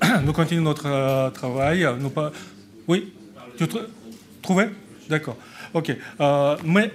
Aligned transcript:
nous 0.24 0.32
continuons 0.32 0.62
notre 0.62 1.30
travail. 1.32 1.86
Nous 1.98 2.10
pas... 2.10 2.32
Oui 2.86 3.12
Tu 3.56 3.68
tr 3.68 3.78
trouvé 4.42 4.66
D'accord. 5.08 5.36
OK. 5.74 5.96
mais 6.64 6.92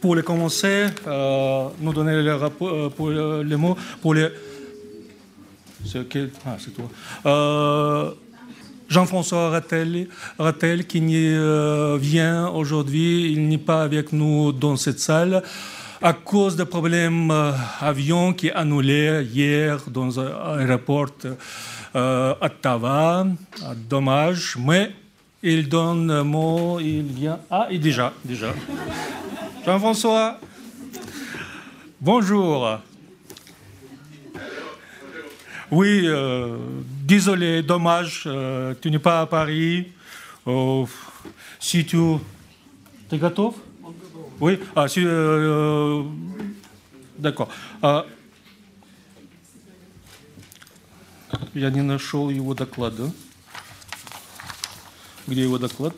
pour 0.00 0.16
les 0.16 0.22
commencer, 0.22 0.86
nous 1.06 1.92
donner 1.92 2.22
les, 2.22 3.56
mots 3.56 3.76
pour 4.00 4.14
les 4.14 4.28
c'est 5.84 6.06
ah, 6.46 6.56
toi. 6.74 8.16
Jean-François 8.90 9.50
Rattel, 9.50 10.08
Rattel, 10.38 10.86
qui 10.86 11.00
euh, 11.08 11.96
vient 12.00 12.48
aujourd'hui, 12.48 13.32
il 13.32 13.46
n'est 13.46 13.56
pas 13.56 13.82
avec 13.82 14.12
nous 14.12 14.50
dans 14.50 14.76
cette 14.76 14.98
salle 14.98 15.44
à 16.01 16.13
cause 16.13 16.55
des 16.55 16.65
problèmes 16.65 17.31
euh, 17.31 17.51
avion 17.79 18.33
qui 18.33 18.47
est 18.47 18.53
annulé 18.53 19.27
hier 19.31 19.79
dans 19.87 20.19
un 20.19 20.59
aéroport 20.59 21.11
euh, 21.95 22.33
à 22.41 22.45
Ottawa. 22.45 23.27
Ah, 23.63 23.73
dommage, 23.75 24.57
mais 24.59 24.91
il 25.41 25.67
donne 25.69 26.11
un 26.11 26.23
mot, 26.23 26.79
il 26.79 27.03
vient. 27.03 27.39
Ah, 27.49 27.67
et 27.69 27.77
déjà, 27.77 28.13
déjà. 28.23 28.53
Jean-François, 29.65 30.39
bonjour. 31.99 32.79
Oui, 35.71 36.01
euh, 36.05 36.57
désolé, 37.03 37.63
dommage, 37.63 38.23
euh, 38.27 38.73
tu 38.79 38.91
n'es 38.91 38.99
pas 38.99 39.21
à 39.21 39.25
Paris. 39.25 39.87
Euh, 40.47 40.85
si 41.59 41.85
tu... 41.85 41.97
Ты 43.07 43.17
готов? 43.17 43.55
Oui, 44.40 44.58
ah, 44.74 44.88
si, 44.88 45.02
euh, 45.04 46.02
d'accord. 47.18 47.50
А, 47.82 48.06
я 51.54 51.70
не 51.70 51.82
нашел 51.82 52.30
его 52.30 52.54
доклада. 52.54 53.12
Где 55.26 55.42
его 55.42 55.58
доклад? 55.58 55.94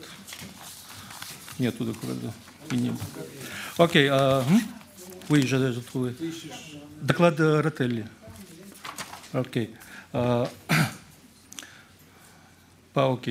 Нету 1.57 1.85
доклада. 1.85 2.33
Окей. 2.69 2.91
Okay, 3.77 4.07
а, 4.11 4.45
oui, 5.29 5.47
j'ai 5.47 5.81
trouvé. 5.81 6.13
Доклад 7.01 7.39
Ротелли. 7.39 8.05
OK. 9.33 9.69
Euh, 10.15 10.45
pas 12.93 13.07
OK. 13.07 13.29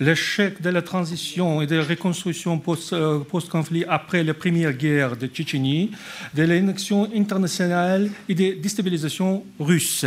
L'échec 0.00 0.60
de 0.60 0.70
la 0.70 0.82
transition 0.82 1.62
et 1.62 1.66
de 1.66 1.76
la 1.76 1.84
reconstruction 1.84 2.60
euh, 2.92 3.18
post-conflit 3.20 3.84
après 3.88 4.24
la 4.24 4.34
première 4.34 4.72
guerre 4.72 5.16
de 5.16 5.26
Tchétchénie, 5.26 5.92
de 6.34 6.42
l'élection 6.42 7.08
internationale 7.14 8.10
et 8.28 8.34
des 8.34 8.54
déstabilisations 8.54 9.44
russes. 9.60 10.06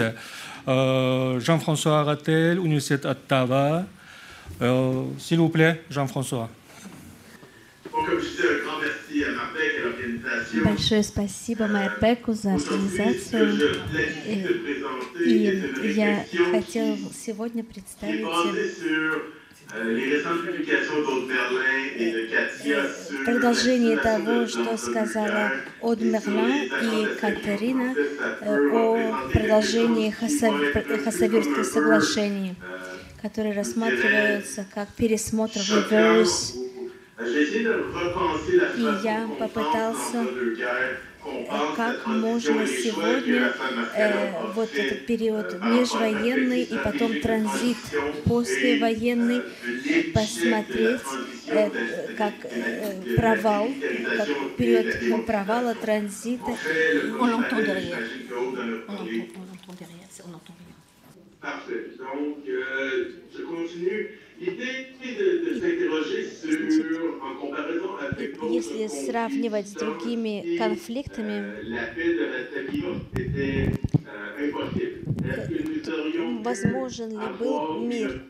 Euh, 0.68 1.40
Jean-François 1.40 2.04
Rattel, 2.04 2.58
Université 2.58 3.08
Ottawa. 3.08 3.86
Euh, 4.62 5.04
S'il 5.18 5.38
vous 5.38 5.50
plaît, 5.50 5.84
Jean-François. 5.90 6.50
Bon, 7.92 8.04
comme 8.04 8.20
je 8.20 8.28
disais, 8.28 8.44
un 8.44 8.66
grand 8.66 8.80
merci 8.82 9.24
à 9.24 9.32
Marpec, 9.32 9.72
à 9.80 9.84
l'organisation. 9.86 10.64
Большое 10.64 11.04
спасибо 11.04 11.68
Майпеку 11.68 12.34
за 12.34 12.56
организацию. 12.56 13.60
И 15.26 15.94
я 15.96 16.26
хотел 16.52 16.98
сегодня 17.14 17.64
представить 17.64 18.26
продолжение 23.25 23.97
того, 23.99 24.47
что 24.47 24.77
сказала 24.77 25.53
Од 25.81 26.01
и 26.01 27.07
Катерина 27.21 27.95
о 28.41 29.29
продолжении 29.33 30.11
Хасавюрских 30.11 31.65
соглашений, 31.65 32.57
которые 33.23 33.55
рассматриваются 33.55 34.67
как 34.75 34.89
пересмотр 34.97 35.61
reverse 35.61 36.57
и 38.77 39.05
я 39.05 39.29
попытался, 39.39 40.27
как 41.77 42.07
можно 42.07 42.67
сегодня 42.67 43.53
э, 43.95 44.53
вот 44.55 44.75
этот 44.75 45.07
период 45.07 45.53
межвоенный 45.63 46.63
и 46.63 46.79
потом 46.79 47.21
транзит 47.21 47.77
послевоенный 48.25 49.43
посмотреть 50.15 51.01
э, 51.49 51.71
как 52.17 52.35
э, 52.45 53.17
провал, 53.17 53.69
как 54.17 54.29
период 54.57 55.27
провала 55.27 55.75
транзита. 55.75 56.53
On 57.21 57.27
l'entend 57.27 57.61
derrière. 57.61 57.99
On 58.31 58.53
l'entend 58.53 59.75
derrière, 59.79 60.09
on 60.25 60.35
entend 60.35 60.55
bien. 60.59 60.75
Parfait. 61.41 61.97
Donc, 61.99 62.39
euh, 62.49 63.13
je 63.35 63.43
continue. 63.43 64.11
Если 68.51 68.87
сравнивать 68.87 69.69
с 69.69 69.73
другими 69.73 70.57
конфликтами, 70.57 71.53
возможен 76.43 77.11
ли 77.11 77.27
был 77.39 77.81
мир? 77.81 78.23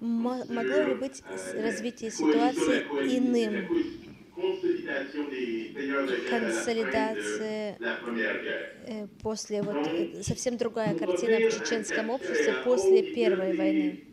Могло 0.00 0.82
ли 0.82 0.94
быть 0.96 1.22
развитие 1.54 2.10
ситуации 2.10 2.82
иным? 3.16 3.68
консолидация 6.28 7.78
после 9.22 9.62
вот 9.62 9.76
совсем 10.22 10.56
другая 10.56 10.94
картина 10.98 11.38
в 11.38 11.52
чеченском 11.52 12.10
обществе 12.10 12.54
после 12.64 13.14
Первой 13.14 13.56
войны. 13.56 14.11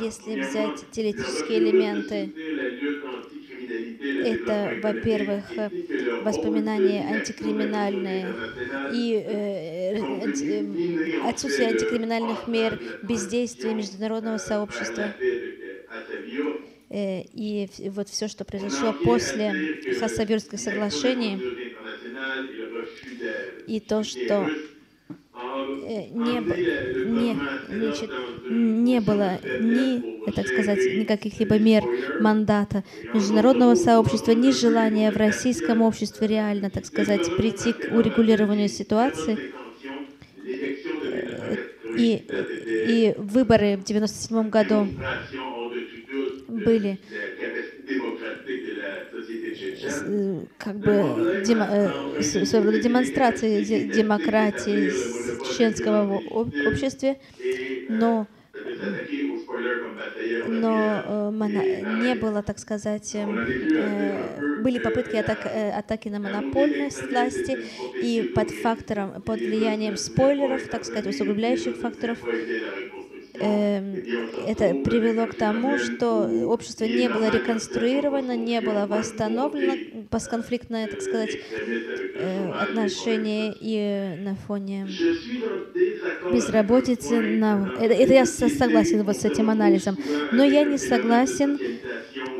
Если 0.00 0.40
взять 0.40 0.84
теоретические 0.90 1.58
элементы, 1.58 2.32
это, 4.24 4.76
во-первых, 4.82 5.44
воспоминания 6.22 7.06
антикриминальные 7.06 8.26
и 8.92 9.14
э, 9.14 9.96
анти, 10.22 11.26
отсутствие 11.26 11.68
антикриминальных 11.68 12.48
мер, 12.48 12.80
бездействие 13.02 13.74
международного 13.74 14.38
сообщества. 14.38 15.14
И 16.90 17.68
вот 17.88 18.08
все, 18.08 18.28
что 18.28 18.44
произошло 18.44 18.92
после 18.92 19.80
Хасавюрских 19.98 20.60
соглашений, 20.60 21.40
и 23.66 23.80
то, 23.80 24.04
что 24.04 24.48
не, 25.34 26.40
не, 27.06 27.36
значит, 27.68 28.10
не 28.48 29.00
было 29.00 29.38
ни, 29.60 30.30
так 30.30 30.46
сказать, 30.46 30.78
никаких 30.96 31.38
либо 31.40 31.58
мер 31.58 31.82
мандата 32.20 32.84
международного 33.12 33.74
сообщества, 33.74 34.32
ни 34.32 34.50
желания 34.52 35.10
в 35.10 35.16
российском 35.16 35.82
обществе 35.82 36.26
реально, 36.28 36.70
так 36.70 36.86
сказать, 36.86 37.36
прийти 37.36 37.72
к 37.72 37.92
урегулированию 37.92 38.68
ситуации. 38.68 39.38
И, 41.96 42.24
и 42.88 43.14
выборы 43.16 43.76
в 43.76 43.82
1997 43.84 44.50
году 44.50 44.88
были 46.48 46.98
как 50.58 50.76
бы 50.78 51.42
демо, 51.46 51.68
э, 51.70 52.22
своего 52.22 52.70
демонстрации 52.72 53.62
демократии 53.64 54.90
в 54.90 55.48
чеченском 55.48 56.12
обществе, 56.12 57.18
но 57.88 58.26
но 60.46 61.02
э, 61.04 61.30
не 62.02 62.14
было, 62.14 62.42
так 62.42 62.58
сказать, 62.58 63.14
э, 63.14 64.60
были 64.62 64.78
попытки 64.78 65.16
атак, 65.16 65.46
атаки 65.46 66.08
на 66.08 66.18
монопольность 66.18 67.02
власти, 67.10 67.58
и 68.02 68.32
под 68.34 68.50
фактором, 68.50 69.22
под 69.22 69.40
влиянием 69.40 69.96
спойлеров, 69.96 70.68
так 70.68 70.84
сказать, 70.84 71.06
усугубляющих 71.06 71.76
факторов, 71.76 72.18
это 73.34 74.74
привело 74.84 75.26
к 75.26 75.34
тому, 75.34 75.78
что 75.78 76.28
общество 76.46 76.84
не 76.84 77.08
было 77.08 77.30
реконструировано, 77.30 78.36
не 78.36 78.60
было 78.60 78.86
восстановлено 78.86 79.74
постконфликтное, 80.10 80.86
так 80.86 81.02
сказать, 81.02 81.36
э, 82.14 82.50
отношение 82.52 83.54
и 83.60 84.16
на 84.22 84.36
фоне 84.36 84.86
безработицы. 86.32 87.20
На... 87.20 87.74
Это, 87.80 87.94
это 87.94 88.14
я 88.14 88.26
согласен 88.26 89.02
вот 89.02 89.16
с 89.16 89.24
этим 89.24 89.50
анализом. 89.50 89.98
Но 90.32 90.44
я 90.44 90.64
не 90.64 90.78
согласен, 90.78 91.58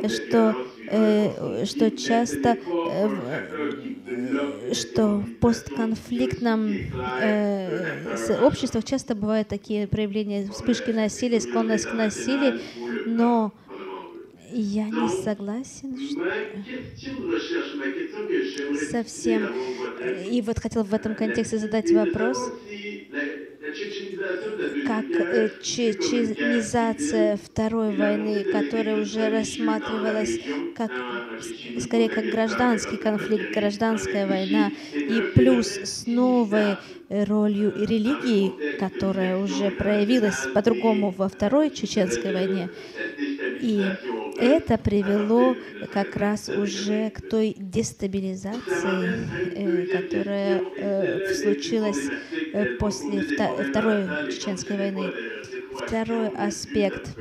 что 0.07 0.55
что 1.65 1.91
часто 1.91 2.57
э, 2.57 3.09
что 4.73 5.17
в 5.17 5.35
постконфликтном 5.35 6.71
э, 7.21 8.15
обществах 8.41 8.83
часто 8.83 9.15
бывают 9.15 9.47
такие 9.47 9.87
проявления 9.87 10.49
вспышки 10.51 10.91
насилия, 10.91 11.39
склонность 11.39 11.85
к 11.85 11.93
насилию, 11.93 12.59
но 13.05 13.51
Я 14.51 14.85
не 14.85 15.09
согласен 15.09 15.97
совсем. 18.89 19.51
И 20.29 20.41
вот 20.41 20.59
хотел 20.59 20.83
в 20.83 20.93
этом 20.93 21.15
контексте 21.15 21.57
задать 21.57 21.91
вопрос, 21.91 22.37
как 24.85 25.05
э, 25.05 25.49
чеченизация 25.61 27.37
Второй 27.37 27.95
войны, 27.95 28.43
которая 28.43 29.01
уже 29.01 29.29
рассматривалась 29.29 30.39
как, 30.75 30.91
скорее 31.79 32.09
как 32.09 32.25
гражданский 32.25 32.97
конфликт, 32.97 33.53
гражданская 33.53 34.27
война, 34.27 34.71
и 34.93 35.21
плюс 35.33 35.67
с 35.67 36.05
новой 36.07 36.77
ролью 37.09 37.73
религии, 37.75 38.77
которая 38.77 39.37
уже 39.37 39.71
проявилась 39.71 40.47
по-другому 40.53 41.11
во 41.11 41.29
Второй 41.29 41.69
Чеченской 41.69 42.33
войне. 42.33 42.69
И 43.61 43.83
это 44.37 44.77
привело 44.77 45.55
как 45.93 46.15
раз 46.15 46.49
уже 46.49 47.09
к 47.09 47.21
той 47.29 47.55
дестабилизации, 47.57 49.27
э, 49.55 49.85
которая 49.87 50.61
э, 50.77 51.33
случилась 51.35 52.09
после 52.79 53.21
Второй 53.21 54.31
Чеченской 54.31 54.77
войны. 54.77 55.11
Второй 55.73 56.29
аспект. 56.29 57.15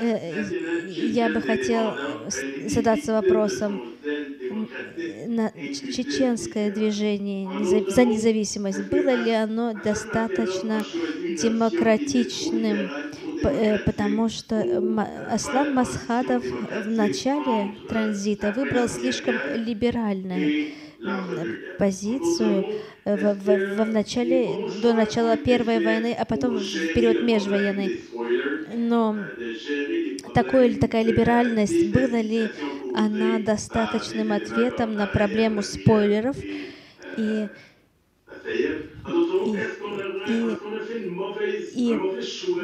Э, 0.00 0.44
я 0.88 1.28
бы 1.28 1.40
хотел 1.40 1.94
задаться 2.68 3.12
вопросом, 3.12 3.92
на 5.26 5.50
чеченское 5.50 6.70
движение 6.70 7.48
за 7.90 8.04
независимость, 8.04 8.82
было 8.90 9.14
ли 9.14 9.32
оно 9.32 9.72
достаточно 9.72 10.84
демократичным, 11.42 12.90
э, 13.44 13.78
потому 13.78 14.28
что 14.28 14.62
Аслан 15.30 15.74
Масхадов 15.74 16.44
в 16.44 16.90
начале 16.90 17.74
транзита 17.88 18.52
выбрал 18.52 18.88
слишком 18.88 19.34
либеральное 19.54 20.72
позицию 21.78 22.66
э, 23.04 23.16
в, 23.16 23.34
в, 23.34 23.76
в 23.76 23.86
начале, 23.86 24.68
до 24.80 24.92
начала 24.92 25.36
Первой 25.36 25.84
войны, 25.84 26.16
а 26.18 26.24
потом 26.24 26.56
в 26.56 26.94
период 26.94 27.22
межвоенной. 27.22 28.00
Но 28.74 29.16
такой, 30.34 30.74
такая 30.74 31.04
либеральность, 31.04 31.92
была 31.92 32.22
ли 32.22 32.48
она 32.94 33.38
достаточным 33.38 34.32
ответом 34.32 34.94
на 34.94 35.06
проблему 35.06 35.62
спойлеров 35.62 36.36
и 37.16 37.48
и, 38.44 39.56
и, 40.28 40.58
и, 41.74 41.94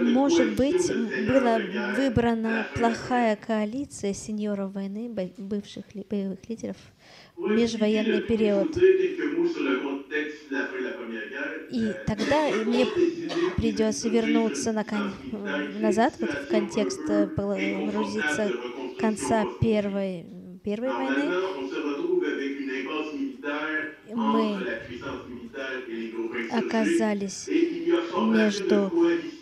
может 0.02 0.56
быть, 0.56 0.91
была 1.29 1.61
выбрана 1.96 2.67
плохая 2.75 3.37
коалиция 3.37 4.12
сеньоров 4.12 4.73
войны, 4.73 5.08
бывших 5.37 5.84
боевых 6.11 6.38
лидеров, 6.49 6.76
межвоенный 7.38 8.23
период. 8.23 8.76
И 11.70 11.93
тогда 12.06 12.50
мне 12.64 12.87
придется 13.56 14.08
вернуться 14.08 14.73
на 14.73 14.85
кон... 14.85 15.12
назад, 15.81 16.14
вот 16.20 16.31
в 16.31 16.49
контекст, 16.49 17.00
э, 17.08 17.26
погрузиться 17.26 18.50
конца 18.99 19.44
Первой, 19.61 20.26
первой 20.69 20.93
войны. 20.93 21.25
Мы 24.15 24.59
оказались 26.50 27.49
между 27.49 28.93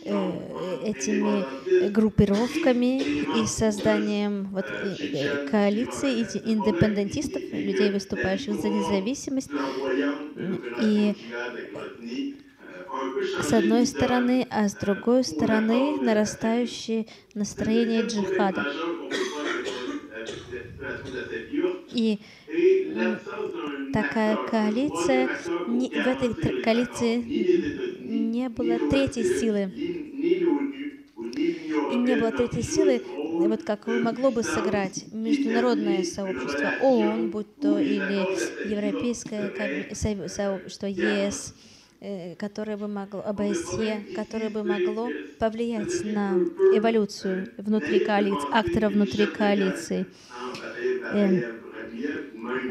э, 0.05 0.85
этими 0.85 1.89
группировками 1.91 3.43
и 3.43 3.47
созданием 3.47 4.49
вот, 4.53 4.67
э, 4.67 5.49
коалиции 5.49 6.21
индепендентистов, 6.45 7.43
людей, 7.43 7.91
выступающих 7.91 8.55
за 8.55 8.69
независимость. 8.69 9.51
И 10.81 11.15
с 13.43 13.53
одной 13.53 13.87
стороны, 13.87 14.47
а 14.51 14.69
с 14.69 14.75
другой 14.75 15.25
стороны 15.25 16.01
нарастающее 16.01 17.07
настроение 17.35 18.03
джихада. 18.03 18.65
И 21.93 22.19
такая 23.93 24.37
коалиция, 24.37 25.29
не, 25.69 25.89
в 25.91 26.07
этой 26.07 26.63
коалиции 26.63 27.17
не 28.01 28.49
было 28.49 28.79
третьей 28.91 29.25
силы. 29.25 29.73
И 31.93 31.97
не 31.97 32.17
было 32.17 32.31
третьей 32.33 32.63
силы, 32.63 33.03
вот 33.49 33.63
как 33.63 33.87
могло 33.87 34.31
бы 34.31 34.43
сыграть 34.43 35.05
международное 35.13 36.05
сообщество, 36.05 36.73
ООН, 36.83 37.31
будь 37.31 37.57
то 37.57 37.79
или 37.79 38.71
Европейское 38.71 39.53
сообщество, 40.29 40.87
ЕС, 40.87 41.55
э, 42.01 42.35
которое 42.37 42.77
бы 42.77 42.89
могло, 42.89 43.23
ОБСЕ, 43.25 44.05
которое 44.15 44.51
бы 44.51 44.63
могло 44.63 45.09
повлиять 45.39 46.05
на 46.05 46.37
эволюцию 46.75 47.49
внутри 47.59 48.01
коалиции, 48.01 48.49
актора 48.53 48.89
внутри 48.89 49.27
коалиции. 49.27 50.07
Эм, 51.13 51.43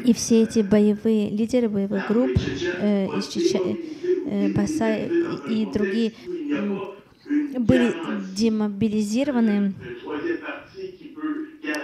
и 0.04 0.12
все 0.12 0.42
эти 0.42 0.60
боевые 0.60 1.30
лидеры 1.30 1.68
боевых 1.68 2.08
групп 2.08 2.30
э, 2.78 3.06
из 3.18 3.26
Чечен, 3.28 3.78
э, 4.26 4.52
Басай 4.52 5.10
и 5.48 5.66
другие 5.66 6.12
э, 6.26 7.58
были 7.58 7.92
демобилизированы 8.34 9.74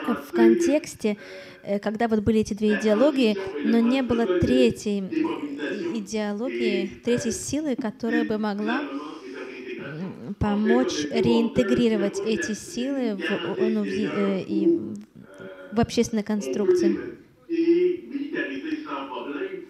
в 0.06 0.32
контексте, 0.32 1.16
э, 1.62 1.78
когда 1.78 2.08
вот 2.08 2.20
были 2.20 2.40
эти 2.40 2.54
две 2.54 2.74
идеологии, 2.74 3.36
но 3.64 3.80
не 3.80 4.02
было 4.02 4.26
третьей 4.40 5.00
идеологии, 5.98 6.90
третьей 7.04 7.32
силы, 7.32 7.76
которая 7.76 8.24
бы 8.24 8.38
могла 8.38 8.82
помочь 10.38 11.04
реинтегрировать 11.10 12.20
эти 12.24 12.52
силы 12.54 13.16
в, 13.16 13.60
ну, 13.60 13.82
в, 13.82 13.86
э, 13.86 14.42
и 14.46 14.78
в 15.72 15.80
общественной 15.80 16.22
конструкции. 16.22 16.96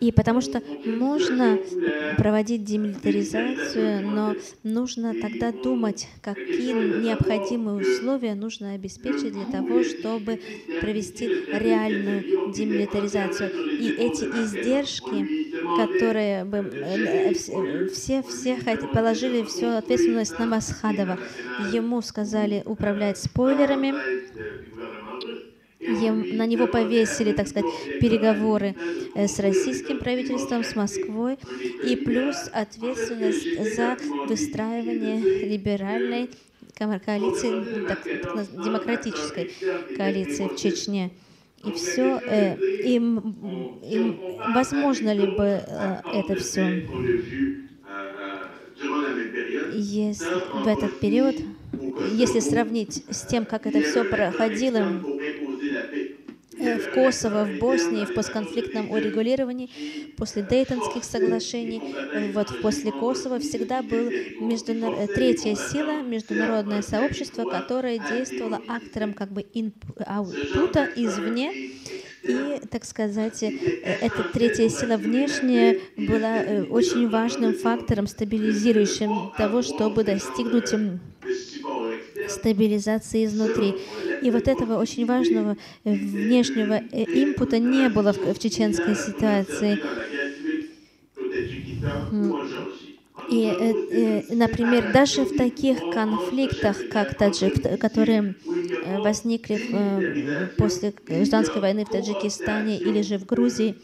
И 0.03 0.11
потому 0.11 0.41
что 0.41 0.61
можно 0.85 1.61
проводить 2.19 2.65
демилитаризацию, 2.65 4.03
но 4.11 4.35
нужно 4.65 5.15
тогда 5.15 5.53
думать, 5.53 6.09
какие 6.21 6.73
необходимые 7.05 7.77
условия 7.77 8.35
нужно 8.35 8.73
обеспечить 8.73 9.33
для 9.33 9.45
того, 9.45 9.85
чтобы 9.85 10.41
провести 10.81 11.29
реальную 11.53 12.53
демилитаризацию. 12.53 13.53
И 13.79 13.91
эти 13.91 14.25
издержки, 14.25 15.53
которые 15.77 16.45
бы 16.47 16.57
э, 16.59 17.35
все, 17.93 18.25
все 18.25 18.59
положили 18.93 19.44
всю 19.44 19.69
ответственность 19.69 20.37
на 20.37 20.47
Масхадова. 20.47 21.17
Ему 21.73 22.03
сказали 22.03 22.65
управлять 22.67 23.19
спойлерами, 23.19 23.94
на 25.82 26.46
него 26.46 26.67
повесили, 26.67 27.32
так 27.32 27.48
сказать, 27.48 27.70
переговоры 28.01 28.74
э, 29.15 29.27
с 29.27 29.39
российским 29.39 29.98
правительством, 29.98 30.65
с 30.65 30.77
Москвой, 30.77 31.39
и 31.84 31.96
плюс 31.96 32.36
ответственность 32.53 33.74
за 33.74 33.96
выстраивание 34.29 35.44
либеральной 35.46 36.31
коалиции, 36.77 37.86
так, 37.86 38.03
так, 38.03 38.65
демократической 38.65 39.51
коалиции 39.96 40.48
в 40.48 40.56
Чечне. 40.56 41.10
И 41.65 41.70
все, 41.72 42.19
э, 42.27 42.56
им, 42.84 43.19
им 43.89 44.19
возможно 44.53 45.12
ли 45.15 45.27
бы 45.27 45.60
э, 45.65 46.01
это 46.12 46.34
все? 46.34 46.89
Если 49.72 50.65
в 50.65 50.67
этот 50.67 50.98
период, 50.98 51.36
если 52.15 52.41
сравнить 52.41 53.05
с 53.08 53.22
тем, 53.27 53.44
как 53.44 53.67
это 53.67 53.81
все 53.81 54.05
проходило 54.05 55.03
в 56.63 56.95
Косово, 56.95 57.45
в 57.45 57.59
Боснии, 57.59 58.05
в 58.05 58.15
постконфликтном 58.15 58.91
урегулировании, 58.91 59.69
после 60.17 60.43
Дейтонских 60.43 61.05
соглашений, 61.05 61.83
э, 62.13 62.33
вот 62.33 62.61
после 62.63 62.93
Косово 62.93 63.39
всегда 63.39 63.83
был 63.83 64.11
международ... 64.41 64.99
Э, 65.01 65.07
третья 65.09 65.55
сила, 65.55 66.03
международное 66.03 66.83
сообщество, 66.83 67.45
которое 67.45 67.99
действовало 67.99 68.61
актором 68.69 69.15
как 69.15 69.31
бы 69.33 69.45
инпута 69.53 70.89
извне, 70.97 71.53
и, 72.23 72.61
так 72.71 72.85
сказать, 72.85 73.43
эта 73.43 74.23
третья 74.33 74.69
сила 74.69 74.97
внешняя 74.97 75.81
была 75.97 76.43
очень 76.71 77.09
важным 77.09 77.55
фактором, 77.55 78.07
стабилизирующим 78.07 79.33
того, 79.37 79.63
чтобы 79.63 80.05
достигнуть 80.05 80.73
стабилизации 82.29 83.24
изнутри. 83.24 83.74
И 84.22 84.31
вот 84.31 84.48
этого 84.48 84.79
очень 84.79 85.06
важного 85.06 85.56
э, 85.84 85.93
внешнего 85.93 86.81
э, 86.93 87.05
импута 87.05 87.58
не 87.58 87.88
было 87.88 88.12
в, 88.12 88.34
в 88.34 88.38
чеченской 88.38 88.94
ситуации. 88.94 89.79
И, 93.31 93.46
э, 93.46 94.22
например, 94.34 94.93
даже 94.93 95.22
в 95.22 95.36
таких 95.36 95.79
конфликтах, 95.93 96.88
как 96.91 97.17
таджик, 97.17 97.79
которые 97.81 98.34
возникли 98.98 100.50
после 100.58 100.93
гражданской 101.06 101.60
войны 101.60 101.84
в 101.84 101.88
Таджикистане 101.88 102.79
или 102.79 103.02
же 103.02 103.19
в 103.19 103.26
Грузии, 103.26 103.76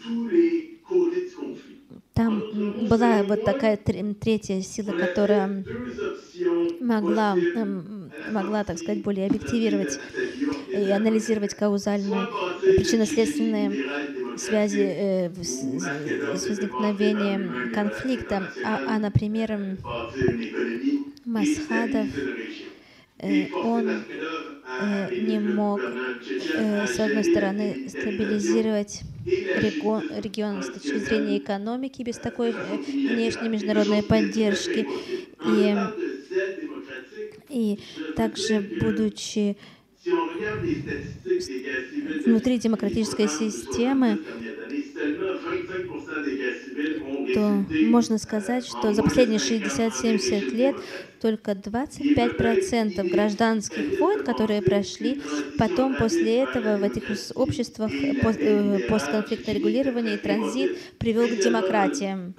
там 2.18 2.42
была 2.88 3.22
вот 3.22 3.44
такая 3.44 3.76
третья 3.76 4.60
сила, 4.60 4.90
которая 4.90 5.64
могла, 6.80 7.36
могла, 8.32 8.64
так 8.64 8.76
сказать, 8.78 9.04
более 9.04 9.28
объективировать 9.28 10.00
и 10.68 10.90
анализировать 10.90 11.54
каузальные 11.54 12.26
причинно-следственные 12.76 14.36
связи 14.36 14.80
э, 14.80 15.30
с, 15.30 15.62
с 16.40 16.48
возникновением 16.48 17.72
конфликта. 17.72 18.52
А, 18.64 18.96
а 18.96 18.98
например, 18.98 19.78
Масхадов, 21.24 22.06
э, 22.16 22.67
он 23.20 24.04
э, 24.80 25.14
не 25.14 25.40
мог, 25.40 25.80
э, 25.80 26.86
с 26.86 27.00
одной 27.00 27.24
стороны, 27.24 27.88
стабилизировать 27.88 29.02
регион 29.24 30.62
с 30.62 30.66
точки 30.68 30.98
зрения 30.98 31.38
экономики 31.38 32.02
без 32.02 32.16
такой 32.18 32.52
внешней 32.52 33.48
международной 33.48 34.02
поддержки. 34.02 34.86
И, 35.46 35.76
и 37.48 37.78
также, 38.16 38.60
будучи 38.80 39.56
внутри 42.24 42.58
демократической 42.58 43.28
системы, 43.28 44.18
то 47.34 47.64
можно 47.70 48.18
сказать, 48.18 48.66
что 48.66 48.92
за 48.94 49.02
последние 49.02 49.38
60-70 49.38 50.54
лет 50.54 50.76
только 51.20 51.52
25% 51.52 53.10
гражданских 53.10 53.98
войн, 53.98 54.24
которые 54.24 54.62
прошли, 54.62 55.20
потом 55.58 55.96
после 55.96 56.44
этого 56.44 56.76
в 56.76 56.82
этих 56.84 57.04
обществах 57.34 57.92
э, 57.92 58.78
постконфликтное 58.88 59.54
регулирование 59.54 60.14
и 60.14 60.18
транзит 60.18 60.78
привел 60.98 61.26
к 61.26 61.38
демократии. 61.42 62.34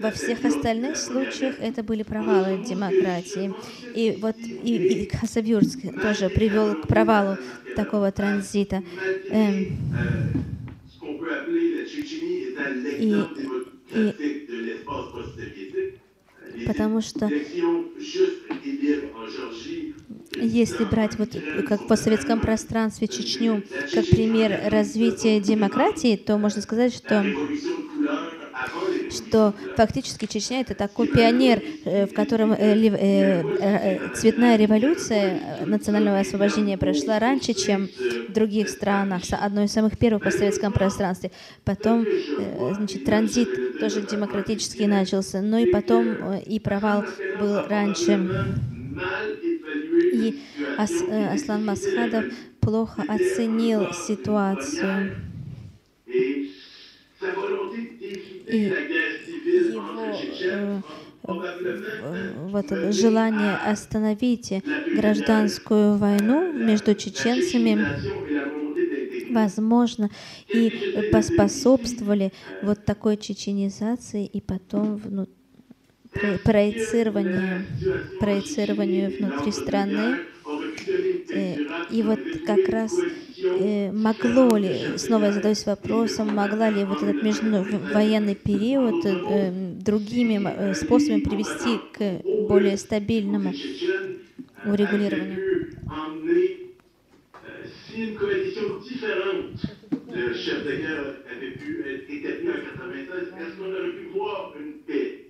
Во 0.00 0.10
всех 0.10 0.44
остальных 0.44 0.96
случаях 0.96 1.56
это 1.60 1.82
были 1.82 2.02
провалы 2.02 2.64
демократии. 2.64 3.54
И 3.94 4.18
вот 4.20 4.36
и, 4.38 5.04
и 5.04 5.16
Хасавюрск 5.16 5.80
тоже 6.02 6.28
привел 6.28 6.74
к 6.74 6.88
провалу 6.88 7.36
такого 7.76 8.10
транзита. 8.10 8.82
Эм. 9.30 9.78
И, 12.98 13.22
и, 13.94 14.16
потому 16.64 17.00
что 17.00 17.32
если 20.36 20.84
брать 20.84 21.18
вот 21.18 21.36
как 21.64 21.82
в 21.82 21.86
постсоветском 21.86 22.40
пространстве 22.40 23.08
Чечню 23.08 23.64
как 23.90 24.08
пример 24.08 24.58
развития 24.70 25.40
демократии, 25.40 26.16
то 26.16 26.36
можно 26.38 26.60
сказать, 26.62 26.94
что 26.94 27.34
что 29.10 29.54
фактически 29.76 30.26
Чечня 30.26 30.60
это 30.60 30.74
такой 30.74 31.08
пионер, 31.08 31.62
э, 31.84 32.06
в 32.06 32.14
котором 32.14 32.52
э, 32.52 32.58
э, 32.58 34.08
цветная 34.14 34.56
революция 34.56 35.64
национального 35.66 36.20
освобождения 36.20 36.76
прошла 36.76 37.18
раньше, 37.18 37.54
чем 37.54 37.88
в 38.28 38.32
других 38.32 38.68
странах, 38.68 39.22
одной 39.30 39.66
из 39.66 39.72
самых 39.72 39.98
первых 39.98 40.22
в 40.22 40.24
постсоветском 40.24 40.72
пространстве. 40.72 41.30
Потом, 41.64 42.06
значит, 42.72 43.04
транзит 43.04 43.78
тоже 43.78 44.02
демократический 44.02 44.86
начался, 44.86 45.40
но 45.40 45.58
и 45.58 45.70
потом 45.70 46.36
и 46.38 46.58
провал 46.58 47.04
был 47.38 47.66
раньше. 47.68 48.46
И 50.12 50.40
Ас, 50.78 50.92
Аслан 51.32 51.64
Масхадов 51.64 52.24
плохо 52.60 53.02
оценил 53.08 53.92
ситуацию 53.92 55.12
и 58.46 58.72
его 59.72 60.82
вот 62.50 62.66
желание 62.92 63.56
остановить 63.56 64.52
гражданскую 64.94 65.96
войну 65.96 66.52
между 66.52 66.94
чеченцами, 66.94 67.78
возможно, 69.32 70.10
и 70.52 70.72
поспособствовали 71.12 72.32
вот 72.62 72.84
такой 72.84 73.16
чеченизации 73.16 74.26
и 74.26 74.40
потом 74.40 75.00
ну, 75.04 75.26
проецированию, 76.44 77.64
проецированию 78.20 79.10
внутри 79.18 79.52
страны. 79.52 80.18
Э, 81.32 81.56
и 81.90 82.02
вот 82.02 82.20
как 82.44 82.68
раз 82.68 83.04
Э, 83.56 83.92
могло 83.92 84.56
ли, 84.56 84.98
снова 84.98 85.26
я 85.26 85.32
задаюсь 85.32 85.64
вопросом, 85.64 86.34
могла 86.34 86.70
ли 86.70 86.84
вот 86.84 87.02
этот 87.02 87.22
межвоенный 87.22 88.34
период 88.34 89.06
э, 89.06 89.50
другими 89.80 90.72
способами 90.74 91.20
привести 91.20 91.78
к 91.92 92.22
более 92.48 92.76
стабильному 92.76 93.54
урегулированию? 94.64 95.38
le 100.14 100.32
chef 100.34 100.64
de 100.64 100.76
guerre 100.76 101.16
avait 101.30 101.52
pu 101.52 101.82
être 101.86 102.10
établi 102.10 102.48
en 102.50 102.60
96, 102.76 103.28
est-ce 103.38 103.56
qu'on 103.56 103.70
aurait 103.70 103.90
pu 103.90 104.06
voir 104.12 104.54
une 104.58 104.72
paix? 104.86 105.26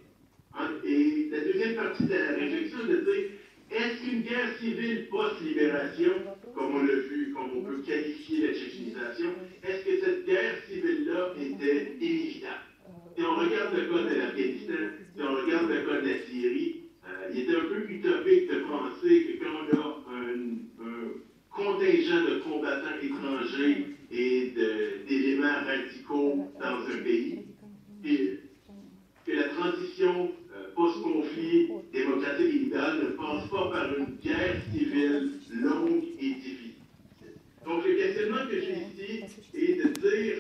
Et 0.87 1.29
la 1.31 1.41
deuxième 1.41 1.75
partie 1.75 2.05
de 2.05 2.15
la 2.15 2.35
réflexion, 2.39 2.79
de 2.87 2.97
dire, 3.05 3.31
est-ce 3.75 4.03
qu'une 4.03 4.23
guerre 4.23 4.57
civile 4.61 5.09
post-libération 5.09 6.13
comme 6.55 6.77
on 6.77 6.85
l'a 6.85 6.95
vu, 6.95 7.35
comme 7.35 7.51
on 7.57 7.63
peut 7.63 7.83
qualifier 7.83 8.47
la 8.47 8.55
tchétchénisation, 8.55 9.31
est-ce 9.63 9.85
que 9.85 10.01
cette 10.01 10.27
guerre 10.27 10.55
civile-là 10.69 11.35
était 11.41 11.97
inévitable? 12.01 12.63
Si 13.17 13.23
on 13.25 13.35
regarde 13.35 13.75
le 13.75 13.83
cas 13.87 14.03
de 14.03 14.19
l'Afghanistan, 14.19 14.85
si 15.15 15.23
on 15.23 15.35
regarde 15.35 15.69
le 15.69 15.81
cas 15.83 16.01
de 16.01 16.09
la 16.09 16.19
Syrie, 16.27 16.83
euh, 17.07 17.31
il 17.35 17.51
est 17.51 17.57
un 17.57 17.61
peu 17.61 17.91
utopique 17.91 18.51
de 18.51 18.61
penser 18.61 19.25
que 19.27 19.45
quand 19.45 19.51
on 19.61 19.77
a 19.77 19.95
un, 20.15 20.45
contingent 21.51 22.25
de 22.25 22.41
combattants 22.41 22.99
étrangers 23.01 23.87
et 24.11 24.53
d'éléments 25.09 25.65
radicaux 25.67 26.51
dans 26.61 26.85
un 26.93 27.03
pays, 27.03 27.45
que 29.25 29.33
la 29.33 29.45
transition 29.45 30.33
post-conflit 30.75 31.71
démocratique 31.93 32.55
et 32.55 32.67
idéale 32.67 32.99
ne 32.99 33.09
passe 33.17 33.49
pas 33.51 33.71
par 33.71 33.87
une 33.97 34.17
guerre 34.23 34.57
civile 34.73 35.33
longue 35.51 36.05
et 36.21 36.35
difficile. 36.35 36.75
Donc 37.65 37.87
le 37.87 37.95
questionnement 37.95 38.47
que 38.49 38.61
j'ai 38.61 38.77
ici 38.93 39.25
est 39.55 39.75
de 39.83 39.89
dire, 40.01 40.37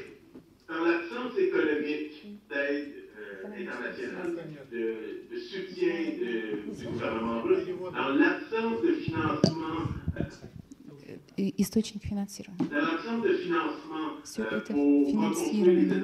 dans 0.68 0.84
l'absence 0.84 1.38
économique 1.38 2.22
d'aide 2.50 2.94
euh, 3.18 3.46
internationale, 3.46 4.34
de, 4.72 5.38
soutien 5.38 5.94
de, 6.20 6.74
du 6.78 6.86
gouvernement 6.86 7.42
russe, 7.42 7.66
dans 7.94 8.08
l'absence 8.14 8.82
de 8.82 8.92
financement 8.94 9.88
euh, 10.18 10.22
источник 11.36 12.04
финансирования. 12.04 12.68
Все 14.24 14.44
это 14.44 14.72
финансирование 14.72 16.02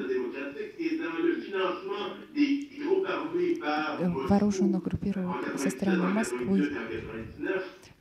вооруженных 4.29 4.83
группировок 4.83 5.59
со 5.59 5.71
стороны 5.71 6.09
Москвы 6.09 6.73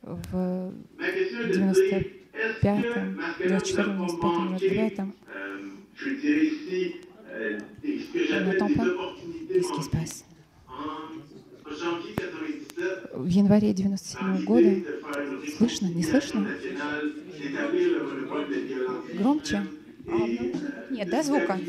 в 0.02 0.72
95-м, 0.90 3.20
24-м, 3.40 4.06
25-м, 4.06 4.56
29-м. 4.56 5.14
On 8.32 8.40
n'entend 8.44 8.70
pas 8.74 8.84
Qu'est-ce 9.48 9.72
qui 9.72 9.82
se 9.82 9.90
passe 9.90 10.24
В 13.14 13.26
январе 13.26 13.72
97 13.72 14.44
года 14.44 14.82
слышно? 15.56 15.86
Не 15.86 16.02
слышно? 16.02 16.48
Громче? 19.18 19.66
Нет, 20.90 21.08
да, 21.10 21.22
звука? 21.22 21.60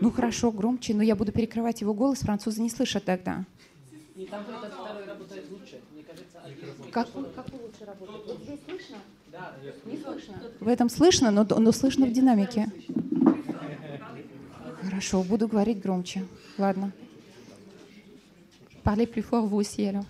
Ну 0.00 0.10
хорошо, 0.10 0.50
громче, 0.50 0.94
но 0.94 1.02
я 1.02 1.14
буду 1.14 1.30
перекрывать 1.30 1.80
его 1.80 1.94
голос, 1.94 2.20
французы 2.20 2.60
не 2.60 2.70
слышат 2.70 3.04
тогда. 3.04 3.44
Как, 6.90 7.08
как 7.12 7.46
лучше 7.52 7.84
работает? 7.86 8.26
Вот 8.26 8.38
здесь 8.42 8.60
слышно? 8.68 8.96
Не 9.86 9.96
слышно? 9.96 10.42
В 10.58 10.68
этом 10.68 10.88
слышно, 10.88 11.30
но, 11.30 11.44
но 11.44 11.70
слышно 11.72 12.06
в 12.06 12.12
динамике. 12.12 12.66
Хорошо, 14.82 15.22
буду 15.22 15.46
говорить 15.46 15.80
громче. 15.80 16.24
Ладно. 16.56 16.92
Parlez 18.84 19.06
plus 19.06 19.22
fort 19.22 19.46
vous 19.46 19.58
aussi 19.58 19.86
alors. 19.86 20.04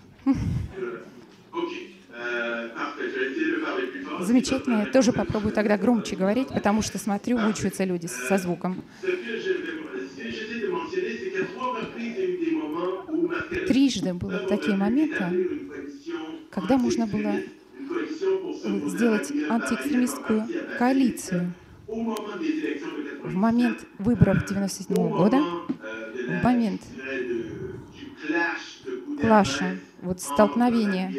Замечательно. 4.21 4.81
Я 4.81 4.85
тоже 4.85 5.13
попробую 5.13 5.53
тогда 5.53 5.77
громче 5.77 6.15
говорить, 6.15 6.49
потому 6.49 6.81
что 6.81 6.97
смотрю, 6.97 7.37
мучаются 7.37 7.85
люди 7.85 8.07
со 8.07 8.37
звуком. 8.37 8.83
трижды 13.69 14.13
были 14.13 14.47
такие 14.47 14.75
моменты, 14.75 15.23
когда 16.49 16.77
можно 16.77 17.05
было 17.05 17.35
э, 17.35 18.87
сделать 18.87 19.31
антиэкстремистскую 19.31 20.47
коалицию. 20.77 21.53
В 21.87 23.35
момент 23.35 23.85
выборов 23.99 24.43
1997 24.43 25.09
года, 25.09 25.37
в 25.37 26.43
момент 26.43 26.81
клаша, 29.19 29.77
вот 30.01 30.21
столкновения 30.21 31.13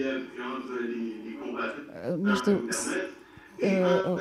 э, 1.93 2.17
между 2.17 2.69
э, 3.61 4.19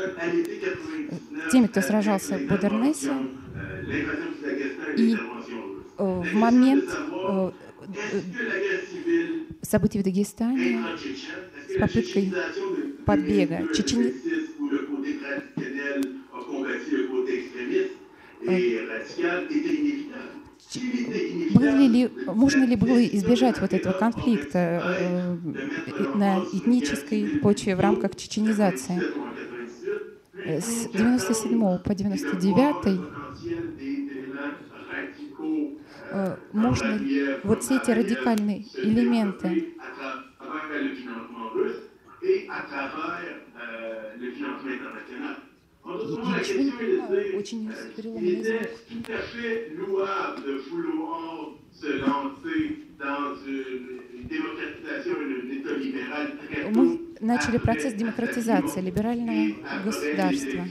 теми, 1.51 1.67
кто 1.67 1.81
сражался 1.81 2.37
в 2.37 2.47
Бодернесе, 2.47 3.13
и 4.97 5.15
э, 5.15 5.19
в 5.97 6.33
момент 6.33 6.85
э, 6.89 7.51
событий 9.61 9.99
в 9.99 10.03
Дагестане 10.03 10.83
с 11.69 11.79
попыткой 11.79 12.33
подбега 13.05 13.73
Чечен... 13.73 14.13
Были 20.75 21.87
ли, 21.87 22.11
можно 22.27 22.63
ли 22.63 22.75
было 22.75 23.03
избежать 23.03 23.59
вот 23.59 23.73
этого 23.73 23.93
конфликта 23.93 24.83
э, 24.83 25.35
на 26.15 26.39
этнической 26.53 27.39
почве 27.39 27.75
в 27.75 27.79
рамках 27.79 28.15
чеченизации? 28.15 29.01
С 30.45 30.89
97 30.89 31.79
по 31.79 31.95
99 31.95 32.99
э, 36.11 36.37
можно 36.53 36.97
ли 36.97 37.35
вот 37.43 37.63
все 37.63 37.77
эти 37.77 37.89
радикальные 37.91 38.65
элементы 38.75 39.73
я 44.21 45.48
Мы 56.71 56.99
начали 57.19 57.57
процесс 57.57 57.93
демократизации 57.95 58.81
либерального 58.81 59.55
государства. 59.83 60.65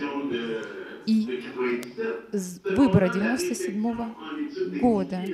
И 1.07 1.43
выбора 2.65 3.09
97 3.09 3.75
-го 3.75 4.15
года 4.81 5.25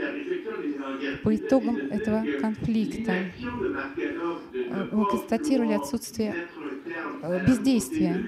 по 1.23 1.35
итогам 1.35 1.77
этого 1.77 2.25
конфликта 2.41 3.13
э, 3.13 3.29
мы 4.93 5.11
констатировали 5.11 5.73
отсутствие 5.73 6.49
э, 7.23 7.47
бездействия 7.47 8.25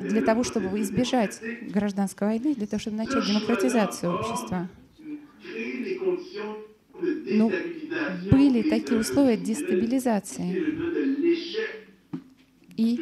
для 0.00 0.22
того, 0.22 0.44
чтобы 0.44 0.80
избежать 0.80 1.40
гражданской 1.62 2.28
войны, 2.28 2.54
для 2.54 2.66
того, 2.66 2.80
чтобы 2.80 2.96
начать 2.96 3.26
демократизацию 3.26 4.14
общества. 4.14 4.68
Но 7.30 7.50
ну, 7.50 7.52
были 8.30 8.62
такие 8.62 8.98
условия 8.98 9.36
дестабилизации 9.36 10.56
и 12.76 13.00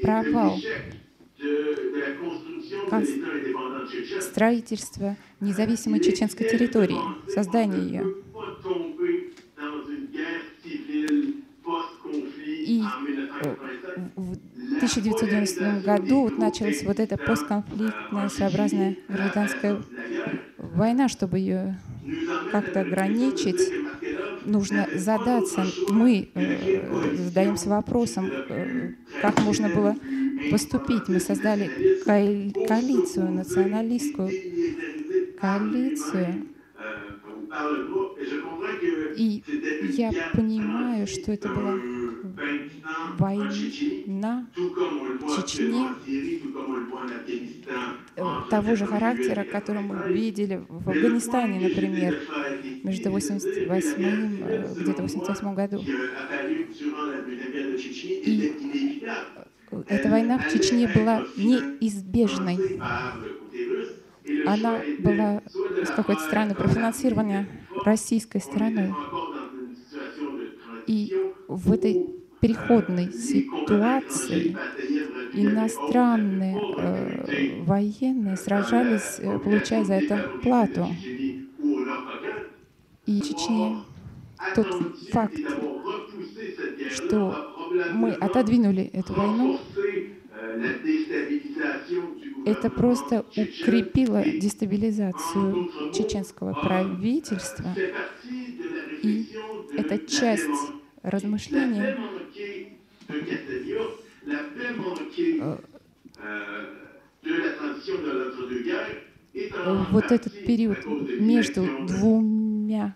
провал 0.00 0.60
строительства 4.20 5.16
независимой 5.40 6.00
чеченской 6.00 6.48
территории, 6.48 7.00
создания 7.32 7.78
ее. 7.78 8.14
И 12.64 12.82
в 14.16 14.76
1990 14.76 15.80
году 15.84 16.22
вот 16.22 16.38
началась 16.38 16.82
вот 16.84 17.00
эта 17.00 17.16
постконфликтная 17.16 18.28
своеобразная 18.28 18.96
гражданская 19.08 19.82
война, 20.58 21.08
чтобы 21.08 21.38
ее 21.38 21.78
как-то 22.52 22.80
ограничить, 22.80 23.60
нужно 24.44 24.88
задаться. 24.94 25.66
Мы 25.88 26.30
э, 26.34 27.16
задаемся 27.16 27.68
вопросом, 27.68 28.30
э, 28.30 28.92
как 29.20 29.40
можно 29.42 29.68
было 29.68 29.96
поступить. 30.50 31.08
Мы 31.08 31.20
создали 31.20 31.70
коалицию, 32.66 33.32
националистскую 33.32 34.30
коалицию. 35.40 36.46
И 39.16 39.44
я 39.96 40.10
понимаю, 40.34 41.06
что 41.06 41.32
это 41.32 41.48
была 41.48 41.78
война 43.18 44.46
в 44.56 45.36
Чечне 45.36 45.88
э, 48.16 48.22
того 48.50 48.74
же 48.74 48.86
характера, 48.86 49.44
который 49.44 49.82
мы 49.82 50.12
видели 50.12 50.64
в 50.68 50.88
Афганистане, 50.88 51.68
например, 51.68 52.18
между 52.84 53.10
88 53.10 54.42
э, 54.42 54.74
где-то 54.80 55.02
88 55.02 55.54
году. 55.54 55.84
И 58.24 58.52
эта 59.88 60.08
война 60.08 60.38
в 60.38 60.52
Чечне 60.52 60.88
была 60.88 61.24
неизбежной. 61.36 62.80
Она 64.46 64.80
была 65.00 65.42
с 65.84 65.90
какой-то 65.90 66.22
стороны 66.22 66.54
профинансирована 66.54 67.46
российской 67.84 68.40
стороной. 68.40 68.94
И 70.86 71.14
в 71.48 71.72
этой 71.72 72.06
переходной 72.40 73.12
ситуации 73.12 74.56
иностранные 75.32 76.58
э, 76.76 77.62
военные 77.62 78.36
сражались, 78.36 79.18
э, 79.18 79.38
получая 79.38 79.84
за 79.84 79.94
это 79.94 80.28
плату. 80.42 80.86
И 83.06 83.20
в 83.20 83.24
Чечне 83.24 83.78
тот 84.54 84.66
факт, 85.10 85.38
что 86.90 87.52
мы 87.94 88.12
отодвинули 88.12 88.84
эту 88.92 89.14
войну, 89.14 89.58
это 92.44 92.70
просто 92.70 93.24
укрепило 93.36 94.24
дестабилизацию 94.24 95.70
чеченского 95.92 96.54
правительства. 96.54 97.74
И 99.02 99.28
это 99.76 99.98
часть 99.98 100.48
размышления 101.02 101.98
вот 109.90 110.10
этот 110.10 110.32
период 110.44 110.78
между 111.20 111.66
двумя 111.86 112.94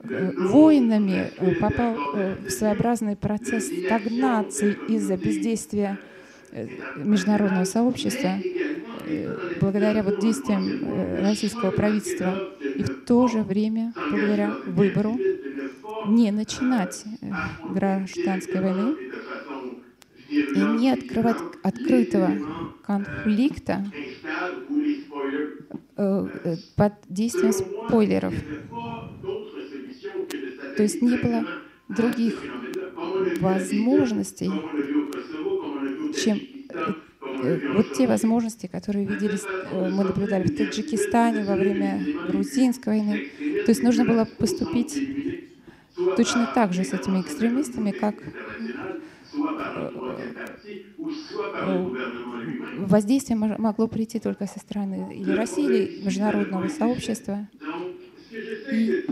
э, 0.00 0.32
войнами 0.36 1.32
э, 1.36 1.54
попал 1.56 1.96
э, 2.14 2.36
в 2.46 2.50
своеобразный 2.50 3.16
процесс 3.16 3.66
стагнации 3.66 4.76
из-за 4.88 5.16
бездействия 5.16 5.98
международного 6.96 7.64
сообщества, 7.64 8.38
благодаря 9.60 10.02
вот 10.02 10.20
действиям 10.20 11.20
российского 11.20 11.70
правительства, 11.70 12.34
и 12.60 12.82
в 12.82 13.04
то 13.04 13.28
же 13.28 13.42
время 13.42 13.92
благодаря 14.10 14.54
выбору 14.66 15.18
не 16.06 16.30
начинать 16.30 17.04
э, 17.20 17.30
гражданской 17.72 18.60
войны 18.60 18.96
и 20.28 20.58
не 20.78 20.90
открывать 20.90 21.36
открытого 21.62 22.30
конфликта 22.86 23.84
э, 25.96 26.28
э, 26.44 26.56
под 26.76 26.92
действием 27.08 27.52
спойлеров. 27.52 28.34
То 30.76 30.82
есть 30.82 31.00
не 31.02 31.16
было 31.16 31.46
других 31.88 32.34
возможностей, 33.40 34.50
чем 36.22 36.40
вот 37.74 37.92
те 37.94 38.06
возможности, 38.06 38.66
которые 38.66 39.06
виделись, 39.06 39.44
мы 39.72 40.04
наблюдали 40.04 40.46
в 40.48 40.56
Таджикистане 40.56 41.44
во 41.44 41.56
время 41.56 42.00
грузинской 42.28 42.98
войны. 42.98 43.28
То 43.64 43.70
есть 43.70 43.82
нужно 43.82 44.04
было 44.04 44.24
поступить 44.24 44.98
точно 46.16 46.50
так 46.54 46.72
же 46.72 46.84
с 46.84 46.92
этими 46.92 47.20
экстремистами, 47.20 47.90
как 47.90 48.14
э, 51.62 51.90
воздействие 52.78 53.36
могло 53.36 53.86
прийти 53.88 54.18
только 54.18 54.46
со 54.46 54.58
стороны 54.58 55.14
или 55.14 55.30
России, 55.32 55.64
или 55.64 56.04
международного 56.04 56.68
сообщества. 56.68 57.48
И 58.72 59.04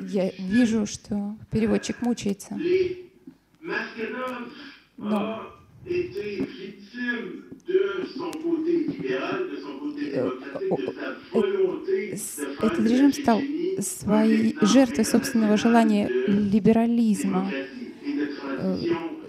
я 0.00 0.30
вижу, 0.38 0.86
что 0.86 1.36
переводчик 1.50 2.00
мучается. 2.02 2.58
Но 4.96 5.42
Этот 12.60 12.80
режим 12.80 13.12
стал 13.12 13.40
своей 13.80 14.56
жертвой 14.60 15.04
собственного 15.04 15.56
желания 15.56 16.08
либерализма, 16.08 17.50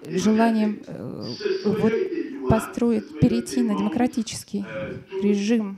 желанием 0.07 0.81
вот, 1.65 1.93
построить, 2.49 3.19
перейти 3.19 3.61
на 3.61 3.77
демократический 3.77 4.65
режим. 5.21 5.77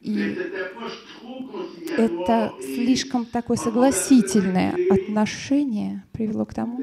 И, 0.00 0.10
и 0.10 0.36
это 1.96 2.52
слишком 2.60 3.24
такое 3.24 3.56
согласительное 3.56 4.74
отношение 4.90 6.04
привело 6.12 6.44
к 6.44 6.54
тому, 6.54 6.82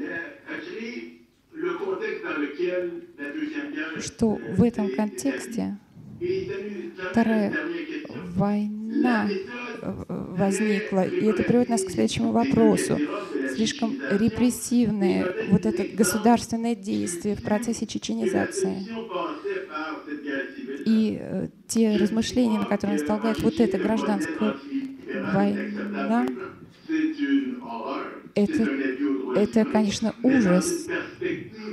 что 4.00 4.30
в 4.30 4.62
этом 4.62 4.88
контексте 4.94 5.76
Вторая 7.10 7.54
война 8.36 9.28
возникла, 9.82 11.06
и 11.06 11.26
это 11.26 11.42
приводит 11.42 11.70
нас 11.70 11.82
к 11.82 11.90
следующему 11.90 12.32
вопросу. 12.32 12.98
Слишком 13.54 13.96
репрессивное 14.10 15.26
вот 15.50 15.66
это 15.66 15.84
государственное 15.84 16.74
действие 16.74 17.36
в 17.36 17.42
процессе 17.42 17.86
чеченизации. 17.86 18.86
И 20.86 21.18
э, 21.20 21.48
те 21.66 21.96
размышления, 21.96 22.58
на 22.58 22.64
которые 22.64 22.98
нас 22.98 23.06
толкает 23.06 23.40
вот 23.40 23.60
эта 23.60 23.78
гражданская 23.78 24.56
война, 25.32 26.26
это, 28.34 28.62
это, 29.36 29.64
конечно, 29.64 30.14
ужас, 30.22 30.86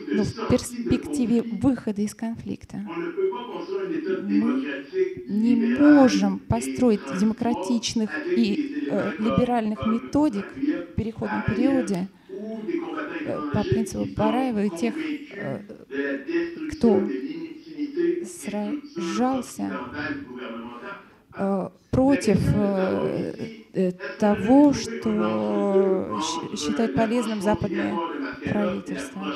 но 0.07 0.23
в 0.23 0.47
перспективе 0.49 1.41
выхода 1.41 2.01
из 2.01 2.13
конфликта 2.15 2.77
мы 4.23 4.85
не 5.27 5.77
можем 5.79 6.39
построить 6.39 7.01
демократичных 7.19 8.09
и 8.35 8.87
э, 8.89 9.11
либеральных 9.19 9.85
методик 9.85 10.45
в 10.55 10.95
переходном 10.95 11.43
периоде 11.43 12.07
э, 12.29 13.41
по 13.53 13.63
принципу 13.63 14.07
Бараева 14.15 14.65
и 14.65 14.69
тех, 14.69 14.95
э, 14.95 15.61
кто 16.71 17.01
сражался 18.23 19.71
против 21.97 22.37
э, 22.55 23.33
э, 23.73 23.91
того, 24.19 24.71
что 24.71 26.21
считает 26.55 26.93
полезным 26.93 27.41
западное 27.41 27.97
правительство. 28.43 29.33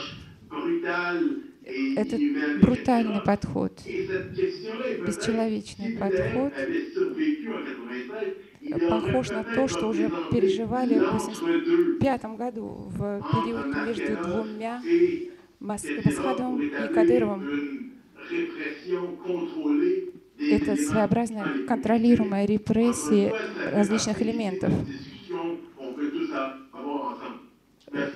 Это 1.96 2.20
брутальный 2.62 3.22
подход, 3.22 3.82
бесчеловечный 3.84 5.98
подход, 5.98 6.54
похож 8.90 9.30
на 9.30 9.44
то, 9.44 9.68
что 9.68 9.88
уже 9.88 10.12
переживали 10.32 11.00
в 11.00 11.08
1985 11.08 12.26
году, 12.38 12.90
в 12.90 13.24
период 13.32 13.76
между 13.88 14.24
двумя 14.24 14.84
Масхадовым 15.60 16.62
и 16.62 16.94
Кадыровым. 16.94 17.92
Это 20.50 20.76
своеобразная 20.76 21.66
контролируемая 21.68 22.46
репрессия 22.46 23.34
различных 23.72 24.22
элементов. 24.22 24.74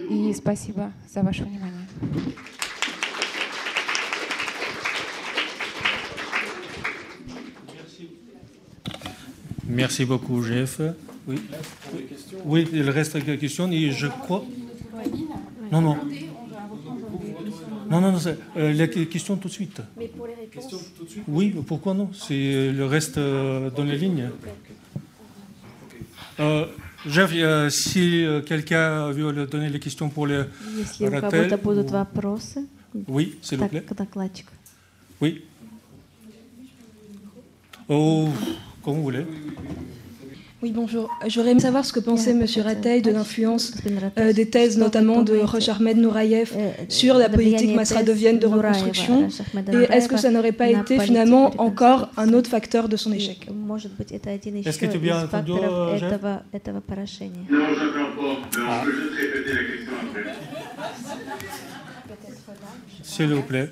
И 0.09 0.33
спасибо 0.33 0.91
за 1.13 1.21
ваше 1.21 1.43
внимание. 1.43 1.87
Merci 9.67 10.05
beaucoup, 10.05 10.41
Jeff. 10.41 10.79
Oui. 11.27 11.39
Oui, 12.45 12.67
il 12.71 12.89
reste 12.89 13.13
quelques 13.23 13.39
questions 13.39 13.69
et 13.71 13.91
je 13.91 14.07
crois. 14.07 14.45
Non, 15.71 15.81
non. 15.81 15.97
Non, 17.89 18.01
non, 18.01 18.11
non, 18.11 18.19
euh, 18.57 18.71
les 18.71 19.07
questions 19.07 19.35
tout 19.37 19.47
de 19.47 19.53
suite. 19.53 19.81
Mais 19.97 20.07
pour 20.07 20.27
les 20.27 20.34
question 20.55 20.77
tout 20.97 21.05
Oui, 21.27 21.55
pourquoi 21.65 21.93
non? 21.93 22.09
C'est 22.13 22.33
euh, 22.33 22.71
le 22.71 22.85
reste 22.85 23.17
euh, 23.17 23.69
dans 23.69 23.83
les 23.83 23.97
lignes. 23.97 24.29
Euh, 26.39 26.65
Jeff, 27.07 27.31
euh, 27.33 27.69
si 27.69 28.25
quelqu'un 28.45 29.11
veut 29.11 29.45
donner 29.45 29.69
les 29.69 29.79
questions 29.79 30.09
pour 30.09 30.27
les 30.27 30.43
rappels... 31.21 31.49
Oui, 33.07 33.37
s'il 33.41 33.57
vous 33.57 33.67
plaît. 33.67 33.83
Oui. 35.21 35.43
Oh, 37.87 38.29
comme 38.83 38.95
vous 38.95 39.03
voulez 39.03 39.25
bonjour. 40.63 41.09
J'aurais 41.27 41.51
aimé 41.51 41.59
savoir 41.59 41.85
ce 41.85 41.93
que 41.93 41.99
pensait 41.99 42.31
M. 42.31 42.45
Ratey 42.63 43.01
de 43.01 43.11
l'influence 43.11 43.73
euh, 44.17 44.33
des 44.33 44.49
thèses, 44.49 44.77
notamment 44.77 45.21
de 45.21 45.37
Roch 45.37 45.69
Ahmed 45.69 45.97
Nourayev, 45.97 46.51
sur 46.89 47.15
la 47.15 47.29
politique 47.29 47.75
masradovienne 47.75 48.39
de 48.39 48.47
reconstruction. 48.47 49.27
Et 49.73 49.93
est-ce 49.93 50.07
que 50.07 50.17
ça 50.17 50.31
n'aurait 50.31 50.51
pas 50.51 50.69
été 50.69 50.99
finalement 50.99 51.51
encore 51.57 52.09
un 52.17 52.33
autre 52.33 52.49
facteur 52.49 52.89
de 52.89 52.97
son 52.97 53.11
échec? 53.11 53.47
Est-ce 54.65 54.79
que 54.79 54.85
tu 54.85 54.95
as 54.95 54.99
bien 54.99 55.23
entendu, 55.23 55.51
Jeff 55.97 56.21
Non, 57.49 57.65
je 57.77 57.85
ne 57.85 57.89
pas. 58.15 58.23
On 58.57 58.85
peut 58.85 58.91
juste 58.91 59.13
répéter 59.19 59.53
la 59.53 59.63
question 59.63 59.93
après. 60.09 60.31
S'il 63.03 63.33
vous 63.33 63.41
plaît. 63.43 63.69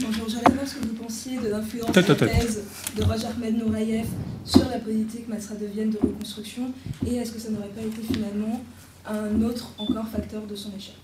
Bonjour, 0.00 0.28
j'aimerais 0.28 0.52
voir 0.54 0.66
ce 0.66 0.74
que 0.74 0.86
vous 0.86 0.94
pensiez 0.94 1.38
de 1.38 1.48
l'influence 1.48 1.90
de 1.92 2.00
la 2.00 2.14
thèse 2.14 2.64
de 2.94 3.02
Roger 3.02 3.26
Ahmed 3.26 3.56
Nourayev 3.56 4.06
sur 4.44 4.68
la 4.68 4.78
politique 4.78 5.26
masradovienne 5.28 5.90
de 5.90 5.98
reconstruction. 5.98 6.72
Et 7.06 7.16
est-ce 7.16 7.32
que 7.32 7.38
ça 7.38 7.50
n'aurait 7.50 7.68
pas 7.68 7.80
été 7.80 8.02
finalement 8.12 8.62
un 9.06 9.40
autre 9.42 9.72
encore 9.78 10.08
facteur 10.08 10.42
de 10.42 10.54
son 10.54 10.72
échec? 10.76 10.96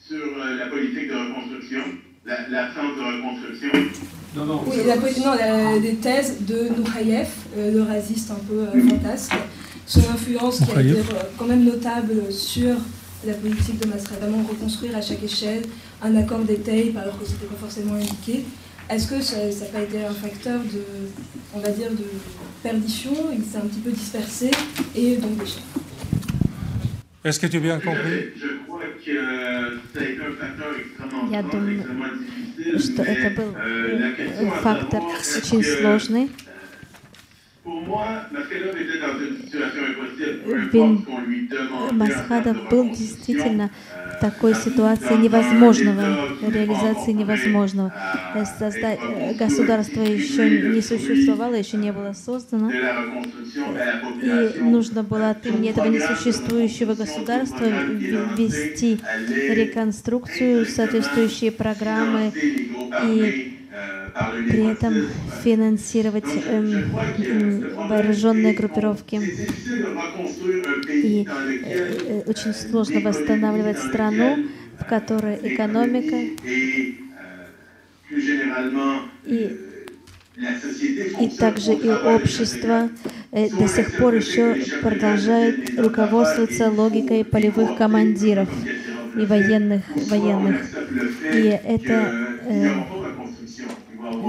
Sur 0.00 0.16
euh, 0.16 0.56
la 0.56 0.66
politique 0.66 1.08
de 1.08 1.14
reconstruction, 1.14 1.82
l'absence 2.24 2.96
de 2.96 3.16
reconstruction. 3.16 4.02
Non, 4.36 4.44
non, 4.46 4.64
Oui, 4.66 4.76
la, 4.86 4.96
non, 4.96 5.34
la, 5.34 5.78
des 5.80 5.96
thèses 5.96 6.38
de 6.46 6.68
Nourayev, 6.76 7.28
euh, 7.56 7.72
le 7.72 7.82
raciste 7.82 8.30
un 8.30 8.40
peu 8.48 8.60
euh, 8.60 8.88
fantasque, 8.88 9.34
son 9.86 10.00
influence 10.00 10.60
qui 10.60 10.70
a 10.70 10.80
été 10.80 10.92
euh, 10.92 11.02
quand 11.36 11.46
même 11.46 11.64
notable 11.64 12.32
sur 12.32 12.76
la 13.25 13.33
politique 13.33 13.79
de 13.81 13.87
Masra, 13.87 14.15
vraiment 14.17 14.43
reconstruire 14.47 14.95
à 14.95 15.01
chaque 15.01 15.23
échelle 15.23 15.63
un 16.01 16.15
accord 16.15 16.39
d'étape 16.39 16.95
alors 17.01 17.17
que 17.19 17.25
ce 17.25 17.31
n'était 17.31 17.47
pas 17.47 17.55
forcément 17.59 17.95
indiqué. 17.95 18.45
Est-ce 18.89 19.07
que 19.07 19.21
ça 19.21 19.37
n'a 19.37 19.65
pas 19.71 19.81
été 19.81 20.03
un 20.05 20.13
facteur 20.13 20.59
de, 20.61 20.81
on 21.53 21.59
va 21.59 21.69
dire, 21.71 21.89
de 21.91 22.05
perdition 22.63 23.11
Il 23.37 23.43
s'est 23.43 23.57
un 23.57 23.67
petit 23.67 23.79
peu 23.79 23.91
dispersé 23.91 24.49
et 24.95 25.17
donc 25.17 25.37
d'échec. 25.37 25.63
Est-ce 27.25 27.39
que 27.39 27.47
tu 27.47 27.57
as 27.57 27.59
bien 27.59 27.79
compris 27.79 28.31
Je 28.37 28.63
crois 28.65 28.79
que 29.05 29.11
ça 29.93 29.99
a 29.99 30.03
été 30.03 30.21
un 30.21 30.35
facteur 30.39 30.67
extrêmement, 30.79 31.29
Я 31.31 31.41
fort, 31.41 31.51
думаю, 31.51 31.77
extrêmement 31.79 32.05
difficile. 32.15 32.79
что 32.79 33.03
mais, 33.03 33.13
это 33.13 33.29
был 33.35 33.53
euh, 33.55 33.99
la 33.99 34.11
question 34.11 34.51
à 34.51 34.55
фактор 34.61 35.01
savoir, 35.01 35.19
est-ce 35.19 35.37
очень 35.39 35.61
que, 35.61 35.65
сложный. 35.77 36.29
Масхадов 41.92 42.56
termes 42.56 42.62
de 42.62 42.68
был 42.70 42.90
действительно 42.90 43.70
euh, 43.70 44.16
в 44.16 44.20
такой 44.20 44.54
ситуации 44.54 45.14
невозможного, 45.16 46.02
реализации 46.48 47.12
невозможного. 47.12 47.92
Э, 48.34 48.42
созда- 48.42 48.98
э, 49.00 49.34
Государство 49.34 50.00
еще 50.02 50.48
не 50.74 50.80
существовало, 50.80 51.54
еще 51.54 51.76
не 51.76 51.92
было 51.92 52.12
создано. 52.14 52.70
И 54.22 54.58
нужно 54.60 55.02
было 55.04 55.30
от 55.30 55.46
имени 55.46 55.70
этого 55.70 55.86
несуществующего 55.86 56.94
государства 56.94 57.64
ввести 57.66 58.98
реконструкцию, 59.48 60.66
соответствующие 60.66 61.52
программы 61.52 62.32
и 63.04 63.58
при 64.48 64.70
этом 64.70 65.08
финансировать 65.42 66.26
эм, 66.46 66.90
вооруженные 67.88 68.52
группировки. 68.52 69.20
И 70.88 71.26
э, 71.26 71.64
э, 71.64 72.22
очень 72.26 72.52
сложно 72.52 73.00
восстанавливать 73.00 73.78
страну, 73.78 74.46
в 74.78 74.84
которой 74.84 75.38
экономика 75.42 76.16
и, 79.24 79.58
и 81.20 81.28
также 81.38 81.72
и 81.72 81.88
общество 81.90 82.90
э, 83.30 83.48
до 83.48 83.68
сих 83.68 83.96
пор 83.96 84.14
еще 84.14 84.56
продолжает 84.82 85.78
руководствоваться 85.78 86.70
логикой 86.70 87.24
полевых 87.24 87.76
командиров 87.76 88.48
и 89.16 89.24
военных 89.24 89.82
военных. 90.08 90.60
И 91.32 91.58
это 91.64 92.38
э, 92.44 93.01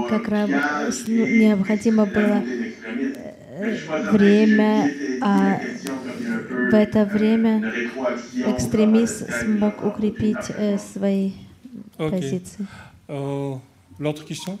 как 0.08 0.28
ну, 0.28 1.26
необходимо 1.26 2.06
было 2.06 2.42
э, 3.58 4.10
время, 4.10 4.90
а 5.20 5.60
в 6.70 6.74
это 6.74 7.04
время 7.04 7.72
экстремист 8.46 9.30
смог 9.40 9.84
укрепить 9.84 10.50
э, 10.56 10.78
свои 10.78 11.32
Ok. 11.98 12.10
позиции. 12.10 12.66
Euh, 13.08 13.54
L'autre 13.98 14.24
question 14.24 14.58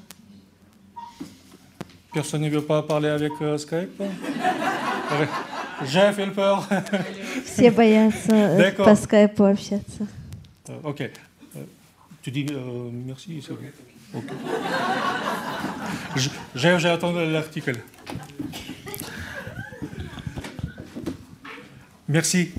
Personne 2.12 2.42
ne 2.42 2.48
veut 2.50 2.62
pas 2.62 2.82
parler 2.82 3.08
avec 3.08 3.32
euh, 3.40 3.58
Skype. 3.58 4.00
J'ai 5.86 6.12
fait 6.12 6.26
peur. 6.28 6.64
Все 7.44 7.70
боятся 7.72 8.32
э, 8.32 8.72
по 8.72 8.94
скайпу 8.94 9.44
общаться. 9.44 10.06
Euh, 10.68 10.78
ok. 10.84 11.00
Euh, 11.00 11.10
tu 12.22 12.30
dis 12.30 12.46
euh, 12.52 12.90
merci, 13.06 13.42
c'est 13.42 13.52
bon. 13.52 13.58
Ok. 13.58 13.93
J'ai 16.54 16.88
attendu 16.88 17.30
l'article. 17.32 17.76
Merci. 22.08 22.50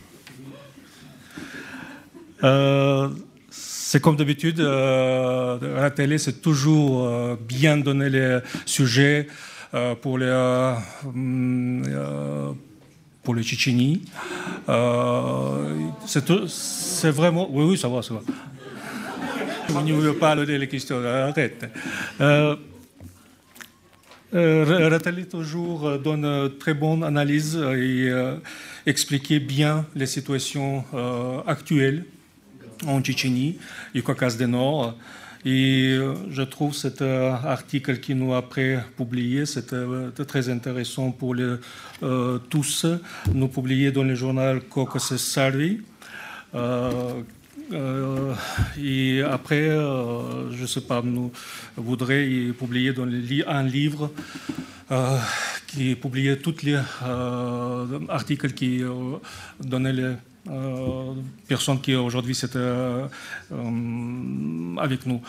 Euh, 2.44 3.10
c'est 3.50 4.02
comme 4.02 4.18
d'habitude, 4.18 4.60
euh, 4.60 5.78
à 5.78 5.82
la 5.84 5.92
télé, 5.92 6.18
c'est 6.18 6.42
toujours 6.42 7.06
euh, 7.06 7.36
bien 7.40 7.78
donner 7.78 8.10
les 8.10 8.40
sujets 8.66 9.28
pour 10.02 10.18
les, 10.18 10.26
euh, 10.26 10.74
pour 13.24 13.36
les 13.36 13.44
Tchétchénies. 13.44 14.02
C'est 16.08 17.12
vraiment... 17.12 17.48
Oui, 17.52 17.64
oui, 17.66 17.78
ça 17.78 17.88
va, 17.88 18.02
ça 18.02 18.16
va. 18.16 18.22
Pas 20.20 20.36
donner 20.36 20.58
les 20.58 20.68
questions, 20.68 21.04
arrête. 21.04 21.66
Euh, 22.22 22.56
euh, 24.34 24.90
Nathalie 24.90 25.28
toujours 25.28 25.88
euh, 25.88 25.98
donne 25.98 26.26
euh, 26.26 26.50
très 26.50 26.74
bonne 26.74 27.04
analyse 27.04 27.56
et 27.56 28.10
euh, 28.10 28.36
expliquer 28.86 29.40
bien 29.40 29.86
les 29.96 30.08
situations 30.08 30.84
euh, 30.94 31.40
actuelles 31.48 32.06
en 32.86 33.02
Tchétchénie 33.02 33.58
et 33.94 34.00
au 34.00 34.04
Caucase 34.04 34.38
du 34.38 34.48
Nord. 34.48 34.96
Et 35.46 35.96
euh, 35.98 36.16
je 36.32 36.42
trouve 36.42 36.74
cet 36.74 37.02
article 37.02 38.00
qui 38.00 38.16
nous 38.16 38.34
a 38.34 38.38
après 38.40 38.84
publié, 38.98 39.44
très 40.28 40.50
intéressant 40.50 41.12
pour 41.12 41.36
les, 41.36 41.56
tous. 42.50 42.86
Nous 43.34 43.48
publié 43.48 43.92
dans 43.92 44.04
le 44.04 44.16
journal 44.16 44.62
Caucasus 44.62 45.20
Survey. 45.20 45.78
Euh, 47.72 48.34
et 48.80 49.22
après, 49.22 49.70
euh, 49.70 50.52
je 50.52 50.62
ne 50.62 50.68
sais 50.68 50.82
pas, 50.82 51.02
nous 51.02 51.32
voudrions 51.76 52.54
publier 52.54 52.94
un 53.48 53.64
livre 53.64 54.12
euh, 54.92 55.18
qui 55.68 55.96
publiait 55.96 56.38
tous 56.38 56.62
les 56.64 56.80
articles 58.10 58.52
qui 58.54 58.82
donnaient 59.60 59.94
les 59.94 60.14
personnes 61.48 61.82
qui 61.82 61.96
aujourd'hui 61.96 62.36
c'était 62.36 62.60
avec 64.78 65.06
nous. 65.06 65.22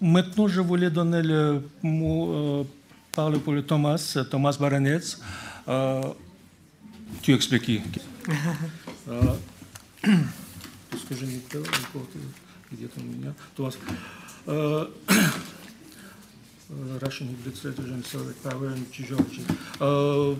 Maintenant, 0.00 0.48
je 0.48 0.60
voulais 0.60 0.90
donner 0.90 1.22
le 1.22 1.62
mot, 1.82 2.66
parler 3.12 3.38
pour 3.38 3.52
le 3.52 3.62
Thomas, 3.62 4.18
Thomas 4.30 4.56
Baranets. 4.58 5.18
Tu 7.22 7.32
expliques. 7.32 7.80
Euh, 10.08 10.14
не 11.10 11.26
видел, 11.26 11.66
где-то 12.70 13.00
у 13.00 13.02
меня. 13.02 13.34
Томас. 13.56 13.78
Э, 14.46 14.86
э, 16.70 16.98
Russian 17.00 17.28
Administration 17.28 18.04
Service 18.04 18.36
Power 18.42 18.72
and 18.72 18.86
Georgie. 18.92 19.42
Euh, 19.80 20.34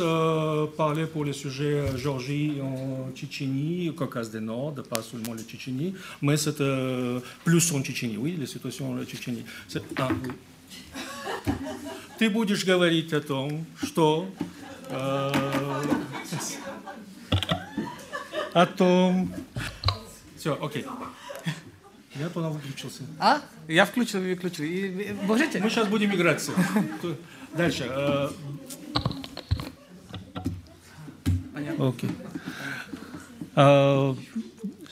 euh, 0.00 0.66
parlait 0.76 1.06
pour 1.06 1.24
le 1.24 1.32
sujet 1.32 1.96
Géorgie 1.96 2.60
en 2.60 3.10
Tchétchénie, 3.14 3.90
au 3.90 3.92
Caucase 3.94 4.30
du 4.30 4.40
Nord, 4.40 4.74
pas 4.88 5.02
seulement 5.02 5.34
la 5.34 5.42
Tchétchénie, 5.42 5.94
mais 6.22 6.36
c'est 6.36 6.60
euh, 6.60 7.20
plus 7.44 7.72
en 7.72 7.80
Tchétchénie, 7.80 8.18
oui, 8.18 8.36
la 8.38 8.46
situation 8.46 8.92
en 8.92 9.04
Tchétchénie. 9.04 9.44
Ah, 9.96 10.08
oui. 10.22 10.30
Ты 12.18 12.30
будешь 12.30 12.64
говорить 12.64 13.12
о 13.12 13.20
том, 13.20 13.66
что 13.82 14.26
э, 14.90 15.32
о 18.56 18.64
том... 18.64 19.34
Все, 20.38 20.58
окей. 20.62 20.86
Я 22.14 22.30
туда 22.30 22.48
выключился. 22.48 23.02
А? 23.18 23.42
Я 23.68 23.84
включил, 23.84 24.20
вы 24.20 24.30
выключили. 24.30 24.66
И, 24.66 25.12
вы 25.12 25.26
можете? 25.26 25.60
Мы 25.60 25.68
сейчас 25.68 25.88
будем 25.88 26.14
играть. 26.14 26.42
Дальше. 27.54 27.86
э, 27.86 28.28
Понятно. 31.52 31.88
Окей. 31.88 32.10
Э, 33.56 34.14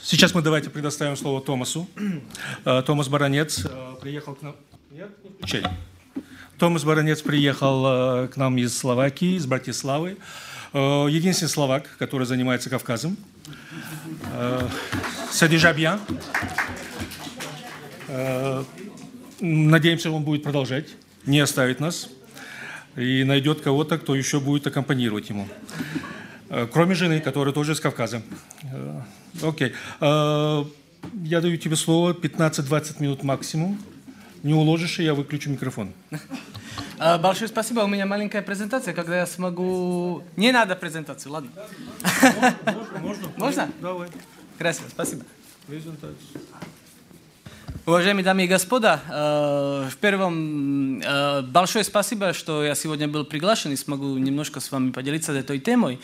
Сейчас 0.02 0.34
мы 0.34 0.42
давайте 0.42 0.68
предоставим 0.68 1.16
слово 1.16 1.40
Томасу. 1.40 1.88
Э, 2.66 2.82
Томас 2.84 3.08
Баранец 3.08 3.66
приехал 4.02 4.34
к 4.34 4.42
нам... 4.42 4.56
Нет. 4.90 5.10
Томас 6.58 6.84
Баранец 6.84 7.22
приехал 7.22 8.28
к 8.28 8.36
нам 8.36 8.58
из 8.58 8.76
Словакии, 8.76 9.36
из 9.36 9.46
Братиславы. 9.46 10.18
Э, 10.74 11.06
Единственный 11.08 11.48
словак, 11.48 11.88
который 11.98 12.26
занимается 12.26 12.68
Кавказом. 12.68 13.16
Э, 14.32 14.68
bien. 15.76 16.00
Э, 18.08 18.64
Надеемся, 19.40 20.10
он 20.10 20.24
будет 20.24 20.42
продолжать, 20.42 20.86
не 21.26 21.38
оставит 21.40 21.80
нас 21.80 22.08
и 22.96 23.24
найдет 23.24 23.60
кого-то, 23.60 23.98
кто 23.98 24.14
еще 24.14 24.40
будет 24.40 24.66
аккомпанировать 24.66 25.28
ему. 25.28 25.48
Кроме 26.72 26.94
жены, 26.94 27.20
которая 27.20 27.52
тоже 27.52 27.72
из 27.72 27.80
Кавказа. 27.80 28.22
Окей. 29.42 29.72
Э, 30.00 30.64
Я 31.22 31.40
даю 31.40 31.56
тебе 31.56 31.76
слово 31.76 32.12
15-20 32.14 33.00
минут 33.02 33.22
максимум. 33.22 33.78
Не 34.42 34.54
уложишь, 34.54 34.98
и 34.98 35.04
я 35.04 35.14
выключу 35.14 35.50
микрофон. 35.50 35.92
А, 37.06 37.18
Большое 37.18 37.48
спасибо. 37.48 37.80
У 37.80 37.86
меня 37.86 38.06
маленькая 38.06 38.40
презентация, 38.40 38.94
когда 38.94 39.18
я 39.18 39.26
смогу... 39.26 40.24
Не 40.36 40.52
надо 40.52 40.74
презентацию, 40.74 41.32
ладно? 41.32 41.50
Можно? 43.02 43.28
Можно? 43.36 43.70
Давай. 43.82 44.08
Красиво, 44.56 44.86
спасибо. 44.88 45.22
Презентацию. 45.66 46.16
Уважаемые 47.84 48.24
дамы 48.24 48.44
и 48.44 48.46
господа, 48.46 49.02
э, 49.06 49.90
в 49.90 49.96
первом 49.98 51.02
э, 51.02 51.42
большое 51.42 51.84
спасибо, 51.84 52.32
что 52.32 52.64
я 52.64 52.74
сегодня 52.74 53.06
был 53.06 53.26
приглашен 53.26 53.72
и 53.72 53.76
смогу 53.76 54.16
немножко 54.16 54.60
с 54.60 54.72
вами 54.72 54.90
поделиться 54.90 55.34
этой 55.34 55.58
темой. 55.58 56.00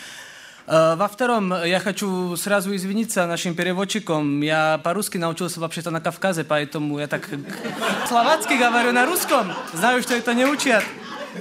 Э, 0.70 0.94
Во 0.96 1.08
втором, 1.08 1.52
я 1.64 1.80
хочу 1.80 2.36
сразу 2.36 2.74
извиниться 2.76 3.26
нашим 3.26 3.54
переводчикам. 3.56 4.40
Я 4.40 4.78
по-русски 4.84 5.18
научился 5.18 5.58
вообще-то 5.58 5.90
на 5.90 6.00
Кавказе, 6.00 6.44
поэтому 6.44 7.00
я 7.00 7.08
так 7.08 7.28
словацки 8.08 8.54
говорю 8.54 8.92
на 8.92 9.04
русском. 9.04 9.52
Знаю, 9.74 10.00
что 10.02 10.14
это 10.14 10.32
не 10.32 10.44
учат. 10.46 10.84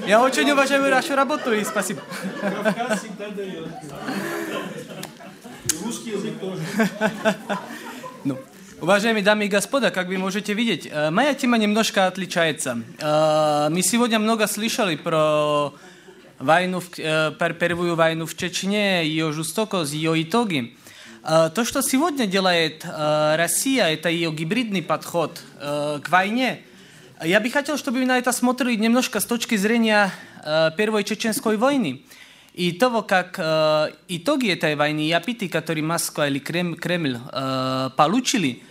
Я 0.07 0.21
очень 0.21 0.49
уважаю 0.49 0.81
вашу 0.81 1.15
работу 1.15 1.53
и 1.53 1.63
спасибо. 1.63 2.01
Кавказ 2.41 2.99
всегда 3.01 3.29
дает. 3.29 3.67
И 5.71 5.85
Русский 5.85 6.09
язык 6.11 6.39
тоже. 6.39 6.61
Ну, 8.23 8.37
уважаемые 8.81 9.23
дамы 9.23 9.45
и 9.45 9.47
господа, 9.47 9.91
как 9.91 10.07
вы 10.07 10.17
можете 10.17 10.53
видеть, 10.53 10.89
э, 10.91 11.09
моя 11.11 11.33
тема 11.35 11.57
немножко 11.57 12.07
отличается. 12.07 12.81
Э, 12.99 13.67
Мы 13.69 13.81
сегодня 13.83 14.17
много 14.19 14.47
слышали 14.47 14.95
про 14.95 15.73
войну, 16.38 16.80
в- 16.80 16.98
э, 16.98 17.32
пер- 17.38 17.54
первую 17.54 17.94
войну 17.96 18.26
в 18.26 18.36
Чечне, 18.36 19.06
ее 19.06 19.32
жестокость, 19.32 19.92
ее 19.92 20.20
итоги. 20.22 20.76
Э, 21.22 21.50
То, 21.54 21.64
что 21.64 21.80
сегодня 21.82 22.26
делает 22.26 22.84
э, 22.84 23.36
Россия, 23.36 23.86
это 23.88 24.08
ее 24.08 24.30
гибридный 24.32 24.82
подход 24.82 25.40
э, 25.60 26.00
к 26.02 26.08
войне. 26.10 26.60
Я 27.24 27.40
бы 27.40 27.48
хотел, 27.50 27.78
чтобы 27.78 28.00
вы 28.00 28.06
на 28.06 28.18
это 28.18 28.32
смотрели 28.32 28.74
немножко 28.76 29.20
с 29.20 29.24
точки 29.24 29.56
зрения 29.56 30.10
э, 30.44 30.70
Первой 30.76 31.04
Чеченской 31.04 31.56
войны 31.56 32.02
и 32.52 32.72
того, 32.72 33.02
как 33.02 33.36
э, 33.38 33.90
итоги 34.08 34.50
этой 34.50 34.76
войны 34.76 35.06
и 35.06 35.12
аппетит, 35.12 35.50
который 35.52 35.82
Москва 35.82 36.28
или 36.28 36.38
Крем- 36.38 36.74
Кремль 36.76 37.16
э, 37.32 37.90
получили, 37.96 38.62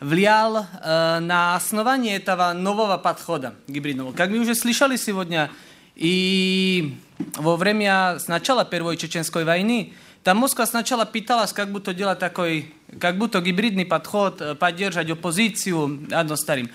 влиял 0.00 0.58
э, 0.82 1.18
на 1.20 1.54
основание 1.56 2.16
этого 2.16 2.52
нового 2.52 2.98
подхода 2.98 3.54
гибридного. 3.68 4.12
Как 4.12 4.30
вы 4.30 4.38
уже 4.40 4.54
слышали 4.54 4.96
сегодня, 4.96 5.48
и 5.97 6.95
во 7.37 7.55
время 7.55 8.19
с 8.19 8.27
начала 8.27 8.63
Первой 8.65 8.97
Чеченской 8.97 9.43
войны, 9.43 9.93
там 10.23 10.37
Москва 10.37 10.67
сначала 10.67 11.05
пыталась 11.05 11.53
как 11.53 11.71
будто 11.71 11.93
делать 11.93 12.19
такой, 12.19 12.71
как 12.99 13.17
будто 13.17 13.41
гибридный 13.41 13.85
подход, 13.85 14.39
э, 14.41 14.53
поддержать 14.53 15.09
оппозицию 15.09 16.07
одно 16.11 16.35
старым. 16.35 16.69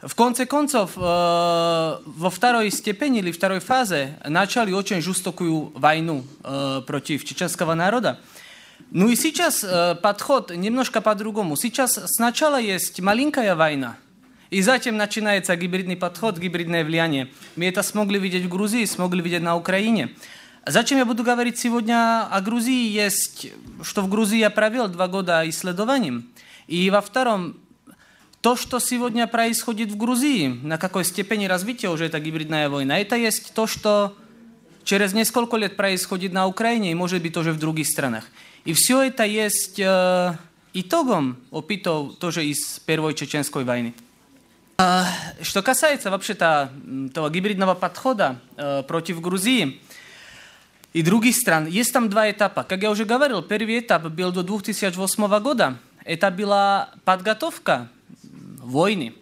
В 0.00 0.14
конце 0.14 0.46
концов, 0.46 0.92
э, 0.96 1.00
во 1.00 2.30
второй 2.30 2.70
степени 2.70 3.18
или 3.18 3.32
второй 3.32 3.58
фазе 3.58 4.18
начали 4.24 4.70
очень 4.70 5.00
жестокую 5.00 5.72
войну 5.74 6.24
э, 6.44 6.82
против 6.86 7.24
чеченского 7.24 7.74
народа. 7.74 8.20
Ну 8.90 9.08
и 9.08 9.16
сейчас 9.16 9.64
подход 10.02 10.54
немножко 10.54 11.00
по-другому. 11.00 11.56
Сейчас 11.56 11.98
сначала 12.06 12.60
есть 12.60 13.00
маленькая 13.00 13.56
война, 13.56 13.96
И 14.54 14.62
затем 14.62 14.96
начинается 14.96 15.56
гибридный 15.56 15.96
подход, 15.96 16.38
гибридное 16.38 16.84
влияние. 16.84 17.26
Мы 17.56 17.64
это 17.64 17.82
смогли 17.82 18.20
видеть 18.20 18.44
в 18.44 18.48
Грузии, 18.48 18.84
смогли 18.84 19.20
видеть 19.20 19.42
на 19.42 19.56
Украине. 19.56 20.10
Зачем 20.64 20.98
я 20.98 21.04
буду 21.04 21.24
говорить 21.24 21.58
сегодня 21.58 22.28
о 22.30 22.40
Грузии? 22.40 22.88
Есть, 22.88 23.48
что 23.82 24.02
в 24.02 24.08
Грузии 24.08 24.38
я 24.38 24.50
провел 24.50 24.86
два 24.86 25.08
года 25.08 25.42
исследований. 25.48 26.24
И 26.68 26.88
во 26.88 27.00
втором, 27.00 27.56
то, 28.42 28.54
что 28.54 28.78
сегодня 28.78 29.26
происходит 29.26 29.90
в 29.90 29.96
Грузии, 29.96 30.56
на 30.62 30.78
какой 30.78 31.04
степени 31.04 31.46
развития 31.46 31.88
уже 31.88 32.04
эта 32.04 32.20
гибридная 32.20 32.68
война, 32.68 33.00
это 33.00 33.16
есть 33.16 33.54
то, 33.54 33.66
что 33.66 34.16
через 34.84 35.14
несколько 35.14 35.56
лет 35.56 35.74
происходит 35.74 36.32
на 36.32 36.46
Украине 36.46 36.92
и 36.92 36.94
может 36.94 37.20
быть 37.22 37.34
тоже 37.34 37.50
в 37.50 37.58
других 37.58 37.88
странах. 37.88 38.24
И 38.64 38.72
все 38.72 39.02
это 39.02 39.24
есть 39.24 39.80
э, 39.80 40.36
итогом 40.74 41.38
опытов 41.50 42.14
тоже 42.20 42.46
из 42.46 42.78
Первой 42.86 43.14
Чеченской 43.14 43.64
войны. 43.64 43.94
А, 44.76 45.06
что 45.40 45.62
касается 45.62 46.10
вообще-то 46.10 46.72
того 47.12 47.30
гибридного 47.30 47.74
подхода 47.74 48.40
э, 48.56 48.82
против 48.82 49.20
Грузии 49.20 49.80
и 50.92 51.02
других 51.02 51.36
стран, 51.36 51.66
есть 51.66 51.92
там 51.92 52.08
два 52.08 52.28
этапа. 52.28 52.64
Как 52.64 52.82
я 52.82 52.90
уже 52.90 53.04
говорил, 53.04 53.40
первый 53.42 53.78
этап 53.78 54.02
был 54.08 54.32
до 54.32 54.42
2008 54.42 55.38
года. 55.38 55.78
Это 56.04 56.30
была 56.32 56.90
подготовка 57.04 57.88
войны 58.58 59.14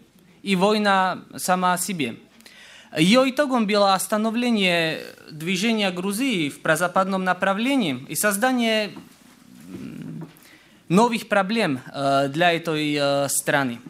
и 0.42 0.56
война 0.56 1.18
сама 1.36 1.74
о 1.74 1.78
себе. 1.78 2.16
Ее 2.96 3.28
итогом 3.28 3.66
было 3.66 3.92
остановление 3.92 5.02
движения 5.30 5.90
Грузии 5.90 6.48
в 6.48 6.62
прозападном 6.62 7.24
направлении 7.24 8.06
и 8.08 8.14
создание 8.14 8.92
новых 10.88 11.28
проблем 11.28 11.80
э, 11.92 12.28
для 12.28 12.54
этой 12.54 12.96
э, 12.98 13.28
страны. 13.28 13.80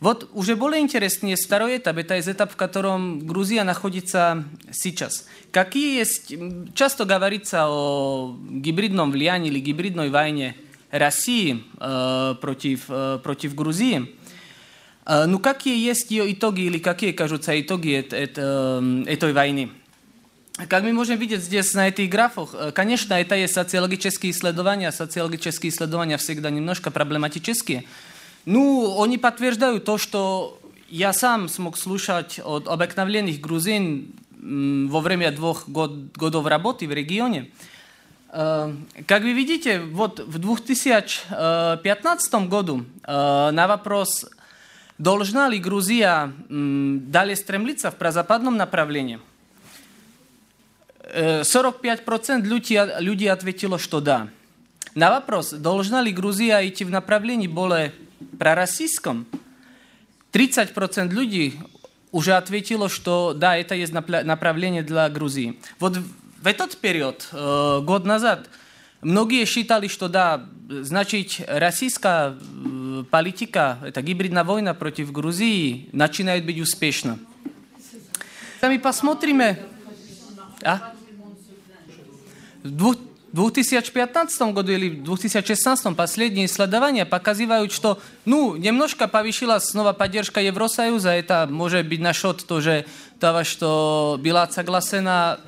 Вот 0.00 0.30
уже 0.32 0.56
более 0.56 0.80
интересный 0.80 1.30
есть 1.30 1.44
второй 1.44 1.76
этап, 1.76 1.98
это 1.98 2.16
есть 2.16 2.28
этап, 2.28 2.50
в 2.50 2.56
котором 2.56 3.20
Грузия 3.20 3.64
находится 3.64 4.44
сейчас. 4.72 5.26
Какие 5.52 5.98
есть, 5.98 6.32
часто 6.74 7.04
говорится 7.04 7.66
о 7.68 8.34
гибридном 8.48 9.10
влиянии 9.10 9.50
или 9.50 9.60
гибридной 9.60 10.08
войне 10.08 10.56
России 10.90 11.62
э, 11.78 12.34
против, 12.40 12.84
э, 12.88 13.18
против 13.22 13.54
Грузии. 13.54 14.14
Э, 15.04 15.26
ну, 15.26 15.38
какие 15.38 15.78
есть 15.86 16.10
ее 16.10 16.32
итоги 16.32 16.62
или 16.62 16.78
какие 16.78 17.12
кажутся 17.12 17.60
итоги 17.60 17.92
это, 17.92 18.16
это, 18.16 18.82
этой 19.06 19.34
войны? 19.34 19.70
Как 20.68 20.82
мы 20.82 20.92
можем 20.92 21.18
видеть 21.18 21.42
здесь 21.42 21.72
на 21.74 21.88
этих 21.88 22.10
графах, 22.10 22.54
э, 22.54 22.72
конечно, 22.72 23.14
это 23.14 23.34
есть 23.34 23.52
социологические 23.54 24.32
исследования. 24.32 24.92
Социологические 24.92 25.70
исследования 25.70 26.16
всегда 26.16 26.48
немножко 26.48 26.90
проблематические. 26.90 27.84
Ну, 28.46 29.02
они 29.02 29.18
подтверждают 29.18 29.84
то, 29.84 29.98
что 29.98 30.58
я 30.88 31.12
сам 31.12 31.48
смог 31.48 31.76
слушать 31.76 32.40
от 32.42 32.68
обыкновенных 32.68 33.40
грузин 33.40 34.14
во 34.42 35.00
время 35.00 35.30
двух 35.30 35.68
год, 35.68 36.12
годов 36.14 36.46
работы 36.46 36.88
в 36.88 36.92
регионе. 36.92 37.50
Э, 38.32 38.74
как 39.06 39.22
вы 39.22 39.34
видите, 39.34 39.80
вот 39.80 40.20
в 40.20 40.38
2015 40.38 42.34
году 42.48 42.86
э, 43.04 43.50
на 43.50 43.66
вопрос, 43.68 44.26
должна 44.96 45.48
ли 45.48 45.58
Грузия 45.58 46.32
далее 46.48 47.36
стремиться 47.36 47.90
в 47.90 47.96
прозападном 47.96 48.56
направлении, 48.56 49.18
45% 51.12 52.42
людей, 52.42 52.80
людей 53.00 53.28
ответило, 53.28 53.78
что 53.78 54.00
да. 54.00 54.28
На 54.94 55.10
вопрос, 55.10 55.50
должна 55.50 56.02
ли 56.02 56.12
Грузия 56.12 56.66
идти 56.68 56.84
в 56.84 56.90
направлении 56.90 57.48
более 57.48 57.92
пророссийском, 58.40 59.26
30% 60.32 61.10
людей 61.10 61.60
уже 62.10 62.32
ответило, 62.32 62.88
что 62.88 63.34
да, 63.34 63.54
это 63.54 63.74
есть 63.74 63.92
направление 63.92 64.82
для 64.82 65.10
Грузии. 65.10 65.60
Вот 65.78 65.98
в 65.98 66.46
этот 66.46 66.78
период, 66.78 67.28
э, 67.32 67.80
год 67.82 68.06
назад, 68.06 68.48
многие 69.02 69.44
считали, 69.44 69.88
что 69.88 70.08
да, 70.08 70.48
значит, 70.70 71.44
российская 71.48 72.34
э, 72.34 73.04
политика, 73.10 73.78
это 73.84 74.00
гибридная 74.00 74.44
война 74.44 74.72
против 74.72 75.12
Грузии, 75.12 75.90
начинает 75.92 76.46
быть 76.46 76.58
успешна. 76.58 77.18
Сами 78.62 78.78
посмотрим. 78.78 79.42
А? 80.64 80.94
В 83.32 83.36
2015 83.36 84.42
году 84.52 84.72
или 84.72 84.90
2016 84.90 85.96
последние 85.96 86.46
исследования 86.46 87.06
показывают, 87.06 87.70
что 87.70 88.00
ну, 88.24 88.56
немножко 88.56 89.06
повысилась 89.06 89.64
снова 89.64 89.92
поддержка 89.92 90.40
Евросоюза. 90.40 91.10
Это 91.10 91.46
может 91.48 91.86
быть 91.86 92.00
насчет 92.00 92.44
тоже 92.44 92.86
того, 93.20 93.44
что 93.44 94.18
была 94.22 94.48
согласена 94.48 95.38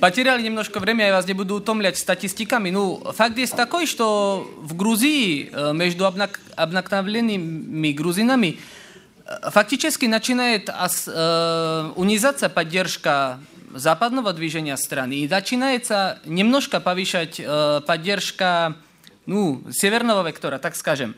Потеряли 0.00 0.42
немножко 0.42 0.78
время, 0.78 1.06
я 1.08 1.12
вас 1.12 1.26
не 1.26 1.34
буду 1.34 1.56
утомлять 1.56 1.98
статистиками. 1.98 2.70
Ну, 2.70 3.02
факт 3.16 3.36
есть 3.36 3.56
такой, 3.56 3.86
что 3.86 4.48
в 4.58 4.76
Грузии 4.76 5.50
между 5.74 6.06
обыкновенными 6.06 7.90
грузинами 7.90 8.60
фактически 9.50 10.06
начинает 10.06 10.70
э, 10.70 11.92
унизаться 11.96 12.48
поддержка 12.48 13.40
западного 13.73 14.33
движения 14.33 14.77
страны 14.77 15.19
и 15.19 15.27
начинается 15.27 16.19
немножко 16.25 16.79
повышать 16.79 17.39
э, 17.39 17.81
поддержка 17.85 18.75
ну, 19.25 19.63
северного 19.71 20.27
вектора, 20.27 20.59
так 20.59 20.75
скажем. 20.75 21.15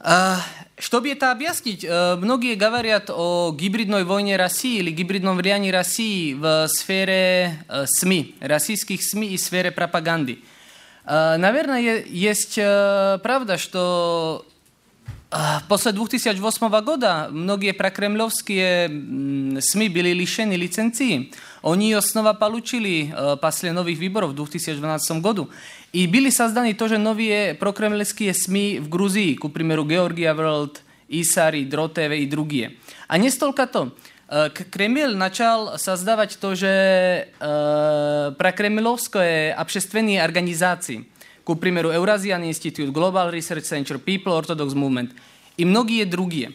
Э, 0.00 0.36
чтобы 0.78 1.10
это 1.10 1.32
объяснить, 1.32 1.84
э, 1.84 2.16
многие 2.16 2.54
говорят 2.54 3.10
о 3.10 3.54
гибридной 3.58 4.04
войне 4.04 4.36
России 4.36 4.78
или 4.78 4.90
гибридном 4.90 5.36
влиянии 5.36 5.70
России 5.70 6.34
в 6.34 6.68
сфере 6.68 7.64
э, 7.68 7.84
СМИ, 7.86 8.36
российских 8.40 9.02
СМИ 9.02 9.28
и 9.28 9.38
сфере 9.38 9.70
пропаганды. 9.70 10.40
Э, 11.06 11.36
наверное, 11.38 12.04
есть 12.04 12.58
э, 12.58 13.18
правда, 13.22 13.56
что 13.56 14.44
После 15.68 15.92
2008 15.92 16.68
года 16.82 17.28
многие 17.30 17.72
прокремлевские 17.72 19.60
СМИ 19.60 19.88
были 19.88 20.10
лишены 20.10 20.52
лицензии. 20.52 21.32
Они 21.62 21.90
ее 21.90 22.00
снова 22.00 22.32
получили 22.32 23.14
после 23.42 23.72
новых 23.72 23.98
выборов 23.98 24.30
в 24.30 24.34
2012 24.34 25.20
году. 25.20 25.50
И 25.92 26.06
были 26.06 26.30
созданы 26.30 26.74
тоже 26.74 26.98
новые 26.98 27.54
прокремлевские 27.54 28.34
СМИ 28.34 28.78
в 28.78 28.88
Грузии, 28.88 29.34
к 29.34 29.48
примеру, 29.48 29.84
Георгия 29.84 30.32
World, 30.32 30.78
Исари, 31.08 31.64
Дротеве 31.64 32.22
и 32.22 32.26
другие. 32.26 32.76
А 33.08 33.18
не 33.18 33.30
столько 33.30 33.66
то. 33.66 33.92
Кремль 34.72 35.14
начал 35.14 35.78
создавать 35.78 36.38
тоже 36.40 37.28
э, 37.38 38.32
прокремлевские 38.36 39.54
общественные 39.54 40.22
организации –– 40.22 41.09
к 41.44 41.54
примеру, 41.54 41.90
Eurasian 41.90 42.42
Institute, 42.48 42.90
Global 42.92 43.30
Research 43.32 43.64
Center, 43.64 44.02
People 44.02 44.32
Orthodox 44.40 44.74
Movement 44.74 45.12
и 45.56 45.64
многие 45.64 46.04
другие. 46.04 46.52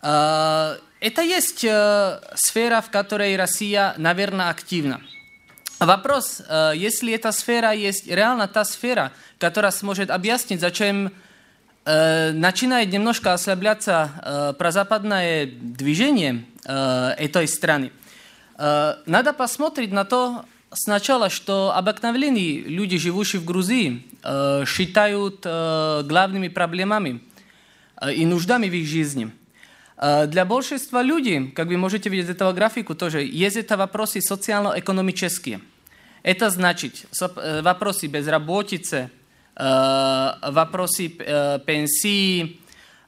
Это 0.00 1.22
есть 1.22 1.58
сфера, 1.58 2.80
в 2.80 2.90
которой 2.90 3.36
Россия, 3.36 3.94
наверное, 3.98 4.48
активна. 4.48 5.00
Вопрос, 5.78 6.42
если 6.74 7.12
эта 7.12 7.32
сфера 7.32 7.72
есть 7.72 8.06
реально 8.06 8.48
та 8.48 8.64
сфера, 8.64 9.12
которая 9.38 9.70
сможет 9.70 10.10
объяснить, 10.10 10.60
зачем 10.60 11.12
начинает 11.84 12.90
немножко 12.92 13.32
ослабляться 13.32 14.54
прозападное 14.58 15.46
движение 15.46 16.44
этой 16.64 17.46
страны. 17.46 17.92
Надо 18.56 19.32
посмотреть 19.32 19.92
на 19.92 20.04
то, 20.04 20.44
сначала, 20.73 21.29
что 21.29 21.73
обыкновенные 21.75 22.61
люди, 22.61 22.97
живущие 22.97 23.39
в 23.41 23.45
Грузии, 23.45 24.05
э, 24.23 24.65
считают 24.67 25.41
э, 25.43 26.03
главными 26.05 26.47
проблемами 26.47 27.21
э, 28.01 28.13
и 28.13 28.25
нуждами 28.25 28.67
в 28.69 28.73
их 28.73 28.87
жизни. 28.87 29.31
Для 29.95 30.43
большинства 30.43 31.01
людей, 31.03 31.51
как 31.51 31.67
вы 31.67 31.77
можете 31.77 32.09
видеть 32.09 32.25
из 32.25 32.31
этого 32.31 32.51
графику 32.51 32.93
тоже, 32.93 33.23
есть 33.23 33.55
это 33.55 33.77
вопросы 33.77 34.21
социально-экономические. 34.21 35.61
Это 36.23 36.49
значит 36.49 37.05
вопросы 37.61 38.07
безработицы, 38.07 39.11
вопросы 39.55 41.09
пенсии, 41.65 42.59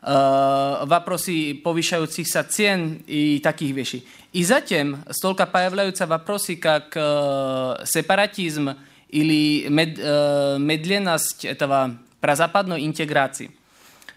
вопросы 0.02 1.56
повышающихся 1.56 2.44
цен 2.44 3.04
и 3.08 3.40
таких 3.40 3.76
вещей. 3.76 4.08
И 4.36 4.44
затем 4.44 4.98
столько 5.12 5.46
появляются 5.46 6.06
вопросы, 6.06 6.58
как 6.58 6.92
э, 6.94 7.86
сепаратизм 7.86 8.76
или 9.08 9.66
мед, 9.70 9.98
э, 9.98 10.58
медленность 10.60 11.46
этого 11.46 11.96
прозападной 12.20 12.86
интеграции. 12.86 13.52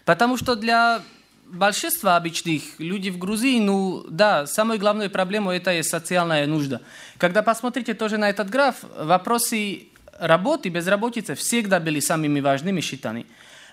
Потому 0.03 0.35
что 0.35 0.57
для 0.57 1.01
большинства 1.45 2.17
обычных 2.17 2.63
людей 2.79 3.11
в 3.11 3.17
Грузии, 3.17 3.61
ну 3.61 4.03
да, 4.09 4.45
самой 4.45 4.77
главной 4.77 5.09
проблемой 5.09 5.55
это 5.55 5.71
есть 5.71 5.89
социальная 5.89 6.45
нужда. 6.47 6.81
Когда 7.17 7.41
посмотрите 7.41 7.93
тоже 7.93 8.17
на 8.17 8.29
этот 8.29 8.49
граф, 8.49 8.75
вопросы 8.97 9.83
работы, 10.19 10.67
безработицы 10.67 11.35
всегда 11.35 11.79
были 11.79 12.01
самыми 12.01 12.41
важными 12.41 12.81
считаны. 12.81 13.25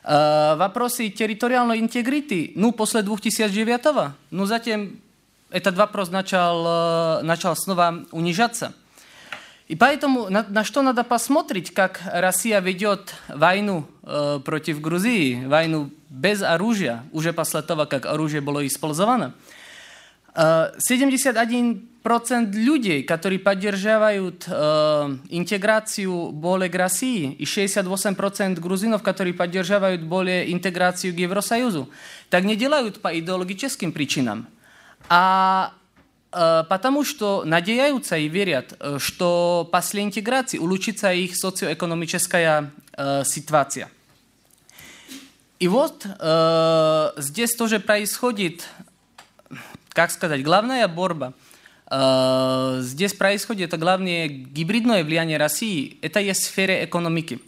Вопросы 0.05 1.09
территориальной 1.09 1.81
интегрити, 1.81 2.53
ну, 2.55 2.71
после 2.71 3.03
2009 3.03 4.13
ну, 4.31 4.47
затем 4.47 5.01
этот 5.50 5.76
вопрос 5.76 6.10
начал, 6.10 7.22
начал 7.24 7.56
снова 7.56 8.06
унижаться. 8.12 8.74
И 9.72 9.76
поэтому 9.78 10.30
на, 10.30 10.46
на 10.50 10.66
что 10.66 10.82
надо 10.82 11.06
посмотреть, 11.06 11.74
как 11.74 12.02
Россия 12.06 12.60
ведет 12.60 13.16
войну 13.30 13.86
э, 14.04 14.42
против 14.44 14.82
Грузии, 14.82 15.46
войну 15.46 15.90
без 16.10 16.42
оружия, 16.42 17.06
уже 17.14 17.32
после 17.32 17.62
того, 17.62 17.86
как 17.86 18.06
оружие 18.06 18.42
было 18.42 18.68
использовано. 18.68 19.34
Э, 20.36 20.74
71% 20.78 22.52
людей, 22.52 23.04
которые 23.04 23.40
поддерживают 23.40 24.44
э, 24.46 25.18
интеграцию 25.30 26.32
более 26.32 26.70
к 26.70 26.76
России, 26.76 27.32
и 27.32 27.46
68% 27.46 28.60
грузинов, 28.60 29.04
которые 29.04 29.34
поддерживают 29.34 30.02
более 30.02 30.52
интеграцию 30.52 31.14
к 31.14 31.18
Евросоюзу, 31.18 31.90
так 32.30 32.44
не 32.44 32.58
делают 32.58 33.02
по 33.02 33.18
идеологическим 33.18 33.94
причинам, 33.94 34.48
а 35.09 35.73
потому 36.69 37.03
что 37.05 37.45
надеются 37.45 38.17
и 38.19 38.29
верят, 38.29 38.79
что 38.99 39.67
после 39.73 40.03
интеграции 40.03 40.59
улучшится 40.59 41.13
их 41.13 41.35
социоэкономическая 41.35 42.73
э, 42.93 43.25
ситуация. 43.25 43.89
И 45.59 45.69
вот 45.69 46.05
э, 46.07 47.13
здесь 47.17 47.55
тоже 47.55 47.81
происходит, 47.81 48.69
как 49.89 50.11
сказать, 50.11 50.43
главная 50.43 50.87
борьба. 50.87 51.33
Э, 51.91 52.81
здесь 52.83 53.15
происходит 53.15 53.79
главное 53.79 54.29
гибридное 54.29 55.03
влияние 55.03 55.39
России. 55.39 55.99
Это 56.03 56.21
есть 56.21 56.43
в 56.43 56.45
сфере 56.45 56.85
экономики. 56.85 57.41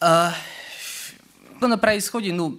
Э, 0.00 0.30
что 1.58 1.78
происходит? 1.78 2.34
Ну, 2.34 2.58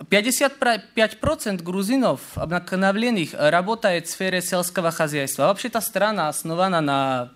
55% 0.00 1.62
грузинов 1.62 2.20
обыкновенных 2.36 3.30
работает 3.34 4.06
в 4.06 4.10
сфере 4.10 4.40
сельского 4.40 4.90
хозяйства. 4.90 5.44
Вообще-то 5.44 5.80
страна 5.80 6.28
основана 6.28 6.80
на 6.80 7.30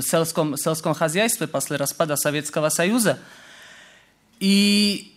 сельском, 0.00 0.56
сельском 0.56 0.94
хозяйстве 0.94 1.46
после 1.46 1.76
распада 1.76 2.16
Советского 2.16 2.70
Союза. 2.70 3.18
И 4.38 5.14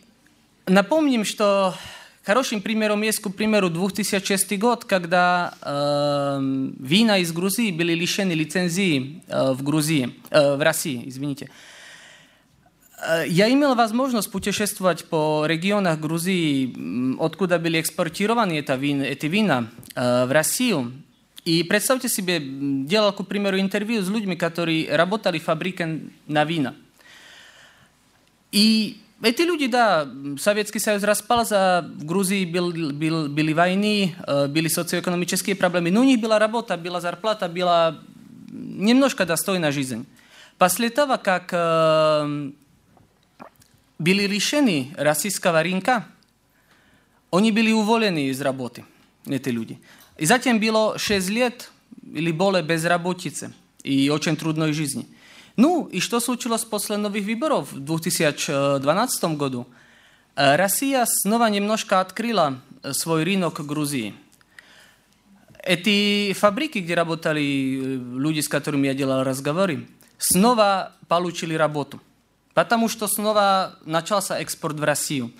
напомним, 0.65 1.23
что 1.23 1.73
хорошим 2.23 2.61
примером 2.61 3.01
есть, 3.01 3.19
к 3.19 3.29
примеру, 3.29 3.69
2006 3.69 4.59
год, 4.59 4.84
когда 4.84 5.53
э, 5.61 6.39
вина 6.79 7.19
из 7.19 7.31
Грузии 7.31 7.71
были 7.71 7.93
лишены 7.93 8.34
лицензии 8.34 9.23
э, 9.27 9.53
в 9.53 9.63
Грузии, 9.63 10.13
э, 10.29 10.57
в 10.57 10.61
России, 10.61 11.03
извините. 11.05 11.45
Э, 11.45 11.72
я 13.28 13.51
имел 13.51 13.76
возможность 13.76 14.32
путешествовать 14.32 15.06
по 15.06 15.45
регионах 15.45 15.99
Грузии, 15.99 16.74
откуда 17.20 17.60
были 17.60 17.80
экспортированы 17.80 18.60
это 18.60 18.76
вина, 18.76 19.04
эти 19.04 19.26
вина 19.26 19.68
в 19.95 20.32
Россию. 20.32 20.91
И 21.45 21.64
представьте 21.64 22.08
себе, 22.08 22.39
делал, 22.41 23.12
к 23.12 23.26
примеру, 23.28 23.60
интервью 23.60 24.01
с 24.01 24.10
людьми, 24.10 24.36
которые 24.36 24.95
работали 24.95 25.39
в 25.39 25.43
фабрике 25.43 26.01
на 26.28 26.45
вина. 26.45 26.74
И 28.51 29.01
эти 29.22 29.41
люди, 29.41 29.68
да, 29.68 30.08
Советский 30.39 30.80
Союз 30.80 31.04
распался, 31.04 31.89
в 31.95 32.06
Грузии 32.06 32.45
был, 32.45 32.72
был, 32.72 33.28
были 33.28 33.54
войны, 33.54 34.16
были 34.49 34.68
социоэкономические 34.68 35.56
проблемы, 35.56 35.91
но 35.91 36.01
у 36.01 36.06
них 36.06 36.22
была 36.22 36.39
работа, 36.39 36.78
была 36.78 37.01
зарплата, 37.01 37.49
была 37.49 37.99
немножко 38.51 39.26
достойная 39.26 39.72
жизнь. 39.72 40.06
После 40.58 40.89
того, 40.89 41.18
как 41.18 41.51
были 44.04 44.28
лишены 44.28 44.93
российского 44.97 45.64
рынка, 45.64 46.06
они 47.32 47.51
были 47.51 47.72
уволены 47.72 48.28
из 48.28 48.41
работы, 48.41 48.84
эти 49.26 49.49
люди. 49.49 49.80
И 50.18 50.26
затем 50.26 50.60
было 50.60 50.99
6 50.99 51.30
лет 51.30 51.72
или 52.14 52.32
более 52.32 52.64
безработицы 52.64 53.54
и 53.84 54.10
очень 54.10 54.36
трудной 54.36 54.74
жизни. 54.74 55.08
Ну, 55.56 55.88
и 55.88 55.99
что 55.99 56.20
случилось 56.20 56.66
после 56.66 56.97
новых 56.97 57.24
выборов 57.24 57.72
в 57.72 57.80
2012 57.80 59.24
году? 59.38 59.68
Россия 60.36 61.06
снова 61.06 61.49
немножко 61.49 62.01
открыла 62.01 62.60
свой 62.91 63.24
рынок 63.24 63.66
Грузии. 63.66 64.16
Эти 65.60 66.34
фабрики, 66.34 66.80
где 66.80 66.95
работали 66.95 67.39
люди, 67.39 68.41
с 68.41 68.49
которыми 68.49 68.88
я 68.88 68.93
делал 68.93 69.24
разговоры, 69.24 69.88
снова 70.18 70.91
получили 71.08 71.54
работу– 71.54 72.01
потому 72.54 72.89
что 72.89 73.08
снова 73.08 73.78
начался 73.86 74.39
экспорт 74.39 74.80
в 74.80 74.84
Россию. 74.84 75.32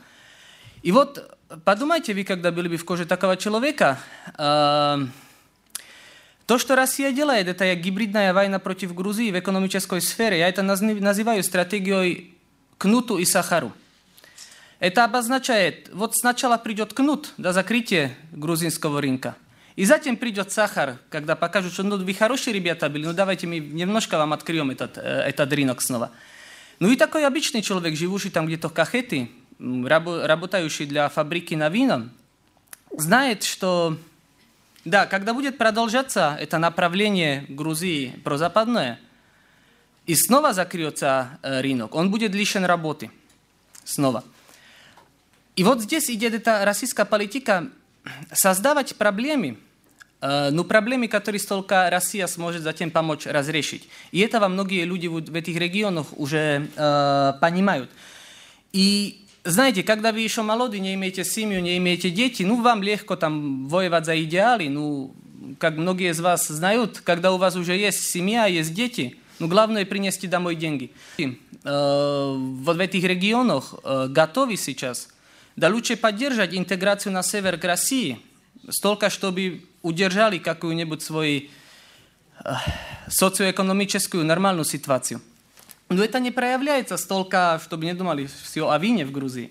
И 0.82 0.91
вот 0.91 1.38
подумайте 1.64 2.14
вы, 2.14 2.24
когда 2.24 2.51
были 2.51 2.68
бы 2.68 2.78
в 2.78 2.86
коже 2.86 3.05
такого 3.05 3.38
человека, 3.38 3.99
э, 4.38 5.05
то, 6.45 6.57
что 6.57 6.76
Россия 6.76 7.11
делает, 7.11 7.47
это 7.47 7.74
гибридная 7.76 8.34
война 8.34 8.59
против 8.59 8.93
Грузии 8.93 9.32
в 9.32 9.39
экономической 9.39 10.01
сфере. 10.01 10.39
Я 10.39 10.49
это 10.49 10.61
называю 10.61 11.43
стратегией 11.43 12.34
кнуту 12.78 13.18
и 13.18 13.26
сахару. 13.26 13.72
Это 14.80 15.05
обозначает, 15.05 15.89
вот 15.93 16.18
сначала 16.18 16.57
придет 16.57 16.93
кнут 16.93 17.34
до 17.38 17.53
закрытия 17.53 18.18
грузинского 18.34 19.01
рынка, 19.01 19.38
и 19.78 19.86
затем 19.86 20.18
придет 20.18 20.51
сахар, 20.51 20.97
когда 21.09 21.38
покажут, 21.38 21.72
что 21.72 21.84
ну, 21.84 21.97
вы 21.97 22.14
хорошие 22.14 22.53
ребята 22.53 22.89
были, 22.89 23.05
ну 23.05 23.14
давайте 23.14 23.47
мы 23.47 23.59
немножко 23.59 24.18
вам 24.18 24.34
откроем 24.34 24.72
этот, 24.72 24.97
этот 24.97 25.53
рынок 25.53 25.82
снова. 25.82 26.11
Ну 26.84 26.91
и 26.91 26.97
такой 26.97 27.25
обычный 27.25 27.61
человек, 27.61 27.95
живущий 27.95 28.29
там 28.29 28.45
где-то 28.45 28.67
в 28.67 28.73
Кахете, 28.73 29.29
работающий 29.57 30.86
для 30.86 31.07
фабрики 31.07 31.53
на 31.53 31.69
вино, 31.69 32.09
знает, 32.91 33.43
что 33.43 33.97
да, 34.84 35.05
когда 35.05 35.34
будет 35.34 35.57
продолжаться 35.57 36.38
это 36.38 36.57
направление 36.57 37.45
Грузии 37.47 38.19
прозападное, 38.25 38.99
и 40.07 40.13
снова 40.13 40.51
закрется 40.51 41.39
рынок, 41.41 41.95
он 41.95 42.11
будет 42.11 42.36
лишен 42.36 42.65
работы. 42.65 43.09
Снова. 43.86 44.25
И 45.55 45.63
вот 45.63 45.79
здесь 45.79 46.09
идет 46.09 46.34
эта 46.34 46.65
российская 46.65 47.05
политика 47.05 47.69
создавать 48.34 48.97
проблемы– 48.97 49.57
но 50.51 50.63
проблемы, 50.63 51.09
которые 51.09 51.41
только 51.41 51.89
Россия 51.89 52.28
сможет 52.28 52.61
затем 52.61 52.91
помочь 52.91 53.26
разрешить. 53.26 53.89
И 54.11 54.19
этого 54.19 54.47
многие 54.47 54.86
люди 54.86 55.07
в 55.07 55.36
этих 55.36 55.57
регионах 55.57 56.07
уже 56.15 56.69
э, 56.76 57.34
понимают. 57.41 57.89
И 58.71 59.19
знаете, 59.43 59.84
когда 59.84 60.13
вы 60.13 60.21
еще 60.21 60.41
молоды, 60.41 60.80
не 60.80 60.93
имеете 60.93 61.26
семью, 61.26 61.61
не 61.61 61.78
имеете 61.78 62.09
дети, 62.09 62.43
ну, 62.43 62.61
вам 62.61 62.82
легко 62.82 63.17
там 63.17 63.67
воевать 63.67 64.05
за 64.05 64.21
идеалы, 64.24 64.69
ну, 64.69 65.13
как 65.59 65.76
многие 65.76 66.11
из 66.11 66.21
вас 66.21 66.47
знают, 66.47 67.01
когда 67.01 67.34
у 67.34 67.38
вас 67.38 67.57
уже 67.57 67.76
есть 67.76 68.09
семья, 68.09 68.45
есть 68.45 68.74
дети, 68.74 69.17
ну, 69.39 69.49
главное 69.49 69.86
принести 69.86 70.28
домой 70.28 70.55
деньги. 70.55 70.91
Э, 71.17 72.34
вот 72.38 72.78
в 72.78 72.80
этих 72.80 73.03
регионах 73.03 73.74
э, 73.84 74.07
готовы 74.09 74.55
сейчас, 74.55 75.09
да 75.57 75.67
лучше 75.67 75.97
поддержать 75.97 76.53
интеграцию 76.53 77.11
на 77.11 77.24
север 77.24 77.57
к 77.57 77.65
России, 77.65 78.19
столько, 78.69 79.09
чтобы 79.09 79.63
удержали 79.82 80.38
какую-нибудь 80.38 81.02
свою 81.02 81.42
социоэкономическую 83.09 84.24
нормальную 84.24 84.64
ситуацию. 84.64 85.20
Но 85.88 86.04
это 86.04 86.20
не 86.20 86.30
проявляется 86.30 86.96
столько, 86.96 87.61
чтобы 87.64 87.86
не 87.86 87.94
думали 87.94 88.28
все 88.42 88.68
о 88.68 88.78
вине 88.78 89.04
в 89.06 89.12
Грузии. 89.12 89.50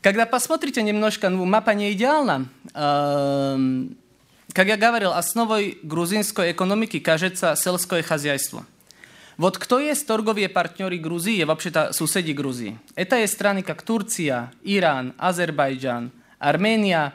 Когда 0.00 0.24
посмотрите 0.24 0.82
немножко, 0.82 1.28
ну, 1.28 1.44
мапа 1.44 1.70
не 1.70 1.92
идеальна. 1.92 2.46
Как 2.72 4.66
я 4.68 4.76
говорил, 4.76 5.12
основой 5.12 5.78
грузинской 5.82 6.52
экономики 6.52 7.00
кажется 7.00 7.56
сельское 7.56 8.02
хозяйство. 8.02 8.64
Вот 9.36 9.58
кто 9.58 9.78
есть 9.78 10.06
торговые 10.06 10.48
партнеры 10.48 10.96
Грузии, 10.96 11.44
вообще-то 11.44 11.92
соседи 11.92 12.32
Грузии? 12.32 12.78
Это 12.94 13.16
есть 13.16 13.34
страны, 13.34 13.62
как 13.62 13.82
Турция, 13.82 14.50
Иран, 14.62 15.12
Азербайджан, 15.18 16.10
Армения, 16.38 17.12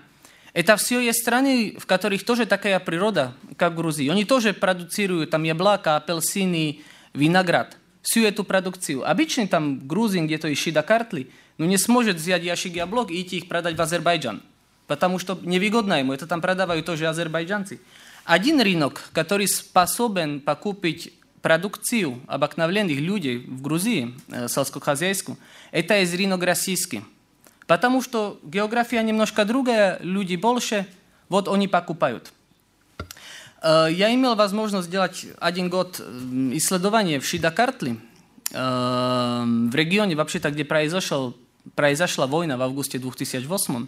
это 0.56 0.78
все 0.78 1.00
есть 1.00 1.20
страны, 1.20 1.76
в 1.78 1.84
которых 1.84 2.24
тоже 2.24 2.46
такая 2.46 2.80
природа, 2.80 3.34
как 3.58 3.74
в 3.74 3.76
Грузии. 3.76 4.08
Они 4.08 4.24
тоже 4.24 4.54
продуцируют 4.54 5.28
там 5.28 5.42
яблоко, 5.42 5.96
апельсины, 5.96 6.80
виноград. 7.12 7.76
Всю 8.00 8.24
эту 8.24 8.42
продукцию. 8.42 9.06
Обычно 9.06 9.46
там 9.48 9.86
грузин 9.86 10.24
где-то 10.26 10.48
из 10.48 10.56
Шидакартли, 10.56 11.28
но 11.58 11.66
не 11.66 11.76
сможет 11.76 12.16
взять 12.16 12.42
ящик 12.42 12.74
яблок 12.74 13.10
и 13.10 13.20
идти 13.20 13.36
их 13.36 13.48
продать 13.48 13.76
в 13.76 13.82
Азербайджан. 13.82 14.40
Потому 14.86 15.18
что 15.18 15.38
невыгодно 15.42 15.98
ему. 15.98 16.14
Это 16.14 16.26
там 16.26 16.40
продавают 16.40 16.86
тоже 16.86 17.06
азербайджанцы. 17.06 17.78
Один 18.24 18.58
рынок, 18.58 19.10
который 19.12 19.48
способен 19.48 20.40
покупить 20.40 21.12
продукцию 21.42 22.22
обыкновенных 22.28 22.98
людей 22.98 23.44
в 23.46 23.60
Грузии, 23.60 24.14
сельскохозяйскую, 24.48 25.36
это 25.70 25.98
есть 25.98 26.16
рынок 26.16 26.42
российский. 26.44 27.02
Потому 27.67 28.01
что 28.01 28.39
география 28.43 29.01
немножко 29.01 29.45
другая, 29.45 29.99
люди 30.01 30.35
больше, 30.35 30.85
вот 31.29 31.47
они 31.47 31.67
покупают. 31.67 32.33
Я 33.63 34.13
имел 34.13 34.35
возможность 34.35 34.87
сделать 34.87 35.25
один 35.39 35.69
год 35.69 35.99
исследования 36.53 37.19
в 37.19 37.25
Шидакартли. 37.25 37.97
в 38.51 39.75
регионе, 39.75 40.15
вообще-то, 40.15 40.51
где 40.51 40.65
произошел, 40.65 41.35
произошла 41.75 42.27
война 42.27 42.57
в 42.57 42.61
августе 42.61 42.99
2008, 42.99 43.87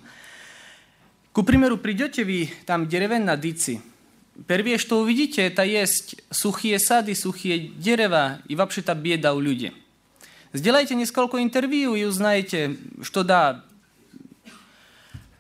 к 1.33 1.43
примеру, 1.43 1.77
придете 1.77 2.23
вы, 2.23 2.49
там 2.65 2.87
деревенные 2.87 3.35
дыцы, 3.35 3.81
первое, 4.47 4.77
что 4.77 5.01
увидите, 5.01 5.41
это 5.41 5.63
есть 5.63 6.15
сухие 6.29 6.79
сады, 6.79 7.15
сухие 7.15 7.59
дерева 7.59 8.39
и 8.47 8.55
вообще-то 8.55 8.93
беда 8.95 9.33
у 9.33 9.39
людей. 9.39 9.73
Сделайте 10.53 10.95
несколько 10.95 11.41
интервью 11.41 11.95
и 11.95 12.03
узнаете, 12.03 12.77
что 13.01 13.23
да, 13.23 13.63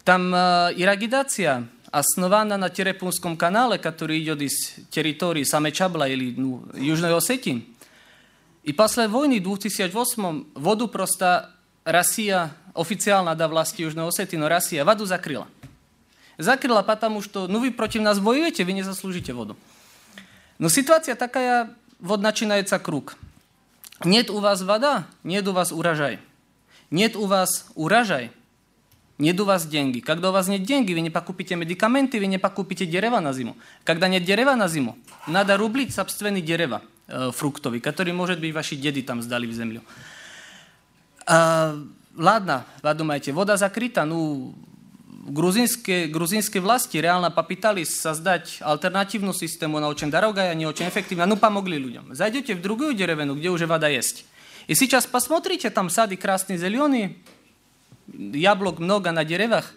там 0.07 0.33
э, 0.33 0.73
ирригация 0.75 1.67
основана 1.91 2.57
на 2.57 2.69
Терепунском 2.69 3.37
канале, 3.37 3.77
который 3.77 4.21
идет 4.21 4.41
из 4.41 4.73
территории 4.89 5.43
Самечабла 5.43 6.09
или 6.09 6.33
ну, 6.35 6.63
Южной 6.73 7.15
Осетии. 7.15 7.65
И 8.63 8.73
после 8.73 9.07
войны 9.07 9.39
в 9.39 9.43
2008 9.43 10.45
воду 10.55 10.87
просто 10.87 11.51
Россия, 11.83 12.51
официально 12.73 13.35
до 13.35 13.47
власти 13.47 13.83
Южной 13.83 14.07
Осетии, 14.07 14.37
но 14.37 14.49
Россия 14.49 14.83
воду 14.83 15.05
закрыла. 15.05 15.47
Закрыла, 16.37 16.81
потому 16.81 17.21
что, 17.21 17.47
ну 17.47 17.59
вы 17.59 17.71
против 17.71 18.01
нас 18.01 18.17
воюете, 18.17 18.63
вы 18.63 18.71
не 18.71 18.81
заслужите 18.81 19.33
воду. 19.33 19.55
Но 20.57 20.69
ситуация 20.69 21.15
такая, 21.15 21.69
вот 21.99 22.21
начинается 22.21 22.79
круг. 22.79 23.17
Нет 24.03 24.29
у 24.29 24.39
вас 24.39 24.61
вода, 24.63 25.05
нет 25.23 25.47
у 25.47 25.51
вас 25.51 25.71
урожай. 25.71 26.19
Нет 26.89 27.15
у 27.15 27.25
вас 27.25 27.67
урожай, 27.75 28.31
нет 29.18 29.40
у 29.40 29.44
вас 29.44 29.66
деньги. 29.66 30.00
Когда 30.00 30.30
у 30.30 30.32
вас 30.32 30.48
нет 30.48 30.62
деньги, 30.62 30.94
вы 30.94 31.00
не 31.00 31.10
покупите 31.10 31.56
медикаменты, 31.56 32.20
вы 32.20 32.26
не 32.26 32.38
покупите 32.38 32.86
дерева 32.86 33.20
на 33.20 33.32
зиму. 33.32 33.56
Когда 33.84 34.08
нет 34.08 34.24
дерева 34.24 34.54
на 34.54 34.68
зиму, 34.68 34.96
надо 35.26 35.56
рублить 35.56 35.94
собственные 35.94 36.42
дерева 36.42 36.82
э, 37.08 37.30
фруктовые, 37.34 37.80
которые, 37.80 38.14
может 38.14 38.40
быть, 38.40 38.54
ваши 38.54 38.76
деды 38.76 39.02
там 39.02 39.22
сдали 39.22 39.46
в 39.46 39.52
землю. 39.52 39.82
А, 41.26 41.76
ладно, 42.16 42.64
думаете, 42.82 43.32
вода 43.32 43.56
закрыта, 43.56 44.04
ну, 44.04 44.54
грузинские, 45.28 46.06
грузинские 46.06 46.62
власти 46.62 46.96
реально 46.96 47.30
попытались 47.30 47.98
создать 47.98 48.58
альтернативную 48.60 49.34
систему, 49.34 49.78
она 49.78 49.88
очень 49.88 50.10
дорогая, 50.10 50.54
не 50.54 50.66
очень 50.66 50.88
эффективная, 50.88 51.26
ну, 51.26 51.36
помогли 51.36 51.76
людям. 51.76 52.14
Зайдете 52.14 52.54
в 52.54 52.62
другую 52.62 52.94
деревню, 52.94 53.34
где 53.34 53.50
уже 53.50 53.66
вода 53.66 53.88
есть. 53.88 54.24
И 54.68 54.74
сейчас 54.74 55.06
посмотрите, 55.06 55.70
там 55.70 55.90
сады 55.90 56.16
красные, 56.16 56.58
зеленые, 56.58 57.16
яблок 58.12 58.78
много 58.78 59.12
на 59.12 59.24
деревьях. 59.24 59.72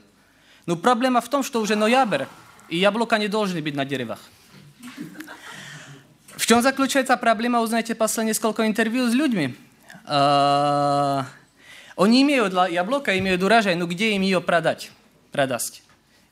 Но 0.65 0.75
проблема 0.75 1.21
в 1.21 1.29
том, 1.29 1.43
что 1.43 1.61
уже 1.61 1.75
ноябрь, 1.75 2.25
и 2.69 2.77
яблока 2.77 3.17
не 3.17 3.27
должны 3.27 3.61
быть 3.61 3.75
на 3.75 3.85
деревьях. 3.85 4.19
В 6.35 6.45
чем 6.45 6.61
заключается 6.61 7.17
проблема, 7.17 7.59
узнаете 7.61 7.95
после 7.95 8.23
несколько 8.23 8.65
интервью 8.65 9.09
с 9.09 9.13
людьми. 9.13 9.55
Они 10.05 11.25
имеют 12.23 12.53
яблоко, 12.69 13.17
имеют 13.19 13.43
урожай, 13.43 13.75
но 13.75 13.85
где 13.85 14.13
им 14.15 14.21
ее 14.21 14.41
продать? 14.41 14.91
Продаст. 15.31 15.83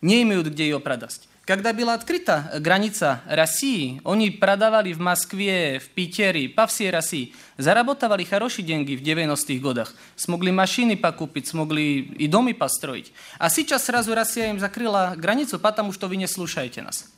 Не 0.01 0.21
имеют 0.23 0.47
где 0.47 0.63
ее 0.63 0.79
продать. 0.79 1.27
Когда 1.48 1.74
была 1.74 1.92
открыта 1.92 2.50
граница 2.58 3.20
России, 3.26 4.00
они 4.06 4.30
продавали 4.30 4.94
в 4.94 4.98
Москве, 4.98 5.78
в 5.78 5.90
Питере, 5.90 6.48
по 6.48 6.66
всей 6.66 6.90
России. 6.90 7.34
Заработали 7.58 8.24
хорошие 8.24 8.64
деньги 8.64 8.96
в 8.96 9.02
90-х 9.02 9.60
годах. 9.62 9.94
Смогли 10.16 10.52
машины 10.52 10.96
покупить, 10.96 11.46
смогли 11.46 12.00
и 12.00 12.28
дома 12.28 12.54
построить. 12.54 13.12
А 13.38 13.50
сейчас 13.50 13.84
сразу 13.84 14.14
Россия 14.14 14.48
им 14.50 14.58
закрыла 14.58 15.12
границу, 15.18 15.58
потому 15.58 15.92
что 15.92 16.08
вы 16.08 16.16
не 16.16 16.26
слушаете 16.26 16.80
нас. 16.80 17.12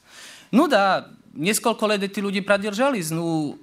Ну 0.51 0.67
да, 0.67 1.07
несколько 1.33 1.87
лет 1.87 2.03
эти 2.03 2.19
люди 2.19 2.41
продержались, 2.41 3.11
но 3.11 3.57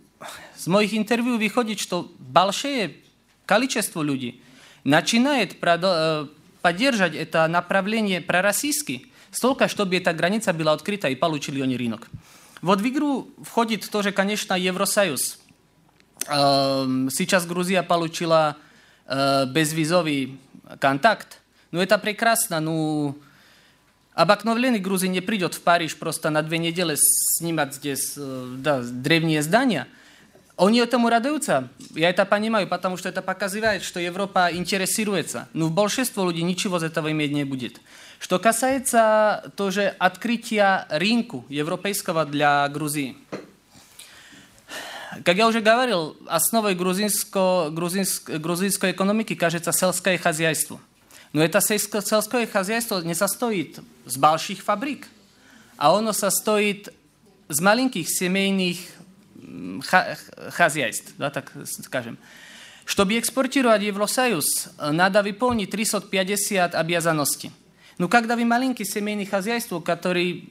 с 0.55 0.67
моих 0.67 0.93
интервью 0.93 1.37
выходит, 1.37 1.81
что 1.81 2.09
большое 2.19 2.95
количество 3.45 4.01
людей 4.01 4.41
начинает 4.85 5.59
поддерживать 6.61 7.15
это 7.15 7.47
направление 7.49 8.21
пророссийское, 8.21 9.01
столько, 9.30 9.68
чтобы 9.68 9.96
эта 9.96 10.12
граница 10.12 10.52
была 10.52 10.72
открыта 10.72 11.08
и 11.08 11.14
получили 11.14 11.60
они 11.60 11.76
рынок. 11.76 12.08
Вот 12.62 12.80
в 12.80 12.88
игру 12.88 13.28
входит 13.42 13.88
тоже, 13.90 14.12
конечно, 14.12 14.54
Евросоюз. 14.54 15.38
Сейчас 16.26 17.46
Грузия 17.46 17.82
получила 17.82 18.56
безвизовый 19.06 20.38
контакт. 20.80 21.40
Ну, 21.70 21.80
это 21.80 21.98
прекрасно, 21.98 22.60
но 22.60 23.14
обыкновенный 24.14 24.80
грузин 24.80 25.12
не 25.12 25.20
придет 25.20 25.54
в 25.54 25.60
Париж 25.60 25.96
просто 25.96 26.30
на 26.30 26.42
две 26.42 26.58
недели 26.58 26.96
снимать 26.96 27.74
здесь 27.74 28.14
да, 28.16 28.82
древние 28.82 29.42
здания– 29.42 29.86
они 30.58 30.80
этому 30.80 31.08
радуются, 31.08 31.68
я 31.94 32.10
это 32.10 32.26
понимаю, 32.26 32.66
потому 32.66 32.96
что 32.96 33.08
это 33.08 33.22
показывает, 33.22 33.84
что 33.84 34.00
Европа 34.00 34.50
интересуется. 34.52 35.48
Но 35.52 35.68
большинство 35.68 36.26
людей 36.26 36.42
ничего 36.42 36.78
из 36.78 36.82
этого 36.82 37.12
иметь 37.12 37.30
не 37.30 37.44
будет. 37.44 37.80
Что 38.19 38.39
касается 38.39 39.51
тоже 39.57 39.93
открытия 39.99 40.87
рынка 40.89 41.43
европейского 41.49 42.25
для 42.25 42.67
Грузии. 42.69 43.17
Как 45.23 45.37
я 45.37 45.47
уже 45.47 45.61
говорил, 45.61 46.17
основой 46.27 46.73
грузинско, 46.73 47.69
грузинск, 47.69 48.29
грузинской 48.29 48.91
экономики 48.91 49.35
кажется 49.35 49.71
сельское 49.71 50.17
хозяйство. 50.17 50.79
Но 51.33 51.43
это 51.43 51.61
сельское 51.61 52.47
хозяйство 52.47 53.01
не 53.01 53.13
состоит 53.13 53.79
с 54.05 54.17
больших 54.17 54.63
фабрик, 54.63 55.07
а 55.77 55.97
оно 55.97 56.13
состоит 56.13 56.89
с 57.49 57.59
маленьких 57.59 58.09
семейных 58.09 58.77
хозяйств, 60.51 61.13
да, 61.17 61.29
так 61.29 61.51
скажем. 61.65 62.17
Чтобы 62.85 63.17
экспортировать 63.17 63.81
в 63.81 63.85
Евросоюз, 63.85 64.69
надо 64.77 65.23
выполнить 65.23 65.71
350 65.71 66.75
обязанностей. 66.75 67.51
Но 67.98 68.08
когда 68.08 68.36
вы 68.36 68.44
маленький 68.44 68.84
семейный 68.84 69.26
хозяйство, 69.26 69.80
который 69.80 70.48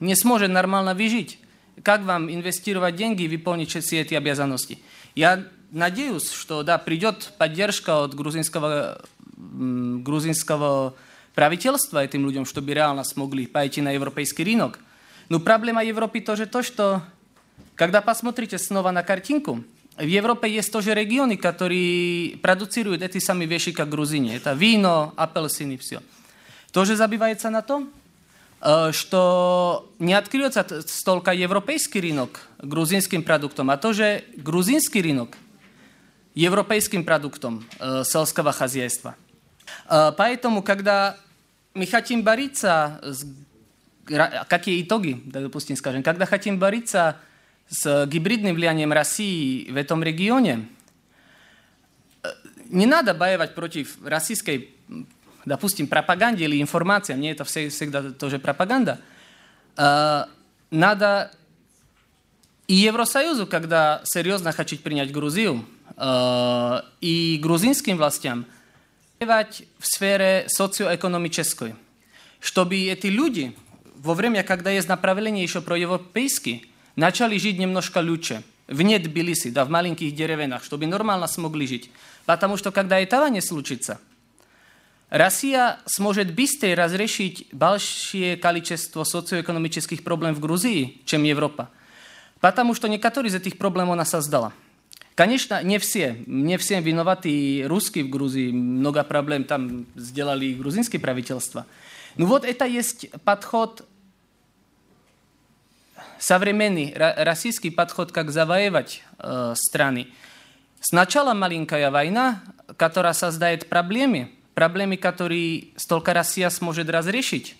не 0.00 0.14
сможет 0.14 0.50
нормально 0.50 0.94
выжить, 0.94 1.38
как 1.82 2.02
вам 2.02 2.30
инвестировать 2.30 2.96
деньги 2.96 3.22
и 3.22 3.28
выполнить 3.28 3.70
все 3.70 4.00
эти 4.00 4.14
обязанности? 4.14 4.78
Я 5.14 5.44
надеюсь, 5.70 6.30
что 6.30 6.62
да, 6.62 6.78
придет 6.78 7.32
поддержка 7.38 8.04
от 8.04 8.14
грузинского, 8.14 9.02
грузинского 9.36 10.94
правительства 11.34 12.04
этим 12.04 12.24
людям, 12.24 12.44
чтобы 12.44 12.74
реально 12.74 13.04
смогли 13.04 13.46
пойти 13.46 13.80
на 13.80 13.92
европейский 13.92 14.44
рынок. 14.44 14.80
Но 15.28 15.40
проблема 15.40 15.84
Европы 15.84 16.20
тоже 16.20 16.46
то, 16.46 16.62
что 16.62 17.02
когда 17.74 18.00
посмотрите 18.00 18.58
снова 18.58 18.90
на 18.90 19.02
картинку, 19.02 19.62
в 19.96 20.04
Европе 20.06 20.50
есть 20.50 20.72
тоже 20.72 20.94
регионы, 20.94 21.36
которые 21.36 22.36
продуцируют 22.38 23.02
эти 23.02 23.18
самые 23.18 23.48
вещи, 23.48 23.72
как 23.72 23.88
Грузине. 23.88 24.36
Это 24.36 24.52
вино, 24.52 25.12
апельсины, 25.16 25.76
все. 25.76 26.00
Тоже 26.72 26.96
забивается 26.96 27.50
на 27.50 27.62
том, 27.62 27.90
что 28.92 29.92
не 29.98 30.14
откроется 30.14 30.82
столько 30.86 31.32
европейский 31.32 32.00
рынок 32.00 32.48
грузинским 32.58 33.22
продуктом, 33.22 33.70
а 33.70 33.76
тоже 33.76 34.24
грузинский 34.36 35.00
рынок 35.00 35.36
европейским 36.34 37.04
продуктом 37.04 37.64
сельского 38.04 38.52
хозяйства. 38.52 39.16
Поэтому, 39.86 40.62
когда 40.62 41.16
мы 41.74 41.86
хотим 41.86 42.22
бороться, 42.22 43.00
какие 44.48 44.82
итоги, 44.82 45.20
допустим, 45.24 45.76
скажем, 45.76 46.02
когда 46.02 46.26
хотим 46.26 46.58
бороться 46.58 47.16
с 47.68 48.06
гибридным 48.06 48.54
влиянием 48.54 48.92
России 48.92 49.70
в 49.70 49.76
этом 49.76 50.02
регионе, 50.02 50.68
не 52.66 52.86
надо 52.86 53.14
боевать 53.14 53.54
против 53.54 53.96
российской, 54.04 54.70
допустим, 55.47 55.87
пропаганды 55.87 56.43
или 56.43 56.61
информации, 56.61 57.15
мне 57.15 57.31
это 57.31 57.43
всегда 57.43 58.11
тоже 58.11 58.39
пропаганда. 58.39 58.99
Надо 60.71 61.31
и 62.67 62.75
Евросоюзу, 62.75 63.45
когда 63.47 64.01
серьезно 64.05 64.51
хочет 64.53 64.81
принять 64.81 65.11
Грузию, 65.11 65.65
и 67.01 67.39
грузинским 67.41 67.97
властям, 67.97 68.45
в 69.19 69.85
сфере 69.85 70.45
социоэкономической, 70.47 71.75
чтобы 72.39 72.75
эти 72.75 73.07
люди 73.07 73.55
во 73.95 74.13
время, 74.15 74.43
когда 74.43 74.69
есть 74.71 74.87
направление 74.89 75.43
еще 75.43 75.61
проевропейские, 75.61 76.63
начали 76.95 77.37
жить 77.37 77.57
немножко 77.57 77.99
лучше, 77.99 78.43
вне 78.67 78.99
Тбилиси, 78.99 79.49
да, 79.49 79.65
в 79.65 79.69
маленьких 79.69 80.13
деревнях, 80.15 80.63
чтобы 80.63 80.87
нормально 80.87 81.27
смогли 81.27 81.67
жить. 81.67 81.89
Потому 82.25 82.57
что 82.57 82.71
когда 82.71 82.99
этого 82.99 83.27
не 83.27 83.41
случится, 83.41 83.99
Россия 85.09 85.79
сможет 85.85 86.33
быстрее 86.33 86.73
разрешить 86.73 87.47
большее 87.51 88.35
количество 88.35 89.03
социоэкономических 89.03 90.03
проблем 90.03 90.33
в 90.33 90.39
Грузии, 90.39 91.01
чем 91.05 91.23
Европа. 91.23 91.69
Потому 92.39 92.73
что 92.73 92.87
некоторые 92.87 93.29
из 93.29 93.35
этих 93.35 93.57
проблем 93.57 93.91
она 93.91 94.05
создала. 94.05 94.53
Конечно, 95.15 95.61
не 95.61 95.77
все. 95.77 96.17
Не 96.25 96.57
все 96.57 96.81
виноваты 96.81 97.29
и 97.29 97.63
русские 97.63 98.05
в 98.05 98.09
Грузии. 98.09 98.51
Много 98.51 99.03
проблем 99.03 99.43
там 99.43 99.85
сделали 99.95 100.47
и 100.47 100.55
грузинские 100.55 100.99
правительства. 100.99 101.67
Но 102.15 102.25
вот 102.25 102.43
это 102.43 102.65
есть 102.65 103.09
подход 103.23 103.87
современный 106.23 106.93
российский 106.95 107.69
подход, 107.69 108.11
как 108.11 108.31
завоевать 108.31 109.03
э, 109.19 109.53
страны. 109.55 110.07
Сначала 110.79 111.33
маленькая 111.33 111.91
война, 111.91 112.41
которая 112.77 113.13
создает 113.13 113.67
проблемы, 113.67 114.31
проблемы, 114.58 114.96
которые 114.96 115.68
столько 115.76 116.12
Россия 116.12 116.50
сможет 116.50 116.90
разрешить, 116.90 117.54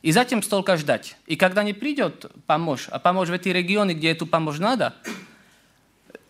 и 0.00 0.12
затем 0.12 0.44
столько 0.44 0.76
ждать. 0.76 1.16
И 1.26 1.34
когда 1.34 1.64
не 1.64 1.72
придет 1.72 2.26
помощь, 2.46 2.86
а 2.88 3.00
помощь 3.00 3.28
в 3.28 3.32
эти 3.32 3.48
регионы, 3.48 3.94
где 3.94 4.12
эту 4.12 4.24
помощь 4.24 4.58
надо, 4.58 4.94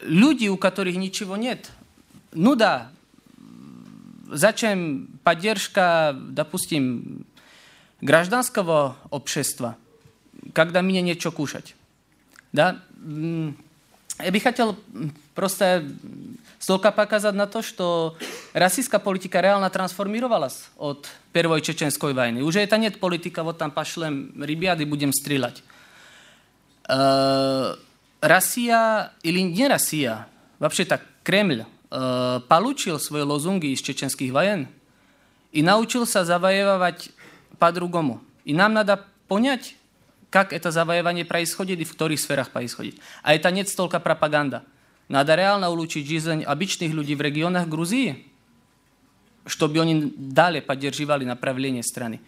люди, 0.00 0.48
у 0.48 0.56
которых 0.56 0.96
ничего 0.96 1.36
нет, 1.36 1.70
ну 2.32 2.54
да, 2.56 2.90
зачем 4.30 5.08
поддержка, 5.22 6.16
допустим, 6.18 7.26
гражданского 8.00 8.96
общества, 9.10 9.76
когда 10.54 10.80
мне 10.80 11.02
нечего 11.02 11.30
кушать? 11.30 11.74
Да? 12.54 12.80
Я 13.04 14.32
бы 14.32 14.40
хотел 14.40 14.78
просто 15.37 15.83
столько 16.59 16.91
показать 16.91 17.35
на 17.35 17.47
то, 17.47 17.61
что 17.61 18.17
российская 18.53 18.99
политика 18.99 19.41
реально 19.41 19.69
трансформировалась 19.69 20.69
от 20.77 21.09
Первой 21.31 21.61
Чеченской 21.61 22.13
войны. 22.13 22.43
Уже 22.43 22.59
это 22.61 22.77
нет 22.77 22.99
политика, 22.99 23.43
вот 23.43 23.57
там 23.57 23.71
пошлем 23.71 24.43
ребят 24.43 24.79
и 24.79 24.85
будем 24.85 25.11
стрелять. 25.11 25.63
Россия 28.21 29.11
или 29.23 29.39
не 29.39 29.67
Россия, 29.67 30.27
вообще 30.59 30.85
так 30.85 31.01
Кремль 31.23 31.65
получил 31.89 32.99
свои 32.99 33.21
лозунги 33.23 33.67
из 33.67 33.81
чеченских 33.81 34.31
войн 34.31 34.67
и 35.51 35.61
научился 35.61 36.25
завоевывать 36.25 37.11
по-другому. 37.59 38.21
И 38.45 38.53
нам 38.53 38.73
надо 38.73 39.05
понять, 39.27 39.75
как 40.29 40.51
это 40.51 40.71
завоевание 40.71 41.25
происходит 41.25 41.79
и 41.79 41.83
в 41.83 41.91
которых 41.91 42.19
сферах 42.19 42.49
происходит. 42.49 42.95
А 43.21 43.35
это 43.35 43.51
нет 43.51 43.69
столько 43.69 43.99
пропаганда. 43.99 44.63
Надо 45.08 45.34
реально 45.36 45.70
улучшить 45.70 46.06
жизнь 46.06 46.42
обычных 46.42 46.92
людей 46.92 47.14
в 47.16 47.22
регионах 47.22 47.66
Грузии, 47.66 48.26
чтобы 49.46 49.80
они 49.80 50.12
далее 50.16 50.60
поддерживали 50.60 51.24
направление 51.24 51.82
страны. 51.82 52.20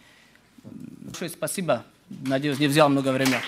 Большое 0.63 1.29
спасибо. 1.29 1.85
Надеюсь, 2.09 2.59
не 2.59 2.67
взял 2.67 2.89
много 2.89 3.11
времени. 3.11 3.39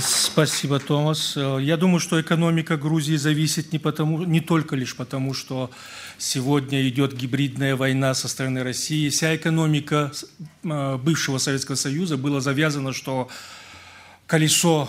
Спасибо, 0.00 0.80
Томас. 0.80 1.36
Я 1.36 1.76
думаю, 1.76 2.00
что 2.00 2.20
экономика 2.20 2.76
Грузии 2.76 3.14
зависит 3.14 3.72
не, 3.72 3.78
потому, 3.78 4.24
не 4.24 4.40
только 4.40 4.74
лишь 4.74 4.96
потому, 4.96 5.32
что 5.32 5.70
сегодня 6.18 6.88
идет 6.88 7.14
гибридная 7.14 7.76
война 7.76 8.14
со 8.14 8.26
стороны 8.26 8.64
России. 8.64 9.08
Вся 9.08 9.36
экономика 9.36 10.10
бывшего 10.64 11.38
Советского 11.38 11.76
Союза 11.76 12.16
была 12.16 12.40
завязана, 12.40 12.92
что 12.92 13.28
колесо 14.30 14.88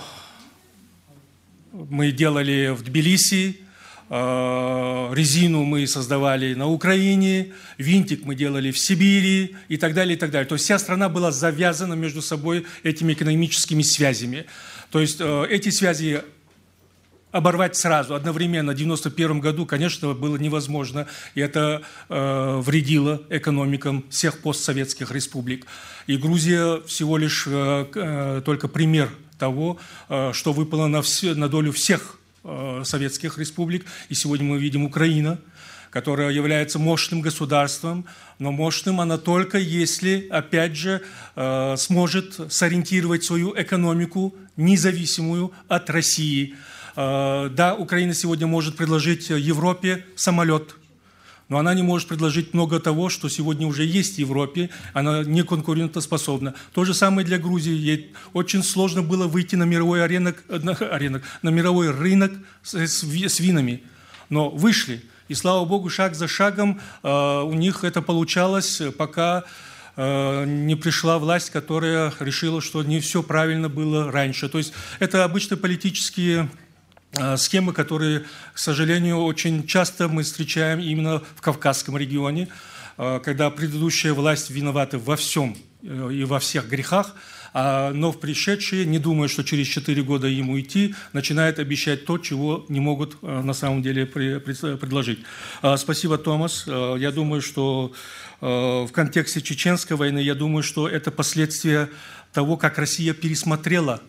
мы 1.73 2.11
делали 2.11 2.75
в 2.77 2.83
Тбилиси, 2.83 3.57
резину 4.07 5.63
мы 5.63 5.87
создавали 5.87 6.53
на 6.53 6.67
Украине, 6.67 7.53
винтик 7.79 8.23
мы 8.23 8.35
делали 8.35 8.69
в 8.69 8.77
Сибири 8.77 9.55
и 9.67 9.77
так 9.77 9.95
далее, 9.95 10.15
и 10.15 10.19
так 10.19 10.29
далее. 10.29 10.47
То 10.47 10.53
есть 10.53 10.65
вся 10.65 10.77
страна 10.77 11.09
была 11.09 11.31
завязана 11.31 11.95
между 11.95 12.21
собой 12.21 12.67
этими 12.83 13.13
экономическими 13.13 13.81
связями. 13.81 14.45
То 14.91 14.99
есть 14.99 15.19
э, 15.19 15.45
эти 15.49 15.69
связи 15.69 16.21
оборвать 17.31 17.75
сразу, 17.75 18.13
одновременно, 18.13 18.73
в 18.73 18.75
1991 18.75 19.39
году, 19.39 19.65
конечно, 19.65 20.13
было 20.13 20.37
невозможно, 20.37 21.07
и 21.33 21.41
это 21.41 21.81
э, 22.09 22.61
вредило 22.63 23.21
экономикам 23.29 24.05
всех 24.09 24.39
постсоветских 24.39 25.11
республик. 25.11 25.65
И 26.07 26.17
Грузия 26.17 26.81
всего 26.85 27.17
лишь 27.17 27.45
э, 27.47 27.85
э, 27.95 28.41
только 28.45 28.67
пример 28.67 29.09
того, 29.41 29.77
э, 30.09 30.33
что 30.33 30.53
выпало 30.53 30.87
на, 30.87 31.01
все, 31.01 31.33
на 31.33 31.49
долю 31.49 31.71
всех 31.71 32.19
э, 32.43 32.83
советских 32.85 33.39
республик. 33.39 33.85
И 34.09 34.13
сегодня 34.13 34.45
мы 34.45 34.59
видим 34.59 34.85
Украина, 34.85 35.39
которая 35.89 36.29
является 36.29 36.77
мощным 36.77 37.21
государством, 37.21 38.05
но 38.37 38.51
мощным 38.51 39.01
она 39.01 39.17
только 39.17 39.57
если, 39.57 40.27
опять 40.29 40.75
же, 40.75 41.01
э, 41.35 41.75
сможет 41.77 42.53
сориентировать 42.53 43.23
свою 43.23 43.53
экономику 43.57 44.35
независимую 44.57 45.51
от 45.67 45.89
России. 45.89 46.55
Да, 46.93 47.75
Украина 47.79 48.13
сегодня 48.13 48.47
может 48.47 48.75
предложить 48.75 49.29
Европе 49.29 50.05
самолет, 50.15 50.75
но 51.51 51.57
она 51.57 51.73
не 51.73 51.83
может 51.83 52.07
предложить 52.07 52.53
много 52.53 52.79
того, 52.79 53.09
что 53.09 53.27
сегодня 53.27 53.67
уже 53.67 53.83
есть 53.83 54.15
в 54.15 54.19
Европе, 54.19 54.69
она 54.93 55.25
не 55.25 55.43
конкурентоспособна. 55.43 56.53
То 56.71 56.85
же 56.85 56.93
самое 56.93 57.27
для 57.27 57.37
Грузии. 57.37 57.73
Ей 57.73 58.13
очень 58.31 58.63
сложно 58.63 59.01
было 59.01 59.27
выйти 59.27 59.55
на 59.55 59.63
мировой 59.63 60.01
аренок, 60.01 60.45
на, 60.47 60.71
аренок, 60.71 61.23
на 61.41 61.49
мировой 61.49 61.91
рынок 61.91 62.31
с, 62.63 62.75
с, 62.75 63.03
с 63.03 63.39
винами, 63.41 63.83
но 64.29 64.49
вышли. 64.49 65.03
И 65.27 65.33
слава 65.33 65.65
Богу, 65.65 65.89
шаг 65.89 66.15
за 66.15 66.29
шагом 66.29 66.79
э, 67.03 67.41
у 67.41 67.51
них 67.51 67.83
это 67.83 68.01
получалось, 68.01 68.81
пока 68.97 69.43
э, 69.97 70.45
не 70.45 70.75
пришла 70.75 71.19
власть, 71.19 71.49
которая 71.49 72.13
решила, 72.21 72.61
что 72.61 72.81
не 72.81 73.01
все 73.01 73.21
правильно 73.21 73.67
было 73.67 74.09
раньше. 74.09 74.47
То 74.47 74.57
есть 74.57 74.71
это 74.99 75.25
обычно 75.25 75.57
политические 75.57 76.43
Э, 76.43 76.60
схемы, 77.35 77.73
которые, 77.73 78.25
к 78.53 78.57
сожалению, 78.57 79.17
очень 79.23 79.67
часто 79.67 80.07
мы 80.07 80.23
встречаем 80.23 80.79
именно 80.79 81.21
в 81.35 81.41
Кавказском 81.41 81.97
регионе, 81.97 82.47
э, 82.97 83.19
когда 83.23 83.49
предыдущая 83.49 84.13
власть 84.13 84.49
виновата 84.49 84.97
во 84.97 85.15
всем 85.15 85.57
э, 85.83 86.09
и 86.13 86.23
во 86.23 86.39
всех 86.39 86.69
грехах, 86.69 87.15
а, 87.53 87.91
но 87.91 88.13
в 88.13 88.19
пришедшие, 88.21 88.85
не 88.85 88.97
думая, 88.97 89.27
что 89.27 89.43
через 89.43 89.67
4 89.67 90.01
года 90.03 90.25
ему 90.25 90.57
идти, 90.57 90.95
начинает 91.11 91.59
обещать 91.59 92.05
то, 92.05 92.17
чего 92.17 92.65
не 92.69 92.79
могут 92.79 93.21
на 93.21 93.51
самом 93.51 93.81
деле 93.81 94.05
предложить. 94.05 95.19
Спасибо, 95.75 96.17
Томас. 96.17 96.63
Я 96.65 97.11
думаю, 97.11 97.41
что 97.41 97.91
в 98.39 98.87
контексте 98.93 99.41
чеченской 99.41 99.97
войны, 99.97 100.19
я 100.19 100.33
думаю, 100.33 100.63
что 100.63 100.87
это 100.87 101.11
последствия 101.11 101.89
того, 102.31 102.55
как 102.55 102.77
Россия 102.77 103.13
пересмотрела 103.13 103.99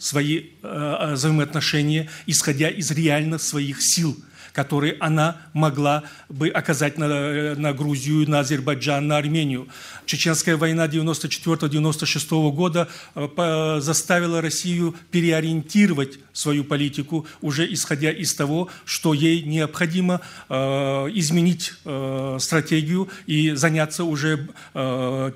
свои 0.00 0.50
э, 0.62 1.12
взаимоотношения, 1.12 2.10
исходя 2.26 2.68
из 2.68 2.90
реально 2.90 3.38
своих 3.38 3.80
сил– 3.82 4.16
которые 4.60 4.96
она 5.00 5.38
могла 5.54 6.02
бы 6.28 6.50
оказать 6.50 6.98
на, 6.98 7.54
на 7.54 7.72
Грузию, 7.72 8.28
на 8.28 8.40
Азербайджан, 8.40 9.06
на 9.06 9.16
Армению. 9.16 9.68
Чеченская 10.04 10.58
война 10.58 10.86
94-96 10.86 12.52
года 12.52 12.86
э, 13.14 13.78
заставила 13.80 14.42
Россию 14.42 14.94
переориентировать 15.10 16.18
свою 16.34 16.64
политику, 16.64 17.26
уже 17.40 17.72
исходя 17.72 18.12
из 18.12 18.34
того, 18.34 18.68
что 18.84 19.14
ей 19.14 19.44
необходимо 19.44 20.20
э, 20.50 20.54
изменить 21.14 21.72
э, 21.86 22.36
стратегию 22.38 23.08
и 23.26 23.52
заняться 23.52 24.04
уже 24.04 24.46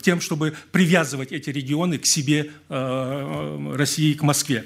тем, 0.02 0.20
чтобы 0.20 0.52
привязывать 0.70 1.32
эти 1.32 1.48
регионы 1.48 1.98
к 1.98 2.06
себе, 2.06 2.50
России, 2.68 4.12
к 4.12 4.22
Москве. 4.22 4.64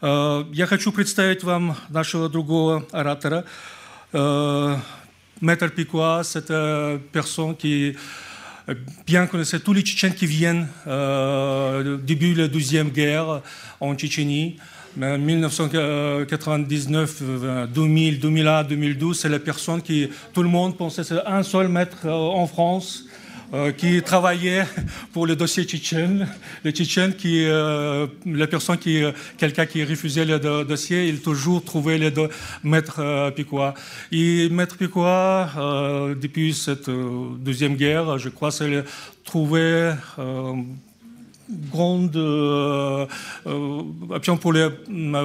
Э, 0.00 0.44
я 0.52 0.66
хочу 0.66 0.92
представить 0.92 1.44
вам 1.44 1.76
нашего 1.88 2.28
другого 2.28 2.86
оратора. 2.90 3.44
Euh, 4.14 4.76
maître 5.40 5.66
Picois, 5.68 6.22
cette 6.24 6.50
euh, 6.50 6.98
personne 7.12 7.56
qui 7.56 7.94
euh, 8.68 8.74
bien 9.06 9.26
connaissait 9.26 9.60
tous 9.60 9.72
les 9.72 9.80
Tchétchènes 9.82 10.14
qui 10.14 10.26
viennent 10.26 10.66
début 12.02 12.34
de 12.34 12.42
la 12.42 12.48
Deuxième 12.48 12.90
Guerre 12.90 13.40
en 13.80 13.94
Tchétchénie. 13.94 14.56
1999, 14.96 17.22
2000, 17.72 18.18
2001, 18.18 18.64
2012, 18.64 19.20
c'est 19.20 19.28
la 19.28 19.38
personne 19.38 19.80
qui 19.80 20.08
tout 20.32 20.42
le 20.42 20.48
monde 20.48 20.76
pensait 20.76 21.04
c'est 21.04 21.24
un 21.24 21.44
seul 21.44 21.68
maître 21.68 22.08
en 22.08 22.44
France 22.48 23.04
euh, 23.52 23.72
qui 23.72 24.00
travaillait 24.00 24.64
pour 25.12 25.26
le 25.26 25.34
dossier 25.34 25.64
tchétchène. 25.64 26.28
Le 26.64 26.70
tchétchène, 26.70 27.14
qui, 27.14 27.44
euh, 27.44 28.06
la 28.24 28.46
personne 28.46 28.78
qui, 28.78 29.02
quelqu'un 29.38 29.66
qui 29.66 29.82
refusait 29.82 30.24
le 30.24 30.38
dossier, 30.64 31.08
il 31.08 31.20
toujours 31.20 31.64
trouvait 31.64 31.98
le 31.98 32.12
maître 32.62 33.00
euh, 33.00 33.30
Picois. 33.32 33.74
Et 34.12 34.48
maître 34.50 34.76
Picois, 34.76 35.48
depuis 36.20 36.54
cette 36.54 36.88
deuxième 36.88 37.74
guerre, 37.74 38.18
je 38.18 38.28
crois, 38.28 38.52
c'est 38.52 38.84
trouvé 39.24 39.94
grande 41.50 42.16
euh, 42.16 43.06
euh, 43.46 43.82
pour, 44.40 44.52
les, 44.52 44.68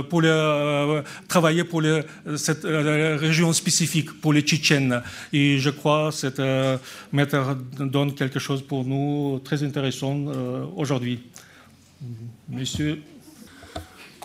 pour 0.09 0.21
les, 0.21 0.29
euh, 0.29 1.01
travailler 1.27 1.63
pour 1.63 1.81
les, 1.81 2.01
cette 2.37 2.63
région 2.63 3.53
spécifique, 3.53 4.19
pour 4.21 4.33
les 4.33 4.41
Tchétchènes. 4.41 5.01
Et 5.33 5.57
je 5.59 5.69
crois 5.69 6.09
que 6.09 6.15
cette 6.15 6.41
méthode 7.11 7.57
donne 7.79 8.13
quelque 8.13 8.39
chose 8.39 8.61
pour 8.61 8.85
nous 8.85 9.39
très 9.43 9.63
intéressant 9.63 10.25
aujourd'hui. 10.75 11.19
Monsieur. 12.49 13.01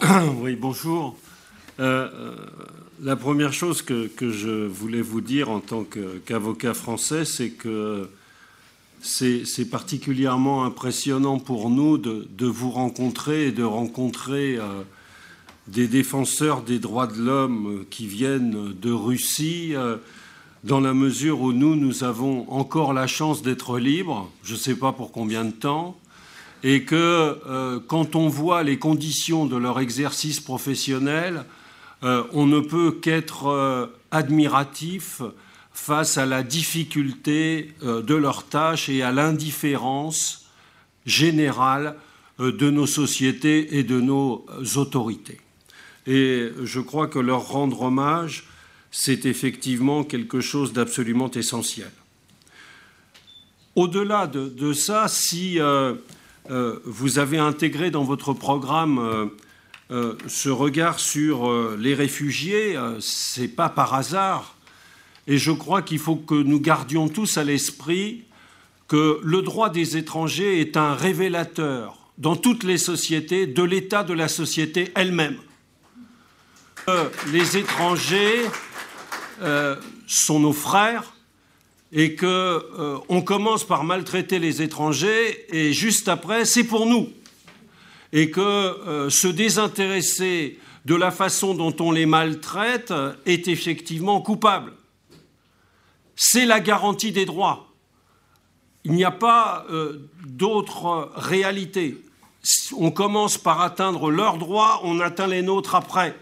Oui, 0.41 0.57
bonjour. 0.57 1.15
la 1.79 3.17
première 3.17 3.53
chose 3.53 3.83
que, 3.83 4.07
que, 4.07 4.31
je 4.33 4.67
voulais 4.67 5.03
vous 5.03 5.21
dire 5.21 5.51
en 5.51 5.61
tant 5.61 5.85
qu'avocat 6.25 6.73
français, 6.73 7.27
c'est 7.27 7.51
que 7.51 8.09
c'est 9.03 9.71
particulièrement 9.71 10.65
impressionnant 10.65 11.39
pour 11.39 11.71
nous 11.71 11.99
de, 11.99 12.47
vous 12.47 12.71
rencontrer 12.71 13.47
et 13.47 13.53
de 13.53 13.63
rencontrer 13.63 14.57
euh, 14.57 14.83
des 15.69 15.89
défenseurs 15.89 16.63
des 16.63 16.79
droits 16.79 17.07
de 17.07 17.19
l'homme 17.21 17.85
qui 17.91 18.07
viennent 18.07 18.73
de 18.75 18.93
Russie, 18.93 19.75
euh, 19.75 19.97
dans 20.65 20.81
la 20.81 20.93
mesure 20.93 21.41
où 21.41 21.53
nous, 21.53 21.77
nous 21.77 22.05
avons 22.05 22.51
encore 22.51 22.93
la 22.93 23.07
chance 23.07 23.43
d'être 23.43 23.79
libres, 23.79 24.31
je 24.43 24.53
ne 24.53 24.59
sais 24.59 24.75
pas 24.75 24.93
pour 24.93 25.13
combien 25.13 25.45
de 25.45 25.53
temps, 25.53 25.99
et 26.63 26.85
que 26.85 27.39
euh, 27.49 27.81
quand 27.87 28.15
on 28.17 28.29
voit 28.29 28.63
les 28.63 28.79
conditions 28.79 29.47
de 29.47 29.57
leur 29.57 29.81
exercice 29.81 30.41
professionnel, 30.41 31.45
on 32.03 32.47
ne 32.47 32.61
peut 32.61 32.93
qu'être 32.93 33.91
admiratif 34.11 35.21
face 35.81 36.19
à 36.19 36.27
la 36.27 36.43
difficulté 36.43 37.73
euh, 37.83 38.03
de 38.03 38.15
leurs 38.15 38.45
tâches 38.45 38.91
et 38.91 39.03
à 39.03 39.13
l'indifférence 39.13 40.51
générale 41.07 41.97
euh, 42.39 42.53
de 42.53 42.69
nos 42.69 42.87
sociétés 42.87 43.79
et 43.79 43.83
de 43.83 43.99
nos 43.99 44.45
autorités. 44.77 45.41
Et 46.07 46.51
je 46.63 46.81
crois 46.81 47.07
que 47.07 47.19
leur 47.19 47.49
rendre 47.49 47.81
hommage, 47.81 48.45
c'est 48.91 49.25
effectivement 49.25 50.05
quelque 50.05 50.43
chose 50.43 50.75
d'absolument 50.75 51.31
essentiel. 51.31 51.91
Au-delà 53.75 54.27
de, 54.27 54.73
ça, 54.75 55.09
si 55.09 55.61
euh, 55.61 55.95
vous 56.85 57.19
avez 57.19 57.39
intégré 57.39 57.91
dans 57.91 58.05
votre 58.05 58.35
programme 58.35 59.31
ce 59.91 60.49
regard 60.49 60.99
sur 60.99 61.77
les 61.77 61.95
réfugiés, 61.95 62.77
ce 62.99 63.41
n'est 63.41 63.49
pas 63.49 63.69
par 63.69 63.95
hasard 63.95 64.57
et 65.31 65.39
je 65.39 65.53
crois 65.53 65.81
qu'il 65.81 66.01
faut 66.01 66.17
que 66.17 66.35
nous 66.35 66.59
gardions 66.59 67.09
tous 67.09 67.39
à 67.39 67.45
l'esprit 67.45 68.25
que 68.89 69.21
le 69.23 69.43
droit 69.43 69.71
des 69.71 69.97
étrangers 69.97 70.61
est 70.61 70.77
un 70.77 70.93
révélateur 70.95 72.11
dans 72.19 72.35
toutes 72.35 72.65
les 72.65 72.79
sociétés 72.79 73.47
de 73.47 73.63
l'état 73.63 74.03
de 74.03 74.13
la 74.13 74.27
société 74.27 74.91
elle-même. 74.97 75.37
les 77.29 77.57
étrangers 77.57 78.43
euh, 79.41 79.77
sont 80.09 80.41
nos 80.41 80.53
frères 80.53 81.15
et 81.93 82.17
qu'on 82.17 82.27
euh, 82.27 83.21
commence 83.25 83.63
par 83.63 83.85
maltraiter 83.85 84.41
les 84.41 84.63
étrangers 84.63 85.47
et 85.51 85.73
juste 85.73 86.09
après 86.09 86.45
c'est 86.45 86.65
pour 86.65 86.87
nous 86.87 87.09
et 88.13 88.33
que 88.33 88.41
euh, 88.41 89.11
se 89.11 89.29
désintéresser 89.29 90.59
de 90.87 90.97
la 90.97 91.13
façon 91.13 91.55
dont 91.55 91.77
on 91.79 91.93
les 91.93 92.07
maltraite 92.07 92.93
est 93.27 93.47
effectivement 93.47 94.21
coupable 94.21 94.73
c'est 96.23 96.45
la 96.45 96.61
garantie 96.61 97.13
des 97.13 97.25
droits. 97.25 97.73
Il 98.85 98.93
n'y 98.93 99.05
a 99.05 99.11
pas 99.11 99.65
euh, 99.71 100.11
d'autre 100.27 101.11
réalité. 101.17 101.97
On 102.77 102.91
commence 102.91 103.39
par 103.39 103.63
atteindre 103.63 104.11
leurs 104.11 104.37
droits, 104.37 104.83
on 104.85 105.01
atteint 105.01 105.27
les 105.27 105.41
nôtres 105.41 105.75
après. 105.75 106.15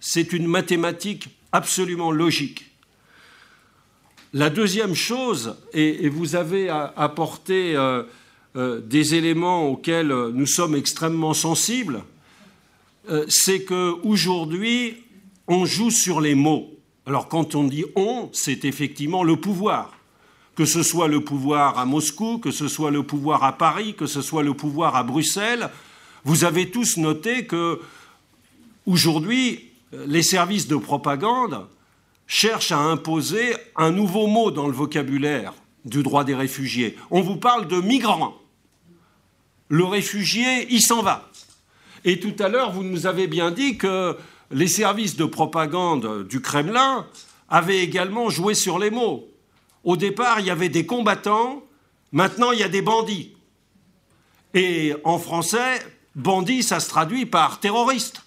C'est 0.00 0.32
une 0.32 0.46
mathématique 0.46 1.28
absolument 1.52 2.12
logique. 2.12 2.64
La 4.32 4.48
deuxième 4.48 4.94
chose, 4.94 5.54
et, 5.74 6.08
vous 6.08 6.34
avez 6.34 6.70
apporté 6.70 7.76
euh, 7.76 8.04
euh, 8.56 8.80
des 8.80 9.14
éléments 9.14 9.68
auxquels 9.68 10.08
nous 10.32 10.46
sommes 10.46 10.74
extrêmement 10.74 11.34
sensibles, 11.34 12.02
c'est 13.28 13.64
qu'aujourd'hui, 13.64 15.02
on 15.46 15.66
joue 15.66 15.90
sur 15.90 16.22
les 16.22 16.36
mots. 16.36 16.70
Alors 17.06 17.28
quand 17.28 17.54
on 17.54 17.64
dit 17.64 17.84
on, 17.96 18.28
c'est 18.32 18.64
effectivement 18.64 19.24
le 19.24 19.36
pouvoir. 19.36 19.92
Que 20.54 20.64
ce 20.66 20.82
soit 20.82 21.08
le 21.08 21.24
pouvoir 21.24 21.78
à 21.78 21.86
Moscou, 21.86 22.38
que 22.38 22.50
ce 22.50 22.68
soit 22.68 22.90
le 22.90 23.02
pouvoir 23.02 23.42
à 23.42 23.52
Paris, 23.52 23.94
que 23.94 24.06
ce 24.06 24.20
soit 24.20 24.42
le 24.42 24.54
pouvoir 24.54 24.96
à 24.96 25.02
Bruxelles, 25.02 25.70
vous 26.24 26.44
avez 26.44 26.70
tous 26.70 26.98
noté 26.98 27.46
que 27.46 27.80
aujourd'hui, 28.86 29.70
les 30.06 30.22
services 30.22 30.68
de 30.68 30.76
propagande 30.76 31.66
cherchent 32.26 32.72
à 32.72 32.78
imposer 32.78 33.54
un 33.76 33.90
nouveau 33.90 34.26
mot 34.26 34.50
dans 34.50 34.66
le 34.66 34.72
vocabulaire 34.72 35.52
du 35.84 36.02
droit 36.02 36.24
des 36.24 36.34
réfugiés. 36.34 36.96
On 37.10 37.20
vous 37.20 37.36
parle 37.36 37.66
de 37.66 37.80
migrants. 37.80 38.36
Le 39.68 39.84
réfugié, 39.84 40.66
il 40.70 40.80
s'en 40.80 41.02
va. 41.02 41.28
Et 42.04 42.20
tout 42.20 42.34
à 42.38 42.48
l'heure, 42.48 42.72
vous 42.72 42.84
nous 42.84 43.06
avez 43.06 43.26
bien 43.26 43.50
dit 43.50 43.78
que 43.78 44.16
les 44.52 44.68
services 44.68 45.16
de 45.16 45.24
propagande 45.24 46.26
du 46.26 46.40
Kremlin 46.40 47.06
avaient 47.48 47.80
également 47.80 48.30
joué 48.30 48.54
sur 48.54 48.78
les 48.78 48.90
mots. 48.90 49.28
Au 49.84 49.96
départ, 49.96 50.40
il 50.40 50.46
y 50.46 50.50
avait 50.50 50.68
des 50.68 50.86
combattants, 50.86 51.62
maintenant 52.12 52.52
il 52.52 52.60
y 52.60 52.62
a 52.62 52.68
des 52.68 52.82
bandits. 52.82 53.34
Et 54.54 54.94
en 55.04 55.18
français, 55.18 55.80
bandit, 56.14 56.62
ça 56.62 56.80
se 56.80 56.88
traduit 56.88 57.26
par 57.26 57.60
terroriste. 57.60 58.22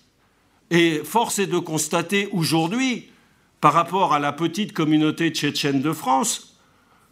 Et 0.72 1.02
force 1.04 1.40
est 1.40 1.48
de 1.48 1.60
constater 1.60 2.28
aujourd'hui, 2.32 3.10
par 3.62 3.74
rapport 3.74 4.14
à 4.14 4.20
la 4.20 4.34
petite 4.34 4.74
communauté 4.74 5.30
tchétchène 5.30 5.82
de 5.82 5.94
France, 5.94 6.58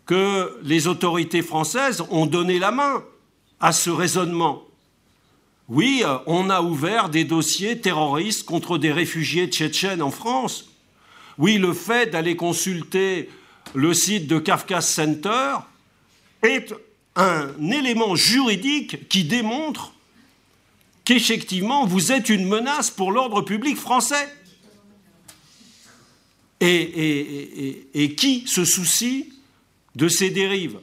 que 0.06 0.60
les 0.64 0.88
autorités 0.88 1.42
françaises 1.42 2.04
ont 2.10 2.26
donné 2.26 2.60
la 2.60 2.72
main 2.72 3.04
à 3.60 3.72
ce 3.72 3.90
raisonnement. 3.90 4.64
Oui, 5.70 6.04
euh, 6.06 6.18
on 6.26 6.50
a 6.50 6.62
ouvert 6.62 7.10
des 7.10 7.24
dossiers 7.24 7.80
terroristes 7.80 8.46
contre 8.46 8.78
des 8.78 8.92
réfugiés 8.92 9.48
tchétchènes 9.48 10.02
en 10.02 10.12
France. 10.12 10.70
Oui, 11.38 11.58
le 11.58 11.74
fait 11.74 12.12
d'aller 12.12 12.36
consulter 12.36 13.30
le 13.74 13.94
site 13.94 14.28
de 14.28 14.40
Kafka 14.40 14.82
Center 14.82 15.56
est 16.42 16.74
un 17.16 17.48
élément 17.72 18.16
juridique 18.16 19.08
qui 19.08 19.24
démontre 19.24 19.94
qu'effectivement 21.06 21.86
vous 21.86 22.12
êtes 22.12 22.30
une 22.30 22.48
menace 22.48 22.92
pour 22.92 23.12
l'ordre 23.12 23.42
public 23.42 23.78
français. 23.78 24.28
et, 26.60 28.16
qui 28.16 28.48
se 28.48 28.64
soucie 28.64 29.34
de 29.96 30.08
ces 30.08 30.30
dérives? 30.30 30.80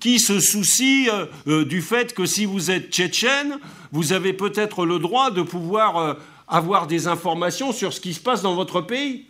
Qui 0.00 0.18
se 0.18 0.40
soucie 0.40 1.08
euh, 1.10 1.26
euh, 1.46 1.64
du 1.64 1.82
fait 1.82 2.14
que 2.14 2.26
si 2.26 2.46
vous 2.46 2.70
êtes 2.70 2.90
tchétchène, 2.90 3.58
vous 3.92 4.12
avez 4.12 4.32
peut-être 4.32 4.86
le 4.86 4.98
droit 4.98 5.30
de 5.30 5.42
pouvoir 5.42 5.98
euh, 5.98 6.14
avoir 6.48 6.86
des 6.86 7.06
informations 7.06 7.72
sur 7.72 7.92
ce 7.92 8.00
qui 8.00 8.14
se 8.14 8.20
passe 8.20 8.42
dans 8.42 8.54
votre 8.54 8.80
pays 8.80 9.26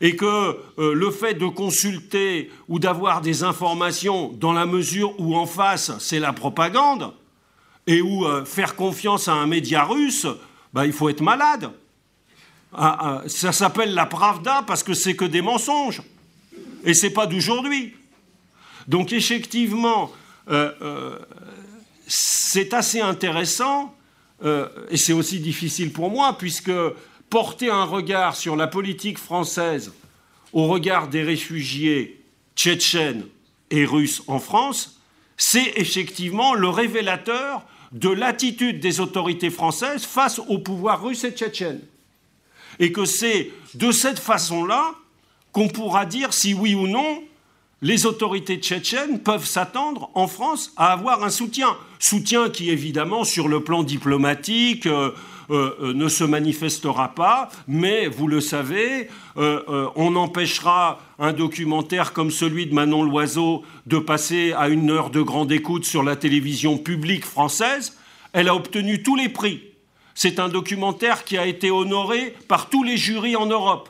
et 0.00 0.16
que 0.16 0.58
le 0.78 1.10
fait 1.12 1.34
de 1.34 1.46
consulter 1.46 2.50
ou 2.68 2.80
d'avoir 2.80 3.20
des 3.20 3.44
informations 3.44 4.32
dans 4.32 4.52
la 4.52 4.66
mesure 4.66 5.14
où 5.20 5.36
en 5.36 5.46
face 5.46 5.92
c'est 6.00 6.18
la 6.18 6.32
propagande 6.32 7.12
et 7.86 8.02
où 8.02 8.26
faire 8.44 8.74
confiance 8.74 9.28
à 9.28 9.34
un 9.34 9.46
média 9.46 9.84
russe, 9.84 10.26
bah, 10.72 10.86
il 10.86 10.92
faut 10.92 11.08
être 11.08 11.20
malade. 11.20 11.70
Ah, 12.74 12.98
ah, 13.00 13.22
ça 13.28 13.52
s'appelle 13.52 13.94
la 13.94 14.06
Pravda 14.06 14.64
parce 14.66 14.82
que 14.82 14.92
c'est 14.92 15.14
que 15.14 15.24
des 15.24 15.40
mensonges. 15.40 16.02
Et 16.84 16.94
c'est 16.94 17.10
pas 17.10 17.26
d'aujourd'hui. 17.26 17.94
Donc 18.88 19.12
effectivement, 19.12 20.10
euh, 20.50 20.72
euh, 20.82 21.18
c'est 22.06 22.74
assez 22.74 23.00
intéressant, 23.00 23.94
euh, 24.44 24.68
et 24.90 24.96
c'est 24.96 25.12
aussi 25.12 25.40
difficile 25.40 25.92
pour 25.92 26.10
moi, 26.10 26.36
puisque 26.36 26.72
porter 27.30 27.70
un 27.70 27.84
regard 27.84 28.36
sur 28.36 28.56
la 28.56 28.66
politique 28.66 29.18
française 29.18 29.92
au 30.52 30.66
regard 30.66 31.08
des 31.08 31.22
réfugiés 31.22 32.22
tchétchènes 32.56 33.24
et 33.70 33.84
russes 33.84 34.22
en 34.26 34.38
France, 34.38 35.00
c'est 35.36 35.72
effectivement 35.76 36.54
le 36.54 36.68
révélateur 36.68 37.62
de 37.92 38.10
l'attitude 38.10 38.80
des 38.80 39.00
autorités 39.00 39.50
françaises 39.50 40.04
face 40.04 40.38
au 40.38 40.58
pouvoir 40.58 41.02
russe 41.02 41.24
et 41.24 41.30
tchétchène. 41.30 41.80
Et 42.78 42.92
que 42.92 43.04
c'est 43.04 43.50
de 43.74 43.92
cette 43.92 44.18
façon-là 44.18 44.94
qu'on 45.52 45.68
pourra 45.68 46.06
dire 46.06 46.32
si 46.32 46.54
oui 46.54 46.74
ou 46.74 46.86
non 46.86 47.22
les 47.82 48.06
autorités 48.06 48.56
tchétchènes 48.58 49.18
peuvent 49.18 49.44
s'attendre 49.44 50.10
en 50.14 50.28
France 50.28 50.72
à 50.76 50.92
avoir 50.92 51.24
un 51.24 51.30
soutien. 51.30 51.76
Soutien 51.98 52.48
qui, 52.48 52.70
évidemment, 52.70 53.24
sur 53.24 53.48
le 53.48 53.64
plan 53.64 53.82
diplomatique, 53.82 54.86
euh, 54.86 55.10
euh, 55.50 55.74
euh, 55.82 55.92
ne 55.92 56.08
se 56.08 56.22
manifestera 56.22 57.08
pas, 57.16 57.50
mais 57.66 58.06
vous 58.06 58.28
le 58.28 58.40
savez, 58.40 59.08
on 59.36 60.14
empêchera 60.14 61.00
un 61.18 61.32
documentaire 61.32 62.12
comme 62.12 62.30
celui 62.30 62.66
de 62.66 62.74
Manon 62.74 63.02
Loiseau 63.02 63.62
de 63.86 63.98
passer 63.98 64.52
à 64.52 64.68
une 64.68 64.90
heure 64.90 65.10
de 65.10 65.20
grande 65.20 65.50
écoute 65.50 65.84
sur 65.84 66.04
la 66.04 66.14
télévision 66.14 66.78
publique 66.78 67.24
française. 67.24 67.98
Elle 68.32 68.48
a 68.48 68.54
obtenu 68.54 69.02
tous 69.02 69.16
les 69.16 69.28
prix. 69.28 69.62
C'est 70.14 70.38
un 70.38 70.48
documentaire 70.48 71.24
qui 71.24 71.36
a 71.36 71.46
été 71.46 71.70
honoré 71.70 72.34
par 72.46 72.68
tous 72.68 72.84
les 72.84 72.96
jurys 72.96 73.36
en 73.36 73.46
Europe. 73.46 73.88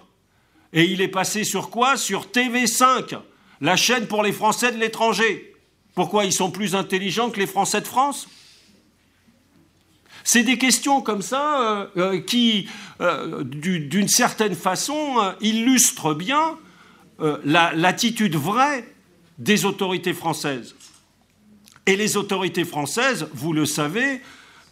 Et 0.73 0.85
il 0.85 1.03
est 1.03 1.09
passé 1.09 1.45
sur 1.45 1.69
quoi? 1.69 1.99
Sur 1.99 2.27
TV5 2.27 3.19
la 3.63 3.77
chaîne 3.77 4.07
pour 4.07 4.23
les 4.23 4.33
Français 4.33 4.73
de 4.73 4.77
l'étranger. 4.77 5.55
Pourquoi 5.95 6.25
ils 6.25 6.33
sont 6.33 6.51
plus 6.51 6.75
intelligents 6.75 7.31
que 7.31 7.39
les 7.39 7.47
Français 7.47 7.81
de 7.81 7.87
France? 7.87 8.29
C'est 10.25 10.43
des 10.43 10.59
questions 10.59 11.01
comme 11.01 11.23
ça 11.23 11.61
euh, 11.61 11.87
euh, 11.97 12.21
qui, 12.21 12.69
euh, 13.01 13.43
d'une 13.45 14.09
certaine 14.09 14.55
façon, 14.55 15.17
illustrent 15.41 16.15
bien 16.15 16.59
l'attitude 17.45 18.35
vraie 18.35 18.85
des 19.39 19.65
autorités 19.65 20.13
françaises. 20.13 20.75
Et 21.87 21.95
les 21.95 22.17
autorités 22.17 22.65
françaises, 22.65 23.29
vous 23.33 23.53
le 23.53 23.65
savez, 23.65 24.21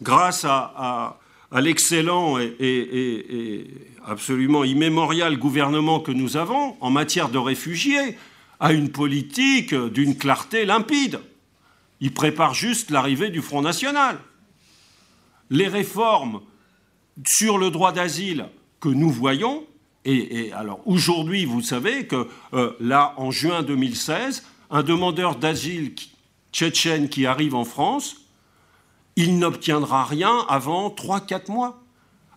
grâce 0.01 0.45
à, 0.45 1.17
l'excellent 1.53 2.37
et, 2.39 3.67
absolument 4.05 4.65
immémorial 4.65 5.37
gouvernement 5.37 6.01
que 6.01 6.11
nous 6.11 6.35
avons 6.35 6.75
en 6.81 6.89
matière 6.89 7.29
de 7.29 7.37
réfugiés, 7.37 8.17
à 8.61 8.73
une 8.73 8.91
politique 8.91 9.73
d'une 9.73 10.15
clarté 10.15 10.65
limpide. 10.65 11.19
Ils 11.99 12.13
préparent 12.13 12.53
juste 12.53 12.91
l'arrivée 12.91 13.29
du 13.29 13.41
Front 13.41 13.63
National. 13.63 14.19
Les 15.49 15.67
réformes 15.67 16.41
sur 17.27 17.57
le 17.57 17.71
droit 17.71 17.91
d'asile 17.91 18.45
que 18.79 18.87
nous 18.87 19.09
voyons, 19.09 19.65
et, 20.05 20.51
alors 20.53 20.79
aujourd'hui, 20.85 21.45
vous 21.45 21.61
savez 21.61 22.05
que 22.05 22.27
euh, 22.53 22.71
là, 22.79 23.13
en 23.17 23.31
juin 23.31 23.63
2016, 23.63 24.43
un 24.69 24.83
demandeur 24.83 25.35
d'asile 25.35 25.93
tchétchène 26.53 27.09
qui 27.09 27.25
arrive 27.25 27.55
en 27.55 27.65
France, 27.65 28.17
il 29.15 29.39
n'obtiendra 29.39 30.05
rien 30.05 30.45
avant 30.47 30.89
3-4 30.89 31.51
mois. 31.51 31.81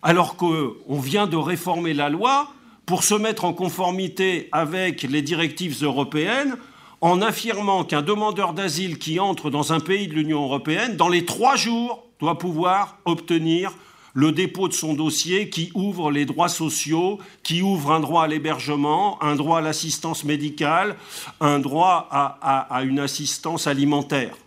Alors 0.01 0.37
qu'on 0.37 0.99
vient 0.99 1.27
de 1.27 1.37
réformer 1.37 1.93
la 1.93 2.09
loi 2.09 2.51
pour 2.85 3.03
se 3.03 3.15
mettre 3.15 3.45
en 3.45 3.53
conformité 3.53 4.49
avec 4.51 5.03
les 5.03 5.21
directives 5.21 5.83
européennes 5.83 6.55
en 7.01 7.21
affirmant 7.21 7.83
qu'un 7.83 8.01
demandeur 8.01 8.53
d'asile 8.53 8.97
qui 8.97 9.19
entre 9.19 9.49
dans 9.49 9.73
un 9.73 9.79
pays 9.79 10.07
de 10.07 10.13
l'Union 10.13 10.43
européenne, 10.43 10.95
dans 10.95 11.09
les 11.09 11.25
trois 11.25 11.55
jours, 11.55 12.03
doit 12.19 12.37
pouvoir 12.37 12.97
obtenir 13.05 13.73
le 14.13 14.31
dépôt 14.31 14.69
de 14.69 14.73
son 14.73 14.93
dossier 14.93 15.49
qui 15.49 15.71
ouvre 15.75 16.09
les 16.09 16.25
droits 16.25 16.47
sociaux, 16.47 17.19
qui 17.43 17.61
ouvre 17.61 17.91
un 17.91 17.99
droit 17.99 18.23
à 18.23 18.27
l'hébergement, 18.27 19.21
un 19.21 19.35
droit 19.35 19.57
à 19.57 19.61
l'assistance 19.61 20.23
médicale, 20.23 20.95
un 21.41 21.59
droit 21.59 22.07
à, 22.11 22.81
une 22.83 22.99
assistance 22.99 23.67
alimentaire. 23.67 24.37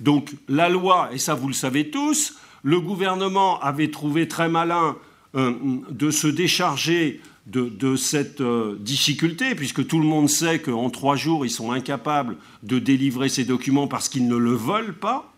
Donc 0.00 0.32
la 0.48 0.68
loi, 0.68 1.10
et 1.12 1.18
ça 1.18 1.34
vous 1.34 1.46
le 1.46 1.54
savez 1.54 1.90
tous, 1.90 2.34
le 2.64 2.80
gouvernement 2.80 3.60
avait 3.60 3.90
trouvé 3.90 4.26
très 4.26 4.48
malin 4.48 4.96
de 5.34 6.10
se 6.10 6.26
décharger 6.26 7.20
de, 7.46 7.96
cette 7.96 8.40
euh, 8.40 8.76
difficulté, 8.78 9.54
puisque 9.54 9.86
tout 9.86 9.98
le 9.98 10.06
monde 10.06 10.28
sait 10.28 10.60
qu'en 10.60 10.90
trois 10.90 11.16
jours, 11.16 11.44
ils 11.44 11.50
sont 11.50 11.72
incapables 11.72 12.36
de 12.62 12.78
délivrer 12.78 13.28
ces 13.28 13.44
documents 13.44 13.88
parce 13.88 14.08
qu'ils 14.08 14.28
ne 14.28 14.36
le 14.36 14.52
veulent 14.52 14.96
pas. 14.96 15.32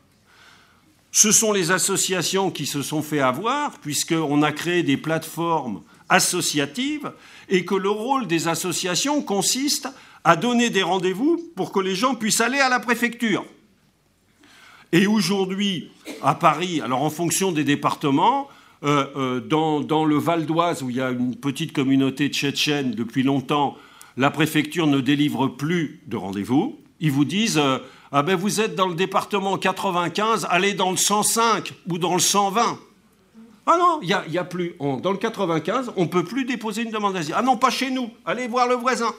Ce 1.11 1.31
sont 1.31 1.53
les 1.53 1.71
associations 1.71 2.51
qui 2.51 2.67
se 2.67 2.83
sont 2.83 3.03
fait 3.03 3.21
avoir, 3.21 3.79
puisqu'on 3.79 4.43
a 4.43 4.53
créé 4.53 4.83
des 4.83 4.97
plateformes 4.97 5.83
associatives, 6.09 7.13
et 7.49 7.65
que 7.65 7.75
le 7.75 7.91
rôle 7.91 8.27
des 8.27 8.49
associations 8.49 9.23
consiste 9.23 9.89
à 10.25 10.37
donner 10.37 10.71
des 10.71 10.83
rendez-vous 10.83 11.41
pour 11.55 11.73
que 11.73 11.81
les 11.81 11.95
gens 11.95 12.15
puissent 12.15 12.41
aller 12.41 12.61
à 12.61 12.69
la 12.69 12.81
préfecture. 12.81 13.45
Et 14.93 15.07
aujourd'hui, 15.07 15.91
à 16.23 16.35
Paris, 16.35 16.81
alors 16.81 17.03
en 17.03 17.11
fonction 17.11 17.53
des 17.53 17.65
départements, 17.65 18.49
euh, 18.85 19.07
euh, 19.15 19.41
dans, 19.41 20.05
le 20.05 20.17
Val 20.17 20.45
d'Oise, 20.45 20.83
où 20.83 20.91
il 20.91 20.97
y 20.97 21.01
a 21.01 21.11
une 21.11 21.37
petite 21.37 21.73
communauté 21.73 22.29
tchétchène 22.29 22.91
depuis 22.91 23.23
longtemps, 23.23 23.77
la 24.17 24.31
préfecture 24.31 24.89
ne 24.89 25.01
délivre 25.01 25.47
plus 25.47 26.01
de 26.09 26.17
rendez-vous. 26.17 26.81
Ils 26.99 27.13
vous 27.13 27.25
disent 27.25 27.59
euh, 27.59 27.79
ah 28.11 28.25
ben 28.25 28.35
vous 28.35 28.61
êtes 28.61 28.75
dans 28.75 28.89
le 28.89 28.95
département 28.95 29.57
95, 29.57 30.49
allez 30.51 30.75
dans 30.75 30.91
le 30.91 30.97
105 30.97 31.73
ou 31.89 31.99
dans 31.99 32.15
le 32.15 32.21
120. 32.21 32.79
Ah 33.67 33.77
non, 33.79 34.01
il 34.03 34.09
n'y 34.29 34.39
a, 34.39 34.45
plus. 34.45 34.75
dans 34.81 35.13
le 35.13 35.19
95, 35.19 35.93
on 35.97 36.03
ne 36.03 36.09
peut 36.09 36.25
plus 36.25 36.45
déposer 36.45 36.83
une 36.83 36.91
demande 36.91 37.15
d'asile. 37.15 37.35
Ah 37.39 37.43
non, 37.43 37.57
pas 37.57 37.71
chez 37.71 37.91
nous, 37.91 38.11
allez 38.27 38.49
voir 38.49 38.67
le 38.67 38.75
voisin. 38.75 39.15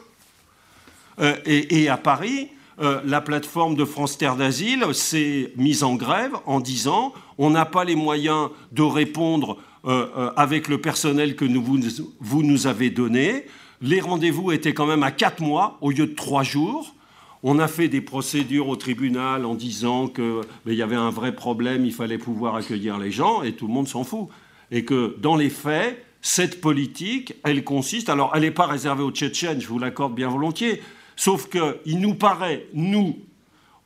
Et, 1.46 1.88
à 1.88 1.96
Paris, 1.96 2.50
euh, 2.82 3.02
la 3.06 3.22
plateforme 3.22 3.76
de 3.76 3.86
France 3.86 4.18
Terre 4.18 4.36
d'Asile 4.36 4.86
s'est 4.94 5.54
mise 5.58 5.84
en 5.84 5.96
grève 5.96 6.34
en 6.46 6.60
disant 6.60 7.14
on 7.38 7.50
n'a 7.50 7.66
pas 7.66 7.84
les 7.84 7.96
moyens 7.96 8.50
de 8.72 8.82
répondre 8.82 9.58
euh, 9.86 10.32
avec 10.36 10.68
le 10.68 10.80
personnel 10.80 11.36
que 11.36 11.46
vous, 11.46 11.80
vous 12.20 12.44
nous 12.44 12.68
avez 12.68 12.90
donné. 12.90 13.46
Les 13.82 14.00
rendez-vous 14.00 14.52
étaient 14.52 14.74
quand 14.74 14.86
même 14.86 15.04
à 15.04 15.12
4 15.12 15.42
mois 15.42 15.78
au 15.82 15.92
lieu 15.92 16.08
de 16.08 16.16
3 16.16 16.44
jours. 16.44 16.96
On 17.44 17.60
a 17.60 17.68
fait 17.68 17.90
des 17.90 18.00
procédures 18.00 18.70
au 18.70 18.78
tribunal 18.78 19.46
en 19.46 19.54
disant 19.54 20.08
qu'il 20.08 20.74
y 20.74 20.82
avait 20.82 20.96
un 20.96 21.10
vrai 21.10 21.36
problème, 21.36 21.86
il 21.86 21.92
fallait 21.92 22.18
pouvoir 22.18 22.56
accueillir 22.56 22.98
les 22.98 23.12
gens, 23.12 23.44
et 23.44 23.52
tout 23.52 23.68
le 23.68 23.74
monde 23.74 23.90
s'en 23.90 24.06
fout. 24.06 24.30
Et 24.72 24.86
que 24.86 25.18
dans 25.20 25.36
les 25.36 25.50
faits, 25.50 26.02
cette 26.22 26.62
politique, 26.62 27.36
elle 27.44 27.66
consiste, 27.66 28.08
alors 28.08 28.32
elle 28.34 28.44
n'est 28.44 28.52
pas 28.52 28.66
réservée 28.66 29.04
aux 29.04 29.12
Tchétchènes, 29.12 29.60
je 29.60 29.68
vous 29.68 29.78
l'accorde 29.78 30.16
bien 30.16 30.30
volontiers, 30.30 30.82
sauf 31.16 31.50
qu'il 31.50 32.00
nous 32.00 32.16
paraît, 32.16 32.66
nous, 32.74 33.18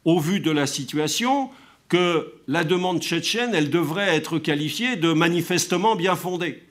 au 0.05 0.19
vu 0.19 0.39
de 0.39 0.51
la 0.51 0.67
situation, 0.67 1.49
que 1.89 2.33
la 2.47 2.63
demande 2.63 3.01
tchétchène, 3.01 3.51
elle 3.53 3.69
devrait 3.69 4.15
être 4.15 4.39
qualifiée 4.39 4.95
de 4.95 5.13
manifestement 5.13 5.95
bien 5.95 6.15
fondée. 6.15 6.63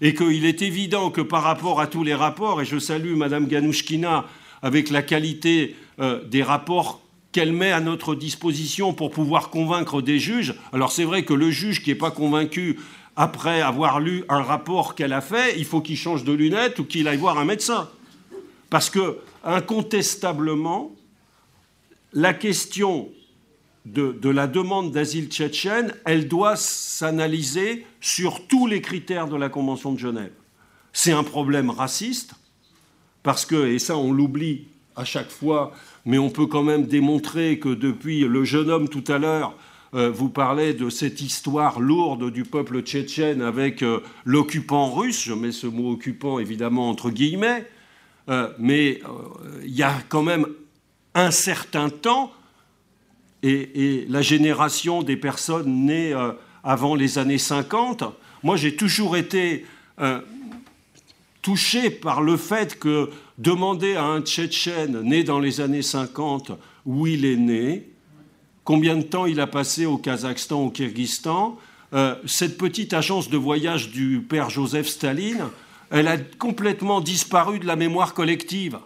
Et 0.00 0.14
qu'il 0.14 0.44
est 0.44 0.62
évident 0.62 1.10
que 1.10 1.20
par 1.20 1.42
rapport 1.42 1.80
à 1.80 1.86
tous 1.86 2.04
les 2.04 2.14
rapports, 2.14 2.62
et 2.62 2.64
je 2.64 2.78
salue 2.78 3.14
Madame 3.14 3.46
Ganouchkina 3.46 4.26
avec 4.62 4.90
la 4.90 5.02
qualité 5.02 5.76
euh, 6.00 6.24
des 6.24 6.42
rapports 6.42 7.02
qu'elle 7.32 7.52
met 7.52 7.72
à 7.72 7.80
notre 7.80 8.14
disposition 8.14 8.94
pour 8.94 9.10
pouvoir 9.10 9.50
convaincre 9.50 10.00
des 10.00 10.18
juges. 10.18 10.54
Alors 10.72 10.92
c'est 10.92 11.04
vrai 11.04 11.24
que 11.24 11.34
le 11.34 11.50
juge 11.50 11.82
qui 11.82 11.90
n'est 11.90 11.96
pas 11.96 12.10
convaincu 12.10 12.78
après 13.16 13.60
avoir 13.60 14.00
lu 14.00 14.24
un 14.28 14.42
rapport 14.42 14.94
qu'elle 14.94 15.12
a 15.12 15.20
fait, 15.20 15.58
il 15.58 15.64
faut 15.64 15.80
qu'il 15.80 15.96
change 15.96 16.24
de 16.24 16.32
lunettes 16.32 16.78
ou 16.78 16.84
qu'il 16.84 17.08
aille 17.08 17.18
voir 17.18 17.38
un 17.38 17.44
médecin. 17.44 17.88
Parce 18.70 18.90
que, 18.90 19.18
incontestablement, 19.48 20.92
la 22.12 22.34
question 22.34 23.08
de, 23.86 24.28
la 24.28 24.46
demande 24.46 24.92
d'asile 24.92 25.28
tchétchène, 25.28 25.94
elle 26.04 26.28
doit 26.28 26.56
s'analyser 26.56 27.86
sur 28.00 28.46
tous 28.46 28.66
les 28.66 28.82
critères 28.82 29.26
de 29.28 29.36
la 29.36 29.48
Convention 29.48 29.92
de 29.92 29.98
Genève. 29.98 30.32
C'est 30.92 31.12
un 31.12 31.24
problème 31.24 31.70
raciste, 31.70 32.34
parce 33.22 33.46
que, 33.46 33.66
et 33.68 33.78
ça 33.78 33.96
on 33.96 34.12
l'oublie 34.12 34.66
à 34.96 35.04
chaque 35.04 35.30
fois, 35.30 35.72
mais 36.04 36.18
on 36.18 36.28
peut 36.28 36.46
quand 36.46 36.62
même 36.62 36.86
démontrer 36.86 37.58
que 37.58 37.70
depuis 37.70 38.20
le 38.20 38.44
jeune 38.44 38.68
homme 38.68 38.88
tout 38.88 39.04
à 39.08 39.18
l'heure, 39.18 39.56
euh, 39.94 40.10
vous 40.10 40.28
parlez 40.28 40.74
de 40.74 40.90
cette 40.90 41.22
histoire 41.22 41.80
lourde 41.80 42.30
du 42.30 42.42
peuple 42.42 42.82
tchétchène 42.82 43.40
avec 43.40 43.82
euh, 43.82 44.00
l'occupant 44.26 44.92
russe, 44.92 45.24
je 45.24 45.32
mets 45.32 45.52
ce 45.52 45.66
mot 45.66 45.92
occupant 45.92 46.38
évidemment 46.38 46.90
entre 46.90 47.10
guillemets, 47.10 47.66
euh, 48.28 48.48
mais 48.58 49.00
il 49.64 49.74
y 49.74 49.82
a 49.82 49.94
quand 50.08 50.22
même 50.22 50.46
un 51.14 51.30
certain 51.30 51.88
temps, 51.88 52.32
et, 53.42 54.04
la 54.08 54.22
génération 54.22 55.02
des 55.02 55.16
personnes 55.16 55.86
nées 55.86 56.14
avant 56.64 56.94
les 56.94 57.18
années 57.18 57.38
50, 57.38 58.04
moi 58.42 58.56
j'ai 58.56 58.74
toujours 58.76 59.16
été 59.16 59.64
touché 61.42 61.90
par 61.90 62.20
le 62.20 62.36
fait 62.36 62.78
que 62.78 63.10
demander 63.38 63.94
à 63.94 64.04
un 64.04 64.20
Tchétchène 64.20 65.00
né 65.00 65.24
dans 65.24 65.38
les 65.38 65.60
années 65.60 65.82
50 65.82 66.52
où 66.84 67.06
il 67.06 67.24
est 67.24 67.36
né, 67.36 67.88
combien 68.64 68.96
de 68.96 69.02
temps 69.02 69.26
il 69.26 69.40
a 69.40 69.46
passé 69.46 69.86
au 69.86 69.98
Kazakhstan, 69.98 70.60
au 70.66 70.70
Kyrgyzstan, 70.70 71.58
euh, 71.94 72.14
cette 72.26 72.58
petite 72.58 72.92
agence 72.92 73.30
de 73.30 73.38
voyage 73.38 73.90
du 73.90 74.20
père 74.20 74.50
Joseph 74.50 74.88
Staline, 74.88 75.44
elle 75.90 76.08
a 76.08 76.16
complètement 76.18 77.00
disparu 77.00 77.58
de 77.58 77.66
la 77.66 77.76
mémoire 77.76 78.14
collective. 78.14 78.78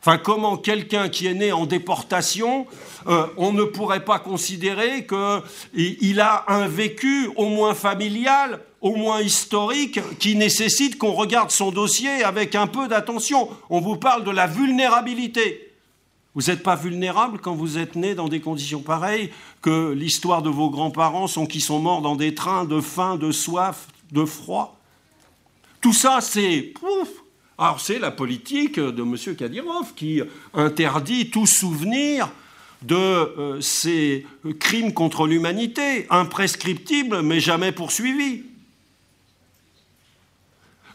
Enfin, 0.00 0.16
comment 0.16 0.56
quelqu'un 0.56 1.10
qui 1.10 1.26
est 1.26 1.34
né 1.34 1.52
en 1.52 1.66
déportation, 1.66 2.66
euh, 3.06 3.26
on 3.36 3.52
ne 3.52 3.64
pourrait 3.64 4.04
pas 4.04 4.18
considérer 4.18 5.06
qu'il 5.06 6.20
a 6.20 6.44
un 6.48 6.68
vécu 6.68 7.30
au 7.36 7.50
moins 7.50 7.74
familial, 7.74 8.60
au 8.80 8.96
moins 8.96 9.20
historique, 9.20 10.00
qui 10.18 10.36
nécessite 10.36 10.96
qu'on 10.96 11.12
regarde 11.12 11.50
son 11.50 11.70
dossier 11.70 12.24
avec 12.24 12.54
un 12.54 12.66
peu 12.66 12.88
d'attention. 12.88 13.50
On 13.68 13.80
vous 13.80 13.96
parle 13.96 14.24
de 14.24 14.30
la 14.30 14.46
vulnérabilité. 14.46 15.70
Vous 16.34 16.42
n'êtes 16.44 16.62
pas 16.62 16.76
vulnérable 16.76 17.38
quand 17.38 17.54
vous 17.54 17.76
êtes 17.76 17.94
né 17.94 18.14
dans 18.14 18.28
des 18.28 18.40
conditions 18.40 18.80
pareilles 18.80 19.30
que 19.60 19.92
l'histoire 19.92 20.40
de 20.40 20.48
vos 20.48 20.70
grands-parents 20.70 21.26
sont 21.26 21.44
qui 21.44 21.60
sont 21.60 21.78
morts 21.78 22.00
dans 22.00 22.16
des 22.16 22.34
trains 22.34 22.64
de 22.64 22.80
faim, 22.80 23.16
de 23.16 23.32
soif, 23.32 23.88
de 24.12 24.24
froid? 24.24 24.79
Tout 25.80 25.92
ça, 25.92 26.20
c'est 26.20 26.74
alors 27.60 27.78
c'est 27.78 27.98
la 27.98 28.10
politique 28.10 28.80
de 28.80 29.02
M. 29.02 29.36
Kadyrov 29.36 29.92
qui 29.94 30.22
interdit 30.54 31.28
tout 31.28 31.44
souvenir 31.44 32.30
de 32.80 32.96
euh, 32.96 33.60
ces 33.60 34.26
crimes 34.58 34.94
contre 34.94 35.26
l'humanité, 35.26 36.06
imprescriptibles 36.08 37.20
mais 37.20 37.38
jamais 37.38 37.70
poursuivis. 37.70 38.44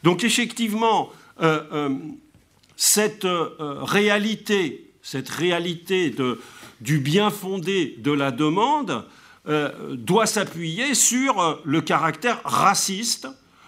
Donc 0.01 0.23
effectivement, 0.23 1.11
euh, 1.39 1.61
euh, 1.71 1.89
cette 2.75 3.27
réalité, 3.27 4.91
cette 5.03 5.29
réalité 5.29 6.15
du 6.81 6.97
bien 6.97 7.29
fondé 7.29 7.95
de 7.99 8.11
la 8.11 8.31
demande 8.31 9.05
doit 9.91 10.25
s'appuyer 10.25 10.95
sur 10.95 11.61
le 11.63 11.81
caractère 11.81 12.41
raciste 12.43 13.27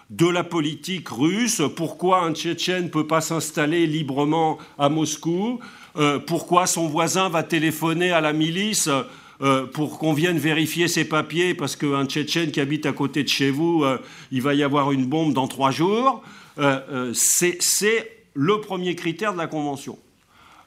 de 0.10 0.28
la 0.28 0.44
politique 0.44 1.10
russe, 1.10 1.62
pourquoi 1.76 2.24
un 2.24 2.34
Tchétchène 2.34 2.86
ne 2.86 2.90
peut 2.90 3.08
pas 3.08 3.22
s'installer 3.22 3.88
librement 3.88 4.58
à 4.78 4.90
Moscou, 4.90 5.60
pourquoi 6.28 6.68
son 6.68 6.88
voisin 6.88 7.28
va 7.30 7.44
téléphoner 7.44 8.12
à 8.12 8.22
la 8.22 8.32
milice 8.32 8.90
pour 9.74 10.00
qu'on 10.00 10.14
vienne 10.14 10.38
vérifier 10.38 10.88
ses 10.88 11.06
papiers? 11.06 11.54
Parce 11.54 11.76
qu'un 11.76 12.06
Tchétchène 12.06 12.52
qui 12.52 12.62
habite 12.62 12.86
à 12.86 12.94
côté 12.94 13.24
de 13.24 13.28
chez 13.28 13.52
vous, 13.52 13.84
il 14.32 14.42
va 14.42 14.54
y 14.54 14.64
avoir 14.64 14.92
une 14.92 15.06
bombe 15.06 15.34
dans 15.34 15.48
trois 15.48 15.72
jours. 15.72 16.24
C'est 17.14 18.12
le 18.34 18.62
premier 18.62 18.96
critère 18.96 19.34
de 19.34 19.38
la 19.38 19.48
Convention. 19.48 19.98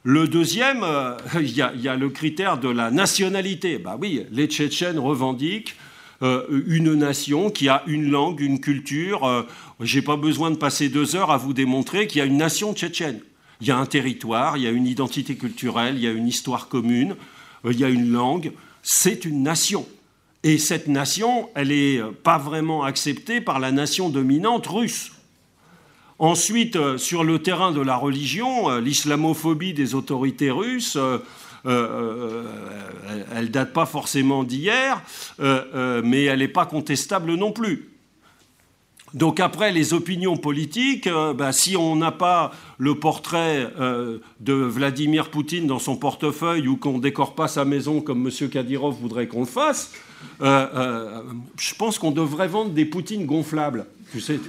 Le 0.03 0.27
deuxième, 0.29 0.85
il 1.35 1.51
y, 1.51 1.89
a 1.89 1.97
le 1.97 2.09
critère 2.09 2.59
de 2.59 2.69
la 2.69 2.91
nationalité. 2.91 3.79
Bah 3.79 3.97
oui, 4.01 4.27
les 4.31 4.47
Tchétchènes 4.47 4.99
revendiquent 4.99 5.77
une 6.23 6.95
nation 6.95 7.51
qui 7.51 7.69
a 7.69 7.83
une 7.87 8.11
langue, 8.11 8.41
une 8.41 8.61
culture. 8.61 9.47
Je 9.81 9.97
n'ai 9.97 10.03
pas 10.03 10.17
besoin 10.17 10.51
de 10.51 10.57
passer 10.57 10.89
deux 10.89 11.17
heures 11.17 11.31
à 11.31 11.39
vous 11.39 11.53
démontrer 11.53 12.07
qu'il 12.07 12.19
y 12.19 12.23
a 12.23 12.27
une 12.27 12.37
nation 12.37 12.75
tchétchène. 12.75 13.21
Il 13.61 13.67
y 13.67 13.71
a 13.71 13.79
un 13.79 13.87
territoire, 13.87 14.57
il 14.57 14.65
y 14.65 14.67
a 14.67 14.71
une 14.71 14.87
identité 14.87 15.37
culturelle, 15.37 15.97
il 15.97 16.03
y 16.03 16.07
a 16.07 16.13
une 16.13 16.29
histoire 16.29 16.69
commune, 16.69 17.17
il 17.65 17.79
y 17.79 17.85
a 17.85 17.89
une 17.89 18.11
langue. 18.11 18.53
C'est 18.83 19.25
une 19.25 19.43
nation. 19.43 19.87
Et 20.43 20.57
cette 20.57 20.89
nation, 20.89 21.51
elle 21.55 21.69
n'est 21.69 22.01
pas 22.23 22.39
vraiment 22.39 22.83
acceptée 22.83 23.41
par 23.41 23.61
la 23.61 23.73
nation 23.73 24.09
dominante 24.09 24.67
russe. 24.67 25.13
Ensuite, 26.19 26.77
euh, 26.77 26.99
sur 26.99 27.25
le 27.25 27.39
terrain 27.39 27.73
de 27.73 27.81
la 27.81 27.97
religion, 27.97 28.71
euh, 28.71 28.81
l'islamophobie 28.81 29.73
des 29.73 29.95
autorités 29.95 30.51
russes, 30.51 30.99
euh, 31.67 32.45
elle 33.35 33.45
ne 33.45 33.51
date 33.51 33.73
pas 33.73 33.87
forcément 33.87 34.45
d'hier, 34.45 35.03
mais 35.39 36.25
elle 36.25 36.39
n'est 36.39 36.49
pas 36.49 36.67
contestable 36.67 37.35
non 37.35 37.53
plus. 37.53 37.87
Donc 39.13 39.41
après, 39.41 39.73
les 39.73 39.93
opinions 39.93 40.37
politiques, 40.37 41.09
ben, 41.09 41.51
si 41.51 41.77
on 41.77 41.97
n'a 41.97 42.13
pas 42.13 42.53
le 42.79 42.95
portrait 42.95 43.69
de 44.41 44.53
Vladimir 44.53 45.31
Poutine 45.31 45.67
dans 45.67 45.81
son 45.81 45.97
portefeuille 45.97 46.69
ou 46.69 46.77
qu'on 46.77 46.99
ne 46.99 47.01
décore 47.01 47.35
pas 47.35 47.49
sa 47.49 47.65
maison 47.65 48.01
comme 48.01 48.29
M. 48.29 48.49
Kadyrov 48.49 48.95
voudrait 49.01 49.27
qu'on 49.27 49.41
le 49.41 49.47
fasse, 49.47 49.93
je 50.41 51.75
pense 51.77 51.99
qu'on 51.99 52.13
devrait 52.13 52.49
vendre 52.49 52.71
des 52.71 52.85
Poutines 52.85 53.27
gonflables. 53.27 53.87
Tu 54.13 54.21
sais, 54.21 54.41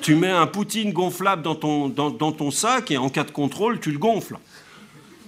tu 0.00 0.14
mets 0.14 0.30
un 0.30 0.46
Poutine 0.46 0.92
gonflable 0.92 1.42
dans, 1.42 1.54
ton 1.56 2.50
sac 2.50 2.90
et 2.90 2.96
en 2.96 3.08
cas 3.08 3.24
de 3.24 3.32
contrôle, 3.32 3.80
tu 3.80 3.90
le 3.90 3.98
gonfles. 3.98 4.38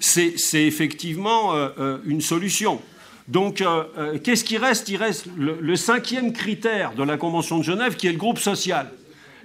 C'est 0.03 0.66
effectivement 0.66 1.55
euh, 1.55 1.68
euh, 1.78 1.98
une 2.05 2.20
solution. 2.20 2.82
Donc, 3.28 3.61
euh, 3.61 4.18
qu'est-ce 4.18 4.42
qui 4.42 4.59
reste? 4.59 4.88
Il 4.88 4.96
reste 4.96 5.26
le, 5.36 5.76
cinquième 5.76 6.32
critère 6.32 6.94
de 6.94 7.05
la 7.05 7.16
Convention 7.16 7.59
de 7.59 7.62
Genève, 7.62 7.94
qui 7.94 8.09
est 8.09 8.12
le 8.12 8.18
groupe 8.18 8.40
social. 8.40 8.90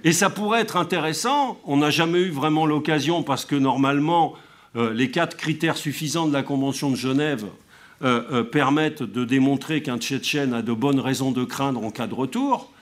Et 0.02 0.10
ça 0.12 0.30
pourrait 0.30 0.60
être 0.60 0.76
intéressant. 0.76 1.60
On 1.64 1.76
n'a 1.76 1.90
jamais 1.90 2.18
eu 2.18 2.30
vraiment 2.30 2.66
l'occasion, 2.66 3.22
parce 3.22 3.44
que 3.44 3.54
normalement, 3.54 4.34
les 4.74 5.12
quatre 5.12 5.36
critères 5.36 5.76
suffisants 5.76 6.26
de 6.26 6.32
la 6.32 6.42
Convention 6.42 6.90
de 6.90 6.96
Genève 6.96 7.46
permettent 8.50 9.02
de 9.02 9.24
démontrer 9.24 9.82
qu'un 9.82 9.98
Tchétchène 9.98 10.54
a 10.54 10.62
de 10.62 10.72
bonnes 10.72 11.00
raisons 11.00 11.30
de 11.30 11.44
craindre 11.44 11.84
en 11.84 11.90
cas 11.90 12.08
de 12.08 12.14
retour. 12.14 12.72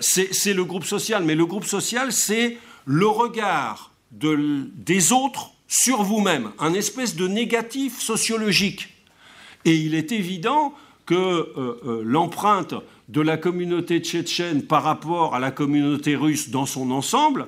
C'est 0.00 0.52
le 0.52 0.64
groupe 0.64 0.84
social. 0.84 1.24
Mais 1.24 1.36
le 1.36 1.46
groupe 1.46 1.64
social, 1.64 2.12
c'est 2.12 2.58
le 2.86 3.06
regard 3.06 3.92
des 4.12 5.12
autres 5.12 5.53
sur 5.68 6.02
vous-même, 6.02 6.50
un 6.58 6.74
espèce 6.74 7.16
de 7.16 7.26
négatif 7.26 8.00
sociologique. 8.00 8.88
Et 9.64 9.74
il 9.74 9.94
est 9.94 10.12
évident 10.12 10.74
que 11.06 11.14
euh, 11.14 11.80
euh, 11.84 12.02
l'empreinte 12.04 12.74
de 13.08 13.20
la 13.20 13.36
communauté 13.36 14.00
tchétchène 14.00 14.62
par 14.62 14.82
rapport 14.82 15.34
à 15.34 15.38
la 15.38 15.50
communauté 15.50 16.16
russe 16.16 16.50
dans 16.50 16.66
son 16.66 16.90
ensemble 16.90 17.46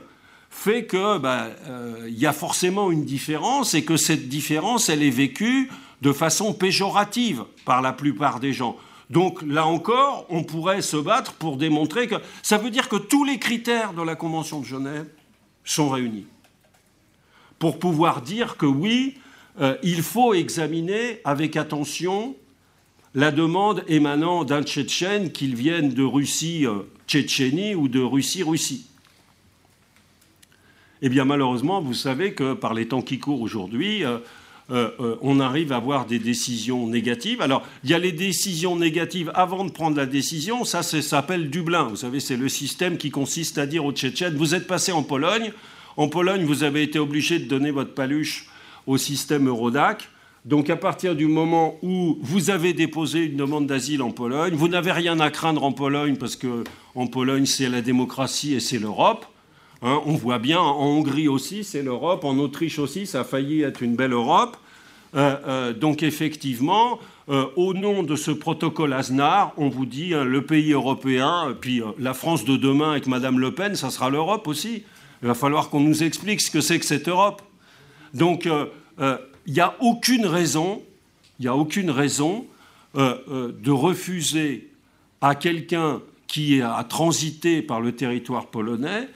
fait 0.51 0.87
qu'il 0.87 1.19
bah, 1.21 1.49
y 2.09 2.25
a 2.25 2.33
forcément 2.33 2.91
une 2.91 3.05
différence 3.05 3.75
et 3.75 3.85
que 3.85 3.97
cette 3.97 4.29
différence, 4.29 4.89
elle 4.89 5.03
est 5.03 5.11
vécue 5.11 5.71
de 6.03 6.12
façon 6.12 6.55
péjorative 6.55 7.45
par 7.64 7.83
la 7.83 7.93
plupart 7.93 8.41
des 8.41 8.53
gens. 8.53 8.77
Donc 9.11 9.43
là 9.43 9.67
encore, 9.67 10.27
on 10.29 10.43
pourrait 10.43 10.83
se 10.83 10.97
battre 10.97 11.35
pour 11.35 11.57
démontrer 11.57 12.09
que 12.09 12.17
ça 12.43 12.59
veut 12.59 12.71
dire 12.71 12.89
que 12.89 12.97
tous 12.97 13.25
les 13.25 13.39
critères 13.39 13.93
de 13.93 14.03
la 14.03 14.17
Convention 14.17 14.61
de 14.61 14.64
Genève 14.64 15.07
sont 15.64 15.89
réunis 15.89 16.27
pour 17.59 17.79
pouvoir 17.79 18.23
dire 18.23 18.57
que 18.57 18.67
oui, 18.67 19.15
euh, 19.61 19.77
il 19.83 20.03
faut 20.03 20.35
examiner 20.35 21.21
avec 21.25 21.57
attention 21.57 22.37
la 23.15 23.31
demande 23.31 23.83
émanant 23.89 24.45
d'un 24.45 24.63
Tchétchène, 24.63 25.33
qu'il 25.33 25.55
vienne 25.55 25.95
de 25.95 26.03
Russie-Tchétchénie 26.03 27.73
euh, 27.73 27.79
ou 27.79 27.89
de 27.89 28.01
Russie-Russie. 28.01 28.87
Eh 31.01 31.09
bien 31.09 31.25
malheureusement, 31.25 31.81
vous 31.81 31.95
savez 31.95 32.35
que 32.35 32.53
par 32.53 32.75
les 32.75 32.89
temps 32.89 33.03
qui 33.03 33.19
courent 33.19 33.41
aujourd'hui, 33.41 34.03
euh, 34.71 35.17
on 35.23 35.41
arrive 35.41 35.73
à 35.73 35.77
avoir 35.77 36.07
des 36.07 36.19
décisions 36.19 36.87
négatives. 36.87 37.41
Alors, 37.41 37.67
il 37.85 37.91
y 37.91 37.95
a 37.95 37.99
les 37.99 38.13
décisions 38.13 38.77
négatives 38.77 39.31
avant 39.35 39.65
de 39.65 39.71
prendre 39.71 39.97
la 39.97 40.07
décision. 40.07 40.65
Ça, 40.65 40.83
ça 40.83 41.01
s'appelle 41.01 41.49
Dublin. 41.49 41.85
Vous 41.85 41.97
savez, 41.97 42.21
c'est 42.21 42.37
le 42.37 42.49
système 42.49 42.99
qui 42.99 43.11
consiste 43.11 43.57
à 43.59 43.67
dire 43.67 43.85
aux 43.85 43.93
Tchétchènes 43.93 44.37
vous 44.37 44.55
êtes 44.55 44.67
passé 44.67 44.93
en 44.93 45.03
Pologne. 45.03 45.53
En 45.97 46.09
Pologne, 46.09 46.45
vous 46.45 46.63
avez 46.63 46.83
été 46.83 46.99
obligé 46.99 47.39
de 47.39 47.47
donner 47.47 47.71
votre 47.71 47.95
paluche 47.95 48.47
au 48.87 48.99
système 48.99 49.49
Eurodac. 49.49 50.09
Donc, 50.45 50.69
à 50.71 50.77
partir 50.77 51.17
du 51.17 51.27
moment 51.27 51.77
où 51.83 52.19
vous 52.21 52.51
avez 52.51 52.73
déposé 52.73 53.25
une 53.25 53.37
demande 53.37 53.67
d'asile 53.67 54.03
en 54.03 54.11
Pologne, 54.11 54.55
vous 54.55 54.69
n'avez 54.69 54.93
rien 54.93 55.19
à 55.21 55.31
craindre 55.31 55.65
en 55.65 55.73
Pologne 55.73 56.17
parce 56.17 56.37
que 56.37 56.65
en 56.95 57.07
Pologne, 57.07 57.47
c'est 57.47 57.69
la 57.69 57.81
démocratie 57.81 58.55
et 58.55 58.61
c'est 58.61 58.79
l'Europe. 58.79 59.27
Hein, 59.83 60.01
on 60.07 60.15
voit 60.15 60.39
bien, 60.39 60.61
en 60.61 60.87
Hongrie 60.87 61.29
aussi, 61.29 61.65
c'est 61.65 61.83
l'Europe, 61.83 62.25
en 62.25 62.39
Autriche 62.39 62.79
aussi, 62.79 63.07
ça 63.07 63.21
a 63.21 63.25
failli 63.25 63.63
être 63.63 63.83
une 63.83 63.97
belle 63.97 64.13
Europe. 64.13 64.57
Euh, 65.15 65.37
euh, 65.47 65.73
donc 65.73 66.03
effectivement, 66.03 66.99
euh, 67.29 67.47
au 67.57 67.75
nom 67.75 68.03
de 68.03 68.17
ce 68.17 68.31
protocole 68.31 68.93
Aznar, 68.93 69.53
on 69.57 69.69
vous 69.69 69.87
dit 69.87 70.15
hein, 70.15 70.25
le 70.25 70.43
pays 70.43 70.73
européen, 70.73 71.57
puis 71.61 71.83
la 71.99 72.15
France 72.15 72.45
de 72.45 72.57
demain 72.57 72.93
avec 72.93 73.07
Madame 73.07 73.39
Le 73.39 73.53
Pen, 73.53 73.75
ça 73.75 73.91
sera 73.91 74.11
l'Europe 74.11 74.47
aussi. 74.47 74.85
Il 75.27 75.29
va 75.29 75.35
falloir 75.35 75.70
qu'on 75.70 75.81
nous 75.81 76.05
explique 76.05 76.41
ce 76.41 76.53
que 76.53 76.61
c'est 76.61 76.79
que 76.79 76.85
cette 76.85 77.09
Europe. 77.09 77.43
Donc 78.14 78.49
il 78.49 79.53
n'y 79.53 79.59
a 79.59 79.74
aucune 79.81 80.24
raison, 80.24 80.85
il 81.41 81.49
a 81.49 81.57
aucune 81.57 81.91
raison 81.91 82.47
de 82.95 83.70
refuser 83.70 84.70
à 85.20 85.35
quelqu'un 85.35 86.01
qui 86.29 86.62
a 86.62 86.85
transité 86.85 87.61
par 87.61 87.81
le 87.81 87.91
territoire 87.91 88.47
polonais 88.47 89.09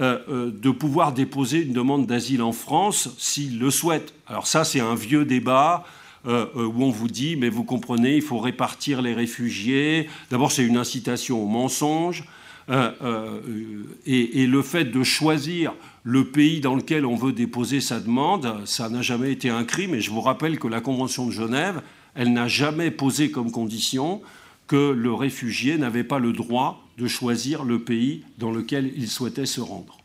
euh, 0.00 0.18
euh, 0.30 0.50
de 0.50 0.70
pouvoir 0.70 1.12
déposer 1.12 1.60
une 1.60 1.74
demande 1.74 2.06
d'asile 2.06 2.40
en 2.40 2.52
France 2.52 3.10
s'il 3.18 3.58
le 3.58 3.70
souhaite. 3.70 4.14
Alors 4.26 4.46
ça, 4.46 4.64
c'est 4.64 4.80
un 4.80 4.94
vieux 4.94 5.24
débat. 5.24 5.84
Euh, 6.26 6.48
où 6.54 6.84
on 6.84 6.90
vous 6.90 7.08
dit, 7.08 7.34
mais 7.36 7.48
vous 7.48 7.64
comprenez, 7.64 8.16
il 8.16 8.20
faut 8.20 8.38
répartir 8.38 9.00
les 9.00 9.14
réfugiés. 9.14 10.06
D'abord, 10.30 10.52
c'est 10.52 10.62
une 10.62 10.76
incitation 10.76 11.42
au 11.42 11.46
mensonge. 11.46 12.24
Et, 12.70 14.46
le 14.46 14.62
fait 14.62 14.84
de 14.84 15.02
choisir 15.02 15.72
le 16.04 16.24
pays 16.24 16.60
dans 16.60 16.74
lequel 16.74 17.04
on 17.04 17.16
veut 17.16 17.32
déposer 17.32 17.80
sa 17.80 18.00
demande, 18.00 18.60
ça 18.64 18.88
n'a 18.88 19.02
jamais 19.02 19.32
été 19.32 19.50
un 19.50 19.64
crime. 19.64 19.94
Et 19.94 20.00
je 20.00 20.10
vous 20.10 20.20
rappelle 20.20 20.58
que 20.58 20.68
la 20.68 20.80
Convention 20.80 21.26
de 21.26 21.32
Genève, 21.32 21.82
elle 22.14 22.32
n'a 22.32 22.48
jamais 22.48 22.90
posé 22.90 23.30
comme 23.30 23.50
condition 23.50 24.22
que 24.66 24.92
le 24.92 25.12
réfugié 25.12 25.78
n'avait 25.78 26.04
pas 26.04 26.20
le 26.20 26.32
droit 26.32 26.86
de 26.96 27.08
choisir 27.08 27.64
le 27.64 27.80
pays 27.80 28.22
dans 28.38 28.52
lequel 28.52 28.92
il 28.96 29.08
souhaitait 29.08 29.46
se 29.46 29.60
rendre. 29.60 29.98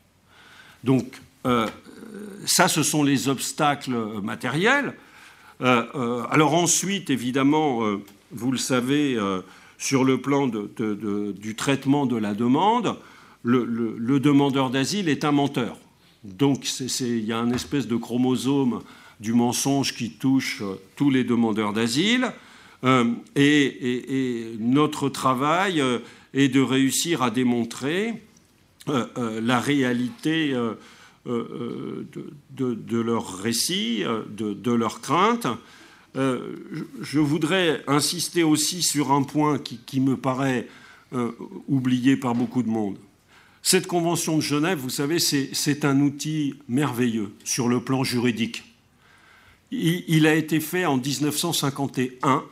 Donc, 0.83 1.21
euh, 1.45 1.67
ça, 2.45 2.67
ce 2.67 2.81
sont 2.81 3.03
les 3.03 3.27
obstacles 3.27 3.95
matériels. 4.23 4.95
Euh, 5.61 5.83
euh, 5.93 6.23
alors 6.31 6.55
ensuite, 6.55 7.09
évidemment, 7.09 7.81
vous 8.31 8.51
le 8.51 8.57
savez, 8.57 9.17
sur 9.77 10.03
le 10.03 10.19
plan 10.19 10.47
du 10.47 11.55
traitement 11.55 12.05
de 12.05 12.15
la 12.15 12.33
demande, 12.33 12.95
le, 13.43 14.19
demandeur 14.19 14.69
d'asile 14.69 15.09
est 15.09 15.23
un 15.23 15.31
menteur. 15.31 15.77
Donc 16.23 16.65
il 16.79 17.25
y 17.25 17.33
a 17.33 17.39
un 17.39 17.51
espèce 17.51 17.87
de 17.87 17.95
chromosome 17.95 18.81
du 19.19 19.33
mensonge 19.33 19.93
qui 19.95 20.11
touche 20.11 20.63
tous 20.95 21.09
les 21.09 21.23
demandeurs 21.23 21.73
d'asile. 21.73 22.31
et, 23.35 24.51
notre 24.59 25.09
travail 25.09 25.83
et 26.33 26.49
de 26.49 26.61
réussir 26.61 27.23
à 27.23 27.31
démontrer 27.31 28.21
euh, 28.87 29.05
euh, 29.17 29.41
la 29.41 29.59
réalité 29.59 30.53
euh, 30.53 30.75
de, 32.51 32.99
leur 32.99 33.37
récit, 33.39 34.03
de, 34.29 34.71
leurs 34.71 35.01
craintes. 35.01 35.47
Je 36.15 37.19
voudrais 37.19 37.83
insister 37.87 38.43
aussi 38.43 38.81
sur 38.81 39.11
un 39.11 39.23
point 39.23 39.59
qui, 39.59 39.99
me 39.99 40.15
paraît 40.15 40.67
oublié 41.67 42.15
par 42.15 42.35
beaucoup 42.35 42.63
de 42.63 42.69
monde. 42.69 42.97
Cette 43.61 43.87
convention 43.87 44.37
de 44.37 44.41
Genève, 44.41 44.77
vous 44.77 44.89
savez, 44.89 45.19
c'est 45.19 45.85
un 45.85 45.99
outil 45.99 46.55
merveilleux 46.69 47.33
sur 47.43 47.67
le 47.67 47.81
plan 47.81 48.03
juridique. 48.03 48.63
Il, 49.71 50.03
il, 50.07 50.27
a 50.27 50.35
été 50.35 50.59
fait 50.59 50.85
en 50.85 50.97
1951 50.97 52.43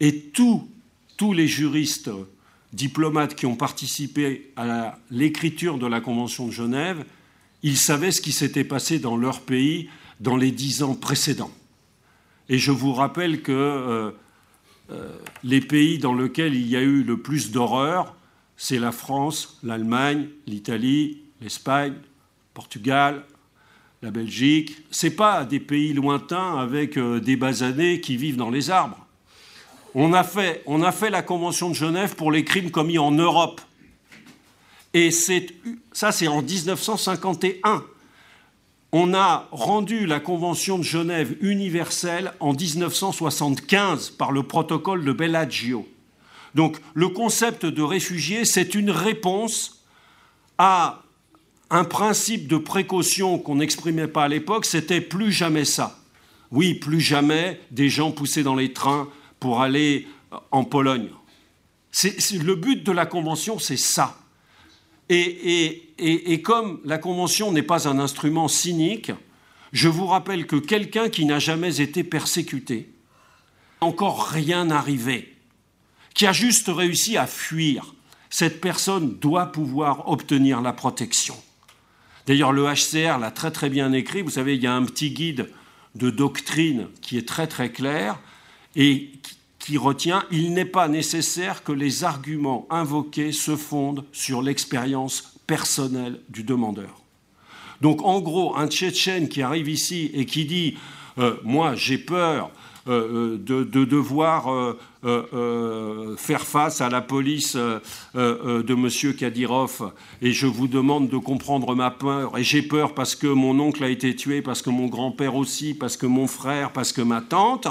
et 0.00 0.20
tous, 0.20 0.68
tous 1.16 1.32
les 1.32 1.48
juristes 1.48 2.10
diplomates 2.72 3.34
qui 3.34 3.46
ont 3.46 3.56
participé 3.56 4.52
à 4.56 4.98
l'écriture 5.10 5.78
de 5.78 5.86
la 5.86 6.00
Convention 6.00 6.46
de 6.46 6.52
Genève, 6.52 7.04
ils 7.62 7.76
savaient 7.76 8.12
ce 8.12 8.20
qui 8.20 8.32
s'était 8.32 8.64
passé 8.64 8.98
dans 8.98 9.16
leur 9.16 9.40
pays 9.40 9.88
dans 10.20 10.36
les 10.36 10.50
dix 10.50 10.82
ans 10.82 10.94
précédents. 10.94 11.50
Et 12.48 12.58
je 12.58 12.70
vous 12.70 12.92
rappelle 12.92 13.42
que 13.42 14.14
les 15.42 15.60
pays 15.60 15.98
dans 15.98 16.14
lesquels 16.14 16.54
il 16.54 16.66
y 16.66 16.76
a 16.76 16.80
eu 16.80 17.02
le 17.02 17.16
plus 17.18 17.50
d'horreur, 17.50 18.14
c'est 18.56 18.78
la 18.78 18.92
France, 18.92 19.58
l'Allemagne, 19.62 20.28
l'Italie, 20.46 21.22
l'Espagne, 21.40 21.94
Portugal, 22.54 23.24
la 24.02 24.10
Belgique. 24.10 24.76
Ce 24.90 25.08
pas 25.08 25.44
des 25.44 25.60
pays 25.60 25.92
lointains 25.92 26.58
avec 26.58 26.98
des 26.98 27.36
basanés 27.36 28.00
qui 28.00 28.16
vivent 28.16 28.36
dans 28.36 28.50
les 28.50 28.70
arbres. 28.70 29.06
On 29.94 30.12
a, 30.12 30.24
fait, 30.24 30.62
on 30.66 30.82
a 30.82 30.92
fait 30.92 31.08
la 31.08 31.22
Convention 31.22 31.70
de 31.70 31.74
Genève 31.74 32.16
pour 32.16 32.30
les 32.30 32.44
crimes 32.44 32.70
commis 32.70 32.98
en 32.98 33.12
Europe. 33.12 33.60
Et 34.92 35.10
ça, 35.10 36.12
c'est 36.12 36.28
en 36.28 36.42
1951. 36.42 37.82
On 38.98 39.12
a 39.12 39.46
rendu 39.52 40.06
la 40.06 40.20
Convention 40.20 40.78
de 40.78 40.82
Genève 40.82 41.36
universelle 41.42 42.32
en 42.40 42.54
1975 42.54 44.08
par 44.08 44.32
le 44.32 44.42
protocole 44.42 45.04
de 45.04 45.12
Bellagio. 45.12 45.86
Donc 46.54 46.78
le 46.94 47.10
concept 47.10 47.66
de 47.66 47.82
réfugié, 47.82 48.46
c'est 48.46 48.74
une 48.74 48.90
réponse 48.90 49.84
à 50.56 51.02
un 51.68 51.84
principe 51.84 52.48
de 52.48 52.56
précaution 52.56 53.38
qu'on 53.38 53.56
n'exprimait 53.56 54.08
pas 54.08 54.24
à 54.24 54.28
l'époque, 54.28 54.64
c'était 54.64 55.02
plus 55.02 55.30
jamais 55.30 55.66
ça. 55.66 55.98
Oui, 56.50 56.72
plus 56.72 57.02
jamais 57.02 57.60
des 57.70 57.90
gens 57.90 58.12
poussés 58.12 58.44
dans 58.44 58.56
les 58.56 58.72
trains 58.72 59.10
pour 59.40 59.60
aller 59.60 60.08
en 60.50 60.64
Pologne. 60.64 61.10
le 62.02 62.54
but 62.54 62.82
de 62.82 62.92
la 62.92 63.04
Convention, 63.04 63.58
c'est 63.58 63.76
ça. 63.76 64.16
Et, 65.08 66.42
comme 66.42 66.80
la 66.84 66.98
Convention 66.98 67.52
n'est 67.52 67.62
pas 67.62 67.88
un 67.88 67.98
instrument 67.98 68.48
cynique, 68.48 69.12
je 69.72 69.88
vous 69.88 70.06
rappelle 70.06 70.46
que 70.46 70.56
quelqu'un 70.56 71.08
qui 71.08 71.24
n'a 71.24 71.38
jamais 71.38 71.80
été 71.80 72.02
persécuté, 72.02 72.90
encore 73.80 74.26
rien 74.26 74.70
arrivé, 74.70 75.34
qui 76.14 76.26
a 76.26 76.32
juste 76.32 76.68
réussi 76.68 77.16
à 77.16 77.26
fuir, 77.26 77.94
cette 78.30 78.60
personne 78.60 79.16
doit 79.18 79.46
pouvoir 79.46 80.08
obtenir 80.08 80.60
la 80.60 80.72
protection. 80.72 81.36
D'ailleurs, 82.26 82.52
le 82.52 82.64
HCR 82.64 83.18
l'a 83.18 83.30
très 83.30 83.52
très 83.52 83.70
bien 83.70 83.92
écrit. 83.92 84.22
Vous 84.22 84.30
savez, 84.30 84.56
il 84.56 84.62
y 84.62 84.66
a 84.66 84.74
un 84.74 84.84
petit 84.84 85.10
guide 85.10 85.50
de 85.94 86.10
doctrine 86.10 86.88
qui 87.00 87.16
est 87.18 87.28
très 87.28 87.46
très 87.46 87.70
clair 87.70 88.18
et 88.74 89.10
qui 89.66 89.78
retient 89.78 90.22
il 90.30 90.54
n'est 90.54 90.64
pas 90.64 90.86
nécessaire 90.86 91.64
que 91.64 91.72
les 91.72 92.04
arguments 92.04 92.68
invoqués 92.70 93.32
se 93.32 93.56
fondent 93.56 94.04
sur 94.12 94.40
l'expérience 94.40 95.34
personnelle 95.48 96.20
du 96.28 96.44
demandeur. 96.44 97.02
Donc 97.80 98.00
en 98.04 98.20
gros, 98.20 98.56
un 98.56 98.68
Tchétchène 98.68 99.28
qui 99.28 99.42
arrive 99.42 99.68
ici 99.68 100.12
et 100.14 100.24
qui 100.24 100.44
dit 100.44 100.76
euh, 101.18 101.34
Moi 101.42 101.74
j'ai 101.74 101.98
peur 101.98 102.52
euh, 102.86 103.34
euh, 103.34 103.64
de, 103.64 103.84
devoir 103.84 104.76
faire 106.16 106.42
face 106.42 106.80
à 106.80 106.88
la 106.88 107.00
police 107.00 107.56
de 107.56 108.72
M. 108.72 109.14
Kadyrov 109.16 109.92
et 110.22 110.30
je 110.30 110.46
vous 110.46 110.68
demande 110.68 111.08
de 111.08 111.16
comprendre 111.16 111.74
ma 111.74 111.90
peur 111.90 112.38
et 112.38 112.44
j'ai 112.44 112.62
peur 112.62 112.94
parce 112.94 113.16
que 113.16 113.26
mon 113.26 113.58
oncle 113.58 113.82
a 113.82 113.88
été 113.88 114.14
tué, 114.14 114.42
parce 114.42 114.62
que 114.62 114.70
mon 114.70 114.86
grand-père 114.86 115.34
aussi, 115.34 115.74
parce 115.74 115.96
que 115.96 116.06
mon 116.06 116.28
frère, 116.28 116.70
parce 116.72 116.92
que 116.92 117.02
ma 117.02 117.20
tante 117.20 117.66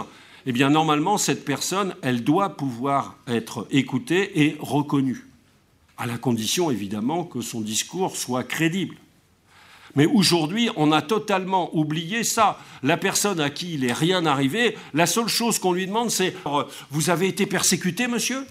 eh 0.46 0.52
bien 0.52 0.70
normalement, 0.70 1.18
cette 1.18 1.44
personne, 1.44 1.96
elle 2.02 2.24
doit 2.24 2.56
pouvoir 2.56 3.18
être 3.28 3.68
écoutée 3.72 4.46
et 4.46 4.58
reconnue, 4.60 5.28
à 5.98 6.06
la 6.06 6.18
condition 6.18 6.70
évidemment 6.70 7.24
que 7.24 7.42
son 7.42 7.62
discours 7.62 8.16
soit 8.16 8.44
crédible. 8.44 8.96
Mais 9.96 10.06
aujourd'hui, 10.06 10.70
on 10.76 10.92
a 10.92 11.02
totalement 11.02 11.76
oublié 11.76 12.24
ça. 12.24 12.60
La 12.84 12.98
personne 12.98 13.40
à 13.40 13.50
qui 13.50 13.76
il 13.76 13.82
n'est 13.82 13.94
rien 13.94 14.26
arrivé, 14.26 14.78
la 14.94 15.06
seule 15.06 15.30
chose 15.30 15.58
qu'on 15.58 15.72
lui 15.72 15.88
demande, 15.88 16.12
c'est 16.12 16.36
Vous 16.92 17.10
avez 17.10 17.28
été 17.28 17.46
persécuté, 17.46 18.08
monsieur? 18.08 18.46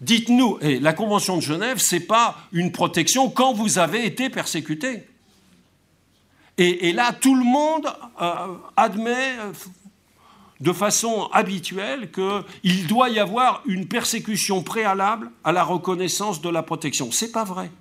Dites-nous, 0.00 0.58
et 0.60 0.80
la 0.80 0.92
Convention 0.92 1.36
de 1.36 1.42
Genève, 1.42 1.78
ce 1.78 1.94
n'est 1.94 2.00
pas 2.00 2.36
une 2.50 2.72
protection 2.72 3.30
quand 3.30 3.52
vous 3.52 3.78
avez 3.78 4.04
été 4.04 4.28
persécuté. 4.28 5.04
Et, 6.58 6.92
là, 6.92 7.12
tout 7.12 7.34
le 7.34 7.44
monde 7.44 7.86
euh, 8.20 8.46
admet, 8.76 9.36
de 10.62 10.72
façon 10.72 11.28
habituelle 11.32 12.08
qu'il 12.12 12.86
doit 12.86 13.08
y 13.08 13.18
avoir 13.18 13.62
une 13.66 13.88
persécution 13.88 14.62
préalable 14.62 15.32
à 15.42 15.50
la 15.50 15.64
reconnaissance 15.64 16.40
de 16.40 16.48
la 16.48 16.62
protection. 16.62 17.10
Ce 17.10 17.24
n'est 17.24 17.32
pas 17.32 17.42
vrai. 17.42 17.72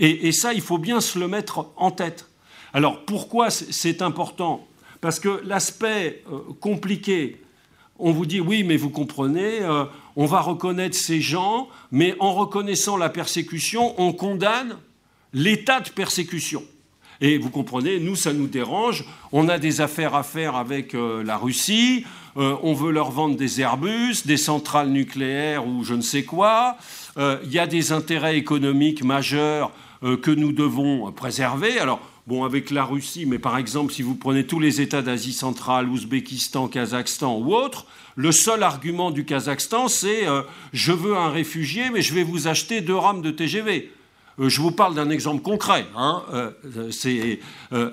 Et, 0.00 0.32
ça, 0.32 0.54
il 0.54 0.62
faut 0.62 0.78
bien 0.78 1.02
se 1.02 1.18
le 1.18 1.28
mettre 1.28 1.66
en 1.76 1.90
tête. 1.90 2.30
Alors 2.72 3.04
pourquoi 3.04 3.50
c'est 3.50 4.00
important? 4.00 4.66
Parce 5.02 5.20
que 5.20 5.42
l'aspect 5.44 6.22
euh, 6.32 6.38
compliqué, 6.60 7.42
on 7.98 8.12
vous 8.12 8.24
dit 8.24 8.40
oui, 8.40 8.62
mais 8.62 8.76
vous 8.76 8.90
comprenez, 8.90 9.60
euh, 9.60 9.84
on 10.16 10.24
va 10.24 10.40
reconnaître 10.40 10.96
ces 10.96 11.20
gens, 11.20 11.68
mais 11.90 12.14
en 12.20 12.32
reconnaissant 12.32 12.96
la 12.96 13.10
persécution, 13.10 13.94
on 14.00 14.12
condamne 14.12 14.78
l'état 15.34 15.80
de 15.80 15.90
persécution. 15.90 16.62
Et 17.20 17.38
vous 17.38 17.50
comprenez, 17.50 17.98
nous, 17.98 18.14
ça 18.14 18.32
nous 18.32 18.46
dérange. 18.46 19.04
On 19.32 19.48
a 19.48 19.58
des 19.58 19.80
affaires 19.80 20.14
à 20.14 20.22
faire 20.22 20.54
avec 20.54 20.94
euh, 20.94 21.24
la 21.24 21.36
Russie. 21.36 22.04
Euh, 22.36 22.56
on 22.62 22.74
veut 22.74 22.92
leur 22.92 23.10
vendre 23.10 23.36
des 23.36 23.60
Airbus, 23.60 24.22
des 24.24 24.36
centrales 24.36 24.90
nucléaires 24.90 25.66
ou 25.66 25.82
je 25.82 25.94
ne 25.94 26.00
sais 26.00 26.22
quoi. 26.22 26.76
Euh, 27.16 27.38
il 27.44 27.52
y 27.52 27.58
a 27.58 27.66
des 27.66 27.90
intérêts 27.90 28.36
économiques 28.36 29.02
majeurs 29.02 29.72
que 30.22 30.30
nous 30.30 30.52
devons 30.52 31.10
préserver. 31.10 31.80
Alors, 31.80 31.98
bon, 32.28 32.44
avec 32.44 32.70
la 32.70 32.84
Russie, 32.84 33.26
mais 33.26 33.40
par 33.40 33.58
exemple, 33.58 33.92
si 33.92 34.02
vous 34.02 34.14
prenez 34.14 34.46
tous 34.46 34.60
les 34.60 34.80
États 34.80 35.02
d'Asie 35.02 35.32
centrale, 35.32 35.88
Ouzbékistan, 35.88 36.68
Kazakhstan 36.68 37.36
ou 37.36 37.52
autres, 37.52 37.84
le 38.14 38.30
seul 38.30 38.62
argument 38.62 39.10
du 39.10 39.24
Kazakhstan, 39.24 39.88
c'est 39.88 40.26
je 40.72 40.92
veux 40.92 41.16
un 41.16 41.30
réfugié, 41.30 41.90
mais 41.92 42.00
je 42.00 42.14
vais 42.14 42.22
vous 42.22 42.46
acheter 42.46 42.80
deux 42.80 42.94
rames 42.94 43.22
de 43.22 43.32
TGV. 43.32 43.90
Euh, 44.40 44.48
je 44.48 44.60
vous 44.60 44.70
parle 44.70 44.94
d'un 44.94 45.10
exemple 45.10 45.42
concret. 45.42 45.86
Hein. 45.96 46.22
Euh, 46.32 46.50
euh, 47.72 47.90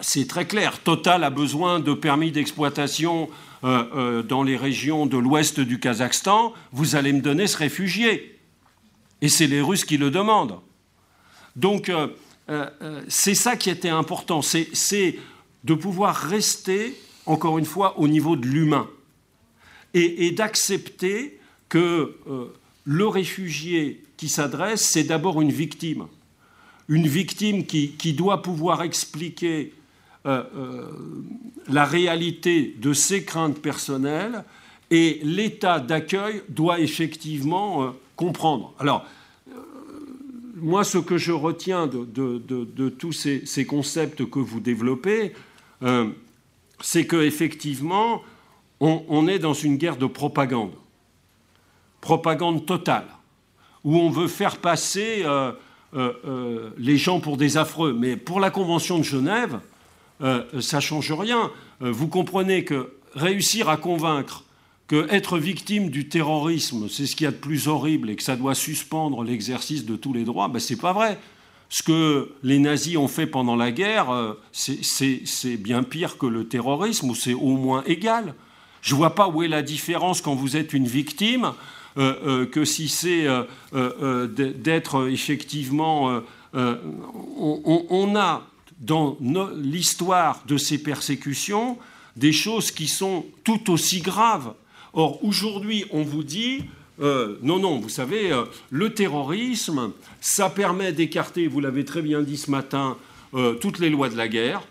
c'est 0.00 0.28
très 0.28 0.46
clair. 0.46 0.80
Total 0.80 1.22
a 1.24 1.30
besoin 1.30 1.80
de 1.80 1.94
permis 1.94 2.32
d'exploitation 2.32 3.28
dans 3.62 4.42
les 4.42 4.58
régions 4.58 5.06
de 5.06 5.16
l'ouest 5.16 5.58
du 5.58 5.80
Kazakhstan. 5.80 6.52
Vous 6.72 6.96
allez 6.96 7.14
me 7.14 7.22
donner 7.22 7.46
ce 7.46 7.56
réfugié. 7.56 8.38
Et 9.22 9.30
c'est 9.30 9.46
les 9.46 9.62
Russes 9.62 9.86
qui 9.86 9.96
le 9.96 10.10
demandent. 10.10 10.60
Donc, 11.56 11.90
c'est 13.08 13.34
ça 13.34 13.56
qui 13.56 13.70
était 13.70 13.88
important. 13.88 14.42
C'est 14.42 15.18
de 15.62 15.72
pouvoir 15.72 16.14
rester, 16.14 16.94
encore 17.24 17.56
une 17.56 17.64
fois, 17.64 17.98
au 17.98 18.06
niveau 18.06 18.36
de 18.36 18.46
l'humain. 18.46 18.86
Et, 19.94 20.26
et 20.26 20.32
d'accepter 20.32 21.40
que 21.70 22.18
le 22.84 23.06
réfugié 23.08 24.03
qui 24.16 24.28
s'adresse, 24.28 24.82
c'est 24.82 25.04
d'abord 25.04 25.40
une 25.40 25.52
victime. 25.52 26.06
Une 26.88 27.06
victime 27.06 27.64
qui, 27.64 28.12
doit 28.12 28.42
pouvoir 28.42 28.82
expliquer 28.82 29.72
euh, 30.26 30.42
euh, 30.56 30.86
la 31.68 31.84
réalité 31.84 32.74
de 32.78 32.92
ses 32.92 33.24
craintes 33.24 33.60
personnelles 33.60 34.44
et 34.90 35.20
l'état 35.22 35.80
d'accueil 35.80 36.42
doit 36.48 36.80
effectivement 36.80 37.84
euh, 37.84 37.90
comprendre. 38.16 38.74
Alors, 38.78 39.06
moi, 40.56 40.84
ce 40.84 40.98
que 40.98 41.18
je 41.18 41.32
retiens 41.32 41.86
de, 41.86 42.88
tous 42.88 43.12
ces, 43.12 43.66
concepts 43.66 44.24
que 44.30 44.38
vous 44.38 44.60
développez, 44.60 45.34
c'est 46.80 47.06
qu'effectivement, 47.06 48.22
on 48.80 49.28
est 49.28 49.38
dans 49.38 49.52
une 49.52 49.76
guerre 49.76 49.98
de 49.98 50.06
propagande. 50.06 50.72
Propagande 52.00 52.64
totale 52.64 53.08
où 53.84 53.98
on 53.98 54.10
veut 54.10 54.28
faire 54.28 54.56
passer 54.56 55.22
euh, 55.24 55.52
euh, 55.94 56.12
euh, 56.26 56.70
les 56.78 56.96
gens 56.96 57.20
pour 57.20 57.36
des 57.36 57.56
affreux. 57.56 57.92
Mais 57.92 58.16
pour 58.16 58.40
la 58.40 58.50
Convention 58.50 58.98
de 58.98 59.04
Genève, 59.04 59.60
ça 60.60 60.76
ne 60.76 60.80
change 60.80 61.12
rien. 61.12 61.50
vous 61.80 62.08
comprenez 62.08 62.64
que 62.64 62.94
réussir 63.14 63.68
à 63.68 63.76
convaincre 63.76 64.44
que 64.86 65.06
être 65.10 65.38
victime 65.38 65.90
du 65.90 66.08
terrorisme, 66.08 66.88
c'est 66.88 67.06
ce 67.06 67.14
qu'il 67.14 67.24
y 67.24 67.28
a 67.28 67.30
de 67.30 67.36
plus 67.36 67.68
horrible 67.68 68.08
et 68.08 68.16
que 68.16 68.22
ça 68.22 68.36
doit 68.36 68.54
suspendre 68.54 69.22
l'exercice 69.22 69.84
de 69.84 69.96
tous 69.96 70.12
les 70.14 70.24
droits, 70.24 70.48
ben, 70.48 70.60
ce 70.60 70.72
n'est 70.72 70.80
pas 70.80 70.92
vrai. 70.92 71.18
Ce 71.68 71.82
que 71.82 72.32
les 72.42 72.58
nazis 72.58 72.96
ont 72.96 73.08
fait 73.08 73.26
pendant 73.26 73.56
la 73.56 73.70
guerre, 73.70 74.36
c'est 74.52 75.56
bien 75.58 75.82
pire 75.82 76.16
que 76.16 76.26
le 76.26 76.46
terrorisme, 76.46 77.10
ou 77.10 77.14
c'est 77.14 77.34
au 77.34 77.56
moins 77.56 77.82
égal. 77.84 78.34
Je 78.80 78.94
ne 78.94 78.98
vois 78.98 79.14
pas 79.14 79.28
où 79.28 79.42
est 79.42 79.48
la 79.48 79.62
différence 79.62 80.22
quand 80.22 80.34
vous 80.34 80.56
êtes 80.56 80.72
une 80.72 80.86
victime 80.86 81.52
que 81.96 82.64
si 82.64 82.88
c'est 82.88 83.26
euh, 83.74 84.26
d'être 84.26 85.08
effectivement... 85.08 86.20
On, 86.56 88.14
a 88.14 88.46
dans 88.78 89.18
l'histoire 89.56 90.44
de 90.46 90.56
ces 90.56 90.78
persécutions 90.78 91.78
des 92.14 92.30
choses 92.30 92.70
qui 92.70 92.86
sont 92.86 93.26
tout 93.42 93.72
aussi 93.72 94.00
graves. 94.00 94.54
Or, 94.92 95.24
aujourd'hui, 95.24 95.84
on 95.90 96.04
vous 96.04 96.22
dit, 96.22 96.62
non, 97.00 97.58
non, 97.58 97.80
vous 97.80 97.88
savez, 97.88 98.30
le 98.70 98.94
terrorisme, 98.94 99.90
ça 100.20 100.48
permet 100.48 100.92
d'écarter, 100.92 101.48
vous 101.48 101.58
l'avez 101.58 101.84
très 101.84 102.02
bien 102.02 102.22
dit 102.22 102.36
ce 102.36 102.52
matin, 102.52 102.98
toutes 103.60 103.80
les 103.80 103.90
lois 103.90 104.08
de 104.08 104.16
la 104.16 104.28
guerre. 104.28 104.62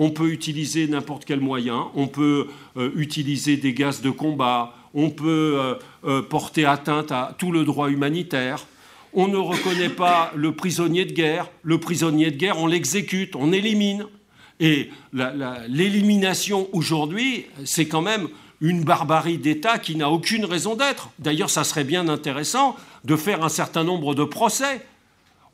on 0.00 0.10
peut 0.10 0.30
utiliser 0.30 0.88
n'importe 0.88 1.26
quel 1.26 1.40
moyen, 1.40 1.88
on 1.94 2.08
peut 2.08 2.46
euh, 2.78 2.90
utiliser 2.96 3.58
des 3.58 3.74
gaz 3.74 4.00
de 4.00 4.08
combat, 4.08 4.74
on 4.94 5.10
peut 5.10 5.56
euh, 5.58 5.74
euh, 6.04 6.22
porter 6.22 6.64
atteinte 6.64 7.12
à 7.12 7.34
tout 7.38 7.52
le 7.52 7.64
droit 7.64 7.90
humanitaire. 7.90 8.66
On 9.12 9.28
ne 9.28 9.36
reconnaît 9.36 9.88
pas 9.88 10.32
le 10.34 10.52
prisonnier 10.52 11.04
de 11.04 11.12
guerre. 11.12 11.50
Le 11.62 11.78
prisonnier 11.78 12.30
de 12.30 12.36
guerre, 12.36 12.58
on 12.58 12.66
l'exécute, 12.66 13.34
on 13.36 13.52
élimine. 13.52 14.06
Et 14.60 14.90
l'élimination 15.12 16.68
aujourd'hui, 16.72 17.46
c'est 17.64 17.88
quand 17.88 18.02
même 18.02 18.28
une 18.60 18.84
barbarie 18.84 19.38
d'État 19.38 19.78
qui 19.78 19.96
n'a 19.96 20.10
aucune 20.10 20.44
raison 20.44 20.76
d'être. 20.76 21.10
D'ailleurs, 21.18 21.50
ça 21.50 21.64
serait 21.64 21.84
bien 21.84 22.08
intéressant 22.08 22.76
de 23.04 23.16
faire 23.16 23.42
un 23.42 23.48
certain 23.48 23.84
nombre 23.84 24.14
de 24.14 24.22
procès. 24.22 24.84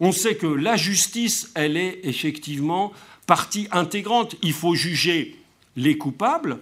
On 0.00 0.12
sait 0.12 0.34
que 0.34 0.46
la 0.46 0.76
justice, 0.76 1.50
elle 1.54 1.76
est 1.76 2.00
effectivement 2.02 2.92
partie 3.26 3.68
intégrante. 3.70 4.34
Il 4.42 4.52
faut 4.52 4.74
juger 4.74 5.36
les 5.76 5.96
coupables 5.96 6.58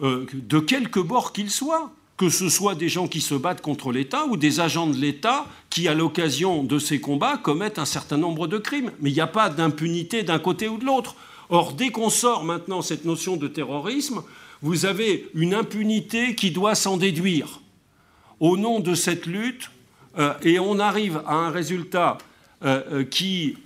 euh, 0.00 0.26
de 0.32 0.60
quelque 0.60 1.00
bord 1.00 1.32
qu'ils 1.32 1.50
soient 1.50 1.92
que 2.18 2.28
ce 2.28 2.50
soit 2.50 2.74
des 2.74 2.88
gens 2.88 3.08
qui 3.08 3.20
se 3.20 3.34
battent 3.34 3.62
contre 3.62 3.92
l'État 3.92 4.26
ou 4.26 4.36
des 4.36 4.60
agents 4.60 4.88
de 4.88 4.96
l'État 4.96 5.46
qui, 5.70 5.88
à 5.88 5.94
l'occasion 5.94 6.64
de 6.64 6.78
ces 6.78 7.00
combats, 7.00 7.38
commettent 7.38 7.78
un 7.78 7.84
certain 7.86 8.18
nombre 8.18 8.48
de 8.48 8.58
crimes. 8.58 8.90
Mais 9.00 9.10
il 9.10 9.14
n'y 9.14 9.20
a 9.20 9.28
pas 9.28 9.48
d'impunité 9.48 10.24
d'un 10.24 10.40
côté 10.40 10.68
ou 10.68 10.78
de 10.78 10.84
l'autre. 10.84 11.14
Or, 11.48 11.72
dès 11.72 11.90
qu'on 11.90 12.10
sort 12.10 12.44
maintenant 12.44 12.82
cette 12.82 13.04
notion 13.04 13.36
de 13.36 13.46
terrorisme, 13.46 14.22
vous 14.62 14.84
avez 14.84 15.30
une 15.34 15.54
impunité 15.54 16.34
qui 16.34 16.50
doit 16.50 16.74
s'en 16.74 16.96
déduire 16.96 17.60
au 18.40 18.56
nom 18.56 18.80
de 18.80 18.94
cette 18.94 19.26
lutte, 19.26 19.70
euh, 20.18 20.34
et 20.42 20.58
on 20.58 20.78
arrive 20.78 21.22
à 21.26 21.34
un 21.34 21.50
résultat 21.50 22.18
euh, 22.64 22.82
euh, 22.92 23.04
qui 23.04 23.56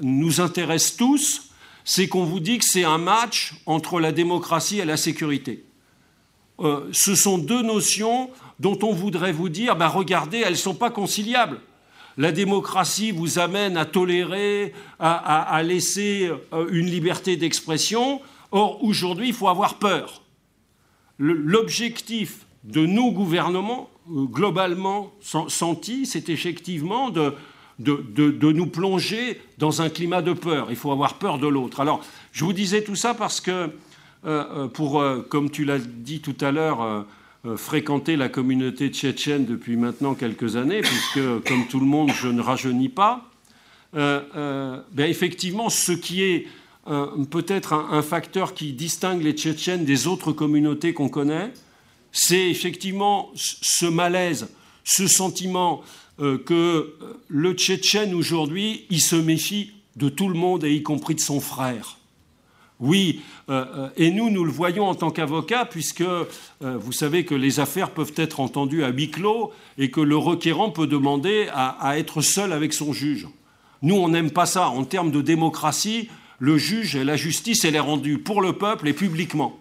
nous 0.00 0.40
intéresse 0.40 0.96
tous, 0.96 1.50
c'est 1.84 2.08
qu'on 2.08 2.24
vous 2.24 2.40
dit 2.40 2.58
que 2.58 2.64
c'est 2.64 2.84
un 2.84 2.98
match 2.98 3.54
entre 3.66 4.00
la 4.00 4.10
démocratie 4.10 4.80
et 4.80 4.84
la 4.84 4.96
sécurité. 4.96 5.65
Ce 6.58 7.14
sont 7.14 7.38
deux 7.38 7.62
notions 7.62 8.30
dont 8.60 8.78
on 8.82 8.92
voudrait 8.92 9.32
vous 9.32 9.48
dire, 9.48 9.76
ben 9.76 9.88
regardez, 9.88 10.38
elles 10.38 10.52
ne 10.52 10.58
sont 10.58 10.74
pas 10.74 10.90
conciliables. 10.90 11.60
La 12.16 12.32
démocratie 12.32 13.10
vous 13.10 13.38
amène 13.38 13.76
à 13.76 13.84
tolérer, 13.84 14.72
à, 14.98 15.62
laisser 15.62 16.30
une 16.70 16.86
liberté 16.86 17.36
d'expression. 17.36 18.22
Or, 18.52 18.82
aujourd'hui, 18.82 19.28
il 19.28 19.34
faut 19.34 19.48
avoir 19.48 19.74
peur. 19.74 20.22
L'objectif 21.18 22.46
de 22.64 22.86
nos 22.86 23.10
gouvernements, 23.12 23.90
globalement 24.08 25.12
senti, 25.20 26.06
c'est 26.06 26.30
effectivement 26.30 27.10
de, 27.10 27.34
de, 27.78 28.52
nous 28.52 28.66
plonger 28.66 29.40
dans 29.58 29.82
un 29.82 29.88
climat 29.88 30.22
de 30.22 30.32
peur. 30.32 30.68
Il 30.70 30.76
faut 30.76 30.92
avoir 30.92 31.14
peur 31.14 31.38
de 31.38 31.46
l'autre. 31.46 31.80
Alors, 31.80 32.00
je 32.32 32.44
vous 32.44 32.52
disais 32.52 32.82
tout 32.82 32.96
ça 32.96 33.14
parce 33.14 33.40
que, 33.40 33.50
euh, 33.50 33.68
euh, 33.68 33.68
pour, 34.74 35.00
euh, 35.00 35.26
comme 35.28 35.50
tu 35.50 35.64
l'as 35.64 35.78
dit 35.78 36.20
tout 36.20 36.36
à 36.40 36.52
l'heure, 36.52 37.06
fréquenter 37.56 38.16
la 38.16 38.28
communauté 38.28 38.88
tchétchène 38.88 39.44
depuis 39.44 39.76
maintenant 39.76 40.14
quelques 40.14 40.56
années, 40.56 40.80
puisque, 40.80 41.20
comme 41.46 41.66
tout 41.68 41.80
le 41.80 41.86
monde, 41.86 42.10
je 42.10 42.28
ne 42.28 42.40
rajeunis 42.40 42.88
pas, 42.88 43.30
ben 43.92 44.82
effectivement, 44.98 45.70
ce 45.70 45.92
qui 45.92 46.22
est 46.22 46.46
peut-être 47.30 47.72
un, 47.72 47.88
un, 47.92 48.02
facteur 48.02 48.54
qui 48.54 48.72
distingue 48.72 49.22
les 49.22 49.32
Tchétchènes 49.32 49.84
des 49.84 50.06
autres 50.06 50.32
communautés 50.32 50.92
qu'on 50.92 51.08
connaît, 51.08 51.52
c'est 52.12 52.48
effectivement 52.48 53.30
ce 53.34 53.86
malaise, 53.86 54.48
ce 54.84 55.06
sentiment 55.06 55.82
euh, 56.18 56.38
que 56.38 56.54
euh, 56.54 57.20
le 57.28 57.52
Tchétchène 57.52 58.14
aujourd'hui, 58.14 58.86
il 58.88 59.02
se 59.02 59.16
méfie 59.16 59.72
de 59.96 60.08
tout 60.08 60.28
le 60.28 60.34
monde, 60.34 60.64
et 60.64 60.74
y 60.74 60.82
compris 60.82 61.14
de 61.14 61.20
son 61.20 61.40
frère. 61.40 61.98
Oui, 62.78 63.22
euh, 63.48 63.88
et 63.96 64.10
nous, 64.10 64.28
nous 64.28 64.44
le 64.44 64.50
voyons 64.50 64.86
en 64.86 64.94
tant 64.94 65.10
qu'avocats, 65.10 65.64
puisque 65.64 66.04
vous 66.60 66.92
savez 66.92 67.24
que 67.24 67.34
les 67.34 67.58
affaires 67.58 67.90
peuvent 67.90 68.12
être 68.16 68.40
entendues 68.40 68.84
à 68.84 68.88
huis 68.88 69.10
clos 69.10 69.52
et 69.78 69.90
que 69.90 70.00
le 70.00 70.16
requérant 70.16 70.70
peut 70.70 70.86
demander 70.86 71.48
à, 71.52 71.98
être 71.98 72.20
seul 72.20 72.52
avec 72.52 72.72
son 72.72 72.92
juge. 72.92 73.28
Nous, 73.82 73.94
on 73.94 74.08
n'aime 74.08 74.30
pas 74.30 74.46
ça. 74.46 74.68
En 74.68 74.84
termes 74.84 75.10
de 75.10 75.22
démocratie, 75.22 76.08
le 76.38 76.58
juge 76.58 76.96
et 76.96 77.04
la 77.04 77.16
justice, 77.16 77.64
elle 77.64 77.76
est 77.76 77.80
rendue 77.80 78.18
pour 78.18 78.42
le 78.42 78.52
peuple 78.52 78.88
et 78.88 78.92
publiquement. 78.92 79.58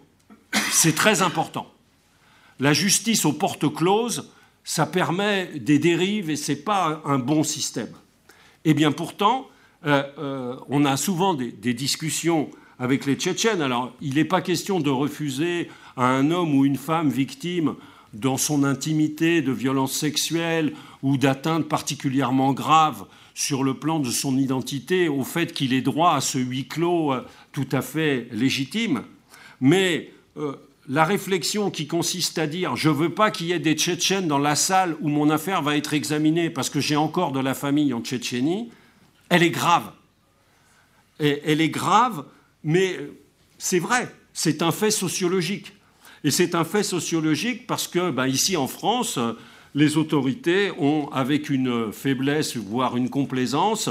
C'est 0.72 0.96
très 0.96 1.22
important. 1.22 1.68
La 2.60 2.74
justice 2.74 3.26
aux 3.26 3.34
portes 3.34 3.74
closes, 3.74 4.30
ça 4.64 4.86
permet 4.86 5.52
des 5.60 5.80
dérives 5.80 6.30
et 6.30 6.36
ce 6.36 6.52
n'est 6.52 6.58
pas 6.58 7.02
un 7.06 7.20
bon 7.20 7.44
système. 7.44 7.94
Eh 8.66 8.74
bien 8.74 8.92
pourtant, 8.92 9.48
euh, 9.86 10.04
euh, 10.18 10.56
on 10.70 10.86
a 10.86 10.98
souvent 10.98 11.34
des, 11.34 11.74
discussions 11.74 12.50
avec 12.80 13.06
les 13.06 13.16
Tchétchènes. 13.16 13.62
Alors, 13.62 13.94
il 14.02 14.16
n'est 14.16 14.26
pas 14.26 14.42
question 14.42 14.80
de 14.80 14.90
refuser 14.90 15.70
à 15.98 16.08
un 16.08 16.32
homme 16.32 16.56
ou 16.56 16.66
une 16.66 16.78
femme 16.78 17.10
victime 17.10 17.76
dans 18.14 18.38
son 18.38 18.64
intimité 18.64 19.42
de 19.42 19.52
violences 19.52 19.94
sexuelles 19.94 20.74
ou 21.04 21.18
d'atteintes 21.18 21.68
particulièrement 21.68 22.54
graves 22.54 23.06
sur 23.34 23.64
le 23.64 23.74
plan 23.74 24.00
de 24.00 24.10
son 24.10 24.38
identité 24.38 25.10
au 25.10 25.24
fait 25.24 25.54
qu'il 25.54 25.74
ait 25.74 25.82
droit 25.82 26.14
à 26.14 26.22
ce 26.22 26.38
huis 26.38 26.68
clos 26.68 27.12
euh, 27.12 27.26
tout 27.52 27.68
à 27.72 27.82
fait 27.82 28.28
légitime. 28.32 29.04
Mais 29.60 30.12
la 30.88 31.04
réflexion 31.04 31.72
qui 31.72 31.88
consiste 31.88 32.38
à 32.38 32.48
dire 32.48 32.76
je 32.76 32.90
ne 32.90 32.94
veux 32.94 33.10
pas 33.10 33.32
qu'il 33.32 33.48
y 33.48 33.52
ait 33.52 33.60
des 33.60 33.74
Tchétchènes 33.74 34.28
dans 34.28 34.38
la 34.38 34.56
salle 34.56 34.96
où 35.02 35.10
mon 35.10 35.30
affaire 35.30 35.62
va 35.62 35.76
être 35.78 35.94
examinée 35.94 36.50
parce 36.50 36.70
que 36.70 36.80
j'ai 36.80 36.96
encore 36.96 37.32
de 37.32 37.40
la 37.40 37.54
famille 37.54 37.94
en 37.94 38.02
Tchétchénie, 38.02 38.70
elle 39.30 39.44
est 39.44 39.52
grave. 39.52 39.92
Et 41.20 41.42
elle 41.46 41.62
est 41.62 41.70
grave, 41.70 42.26
mais 42.66 43.00
c'est 43.58 43.80
vrai, 43.80 44.14
c'est 44.34 44.62
un 44.62 44.72
fait 44.72 44.92
sociologique. 44.92 45.72
Et 46.26 46.32
c'est 46.32 46.56
un 46.56 46.66
fait 46.66 46.84
sociologique 46.84 47.68
parce 47.68 47.88
que, 47.88 48.12
ben, 48.12 48.28
ici 48.28 48.58
en 48.58 48.68
France, 48.68 49.18
les 49.74 49.96
autorités 49.96 50.72
ont, 50.78 51.08
avec 51.14 51.50
une 51.50 51.94
faiblesse, 51.94 52.58
voire 52.58 52.98
une 52.98 53.10
complaisance, 53.10 53.90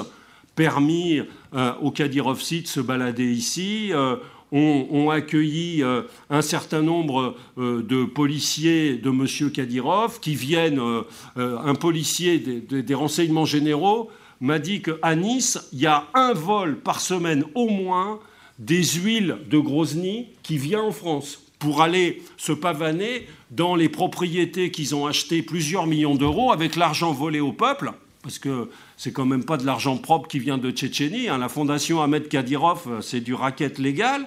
permis 0.56 1.20
euh, 1.54 1.72
au 1.80 1.90
Kadyrovsi 1.90 2.62
de 2.62 2.66
se 2.66 2.80
balader 2.80 3.32
ici, 3.32 3.90
euh, 3.92 4.16
ont, 4.54 5.10
accueilli 5.10 5.82
euh, 5.82 6.02
un 6.30 6.42
certain 6.42 6.82
nombre 6.82 7.34
euh, 7.58 7.82
de 7.82 8.04
policiers 8.04 8.94
de 8.94 9.10
M. 9.10 9.50
Kadyrov 9.50 10.20
qui 10.20 10.34
viennent, 10.34 10.80
euh, 10.80 11.02
un 11.36 11.74
policier 11.74 12.38
des, 12.38 12.94
renseignements 12.94 13.44
généraux 13.44 14.10
m'a 14.40 14.58
dit 14.58 14.82
qu'à 14.82 15.16
Nice, 15.16 15.58
il 15.72 15.80
y 15.80 15.86
a 15.86 16.06
un 16.14 16.32
vol 16.32 16.76
par 16.76 17.00
semaine 17.00 17.44
au 17.54 17.68
moins 17.68 18.20
des 18.58 18.82
huiles 18.84 19.38
de 19.48 19.58
Grozny 19.58 20.26
qui 20.42 20.58
vient 20.58 20.82
en 20.82 20.92
France 20.92 21.40
pour 21.58 21.82
aller 21.82 22.22
se 22.36 22.52
pavaner 22.52 23.26
dans 23.50 23.74
les 23.74 23.88
propriétés 23.88 24.70
qu'ils 24.70 24.94
ont 24.94 25.06
achetées 25.06 25.42
plusieurs 25.42 25.86
millions 25.86 26.14
d'euros 26.14 26.52
avec 26.52 26.76
l'argent 26.76 27.12
volé 27.12 27.40
au 27.40 27.52
peuple, 27.52 27.92
parce 28.22 28.38
que 28.38 28.70
c'est 28.96 29.12
quand 29.12 29.24
même 29.24 29.44
pas 29.44 29.56
de 29.56 29.64
l'argent 29.64 29.96
propre 29.96 30.28
qui 30.28 30.38
vient 30.38 30.58
de 30.58 30.70
Tchétchénie. 30.70 31.28
Hein. 31.28 31.38
La 31.38 31.48
fondation 31.48 32.02
Ahmed 32.02 32.28
Kadyrov, 32.28 33.00
c'est 33.00 33.20
du 33.20 33.34
racket 33.34 33.78
légal. 33.78 34.26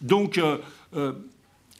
Donc, 0.00 0.38
euh, 0.38 0.58
euh, 0.96 1.12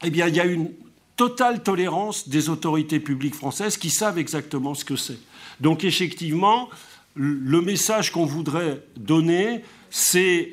eh 0.02 0.10
bien, 0.10 0.28
il 0.28 0.36
y 0.36 0.40
a 0.40 0.44
une 0.44 0.70
totale 1.16 1.62
tolérance 1.62 2.28
des 2.28 2.48
autorités 2.48 3.00
publiques 3.00 3.34
françaises 3.34 3.76
qui 3.76 3.90
savent 3.90 4.18
exactement 4.18 4.74
ce 4.74 4.84
que 4.84 4.96
c'est. 4.96 5.18
Donc, 5.60 5.84
effectivement, 5.84 6.68
le 7.14 7.60
message 7.60 8.10
qu'on 8.10 8.26
voudrait 8.26 8.82
donner, 8.96 9.62
c'est 9.90 10.52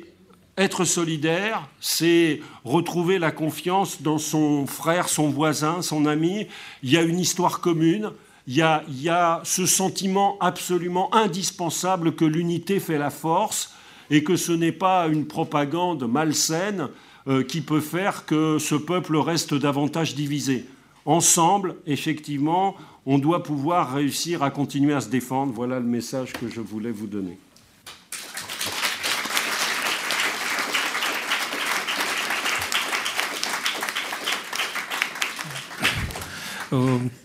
être 0.58 0.84
solidaire, 0.84 1.68
c'est 1.80 2.40
retrouver 2.64 3.18
la 3.18 3.30
confiance 3.30 4.02
dans 4.02 4.18
son 4.18 4.66
frère, 4.66 5.08
son 5.08 5.28
voisin, 5.28 5.82
son 5.82 6.04
ami. 6.04 6.46
Il 6.82 6.90
y 6.90 6.96
a 6.96 7.02
une 7.02 7.18
histoire 7.18 7.60
commune. 7.60 8.10
Il 8.46 8.56
y 8.56 9.08
a, 9.08 9.40
ce 9.44 9.66
sentiment 9.66 10.36
absolument 10.40 11.14
indispensable 11.14 12.14
que 12.14 12.24
l'unité 12.24 12.80
fait 12.80 12.98
la 12.98 13.10
force 13.10 13.74
et 14.10 14.24
que 14.24 14.36
ce 14.36 14.52
n'est 14.52 14.72
pas 14.72 15.06
une 15.06 15.26
propagande 15.26 16.10
malsaine 16.10 16.88
euh, 17.28 17.44
qui 17.44 17.60
peut 17.60 17.80
faire 17.80 18.26
que 18.26 18.58
ce 18.58 18.74
peuple 18.74 19.16
reste 19.16 19.54
davantage 19.54 20.14
divisé. 20.16 20.66
Ensemble, 21.04 21.76
effectivement, 21.86 22.76
on 23.06 23.18
doit 23.18 23.42
pouvoir 23.42 23.94
réussir 23.94 24.42
à 24.42 24.50
continuer 24.50 24.92
à 24.92 25.00
se 25.00 25.08
défendre. 25.08 25.52
Voilà 25.52 25.78
le 25.78 25.86
message 25.86 26.32
que 26.32 26.48
je 26.48 26.60
voulais 26.60 26.90
vous 26.90 27.06
donner. 27.06 27.38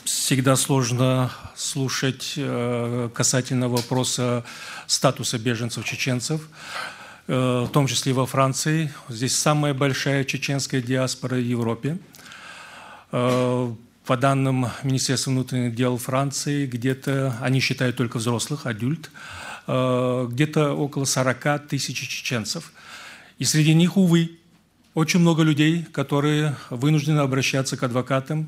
Всегда 0.03 0.55
сложно 0.55 1.31
слушать 1.55 2.33
э, 2.37 3.09
касательно 3.13 3.69
вопроса 3.69 4.43
статуса 4.87 5.37
беженцев-чеченцев. 5.37 6.41
Э, 7.27 7.65
в 7.67 7.71
том 7.71 7.87
числе 7.87 8.13
во 8.13 8.25
Франции. 8.25 8.91
Здесь 9.09 9.35
самая 9.35 9.73
большая 9.73 10.23
чеченская 10.23 10.81
диаспора 10.81 11.35
в 11.35 11.43
Европе. 11.43 11.97
Э, 13.11 13.73
по 14.05 14.15
данным 14.15 14.67
Министерства 14.83 15.31
внутренних 15.31 15.75
дел 15.75 15.97
Франции, 15.97 16.65
где-то, 16.65 17.37
они 17.41 17.59
считают 17.59 17.97
только 17.97 18.17
взрослых, 18.17 18.65
адюльт, 18.65 19.11
э, 19.67 20.27
где-то 20.31 20.73
около 20.73 21.03
40 21.03 21.67
тысяч 21.67 21.97
чеченцев. 22.07 22.71
И 23.39 23.43
среди 23.43 23.73
них, 23.73 23.97
увы, 23.97 24.31
очень 24.93 25.19
много 25.19 25.43
людей, 25.43 25.85
которые 25.91 26.55
вынуждены 26.69 27.19
обращаться 27.19 27.75
к 27.75 27.83
адвокатам 27.83 28.47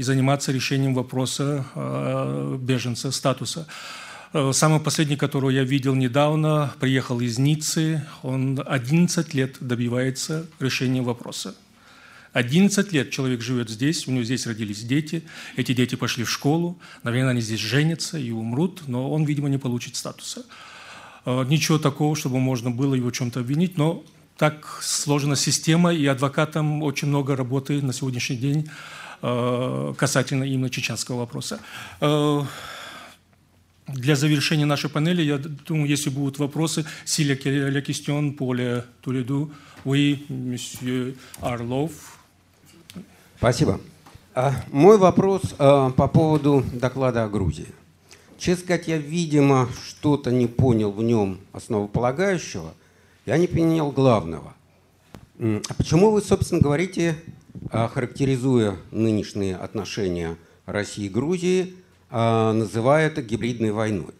и 0.00 0.02
заниматься 0.02 0.50
решением 0.50 0.94
вопроса 0.94 1.66
э, 1.74 2.56
беженца, 2.58 3.10
статуса. 3.10 3.66
Э, 4.32 4.50
самый 4.54 4.80
последний, 4.80 5.16
которого 5.16 5.50
я 5.50 5.62
видел 5.62 5.94
недавно, 5.94 6.72
приехал 6.80 7.20
из 7.20 7.38
Ниццы. 7.38 8.02
Он 8.22 8.58
11 8.66 9.34
лет 9.34 9.56
добивается 9.60 10.46
решения 10.58 11.02
вопроса. 11.02 11.54
11 12.32 12.92
лет 12.92 13.10
человек 13.10 13.42
живет 13.42 13.68
здесь, 13.68 14.08
у 14.08 14.12
него 14.12 14.24
здесь 14.24 14.46
родились 14.46 14.84
дети, 14.84 15.22
эти 15.56 15.74
дети 15.74 15.96
пошли 15.96 16.24
в 16.24 16.30
школу, 16.30 16.78
наверное, 17.02 17.32
они 17.32 17.42
здесь 17.42 17.60
женятся 17.60 18.16
и 18.16 18.30
умрут, 18.30 18.84
но 18.86 19.12
он, 19.12 19.24
видимо, 19.24 19.50
не 19.50 19.58
получит 19.58 19.96
статуса. 19.96 20.46
Э, 21.26 21.44
ничего 21.46 21.78
такого, 21.78 22.16
чтобы 22.16 22.38
можно 22.38 22.70
было 22.70 22.94
его 22.94 23.10
чем-то 23.10 23.40
обвинить, 23.40 23.76
но 23.76 24.02
так 24.38 24.78
сложена 24.80 25.36
система, 25.36 25.92
и 25.92 26.06
адвокатам 26.06 26.82
очень 26.82 27.08
много 27.08 27.36
работы 27.36 27.82
на 27.82 27.92
сегодняшний 27.92 28.38
день 28.38 28.70
касательно 29.20 30.44
именно 30.44 30.70
чеченского 30.70 31.18
вопроса. 31.18 31.60
Э, 32.00 32.42
для 33.88 34.16
завершения 34.16 34.66
нашей 34.66 34.88
панели, 34.88 35.22
я 35.22 35.38
думаю, 35.38 35.88
если 35.88 36.10
будут 36.10 36.38
вопросы, 36.38 36.84
Силия 37.04 37.36
la 37.70 37.80
question 37.80 38.36
pour 38.36 38.54
les, 38.54 38.82
tous 39.02 39.50
Орлов. 41.40 41.92
Спасибо. 43.38 43.80
А, 44.34 44.54
мой 44.70 44.96
вопрос 44.98 45.42
а, 45.58 45.90
по 45.90 46.06
поводу 46.06 46.64
доклада 46.72 47.24
о 47.24 47.28
Грузии. 47.28 47.66
Честно 48.38 48.64
сказать, 48.64 48.88
я, 48.88 48.96
видимо, 48.96 49.68
что-то 49.86 50.30
не 50.30 50.46
понял 50.46 50.92
в 50.92 51.02
нем 51.02 51.40
основополагающего, 51.52 52.74
я 53.26 53.36
не 53.38 53.46
понял 53.46 53.90
главного. 53.90 54.54
А 55.38 55.74
почему 55.76 56.10
вы, 56.10 56.22
собственно, 56.22 56.60
говорите, 56.60 57.16
характеризуя 57.70 58.76
нынешние 58.90 59.56
отношения 59.56 60.36
России 60.66 61.06
и 61.06 61.08
Грузии, 61.08 61.74
а, 62.10 62.52
называя 62.52 63.06
это 63.06 63.22
гибридной 63.22 63.70
войной? 63.70 64.14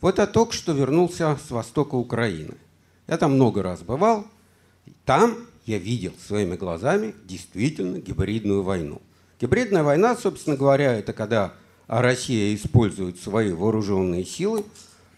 Вот 0.00 0.18
я 0.18 0.26
только 0.26 0.52
что 0.52 0.72
вернулся 0.72 1.38
с 1.46 1.50
востока 1.50 1.94
Украины. 1.94 2.54
Я 3.06 3.18
там 3.18 3.34
много 3.34 3.62
раз 3.62 3.82
бывал. 3.82 4.26
Там 5.04 5.36
я 5.64 5.78
видел 5.78 6.12
своими 6.26 6.56
глазами 6.56 7.14
действительно 7.24 7.98
гибридную 7.98 8.62
войну. 8.62 9.00
Гибридная 9.40 9.82
война, 9.82 10.16
собственно 10.16 10.56
говоря, 10.56 10.94
это 10.94 11.12
когда 11.12 11.54
Россия 11.86 12.54
использует 12.54 13.20
свои 13.20 13.52
вооруженные 13.52 14.24
силы 14.24 14.64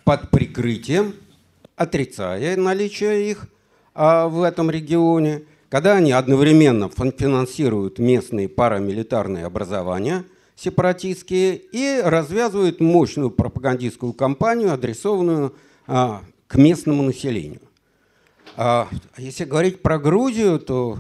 под 0.04 0.30
прикрытием 0.30 1.14
отрицая 1.76 2.56
наличие 2.56 3.30
их 3.30 3.46
а, 3.94 4.28
в 4.28 4.42
этом 4.42 4.70
регионе, 4.70 5.44
когда 5.68 5.96
они 5.96 6.12
одновременно 6.12 6.88
финансируют 6.88 7.98
местные 7.98 8.48
парамилитарные 8.48 9.44
образования 9.44 10.24
сепаратистские 10.56 11.56
и 11.56 12.00
развязывают 12.02 12.80
мощную 12.80 13.30
пропагандистскую 13.30 14.12
кампанию, 14.12 14.72
адресованную 14.72 15.54
а, 15.86 16.22
к 16.48 16.56
местному 16.56 17.02
населению. 17.02 17.60
А, 18.56 18.88
если 19.16 19.44
говорить 19.44 19.82
про 19.82 20.00
Грузию, 20.00 20.58
то 20.58 20.98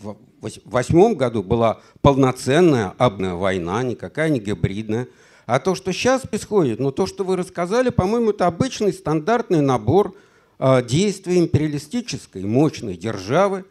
в 0.00 0.16
2008 0.40 1.14
году 1.14 1.44
была 1.44 1.80
полноценная 2.00 2.94
абная 2.98 3.34
война, 3.34 3.82
никакая 3.84 4.28
не 4.28 4.40
гибридная. 4.40 5.06
А 5.44 5.60
то, 5.60 5.76
что 5.76 5.92
сейчас 5.92 6.22
происходит, 6.22 6.80
ну 6.80 6.90
то, 6.90 7.06
что 7.06 7.22
вы 7.22 7.36
рассказали, 7.36 7.90
по-моему, 7.90 8.30
это 8.30 8.48
обычный 8.48 8.92
стандартный 8.92 9.60
набор 9.60 10.16
э, 10.58 10.82
действий 10.82 11.38
империалистической 11.38 12.42
мощной 12.42 12.96
державы 12.96 13.64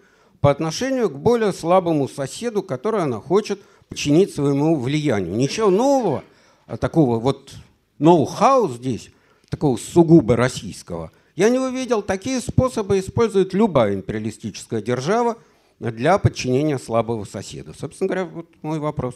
по 0.46 0.52
отношению 0.52 1.10
к 1.10 1.18
более 1.18 1.52
слабому 1.52 2.08
соседу, 2.08 2.62
который 2.62 3.02
она 3.02 3.20
хочет 3.20 3.60
подчинить 3.90 4.32
своему 4.32 4.80
влиянию. 4.80 5.36
Ничего 5.36 5.72
нового, 5.72 6.24
а 6.68 6.78
такого 6.78 7.20
вот 7.20 7.56
ноу-хау 7.98 8.70
здесь, 8.70 9.10
такого 9.50 9.76
сугубо 9.78 10.36
российского, 10.36 11.12
я 11.36 11.50
не 11.50 11.58
увидел. 11.58 12.04
Такие 12.04 12.40
способы 12.42 13.00
использует 13.00 13.56
любая 13.56 13.96
империалистическая 13.96 14.84
держава 14.84 15.40
для 15.80 16.20
подчинения 16.20 16.78
слабого 16.78 17.26
соседа. 17.26 17.74
Собственно 17.76 18.08
говоря, 18.08 18.26
вот 18.26 18.48
мой 18.62 18.78
вопрос. 18.78 19.16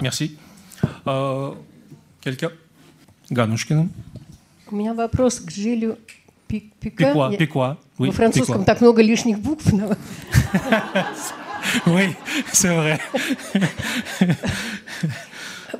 Merci. 0.00 0.36
Quelqu'un 2.24 2.50
Ганушкина. 3.30 3.88
У 4.68 4.74
меня 4.74 4.94
вопрос 4.94 5.38
к 5.38 5.48
Жилю 5.48 5.96
Пик, 6.48 6.72
Пика. 6.80 7.04
Пикуа, 7.04 7.30
Я... 7.30 7.38
Пикуа. 7.38 7.78
Oui, 7.98 8.08
Во 8.08 8.12
французском 8.12 8.64
так 8.64 8.80
много 8.80 9.02
лишних 9.02 9.38
букв. 9.38 9.72
Но... 9.72 9.96
Oui, 11.86 12.14
c'est 12.52 12.74
vrai. 12.74 13.00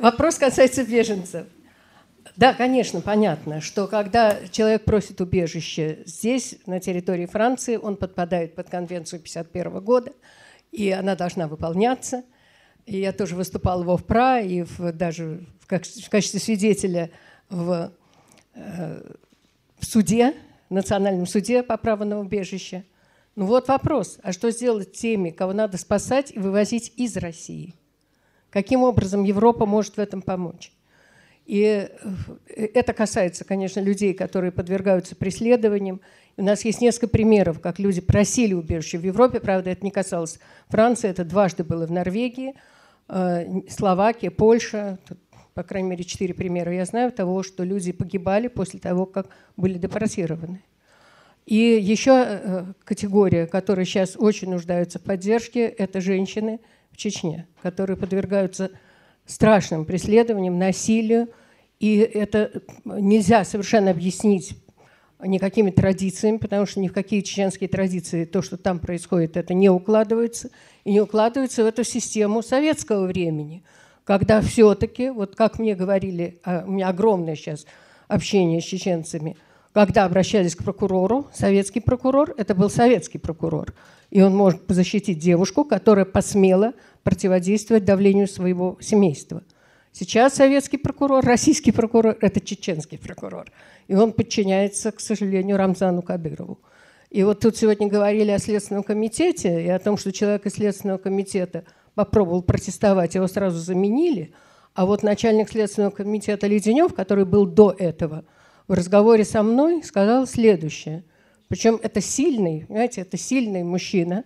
Вопрос 0.01 0.37
касается 0.37 0.85
беженцев. 0.85 1.47
Да, 2.37 2.53
конечно, 2.53 3.01
понятно, 3.01 3.61
что 3.61 3.87
когда 3.87 4.37
человек 4.51 4.85
просит 4.85 5.21
убежище 5.21 6.01
здесь, 6.05 6.57
на 6.67 6.81
территории 6.81 7.27
Франции, 7.27 7.77
он 7.77 7.97
подпадает 7.97 8.55
под 8.55 8.69
конвенцию 8.69 9.19
1951 9.21 9.85
года, 9.85 10.13
и 10.71 10.91
она 10.91 11.17
должна 11.17 11.49
выполняться. 11.49 12.25
И 12.85 12.99
я 12.99 13.13
тоже 13.13 13.37
выступала 13.37 13.83
в 13.83 13.91
ОВПРА, 13.91 14.41
и 14.41 14.63
в, 14.63 14.93
даже 14.93 15.47
как, 15.67 15.85
в 15.85 16.11
качестве 16.11 16.39
свидетеля 16.41 17.11
в, 17.49 17.91
э, 18.55 19.03
в 19.79 19.87
суде, 19.87 20.33
в 20.33 20.46
Национальном 20.75 21.27
суде 21.27 21.63
по 21.63 21.77
праву 21.77 22.05
на 22.05 22.19
убежище. 22.19 22.85
Ну 23.37 23.47
вот 23.47 23.69
вопрос, 23.69 24.19
а 24.23 24.33
что 24.33 24.51
сделать 24.51 24.93
теми, 24.93 25.31
кого 25.31 25.53
надо 25.53 25.77
спасать 25.77 26.33
и 26.35 26.39
вывозить 26.39 26.93
из 26.97 27.17
России? 27.17 27.75
Каким 28.51 28.83
образом 28.83 29.25
Европа 29.25 29.67
может 29.67 29.97
в 29.97 30.01
этом 30.01 30.23
помочь? 30.23 30.73
И 31.47 31.89
э, 32.57 32.67
это 32.75 32.93
касается, 32.93 33.45
конечно, 33.45 33.81
людей, 33.81 34.15
которые 34.15 34.51
подвергаются 34.51 35.15
преследованиям. 35.15 36.01
У 36.37 36.43
нас 36.43 36.65
есть 36.65 36.81
несколько 36.81 37.09
примеров, 37.09 37.61
как 37.61 37.79
люди 37.79 38.01
просили 38.01 38.53
убежище 38.53 38.99
в 38.99 39.05
Европе. 39.05 39.41
Правда, 39.41 39.71
это 39.71 39.85
не 39.85 39.91
касалось 39.91 40.39
Франции, 40.69 41.09
это 41.09 41.25
дважды 41.25 41.63
было 41.63 41.87
в 41.87 41.93
Норвегии, 41.93 42.55
э, 43.09 43.47
Словакия, 43.69 44.31
Польша. 44.31 44.99
По 45.57 45.63
крайней 45.63 45.89
мере, 45.89 46.05
четыре 46.05 46.35
примера 46.35 46.71
я 46.71 46.85
знаю 46.85 47.11
того, 47.11 47.43
что 47.43 47.65
люди 47.65 47.91
погибали 47.91 48.47
после 48.47 48.79
того, 48.79 49.07
как 49.07 49.31
были 49.57 49.79
депортированы. 49.79 50.63
И 51.47 51.55
еще 51.55 52.13
э, 52.27 52.65
категория, 52.85 53.47
которая 53.47 53.87
сейчас 53.87 54.17
очень 54.19 54.51
нуждается 54.51 54.99
в 54.99 55.03
поддержке, 55.03 55.67
это 55.67 56.03
женщины 56.03 56.61
в 56.93 56.99
Чечне, 56.99 57.47
которые 57.63 57.97
подвергаются 57.97 58.71
страшным 59.25 59.87
преследованиям, 59.87 60.59
насилию. 60.59 61.29
И 61.81 62.01
это 62.01 62.61
нельзя 62.85 63.43
совершенно 63.43 63.93
объяснить 63.93 64.59
никакими 65.23 65.71
традициями, 65.71 66.37
потому 66.37 66.67
что 66.67 66.81
ни 66.81 66.89
в 66.89 66.93
какие 66.93 67.23
чеченские 67.23 67.71
традиции 67.71 68.27
то, 68.27 68.43
что 68.43 68.59
там 68.59 68.79
происходит, 68.79 69.39
это 69.39 69.55
не 69.55 69.71
укладывается. 69.71 70.51
И 70.85 70.93
не 70.93 71.01
укладывается 71.01 71.65
в 71.65 71.67
эту 71.67 71.83
систему 71.83 72.43
советского 72.43 73.07
времени– 73.07 73.65
когда 74.07 74.41
все-таки, 74.41 75.11
вот 75.11 75.35
как 75.35 75.59
мне 75.59 75.75
говорили, 75.75 76.39
а, 76.45 76.65
у 76.65 76.71
меня 76.71 76.89
огромное 76.89 77.35
сейчас 77.35 77.67
общение 78.07 78.61
с 78.61 78.65
чеченцами, 78.65 79.37
когда 79.73 80.05
обращались 80.05 80.55
к 80.55 80.63
прокурору, 80.63 81.27
советский 81.35 81.81
прокурор, 81.81 82.33
это 82.39 82.55
был 82.55 82.71
советский 82.71 83.19
прокурор, 83.19 83.75
и 84.11 84.23
он 84.23 84.35
может 84.35 84.63
защитить 84.69 85.19
девушку, 85.19 85.65
которая 85.65 86.05
посмела 86.05 86.73
противодействовать 87.03 87.85
давлению 87.85 88.29
своего 88.29 88.79
семейства. 88.81 89.43
Сейчас 89.91 90.35
советский 90.35 90.77
прокурор, 90.77 91.25
российский 91.25 91.73
прокурор– 91.73 92.17
это 92.21 92.41
чеченский 92.41 92.99
прокурор. 92.99 93.51
И 93.89 93.95
он 93.95 94.13
подчиняется, 94.13 94.93
к 94.93 95.01
сожалению, 95.01 95.57
Рамзану 95.57 96.03
Кадырову. 96.03 96.61
И 97.11 97.25
вот 97.25 97.41
тут 97.41 97.57
сегодня 97.57 97.89
говорили 97.89 98.31
о 98.31 98.39
Следственном 98.39 98.85
комитете 98.85 99.65
и 99.65 99.69
о 99.69 99.79
том, 99.79 99.97
что 99.97 100.13
человек 100.13 100.47
из 100.47 100.53
Следственного 100.53 100.99
комитета– 100.99 101.65
попробовал 101.97 102.43
протестовать, 102.43 103.17
его 103.17 103.27
сразу 103.27 103.59
заменили. 103.59 104.33
А 104.75 104.87
вот 104.87 105.03
начальник 105.03 105.49
Следственного 105.49 105.91
комитета 105.91 106.47
Леденев, 106.47 106.95
который 106.95 107.25
был 107.25 107.47
до 107.47 107.75
этого, 107.77 108.25
в 108.69 108.73
разговоре 108.75 109.25
со 109.25 109.43
мной 109.43 109.83
сказал 109.83 110.27
следующее. 110.27 111.03
Причем 111.49 111.81
это 111.83 112.01
сильный, 112.01 112.67
понимаете, 112.67 113.01
это 113.01 113.17
сильный 113.17 113.65
мужчина, 113.65 114.25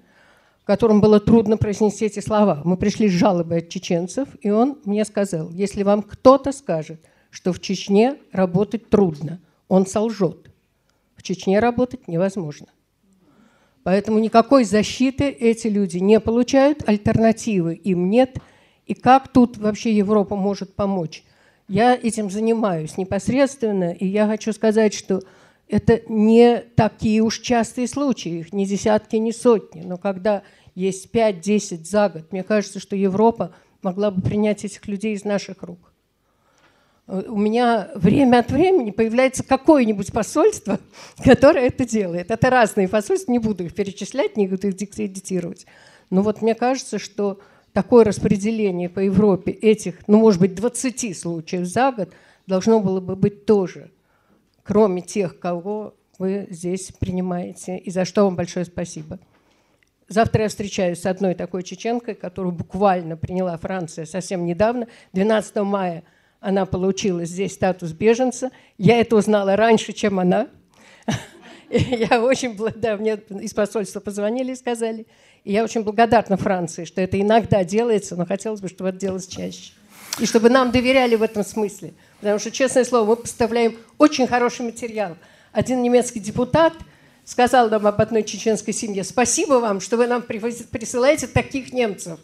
которому 0.71 1.01
было 1.01 1.21
трудно 1.21 1.57
произнести 1.57 2.07
эти 2.07 2.21
слова. 2.21 2.63
Мы 2.65 2.77
пришли 2.77 3.09
с 3.09 3.13
жалобой 3.13 3.59
от 3.59 3.69
чеченцев, 3.69 4.29
и 4.41 4.51
он 4.51 4.79
мне 4.85 5.05
сказал, 5.05 5.51
если 5.51 5.83
вам 5.83 6.03
кто-то 6.03 6.53
скажет, 6.53 7.01
что 7.31 7.53
в 7.53 7.61
Чечне 7.61 8.17
работать 8.33 8.89
трудно, 8.89 9.41
он 9.69 9.87
солжет. 9.87 10.51
В 11.17 11.23
Чечне 11.23 11.59
работать 11.59 12.09
невозможно. 12.09 12.69
Поэтому 13.91 14.21
никакой 14.21 14.63
защиты 14.63 15.31
эти 15.31 15.67
люди 15.67 15.99
не 15.99 16.21
получают, 16.21 16.89
альтернативы 16.89 17.75
им 17.75 18.09
нет. 18.09 18.37
И 18.87 18.95
как 18.95 19.27
тут 19.27 19.59
вообще 19.59 19.93
Европа 19.93 20.37
может 20.37 20.77
помочь? 20.77 21.25
Я 21.67 21.97
этим 21.97 22.31
занимаюсь 22.31 22.97
непосредственно, 22.99 23.91
и 23.91 24.07
я 24.07 24.29
хочу 24.29 24.53
сказать, 24.53 24.95
что 24.95 25.23
это 25.67 26.03
не 26.07 26.61
такие 26.77 27.21
уж 27.21 27.41
частые 27.41 27.89
случаи, 27.89 28.39
их 28.39 28.53
не 28.53 28.65
десятки, 28.65 29.17
не 29.17 29.33
сотни. 29.33 29.81
Но 29.81 29.97
когда 29.97 30.45
есть 30.77 31.13
5-10 31.13 31.83
за 31.83 32.11
год, 32.11 32.31
мне 32.31 32.45
кажется, 32.45 32.79
что 32.79 32.95
Европа 32.95 33.53
могла 33.83 34.13
бы 34.13 34.23
принять 34.23 34.65
этих 34.65 34.87
людей 34.87 35.15
из 35.15 35.25
наших 35.25 35.65
рук. 35.65 35.90
У 37.11 37.37
меня 37.37 37.91
время 37.97 38.39
от 38.39 38.53
времени 38.53 38.93
появляется 38.93 39.43
какое-нибудь 39.43 40.13
посольство, 40.13 40.79
которое 41.25 41.67
это 41.67 41.85
делает. 41.85 42.31
Это 42.31 42.51
разные 42.51 42.89
посольства, 42.89 43.33
не 43.33 43.41
буду 43.41 43.65
их 43.65 43.75
перечислять, 43.75 44.37
не 44.37 44.47
буду 44.47 44.69
их 44.69 44.77
дискредитировать. 44.77 45.67
Но 46.11 46.23
вот 46.23 46.41
мне 46.41 46.55
кажется, 46.55 47.01
что 47.01 47.41
такое 47.73 48.05
распределение 48.05 48.89
по 48.89 49.01
Европе 49.01 49.51
этих, 49.51 49.97
ну, 50.07 50.19
может 50.19 50.41
быть, 50.41 50.55
20 50.55 51.19
случаев 51.19 51.67
за 51.67 51.91
год 51.91 52.11
должно 52.47 52.79
было 52.79 53.01
бы 53.01 53.17
быть 53.17 53.45
тоже, 53.45 53.91
кроме 54.63 55.03
тех, 55.03 55.41
кого 55.41 55.95
вы 56.19 56.47
здесь 56.49 56.93
принимаете, 56.93 57.77
и 57.77 57.91
за 57.91 58.05
что 58.05 58.25
вам 58.25 58.37
большое 58.37 58.67
спасибо. 58.67 59.19
Завтра 60.07 60.45
я 60.45 60.49
встречаюсь 60.49 61.01
с 61.01 61.07
одной 61.07 61.35
такой 61.35 61.65
чеченкой, 61.65 62.15
которую 62.15 62.53
буквально 62.53 63.17
приняла 63.17 63.57
Франция 63.57 64.07
совсем 64.07 64.47
недавно, 64.47 64.87
12 65.13 65.57
мая– 65.57 66.05
она 66.41 66.65
получила 66.67 67.25
здесь 67.25 67.53
статус 67.53 67.93
беженца. 67.93 68.51
Я 68.79 69.01
это 69.01 69.17
узнала 69.17 69.57
раньше, 69.57 69.93
чем 69.93 70.19
она. 70.19 70.49
Я 71.71 72.21
очень 72.23 72.57
да, 72.77 72.97
мне 72.97 73.15
из 73.41 73.55
посольства 73.55 74.01
позвонили 74.01 74.53
и 74.53 74.57
сказали. 74.57 75.07
И 75.45 75.53
я 75.53 75.63
очень 75.63 75.83
благодарна 75.83 76.37
Франции, 76.37 76.85
что 76.85 77.01
это 77.01 77.21
иногда 77.21 77.63
делается, 77.63 78.17
но 78.17 78.27
хотелось 78.27 78.61
бы, 78.61 78.69
чтобы 78.69 78.91
это 78.91 78.99
делалось 78.99 79.29
чаще. 79.29 79.73
И 80.19 80.27
чтобы 80.27 80.51
нам 80.51 80.73
доверяли 80.73 81.15
в 81.15 81.23
этом 81.23 81.45
смысле. 81.45 81.95
Потому 82.21 82.41
что, 82.41 82.51
честное 82.51 82.85
слово, 82.85 83.11
мы 83.11 83.17
поставляем 83.17 83.79
очень 83.99 84.27
хороший 84.27 84.67
материал. 84.67 85.17
Один 85.53 85.81
немецкий 85.81 86.19
депутат 86.19 86.75
сказал 87.25 87.71
нам 87.71 87.87
об 87.87 88.01
одной 88.01 88.25
чеченской 88.25 88.75
семье, 88.75 89.05
спасибо 89.05 89.55
вам, 89.55 89.81
что 89.81 89.97
вы 89.97 90.09
нам 90.09 90.23
присылаете 90.23 91.29
таких 91.29 91.73
немцев. 91.73 92.19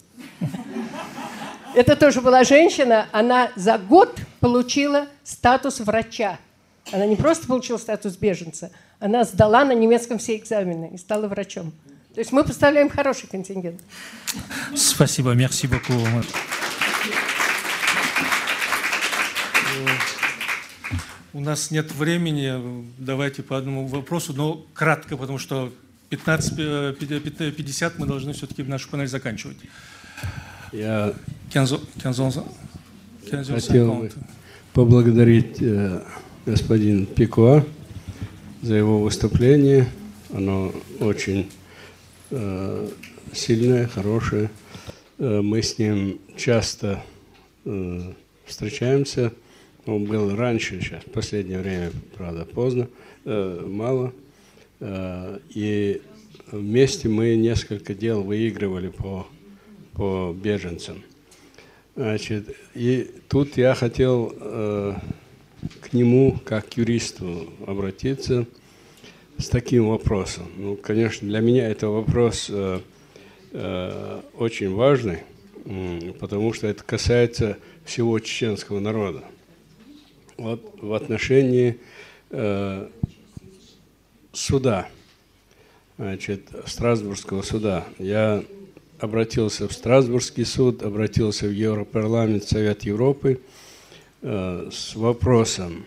Это 1.77 1.95
тоже 1.95 2.23
была 2.23 2.43
женщина, 2.43 3.07
она 3.13 3.51
за 3.55 3.77
год 3.77 4.19
получила 4.41 5.09
статус 5.23 5.79
врача. 5.81 6.39
Она 6.91 7.05
не 7.05 7.17
просто 7.17 7.47
получила 7.47 7.77
статус 7.77 8.17
беженца, 8.17 8.71
она 8.99 9.25
сдала 9.25 9.63
на 9.63 9.73
немецком 9.73 10.17
все 10.17 10.37
экзамены 10.37 10.93
и 10.95 10.97
стала 10.97 11.29
врачом. 11.29 11.75
То 12.15 12.21
есть 12.21 12.33
мы 12.33 12.45
поставляем 12.45 12.89
хороший 12.89 13.29
контингент. 13.29 13.79
Спасибо, 14.75 15.35
merci 15.35 15.67
beaucoup. 15.67 16.03
У 21.35 21.41
нас 21.41 21.71
нет 21.71 21.93
времени, 21.93 22.87
давайте 22.97 23.43
по 23.43 23.59
одному 23.59 23.87
вопросу, 23.87 24.33
но 24.33 24.65
кратко, 24.73 25.19
потому 25.19 25.37
что 25.37 25.71
15-50 26.09 26.97
э, 26.99 27.93
мы 27.99 28.07
должны 28.07 28.33
все-таки 28.33 28.63
наш 28.63 28.89
панель 28.89 29.09
заканчивать. 29.09 29.59
Я 30.73 31.15
15, 31.53 31.81
15, 32.03 32.43
15 33.31 33.55
хотел 33.55 33.95
бы 33.95 34.11
поблагодарить 34.73 35.57
э, 35.61 36.03
господина 36.45 37.07
Пикуа 37.07 37.65
за 38.63 38.75
его 38.75 39.01
выступление. 39.01 39.89
Оно 40.35 40.73
очень 41.01 41.49
э, 42.31 42.89
сильное, 43.33 43.87
хорошее. 43.87 44.51
Э, 45.19 45.41
мы 45.41 45.63
с 45.63 45.79
ним 45.79 46.21
часто 46.37 47.03
э, 47.65 48.13
встречаемся. 48.45 49.33
Он 49.87 50.05
был 50.05 50.35
раньше, 50.35 50.81
сейчас, 50.81 51.05
в 51.05 51.11
последнее 51.11 51.61
время, 51.61 51.93
правда, 52.17 52.45
поздно, 52.45 52.89
э, 53.25 53.65
мало. 53.67 54.13
Э, 54.81 55.39
и 55.51 56.03
вместе 56.51 57.09
мы 57.09 57.37
несколько 57.37 57.95
дел 57.95 58.23
выигрывали 58.23 58.89
по 58.89 59.27
по 59.97 60.35
беженцам. 60.37 61.03
Значит, 61.97 62.55
и 62.75 63.11
тут 63.29 63.57
я 63.57 63.75
хотел 63.75 64.33
э, 64.39 64.95
к 65.81 65.95
нему, 65.95 66.39
как 66.45 66.69
к 66.69 66.75
юристу, 66.75 67.51
обратиться 67.67 68.47
с 69.39 69.49
таким 69.49 69.89
вопросом. 69.89 70.47
Ну, 70.59 70.77
конечно, 70.77 71.27
для 71.27 71.41
меня 71.41 71.69
это 71.69 71.89
вопрос 71.89 72.49
э, 72.51 72.81
э, 73.53 74.21
очень 74.35 74.75
важный, 74.75 75.21
э, 75.65 76.13
потому 76.21 76.53
что 76.53 76.67
это 76.67 76.85
касается 76.85 77.57
всего 77.87 78.19
чеченского 78.19 78.79
народа. 78.79 79.25
Вот 80.37 80.75
в 80.83 80.93
отношении 80.93 81.79
э, 82.29 82.89
суда, 84.33 84.89
значит, 85.97 86.51
Страсбургского 86.67 87.41
суда. 87.41 87.87
Я 87.99 88.45
обратился 88.99 89.69
в 89.69 89.73
Страсбургский 89.73 90.45
суд, 90.45 90.83
обратился 90.83 91.47
в 91.47 91.53
Европарламент, 91.53 92.45
Совет 92.45 92.83
Европы 92.85 93.41
э, 94.23 94.69
с 94.73 94.97
вопросом, 94.97 95.85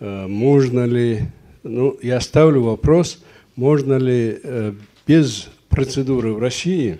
э, 0.00 0.26
можно 0.26 0.84
ли, 0.84 1.22
ну, 1.62 1.98
я 2.02 2.20
ставлю 2.20 2.62
вопрос, 2.62 3.22
можно 3.56 3.94
ли 3.94 4.38
э, 4.42 4.74
без 5.06 5.48
процедуры 5.68 6.32
в 6.32 6.38
России 6.38 6.98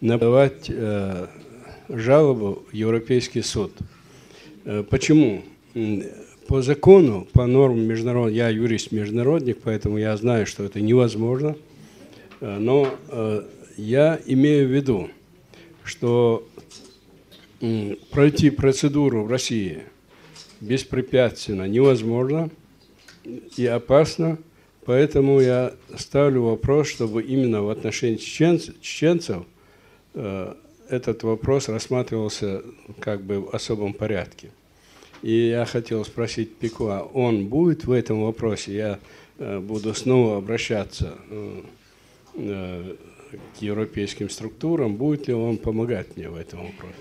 подавать 0.00 0.70
жалобу 1.88 2.62
в 2.70 2.74
Европейский 2.74 3.42
суд. 3.42 3.72
Почему? 4.88 5.42
По 6.48 6.62
закону, 6.62 7.28
по 7.32 7.46
нормам 7.46 7.82
международного, 7.82 8.34
я 8.34 8.48
юрист-международник, 8.48 9.58
поэтому 9.62 9.98
я 9.98 10.16
знаю, 10.16 10.46
что 10.46 10.64
это 10.64 10.80
невозможно, 10.80 11.54
но 12.40 12.88
я 13.80 14.20
имею 14.26 14.68
в 14.68 14.70
виду, 14.70 15.10
что 15.84 16.46
пройти 18.10 18.50
процедуру 18.50 19.24
в 19.24 19.30
России 19.30 19.82
беспрепятственно 20.60 21.66
невозможно 21.66 22.50
и 23.56 23.66
опасно, 23.66 24.38
поэтому 24.84 25.40
я 25.40 25.72
ставлю 25.96 26.42
вопрос, 26.42 26.88
чтобы 26.88 27.22
именно 27.22 27.62
в 27.62 27.70
отношении 27.70 28.16
чеченцев, 28.16 29.44
э, 30.14 30.54
этот 30.88 31.22
вопрос 31.22 31.68
рассматривался 31.68 32.62
как 32.98 33.22
бы 33.22 33.40
в 33.40 33.54
особом 33.54 33.94
порядке. 33.94 34.50
И 35.22 35.48
я 35.48 35.64
хотел 35.64 36.04
спросить 36.04 36.56
Пикуа, 36.56 37.02
он 37.02 37.46
будет 37.46 37.84
в 37.84 37.92
этом 37.92 38.22
вопросе? 38.22 38.74
Я 38.74 38.98
э, 39.38 39.58
буду 39.58 39.94
снова 39.94 40.38
обращаться 40.38 41.16
э 42.34 42.96
к 43.57 43.61
европейским 43.61 44.29
структурам, 44.29 44.95
будет 44.95 45.27
ли 45.27 45.33
он 45.33 45.57
помогать 45.57 46.15
мне 46.17 46.29
в 46.29 46.35
этом 46.35 46.59
вопросе? 46.65 46.95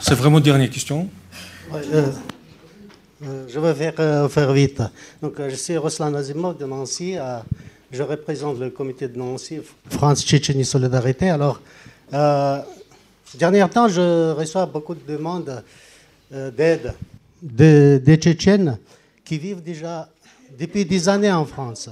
C'est 0.00 0.14
vraiment 0.14 0.40
dernière 0.40 0.70
question. 0.70 1.08
Euh, 1.72 2.12
euh, 3.22 3.48
je 3.48 3.58
vais 3.58 3.74
faire, 3.74 3.94
euh, 3.98 4.28
faire 4.28 4.52
vite. 4.52 4.82
Donc, 5.22 5.34
je 5.38 5.54
suis 5.54 5.76
Ruslan 5.76 6.14
Azimov 6.14 6.58
de 6.58 6.66
Nancy. 6.66 7.16
je 7.92 8.02
représente 8.02 8.58
le 8.58 8.70
comité 8.70 9.06
de 9.06 9.18
Nancy, 9.18 9.60
France-Tchétchénie 9.90 10.64
Solidarité. 10.64 11.28
Alors, 11.28 11.60
euh, 12.14 12.58
dernier 13.34 13.68
temps, 13.68 13.88
je 13.88 14.32
reçois 14.32 14.64
beaucoup 14.66 14.94
de 14.94 15.00
demandes 15.06 15.50
euh, 15.50 15.60
d'aide 16.31 16.93
des 17.41 18.17
Tchétchènes 18.17 18.77
qui 19.23 19.37
vivent 19.37 19.61
déjà 19.61 20.09
depuis 20.57 20.85
des 20.85 21.07
années 21.09 21.31
en 21.31 21.45
France. 21.45 21.89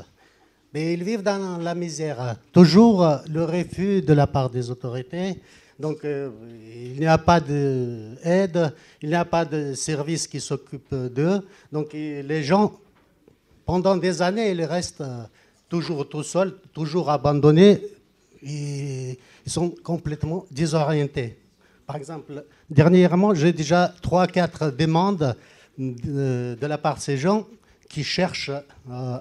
Mais 0.74 0.94
ils 0.94 1.04
vivent 1.04 1.24
dans 1.24 1.58
la 1.58 1.76
misère. 1.76 2.36
Toujours 2.52 3.06
le 3.30 3.44
refus 3.46 4.02
de 4.02 4.14
la 4.14 4.28
part 4.28 4.50
des 4.50 4.70
autorités. 4.70 5.40
Donc 5.80 6.06
euh, 6.06 6.30
il 6.74 7.00
n'y 7.00 7.06
a 7.06 7.18
pas 7.18 7.40
d'aide, 7.40 8.74
il 9.02 9.10
n'y 9.10 9.16
a 9.16 9.26
pas 9.26 9.44
de 9.44 9.74
service 9.74 10.28
qui 10.28 10.40
s'occupe 10.40 10.94
d'eux. 10.94 11.42
Donc 11.72 11.94
les 11.94 12.44
gens, 12.44 12.80
pendant 13.66 13.98
des 13.98 14.22
années, 14.22 14.52
ils 14.52 14.64
restent 14.64 15.04
toujours 15.68 16.08
tout 16.08 16.24
seuls, 16.24 16.56
toujours 16.74 17.10
abandonnés. 17.10 17.82
Ils 18.42 19.18
sont 19.48 19.70
complètement 19.70 20.46
désorientés. 20.52 21.38
Par 21.86 21.98
exemple, 21.98 22.46
dernièrement, 22.70 23.34
j'ai 23.34 23.54
déjà 23.54 23.94
trois, 24.02 24.28
quatre 24.28 24.72
demandes 24.72 25.36
de, 25.78 26.58
la 26.62 26.78
part 26.78 26.96
de 26.96 27.02
ces 27.02 27.18
gens 27.18 27.46
qui 27.90 28.04
cherchent 28.04 28.52
euh, 28.90 29.18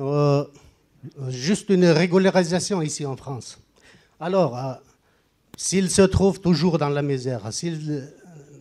euh, 0.00 0.44
juste 1.28 1.68
une 1.70 1.86
régularisation 1.86 2.82
ici 2.82 3.06
en 3.06 3.16
France. 3.16 3.58
Alors, 4.20 4.58
euh, 4.58 4.72
s'ils 5.56 5.90
se 5.90 6.02
trouvent 6.02 6.40
toujours 6.40 6.78
dans 6.78 6.88
la 6.88 7.02
misère, 7.02 7.52
s'ils 7.52 8.08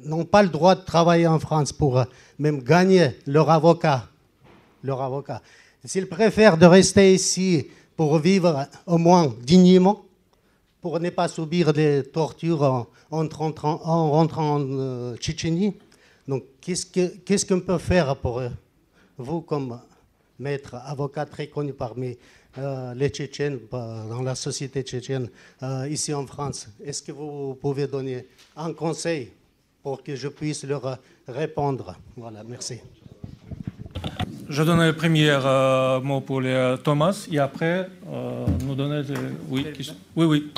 n'ont 0.05 0.25
pas 0.25 0.43
le 0.43 0.49
droit 0.49 0.75
de 0.75 0.81
travailler 0.81 1.27
en 1.27 1.39
France 1.39 1.71
pour 1.71 2.03
même 2.37 2.61
gagner 2.61 3.11
leur 3.25 3.49
avocat, 3.49 4.07
leur 4.83 5.01
avocat, 5.01 5.41
s'ils 5.85 6.07
préfèrent 6.07 6.57
de 6.57 6.65
rester 6.65 7.13
ici 7.13 7.67
pour 7.95 8.19
vivre 8.19 8.67
au 8.85 8.97
moins 8.97 9.33
dignement, 9.41 10.03
pour 10.83 10.99
ne 10.99 11.09
pas 11.11 11.29
subir 11.29 11.71
des 11.71 12.03
tortures 12.03 12.61
en, 12.61 12.87
rentrant, 13.29 13.79
en, 13.85 14.27
euh, 14.59 15.15
Tchétchénie. 15.15 15.73
Donc, 16.27 16.43
qu'est-ce 16.59 17.45
qu'on 17.45 17.61
peut 17.61 17.77
faire 17.77 18.17
pour 18.17 18.41
vous, 19.17 19.39
comme 19.41 19.79
maître 20.37 20.75
avocat 20.75 21.25
très 21.25 21.47
connu 21.47 21.71
parmi 21.71 22.17
euh, 22.57 22.93
les 22.95 23.07
Tchétchènes, 23.07 23.59
dans 23.71 24.21
la 24.21 24.35
société 24.35 24.83
tchétchène, 24.83 25.29
euh, 25.63 25.87
ici 25.89 26.13
en 26.13 26.27
France? 26.27 26.67
Est-ce 26.83 27.01
que 27.01 27.13
vous 27.13 27.55
pouvez 27.55 27.87
donner 27.87 28.27
un 28.57 28.73
conseil 28.73 29.31
pour 29.81 30.03
que 30.03 30.17
je 30.17 30.27
puisse 30.27 30.65
leur 30.65 30.99
répondre? 31.29 31.95
Voilà, 32.17 32.43
merci. 32.43 32.81
Je 34.49 34.63
donne 34.63 34.85
le 34.85 34.93
premier 34.93 35.31
euh, 35.31 35.99
mot 36.01 36.21
pour 36.21 36.41
les, 36.41 36.75
Thomas 36.83 37.27
et 37.31 37.39
après 37.39 37.89
nous 38.61 38.75
donner... 38.75 39.01
Oui, 39.49 39.67
oui, 40.15 40.25
oui. 40.25 40.51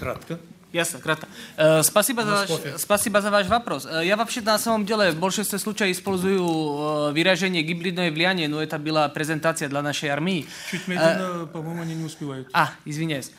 Кратко. 0.00 0.38
Ясно, 0.74 0.98
кратко. 0.98 1.28
Э, 1.56 1.84
спасибо, 1.84 2.24
за 2.24 2.32
ваш, 2.32 2.50
спасибо 2.78 3.20
за 3.20 3.30
ваш 3.30 3.46
вопрос. 3.46 3.86
Э, 3.86 4.04
я 4.04 4.16
вообще 4.16 4.40
на 4.40 4.58
самом 4.58 4.84
деле 4.84 5.12
в 5.12 5.20
большинстве 5.20 5.60
случаев 5.60 5.96
использую 5.96 6.40
э, 6.40 7.12
выражение 7.12 7.62
гибридное 7.62 8.10
влияние, 8.10 8.48
но 8.48 8.60
это 8.60 8.76
была 8.80 9.08
презентация 9.08 9.68
для 9.68 9.82
нашей 9.82 10.08
армии. 10.08 10.46
Чуть 10.68 10.88
медленно, 10.88 11.46
по-моему, 11.46 11.82
они 11.82 11.94
не 11.94 12.04
успевают. 12.04 12.48
А, 12.52 12.72
извиняюсь. 12.84 13.30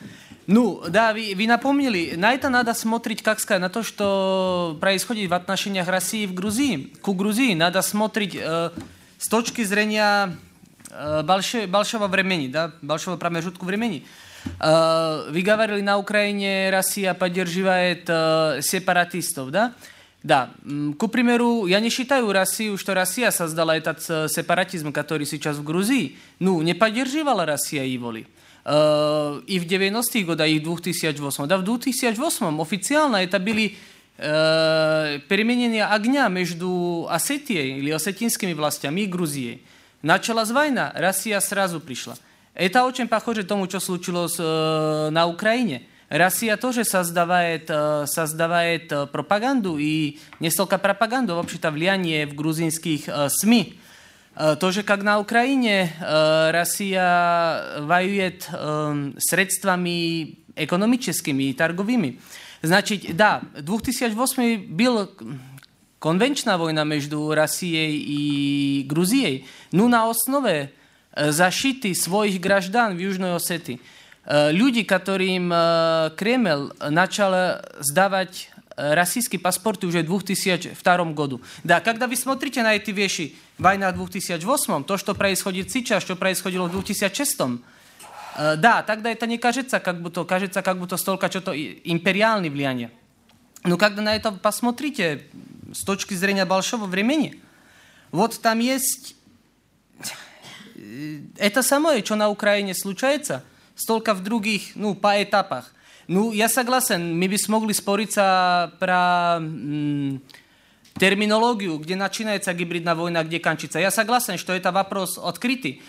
Ну, 0.46 0.82
да, 0.88 1.12
вы, 1.12 1.34
вы 1.36 1.46
напомнили, 1.46 2.14
на 2.16 2.32
это 2.32 2.48
надо 2.48 2.72
смотреть, 2.72 3.22
как 3.22 3.38
сказать, 3.38 3.60
на 3.60 3.68
то, 3.68 3.82
что 3.82 4.78
происходит 4.80 5.28
в 5.28 5.34
отношениях 5.34 5.88
России 5.88 6.24
в 6.24 6.32
Грузии. 6.32 6.90
К 7.02 7.10
Грузии 7.10 7.52
надо 7.52 7.82
смотреть 7.82 8.34
э, 8.40 8.70
с 9.17 9.27
точки 9.27 9.63
зрения 9.63 10.35
э, 10.89 11.23
большой, 11.23 11.67
большого 11.67 12.07
времени, 12.07 12.47
да, 12.47 12.71
большого 12.81 13.17
промежутка 13.17 13.65
времени. 13.65 14.05
Uh, 14.59 15.31
вы 15.31 15.41
говорили, 15.41 15.81
на 15.81 15.99
Украине 15.99 16.71
Россия 16.71 17.13
поддерживает 17.13 18.09
uh, 18.09 18.59
сепаратистов, 18.61 19.51
да? 19.51 19.73
Да. 20.23 20.49
К 20.97 21.07
примеру, 21.07 21.67
я 21.67 21.79
не 21.79 21.89
считаю 21.89 22.31
Россию, 22.31 22.77
что 22.77 22.93
Россия 22.93 23.31
создала 23.31 23.77
этот 23.77 23.99
uh, 23.99 24.27
сепаратизм, 24.27 24.91
который 24.91 25.25
сейчас 25.25 25.57
в 25.57 25.63
Грузии. 25.63 26.17
Ну, 26.39 26.61
не 26.61 26.73
поддерживала 26.73 27.45
Россия 27.45 27.83
его 27.83 28.11
ли? 28.11 28.25
Uh, 28.63 29.43
и 29.45 29.59
в 29.59 29.65
90-х 29.65 30.25
годах, 30.25 30.47
и 30.47 30.59
в 30.59 30.63
2008. 30.63 31.47
Да, 31.47 31.57
в 31.57 31.63
2008 31.63 32.61
официально 32.61 33.17
это 33.17 33.39
были 33.39 33.63
uh, 33.63 33.75
переменения 34.17 35.85
огня 35.85 36.27
между 36.27 37.07
Осетией 37.09 37.79
или 37.79 37.89
осетинскими 37.89 38.53
властями 38.53 39.01
и 39.01 39.05
Грузией. 39.07 39.63
Началась 40.01 40.51
война, 40.51 40.91
Россия 40.95 41.39
сразу 41.39 41.79
пришла. 41.79 42.15
Это 42.53 42.85
очень 42.85 43.07
похоже 43.07 43.43
тому, 43.43 43.67
что 43.67 43.79
случилось 43.79 44.35
э, 44.37 45.09
на 45.11 45.27
Украине. 45.27 45.83
Россия 46.09 46.57
тоже 46.57 46.83
создавает, 46.83 47.65
э, 47.69 48.05
создавает 48.07 48.91
э, 48.91 49.07
пропаганду, 49.07 49.77
и 49.77 50.19
не 50.39 50.49
столько 50.49 50.77
пропаганду, 50.77 51.33
а 51.33 51.35
вообще-то 51.37 51.71
влияние 51.71 52.27
в 52.27 52.35
грузинских 52.35 53.07
э, 53.07 53.29
СМИ. 53.29 53.79
Э, 54.35 54.57
тоже 54.59 54.83
как 54.83 55.03
на 55.03 55.19
Украине, 55.19 55.93
э, 56.01 56.51
Россия 56.51 57.79
воюет 57.79 58.49
э, 58.51 59.11
средствами 59.19 60.39
экономическими 60.55 61.43
и 61.43 61.53
торговыми. 61.53 62.19
Значит, 62.61 63.15
да, 63.15 63.41
2008 63.59 64.65
был 64.67 65.09
конвенчная 65.99 66.57
война 66.57 66.83
между 66.83 67.33
Россией 67.33 67.97
и 67.97 68.83
Грузией, 68.83 69.45
но 69.71 69.87
на 69.87 70.09
основе 70.09 70.71
защиты 71.15 71.93
своих 71.93 72.39
граждан 72.41 72.95
в 72.95 72.99
Южной 72.99 73.35
Осетии. 73.35 73.79
Люди, 74.25 74.83
которым 74.83 75.49
Кремль 76.15 76.71
начал 76.79 77.61
сдавать 77.79 78.49
российские 78.77 79.39
паспорты 79.39 79.87
уже 79.87 80.01
в 80.01 80.07
2002 80.07 81.05
году. 81.05 81.41
Да, 81.63 81.81
когда 81.81 82.07
вы 82.07 82.15
смотрите 82.15 82.63
на 82.63 82.75
эти 82.75 82.91
вещи, 82.91 83.35
война 83.57 83.91
в 83.91 83.97
2008, 83.97 84.83
то, 84.85 84.97
что 84.97 85.13
происходит 85.13 85.71
сейчас, 85.71 86.03
что 86.03 86.15
происходило 86.15 86.67
в 86.67 86.71
2006, 86.71 87.37
да, 88.36 88.82
тогда 88.82 89.10
это 89.10 89.26
не 89.26 89.38
кажется, 89.38 89.80
как 89.80 90.00
будто, 90.02 90.24
кажется, 90.24 90.62
как 90.62 90.78
будто 90.78 90.96
столько 90.96 91.28
что-то 91.28 91.52
империальное 91.54 92.50
влияние. 92.50 92.90
Но 93.64 93.76
когда 93.76 94.02
на 94.02 94.14
это 94.14 94.32
посмотрите 94.32 95.22
с 95.72 95.84
точки 95.84 96.14
зрения 96.14 96.44
большого 96.44 96.86
времени, 96.86 97.40
вот 98.12 98.40
там 98.40 98.60
есть 98.60 99.16
это 101.36 101.62
самое, 101.62 102.04
что 102.04 102.16
на 102.16 102.28
Украине 102.28 102.74
случается, 102.74 103.42
столько 103.74 104.14
в 104.14 104.22
других, 104.22 104.74
ну, 104.74 104.94
по 104.94 105.22
этапах. 105.22 105.72
Ну, 106.06 106.32
я 106.32 106.48
согласен, 106.48 107.18
мы 107.18 107.28
бы 107.28 107.36
смогли 107.38 107.74
спориться 107.74 108.72
про 108.78 109.40
терминологию, 110.98 111.78
где 111.78 111.96
начинается 111.96 112.52
гибридная 112.54 112.94
война, 112.94 113.24
где 113.24 113.38
кончится. 113.38 113.78
Я 113.78 113.90
согласен, 113.90 114.38
что 114.38 114.52
это 114.52 114.72
вопрос 114.72 115.18
открытый. 115.18 115.82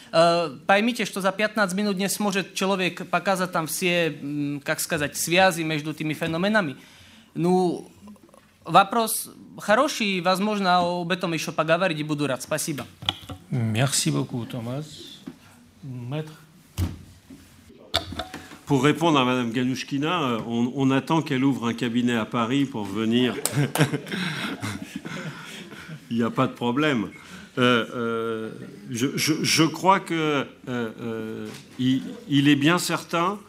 Поймите, 0.65 1.05
что 1.05 1.21
за 1.21 1.31
15 1.31 1.75
минут 1.77 1.97
не 1.97 2.09
сможет 2.09 2.53
человек 2.53 3.07
показать 3.09 3.51
там 3.51 3.67
все, 3.67 4.17
как 4.63 4.79
сказать, 4.79 5.15
связи 5.17 5.61
между 5.61 5.91
этими 5.91 6.13
феноменами. 6.13 6.75
Ну, 7.33 7.89
вопрос 8.65 9.29
хороший, 9.59 10.21
возможно, 10.21 11.01
об 11.01 11.11
этом 11.11 11.33
еще 11.33 11.51
поговорить 11.51 11.99
и 11.99 12.03
буду 12.03 12.27
рад. 12.27 12.41
Спасибо. 12.41 12.85
Merci 13.49 14.11
beaucoup, 14.11 14.45
Thomas. 14.45 14.83
Maître 15.83 16.33
Pour 18.65 18.83
répondre 18.83 19.17
à 19.17 19.23
Mme 19.23 19.51
Ganouchkina, 19.51 20.23
euh, 20.23 20.39
on, 20.45 20.73
on 20.75 20.91
attend 20.91 21.21
qu'elle 21.21 21.45
ouvre 21.45 21.67
un 21.67 21.73
cabinet 21.73 22.17
à 22.17 22.25
Paris 22.25 22.65
pour 22.65 22.83
venir. 22.83 23.33
Il 26.09 26.17
n'y 26.17 26.23
a 26.23 26.29
pas 26.29 26.47
de 26.47 26.53
problème. 26.53 27.07
Euh, 27.57 27.85
euh, 27.95 28.49
je, 28.91 29.63
crois 29.63 29.99
que 29.99 30.45
euh, 30.69 31.47
il, 31.79 32.49
est 32.49 32.55
bien 32.55 32.77
certain 32.77 33.39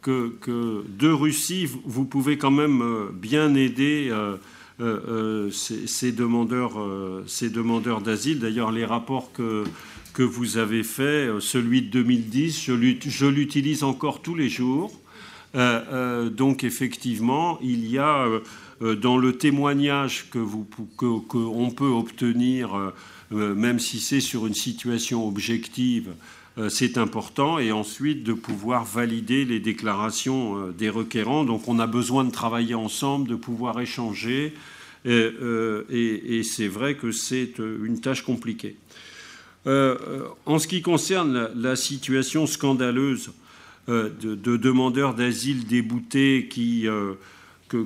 que, 0.00 0.32
de 0.88 1.08
Russie, 1.08 1.68
vous 1.84 2.06
pouvez 2.06 2.38
quand 2.38 2.50
même 2.50 2.82
bien 3.12 3.54
aider 3.54 4.10
ces, 4.80 6.12
demandeurs, 6.12 6.78
ces 7.26 7.50
demandeurs 7.50 8.00
d'asile. 8.00 8.38
D'ailleurs, 8.38 8.72
les 8.72 8.84
rapports 8.84 9.32
que 9.32 9.64
que 10.14 10.22
vous 10.24 10.56
avez 10.56 10.82
fait, 10.82 11.28
celui 11.38 11.82
de 11.82 11.90
2010, 11.90 12.60
je 13.06 13.26
l'utilise 13.26 13.84
encore 13.84 14.20
tous 14.20 14.34
les 14.34 14.48
jours. 14.48 14.90
Donc 15.54 16.64
effectivement, 16.64 17.58
il 17.62 17.88
y 17.88 17.98
a 17.98 18.26
dans 18.80 19.16
le 19.16 19.36
témoignage 19.36 20.30
que 20.30 20.38
vous 20.38 20.64
que, 20.96 21.20
que 21.26 21.74
peut 21.74 21.86
obtenir, 21.86 22.92
euh, 23.32 23.54
même 23.54 23.78
si 23.78 24.00
c'est 24.00 24.20
sur 24.20 24.46
une 24.46 24.54
situation 24.54 25.26
objective, 25.26 26.10
euh, 26.58 26.68
c'est 26.68 26.98
important. 26.98 27.58
Et 27.58 27.72
ensuite 27.72 28.22
de 28.22 28.32
pouvoir 28.32 28.84
valider 28.84 29.44
les 29.44 29.60
déclarations 29.60 30.70
des 30.70 30.90
requérants. 30.90 31.44
Donc 31.44 31.68
on 31.68 31.78
a 31.78 31.86
besoin 31.86 32.24
de 32.24 32.30
travailler 32.30 32.74
ensemble, 32.74 33.28
de 33.28 33.36
pouvoir 33.36 33.80
échanger. 33.80 34.54
Et, 35.04 36.42
c'est 36.42 36.68
vrai 36.68 36.96
que 36.96 37.12
c'est 37.12 37.58
une 37.58 38.00
tâche 38.00 38.22
compliquée. 38.22 38.76
Euh, 39.66 40.28
en 40.46 40.58
ce 40.58 40.66
qui 40.66 40.82
concerne 40.82 41.50
la, 41.54 41.76
situation 41.76 42.46
scandaleuse 42.46 43.32
euh, 43.88 44.08
de, 44.20 44.34
de, 44.34 44.56
demandeurs 44.56 45.14
d'asile 45.14 45.66
déboutés 45.66 46.48
qui, 46.48 46.88
euh, 46.88 47.14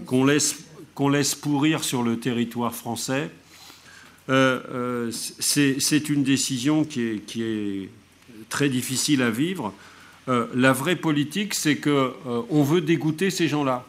qu'on 0.07 0.25
laisse, 0.25 0.65
qu'on 0.95 1.09
laisse 1.09 1.35
pourrir 1.35 1.85
sur 1.85 2.03
le 2.03 2.19
territoire 2.19 2.75
français, 2.75 3.31
c'est 4.29 6.09
une 6.09 6.23
décision 6.23 6.85
qui 6.85 7.03
est, 7.03 7.89
très 8.49 8.69
difficile 8.69 9.23
à 9.23 9.31
vivre. 9.31 9.73
la 10.27 10.73
vraie 10.73 10.97
politique, 10.97 11.55
c'est 11.55 11.77
qu'on 11.77 12.13
on 12.51 12.63
veut 12.63 12.81
dégoûter 12.81 13.31
ces 13.31 13.49
gens-là. 13.49 13.85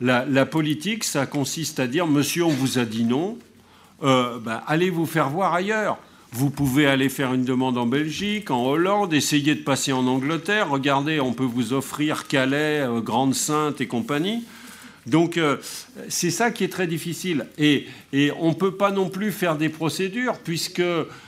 La, 0.00 0.44
politique, 0.44 1.04
ça 1.04 1.24
consiste 1.24 1.80
à 1.80 1.86
dire 1.86 2.06
Monsieur, 2.06 2.44
on 2.44 2.50
vous 2.50 2.78
a 2.78 2.84
dit 2.84 3.04
non, 3.04 3.38
euh, 4.02 4.38
ben, 4.38 4.60
allez 4.66 4.90
vous 4.90 5.06
faire 5.06 5.30
voir 5.30 5.54
ailleurs. 5.54 5.96
Vous 6.32 6.50
pouvez 6.50 6.86
aller 6.86 7.08
faire 7.08 7.32
une 7.32 7.44
demande 7.44 7.78
en 7.78 7.86
Belgique, 7.86 8.50
en 8.50 8.66
Hollande, 8.66 9.14
essayer 9.14 9.54
de 9.54 9.62
passer 9.62 9.92
en 9.92 10.06
Angleterre. 10.06 10.68
Regardez, 10.68 11.18
on 11.18 11.32
peut 11.32 11.44
vous 11.44 11.72
offrir 11.72 12.26
Calais, 12.26 12.80
euh, 12.80 13.00
Grande 13.00 13.34
Sainte 13.34 13.80
et 13.80 13.86
compagnie. 13.86 14.44
Donc 15.06 15.36
euh, 15.36 15.56
c'est 16.08 16.30
ça 16.30 16.50
qui 16.50 16.64
est 16.64 16.68
très 16.68 16.86
difficile. 16.86 17.46
Et, 17.58 17.86
et 18.12 18.32
on 18.38 18.50
ne 18.50 18.54
peut 18.54 18.76
pas 18.76 18.90
non 18.90 19.08
plus 19.08 19.32
faire 19.32 19.56
des 19.56 19.68
procédures 19.68 20.38
puisque 20.38 20.82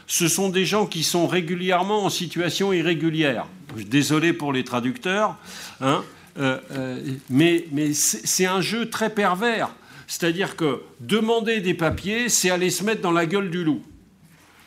ce 0.06 0.28
sont 0.28 0.48
des 0.48 0.64
gens 0.64 0.86
qui 0.86 1.04
sont 1.04 1.26
régulièrement 1.26 2.04
en 2.04 2.10
situation 2.10 2.72
irrégulière. 2.72 3.46
Désolé 3.76 4.32
pour 4.32 4.52
les 4.52 4.64
traducteurs, 4.64 5.36
hein, 5.80 6.02
euh, 6.38 6.58
euh, 6.72 7.00
mais, 7.30 7.66
mais 7.72 7.92
c'est 7.94 8.46
un 8.46 8.60
jeu 8.60 8.90
très 8.90 9.10
pervers. 9.10 9.70
C'est-à-dire 10.06 10.56
que 10.56 10.82
demander 11.00 11.60
des 11.60 11.74
papiers, 11.74 12.28
c'est 12.28 12.50
aller 12.50 12.70
se 12.70 12.82
mettre 12.82 13.02
dans 13.02 13.12
la 13.12 13.26
gueule 13.26 13.50
du 13.50 13.62
loup. 13.62 13.82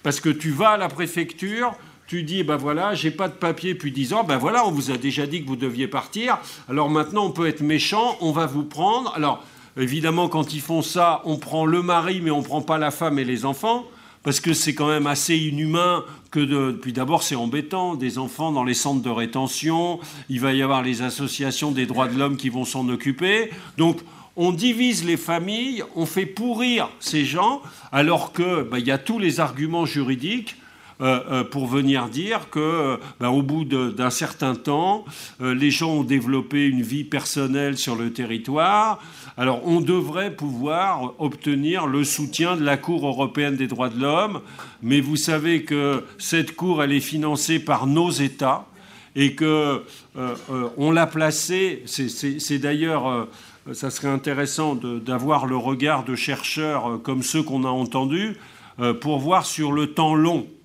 Parce 0.03 0.19
que 0.19 0.29
tu 0.29 0.51
vas 0.51 0.71
à 0.71 0.77
la 0.77 0.88
préfecture, 0.88 1.75
tu 2.11 2.23
dis, 2.23 2.43
ben 2.43 2.57
voilà, 2.57 2.93
j'ai 2.93 3.09
pas 3.09 3.29
de 3.29 3.33
papier 3.33 3.73
depuis 3.73 3.93
10 3.93 4.11
ans, 4.11 4.25
ben 4.25 4.38
voilà, 4.38 4.67
on 4.67 4.71
vous 4.71 4.91
a 4.91 4.97
déjà 4.97 5.25
dit 5.25 5.43
que 5.43 5.47
vous 5.47 5.55
deviez 5.55 5.88
partir, 5.88 6.39
alors 6.67 6.89
maintenant 6.89 7.27
on 7.27 7.31
peut 7.31 7.47
être 7.47 7.61
méchant, 7.61 8.17
on 8.19 8.33
va 8.33 8.47
vous 8.47 8.65
prendre. 8.65 9.13
Alors, 9.15 9.41
évidemment, 9.77 10.27
quand 10.27 10.53
ils 10.53 10.59
font 10.59 10.81
ça, 10.81 11.21
on 11.23 11.38
prend 11.38 11.65
le 11.65 11.81
mari, 11.81 12.19
mais 12.21 12.29
on 12.29 12.43
prend 12.43 12.61
pas 12.61 12.77
la 12.77 12.91
femme 12.91 13.17
et 13.17 13.23
les 13.23 13.45
enfants 13.45 13.85
parce 14.23 14.41
que 14.41 14.53
c'est 14.53 14.75
quand 14.75 14.89
même 14.89 15.07
assez 15.07 15.38
inhumain 15.38 16.03
que 16.31 16.41
de... 16.41 16.73
Puis 16.73 16.91
d'abord, 16.91 17.23
c'est 17.23 17.35
embêtant, 17.35 17.95
des 17.95 18.17
enfants 18.17 18.51
dans 18.51 18.65
les 18.65 18.73
centres 18.73 19.01
de 19.01 19.09
rétention, 19.09 20.01
il 20.27 20.41
va 20.41 20.51
y 20.51 20.61
avoir 20.61 20.83
les 20.83 21.03
associations 21.03 21.71
des 21.71 21.85
droits 21.85 22.09
de 22.09 22.19
l'homme 22.19 22.35
qui 22.35 22.49
vont 22.49 22.65
s'en 22.65 22.89
occuper. 22.89 23.51
Donc, 23.77 23.99
on 24.35 24.51
divise 24.51 25.05
les 25.05 25.17
familles, 25.17 25.85
on 25.95 26.05
fait 26.05 26.25
pourrir 26.25 26.89
ces 26.99 27.23
gens, 27.23 27.61
alors 27.93 28.33
qu'il 28.33 28.65
bah, 28.69 28.79
y 28.79 28.91
a 28.91 28.97
tous 28.97 29.17
les 29.17 29.39
arguments 29.39 29.85
juridiques 29.85 30.57
pour 31.49 31.65
venir 31.65 32.10
dire 32.10 32.49
que, 32.52 32.60
euh, 32.60 32.98
bah, 33.19 33.32
au 33.32 33.41
bout 33.41 33.65
d'un 33.65 34.10
certain 34.11 34.56
temps, 34.56 35.06
les 35.40 35.72
gens 35.72 35.91
ont 35.91 36.03
développé 36.03 36.68
une 36.68 36.84
vie 36.84 37.03
personnelle 37.03 37.78
sur 37.78 37.95
le 37.95 38.14
territoire. 38.14 38.99
Alors, 39.38 39.65
on 39.65 39.82
devrait 39.82 40.36
pouvoir 40.36 41.14
obtenir 41.18 41.88
le 41.88 42.03
soutien 42.03 42.56
de 42.56 42.64
la 42.64 42.78
Cour 42.78 43.07
européenne 43.07 43.56
des 43.56 43.68
droits 43.68 43.90
de 43.90 43.99
l'homme, 43.99 44.41
mais 44.84 45.02
vous 45.02 45.15
savez 45.15 45.64
que 45.64 46.03
cette 46.18 46.56
Cour, 46.56 46.84
elle 46.84 46.91
est 46.91 46.99
financée 46.99 47.60
par 47.60 47.88
nos 47.88 48.11
États 48.11 48.68
et 49.15 49.34
que 49.34 49.84
on 50.78 50.91
l'a 50.91 51.07
placée. 51.07 51.84
C'est 51.86 52.60
d'ailleurs 52.60 53.28
ça 53.73 53.90
serait 53.90 54.07
intéressant 54.10 54.76
d'avoir 54.76 55.45
le 55.45 55.57
regard 55.57 56.03
de 56.03 56.15
chercheurs 56.15 56.99
comme 57.03 57.23
ceux 57.23 57.44
qu'on 57.44 57.64
a 57.64 57.69
entendus 57.69 58.38
pour 59.02 59.19
voir 59.19 59.45
sur 59.45 59.72
le 59.72 59.94
temps 59.94 60.15
long 60.15 60.45
euh, 60.45 60.60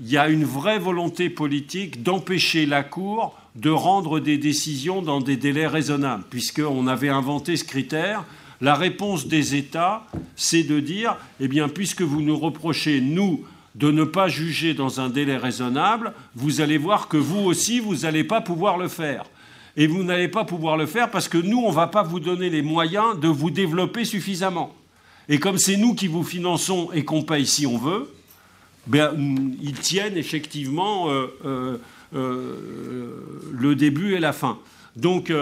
il 0.00 0.08
y 0.08 0.16
a 0.16 0.28
une 0.28 0.44
vraie 0.44 0.78
volonté 0.78 1.28
politique 1.28 2.02
d'empêcher 2.02 2.66
la 2.66 2.82
Cour 2.84 3.36
de 3.56 3.70
rendre 3.70 4.20
des 4.20 4.38
décisions 4.38 5.02
dans 5.02 5.20
des 5.20 5.36
délais 5.36 5.66
raisonnables, 5.66 6.24
puisqu'on 6.28 6.86
avait 6.86 7.08
inventé 7.08 7.56
ce 7.56 7.64
critère. 7.64 8.24
La 8.60 8.74
réponse 8.74 9.26
des 9.26 9.54
États, 9.54 10.06
c'est 10.36 10.62
de 10.62 10.80
dire, 10.80 11.16
eh 11.40 11.48
bien, 11.48 11.68
puisque 11.68 12.02
vous 12.02 12.22
nous 12.22 12.38
reprochez, 12.38 13.00
nous, 13.00 13.44
de 13.74 13.90
ne 13.90 14.04
pas 14.04 14.28
juger 14.28 14.72
dans 14.72 15.00
un 15.00 15.10
délai 15.10 15.36
raisonnable, 15.36 16.14
vous 16.34 16.60
allez 16.60 16.78
voir 16.78 17.08
que 17.08 17.18
vous 17.18 17.40
aussi, 17.40 17.78
vous 17.78 17.96
n'allez 17.96 18.24
pas 18.24 18.40
pouvoir 18.40 18.78
le 18.78 18.88
faire. 18.88 19.24
Et 19.76 19.86
vous 19.86 20.02
n'allez 20.02 20.28
pas 20.28 20.44
pouvoir 20.44 20.78
le 20.78 20.86
faire 20.86 21.10
parce 21.10 21.28
que 21.28 21.36
nous, 21.36 21.58
on 21.58 21.68
ne 21.68 21.74
va 21.74 21.86
pas 21.86 22.02
vous 22.02 22.20
donner 22.20 22.48
les 22.48 22.62
moyens 22.62 23.20
de 23.20 23.28
vous 23.28 23.50
développer 23.50 24.06
suffisamment. 24.06 24.74
Et 25.28 25.38
comme 25.38 25.58
c'est 25.58 25.76
nous 25.76 25.94
qui 25.94 26.06
vous 26.06 26.22
finançons 26.22 26.88
et 26.94 27.04
qu'on 27.04 27.22
paye 27.22 27.46
si 27.46 27.66
on 27.66 27.76
veut, 27.76 28.10
ben, 28.86 29.12
ils 29.60 29.78
tiennent 29.78 30.16
effectivement 30.16 31.10
euh, 31.10 31.26
euh, 31.44 31.76
euh, 32.14 32.54
le 33.52 33.74
début 33.74 34.14
et 34.14 34.20
la 34.20 34.32
fin. 34.32 34.58
Donc, 34.94 35.32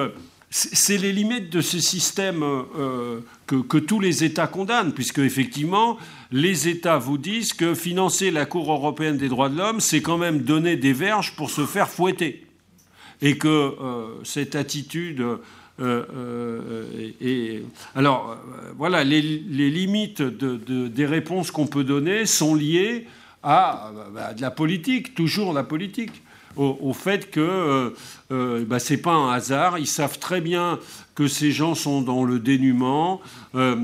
c'est 0.50 0.98
les 0.98 1.12
limites 1.12 1.50
de 1.50 1.60
ce 1.60 1.78
système 1.78 2.44
que, 3.46 3.78
tous 3.78 4.00
les 4.00 4.24
États 4.24 4.48
condamnent, 4.48 4.92
puisque 4.92 5.20
effectivement, 5.20 5.96
les 6.32 6.68
États 6.68 6.98
vous 6.98 7.18
disent 7.18 7.52
que 7.52 7.74
financer 7.74 8.32
la 8.32 8.46
Cour 8.46 8.72
européenne 8.72 9.16
des 9.16 9.28
droits 9.28 9.48
de 9.48 9.56
l'homme, 9.56 9.78
c'est 9.78 10.02
quand 10.02 10.18
même 10.18 10.40
donner 10.40 10.76
des 10.76 10.92
verges 10.92 11.36
pour 11.36 11.50
se 11.50 11.66
faire 11.66 11.88
fouetter. 11.88 12.46
Et 13.22 13.38
que 13.38 13.76
cette 14.24 14.56
attitude. 14.56 15.24
et, 17.20 17.62
alors, 17.94 18.36
voilà, 18.76 19.04
les, 19.04 19.20
limites 19.20 20.20
de, 20.20 20.56
de, 20.56 20.88
des 20.88 21.06
réponses 21.06 21.52
qu'on 21.52 21.68
peut 21.68 21.84
donner 21.84 22.26
sont 22.26 22.56
liées 22.56 23.06
à, 23.44 23.92
bah, 24.12 24.32
de 24.32 24.40
la 24.40 24.50
politique, 24.50 25.14
toujours 25.14 25.52
la 25.52 25.62
politique. 25.62 26.22
Au, 26.56 26.92
fait 26.92 27.32
que 27.32 27.40
euh, 27.40 27.90
euh 28.30 28.64
bah, 28.64 28.78
pas 29.02 29.12
un 29.12 29.32
hasard. 29.32 29.78
Ils 29.78 29.88
savent 29.88 30.20
très 30.20 30.40
bien 30.40 30.78
que 31.16 31.26
ces 31.26 31.50
gens 31.50 31.74
sont 31.74 32.00
dans 32.00 32.24
le 32.24 32.38
dénuement. 32.38 33.20
Euh, 33.56 33.76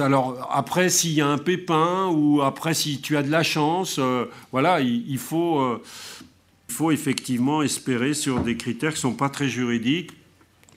alors 0.00 0.48
après, 0.52 0.88
s'il 0.88 1.12
y 1.12 1.20
a 1.20 1.28
un 1.28 1.38
pépin 1.38 2.08
ou 2.12 2.42
après 2.42 2.74
si 2.74 3.00
tu 3.00 3.16
as 3.16 3.22
de 3.22 3.30
la 3.30 3.44
chance, 3.44 4.00
euh, 4.00 4.24
voilà, 4.50 4.80
il, 4.80 5.18
faut, 5.18 5.80
il 6.68 6.74
faut 6.74 6.90
effectivement 6.90 7.62
espérer 7.62 8.12
sur 8.12 8.40
des 8.40 8.56
critères 8.56 8.94
qui 8.94 9.00
sont 9.00 9.14
pas 9.14 9.28
très 9.28 9.48
juridiques 9.48 10.10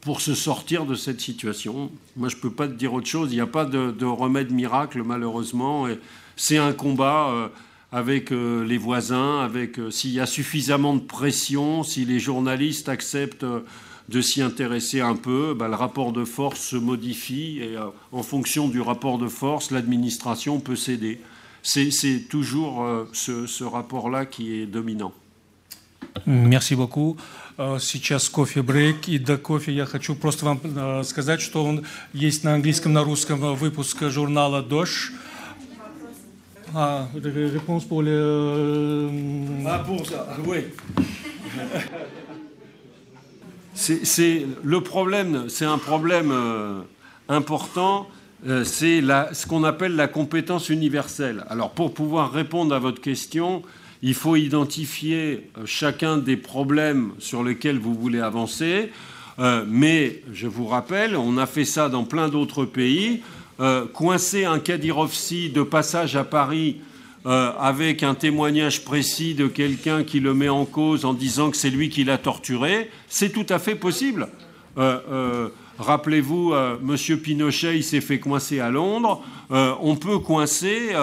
pour 0.01 0.21
se 0.21 0.35
sortir 0.35 0.85
de 0.85 0.93
cette 0.93 1.19
situation. 1.19 1.91
Moi, 2.15 2.29
je 2.29 2.35
ne 2.35 2.41
peux 2.41 2.51
pas 2.51 2.67
te 2.67 2.73
dire 2.73 2.93
autre 2.93 3.07
chose. 3.07 3.31
Il 3.31 3.35
n'y 3.35 3.41
a 3.41 3.47
pas 3.47 3.65
de, 3.65 3.89
de, 3.89 4.05
remède 4.05 4.51
miracle, 4.51 5.01
malheureusement. 5.03 5.87
C'est 6.35 6.57
un 6.57 6.73
combat 6.73 7.49
avec 7.94 8.32
euh, 8.32 8.64
les 8.64 8.76
voisins, 8.76 9.38
avec 9.38 9.78
euh, 9.78 9.88
s'il 9.88 10.10
y 10.10 10.18
a 10.18 10.26
suffisamment 10.26 10.94
de 10.94 11.00
pression, 11.00 11.84
si 11.84 12.04
les 12.04 12.18
journalistes 12.18 12.88
acceptent 12.88 13.44
euh, 13.44 13.60
de 14.08 14.20
s'y 14.20 14.42
intéresser 14.42 15.00
un 15.00 15.14
peu, 15.14 15.54
bah, 15.54 15.68
le 15.68 15.76
rapport 15.76 16.12
de 16.12 16.24
force 16.24 16.60
se 16.60 16.76
modifie 16.76 17.60
et 17.62 17.78
en 18.12 18.22
fonction 18.24 18.68
du 18.68 18.80
rapport 18.80 19.16
de 19.16 19.28
force, 19.28 19.70
l'administration 19.70 20.58
peut 20.58 20.76
céder. 20.76 21.20
C'est 21.62 22.28
toujours 22.28 22.86
ce, 23.14 23.46
ce 23.46 23.64
rapport-là 23.64 24.26
qui 24.26 24.60
est 24.60 24.66
dominant. 24.66 25.14
Merci 26.26 26.76
beaucoup. 26.76 27.16
Сейчас 27.78 28.28
кофе-брейк. 28.28 29.08
И 29.08 29.18
до 29.18 29.38
кофе 29.38 29.72
я 29.72 29.86
хочу 29.86 30.14
просто 30.14 30.44
вам 30.44 31.02
сказать, 31.04 31.40
что 31.40 31.64
он 31.64 31.86
есть 32.12 32.44
на 32.44 32.52
английском, 32.52 32.92
на 32.92 33.02
русском 33.04 33.40
выпуск 33.56 34.02
журнала 34.10 34.62
«Дождь». 34.62 35.12
Ah, 36.75 37.07
réponse 37.23 37.85
pour 37.85 38.03
les. 38.03 38.11
Euh... 38.11 39.09
Ah, 39.65 39.79
pour 39.79 40.05
ça, 40.05 40.27
oui. 40.45 40.59
c'est 43.73 44.45
le 44.63 44.81
problème, 44.81 45.45
c'est 45.47 45.65
un 45.65 45.77
problème 45.77 46.31
euh, 46.31 46.81
important. 47.27 48.07
Euh, 48.47 48.63
c'est 48.63 49.01
ce 49.33 49.47
qu'on 49.47 49.63
appelle 49.63 49.95
la 49.95 50.07
compétence 50.07 50.69
universelle. 50.69 51.43
Alors, 51.49 51.71
pour 51.71 51.93
pouvoir 51.93 52.31
répondre 52.31 52.73
à 52.73 52.79
votre 52.79 53.01
question, 53.01 53.63
il 54.01 54.13
faut 54.13 54.35
identifier 54.35 55.49
euh, 55.57 55.63
chacun 55.65 56.17
des 56.17 56.37
problèmes 56.37 57.11
sur 57.19 57.43
lesquels 57.43 57.79
vous 57.79 57.95
voulez 57.95 58.21
avancer. 58.21 58.91
mais 59.67 60.21
je 60.33 60.47
vous 60.47 60.67
rappelle, 60.67 61.15
on 61.15 61.37
a 61.37 61.45
fait 61.45 61.63
ça 61.63 61.87
dans 61.87 62.03
plein 62.03 62.27
d'autres 62.27 62.65
pays. 62.65 63.21
Euh, 63.59 63.85
coincer 63.87 64.45
un 64.45 64.59
Kadyrovsi 64.59 65.49
de 65.49 65.63
passage 65.63 66.15
à 66.15 66.23
Paris 66.23 66.77
euh, 67.25 67.51
avec 67.59 68.03
un 68.03 68.15
témoignage 68.15 68.85
précis 68.85 69.33
de 69.33 69.47
quelqu'un 69.47 70.05
qui 70.05 70.21
le 70.21 70.33
met 70.33 70.47
en 70.47 70.63
cause 70.63 71.03
en 71.03 71.13
disant 71.13 71.51
que 71.51 71.57
c'est 71.57 71.69
lui 71.69 71.89
qui 71.89 72.05
l'a 72.05 72.17
torturé, 72.17 72.89
c'est 73.09 73.33
tout 73.33 73.45
à 73.49 73.59
fait 73.59 73.75
possible. 73.75 74.29
Euh, 74.77 75.49
rappelez-vous, 75.77 76.53
M. 76.53 77.17
Pinochet, 77.17 77.75
il 77.75 77.83
s'est 77.83 77.99
fait 77.99 78.19
coincer 78.19 78.61
à 78.61 78.69
Londres. 78.69 79.21
on 79.49 79.97
peut 79.97 80.19
coincer 80.19 80.93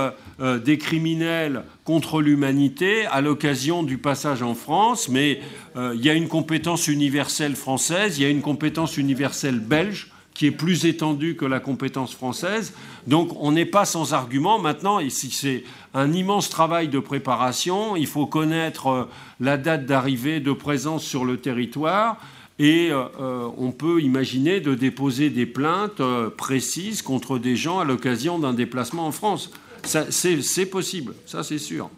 des 0.64 0.78
criminels 0.78 1.62
contre 1.84 2.22
l'humanité 2.22 3.04
à 3.06 3.20
l'occasion 3.20 3.82
du 3.82 3.98
passage 3.98 4.42
en 4.42 4.54
France, 4.54 5.10
mais 5.10 5.40
il 5.76 6.02
y 6.02 6.08
a 6.08 6.14
une 6.14 6.28
compétence 6.28 6.88
universelle 6.88 7.56
française, 7.56 8.18
il 8.18 8.22
y 8.22 8.26
a 8.26 8.30
une 8.30 8.40
compétence 8.40 8.96
universelle 8.96 9.60
belge 9.60 10.10
qui 10.36 10.46
est 10.46 10.50
plus 10.52 10.84
étendue 10.84 11.34
que 11.34 11.46
la 11.46 11.60
compétence 11.60 12.14
française. 12.14 12.74
Donc 13.06 13.30
on 13.40 13.52
n'est 13.52 13.66
pas 13.66 13.84
sans 13.84 14.12
argument. 14.12 14.58
Maintenant, 14.58 15.00
ici, 15.00 15.30
c'est 15.30 15.64
un 15.94 16.12
immense 16.12 16.50
travail 16.50 16.88
de 16.88 16.98
préparation. 16.98 17.96
Il 17.96 18.06
faut 18.06 18.26
connaître 18.26 18.86
euh, 18.88 19.04
la 19.40 19.56
date 19.56 19.86
d'arrivée, 19.86 20.40
de 20.40 20.52
présence 20.52 21.04
sur 21.04 21.24
le 21.24 21.38
territoire. 21.38 22.18
Et 22.58 22.90
euh, 22.90 23.04
euh, 23.20 23.48
on 23.56 23.72
peut 23.72 24.00
imaginer 24.02 24.60
de 24.60 24.74
déposer 24.74 25.30
des 25.30 25.46
plaintes 25.46 26.02
précises 26.36 27.02
contre 27.02 27.38
des 27.38 27.56
gens 27.56 27.80
à 27.80 27.84
l'occasion 27.84 28.38
d'un 28.38 28.52
déplacement 28.52 29.06
en 29.06 29.12
France. 29.12 29.50
C'est 29.84 30.66
possible, 30.66 31.14
ça 31.26 31.42
c'est 31.42 31.58
sûr. 31.58 31.90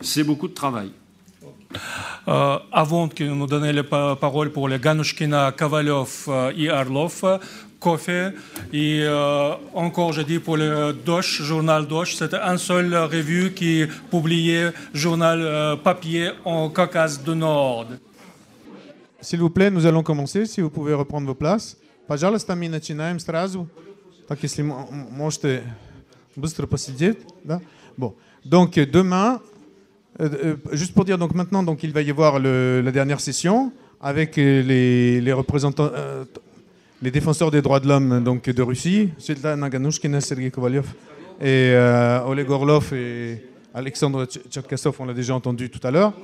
C'est 0.00 0.24
beaucoup 0.24 0.48
de 0.48 0.54
travail. 0.54 0.90
avant 2.26 3.08
que 3.08 3.24
nous 3.24 3.46
donnions 3.46 3.72
la 3.72 4.16
parole 4.16 4.50
pour 4.50 4.68
les 4.68 4.78
Ganushkina, 4.78 5.52
Kovalov 5.52 6.28
et 6.56 6.70
Arlov, 6.70 7.40
Coffee. 7.79 8.31
Et 8.73 9.01
euh, 9.03 9.53
encore, 9.73 10.13
je 10.13 10.21
dis 10.21 10.39
pour 10.39 10.57
le 10.57 10.93
Dosh, 10.93 11.41
journal 11.41 11.87
Dosh, 11.87 12.15
c'était 12.15 12.37
un 12.37 12.57
seul 12.57 12.95
revue 12.95 13.53
qui 13.53 13.85
publiait 14.09 14.71
journal 14.93 15.41
euh, 15.41 15.75
papier 15.75 16.31
en 16.45 16.69
Caucase 16.69 17.23
du 17.23 17.35
Nord. 17.35 17.87
S'il 19.19 19.39
vous 19.39 19.49
plaît, 19.49 19.69
nous 19.69 19.85
allons 19.85 20.03
commencer. 20.03 20.45
Si 20.45 20.61
vous 20.61 20.69
pouvez 20.69 20.93
reprendre 20.93 21.27
vos 21.27 21.35
places. 21.35 21.77
Пожалуйста, 22.07 22.55
мы 22.55 22.67
начинаем 22.67 23.19
сразу. 23.19 23.67
Так, 24.27 24.39
если 24.43 24.63
можете 24.63 25.63
быстро 26.35 26.67
посидеть. 26.67 27.19
Да? 27.43 27.61
Bon. 27.97 28.15
Donc, 28.43 28.73
demain, 28.79 29.39
euh, 30.19 30.29
euh, 30.43 30.55
juste 30.71 30.93
pour 30.93 31.05
dire, 31.05 31.17
donc 31.17 31.33
maintenant, 31.35 31.63
donc, 31.63 31.83
il 31.83 31.91
va 31.93 32.01
y 32.01 32.09
avoir 32.09 32.39
le, 32.39 32.81
la 32.81 32.91
dernière 32.91 33.19
session 33.19 33.71
avec 34.01 34.35
les, 34.35 35.21
les 35.21 35.33
représentants, 35.33 35.89
euh, 35.93 36.25
les 37.02 37.10
défenseurs 37.10 37.50
des 37.50 37.62
droits 37.62 37.80
de 37.80 37.88
l'homme 37.88 38.22
donc, 38.22 38.48
de 38.48 38.62
Russie, 38.62 39.10
Svetlana 39.18 39.68
Ganushkina, 39.68 40.20
Sergei 40.20 40.50
Kovalyov 40.50 40.86
et 41.40 41.72
euh, 41.74 42.24
Oleg 42.26 42.50
Orlov 42.50 42.92
et 42.94 43.42
Alexandre 43.74 44.26
Tcherkassov, 44.26 44.96
on 44.98 45.04
l'a 45.04 45.12
déjà 45.12 45.34
entendu 45.34 45.68
tout 45.68 45.86
à 45.86 45.90
l'heure. 45.90 46.14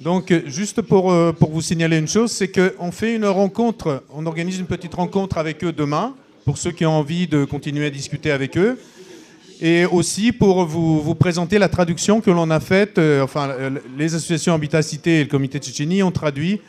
Donc, 0.00 0.32
juste 0.46 0.80
pour, 0.80 1.12
euh, 1.12 1.32
pour 1.32 1.50
vous 1.50 1.60
signaler 1.60 1.98
une 1.98 2.08
chose, 2.08 2.32
c'est 2.32 2.48
qu'on 2.48 2.90
fait 2.90 3.14
une 3.14 3.26
rencontre, 3.26 4.02
on 4.12 4.24
organise 4.26 4.58
une 4.58 4.66
petite 4.66 4.94
rencontre 4.94 5.36
avec 5.38 5.62
eux 5.62 5.72
demain, 5.72 6.14
pour 6.44 6.58
ceux 6.58 6.72
qui 6.72 6.84
ont 6.84 6.98
envie 6.98 7.26
de 7.26 7.44
continuer 7.44 7.86
à 7.86 7.90
discuter 7.90 8.30
avec 8.30 8.56
eux. 8.56 8.78
Et 9.60 9.84
aussi 9.86 10.32
pour 10.32 10.64
vous, 10.64 11.00
vous 11.00 11.14
présenter 11.14 11.58
la 11.58 11.68
traduction 11.68 12.20
que 12.20 12.30
l'on 12.30 12.50
a 12.50 12.60
faite, 12.60 12.98
euh, 12.98 13.22
enfin, 13.22 13.54
les 13.96 14.14
associations 14.14 14.54
Habitat 14.54 14.82
Cité 14.82 15.20
et 15.20 15.24
le 15.24 15.30
comité 15.30 15.58
Tchétchénie 15.58 16.02
ont 16.02 16.10
traduit 16.10 16.60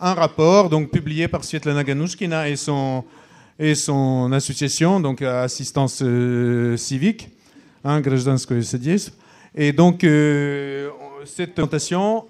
un 0.00 0.14
rapport 0.14 0.68
donc 0.70 0.90
publié 0.90 1.28
par 1.28 1.44
Svetlana 1.44 1.84
Ganushkina 1.84 2.48
et 2.48 2.56
son, 2.56 3.04
et 3.58 3.74
son 3.74 4.32
association, 4.32 5.00
donc 5.00 5.22
Assistance 5.22 6.00
euh, 6.02 6.76
Civique, 6.76 7.28
hein, 7.84 8.00
Et 9.54 9.72
donc, 9.72 10.04
euh, 10.04 10.88
cette 11.26 11.52
présentation 11.52 12.24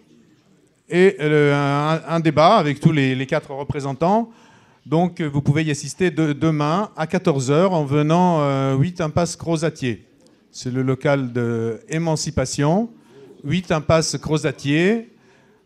est 0.88 1.20
un, 1.20 2.00
un, 2.08 2.20
débat 2.20 2.56
avec 2.56 2.80
tous 2.80 2.90
les, 2.90 3.26
quatre 3.26 3.52
représentants 3.52 4.30
donc 4.86 5.20
vous 5.20 5.42
pouvez 5.42 5.62
y 5.64 5.70
assister 5.70 6.10
demain 6.10 6.90
à 6.96 7.06
14h 7.06 7.68
en 7.68 7.84
venant 7.84 8.74
8 8.76 9.00
euh, 9.00 9.04
impasse 9.04 9.36
Crozatier. 9.36 10.06
C'est 10.50 10.72
le 10.72 10.82
local 10.82 11.32
d'émancipation. 11.32 12.88
8 13.44 13.72
impasse 13.72 14.16
Crozatier 14.16 15.10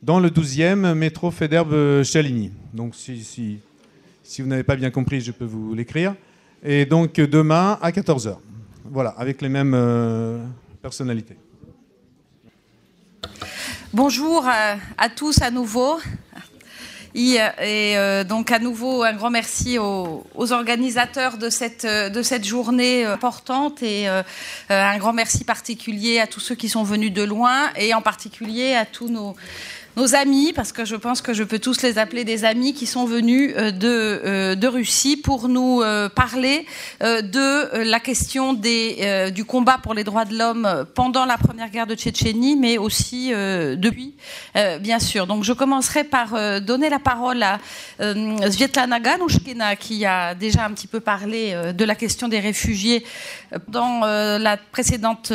dans 0.05 0.21
le 0.21 0.29
12e 0.29 0.93
métro 0.93 1.31
Fédère-Chaligny. 1.31 2.53
Donc 2.75 2.95
si, 2.95 3.61
vous 4.39 4.47
n'avez 4.47 4.63
pas 4.63 4.77
bien 4.77 4.91
compris, 4.91 5.23
je 5.23 5.33
peux 5.33 5.47
vous 5.47 5.75
l'écrire. 5.75 6.15
Et 6.63 6.85
donc 6.85 7.15
demain 7.15 7.79
à 7.81 7.91
14h. 7.91 8.37
Voilà, 8.85 9.15
avec 9.17 9.41
les 9.41 9.49
mêmes 9.49 9.73
euh, 9.75 10.45
personnalités. 10.83 11.37
Bonjour 13.95 14.47
à, 14.47 14.77
à 14.99 15.09
tous 15.09 15.41
à 15.41 15.51
nouveau. 15.51 15.99
Et, 17.17 17.39
euh, 17.39 18.25
donc 18.25 18.51
à 18.51 18.59
nouveau 18.59 19.05
un 19.05 19.13
grand 19.13 19.31
merci 19.31 19.79
aux, 19.79 20.25
organisateurs 20.35 21.39
de 21.39 21.49
cette, 21.49 21.87
de 21.87 22.23
cette 22.23 22.45
journée 22.45 23.05
importante 23.05 23.85
et 23.85 24.09
euh, 24.09 24.23
un 24.69 24.99
grand 24.99 25.13
merci 25.13 25.45
particulier 25.45 26.19
à 26.19 26.27
tous 26.27 26.41
ceux 26.41 26.57
qui 26.57 26.69
sont 26.69 26.83
venus 26.83 27.13
de 27.13 27.23
loin 27.23 27.73
et 27.77 27.95
en 27.95 28.03
particulier 28.03 28.75
à 28.75 28.85
tous 28.85 29.09
nos 29.09 29.37
nos 29.97 30.15
amis, 30.15 30.53
parce 30.53 30.73
que 30.73 30.85
je 30.85 30.97
pense 30.97 31.23
que 31.23 31.33
je 31.33 31.45
peux 31.45 31.61
tous 31.61 31.83
les 31.83 31.99
appeler 31.99 32.25
des 32.25 32.45
amis 32.45 32.75
qui 32.75 32.87
sont 32.87 33.05
venus 33.05 33.55
euh, 33.57 33.71
de, 33.71 33.89
euh, 33.89 34.55
de 34.57 34.67
Russie 34.67 35.17
pour 35.17 35.49
nous 35.49 35.83
euh, 35.83 36.09
parler 36.09 36.67
de 37.01 37.85
la 37.85 38.01
question 38.01 38.53
des, 38.53 39.31
du 39.35 39.45
combat 39.45 39.79
pour 39.83 39.95
les 39.95 40.05
droits 40.05 40.25
de 40.25 40.37
l'homme 40.37 40.87
pendant 40.95 41.25
la 41.25 41.37
première 41.37 41.71
guerre 41.71 41.87
de 41.87 41.95
Tchétchénie, 41.95 42.57
mais 42.57 42.79
aussi 42.79 43.31
depuis, 43.31 44.15
bien 44.81 44.99
sûr. 44.99 45.27
Donc 45.27 45.45
je 45.45 45.53
commencerai 45.53 46.05
par 46.05 46.61
donner 46.61 46.89
la 46.89 46.99
parole 46.99 47.43
à 47.43 47.59
Svetlana 47.99 49.01
Ganushkina, 49.01 49.77
qui 49.77 50.05
a 50.07 50.35
déjà 50.35 50.65
un 50.65 50.71
petit 50.71 50.87
peu 50.87 51.01
parlé 51.01 51.55
de 51.75 51.85
la 51.85 51.95
question 51.95 52.29
des 52.29 52.41
réfugiés 52.41 53.05
dans 53.69 54.01
la 54.05 54.57
précédente 54.57 55.33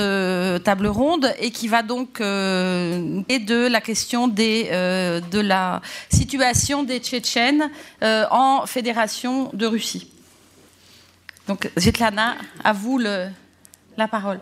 table 0.64 0.88
ronde 0.88 1.34
et 1.40 1.52
qui 1.52 1.68
va 1.68 1.84
donc 1.84 2.20
et 2.20 3.40
de 3.40 3.68
la 3.68 3.82
question 3.82 4.28
des 4.28 4.49
euh, 4.72 5.20
de 5.20 5.40
la 5.40 5.82
situation 6.10 6.84
des 6.84 7.00
Tchétchènes 7.00 7.70
euh, 8.02 8.26
en 8.32 8.66
Fédération 8.66 9.50
de 9.54 9.66
Russie. 9.66 10.12
Donc, 11.48 11.70
Svetlana, 11.78 12.36
à 12.64 12.74
vous 12.74 12.98
le, 12.98 13.30
la 13.98 14.08
parole. 14.08 14.40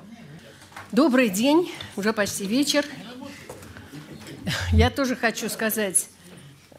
Добрый 0.94 1.30
день, 1.30 1.70
уже 1.98 2.14
почти 2.14 2.46
вечер. 2.46 2.86
Я 4.72 4.90
тоже 4.90 5.16
хочу 5.16 5.50
сказать 5.50 6.08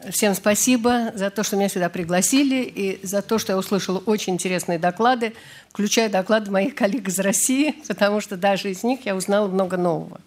всем 0.09 0.33
спасибо 0.33 1.11
за 1.15 1.29
то, 1.29 1.43
что 1.43 1.57
меня 1.57 1.69
сюда 1.69 1.89
пригласили, 1.89 2.63
и 2.63 3.05
за 3.05 3.21
то, 3.21 3.37
что 3.37 3.53
я 3.53 3.57
услышала 3.57 3.99
очень 3.99 4.33
интересные 4.33 4.79
доклады, 4.79 5.33
включая 5.69 6.09
доклады 6.09 6.51
моих 6.51 6.75
коллег 6.75 7.07
из 7.07 7.19
России, 7.19 7.75
потому 7.87 8.21
что 8.21 8.37
даже 8.37 8.71
из 8.71 8.83
них 8.83 9.05
я 9.05 9.15
узнала 9.15 9.47
много 9.47 9.77
нового. 9.77 10.21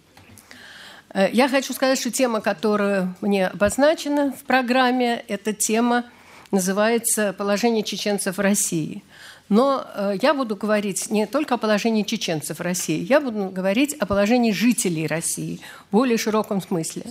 Э, 1.13 1.29
я 1.31 1.47
хочу 1.47 1.73
сказать, 1.73 1.99
что 1.99 2.11
тема, 2.11 2.41
которая 2.41 3.13
мне 3.21 3.47
обозначена 3.47 4.31
в 4.31 4.43
программе, 4.43 5.23
эта 5.27 5.53
тема 5.53 6.05
называется 6.51 7.33
«Положение 7.33 7.83
чеченцев 7.83 8.37
в 8.37 8.41
России». 8.41 9.03
Но 9.49 9.85
э, 9.93 10.15
я 10.21 10.33
буду 10.33 10.55
говорить 10.55 11.11
не 11.11 11.27
только 11.27 11.55
о 11.55 11.57
положении 11.57 12.03
чеченцев 12.03 12.59
в 12.59 12.61
России, 12.61 13.05
я 13.07 13.21
буду 13.21 13.49
говорить 13.49 13.93
о 13.95 14.05
положении 14.05 14.51
жителей 14.51 15.05
России 15.05 15.59
в 15.89 15.91
более 15.91 16.17
широком 16.17 16.61
смысле. 16.61 17.03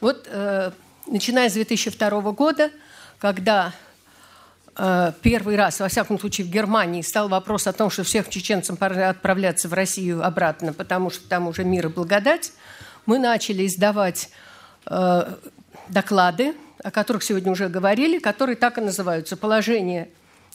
Вот 0.00 0.28
э, 0.30 0.70
начиная 1.06 1.48
с 1.48 1.54
2002 1.54 2.20
года, 2.32 2.70
когда 3.18 3.72
первый 5.20 5.56
раз, 5.56 5.80
во 5.80 5.88
всяком 5.88 6.18
случае 6.18 6.46
в 6.46 6.50
Германии, 6.50 7.02
стал 7.02 7.28
вопрос 7.28 7.66
о 7.66 7.74
том, 7.74 7.90
что 7.90 8.04
всех 8.04 8.30
чеченцам 8.30 8.78
пора 8.78 9.10
отправляться 9.10 9.68
в 9.68 9.74
Россию 9.74 10.24
обратно, 10.24 10.72
потому 10.72 11.10
что 11.10 11.28
там 11.28 11.46
уже 11.46 11.62
мир 11.62 11.88
и 11.88 11.88
благодать, 11.90 12.52
мы 13.06 13.18
начали 13.18 13.66
издавать 13.66 14.30
э, 14.86 15.34
доклады, 15.88 16.54
о 16.82 16.90
которых 16.90 17.22
сегодня 17.22 17.52
уже 17.52 17.68
говорили, 17.68 18.18
которые 18.18 18.56
так 18.56 18.78
и 18.78 18.80
называются 18.80 19.36
«Положение 19.36 20.08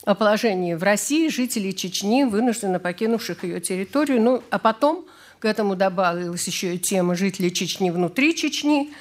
о 0.05 0.15
положении 0.15 0.73
в 0.73 0.83
России 0.83 1.29
жителей 1.29 1.75
Чечни, 1.75 2.23
вынужденно 2.23 2.79
покинувших 2.79 3.43
ее 3.43 3.61
территорию». 3.61 4.21
Ну, 4.21 4.43
а 4.49 4.59
потом 4.59 5.05
к 5.39 5.45
этому 5.45 5.75
добавилась 5.75 6.45
еще 6.47 6.75
и 6.75 6.79
тема 6.79 7.15
жителей 7.15 7.53
Чечни 7.53 7.89
внутри 7.89 8.35
Чечни 8.35 8.93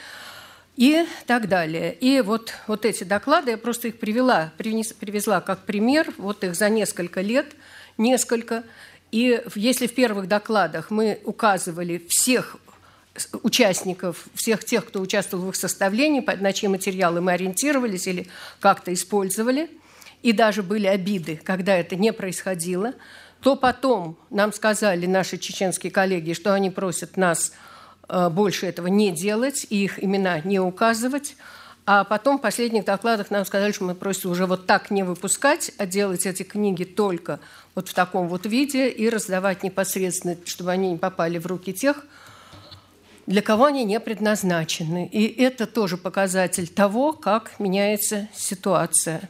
и 0.77 1.07
так 1.27 1.49
далее. 1.49 1.95
И 1.95 2.21
вот, 2.21 2.53
вот 2.67 2.85
эти 2.85 3.05
доклады, 3.05 3.53
я 3.53 3.59
просто 3.59 3.89
их 3.89 3.99
привела, 3.99 4.53
привез, 4.57 4.93
привезла 4.93 5.41
как 5.41 5.65
пример, 5.65 6.13
вот 6.19 6.45
их 6.45 6.55
за 6.55 6.69
несколько 6.69 7.23
лет, 7.23 7.55
несколько. 7.97 8.63
И 9.11 9.43
если 9.55 9.87
в 9.87 9.95
первых 9.95 10.29
докладах 10.29 10.91
мы 10.91 11.21
указывали 11.25 12.05
всех 12.09 12.57
участников, 13.43 14.27
всех 14.35 14.65
тех, 14.65 14.87
кто 14.87 15.01
участвовал 15.01 15.47
в 15.47 15.49
их 15.51 15.57
составлении, 15.57 16.25
на 16.41 16.53
чьи 16.53 16.69
материалы 16.69 17.21
мы 17.21 17.33
ориентировались 17.33 18.07
или 18.07 18.29
как-то 18.61 18.93
использовали, 18.93 19.71
и 20.23 20.33
даже 20.33 20.63
были 20.63 20.87
обиды, 20.87 21.41
когда 21.43 21.77
это 21.77 21.97
не 21.97 22.13
происходило, 22.13 22.95
то 23.43 23.55
потом 23.57 24.17
нам 24.31 24.53
сказали 24.53 25.07
наши 25.07 25.39
чеченские 25.39 25.93
коллеги, 25.93 26.33
что 26.33 26.53
они 26.53 26.71
просят 26.71 27.17
нас 27.17 27.53
э, 28.09 28.29
больше 28.29 28.67
этого 28.67 28.89
не 28.89 29.13
делать 29.13 29.67
и 29.71 29.85
их 29.85 30.03
имена 30.03 30.41
не 30.41 30.59
указывать. 30.59 31.37
А 31.89 32.03
потом 32.03 32.39
в 32.39 32.43
последних 32.43 32.85
докладах 32.85 33.31
нам 33.31 33.45
сказали, 33.45 33.71
что 33.71 33.85
мы 33.85 33.95
просим 33.95 34.31
уже 34.31 34.47
вот 34.47 34.67
так 34.67 34.91
не 34.91 35.05
выпускать, 35.05 35.71
а 35.79 35.87
делать 35.87 36.27
эти 36.27 36.43
книги 36.43 36.83
только 36.83 37.39
вот 37.77 37.89
в 37.89 37.95
таком 37.95 38.27
вот 38.27 38.45
виде 38.47 38.89
и 38.89 39.09
раздавать 39.09 39.63
непосредственно, 39.63 40.37
чтобы 40.45 40.73
они 40.73 40.91
не 40.91 40.99
попали 40.99 41.39
в 41.39 41.47
руки 41.47 41.73
тех, 41.73 42.05
для 43.27 43.43
кого 43.43 43.67
они 43.67 43.85
не 43.85 44.01
предназначены. 44.01 45.07
И 45.07 45.43
это 45.43 45.67
тоже 45.67 45.97
показатель 45.97 46.69
того, 46.69 47.13
как 47.13 47.59
меняется 47.59 48.29
ситуация. 48.35 49.29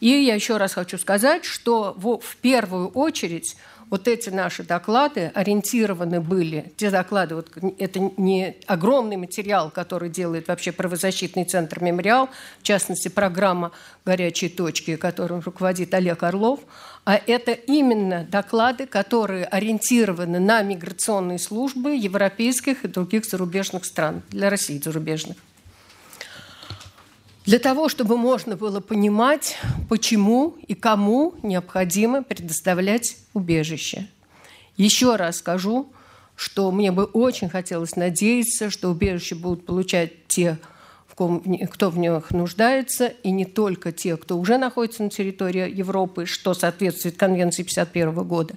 И 0.00 0.08
я 0.08 0.34
еще 0.34 0.56
раз 0.56 0.74
хочу 0.74 0.98
сказать, 0.98 1.44
что 1.44 1.94
в 1.96 2.36
первую 2.40 2.88
очередь 2.88 3.56
вот 3.88 4.08
эти 4.08 4.30
наши 4.30 4.62
доклады 4.62 5.30
ориентированы 5.34 6.20
были, 6.22 6.72
те 6.78 6.90
доклады, 6.90 7.34
вот 7.34 7.50
это 7.78 8.10
не 8.16 8.56
огромный 8.66 9.18
материал, 9.18 9.70
который 9.70 10.08
делает 10.08 10.48
вообще 10.48 10.72
правозащитный 10.72 11.44
центр 11.44 11.82
«Мемориал», 11.82 12.30
в 12.60 12.62
частности, 12.62 13.08
программа 13.08 13.70
«Горячие 14.06 14.48
точки», 14.48 14.96
которым 14.96 15.40
руководит 15.40 15.92
Олег 15.92 16.22
Орлов, 16.22 16.60
а 17.04 17.20
это 17.26 17.52
именно 17.52 18.24
доклады, 18.24 18.86
которые 18.86 19.44
ориентированы 19.44 20.38
на 20.38 20.62
миграционные 20.62 21.38
службы 21.38 21.96
европейских 21.96 22.84
и 22.84 22.88
других 22.88 23.24
зарубежных 23.24 23.84
стран, 23.84 24.22
для 24.30 24.50
России 24.50 24.78
зарубежных 24.78 25.36
для 27.44 27.58
того, 27.58 27.88
чтобы 27.88 28.16
можно 28.16 28.56
было 28.56 28.80
понимать, 28.80 29.56
почему 29.88 30.56
и 30.66 30.74
кому 30.74 31.34
необходимо 31.42 32.22
предоставлять 32.22 33.16
убежище. 33.34 34.06
Еще 34.76 35.16
раз 35.16 35.38
скажу, 35.38 35.92
что 36.36 36.70
мне 36.70 36.92
бы 36.92 37.04
очень 37.04 37.48
хотелось 37.48 37.96
надеяться, 37.96 38.70
что 38.70 38.90
убежище 38.90 39.34
будут 39.34 39.66
получать 39.66 40.26
те, 40.28 40.58
кто 41.14 41.90
в 41.90 41.98
них 41.98 42.30
нуждается, 42.30 43.06
и 43.06 43.30
не 43.30 43.44
только 43.44 43.92
те, 43.92 44.16
кто 44.16 44.38
уже 44.38 44.58
находится 44.58 45.02
на 45.02 45.10
территории 45.10 45.70
Европы, 45.70 46.26
что 46.26 46.54
соответствует 46.54 47.16
Конвенции 47.16 47.62
1951 47.62 48.26
года, 48.26 48.54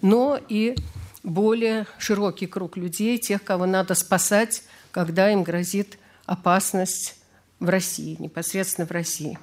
но 0.00 0.38
и 0.48 0.76
более 1.22 1.86
широкий 1.98 2.46
круг 2.46 2.76
людей, 2.76 3.18
тех, 3.18 3.42
кого 3.42 3.66
надо 3.66 3.94
спасать, 3.94 4.62
когда 4.90 5.30
им 5.30 5.42
грозит 5.42 5.98
опасность 6.26 7.16
в 7.60 7.68
России, 7.68 8.16
непосредственно 8.18 8.86
в 8.86 8.90
России. 8.90 9.38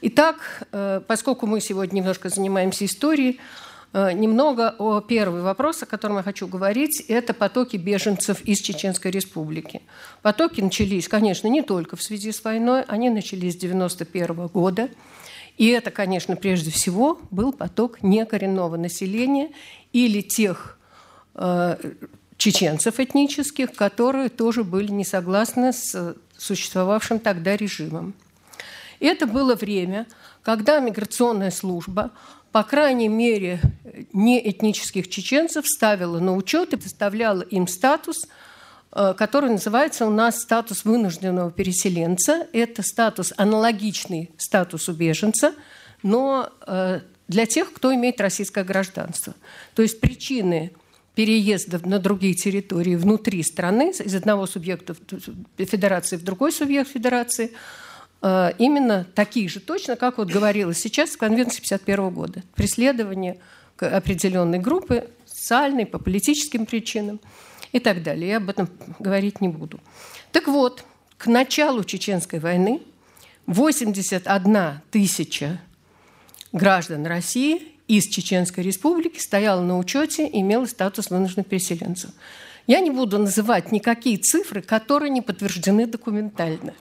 Итак, 0.00 0.66
э, 0.70 1.00
поскольку 1.06 1.46
мы 1.46 1.60
сегодня 1.60 1.96
немножко 1.96 2.28
занимаемся 2.28 2.84
историей, 2.84 3.40
немного 3.92 4.74
о 4.78 5.00
первый 5.00 5.42
вопрос, 5.42 5.82
о 5.82 5.86
котором 5.86 6.18
я 6.18 6.22
хочу 6.22 6.46
говорить, 6.46 7.00
это 7.08 7.32
потоки 7.32 7.76
беженцев 7.76 8.42
из 8.42 8.58
Чеченской 8.60 9.10
Республики. 9.10 9.82
Потоки 10.22 10.60
начались, 10.60 11.08
конечно, 11.08 11.48
не 11.48 11.62
только 11.62 11.96
в 11.96 12.02
связи 12.02 12.32
с 12.32 12.44
войной, 12.44 12.82
они 12.82 13.10
начались 13.10 13.54
с 13.54 13.56
1991 13.56 14.46
года. 14.48 14.88
И 15.56 15.68
это, 15.68 15.90
конечно, 15.90 16.36
прежде 16.36 16.70
всего 16.70 17.18
был 17.30 17.52
поток 17.52 18.02
некоренного 18.02 18.76
населения 18.76 19.50
или 19.92 20.20
тех 20.20 20.78
э, 21.34 21.76
чеченцев 22.36 23.00
этнических, 23.00 23.72
которые 23.74 24.28
тоже 24.28 24.64
были 24.64 24.92
не 24.92 25.04
согласны 25.04 25.72
с 25.72 26.14
существовавшим 26.36 27.18
тогда 27.18 27.56
режимом. 27.56 28.14
Это 29.00 29.26
было 29.26 29.54
время, 29.54 30.06
когда 30.42 30.80
миграционная 30.80 31.50
служба, 31.50 32.10
по 32.58 32.64
крайней 32.64 33.06
мере, 33.06 33.60
неэтнических 34.12 35.08
чеченцев 35.08 35.64
ставила 35.64 36.18
на 36.18 36.34
учет 36.34 36.72
и 36.72 36.76
представляла 36.76 37.42
им 37.42 37.68
статус, 37.68 38.26
э, 38.90 39.14
который 39.16 39.48
называется 39.48 40.06
у 40.06 40.10
нас 40.10 40.40
статус 40.40 40.84
вынужденного 40.84 41.52
переселенца. 41.52 42.48
Это 42.52 42.82
статус 42.82 43.32
аналогичный 43.36 44.32
статусу 44.38 44.92
беженца, 44.92 45.54
но 46.02 46.50
э, 46.66 47.02
для 47.28 47.46
тех, 47.46 47.72
кто 47.72 47.94
имеет 47.94 48.20
российское 48.20 48.64
гражданство. 48.64 49.34
То 49.76 49.82
есть 49.82 50.00
причины 50.00 50.72
переездов 51.14 51.86
на 51.86 52.00
другие 52.00 52.34
территории 52.34 52.96
внутри 52.96 53.44
страны 53.44 53.92
из 53.92 54.14
одного 54.16 54.48
субъекта 54.48 54.96
федерации 55.58 56.16
в 56.16 56.24
другой 56.24 56.50
субъект 56.50 56.90
федерации 56.90 57.52
именно 58.22 59.06
такие 59.14 59.48
же 59.48 59.60
точно, 59.60 59.96
как 59.96 60.18
вот 60.18 60.28
говорилось 60.28 60.78
сейчас 60.78 61.10
в 61.10 61.18
Конвенции 61.18 61.58
1951 61.58 62.10
года. 62.10 62.42
Преследование 62.54 63.38
определенной 63.78 64.58
группы 64.58 65.08
социальной, 65.26 65.86
по 65.86 65.98
политическим 65.98 66.66
причинам 66.66 67.20
и 67.72 67.78
так 67.78 68.02
далее. 68.02 68.30
Я 68.30 68.36
об 68.38 68.50
этом 68.50 68.68
говорить 68.98 69.40
не 69.40 69.48
буду. 69.48 69.78
Так 70.32 70.48
вот, 70.48 70.84
к 71.16 71.26
началу 71.26 71.84
Чеченской 71.84 72.38
войны 72.40 72.82
81 73.46 74.80
тысяча 74.90 75.60
граждан 76.52 77.06
России 77.06 77.72
из 77.86 78.08
Чеченской 78.08 78.64
Республики 78.64 79.18
стояла 79.18 79.62
на 79.62 79.78
учете 79.78 80.26
и 80.26 80.40
имела 80.40 80.66
статус 80.66 81.10
вынужденных 81.10 81.46
переселенцев. 81.46 82.10
Я 82.66 82.80
не 82.80 82.90
буду 82.90 83.18
называть 83.18 83.72
никакие 83.72 84.18
цифры, 84.18 84.60
которые 84.60 85.10
не 85.10 85.22
подтверждены 85.22 85.86
документально. 85.86 86.74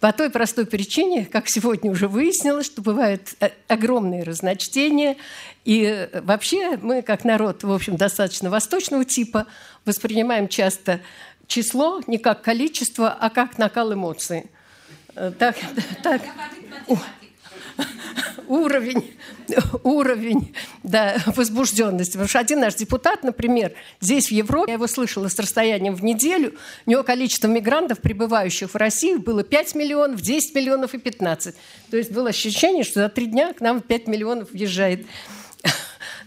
По 0.00 0.12
той 0.12 0.30
простой 0.30 0.66
причине, 0.66 1.24
как 1.24 1.48
сегодня 1.48 1.90
уже 1.90 2.06
выяснилось, 2.06 2.66
что 2.66 2.82
бывают 2.82 3.34
э, 3.40 3.50
огромные 3.66 4.24
разночтения. 4.24 5.16
И 5.64 5.84
э, 5.84 6.20
вообще 6.20 6.76
мы, 6.76 7.00
как 7.02 7.24
народ, 7.24 7.62
в 7.62 7.72
общем, 7.72 7.96
достаточно 7.96 8.50
восточного 8.50 9.04
типа, 9.04 9.46
воспринимаем 9.86 10.48
часто 10.48 11.00
число 11.46 12.02
не 12.06 12.18
как 12.18 12.42
количество, 12.42 13.10
а 13.10 13.30
как 13.30 13.56
накал 13.56 13.94
эмоций. 13.94 14.46
Э, 15.14 15.32
так, 15.38 15.56
так, 16.02 16.20
уровень, 18.48 19.12
уровень 19.82 20.54
да, 20.82 21.16
возбужденности. 21.26 22.12
Потому 22.12 22.28
что 22.28 22.38
один 22.38 22.60
наш 22.60 22.74
депутат, 22.74 23.22
например, 23.22 23.72
здесь 24.00 24.28
в 24.28 24.32
Европе, 24.32 24.72
я 24.72 24.74
его 24.74 24.86
слышала 24.86 25.28
с 25.28 25.38
расстоянием 25.38 25.94
в 25.94 26.04
неделю, 26.04 26.54
у 26.86 26.90
него 26.90 27.02
количество 27.02 27.48
мигрантов, 27.48 28.00
прибывающих 28.00 28.72
в 28.72 28.76
Россию, 28.76 29.20
было 29.20 29.42
5 29.42 29.74
миллионов, 29.74 30.20
10 30.20 30.54
миллионов 30.54 30.94
и 30.94 30.98
15. 30.98 31.54
То 31.90 31.96
есть 31.96 32.10
было 32.10 32.30
ощущение, 32.30 32.84
что 32.84 33.00
за 33.00 33.08
три 33.08 33.26
дня 33.26 33.52
к 33.52 33.60
нам 33.60 33.80
5 33.80 34.06
миллионов 34.08 34.52
въезжает. 34.52 35.06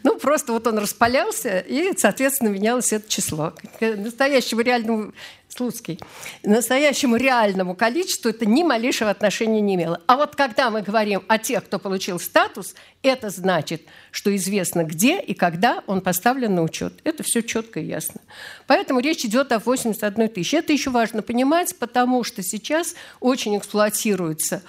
Ну, 0.03 0.17
просто 0.17 0.53
вот 0.53 0.67
он 0.67 0.77
распалялся, 0.79 1.59
и, 1.59 1.97
соответственно, 1.97 2.49
менялось 2.49 2.93
это 2.93 3.09
число. 3.09 3.53
К 3.79 3.95
настоящему 3.95 4.61
реальному 4.61 5.13
Слуцкий, 5.49 5.99
настоящему 6.43 7.15
реальному 7.15 7.75
количеству 7.75 8.29
это 8.29 8.45
ни 8.45 8.61
малейшего 8.61 9.09
отношения 9.09 9.61
не 9.61 9.75
имело. 9.75 9.99
А 10.05 10.15
вот 10.15 10.35
когда 10.35 10.69
мы 10.69 10.83
говорим 10.83 11.23
о 11.27 11.39
тех, 11.39 11.65
кто 11.65 11.79
получил 11.79 12.19
статус, 12.19 12.75
это 13.01 13.31
значит, 13.31 13.81
что 14.11 14.33
известно, 14.35 14.83
где 14.83 15.19
и 15.19 15.33
когда 15.33 15.83
он 15.87 16.01
поставлен 16.01 16.53
на 16.53 16.61
учет. 16.61 16.93
Это 17.03 17.23
все 17.23 17.41
четко 17.41 17.79
и 17.79 17.85
ясно. 17.85 18.21
Поэтому 18.67 18.99
речь 18.99 19.25
идет 19.25 19.51
о 19.51 19.57
81 19.57 20.29
тысяче. 20.29 20.57
Это 20.57 20.71
еще 20.71 20.91
важно 20.91 21.23
понимать, 21.23 21.75
потому 21.79 22.23
что 22.23 22.43
сейчас 22.43 22.93
очень 23.19 23.57
эксплуатируются 23.57 24.57
э, 24.57 24.59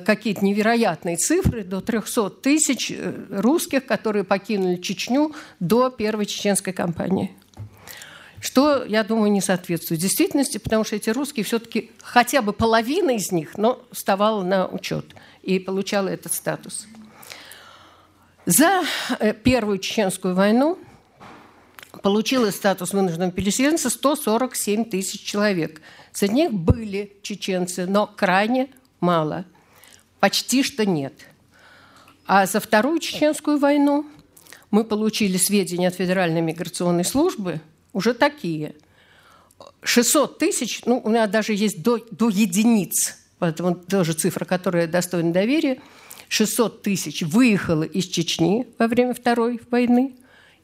какие-то 0.00 0.44
невероятные 0.44 1.16
цифры, 1.16 1.64
до 1.64 1.80
300 1.80 2.30
тысяч 2.30 2.90
э, 2.90 3.12
русских, 3.30 3.86
которые 3.86 4.24
покинули 4.24 4.76
Чечню 4.76 5.34
до 5.58 5.90
первой 5.90 6.26
чеченской 6.26 6.72
кампании 6.72 7.30
что, 8.40 8.84
я 8.84 9.04
думаю, 9.04 9.30
не 9.30 9.42
соответствует 9.42 10.00
действительности, 10.00 10.58
потому 10.58 10.82
что 10.84 10.96
эти 10.96 11.10
русские 11.10 11.44
все-таки, 11.44 11.90
хотя 12.02 12.40
бы 12.40 12.52
половина 12.52 13.10
из 13.10 13.30
них, 13.32 13.58
но 13.58 13.84
вставала 13.92 14.42
на 14.42 14.66
учет 14.66 15.14
и 15.42 15.58
получала 15.58 16.08
этот 16.08 16.32
статус. 16.32 16.86
За 18.46 18.82
э, 19.18 19.34
Первую 19.34 19.78
Чеченскую 19.78 20.34
войну 20.34 20.78
получила 22.02 22.50
статус 22.50 22.92
вынужденного 22.92 23.30
переселенца 23.30 23.90
147 23.90 24.86
тысяч 24.86 25.22
человек. 25.22 25.82
Среди 26.12 26.34
них 26.34 26.52
были 26.52 27.12
чеченцы, 27.22 27.86
но 27.86 28.06
крайне 28.06 28.70
мало. 29.00 29.44
Почти 30.20 30.62
что 30.62 30.86
нет. 30.86 31.14
А 32.26 32.46
за 32.46 32.60
Вторую 32.60 33.00
Чеченскую 33.00 33.58
войну 33.58 34.06
мы 34.70 34.84
получили 34.84 35.36
сведения 35.36 35.88
от 35.88 35.96
Федеральной 35.96 36.40
миграционной 36.40 37.04
службы– 37.04 37.60
уже 37.92 38.14
такие. 38.14 38.74
600 39.82 40.38
тысяч, 40.38 40.82
ну, 40.86 41.00
у 41.02 41.10
меня 41.10 41.26
даже 41.26 41.52
есть 41.52 41.82
до, 41.82 41.98
до 42.10 42.28
единиц, 42.28 43.18
поэтому 43.38 43.74
тоже 43.74 44.12
цифра, 44.14 44.44
которая 44.44 44.86
достойна 44.86 45.32
доверия. 45.32 45.80
600 46.28 46.82
тысяч 46.82 47.22
выехало 47.22 47.82
из 47.82 48.06
Чечни 48.06 48.66
во 48.78 48.86
время 48.86 49.14
Второй 49.14 49.60
войны, 49.70 50.14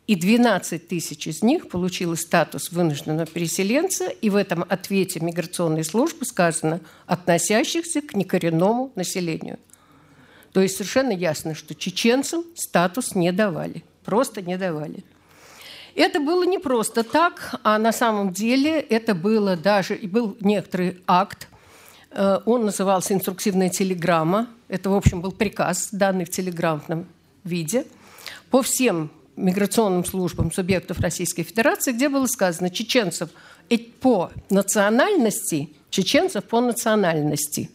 и 0.06 0.14
12 0.14 0.86
тысяч 0.86 1.26
из 1.26 1.42
них 1.42 1.68
получило 1.68 2.14
статус 2.14 2.70
вынужденного 2.70 3.26
переселенца, 3.26 4.08
и 4.08 4.30
в 4.30 4.36
этом 4.36 4.64
ответе 4.68 5.20
миграционной 5.20 5.84
службы 5.84 6.24
сказано 6.24 6.80
относящихся 7.06 8.02
к 8.02 8.14
некоренному 8.14 8.92
населению. 8.94 9.58
То 10.52 10.60
есть 10.60 10.76
совершенно 10.76 11.10
ясно, 11.10 11.54
что 11.54 11.74
чеченцам 11.74 12.44
статус 12.54 13.14
не 13.14 13.32
давали, 13.32 13.84
просто 14.04 14.42
не 14.42 14.56
давали. 14.56 15.04
Это 15.96 16.20
было 16.20 16.44
не 16.44 16.58
просто 16.58 17.02
так, 17.02 17.58
а 17.64 17.78
на 17.78 17.90
самом 17.90 18.32
деле 18.32 18.80
это 18.80 19.14
было 19.14 19.56
даже, 19.56 19.96
был 19.96 20.36
некоторый 20.40 21.02
акт, 21.06 21.48
э, 22.10 22.40
он 22.44 22.66
назывался 22.66 23.14
«Инструктивная 23.14 23.70
телеграмма». 23.70 24.46
Это, 24.68 24.90
в 24.90 24.94
общем, 24.94 25.20
был 25.20 25.32
приказ, 25.32 25.88
данный 25.90 26.26
в 26.26 26.30
телеграфном 26.30 27.06
виде, 27.44 27.86
по 28.50 28.62
всем 28.62 29.10
миграционным 29.36 30.04
службам 30.04 30.50
субъектов 30.52 31.00
Российской 31.00 31.42
Федерации, 31.42 31.92
где 31.92 32.08
было 32.08 32.26
сказано 32.26 32.70
чеченцев 32.70 33.30
по 34.00 34.30
национальности, 34.50 35.70
чеченцев 35.90 36.44
по 36.44 36.60
национальности 36.60 37.70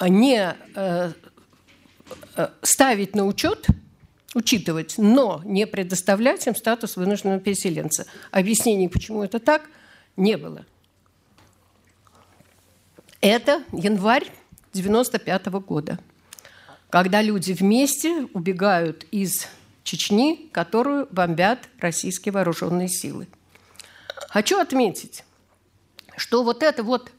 не 0.00 0.54
э, 0.76 1.12
э, 2.36 2.48
ставить 2.62 3.16
на 3.16 3.26
учет– 3.26 3.66
учитывать, 4.34 4.94
но 4.98 5.42
не 5.44 5.66
предоставлять 5.66 6.46
им 6.46 6.54
статус 6.54 6.96
вынужденного 6.96 7.40
переселенца. 7.40 8.06
Объяснений, 8.30 8.88
почему 8.88 9.22
это 9.22 9.38
так, 9.38 9.68
не 10.16 10.36
было. 10.36 10.64
Это 13.20 13.64
январь 13.72 14.26
95 14.74 15.46
-го 15.46 15.60
года, 15.60 15.98
когда 16.90 17.20
люди 17.22 17.52
вместе 17.52 18.28
убегают 18.32 19.06
из 19.10 19.48
Чечни, 19.88 20.50
которую 20.52 21.08
бомбят 21.10 21.60
российские 21.80 22.34
вооруженные 22.34 22.88
силы. 22.88 23.26
Хочу 24.28 24.60
отметить, 24.60 25.24
что 26.14 26.44
вот 26.44 26.62
эта 26.62 26.82
вот 26.82 27.10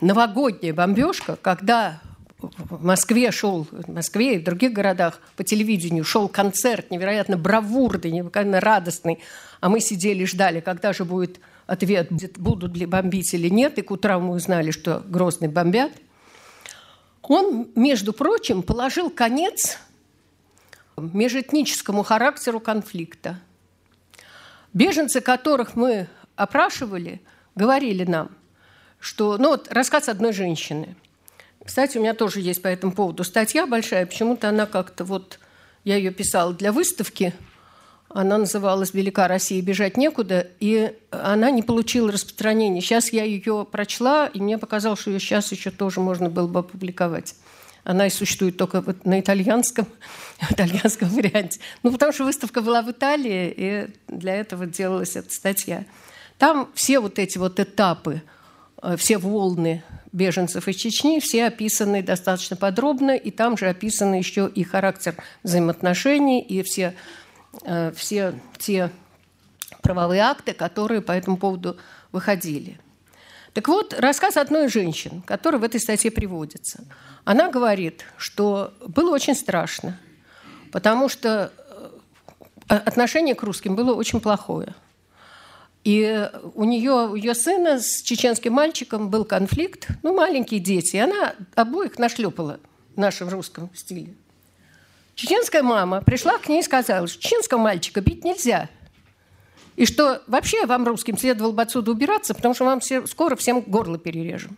новогодняя 0.00 0.72
бомбежка, 0.72 1.34
когда 1.34 2.00
в 2.38 2.84
Москве 2.84 3.32
шел, 3.32 3.66
в 3.68 3.92
Москве 3.92 4.36
и 4.36 4.38
в 4.38 4.44
других 4.44 4.72
городах 4.72 5.18
по 5.34 5.42
телевидению 5.42 6.04
шел 6.04 6.28
концерт 6.28 6.92
невероятно 6.92 7.36
бравурный, 7.36 8.12
невероятно 8.12 8.60
радостный, 8.60 9.18
а 9.60 9.68
мы 9.68 9.80
сидели 9.80 10.22
и 10.22 10.26
ждали, 10.26 10.60
когда 10.60 10.92
же 10.92 11.04
будет 11.04 11.40
ответ, 11.66 12.12
будут 12.38 12.76
ли 12.76 12.86
бомбить 12.86 13.34
или 13.34 13.48
нет, 13.48 13.76
и 13.76 13.82
к 13.82 13.90
утру 13.90 14.20
мы 14.20 14.34
узнали, 14.34 14.70
что 14.70 15.02
Грозный 15.08 15.48
бомбят. 15.48 15.90
Он, 17.22 17.66
между 17.74 18.12
прочим, 18.12 18.62
положил 18.62 19.10
конец 19.10 19.80
межэтническому 21.12 22.02
характеру 22.02 22.60
конфликта. 22.60 23.38
Беженцы, 24.72 25.20
которых 25.20 25.76
мы 25.76 26.08
опрашивали, 26.36 27.20
говорили 27.54 28.04
нам, 28.04 28.30
что, 28.98 29.36
ну 29.38 29.50
вот 29.50 29.68
рассказ 29.70 30.08
одной 30.08 30.32
женщины– 30.32 30.96
кстати, 31.64 31.96
у 31.96 32.00
меня 32.00 32.14
тоже 32.14 32.40
есть 32.40 32.60
по 32.60 32.68
этому 32.68 32.92
поводу 32.92 33.24
статья 33.24 33.66
большая. 33.66 34.06
Почему-то 34.06 34.48
она 34.48 34.66
как-то 34.66 35.04
вот... 35.04 35.38
Я 35.84 35.96
ее 35.96 36.12
писала 36.12 36.54
для 36.54 36.70
выставки. 36.70 37.34
Она 38.08 38.38
называлась 38.38 38.94
«Велика 38.94 39.26
Россия, 39.26 39.60
бежать 39.62 39.96
некуда», 39.96 40.46
и 40.60 40.94
она 41.10 41.50
не 41.50 41.64
получила 41.64 42.12
распространения. 42.12 42.80
Сейчас 42.80 43.12
я 43.12 43.24
ее 43.24 43.66
прочла, 43.68 44.28
и 44.28 44.40
мне 44.40 44.58
показалось, 44.58 45.00
что 45.00 45.10
ее 45.10 45.18
сейчас 45.18 45.50
еще 45.50 45.72
тоже 45.72 45.98
можно 45.98 46.30
было 46.30 46.46
бы 46.46 46.60
опубликовать. 46.60 47.34
Она 47.84 48.06
и 48.06 48.10
существует 48.10 48.56
только 48.56 48.80
вот 48.80 49.04
на 49.04 49.20
итальянском, 49.20 49.86
итальянском 50.50 51.08
варианте. 51.08 51.60
Ну, 51.82 51.90
потому 51.90 52.12
что 52.12 52.24
выставка 52.24 52.60
была 52.60 52.82
в 52.82 52.90
Италии, 52.90 53.52
и 53.56 53.86
для 54.08 54.36
этого 54.36 54.66
делалась 54.66 55.16
эта 55.16 55.32
статья. 55.32 55.84
Там 56.38 56.70
все 56.74 57.00
вот 57.00 57.18
эти 57.18 57.38
вот 57.38 57.58
этапы, 57.58 58.22
э, 58.82 58.96
все 58.96 59.18
волны 59.18 59.82
беженцев 60.12 60.68
из 60.68 60.76
Чечни, 60.76 61.20
все 61.20 61.46
описаны 61.46 62.02
достаточно 62.02 62.56
подробно, 62.56 63.16
и 63.16 63.30
там 63.30 63.56
же 63.56 63.68
описаны 63.68 64.16
еще 64.16 64.50
и 64.54 64.62
характер 64.62 65.16
взаимоотношений, 65.42 66.40
и 66.40 66.62
все, 66.62 66.94
э, 67.64 67.92
все 67.96 68.34
те 68.58 68.90
правовые 69.82 70.22
акты, 70.22 70.52
которые 70.52 71.00
по 71.00 71.12
этому 71.12 71.36
поводу 71.36 71.76
выходили. 72.12 72.78
Так 73.54 73.68
вот, 73.68 73.94
рассказ 73.98 74.36
одной 74.36 74.66
из 74.66 74.72
женщин, 74.72 75.22
который 75.22 75.60
в 75.60 75.64
этой 75.64 75.78
статье 75.78 76.10
приводится. 76.10 76.84
Она 77.24 77.50
говорит, 77.50 78.04
что 78.16 78.72
было 78.86 79.10
очень 79.10 79.34
страшно, 79.34 79.98
потому 80.72 81.08
что 81.08 81.52
э, 82.68 82.74
отношение 82.74 83.34
к 83.34 83.42
русским 83.42 83.76
было 83.76 83.94
очень 83.94 84.20
плохое. 84.20 84.74
И 85.84 86.30
у 86.54 86.64
нее, 86.64 87.08
у 87.08 87.14
ее 87.14 87.34
сына 87.34 87.80
с 87.80 88.02
чеченским 88.02 88.52
мальчиком 88.52 89.10
был 89.10 89.24
конфликт, 89.24 89.88
ну, 90.02 90.14
маленькие 90.14 90.60
дети, 90.60 90.96
и 90.96 91.00
она 91.00 91.34
обоих 91.54 91.98
нашлепала 91.98 92.60
в 92.94 92.98
нашем 92.98 93.28
русском 93.28 93.68
стиле. 93.74 94.14
Чеченская 95.14 95.62
мама 95.62 96.00
пришла 96.00 96.38
к 96.38 96.48
ней 96.48 96.60
и 96.60 96.64
сказала, 96.64 97.06
что 97.06 97.20
чеченского 97.20 97.58
мальчика 97.58 98.00
бить 98.00 98.24
нельзя. 98.24 98.68
И 99.76 99.86
что 99.86 100.22
вообще 100.26 100.66
вам, 100.66 100.86
русским, 100.86 101.16
следовало 101.16 101.52
бы 101.52 101.62
отсюда 101.62 101.90
убираться, 101.90 102.34
потому 102.34 102.54
что 102.54 102.64
вам 102.64 102.80
все, 102.80 103.06
скоро 103.06 103.36
всем 103.36 103.60
горло 103.60 103.98
перережем. 103.98 104.56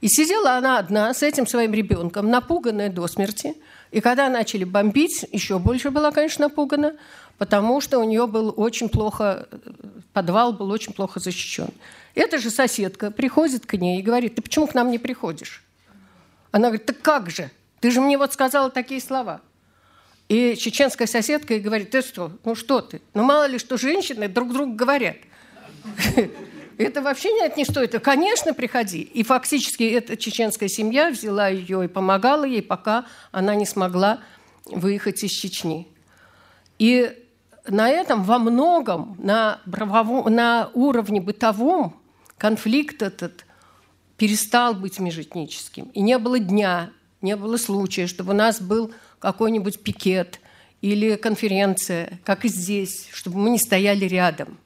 И 0.00 0.08
сидела 0.08 0.52
она 0.56 0.78
одна 0.78 1.12
с 1.12 1.22
этим 1.22 1.46
своим 1.46 1.74
ребенком, 1.74 2.30
напуганная 2.30 2.88
до 2.88 3.06
смерти. 3.06 3.54
И 3.90 4.00
когда 4.00 4.28
начали 4.28 4.64
бомбить, 4.64 5.26
еще 5.30 5.58
больше 5.58 5.90
была, 5.90 6.10
конечно, 6.10 6.46
напугана, 6.48 6.96
потому 7.36 7.80
что 7.80 7.98
у 7.98 8.04
нее 8.04 8.26
был 8.26 8.54
очень 8.56 8.88
плохо, 8.88 9.48
подвал 10.12 10.52
был 10.52 10.70
очень 10.70 10.94
плохо 10.94 11.20
защищен. 11.20 11.68
Эта 12.14 12.38
же 12.38 12.50
соседка 12.50 13.10
приходит 13.10 13.66
к 13.66 13.74
ней 13.74 14.00
и 14.00 14.02
говорит, 14.02 14.36
ты 14.36 14.42
почему 14.42 14.66
к 14.66 14.74
нам 14.74 14.90
не 14.90 14.98
приходишь? 14.98 15.62
Она 16.50 16.68
говорит, 16.68 16.86
так 16.86 17.00
как 17.02 17.30
же? 17.30 17.50
Ты 17.80 17.90
же 17.90 18.00
мне 18.00 18.16
вот 18.16 18.32
сказала 18.32 18.70
такие 18.70 19.00
слова. 19.00 19.40
И 20.30 20.54
чеченская 20.54 21.08
соседка 21.08 21.54
ей 21.54 21.60
говорит, 21.60 21.90
ты 21.90 22.02
что, 22.02 22.30
ну 22.44 22.54
что 22.54 22.80
ты? 22.82 23.02
Ну 23.14 23.24
мало 23.24 23.48
ли, 23.48 23.58
что 23.58 23.76
женщины 23.76 24.28
друг 24.28 24.52
другу 24.52 24.74
говорят. 24.74 25.16
Это 26.78 27.02
вообще 27.02 27.30
не 27.56 27.64
стоит. 27.64 28.00
Конечно, 28.00 28.54
приходи. 28.54 29.00
И 29.00 29.24
фактически 29.24 29.82
эта 29.82 30.16
чеченская 30.16 30.68
семья 30.68 31.10
взяла 31.10 31.48
ее 31.48 31.84
и 31.84 31.88
помогала 31.88 32.44
ей, 32.44 32.62
пока 32.62 33.06
она 33.32 33.56
не 33.56 33.66
смогла 33.66 34.20
выехать 34.66 35.22
из 35.24 35.32
Чечни. 35.32 35.88
И 36.78 37.12
на 37.66 37.90
этом 37.90 38.22
во 38.22 38.38
многом, 38.38 39.16
на, 39.18 39.60
правовом, 39.70 40.32
на 40.32 40.70
уровне 40.74 41.20
бытовом 41.20 42.00
конфликт 42.38 43.02
этот 43.02 43.44
перестал 44.16 44.74
быть 44.74 45.00
межэтническим. 45.00 45.90
И 45.92 46.00
не 46.00 46.18
было 46.18 46.38
дня, 46.38 46.92
не 47.20 47.36
было 47.36 47.58
случая, 47.58 48.06
чтобы 48.06 48.30
у 48.30 48.36
нас 48.36 48.60
был 48.62 48.94
какой-нибудь 49.20 49.82
пикет 49.82 50.40
или 50.80 51.14
конференция, 51.14 52.18
как 52.24 52.44
и 52.44 52.48
здесь, 52.48 53.08
чтобы 53.12 53.38
мы 53.38 53.50
не 53.50 53.58
стояли 53.58 54.06
рядом. 54.06 54.58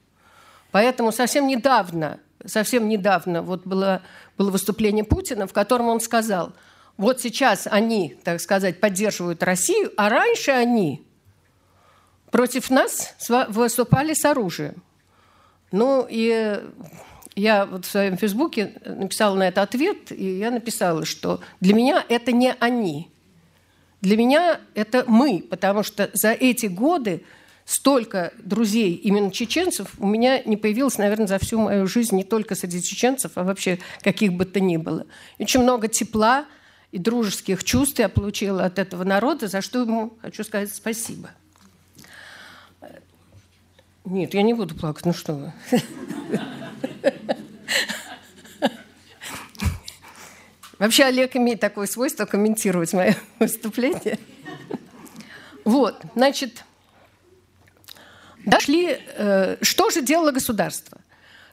Поэтому 0.71 1.11
совсем 1.11 1.47
недавно, 1.47 2.19
совсем 2.45 2.89
недавно 2.89 3.41
вот 3.41 3.65
было, 3.65 4.01
было 4.37 4.49
выступление 4.49 5.03
Путина, 5.03 5.45
в 5.45 5.53
котором 5.53 5.87
он 5.87 5.99
сказал, 5.99 6.53
вот 6.97 7.21
сейчас 7.21 7.67
они, 7.69 8.17
так 8.23 8.41
сказать, 8.41 8.79
поддерживают 8.79 9.43
Россию, 9.43 9.91
а 9.97 10.09
раньше 10.09 10.51
они 10.51 11.05
против 12.31 12.69
нас 12.69 13.13
выступали 13.49 14.13
с 14.13 14.25
оружием. 14.25 14.81
Ну 15.71 16.07
и 16.09 16.61
я 17.35 17.65
вот 17.65 17.85
в 17.85 17.89
своем 17.89 18.17
фейсбуке 18.17 18.73
написала 18.85 19.35
на 19.35 19.47
это 19.47 19.61
ответ, 19.61 20.11
и 20.11 20.37
я 20.37 20.51
написала, 20.51 21.05
что 21.05 21.41
для 21.59 21.73
меня 21.73 22.05
это 22.07 22.31
не 22.31 22.53
они. 22.59 23.11
Для 24.05 24.17
меня 24.17 24.61
это 24.75 25.03
мы, 25.07 25.43
потому 25.49 25.81
что 25.81 26.11
за 26.13 26.31
эти 26.31 26.67
годы 26.67 27.23
столько 27.65 28.33
друзей 28.37 28.93
именно 28.93 29.31
чеченцев 29.31 29.95
у 29.97 30.05
меня 30.05 30.43
не 30.43 30.57
появилось, 30.57 30.99
наверное, 30.99 31.25
за 31.25 31.39
всю 31.39 31.59
мою 31.59 31.87
жизнь, 31.87 32.15
не 32.15 32.23
только 32.23 32.53
среди 32.53 32.83
чеченцев, 32.83 33.31
а 33.33 33.43
вообще 33.43 33.79
каких 34.01 34.33
бы 34.33 34.45
то 34.45 34.59
ни 34.59 34.77
было. 34.77 35.07
Очень 35.39 35.63
много 35.63 35.87
тепла 35.87 36.45
и 36.91 36.99
дружеских 36.99 37.63
чувств 37.63 37.97
я 37.97 38.07
получила 38.07 38.65
от 38.65 38.77
этого 38.77 39.03
народа, 39.03 39.47
за 39.47 39.61
что 39.61 39.79
ему 39.79 40.13
хочу 40.21 40.43
сказать 40.43 40.71
спасибо. 40.71 41.31
Нет, 44.05 44.35
я 44.35 44.43
не 44.43 44.53
буду 44.53 44.75
плакать, 44.75 45.03
ну 45.07 45.13
что 45.13 45.33
вы. 45.33 45.53
Вообще 50.79 51.05
Олег 51.05 51.35
имеет 51.35 51.59
такое 51.59 51.87
свойство 51.87 52.25
комментировать 52.25 52.93
мое 52.93 53.15
выступление. 53.39 54.19
Вот, 55.63 56.01
значит, 56.15 56.63
дошли, 58.45 58.97
э, 59.17 59.57
что 59.61 59.89
же 59.89 60.01
делало 60.01 60.31
государство? 60.31 60.99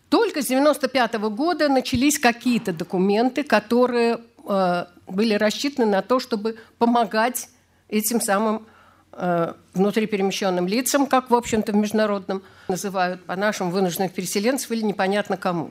Только 0.09 0.43
с 0.43 0.47
95 0.47 1.15
-го 1.15 1.31
года 1.31 1.69
начались 1.69 2.19
какие-то 2.19 2.73
документы, 2.73 3.43
которые 3.43 4.19
э, 4.47 4.85
были 5.07 5.35
рассчитаны 5.35 5.87
на 5.87 6.03
то, 6.03 6.21
чтобы 6.21 6.59
помогать 6.79 7.49
этим 7.89 8.21
самым 8.21 8.67
Э, 9.15 9.53
внутриперемещенным 9.75 10.67
лицам, 10.67 11.07
как, 11.07 11.31
в 11.31 11.35
общем-то, 11.35 11.73
в 11.73 11.77
международном 11.77 12.43
называют, 12.69 13.23
по-нашему, 13.25 13.71
вынужденных 13.71 14.15
переселенцев 14.15 14.71
или 14.71 14.81
непонятно 14.81 15.37
кому. 15.37 15.71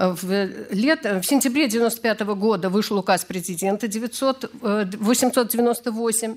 В, 0.00 0.46
лет, 0.70 1.04
в 1.04 1.22
сентябре 1.24 1.66
1995 1.66 2.20
года 2.34 2.70
вышел 2.70 2.96
указ 2.96 3.26
президента 3.26 3.86
900, 3.86 4.50
898, 4.62 6.32
э, 6.32 6.36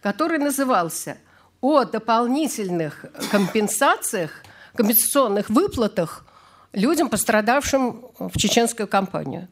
который 0.00 0.38
назывался 0.38 1.18
«О 1.60 1.84
дополнительных 1.84 3.04
компенсациях, 3.30 4.30
компенсационных 4.74 5.50
выплатах 5.50 6.24
людям, 6.72 7.10
пострадавшим 7.10 8.06
в 8.18 8.38
чеченскую 8.38 8.88
кампанию» 8.88 9.48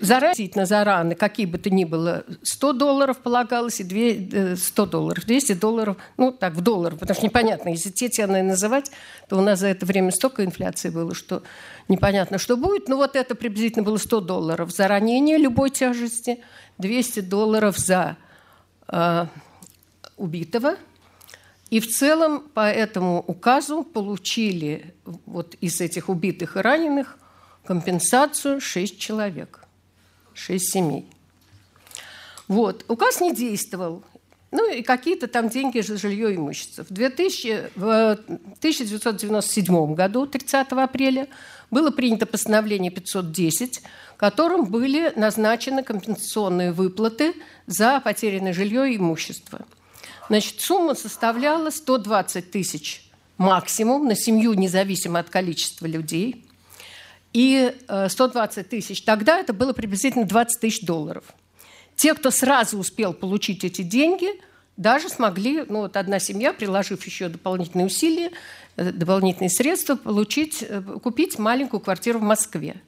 заразительно 0.00 0.66
за 0.66 0.84
раны, 0.84 1.14
какие 1.14 1.46
бы 1.46 1.58
то 1.58 1.70
ни 1.70 1.84
было, 1.84 2.24
100 2.42 2.72
долларов 2.74 3.18
полагалось 3.18 3.80
и 3.80 3.84
2, 3.84 4.56
100 4.56 4.82
э, 4.82 4.86
долларов, 4.86 5.24
200 5.24 5.52
долларов, 5.54 5.96
ну 6.16 6.32
так, 6.32 6.54
в 6.54 6.60
доллар, 6.60 6.96
потому 6.96 7.14
что 7.14 7.26
непонятно, 7.26 7.70
если 7.70 7.90
те 7.90 8.08
цены 8.08 8.42
называть, 8.42 8.90
то 9.28 9.38
у 9.38 9.40
нас 9.40 9.60
за 9.60 9.68
это 9.68 9.86
время 9.86 10.10
столько 10.10 10.44
инфляции 10.44 10.90
было, 10.90 11.14
что 11.14 11.42
непонятно, 11.88 12.38
что 12.38 12.56
будет. 12.56 12.88
Но 12.88 12.96
вот 12.96 13.16
это 13.16 13.34
приблизительно 13.34 13.84
было 13.84 13.96
100 13.96 14.20
долларов 14.20 14.70
за 14.70 14.88
ранение 14.88 15.38
любой 15.38 15.70
тяжести, 15.70 16.40
200 16.78 17.20
долларов 17.20 17.78
за 17.78 18.16
э, 18.88 19.26
убитого. 20.16 20.76
И 21.70 21.78
в 21.78 21.86
целом 21.86 22.40
по 22.40 22.68
этому 22.68 23.24
указу 23.26 23.84
получили 23.84 24.94
вот 25.04 25.54
из 25.60 25.80
этих 25.80 26.08
убитых 26.08 26.56
и 26.56 26.60
раненых 26.60 27.16
компенсацию 27.64 28.60
6 28.60 28.98
человек 28.98 29.59
шесть 30.34 30.72
семей. 30.72 31.06
Вот. 32.48 32.84
Указ 32.88 33.20
не 33.20 33.34
действовал. 33.34 34.02
Ну 34.50 34.68
и 34.68 34.82
какие-то 34.82 35.28
там 35.28 35.48
деньги, 35.48 35.80
жилье, 35.80 36.34
имущество. 36.34 36.84
В, 36.84 36.90
2000, 36.90 37.70
в 37.76 38.18
1997 38.58 39.94
году, 39.94 40.26
30 40.26 40.72
апреля, 40.72 41.28
было 41.70 41.92
принято 41.92 42.26
постановление 42.26 42.90
510, 42.90 43.82
которым 44.16 44.64
были 44.64 45.12
назначены 45.14 45.84
компенсационные 45.84 46.72
выплаты 46.72 47.34
за 47.68 48.00
потерянное 48.00 48.52
жилье 48.52 48.92
и 48.92 48.96
имущество. 48.96 49.60
Значит, 50.28 50.60
сумма 50.60 50.94
составляла 50.94 51.70
120 51.70 52.50
тысяч 52.50 53.08
максимум 53.38 54.06
на 54.06 54.16
семью, 54.16 54.54
независимо 54.54 55.20
от 55.20 55.30
количества 55.30 55.86
людей– 55.86 56.44
и 57.32 57.74
120 58.08 58.58
э, 58.58 58.68
тысяч. 58.68 59.02
Тогда 59.02 59.38
это 59.38 59.52
было 59.52 59.72
приблизительно 59.72 60.24
20 60.24 60.60
тысяч 60.60 60.80
долларов. 60.82 61.24
Те, 61.96 62.14
кто 62.14 62.30
сразу 62.30 62.78
успел 62.78 63.12
получить 63.12 63.64
эти 63.64 63.82
деньги, 63.82 64.28
даже 64.76 65.08
смогли, 65.08 65.64
ну 65.68 65.80
вот 65.80 65.96
одна 65.96 66.18
семья, 66.18 66.52
приложив 66.52 67.04
еще 67.04 67.28
дополнительные 67.28 67.86
усилия, 67.86 68.30
э, 68.76 68.90
дополнительные 68.92 69.50
средства, 69.50 69.94
получить, 69.96 70.64
э, 70.66 70.80
купить 71.02 71.38
маленькую 71.38 71.80
квартиру 71.80 72.18
в 72.18 72.22
Москве. 72.22 72.80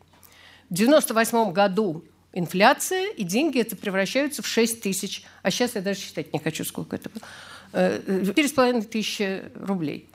В 0.70 0.74
1998 0.74 1.52
году 1.52 2.04
инфляция, 2.32 3.10
и 3.10 3.24
деньги 3.24 3.60
это 3.60 3.76
превращаются 3.76 4.42
в 4.42 4.46
6 4.46 4.80
тысяч, 4.80 5.22
а 5.42 5.50
сейчас 5.50 5.74
я 5.74 5.82
даже 5.82 6.00
считать 6.00 6.32
не 6.32 6.38
хочу, 6.38 6.64
сколько 6.64 6.96
это 6.96 7.10
было, 7.10 7.22
4,5 7.72 8.82
тысячи 8.84 9.42
рублей. 9.54 10.08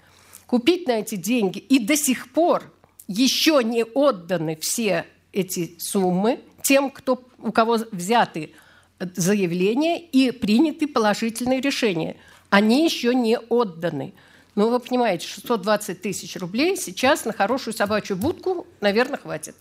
Купить 0.48 0.88
на 0.88 0.94
эти 0.94 1.16
деньги 1.16 1.60
и 1.60 1.78
до 1.78 1.96
сих 1.96 2.32
пор 2.32 2.74
еще 3.08 3.62
не 3.64 3.84
отданы 3.84 4.56
все 4.58 5.06
эти 5.32 5.76
суммы 5.80 6.40
тем, 6.62 6.90
кто, 6.92 7.24
у 7.40 7.52
кого 7.52 7.78
взяты 7.92 8.52
заявления 9.00 10.00
и 10.00 10.32
приняты 10.32 10.88
положительные 10.88 11.62
решения. 11.62 12.18
Они 12.50 12.86
еще 12.86 13.14
не 13.14 13.38
отданы. 13.38 14.14
Но 14.56 14.70
вы 14.70 14.80
понимаете, 14.80 15.28
620 15.28 16.02
тысяч 16.02 16.36
рублей 16.38 16.76
сейчас 16.78 17.26
на 17.26 17.34
хорошую 17.34 17.74
собачью 17.74 18.18
будку, 18.18 18.66
наверное, 18.82 19.20
хватит. 19.20 19.56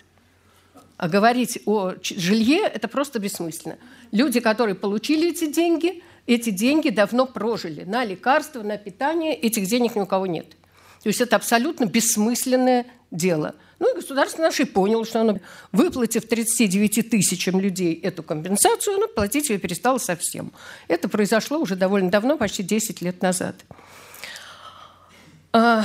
А 0.96 1.08
говорить 1.08 1.58
о 1.66 1.92
жилье– 2.02 2.60
это 2.74 2.88
просто 2.88 3.18
бессмысленно. 3.18 3.76
Люди, 4.12 4.40
которые 4.40 4.74
получили 4.74 5.28
эти 5.28 5.52
деньги, 5.52 6.02
эти 6.26 6.48
деньги 6.50 6.88
давно 6.88 7.26
прожили. 7.26 7.84
На 7.84 8.04
лекарства, 8.04 8.62
на 8.62 8.78
питание 8.78 9.34
этих 9.34 9.66
денег 9.66 9.94
ни 9.96 10.00
у 10.00 10.06
кого 10.06 10.26
нет. 10.26 10.56
То 11.02 11.08
есть 11.08 11.20
это 11.20 11.36
абсолютно 11.36 11.84
бессмысленное 11.84 12.86
дело. 13.10 13.54
Ну 13.78 13.92
и 13.92 13.96
государство 13.96 14.42
наше 14.42 14.64
поняло, 14.64 15.04
что 15.04 15.20
оно, 15.20 15.38
выплатив 15.70 16.26
39 16.26 17.10
тысячам 17.10 17.60
людей 17.60 17.94
эту 17.94 18.22
компенсацию, 18.22 18.96
оно 18.96 19.08
платить 19.08 19.50
ее 19.50 19.58
перестало 19.58 19.98
совсем. 19.98 20.52
Это 20.88 21.08
произошло 21.08 21.58
уже 21.58 21.76
довольно 21.76 22.10
давно, 22.10 22.38
почти 22.38 22.62
10 22.62 23.02
лет 23.02 23.20
назад. 23.20 23.56
А, 25.52 25.84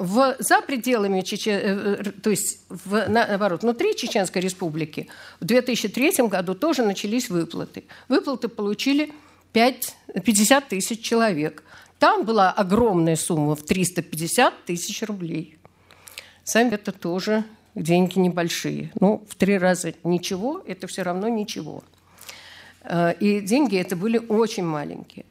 в, 0.00 0.36
за 0.38 0.62
пределами 0.62 1.20
Чечен... 1.20 1.52
Э, 1.52 1.96
э, 2.00 2.10
то 2.22 2.30
есть 2.30 2.60
в, 2.70 3.06
наоборот, 3.06 3.62
внутри 3.62 3.94
Чеченской 3.94 4.40
республики 4.40 5.08
в 5.40 5.44
2003 5.44 6.26
году 6.28 6.54
тоже 6.54 6.82
начались 6.82 7.28
выплаты. 7.28 7.84
Выплаты 8.08 8.48
получили 8.48 9.12
5, 9.52 9.96
50 10.24 10.68
тысяч 10.68 11.02
человек. 11.02 11.62
Там 12.00 12.24
была 12.24 12.50
огромная 12.50 13.14
сумма 13.14 13.54
в 13.54 13.62
350 13.62 14.64
тысяч 14.64 15.02
рублей. 15.02 15.58
Сами 16.42 16.74
это 16.74 16.90
тоже 16.90 17.44
деньги 17.76 18.18
небольшие. 18.18 18.90
Ну, 18.98 19.24
в 19.28 19.36
три 19.36 19.56
раза 19.58 19.94
ничего, 20.02 20.60
это 20.66 20.88
все 20.88 21.02
равно 21.02 21.28
ничего. 21.28 21.84
Э, 22.82 23.12
и 23.20 23.40
деньги 23.40 23.76
это 23.76 23.94
были 23.94 24.18
очень 24.18 24.64
маленькие. 24.64 25.24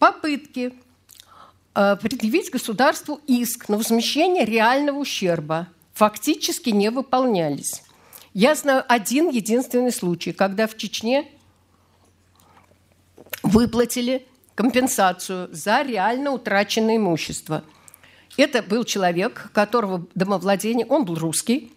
Попытки 0.00 0.72
Э, 1.78 1.94
предъявить 2.00 2.50
государству 2.50 3.20
иск 3.26 3.68
на 3.68 3.76
возмещение 3.76 4.46
реального 4.46 4.98
ущерба 4.98 5.68
фактически 5.92 6.70
не 6.70 6.90
выполнялись. 6.90 7.82
Я 8.32 8.54
знаю 8.54 8.82
один 8.88 9.28
единственный 9.28 9.92
случай, 9.92 10.32
когда 10.32 10.66
в 10.66 10.76
Чечне 10.78 11.30
выплатили 13.42 14.26
компенсацию 14.56 15.48
за 15.52 15.82
реально 15.82 16.32
утраченное 16.32 16.96
имущество. 16.96 17.62
Это 18.36 18.62
был 18.62 18.82
человек, 18.84 19.50
которого 19.52 20.06
домовладение, 20.16 20.86
он 20.86 21.04
был 21.04 21.14
русский, 21.14 21.72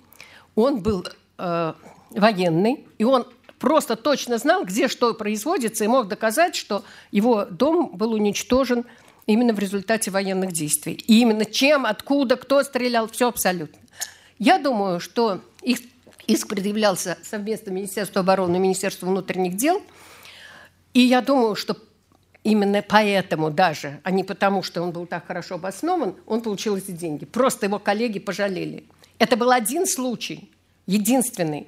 он 0.55 0.81
был 0.81 1.05
э, 1.37 1.73
военный, 2.09 2.87
и 2.97 3.03
он 3.03 3.27
просто 3.59 3.95
точно 3.95 4.37
знал, 4.37 4.63
где 4.63 4.87
что 4.87 5.13
производится, 5.13 5.83
и 5.83 5.87
мог 5.87 6.07
доказать, 6.07 6.55
что 6.55 6.83
его 7.11 7.45
дом 7.45 7.91
был 7.93 8.13
уничтожен 8.13 8.85
именно 9.25 9.53
в 9.53 9.59
результате 9.59 10.09
военных 10.09 10.53
действий. 10.53 10.93
И 10.93 11.21
именно 11.21 11.45
чем, 11.45 11.85
откуда, 11.85 12.35
кто 12.35 12.63
стрелял, 12.63 13.07
все 13.07 13.27
абсолютно. 13.27 13.79
Я 14.39 14.57
думаю, 14.57 14.99
что 14.99 15.41
их 15.61 15.81
иск 16.27 16.47
предъявлялся 16.47 17.17
совместно 17.23 17.71
Министерству 17.71 18.19
обороны 18.21 18.55
и 18.55 18.59
Министерству 18.59 19.07
внутренних 19.07 19.55
дел. 19.55 19.81
И 20.93 21.01
я 21.01 21.21
думаю, 21.21 21.55
что 21.55 21.75
именно 22.43 22.81
поэтому 22.81 23.49
даже, 23.51 23.99
а 24.03 24.11
не 24.11 24.23
потому, 24.23 24.63
что 24.63 24.81
он 24.81 24.91
был 24.91 25.05
так 25.05 25.27
хорошо 25.27 25.55
обоснован, 25.55 26.15
он 26.25 26.41
получил 26.41 26.77
эти 26.77 26.91
деньги. 26.91 27.25
Просто 27.25 27.65
его 27.65 27.79
коллеги 27.79 28.19
пожалели. 28.19 28.85
Это 29.17 29.35
был 29.35 29.51
один 29.51 29.85
случай, 29.85 30.49
единственный. 30.85 31.67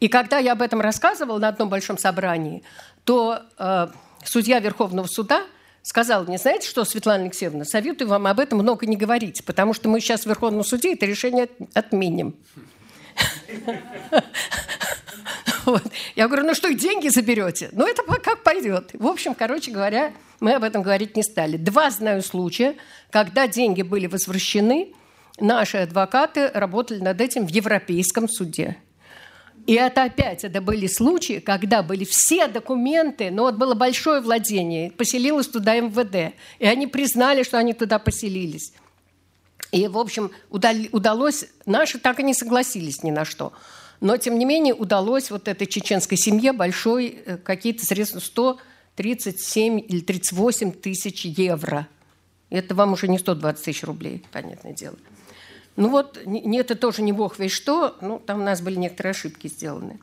И 0.00 0.08
когда 0.08 0.38
я 0.38 0.52
об 0.52 0.62
этом 0.62 0.80
рассказывала 0.80 1.38
на 1.38 1.48
одном 1.48 1.68
большом 1.68 1.98
собрании, 1.98 2.62
то 3.04 3.42
э, 3.58 3.88
судья 4.24 4.60
Верховного 4.60 5.06
суда– 5.06 5.42
сказал 5.82 6.24
мне, 6.24 6.38
знаете 6.38 6.68
что, 6.68 6.84
Светлана 6.84 7.24
Алексеевна, 7.24 7.64
советую 7.64 8.08
вам 8.08 8.26
об 8.26 8.38
этом 8.40 8.58
много 8.58 8.86
не 8.86 8.96
говорить, 8.96 9.44
потому 9.44 9.74
что 9.74 9.88
мы 9.88 10.00
сейчас 10.00 10.22
в 10.22 10.26
Верховном 10.26 10.64
суде 10.64 10.94
это 10.94 11.06
решение 11.06 11.48
отменим. 11.74 12.36
Вот. 15.66 15.82
Я 16.16 16.26
говорю, 16.26 16.46
ну 16.46 16.54
что, 16.54 16.72
деньги 16.72 17.08
заберете? 17.08 17.70
Ну, 17.72 17.86
это 17.86 18.02
как 18.02 18.42
пойдет. 18.42 18.90
В 18.94 19.06
общем, 19.06 19.34
короче 19.34 19.70
говоря, 19.70 20.12
мы 20.40 20.54
об 20.54 20.64
этом 20.64 20.82
говорить 20.82 21.16
не 21.16 21.22
стали. 21.22 21.56
Два 21.56 21.90
знаю 21.90 22.22
случая, 22.22 22.76
когда 23.10 23.46
деньги 23.46 23.82
были 23.82 24.06
возвращены, 24.06 24.92
наши 25.38 25.78
адвокаты 25.78 26.48
работали 26.48 27.00
над 27.00 27.20
этим 27.20 27.46
в 27.46 27.50
Европейском 27.50 28.28
суде. 28.28 28.76
И 29.66 29.74
это 29.74 30.04
опять, 30.04 30.42
это 30.42 30.60
были 30.60 30.86
случаи, 30.86 31.38
когда 31.38 31.82
были 31.82 32.04
все 32.04 32.46
документы, 32.46 33.30
но 33.30 33.42
вот 33.42 33.56
было 33.56 33.74
большое 33.74 34.20
владение, 34.20 34.90
поселилось 34.90 35.48
туда 35.48 35.78
МВД, 35.78 36.34
и 36.58 36.66
они 36.66 36.86
признали, 36.86 37.42
что 37.42 37.58
они 37.58 37.74
туда 37.74 37.98
поселились. 37.98 38.72
И, 39.70 39.86
в 39.86 39.98
общем, 39.98 40.32
удалось, 40.48 41.44
наши 41.66 41.98
так 41.98 42.18
и 42.20 42.22
не 42.22 42.34
согласились 42.34 43.02
ни 43.02 43.10
на 43.10 43.24
что. 43.24 43.52
Но, 44.00 44.16
тем 44.16 44.38
не 44.38 44.44
менее, 44.44 44.74
удалось 44.74 45.30
вот 45.30 45.46
этой 45.46 45.66
чеченской 45.66 46.16
семье 46.16 46.52
большой 46.52 47.22
э, 47.24 47.36
какие-то 47.36 47.84
средства, 47.84 48.20
137 48.20 49.80
или 49.80 50.00
38 50.00 50.72
тысяч 50.72 51.24
евро. 51.24 51.86
Это 52.48 52.74
вам 52.74 52.94
уже 52.94 53.08
не 53.08 53.18
120 53.18 53.64
тысяч 53.64 53.84
рублей, 53.84 54.24
понятное 54.32 54.72
дело. 54.72 54.96
Ну 55.76 55.88
вот, 55.88 56.18
не, 56.24 56.58
это 56.58 56.74
тоже 56.74 57.02
не 57.02 57.12
бог 57.12 57.38
весь 57.38 57.52
что, 57.52 57.96
ну, 58.00 58.18
там 58.18 58.40
у 58.40 58.44
нас 58.44 58.60
были 58.60 58.76
некоторые 58.76 59.10
ошибки 59.10 59.48
сделаны. 59.48 60.00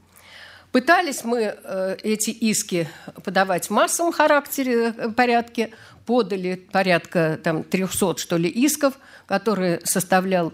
Пытались 0.72 1.24
мы 1.24 1.40
э, 1.42 1.98
эти 2.04 2.30
иски 2.30 2.90
подавать 3.24 3.68
в 3.68 3.70
массовом 3.72 4.12
характере, 4.12 4.94
э, 4.96 5.10
порядке, 5.10 5.72
подали 6.06 6.56
порядка 6.56 7.40
там, 7.44 7.64
300, 7.64 8.18
что 8.18 8.38
ли, 8.38 8.50
исков, 8.50 9.00
которые 9.26 9.82
составлял, 9.84 10.54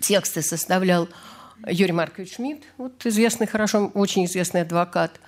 тексты 0.00 0.42
составлял 0.42 1.08
Юрий 1.66 1.92
Маркович 1.92 2.36
Шмидт, 2.36 2.64
вот 2.76 3.04
известный, 3.06 3.46
хорошо, 3.46 3.90
очень 3.94 4.24
известный 4.24 4.62
адвокат. 4.62 5.20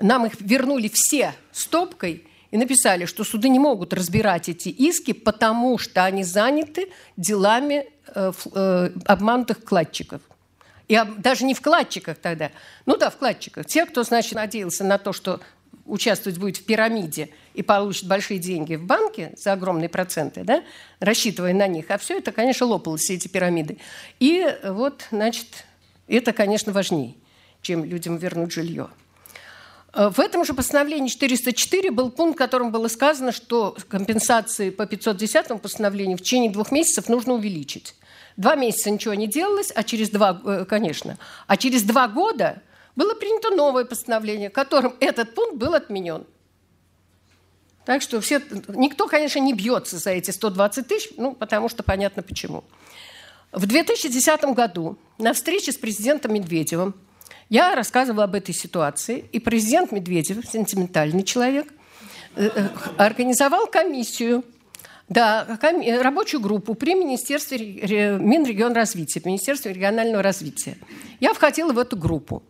Нам 0.00 0.26
их 0.26 0.40
вернули 0.40 0.90
все 0.92 1.34
стопкой– 1.52 2.26
и 2.50 2.56
написали, 2.56 3.06
что 3.06 3.24
суды 3.24 3.48
не 3.48 3.58
могут 3.58 3.92
разбирать 3.92 4.48
эти 4.48 4.68
иски, 4.68 5.12
потому 5.12 5.78
что 5.78 6.04
они 6.04 6.24
заняты 6.24 6.88
делами 7.16 7.86
э, 8.14 8.32
э, 8.54 8.90
обманутых 9.04 9.58
вкладчиков. 9.58 10.20
И 10.88 11.00
даже 11.18 11.44
не 11.44 11.54
вкладчиках 11.54 12.16
тогда. 12.18 12.50
Ну 12.86 12.96
да, 12.96 13.10
вкладчиках. 13.10 13.66
Те, 13.66 13.84
кто, 13.86 14.04
значит, 14.04 14.34
надеялся 14.34 14.84
на 14.84 14.98
то, 14.98 15.12
что 15.12 15.40
участвовать 15.84 16.38
будет 16.38 16.56
в 16.56 16.64
пирамиде 16.64 17.30
и 17.54 17.62
получит 17.62 18.06
большие 18.06 18.38
деньги 18.38 18.76
в 18.76 18.84
банке 18.84 19.32
за 19.36 19.52
огромные 19.52 19.88
проценты, 19.88 20.42
да, 20.42 20.62
рассчитывая 21.00 21.52
на 21.52 21.66
них. 21.66 21.90
А 21.90 21.98
все 21.98 22.18
это, 22.18 22.32
конечно, 22.32 22.66
лопалось, 22.66 23.02
все 23.02 23.14
эти 23.14 23.28
пирамиды. 23.28 23.78
И 24.18 24.46
вот, 24.64 25.06
значит, 25.10 25.66
это, 26.06 26.32
конечно, 26.32 26.72
важнее, 26.72 27.14
чем 27.62 27.84
людям 27.84 28.16
вернуть 28.16 28.52
жилье. 28.52 28.88
Э, 29.92 30.10
в 30.10 30.20
этом 30.20 30.44
же 30.44 30.54
постановлении 30.54 31.08
404 31.08 31.90
был 31.90 32.10
пункт, 32.10 32.36
в 32.36 32.38
котором 32.38 32.70
было 32.70 32.88
сказано, 32.88 33.32
что 33.32 33.76
компенсации 33.88 34.70
по 34.70 34.86
510 34.86 35.60
постановлению 35.60 36.18
в 36.18 36.20
течение 36.20 36.50
двух 36.50 36.70
месяцев 36.70 37.08
нужно 37.08 37.34
увеличить. 37.34 37.94
Два 38.36 38.54
месяца 38.54 38.90
ничего 38.90 39.14
не 39.14 39.26
делалось, 39.26 39.72
а 39.74 39.82
через 39.82 40.10
два, 40.10 40.40
э, 40.44 40.64
конечно, 40.68 41.18
а 41.46 41.56
через 41.56 41.82
два 41.82 42.06
года 42.08 42.62
было 42.94 43.14
принято 43.14 43.50
новое 43.50 43.84
постановление, 43.84 44.50
которым 44.50 44.94
этот 45.00 45.34
пункт 45.34 45.56
был 45.56 45.74
отменен. 45.74 46.24
Так 47.86 48.02
что 48.02 48.20
все, 48.20 48.42
никто, 48.68 49.06
конечно, 49.06 49.38
не 49.38 49.54
бьется 49.54 49.98
за 49.98 50.10
эти 50.10 50.32
120 50.32 50.88
тысяч, 50.88 51.10
ну, 51.16 51.34
потому 51.34 51.68
что 51.68 51.82
понятно 51.82 52.22
почему. 52.22 52.64
В 53.56 53.64
2010 53.64 54.44
году 54.54 54.98
на 55.16 55.32
встрече 55.32 55.72
с 55.72 55.78
президентом 55.78 56.34
Медведевым 56.34 56.94
я 57.48 57.74
рассказывала 57.74 58.24
об 58.24 58.34
этой 58.34 58.54
ситуации, 58.54 59.24
и 59.32 59.40
президент 59.40 59.92
Медведев, 59.92 60.44
сентиментальный 60.44 61.22
человек, 61.22 61.72
э, 62.34 62.50
э, 62.54 62.68
организовал 62.98 63.66
комиссию, 63.66 64.44
да, 65.08 65.56
коми- 65.58 65.90
рабочую 66.02 66.42
группу 66.42 66.74
при 66.74 66.94
Министерстве 66.94 68.18
Минрегионразвития, 68.18 69.22
Министерстве 69.24 69.72
регионального 69.72 70.22
развития. 70.22 70.76
Я 71.20 71.32
входила 71.32 71.72
в 71.72 71.78
эту 71.78 71.96
группу. 71.96 72.42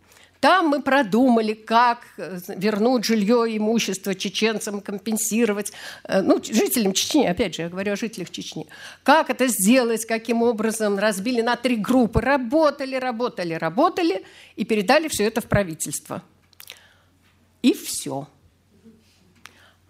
Там 0.46 0.68
мы 0.68 0.80
продумали, 0.80 1.54
как 1.54 2.06
э, 2.18 2.38
вернуть 2.46 3.04
жилье 3.04 3.50
и 3.50 3.58
имущество 3.58 4.14
чеченцам, 4.14 4.80
компенсировать, 4.80 5.72
э, 6.04 6.22
ну, 6.22 6.40
жителям 6.40 6.92
Чечни, 6.92 7.26
опять 7.26 7.56
же, 7.56 7.62
я 7.62 7.68
говорю 7.68 7.94
о 7.94 7.96
жителях 7.96 8.30
Чечни. 8.30 8.68
Как 9.02 9.28
это 9.28 9.48
сделать, 9.48 10.06
каким 10.06 10.44
образом, 10.44 11.00
разбили 11.00 11.40
на 11.40 11.56
три 11.56 11.74
группы, 11.74 12.20
работали, 12.20 12.94
работали, 12.94 13.54
работали 13.54 14.22
и 14.54 14.64
передали 14.64 15.08
все 15.08 15.24
это 15.24 15.40
в 15.40 15.46
правительство. 15.46 16.22
И 17.62 17.72
все. 17.72 18.28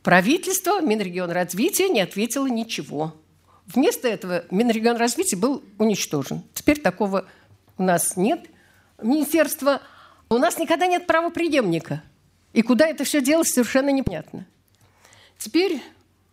Правительство, 0.03 0.81
Минрегион 0.81 1.33
развития 1.33 1.91
не 1.91 2.01
ответило 2.01 2.47
ничего. 2.47 3.15
Вместо 3.67 4.09
этого 4.09 4.47
Минрегион 4.51 4.97
развития 4.97 5.37
был 5.37 5.63
уничтожен. 5.77 6.45
Теперь 6.55 6.81
такого 6.81 7.27
у 7.77 7.83
нас 7.83 8.17
нет. 8.17 8.47
Министерство 9.03 9.83
у 10.29 10.39
нас 10.39 10.59
никогда 10.59 10.87
нет 10.87 11.07
правоприемника. 11.07 12.03
И 12.53 12.63
куда 12.63 12.89
это 12.89 13.05
все 13.05 13.21
делось, 13.21 13.51
совершенно 13.51 13.91
непонятно. 13.91 14.47
Теперь 15.39 15.81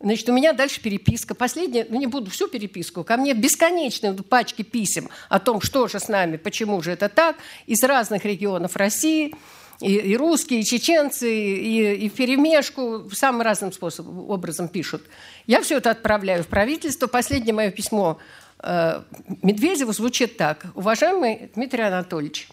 Значит, 0.04 0.28
у 0.28 0.34
меня 0.34 0.52
дальше 0.52 0.82
переписка. 0.82 1.34
Последняя, 1.34 1.88
ну 1.90 1.98
не 1.98 2.08
буду 2.08 2.30
всю 2.30 2.50
переписку, 2.50 3.06
ко 3.06 3.16
мне 3.16 3.34
бесконечные 3.34 4.12
пачки 4.12 4.62
писем 4.62 5.10
о 5.30 5.40
том, 5.40 5.62
что 5.62 5.88
же 5.88 5.98
с 5.98 6.10
нами, 6.10 6.36
почему 6.36 6.82
же 6.82 6.92
это 6.92 7.08
так, 7.08 7.38
из 7.68 7.82
разных 7.84 8.26
регионов 8.26 8.76
России, 8.76 9.34
и, 9.80 9.96
и 9.96 10.18
русские, 10.18 10.60
и 10.60 10.66
чеченцы, 10.66 11.34
и, 11.34 12.06
и 12.06 12.10
перемешку, 12.10 13.10
самым 13.14 13.44
разным 13.44 13.72
способом, 13.72 14.30
образом 14.30 14.68
пишут. 14.68 15.04
Я 15.48 15.62
все 15.62 15.78
это 15.78 15.92
отправляю 15.92 16.44
в 16.44 16.48
правительство. 16.48 17.08
Последнее 17.08 17.54
мое 17.54 17.72
письмо 17.72 18.20
э, 18.60 19.02
Медведеву 19.42 19.94
звучит 19.94 20.36
так. 20.36 20.66
Уважаемый 20.76 21.50
Дмитрий 21.56 21.84
Анатольевич, 21.84 22.50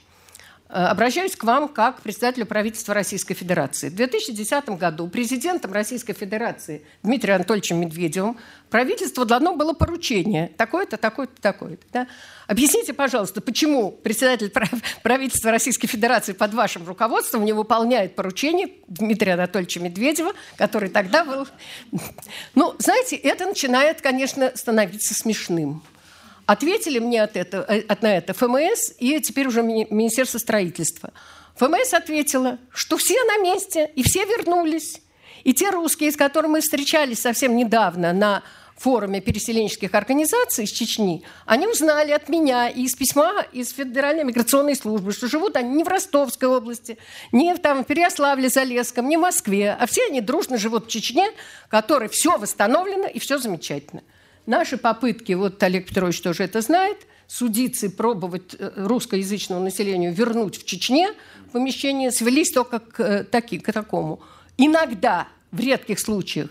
обращаюсь 0.70 1.36
к 1.36 1.44
вам 1.44 1.68
как 1.68 2.00
председателю 2.00 2.46
правительства 2.46 2.94
Российской 2.94 3.34
Федерации. 3.34 3.88
В 3.88 3.94
2010 3.96 4.70
году 4.70 5.08
президентом 5.08 5.72
Российской 5.72 6.12
Федерации 6.12 6.82
Дмитрием 7.02 7.36
Анатольевичем 7.36 7.80
Медведевым 7.80 8.38
правительство 8.70 9.24
дано 9.24 9.56
было 9.56 9.72
поручение 9.72 10.52
такое-то, 10.56 10.96
такое-то, 10.96 11.40
такое-то. 11.40 11.84
Да? 11.92 12.06
Объясните, 12.46 12.92
пожалуйста, 12.92 13.40
почему 13.40 13.90
председатель 13.90 14.52
правительства 15.02 15.50
Российской 15.50 15.88
Федерации 15.88 16.32
под 16.32 16.54
вашим 16.54 16.86
руководством 16.86 17.44
не 17.44 17.52
выполняет 17.52 18.14
поручение 18.14 18.68
Дмитрия 18.86 19.34
Анатольевича 19.34 19.80
Медведева, 19.80 20.32
который 20.56 20.88
тогда 20.88 21.24
был... 21.24 21.48
Ну, 22.54 22.74
знаете, 22.78 23.16
это 23.16 23.46
начинает, 23.46 24.00
конечно, 24.00 24.52
становиться 24.54 25.14
смешным. 25.14 25.82
Ответили 26.50 26.98
мне 26.98 27.22
от 27.22 27.36
этого, 27.36 27.64
э, 27.68 27.82
от, 27.86 28.02
на 28.02 28.16
это 28.16 28.34
ФМС 28.34 28.94
и 28.98 29.20
теперь 29.20 29.46
уже 29.46 29.62
Министерство 29.62 30.38
строительства. 30.38 31.12
ФМС 31.54 31.94
ответила, 31.94 32.58
что 32.72 32.96
все 32.96 33.22
на 33.22 33.38
месте 33.38 33.92
и 33.94 34.02
все 34.02 34.24
вернулись. 34.24 35.00
И 35.44 35.54
те 35.54 35.70
русские, 35.70 36.10
с 36.10 36.16
которыми 36.16 36.54
мы 36.54 36.60
встречались 36.60 37.20
совсем 37.20 37.54
недавно 37.54 38.12
на 38.12 38.42
форуме 38.76 39.20
переселенческих 39.20 39.94
организаций 39.94 40.64
из 40.64 40.72
Чечни, 40.72 41.22
они 41.46 41.68
узнали 41.68 42.10
от 42.10 42.28
меня 42.28 42.68
и 42.68 42.82
из 42.82 42.96
письма 42.96 43.46
из 43.52 43.70
Федеральной 43.70 44.24
миграционной 44.24 44.74
службы, 44.74 45.12
что 45.12 45.28
живут 45.28 45.54
они 45.54 45.76
не 45.76 45.84
в 45.84 45.88
Ростовской 45.88 46.48
области, 46.48 46.98
не 47.30 47.54
в, 47.54 47.60
там, 47.60 47.84
в 47.84 47.86
Переославле-Залесском, 47.86 49.02
не 49.02 49.18
в 49.18 49.20
Москве, 49.20 49.76
а 49.78 49.86
все 49.86 50.04
они 50.06 50.20
дружно 50.20 50.58
живут 50.58 50.86
в 50.86 50.88
Чечне, 50.88 51.30
в 51.66 51.68
которой 51.68 52.08
все 52.08 52.36
восстановлено 52.38 53.06
и 53.06 53.20
все 53.20 53.38
замечательно. 53.38 54.02
Наши 54.50 54.78
попытки, 54.78 55.32
вот 55.34 55.62
Олег 55.62 55.86
Петрович 55.86 56.20
тоже 56.20 56.42
это 56.42 56.60
знает, 56.60 57.06
судиться 57.28 57.86
и 57.86 57.88
пробовать 57.88 58.56
э, 58.58 58.72
русскоязычному 58.74 59.62
населению 59.62 60.12
вернуть 60.12 60.58
в 60.58 60.64
Чечне 60.64 61.12
помещение, 61.52 62.10
свелись 62.10 62.50
только 62.50 62.80
к, 62.80 62.98
э, 62.98 63.22
таки, 63.22 63.60
к 63.60 63.72
такому. 63.72 64.18
Иногда, 64.56 65.28
в 65.52 65.60
редких 65.60 66.00
случаях, 66.00 66.50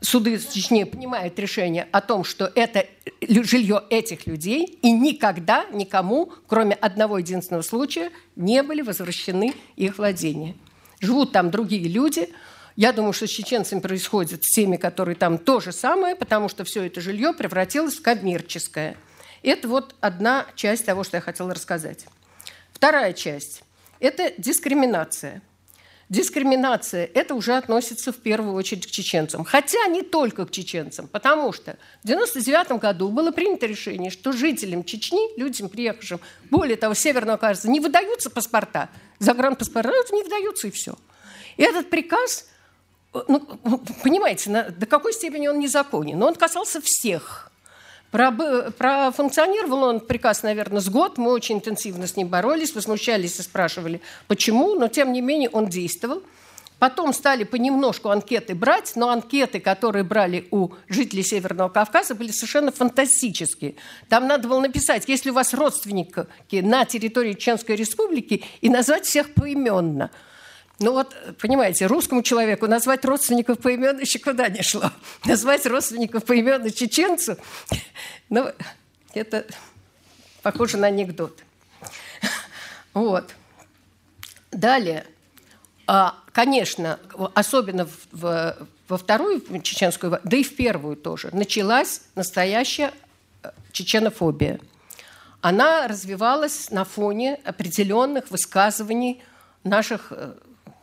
суды 0.00 0.38
в 0.38 0.48
Чечне 0.48 0.86
принимают 0.86 1.36
решение 1.40 1.88
о 1.90 2.02
том, 2.02 2.22
что 2.22 2.52
это 2.54 2.86
жилье 3.20 3.82
этих 3.90 4.28
людей, 4.28 4.78
и 4.80 4.92
никогда 4.92 5.64
никому, 5.72 6.32
кроме 6.46 6.76
одного 6.76 7.18
единственного 7.18 7.62
случая, 7.62 8.12
не 8.36 8.62
были 8.62 8.80
возвращены 8.80 9.54
их 9.74 9.98
владения. 9.98 10.54
Живут 11.00 11.32
там 11.32 11.50
другие 11.50 11.88
люди– 11.88 12.28
я 12.78 12.92
думаю, 12.92 13.12
что 13.12 13.26
с 13.26 13.30
чеченцами 13.30 13.80
происходит, 13.80 14.44
с 14.44 14.54
теми, 14.54 14.76
которые 14.76 15.16
там 15.16 15.36
то 15.38 15.58
же 15.58 15.72
самое, 15.72 16.14
потому 16.14 16.48
что 16.48 16.62
все 16.62 16.86
это 16.86 17.00
жилье 17.00 17.32
превратилось 17.32 17.96
в 17.96 18.02
коммерческое. 18.02 18.96
Это 19.42 19.66
вот 19.66 19.96
одна 19.98 20.46
часть 20.54 20.86
того, 20.86 21.02
что 21.02 21.16
я 21.16 21.20
хотела 21.20 21.52
рассказать. 21.52 22.06
Вторая 22.72 23.14
часть– 23.14 23.64
это 23.98 24.32
дискриминация. 24.38 25.42
Дискриминация– 26.08 27.10
это 27.14 27.34
уже 27.34 27.56
относится 27.56 28.12
в 28.12 28.18
первую 28.18 28.54
очередь 28.54 28.86
к 28.86 28.90
чеченцам. 28.92 29.42
Хотя 29.42 29.84
не 29.88 30.02
только 30.02 30.46
к 30.46 30.52
чеченцам, 30.52 31.08
потому 31.08 31.52
что 31.52 31.76
в 32.02 32.08
1999 32.08 32.80
году 32.80 33.08
было 33.08 33.32
принято 33.32 33.66
решение, 33.66 34.12
что 34.12 34.30
жителям 34.30 34.84
Чечни, 34.84 35.36
людям, 35.36 35.68
приехавшим, 35.68 36.20
более 36.48 36.76
того, 36.76 36.94
Северного 36.94 37.38
Кавказа, 37.38 37.68
не 37.68 37.80
выдаются 37.80 38.30
паспорта, 38.30 38.88
загранпаспорта 39.18 39.90
не 40.12 40.22
выдаются 40.22 40.68
и 40.68 40.70
все. 40.70 40.94
И 41.56 41.64
этот 41.64 41.90
приказ 41.90 42.48
ну, 43.28 43.40
понимаете, 44.02 44.50
на, 44.50 44.64
до 44.70 44.86
какой 44.86 45.12
степени 45.12 45.48
он 45.48 45.58
незаконен. 45.58 46.18
Но 46.18 46.26
он 46.28 46.34
касался 46.34 46.80
всех. 46.82 47.50
Про, 48.10 48.32
профункционировал 48.32 49.82
он 49.82 50.00
приказ, 50.00 50.42
наверное, 50.42 50.80
с 50.80 50.88
год. 50.88 51.18
Мы 51.18 51.30
очень 51.32 51.56
интенсивно 51.56 52.06
с 52.06 52.16
ним 52.16 52.28
боролись, 52.28 52.74
возмущались 52.74 53.38
и 53.38 53.42
спрашивали, 53.42 54.00
почему. 54.26 54.74
Но, 54.74 54.88
тем 54.88 55.12
не 55.12 55.20
менее, 55.20 55.50
он 55.50 55.68
действовал. 55.68 56.22
Потом 56.78 57.12
стали 57.12 57.42
понемножку 57.42 58.08
анкеты 58.08 58.54
брать, 58.54 58.92
но 58.94 59.10
анкеты, 59.10 59.58
которые 59.58 60.04
брали 60.04 60.46
у 60.52 60.70
жителей 60.88 61.24
Северного 61.24 61.68
Кавказа, 61.68 62.14
были 62.14 62.30
совершенно 62.30 62.70
фантастические. 62.70 63.74
Там 64.08 64.28
надо 64.28 64.46
было 64.46 64.60
написать, 64.60 65.08
если 65.08 65.30
у 65.30 65.34
вас 65.34 65.54
родственники 65.54 66.26
на 66.52 66.84
территории 66.84 67.32
Чеченской 67.32 67.74
Республики, 67.74 68.44
и 68.60 68.68
назвать 68.68 69.06
всех 69.06 69.34
поименно– 69.34 70.10
ну 70.80 70.92
вот, 70.92 71.16
понимаете, 71.40 71.86
русскому 71.86 72.22
человеку 72.22 72.68
назвать 72.68 73.04
родственников 73.04 73.58
по 73.58 73.74
имену 73.74 74.00
еще 74.00 74.20
куда 74.20 74.48
не 74.48 74.62
шло. 74.62 74.92
Назвать 75.24 75.66
родственников 75.66 76.24
по 76.24 76.38
имену 76.38 76.70
чеченцу, 76.70 77.36
ну, 78.28 78.52
это 79.12 79.44
похоже 80.42 80.76
на 80.76 80.86
анекдот. 80.86 81.38
Вот. 82.94 83.32
Далее, 84.50 85.06
а, 85.86 86.16
конечно, 86.32 86.98
особенно 87.34 87.86
в, 88.10 88.56
во 88.88 88.96
вторую 88.98 89.40
чеченскую, 89.62 90.18
да 90.24 90.36
и 90.36 90.42
в 90.42 90.56
первую 90.56 90.96
тоже, 90.96 91.28
началась 91.32 92.02
настоящая 92.14 92.92
э, 93.42 93.50
чеченофобия. 93.72 94.58
Она 95.42 95.86
развивалась 95.86 96.70
на 96.70 96.84
фоне 96.84 97.38
определенных 97.44 98.30
высказываний 98.30 99.22
наших 99.62 100.08
э, 100.10 100.34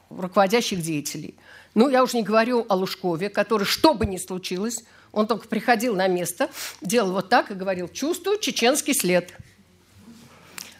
руководящих 0.09 0.81
деятелей. 0.81 1.35
Ну, 1.73 1.89
я 1.89 2.03
уже 2.03 2.17
не 2.17 2.23
говорю 2.23 2.65
о 2.69 2.75
Лужкове, 2.75 3.29
который, 3.29 3.65
что 3.65 3.93
бы 3.93 4.05
ни 4.05 4.17
случилось, 4.17 4.83
он 5.11 5.27
только 5.27 5.47
приходил 5.47 5.95
на 5.95 6.07
место, 6.07 6.49
делал 6.81 7.13
вот 7.13 7.29
так 7.29 7.51
и 7.51 7.53
говорил, 7.53 7.87
чувствую 7.87 8.39
чеченский 8.39 8.93
след. 8.93 9.33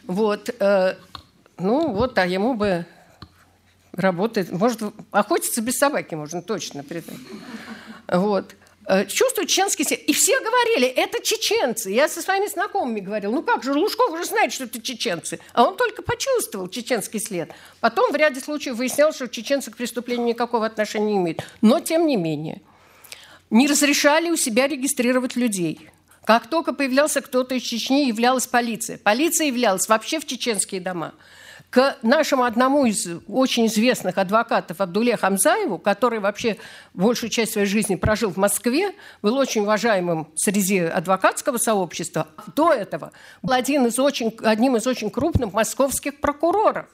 Вот. 0.06 0.54
Э, 0.60 0.96
ну, 1.58 1.92
вот, 1.92 2.18
а 2.18 2.26
ему 2.26 2.54
бы 2.54 2.86
работает, 3.92 4.52
может, 4.52 4.80
охотиться 5.10 5.62
без 5.62 5.78
собаки 5.78 6.14
можно 6.14 6.42
точно. 6.42 6.84
Вот. 8.08 8.54
Э, 8.88 9.04
чувствуют 9.06 9.50
чеченский 9.50 9.84
след. 9.84 10.00
И 10.02 10.12
все 10.12 10.38
говорили, 10.40 10.86
это 10.86 11.20
чеченцы. 11.20 11.90
Я 11.90 12.08
со 12.08 12.22
своими 12.22 12.46
знакомыми 12.46 13.00
говорил, 13.00 13.32
ну 13.32 13.42
как 13.42 13.64
же, 13.64 13.72
Лужков 13.72 14.12
уже 14.12 14.24
знает, 14.24 14.52
что 14.52 14.64
это 14.64 14.80
чеченцы. 14.80 15.40
А 15.54 15.64
он 15.64 15.76
только 15.76 16.02
почувствовал 16.02 16.68
чеченский 16.68 17.18
след. 17.18 17.50
Потом 17.80 18.12
в 18.12 18.16
ряде 18.16 18.40
случаев 18.40 18.76
выяснялось, 18.76 19.16
что 19.16 19.28
чеченцы 19.28 19.72
к 19.72 19.76
преступлению 19.76 20.28
никакого 20.28 20.66
отношения 20.66 21.06
не 21.06 21.16
имеют. 21.16 21.44
Но 21.62 21.80
тем 21.80 22.06
не 22.06 22.16
менее, 22.16 22.62
не 23.50 23.66
разрешали 23.66 24.30
у 24.30 24.36
себя 24.36 24.68
регистрировать 24.68 25.34
людей. 25.34 25.90
Как 26.24 26.46
только 26.48 26.72
появлялся 26.72 27.20
кто-то 27.20 27.54
из 27.54 27.62
Чечни, 27.62 28.06
являлась 28.06 28.46
полиция. 28.46 28.98
Полиция 28.98 29.46
являлась 29.46 29.88
вообще 29.88 30.18
в 30.18 30.26
чеченские 30.26 30.80
дома 30.80 31.14
к 31.70 31.98
нашему 32.02 32.44
одному 32.44 32.86
из 32.86 33.06
очень 33.28 33.66
известных 33.66 34.18
адвокатов 34.18 34.80
Абдуле 34.80 35.16
Хамзаеву, 35.16 35.78
который 35.78 36.20
вообще 36.20 36.56
большую 36.94 37.28
часть 37.28 37.52
своей 37.52 37.66
жизни 37.66 37.96
прожил 37.96 38.30
в 38.30 38.36
Москве, 38.36 38.94
был 39.20 39.36
очень 39.36 39.62
уважаемым 39.62 40.28
среди 40.36 40.78
адвокатского 40.78 41.58
сообщества. 41.58 42.28
До 42.54 42.72
этого 42.72 43.12
был 43.42 43.52
один 43.52 43.86
из 43.86 43.98
очень, 43.98 44.34
одним 44.42 44.76
из 44.76 44.86
очень 44.86 45.10
крупных 45.10 45.52
московских 45.52 46.20
прокуроров, 46.20 46.86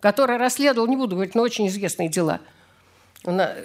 который 0.00 0.36
расследовал, 0.36 0.86
не 0.86 0.96
буду 0.96 1.16
говорить, 1.16 1.34
но 1.34 1.42
очень 1.42 1.66
известные 1.68 2.08
дела. 2.08 2.40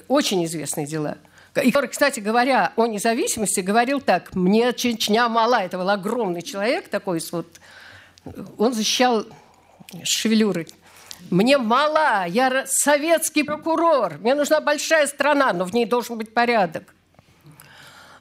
Очень 0.08 0.46
известные 0.46 0.88
дела. 0.88 1.18
И 1.64 1.72
который, 1.72 1.90
кстати 1.90 2.20
говоря, 2.20 2.72
о 2.76 2.86
независимости 2.86 3.62
говорил 3.62 4.00
так. 4.00 4.36
Мне 4.36 4.72
Чечня 4.74 5.28
мала. 5.28 5.64
Это 5.64 5.80
был 5.80 5.90
огромный 5.90 6.44
человек 6.44 6.88
такой. 6.88 7.20
Вот, 7.32 7.48
он 8.60 8.74
защищал 8.74 9.26
шевелюры. 10.04 10.68
Мне 11.30 11.58
мало, 11.58 12.26
я 12.28 12.66
советский 12.68 13.44
прокурор, 13.44 14.18
мне 14.20 14.36
нужна 14.36 14.62
большая 14.62 15.08
страна, 15.08 15.52
но 15.54 15.66
в 15.66 15.74
ней 15.74 15.86
должен 15.86 16.18
быть 16.18 16.34
порядок. 16.34 16.94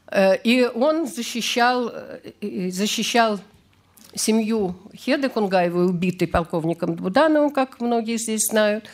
Э, 0.09 0.37
и 0.37 0.65
он 0.65 1.07
защищал, 1.07 1.93
э, 1.93 2.71
защищал 2.71 3.39
семью 4.15 4.77
Хеды 4.95 5.29
Кунгаевой, 5.29 5.87
убитой 5.87 6.27
полковником 6.27 6.95
Будановым, 6.95 7.51
как 7.51 7.81
многие 7.81 8.19
здесь 8.19 8.47
знают. 8.49 8.87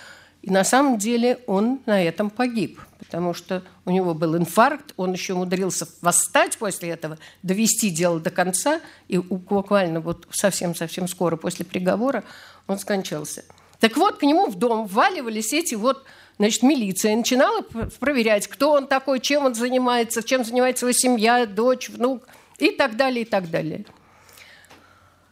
И 0.43 0.51
на 0.51 0.65
самом 0.65 0.99
деле 0.99 1.39
он 1.47 1.81
на 1.86 2.03
этом 2.03 2.28
погиб, 2.28 2.81
потому 2.99 3.32
что 3.32 3.62
у 3.85 3.93
него 3.93 4.12
был 4.12 4.36
инфаркт, 4.36 4.93
он 4.97 5.12
еще 5.12 5.35
умудрился 5.35 5.86
восстать 6.01 6.59
после 6.59 6.90
этого, 6.90 7.16
довести 7.44 7.90
дело 7.90 8.19
до 8.19 8.31
конца, 8.31 8.81
и 9.07 9.19
буквально 9.19 10.01
вот 10.01 10.27
совсем-совсем 10.32 11.07
скоро 11.07 11.36
после 11.36 11.65
приговора 11.65 12.24
он 12.66 12.78
скончался. 12.78 13.44
Так 13.80 13.97
вот, 13.97 14.18
к 14.18 14.22
нему 14.22 14.47
в 14.47 14.56
дом 14.56 14.86
вваливались 14.86 15.52
эти 15.52 15.74
вот 15.74 16.05
значит, 16.39 16.62
милиция 16.62 17.16
начинала 17.16 17.62
проверять, 18.01 18.47
кто 18.48 18.72
он 18.72 18.86
такой, 18.86 19.20
чем 19.20 19.47
он 19.47 19.55
занимается, 19.55 20.22
чем 20.22 20.44
занимается 20.44 20.86
его 20.86 20.93
семья, 20.93 21.47
дочь, 21.47 21.89
внук 21.89 22.26
и 22.59 22.70
так 22.70 22.97
далее, 22.97 23.22
и 23.22 23.24
так 23.24 23.51
далее. 23.51 23.84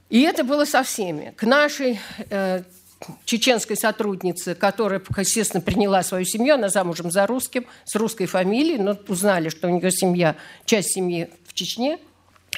И 0.08 0.22
это 0.22 0.44
было 0.44 0.64
со 0.64 0.82
всеми. 0.82 1.32
К 1.36 1.44
нашей 1.44 2.00
э, 2.30 2.62
чеченской 3.24 3.76
сотруднице, 3.76 4.54
которая, 4.54 5.00
естественно, 5.16 5.60
приняла 5.60 6.02
свою 6.02 6.24
семью, 6.24 6.54
она 6.54 6.68
замужем 6.68 7.10
за 7.10 7.26
русским, 7.26 7.66
с 7.84 7.94
русской 7.94 8.26
фамилией, 8.26 8.78
но 8.78 8.96
узнали, 9.08 9.48
что 9.48 9.68
у 9.68 9.70
нее 9.70 9.90
семья, 9.90 10.36
часть 10.64 10.92
семьи 10.92 11.30
в 11.46 11.54
Чечне, 11.54 11.98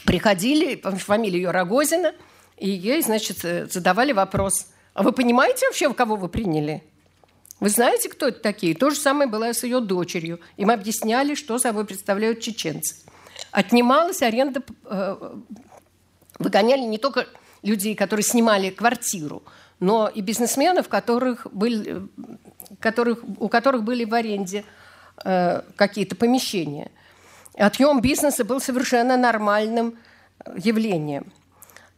приходили, 0.04 0.76
фамилия 0.76 1.38
ее 1.38 1.50
Рогозина, 1.50 2.14
и 2.62 2.68
ей, 2.68 3.02
значит, 3.02 3.44
э, 3.44 3.66
задавали 3.66 4.12
вопрос, 4.12 4.68
а 4.94 5.02
вы 5.02 5.10
понимаете 5.10 5.66
вообще, 5.66 5.92
кого 5.92 6.14
вы 6.14 6.28
приняли? 6.28 6.84
Вы 7.58 7.70
знаете, 7.70 8.08
кто 8.08 8.28
это 8.28 8.38
такие? 8.38 8.76
То 8.76 8.90
же 8.90 8.96
самое 8.96 9.28
было 9.28 9.52
с 9.52 9.64
ее 9.64 9.80
дочерью. 9.80 10.38
Им 10.56 10.70
объясняли, 10.70 11.34
что 11.34 11.58
собой 11.58 11.84
представляют 11.84 12.38
чеченцы. 12.38 12.94
Отнималась 13.50 14.22
аренда, 14.22 14.62
э, 14.84 15.16
выгоняли 16.38 16.82
не 16.82 16.98
только 16.98 17.26
людей, 17.64 17.96
которые 17.96 18.22
снимали 18.22 18.70
квартиру, 18.70 19.42
но 19.80 20.08
и 20.08 20.20
бизнесменов, 20.20 20.88
которых 20.88 21.48
были, 21.50 22.06
которых, 22.78 23.24
у 23.40 23.48
которых 23.48 23.82
были 23.82 24.04
в 24.04 24.14
аренде 24.14 24.64
э, 25.24 25.62
какие-то 25.74 26.14
помещения. 26.14 26.92
Отъем 27.56 28.00
бизнеса 28.00 28.44
был 28.44 28.60
совершенно 28.60 29.16
нормальным 29.16 29.98
явлением. 30.56 31.32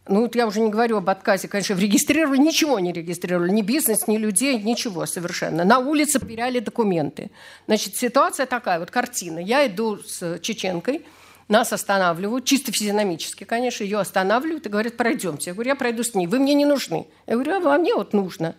Ну, 0.07 0.21
вот 0.21 0.37
я 0.37 0.47
уже 0.47 0.61
не 0.61 0.69
говорю 0.69 0.99
об 0.99 1.09
отказе, 1.09 1.49
конечно, 1.49 1.75
регистрировали, 1.75 2.37
ничего 2.37 2.79
не 2.79 2.93
регистрировали, 2.93 3.51
ни 3.51 3.63
бизнес, 3.63 4.07
ни 4.07 4.19
людей, 4.19 4.61
ничего 4.63 5.07
совершенно. 5.07 5.65
На 5.65 5.79
улице 5.79 6.21
проверяли 6.21 6.59
документы. 6.59 7.31
Значит, 7.67 7.97
ситуация 7.97 8.45
такая, 8.45 8.79
вот 8.79 8.91
картина. 8.91 9.39
Я 9.39 9.67
иду 9.67 9.97
с 9.97 10.39
чеченкой, 10.41 11.07
нас 11.49 11.73
останавливают, 11.73 12.45
чисто 12.45 12.71
физиономически, 12.71 13.45
конечно, 13.45 13.83
ее 13.83 13.99
останавливают 13.99 14.67
и 14.67 14.69
говорят, 14.69 14.99
пройдемте. 14.99 15.51
Я 15.51 15.55
говорю, 15.55 15.69
я 15.71 15.77
пройду 15.77 16.05
с 16.05 16.15
ней, 16.15 16.27
вы 16.27 16.39
мне 16.39 16.53
не 16.53 16.67
нужны. 16.67 17.07
Я 17.27 17.35
говорю, 17.35 17.55
а 17.55 17.61
вам 17.61 17.81
мне 17.81 17.95
вот 17.95 18.13
нужно. 18.13 18.57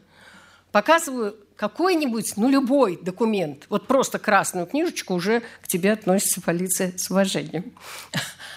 Показываю 0.72 1.36
какой-нибудь, 1.56 2.34
ну, 2.38 2.50
любой 2.50 2.98
документ, 3.02 3.66
вот 3.70 3.88
просто 3.88 4.20
красную 4.20 4.66
книжечку, 4.66 5.14
уже 5.14 5.42
к 5.62 5.68
тебе 5.68 5.94
относится 5.94 6.42
полиция 6.42 6.94
с 6.98 7.10
уважением. 7.10 7.74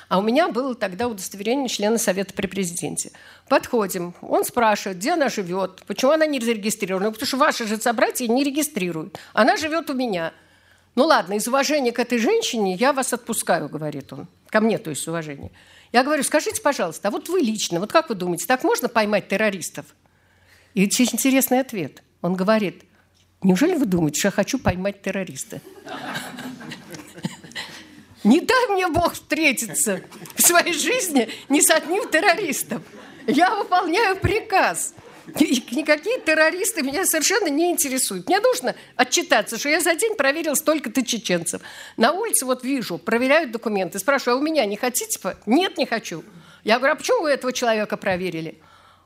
А 0.08 0.18
у 0.18 0.22
меня 0.22 0.48
было 0.48 0.74
тогда 0.74 1.06
удостоверение 1.06 1.68
члена 1.68 1.98
Совета 1.98 2.32
при 2.32 2.46
президенте. 2.46 3.12
Подходим, 3.46 4.14
он 4.22 4.42
спрашивает, 4.44 4.96
где 4.96 5.12
она 5.12 5.28
живет, 5.28 5.82
почему 5.86 6.12
она 6.12 6.24
не 6.24 6.40
зарегистрирована, 6.40 7.12
потому 7.12 7.26
что 7.26 7.36
ваши 7.36 7.66
же 7.66 7.76
собратья 7.76 8.26
не 8.26 8.42
регистрируют. 8.42 9.18
Она 9.34 9.58
живет 9.58 9.90
у 9.90 9.94
меня– 9.94 10.32
ну 10.98 11.04
ладно, 11.04 11.34
из 11.34 11.46
уважения 11.46 11.92
к 11.92 12.00
этой 12.00 12.18
женщине 12.18 12.74
я 12.74 12.92
вас 12.92 13.12
отпускаю, 13.12 13.68
говорит 13.68 14.12
он. 14.12 14.26
Ко 14.48 14.60
мне, 14.60 14.78
то 14.78 14.90
есть, 14.90 15.06
уважение. 15.06 15.52
Я 15.92 16.02
говорю, 16.02 16.24
скажите, 16.24 16.60
пожалуйста, 16.60 17.06
а 17.06 17.10
вот 17.12 17.28
вы 17.28 17.38
лично, 17.38 17.78
вот 17.78 17.92
как 17.92 18.08
вы 18.08 18.16
думаете, 18.16 18.46
так 18.46 18.64
можно 18.64 18.88
поймать 18.88 19.28
террористов? 19.28 19.86
И 20.74 20.84
очень 20.84 21.06
интересный 21.12 21.60
ответ. 21.60 22.02
Он 22.20 22.34
говорит, 22.34 22.82
неужели 23.42 23.74
вы 23.74 23.86
думаете, 23.86 24.18
что 24.18 24.28
я 24.28 24.32
хочу 24.32 24.58
поймать 24.58 25.02
террориста? 25.02 25.60
Не 28.24 28.40
дай 28.40 28.66
мне 28.68 28.88
Бог 28.88 29.14
встретиться 29.14 30.00
в 30.34 30.42
своей 30.42 30.72
жизни 30.72 31.28
ни 31.48 31.60
с 31.60 31.70
одним 31.70 32.08
террористом. 32.08 32.82
Я 33.26 33.54
выполняю 33.54 34.16
приказ– 34.16 34.94
никакие 35.34 36.20
террористы 36.20 36.82
меня 36.82 37.04
совершенно 37.04 37.48
не 37.48 37.70
интересуют. 37.70 38.26
Мне 38.28 38.40
нужно 38.40 38.74
отчитаться, 38.96 39.58
что 39.58 39.68
я 39.68 39.80
за 39.80 39.94
день 39.94 40.14
проверил 40.14 40.56
столько-то 40.56 41.04
чеченцев. 41.04 41.62
На 41.96 42.12
улице 42.12 42.46
вот 42.46 42.64
вижу, 42.64 42.98
проверяют 42.98 43.50
документы. 43.50 43.98
Спрашиваю, 43.98 44.36
а 44.36 44.40
у 44.40 44.42
меня 44.42 44.64
не 44.66 44.76
хотите? 44.76 45.18
Нет, 45.46 45.76
не 45.76 45.86
хочу. 45.86 46.24
Я 46.64 46.78
говорю, 46.78 46.94
а 46.94 46.96
почему 46.96 47.22
вы 47.22 47.30
этого 47.30 47.52
человека 47.52 47.96
проверили? 47.96 48.58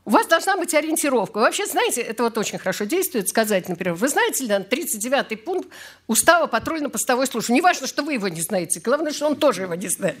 У 0.05 0.09
вас 0.09 0.27
должна 0.27 0.57
быть 0.57 0.73
ориентировка. 0.73 1.37
Вы 1.37 1.43
вообще 1.43 1.65
знаете, 1.65 2.01
это 2.01 2.23
вот 2.23 2.37
очень 2.37 2.57
хорошо 2.57 2.83
действует, 2.83 3.29
сказать, 3.29 3.69
например, 3.69 3.93
вы 3.93 4.09
знаете 4.09 4.43
ли, 4.43 4.53
39-й 4.53 5.37
пункт 5.37 5.69
устава 6.07 6.47
патрульно-постовой 6.47 7.25
службы. 7.25 7.53
Не 7.53 7.61
важно, 7.61 7.87
что 7.87 8.03
вы 8.03 8.13
его 8.13 8.27
не 8.27 8.41
знаете, 8.41 8.81
главное, 8.81 9.13
что 9.13 9.27
он 9.27 9.37
тоже 9.37 9.61
его 9.61 9.75
не 9.75 9.87
знает. 9.87 10.17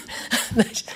Значит, 0.50 0.86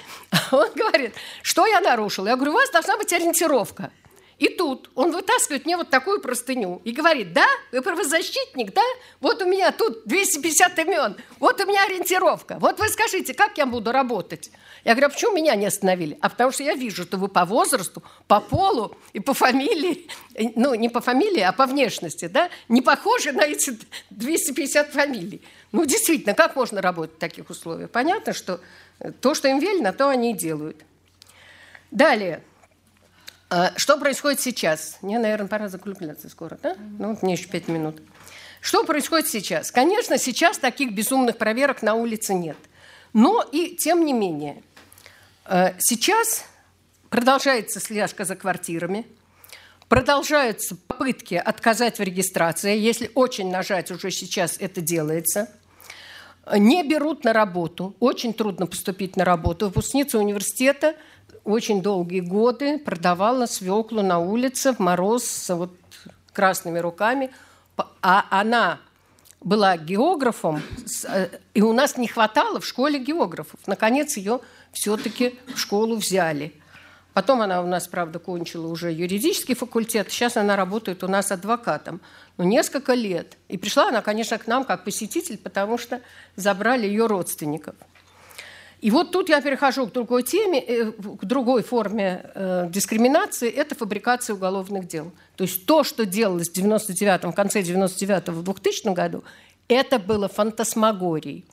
он 0.50 0.70
говорит, 0.74 1.14
что 1.42 1.66
я 1.66 1.80
нарушил? 1.80 2.26
Я 2.26 2.36
говорю, 2.36 2.52
у 2.52 2.54
вас 2.54 2.70
должна 2.70 2.96
быть 2.96 3.12
ориентировка. 3.12 3.90
И 4.38 4.48
тут 4.48 4.90
он 4.94 5.12
вытаскивает 5.12 5.64
мне 5.66 5.76
вот 5.76 5.90
такую 5.90 6.20
простыню 6.20 6.80
и 6.84 6.92
говорит, 6.92 7.32
да, 7.32 7.46
вы 7.70 7.82
правозащитник, 7.82 8.72
да? 8.72 8.82
Вот 9.20 9.40
у 9.42 9.46
меня 9.46 9.70
тут 9.72 10.02
250 10.06 10.78
имен, 10.80 11.16
вот 11.38 11.60
у 11.60 11.66
меня 11.66 11.84
ориентировка. 11.84 12.56
Вот 12.58 12.78
вы 12.78 12.88
скажите, 12.88 13.34
как 13.34 13.58
я 13.58 13.66
буду 13.66 13.92
работать? 13.92 14.50
Я 14.84 14.94
говорю, 14.94 15.06
а 15.06 15.10
почему 15.10 15.36
меня 15.36 15.54
не 15.54 15.66
остановили? 15.66 16.18
А 16.20 16.28
потому 16.28 16.50
что 16.50 16.64
я 16.64 16.74
вижу, 16.74 17.04
что 17.04 17.16
вы 17.16 17.28
по 17.28 17.44
возрасту, 17.44 18.02
по 18.26 18.40
полу 18.40 18.96
и 19.12 19.20
по 19.20 19.32
фамилии, 19.32 20.08
ну, 20.56 20.74
не 20.74 20.88
по 20.88 21.00
фамилии, 21.00 21.40
а 21.40 21.52
по 21.52 21.66
внешности, 21.66 22.26
да, 22.26 22.50
не 22.68 22.82
похожи 22.82 23.30
на 23.32 23.42
эти 23.42 23.78
250 24.10 24.90
фамилий. 24.90 25.40
Ну, 25.70 25.84
действительно, 25.84 26.34
как 26.34 26.56
можно 26.56 26.82
работать 26.82 27.16
в 27.16 27.20
таких 27.20 27.48
условиях? 27.48 27.90
Понятно, 27.90 28.32
что 28.32 28.60
то, 29.20 29.34
что 29.34 29.48
им 29.48 29.60
велено, 29.60 29.92
то 29.92 30.08
они 30.08 30.32
и 30.32 30.34
делают. 30.34 30.82
Далее. 31.92 32.42
А, 33.54 33.70
что 33.76 33.98
происходит 33.98 34.40
сейчас? 34.40 34.96
Мне, 35.02 35.18
наверное, 35.18 35.46
пора 35.46 35.68
закругляться 35.68 36.30
скоро, 36.30 36.58
да? 36.62 36.74
Ну, 36.98 37.18
мне 37.20 37.34
еще 37.34 37.48
пять 37.48 37.68
минут. 37.68 38.00
Что 38.62 38.82
происходит 38.82 39.28
сейчас? 39.28 39.70
Конечно, 39.70 40.16
сейчас 40.16 40.56
таких 40.56 40.94
безумных 40.94 41.36
проверок 41.36 41.82
на 41.82 41.92
улице 41.92 42.32
нет. 42.32 42.56
Но 43.12 43.46
и 43.52 43.76
тем 43.76 44.06
не 44.06 44.14
менее, 44.14 44.62
а, 45.44 45.74
сейчас 45.80 46.46
продолжается 47.10 47.78
слежка 47.78 48.24
за 48.24 48.36
квартирами, 48.36 49.06
продолжаются 49.90 50.74
попытки 50.74 51.34
отказать 51.34 51.98
в 51.98 52.02
регистрации. 52.02 52.78
Если 52.78 53.10
очень 53.14 53.50
нажать, 53.50 53.90
уже 53.90 54.10
сейчас 54.12 54.56
это 54.60 54.80
делается. 54.80 55.50
Не 56.56 56.82
берут 56.84 57.22
на 57.24 57.34
работу. 57.34 57.94
Очень 58.00 58.32
трудно 58.32 58.66
поступить 58.66 59.14
на 59.16 59.26
работу. 59.26 59.66
Выпускница 59.66 60.18
университета– 60.18 60.96
очень 61.44 61.82
долгие 61.82 62.20
годы 62.20 62.78
продавала 62.78 63.46
свеклу 63.46 64.02
на 64.02 64.18
улице 64.18 64.72
в 64.72 64.78
мороз 64.78 65.24
с 65.24 65.54
вот 65.54 65.72
красными 66.32 66.78
руками. 66.78 67.30
А 68.00 68.26
она 68.30 68.80
была 69.40 69.76
географом, 69.76 70.62
э, 71.08 71.28
и 71.54 71.62
у 71.62 71.72
нас 71.72 71.96
не 71.96 72.06
хватало 72.06 72.60
в 72.60 72.66
школе 72.66 72.98
географов. 72.98 73.58
Наконец 73.66 74.16
ее 74.16 74.40
все-таки 74.72 75.38
в 75.54 75.58
школу 75.58 75.96
взяли. 75.96 76.52
Потом 77.12 77.42
она 77.42 77.60
у 77.60 77.66
нас, 77.66 77.88
правда, 77.88 78.18
кончила 78.18 78.68
уже 78.68 78.92
юридический 78.92 79.54
факультет. 79.54 80.10
Сейчас 80.10 80.36
она 80.36 80.56
работает 80.56 81.04
у 81.04 81.08
нас 81.08 81.30
адвокатом. 81.30 82.00
Ну, 82.38 82.44
несколько 82.44 82.94
лет. 82.94 83.36
И 83.48 83.58
пришла 83.58 83.88
она, 83.88 84.00
конечно, 84.00 84.38
к 84.38 84.46
нам 84.46 84.64
как 84.64 84.84
посетитель, 84.84 85.38
потому 85.38 85.76
что 85.76 86.00
забрали 86.36 86.86
ее 86.86 87.06
родственников– 87.06 87.74
и 88.82 88.90
вот 88.90 89.12
тут 89.12 89.28
я 89.28 89.40
перехожу 89.40 89.86
к 89.86 89.92
другой 89.92 90.24
теме, 90.24 90.60
э, 90.60 90.90
к 90.90 91.24
другой 91.24 91.62
форме 91.62 92.28
э, 92.34 92.66
дискриминации– 92.68 93.48
это 93.50 93.76
фабрикация 93.76 94.34
уголовных 94.34 94.88
дел. 94.88 95.12
То 95.36 95.44
есть 95.44 95.66
то, 95.66 95.84
что 95.84 96.04
делалось 96.04 96.50
в 96.50 96.52
99 96.52 97.24
в 97.26 97.32
конце 97.32 97.62
99-го, 97.62 98.32
в 98.32 98.42
2000 98.42 98.92
году, 98.92 99.22
это 99.68 100.00
было 100.00 100.28
фантасмагорией. 100.28 101.44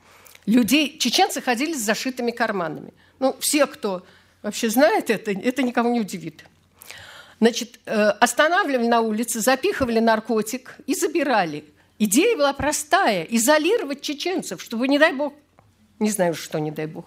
Людей, 0.44 0.98
чеченцы 0.98 1.40
ходили 1.40 1.72
с 1.72 1.78
зашитыми 1.78 2.32
карманами. 2.32 2.92
Ну, 3.20 3.36
все, 3.38 3.68
кто 3.68 4.04
вообще 4.42 4.68
знает 4.68 5.08
это, 5.08 5.30
это 5.30 5.62
никого 5.62 5.88
не 5.88 6.00
удивит. 6.00 6.44
Значит, 7.38 7.78
э, 7.86 8.08
останавливали 8.18 8.88
на 8.88 9.02
улице, 9.02 9.38
запихивали 9.38 10.00
наркотик 10.00 10.74
и 10.88 10.96
забирали. 10.96 11.64
Идея 12.00 12.36
была 12.36 12.52
простая– 12.54 13.22
изолировать 13.30 14.00
чеченцев, 14.02 14.60
чтобы, 14.60 14.88
не 14.88 14.98
дай 14.98 15.12
бог, 15.12 15.32
не 16.00 16.10
знаю, 16.10 16.34
что, 16.34 16.58
не 16.58 16.72
дай 16.72 16.86
бог, 16.86 17.04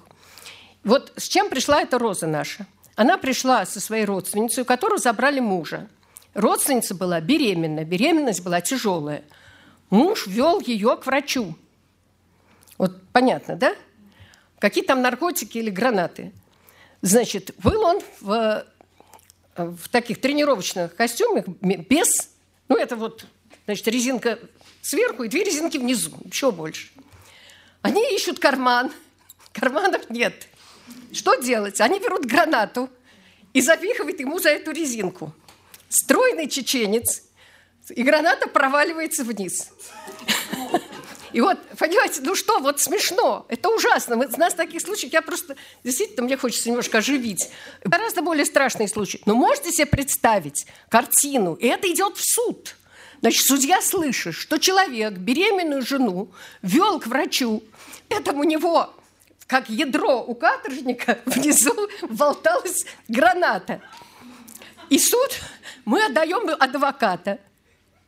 вот 0.84 1.14
с 1.16 1.28
чем 1.28 1.50
пришла 1.50 1.82
эта 1.82 1.98
Роза 1.98 2.28
наша? 2.28 2.68
Она 2.96 3.18
пришла 3.18 3.66
со 3.66 3.80
своей 3.80 4.06
родственницей, 4.06 4.64
у 4.64 4.66
которой 4.66 5.00
забрали 5.00 5.40
мужа. 5.40 5.88
Родственница 6.34 6.94
была 6.94 7.22
беременна, 7.22 7.86
беременность 7.86 8.44
была 8.44 8.62
тяжелая. 8.62 9.24
Муж 9.90 10.28
вел 10.28 10.60
ее 10.60 10.98
к 10.98 11.06
врачу. 11.06 11.56
Вот 12.78 13.02
понятно, 13.12 13.56
да? 13.56 13.76
Какие 14.60 14.84
там 14.84 15.02
наркотики 15.02 15.58
или 15.58 15.70
гранаты? 15.70 16.32
Значит, 17.02 17.52
был 17.58 17.82
он 17.84 18.02
в, 18.22 18.66
в 19.56 19.90
таких 19.90 20.22
тренировочных 20.22 20.96
костюмах 20.96 21.48
без... 21.48 22.30
Ну, 22.70 22.78
это 22.78 22.96
вот, 22.96 23.26
значит, 23.66 23.88
резинка 23.88 24.40
сверху 24.82 25.24
и 25.24 25.28
две 25.28 25.44
резинки 25.44 25.78
внизу, 25.78 26.12
еще 26.26 26.52
больше. 26.52 26.90
Они 27.82 28.02
ищут 28.16 28.40
карман, 28.40 28.92
карманов 29.54 30.10
нет– 30.10 30.48
что 31.12 31.36
делать? 31.36 31.80
Они 31.82 32.00
берут 32.00 32.26
гранату 32.26 32.90
и 33.54 33.62
запихивают 33.62 34.20
ему 34.20 34.40
за 34.40 34.50
эту 34.50 34.72
резинку. 34.72 35.34
Стройный 35.90 36.50
чеченец 36.50 37.24
и 37.90 38.04
граната 38.04 38.48
проваливается 38.48 39.24
вниз. 39.24 39.70
И 41.34 41.42
вот, 41.42 41.58
понимаете, 41.80 42.22
ну 42.24 42.36
что, 42.36 42.60
вот 42.60 42.80
смешно, 42.80 43.46
это 43.50 43.70
ужасно. 43.70 44.16
У 44.18 44.40
нас 44.40 44.54
таких 44.54 44.82
случаев, 44.82 45.12
я 45.12 45.22
просто, 45.24 45.56
действительно, 45.84 46.24
мне 46.24 46.38
хочется 46.38 46.70
немножко 46.70 47.00
оживить. 47.00 47.50
Гораздо 47.84 48.22
более 48.22 48.46
страшные 48.46 48.88
случаи. 48.88 49.20
Но 49.26 49.34
можете 49.34 49.72
себе 49.72 49.88
представить 49.88 50.68
картину, 50.90 51.56
и 51.56 51.68
это 51.68 51.92
идет 51.92 52.18
в 52.18 52.24
суд. 52.24 52.76
Значит, 53.22 53.46
судья 53.46 53.82
слышит, 53.82 54.36
что 54.36 54.60
человек 54.60 55.14
беременную 55.14 55.82
жену 55.82 56.30
вел 56.62 57.00
к 57.00 57.08
врачу, 57.08 57.64
это 58.10 58.32
у 58.34 58.44
него 58.44 58.94
как 59.48 59.70
ядро 59.70 60.24
у 60.24 60.36
каторжника, 60.36 61.20
внизу 61.26 61.76
болталась 62.10 62.86
граната. 63.08 63.82
И 64.90 65.00
суд 65.00 65.32
мы 65.86 66.06
отдаем 66.06 66.50
адвоката. 66.60 67.40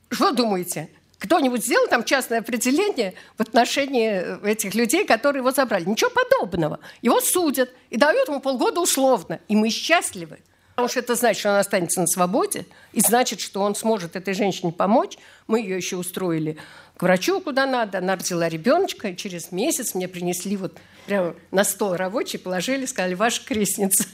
Что 0.09 0.31
думаете? 0.31 0.89
Кто-нибудь 1.17 1.63
сделал 1.63 1.87
там 1.87 2.03
частное 2.03 2.39
определение 2.39 3.15
в 3.37 3.41
отношении 3.41 4.45
этих 4.47 4.75
людей, 4.75 5.05
которые 5.05 5.41
его 5.41 5.51
забрали? 5.51 5.85
Ничего 5.85 6.11
подобного. 6.11 6.79
Его 7.01 7.21
судят 7.21 7.71
и 7.89 7.97
дают 7.97 8.27
ему 8.27 8.41
полгода 8.41 8.81
условно. 8.81 9.39
И 9.47 9.55
мы 9.55 9.69
счастливы. 9.69 10.39
Потому 10.75 10.89
что 10.89 10.99
это 10.99 11.15
значит, 11.15 11.39
что 11.39 11.51
он 11.51 11.55
останется 11.55 12.01
на 12.01 12.07
свободе, 12.07 12.65
и 12.91 12.99
значит, 12.99 13.39
что 13.39 13.61
он 13.61 13.75
сможет 13.75 14.17
этой 14.17 14.33
женщине 14.33 14.73
помочь. 14.73 15.17
Мы 15.47 15.61
ее 15.61 15.77
еще 15.77 15.95
устроили 15.95 16.57
к 16.97 17.03
врачу 17.03 17.39
куда 17.39 17.65
надо. 17.65 17.99
Она 17.99 18.15
родила 18.15 18.49
ребеночка, 18.49 19.09
и 19.09 19.15
через 19.15 19.53
месяц 19.53 19.95
мне 19.95 20.09
принесли 20.09 20.57
вот 20.57 20.77
прямо 21.05 21.33
на 21.51 21.63
стол 21.63 21.95
рабочий, 21.95 22.37
положили, 22.37 22.85
сказали, 22.85 23.13
ваша 23.13 23.41
крестница. 23.45 24.05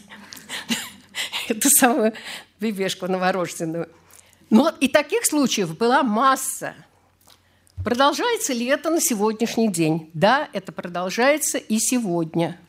Эту 1.50 1.70
самую 1.72 2.14
бебешку 2.60 3.08
новорожденную. 3.08 3.90
Но 4.52 4.72
и 4.80 4.88
таких 4.88 5.26
случаев 5.26 5.76
была 5.76 6.04
масса. 6.04 6.76
Продолжается 7.84 8.54
ли 8.54 8.68
это 8.68 8.92
на 8.92 9.02
сегодняшний 9.02 9.72
день? 9.72 10.12
Да, 10.14 10.48
это 10.54 10.72
продолжается 10.72 11.58
и 11.58 11.80
сегодня. 11.80 12.60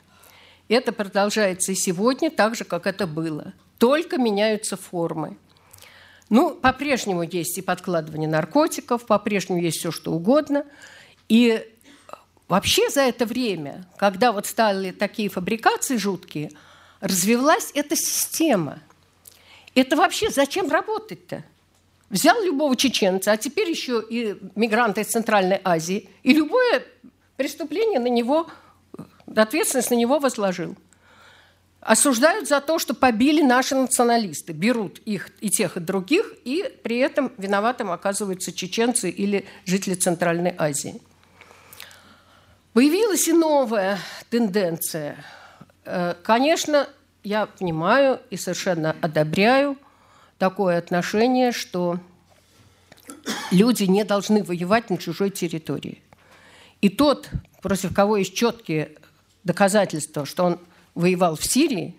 Это 0.69 0.93
продолжается 0.93 1.73
и 1.73 1.75
сегодня 1.75 2.31
так 2.31 2.55
же, 2.55 2.65
как 2.65 2.87
это 2.87 3.07
было. 3.07 3.53
Только 3.83 4.17
меняются 4.17 4.77
формы. 4.77 5.37
Ну, 6.31 6.55
по-прежнему 6.55 7.25
есть 7.25 7.59
и 7.59 7.63
подкладывание 7.63 8.29
наркотиков, 8.29 9.05
по-прежнему 9.07 9.61
есть 9.61 9.79
все, 9.79 9.91
что 9.91 10.13
угодно. 10.13 10.65
И 11.29 11.69
вообще 12.47 12.91
за 12.91 13.01
это 13.01 13.27
время, 13.27 13.85
когда 13.97 14.31
вот 14.31 14.47
стали 14.47 14.93
такие 14.93 15.29
фабрикации 15.29 15.97
жуткие, 15.97 16.53
развивалась 17.01 17.73
эта 17.75 17.97
система. 17.97 18.79
Это 19.75 19.97
вообще 19.97 20.31
зачем 20.31 20.71
работать-то? 20.71 21.43
Взял 22.09 22.41
любого 22.41 22.77
чеченца, 22.77 23.33
а 23.33 23.37
теперь 23.37 23.69
еще 23.69 24.01
и 24.09 24.37
мигранта 24.55 25.01
из 25.01 25.09
Центральной 25.09 25.61
Азии, 25.65 26.09
и 26.23 26.33
любое 26.33 26.85
преступление 27.37 27.99
на 27.99 28.07
него, 28.07 28.49
ответственность 29.35 29.91
на 29.91 29.97
него 29.97 30.21
возложил. 30.21 30.77
Осуждают 31.83 32.49
за 32.49 32.61
то, 32.61 32.79
что 32.79 32.95
побили 32.95 33.43
наши 33.43 33.75
националисты, 33.75 34.53
берут 34.53 34.99
их 35.01 35.31
и 35.41 35.51
тех, 35.51 35.77
и 35.77 35.81
других, 35.81 36.33
и 36.45 36.65
при 36.83 36.99
этом 36.99 37.33
виноватым 37.37 37.91
оказываются 37.91 38.53
чеченцы 38.53 39.11
или 39.11 39.45
жители 39.67 39.95
Центральной 39.95 40.55
Азии. 40.57 41.03
Появилась 42.73 43.29
и 43.29 43.33
новая 43.33 43.99
тенденция. 44.31 45.25
Э, 45.85 46.15
конечно, 46.23 46.89
я 47.25 47.47
понимаю 47.47 48.21
и 48.31 48.37
совершенно 48.37 48.97
одобряю– 49.03 49.77
такое 50.43 50.79
отношение, 50.79 51.53
что 51.53 52.01
люди 53.53 53.85
не 53.85 54.03
должны 54.03 54.43
воевать 54.43 54.91
на 54.91 54.99
чужой 54.99 55.31
территории. 55.31 56.03
И 56.81 56.89
тот, 56.89 57.31
против 57.61 57.95
кого 57.95 58.17
есть 58.17 58.35
четкие 58.35 58.91
доказательства, 59.45 60.27
что 60.27 60.45
он 60.45 60.59
воевал 60.95 61.37
в 61.37 61.45
Сирии, 61.45 61.97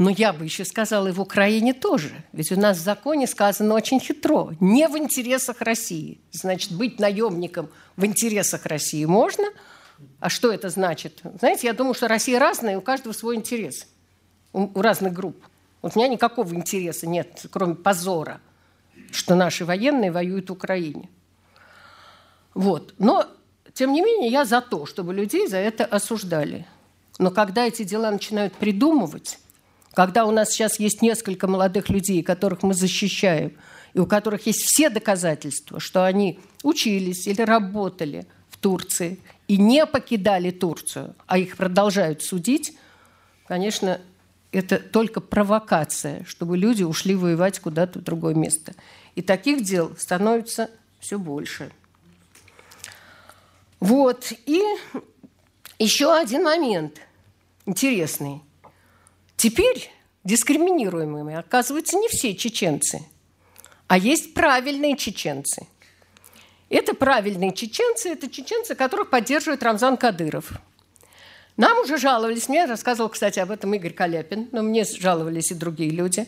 но 0.00 0.08
я 0.08 0.32
бы 0.32 0.44
еще 0.44 0.64
сказала 0.64 1.08
и 1.08 1.12
в 1.12 1.20
Украине 1.20 1.74
тоже. 1.74 2.10
Ведь 2.32 2.50
у 2.52 2.58
нас 2.58 2.78
в 2.78 2.82
законе 2.82 3.26
сказано 3.26 3.74
очень 3.74 4.00
хитро. 4.00 4.54
Не 4.58 4.88
в 4.88 4.96
интересах 4.96 5.60
России. 5.60 6.22
Значит, 6.32 6.72
быть 6.72 6.98
наемником 6.98 7.68
в 7.96 8.06
интересах 8.06 8.64
России 8.64 9.04
можно. 9.04 9.44
А 10.18 10.30
что 10.30 10.50
это 10.50 10.70
значит? 10.70 11.20
Знаете, 11.38 11.66
я 11.66 11.74
думаю, 11.74 11.92
что 11.92 12.08
Россия 12.08 12.38
разная, 12.38 12.72
и 12.72 12.76
у 12.76 12.80
каждого 12.80 13.12
свой 13.12 13.36
интерес. 13.36 13.86
У 14.54 14.80
разных 14.80 15.12
групп. 15.12 15.44
Вот 15.82 15.92
у 15.94 15.98
меня 15.98 16.08
никакого 16.08 16.54
интереса 16.54 17.06
нет, 17.06 17.44
кроме 17.50 17.74
позора, 17.74 18.40
что 19.12 19.34
наши 19.34 19.66
военные 19.66 20.10
воюют 20.10 20.48
в 20.48 20.54
Украине. 20.54 21.10
Вот. 22.54 22.94
Но, 22.98 23.26
тем 23.74 23.92
не 23.92 24.00
менее, 24.00 24.30
я 24.30 24.46
за 24.46 24.62
то, 24.62 24.86
чтобы 24.86 25.12
людей 25.12 25.46
за 25.46 25.58
это 25.58 25.84
осуждали. 25.84 26.66
Но 27.20 27.30
когда 27.30 27.66
эти 27.66 27.82
дела 27.84 28.10
начинают 28.10 28.54
придумывать, 28.54 29.38
когда 29.92 30.24
у 30.24 30.30
нас 30.30 30.48
сейчас 30.48 30.80
есть 30.80 31.02
несколько 31.02 31.46
молодых 31.46 31.90
людей, 31.90 32.22
которых 32.22 32.62
мы 32.62 32.72
защищаем, 32.72 33.52
и 33.92 33.98
у 33.98 34.06
которых 34.06 34.46
есть 34.46 34.62
все 34.62 34.88
доказательства, 34.88 35.80
что 35.80 36.06
они 36.06 36.40
учились 36.62 37.26
или 37.26 37.42
работали 37.42 38.26
в 38.48 38.56
Турции 38.56 39.18
и 39.48 39.58
не 39.58 39.84
покидали 39.84 40.50
Турцию, 40.50 41.14
а 41.26 41.36
их 41.36 41.58
продолжают 41.58 42.22
судить, 42.22 42.74
конечно, 43.46 44.00
это 44.50 44.78
только 44.78 45.20
провокация, 45.20 46.24
чтобы 46.24 46.56
люди 46.56 46.84
ушли 46.84 47.14
воевать 47.14 47.60
куда-то 47.60 47.98
в 47.98 48.02
другое 48.02 48.32
место. 48.32 48.72
И 49.14 49.20
таких 49.20 49.62
дел 49.62 49.94
становится 49.98 50.70
все 51.00 51.18
больше. 51.18 51.70
Вот. 53.78 54.32
И 54.46 54.62
еще 55.78 56.14
один 56.14 56.44
момент 56.44 56.98
интересный. 57.70 58.42
Теперь 59.36 59.90
дискриминируемыми 60.24 61.34
оказываются 61.34 61.96
не 61.96 62.08
все 62.08 62.34
чеченцы, 62.34 63.02
а 63.86 63.96
есть 63.96 64.34
правильные 64.34 64.96
чеченцы. 64.96 65.66
Это 66.68 66.94
правильные 66.94 67.52
чеченцы, 67.52 68.10
это 68.10 68.28
чеченцы, 68.28 68.74
которых 68.74 69.10
поддерживает 69.10 69.62
Рамзан 69.62 69.96
Кадыров– 69.96 70.52
нам 71.60 71.78
уже 71.80 71.98
жаловались, 71.98 72.48
мне 72.48 72.64
рассказывал, 72.64 73.10
кстати, 73.10 73.38
об 73.38 73.50
этом 73.50 73.74
Игорь 73.74 73.92
Каляпин, 73.92 74.48
но 74.50 74.62
мне 74.62 74.84
жаловались 74.84 75.50
и 75.50 75.54
другие 75.54 75.90
люди, 75.90 76.26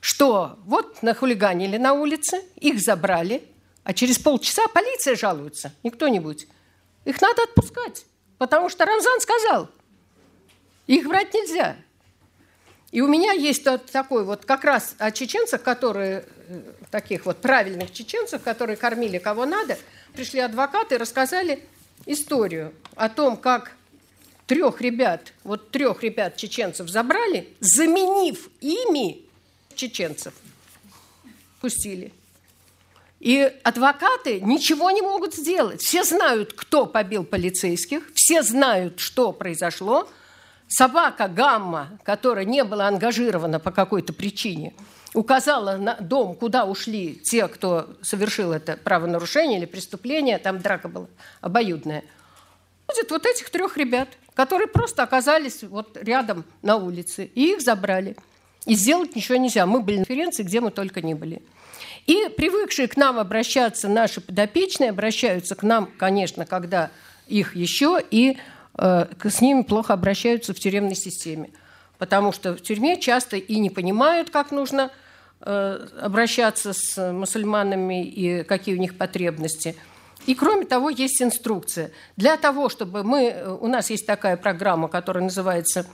что 0.00 0.58
вот 0.66 1.02
нахулиганили 1.02 1.78
на 1.78 1.94
улице, 1.94 2.42
их 2.56 2.78
забрали, 2.78 3.42
а 3.84 3.94
через 3.94 4.18
полчаса 4.18 4.68
полиция 4.68 5.16
жалуется, 5.16 5.72
не 5.82 5.90
кто-нибудь. 5.90 6.46
Их 7.06 7.22
надо 7.22 7.44
отпускать, 7.44 8.04
потому 8.36 8.68
что 8.68 8.84
Рамзан 8.84 9.18
сказал, 9.22 9.70
их 10.86 11.06
брать 11.08 11.34
нельзя. 11.34 11.76
И 12.92 13.00
у 13.00 13.08
меня 13.08 13.32
есть 13.32 13.64
такой 13.92 14.24
вот 14.24 14.44
как 14.44 14.64
раз 14.64 14.94
о 14.98 15.10
чеченцах, 15.10 15.62
которые, 15.62 16.24
э, 16.48 16.60
таких 16.90 17.26
вот 17.26 17.38
правильных 17.38 17.92
чеченцев, 17.92 18.42
которые 18.42 18.76
кормили 18.76 19.18
кого 19.18 19.44
надо, 19.44 19.76
пришли 20.14 20.40
адвокаты 20.40 20.94
и 20.94 20.98
рассказали 20.98 21.64
историю 22.06 22.72
о 22.94 23.08
том, 23.08 23.36
как 23.36 23.72
трех 24.46 24.80
ребят, 24.80 25.32
вот 25.44 25.70
трех 25.70 26.02
ребят 26.02 26.36
чеченцев 26.36 26.88
забрали, 26.88 27.48
заменив 27.60 28.48
ими 28.60 29.22
чеченцев. 29.74 30.32
Пустили. 31.60 32.12
И 33.18 33.52
адвокаты 33.62 34.40
ничего 34.40 34.90
не 34.90 35.02
могут 35.02 35.34
сделать. 35.34 35.82
Все 35.82 36.04
знают, 36.04 36.52
кто 36.52 36.86
побил 36.86 37.24
полицейских, 37.24 38.02
все 38.14 38.42
знают, 38.42 39.00
что 39.00 39.32
произошло. 39.32 40.08
Собака 40.68 41.28
Гамма, 41.28 41.98
которая 42.02 42.44
не 42.44 42.64
была 42.64 42.88
ангажирована 42.88 43.60
по 43.60 43.70
какой-то 43.70 44.12
причине, 44.12 44.74
указала 45.14 45.76
на 45.76 45.94
дом, 45.94 46.34
куда 46.34 46.64
ушли 46.64 47.20
те, 47.22 47.48
кто 47.48 47.96
совершил 48.02 48.52
это 48.52 48.76
правонарушение 48.76 49.58
или 49.58 49.66
преступление, 49.66 50.38
там 50.38 50.60
драка 50.60 50.88
была 50.88 51.06
обоюдная. 51.40 52.04
Будет 52.86 53.10
вот 53.10 53.26
этих 53.26 53.50
трех 53.50 53.76
ребят– 53.76 54.08
которые 54.36 54.68
просто 54.68 55.02
оказались 55.02 55.62
вот 55.62 55.96
рядом 56.00 56.44
на 56.60 56.76
улице, 56.76 57.24
и 57.34 57.54
их 57.54 57.62
забрали. 57.62 58.16
И 58.66 58.74
сделать 58.74 59.16
ничего 59.16 59.38
нельзя. 59.38 59.64
Мы 59.64 59.80
были 59.80 59.98
на 59.98 60.04
конференции, 60.04 60.42
где 60.42 60.60
мы 60.60 60.70
только 60.70 61.00
не 61.00 61.14
были. 61.14 61.40
И 62.06 62.28
привыкшие 62.36 62.86
к 62.86 62.96
нам 62.96 63.18
обращаться 63.18 63.88
наши 63.88 64.20
подопечные 64.20 64.90
обращаются 64.90 65.54
к 65.54 65.62
нам, 65.62 65.86
конечно, 65.98 66.44
когда 66.44 66.90
их 67.26 67.56
еще, 67.56 67.98
и 68.10 68.36
с 68.78 69.40
ними 69.40 69.62
плохо 69.62 69.94
обращаются 69.94 70.52
в 70.52 70.60
тюремной 70.60 70.94
системе. 70.94 71.50
Потому 71.98 72.32
что 72.32 72.54
в 72.54 72.60
тюрьме 72.60 73.00
часто 73.00 73.36
и 73.36 73.58
не 73.58 73.70
понимают, 73.70 74.30
как 74.30 74.50
нужно 74.50 74.90
э, 75.40 75.86
обращаться 76.00 76.72
с 76.74 77.12
мусульманами 77.12 78.04
и 78.04 78.42
какие 78.44 78.74
у 78.74 78.78
них 78.78 78.98
потребности– 78.98 79.76
и 80.26 80.34
кроме 80.34 80.66
того, 80.66 80.90
есть 80.90 81.22
инструкция. 81.22 81.92
Для 82.16 82.36
того, 82.36 82.68
чтобы 82.68 83.04
мы... 83.04 83.28
Э, 83.28 83.48
у 83.48 83.68
нас 83.68 83.90
есть 83.90 84.06
такая 84.06 84.36
программа, 84.36 84.88
которая 84.88 85.22
называется 85.22 85.86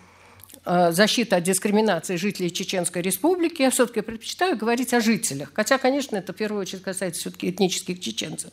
э, 0.64 0.90
защита 0.92 1.36
от 1.36 1.42
дискриминации 1.42 2.16
жителей 2.16 2.50
Чеченской 2.50 3.02
Республики, 3.02 3.62
я 3.62 3.70
все-таки 3.70 4.00
предпочитаю 4.00 4.56
говорить 4.56 4.94
о 4.94 5.00
жителях. 5.00 5.50
Хотя, 5.54 5.76
конечно, 5.78 6.16
это 6.16 6.32
в 6.32 6.36
первую 6.36 6.62
очередь 6.62 6.82
касается 6.82 7.20
все-таки 7.20 7.50
этнических 7.50 8.00
чеченцев. 8.00 8.50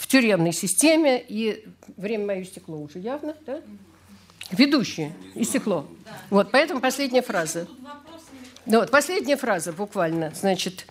В 0.00 0.06
тюремной 0.06 0.54
системе, 0.54 1.22
и 1.28 1.68
время 1.98 2.24
мое 2.24 2.44
стекло 2.44 2.80
уже 2.80 2.98
явно, 2.98 3.36
да? 3.44 3.60
Ведущие, 4.50 5.12
и 5.34 5.44
стекло. 5.44 5.86
Вот, 6.30 6.50
поэтому 6.50 6.80
последняя 6.80 7.20
фраза. 7.20 7.68
Да, 8.64 8.80
вот, 8.80 8.90
последняя 8.90 9.36
фраза 9.36 9.74
буквально. 9.74 10.32
Значит, 10.34 10.86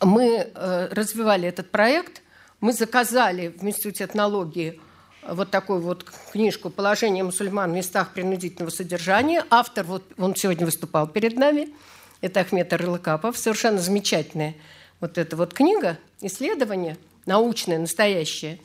мы 0.00 0.52
э, 0.54 0.88
развивали 0.92 1.48
этот 1.48 1.72
проект, 1.72 2.22
мы 2.60 2.72
заказали 2.72 3.48
в 3.48 3.66
Институте 3.66 4.04
этнологии 4.04 4.80
вот 5.26 5.50
такую 5.50 5.80
вот 5.80 6.08
книжку 6.30 6.70
«Положение 6.70 7.24
мусульман 7.24 7.72
в 7.72 7.74
местах 7.74 8.12
принудительного 8.14 8.70
содержания». 8.70 9.44
Автор, 9.50 9.84
вот 9.84 10.04
он 10.16 10.36
сегодня 10.36 10.64
выступал 10.64 11.08
перед 11.08 11.36
нами, 11.36 11.74
это 12.20 12.38
Ахмед 12.38 12.72
Арлыкапов. 12.72 13.36
Совершенно 13.36 13.78
замечательная 13.78 14.54
вот 15.00 15.18
эта 15.18 15.36
вот 15.36 15.54
книга, 15.54 15.98
исследование, 16.20 16.96
научное, 17.26 17.78
настоящее, 17.78 18.58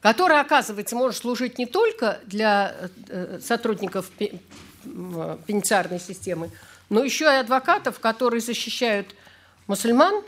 которое, 0.00 0.40
оказывается, 0.40 0.96
может 0.96 1.20
служить 1.20 1.58
не 1.58 1.66
только 1.66 2.20
для 2.26 2.74
э, 3.08 3.40
сотрудников 3.42 4.10
пенитенциарной 4.10 6.00
системы, 6.00 6.50
но 6.90 7.04
еще 7.04 7.24
и 7.24 7.36
адвокатов, 7.36 8.00
которые 8.00 8.40
защищают 8.40 9.14
мусульман 9.66 10.22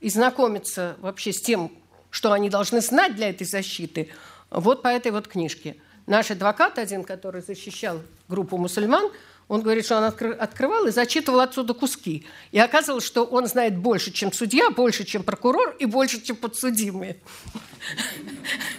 и 0.00 0.10
знакомятся 0.10 0.96
вообще 1.00 1.32
с 1.32 1.40
тем, 1.40 1.70
что 2.10 2.32
они 2.32 2.50
должны 2.50 2.80
знать 2.80 3.14
для 3.14 3.30
этой 3.30 3.46
защиты– 3.46 4.08
вот 4.50 4.82
по 4.82 4.88
этой 4.88 5.12
вот 5.12 5.28
книжке. 5.28 5.76
Наш 6.06 6.30
адвокат 6.30 6.78
один, 6.78 7.04
который 7.04 7.40
защищал 7.40 8.00
группу 8.28 8.58
мусульман, 8.58 9.10
он 9.50 9.62
говорит, 9.62 9.84
что 9.84 9.96
он 9.96 10.04
откры- 10.04 10.36
открывал 10.36 10.86
и 10.86 10.92
зачитывал 10.92 11.40
отсюда 11.40 11.74
куски. 11.74 12.24
И 12.52 12.58
оказывалось, 12.60 13.04
что 13.04 13.24
он 13.24 13.48
знает 13.48 13.76
больше, 13.76 14.12
чем 14.12 14.32
судья, 14.32 14.70
больше, 14.70 15.04
чем 15.04 15.24
прокурор 15.24 15.74
и 15.80 15.86
больше, 15.86 16.20
чем 16.20 16.36
подсудимые 16.36 17.16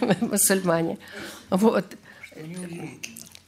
мусульмане. 0.22 0.98
Вот. 1.50 1.84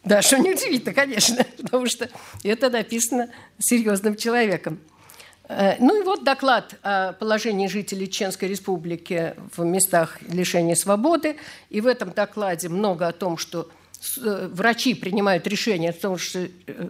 Да, 0.04 0.20
что 0.20 0.36
неудивительно, 0.36 0.92
конечно, 0.92 1.46
потому 1.62 1.86
что 1.86 2.10
это 2.42 2.68
написано 2.68 3.30
серьезным 3.58 4.16
человеком. 4.16 4.78
Э, 5.48 5.76
ну 5.78 5.98
и 5.98 6.04
вот 6.04 6.24
доклад 6.24 6.74
о 6.82 7.14
положении 7.14 7.68
жителей 7.68 8.06
Чеченской 8.06 8.48
Республики 8.48 9.34
в 9.56 9.64
местах 9.64 10.18
лишения 10.28 10.74
свободы. 10.74 11.36
И 11.70 11.80
в 11.80 11.86
этом 11.86 12.10
докладе 12.10 12.68
много 12.68 13.08
о 13.08 13.12
том, 13.12 13.38
что 13.38 13.70
врачи 14.16 14.94
принимают 14.94 15.46
решение 15.46 15.90
о 15.90 15.92
том, 15.92 16.18
что 16.18 16.40
э, 16.40 16.88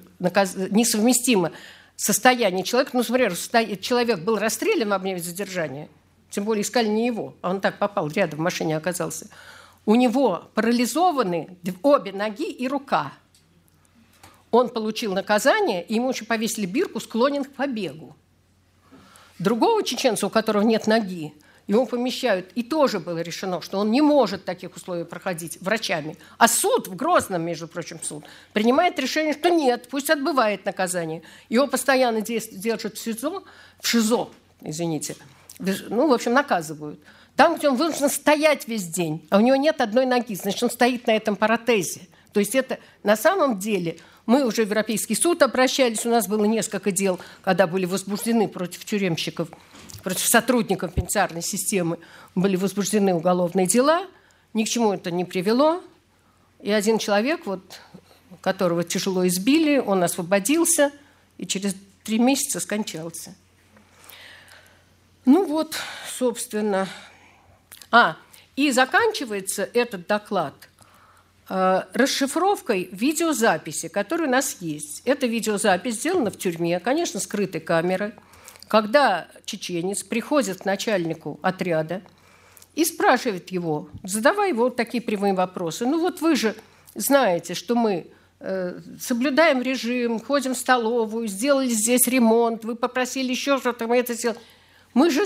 несовместимо 0.71 1.53
состояние 1.97 2.65
человека. 2.65 2.93
Ну, 2.95 3.05
например, 3.07 3.35
человек 3.79 4.21
был 4.21 4.39
расстрелян 4.39 4.89
во 4.89 4.99
время 4.99 5.19
задержания, 5.19 5.89
тем 6.31 6.45
более 6.45 6.63
искали 6.63 6.89
не 6.89 7.07
его, 7.07 7.35
а 7.43 7.51
он 7.51 7.61
так 7.61 7.79
попал, 7.79 8.09
рядом 8.09 8.41
в 8.41 8.43
машине 8.43 8.77
оказался. 8.77 9.29
У 9.87 9.95
него 9.95 10.51
парализованы 10.55 11.57
обе 11.83 12.13
ноги 12.13 12.51
и 12.51 12.67
рука. 12.69 13.13
Он 14.51 14.69
получил 14.69 15.13
наказание, 15.13 15.85
и 15.85 15.95
ему 15.95 16.11
еще 16.11 16.25
повесили 16.25 16.67
бирку, 16.67 17.01
склонен 17.01 17.45
к 17.45 17.53
побегу. 17.53 18.17
Другого 19.39 19.83
чеченца, 19.83 20.27
у 20.27 20.31
которого 20.31 20.63
нет 20.63 20.87
ноги, 20.87 21.35
его 21.67 21.87
помещают, 21.87 22.51
и 22.55 22.63
тоже 22.63 23.01
было 23.01 23.21
решено, 23.21 23.63
что 23.63 23.79
он 23.79 23.91
не 23.91 24.03
может 24.03 24.45
таких 24.45 24.77
условиях 24.77 25.09
проходить 25.09 25.59
врачами. 25.61 26.17
А 26.39 26.47
суд, 26.47 26.89
в 26.89 26.97
Грозном, 26.97 27.43
между 27.43 27.69
прочим, 27.69 27.99
суд, 28.03 28.25
принимает 28.53 28.99
решение, 28.99 29.33
что 29.33 29.49
нет, 29.49 29.89
пусть 29.91 30.11
отбывает 30.11 30.65
наказание. 30.67 31.23
Его 31.49 31.67
постоянно 31.67 32.21
держат 32.21 32.97
в 32.97 32.99
СИЗО, 32.99 33.45
в 33.81 33.87
ШИЗО, 33.87 34.29
извините, 34.61 35.17
ну, 35.59 36.09
в 36.09 36.13
общем, 36.13 36.33
наказывают. 36.33 37.01
Там, 37.37 37.57
где 37.57 37.69
он 37.69 37.77
вынужден 37.77 38.11
стоять 38.11 38.69
весь 38.69 38.87
день, 38.87 39.27
а 39.31 39.39
у 39.39 39.41
него 39.41 39.57
нет 39.57 39.81
одной 39.81 40.07
ноги, 40.07 40.35
значит, 40.35 40.63
он 40.63 40.71
стоит 40.71 41.07
на 41.07 41.13
этом 41.13 41.35
паратезе. 41.35 42.03
То 42.33 42.41
есть 42.41 42.55
это 42.55 42.79
на 43.03 43.17
самом 43.17 43.59
деле 43.59 43.99
мы 44.27 44.45
уже 44.45 44.65
в 44.65 44.71
Европейский 44.71 45.15
суд 45.15 45.43
обращались, 45.43 46.07
у 46.07 46.11
нас 46.11 46.27
было 46.27 46.45
несколько 46.45 46.91
дел, 46.93 47.19
когда 47.43 47.67
были 47.67 47.87
возбуждены 47.87 48.49
против 48.49 48.85
тюремщиков, 48.85 49.49
против 50.05 50.27
сотрудников 50.27 50.95
пенитенциарной 50.95 51.43
системы, 51.43 51.99
были 52.35 52.57
возбуждены 52.57 53.15
уголовные 53.15 53.67
дела, 53.67 54.07
ни 54.53 54.65
к 54.65 54.69
чему 54.69 54.93
это 54.93 55.11
не 55.11 55.25
привело. 55.25 55.83
И 56.61 56.71
один 56.71 56.99
человек, 56.99 57.47
вот, 57.47 57.81
которого 58.41 58.85
тяжело 58.85 59.27
избили, 59.27 59.79
он 59.79 60.05
освободился 60.05 60.93
и 61.39 61.47
через 61.47 61.75
три 62.05 62.19
месяца 62.19 62.61
скончался. 62.61 63.35
Ну 65.25 65.45
вот, 65.47 65.75
собственно. 66.19 66.87
А, 67.91 68.17
и 68.55 68.71
заканчивается 68.71 69.69
этот 69.73 70.07
доклад– 70.07 70.55
Э, 71.47 71.83
расшифровкой 71.93 72.89
видеозаписи, 72.91 73.89
которая 73.89 74.29
у 74.29 74.31
нас 74.31 74.57
есть. 74.61 75.03
Эта 75.05 75.27
видеозапись 75.27 75.97
сделана 75.97 76.31
в 76.31 76.39
тюрьме, 76.39 76.81
конечно, 76.81 77.21
скрытой 77.21 77.61
камерой, 77.61 78.15
когда 78.69 79.29
чеченец 79.45 80.03
приходит 80.03 80.61
к 80.61 80.65
начальнику 80.65 81.39
отряда 81.43 82.03
и 82.75 82.85
спрашивает 82.85 83.51
его, 83.51 83.89
задавая 84.03 84.49
его 84.49 84.71
такие 84.71 85.03
прямые 85.03 85.35
вопросы. 85.35 85.87
Ну 85.87 86.01
вот 86.01 86.21
вы 86.21 86.37
же 86.37 86.55
знаете, 86.95 87.55
что 87.55 87.75
мы 87.75 88.07
э, 88.41 88.81
соблюдаем 89.01 89.63
режим, 89.63 90.21
ходим 90.21 90.55
в 90.55 90.59
столовую, 90.59 91.29
сделали 91.29 91.69
здесь 91.69 92.07
ремонт, 92.07 92.65
вы 92.65 92.75
попросили 92.75 93.31
еще 93.31 93.59
что-то, 93.59 93.87
мы 93.87 93.99
это 93.99 94.15
сделали. 94.15 94.39
Мы 94.95 95.11
же 95.11 95.25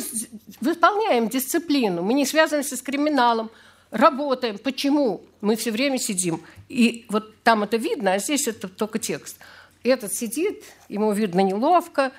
выполняем 0.60 1.28
дисциплину, 1.28 2.02
мы 2.02 2.14
не 2.14 2.24
связываемся 2.24 2.76
с 2.76 2.80
криминалом, 2.80 3.50
работаем. 3.90 4.58
Почему? 4.58 5.22
Мы 5.42 5.56
все 5.56 5.70
время 5.70 5.98
сидим. 5.98 6.42
И 6.68 7.04
вот 7.10 7.36
там 7.42 7.62
это 7.62 7.76
видно, 7.76 8.14
а 8.14 8.18
здесь 8.18 8.48
это 8.48 8.68
только 8.68 8.98
текст. 8.98 9.36
Этот 9.84 10.12
сидит, 10.12 10.64
ему 10.88 11.12
видно 11.12 11.40
неловко, 11.40 12.12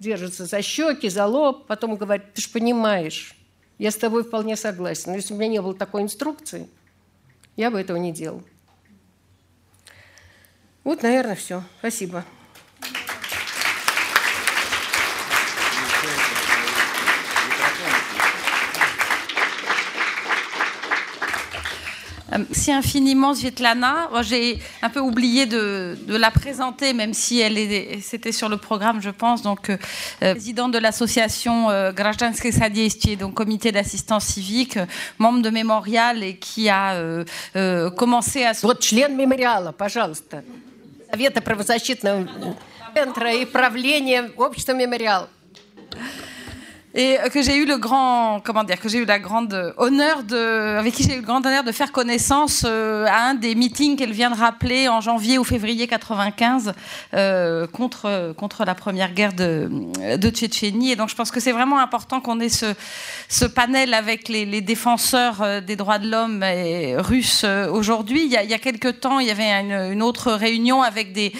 держится 0.00 0.46
за 0.46 0.62
щеки, 0.62 1.08
за 1.08 1.26
лоб, 1.26 1.66
потом 1.66 1.96
говорит, 1.96 2.32
ты 2.34 2.42
же 2.42 2.48
понимаешь, 2.50 3.36
я 3.78 3.90
с 3.90 3.96
тобой 3.96 4.24
вполне 4.24 4.56
согласен. 4.56 5.10
Но 5.12 5.16
если 5.16 5.32
бы 5.32 5.36
у 5.36 5.40
меня 5.40 5.52
не 5.52 5.62
было 5.62 5.74
такой 5.74 6.02
инструкции, 6.02 6.68
я 7.56 7.70
бы 7.70 7.80
этого 7.80 7.96
не 7.96 8.12
делал. 8.12 8.42
Вот, 10.84 11.02
наверное, 11.02 11.34
все. 11.34 11.62
Спасибо. 11.80 12.24
Merci 22.31 22.71
infiniment, 22.71 23.35
Svetlana. 23.35 24.09
J'ai 24.21 24.59
un 24.81 24.89
peu 24.89 24.99
oublié 24.99 25.45
de, 25.45 25.95
la 26.07 26.31
présenter, 26.31 26.93
même 26.93 27.13
si 27.13 27.39
elle 27.39 28.01
c'était 28.01 28.31
sur 28.31 28.49
le 28.49 28.57
programme, 28.57 29.01
je 29.01 29.09
pense. 29.09 29.41
Donc, 29.41 29.69
euh, 29.69 29.77
euh, 30.23 30.33
présidente 30.33 30.71
de 30.71 30.79
l'association 30.79 31.69
euh, 31.69 31.91
Grajdanske 31.91 32.51
Sadiesti, 32.51 33.17
donc 33.17 33.33
comité 33.33 33.71
d'assistance 33.71 34.25
civique, 34.25 34.79
membre 35.19 35.41
de 35.41 35.49
Mémorial 35.49 36.23
et 36.23 36.37
qui 36.37 36.69
a 36.69 36.93
euh, 36.93 37.89
commencé 37.91 38.43
à... 38.43 38.53
Вот 38.63 38.81
член 38.81 39.15
Мемориала, 39.15 39.71
пожалуйста. 39.71 40.43
Совета 41.11 41.41
правозащитного 41.41 42.27
центра 42.95 43.31
и 43.33 43.45
правления 43.45 44.31
общества 44.37 44.73
Мемориал 44.73 45.29
et 46.94 47.18
que 47.32 47.42
j'ai 47.42 47.56
eu 47.56 47.66
le 47.66 47.76
grand, 47.76 48.40
comment 48.42 48.64
dire, 48.64 48.80
que 48.80 48.88
j'ai 48.88 48.98
eu 48.98 49.04
la 49.04 49.18
grande 49.18 49.74
honneur 49.76 50.22
de, 50.22 50.78
avec 50.78 50.94
qui 50.94 51.02
j'ai 51.02 51.14
eu 51.14 51.20
le 51.20 51.22
grand 51.22 51.44
honneur 51.44 51.62
de 51.62 51.72
faire 51.72 51.92
connaissance 51.92 52.64
euh, 52.66 53.04
à 53.06 53.28
un 53.28 53.34
des 53.34 53.54
meetings 53.54 53.96
qu'elle 53.96 54.12
vient 54.12 54.30
de 54.30 54.36
rappeler 54.36 54.88
en 54.88 55.00
janvier 55.00 55.38
ou 55.38 55.44
février 55.44 55.86
95 55.86 56.72
euh, 57.14 57.66
contre 57.66 58.32
contre 58.36 58.64
la 58.64 58.74
première 58.74 59.12
guerre 59.12 59.32
de 59.32 59.70
de 60.16 60.30
Tchétchénie. 60.30 60.92
Et 60.92 60.96
donc 60.96 61.08
je 61.10 61.14
pense 61.14 61.30
que 61.30 61.40
c'est 61.40 61.52
vraiment 61.52 61.78
important 61.78 62.20
qu'on 62.20 62.40
ait 62.40 62.48
ce 62.48 62.74
ce 63.28 63.44
panel 63.44 63.92
avec 63.92 64.28
les, 64.28 64.60
défenseurs 64.62 65.42
euh, 65.42 65.60
des 65.60 65.76
droits 65.76 65.98
de 65.98 66.10
l'homme 66.10 66.42
russes 67.00 67.42
euh, 67.44 67.70
aujourd'hui. 67.70 68.24
Il 68.24 68.30
y 68.30 68.36
a 68.36 68.42
il 68.42 68.50
y 68.50 68.54
a 68.54 68.58
quelques 68.58 69.00
temps, 69.00 69.18
il 69.18 69.26
y 69.26 69.30
avait 69.30 69.50
une, 69.50 69.92
une 69.92 70.02
autre 70.02 70.32
réunion 70.32 70.82
avec 70.82 71.12
des 71.12 71.32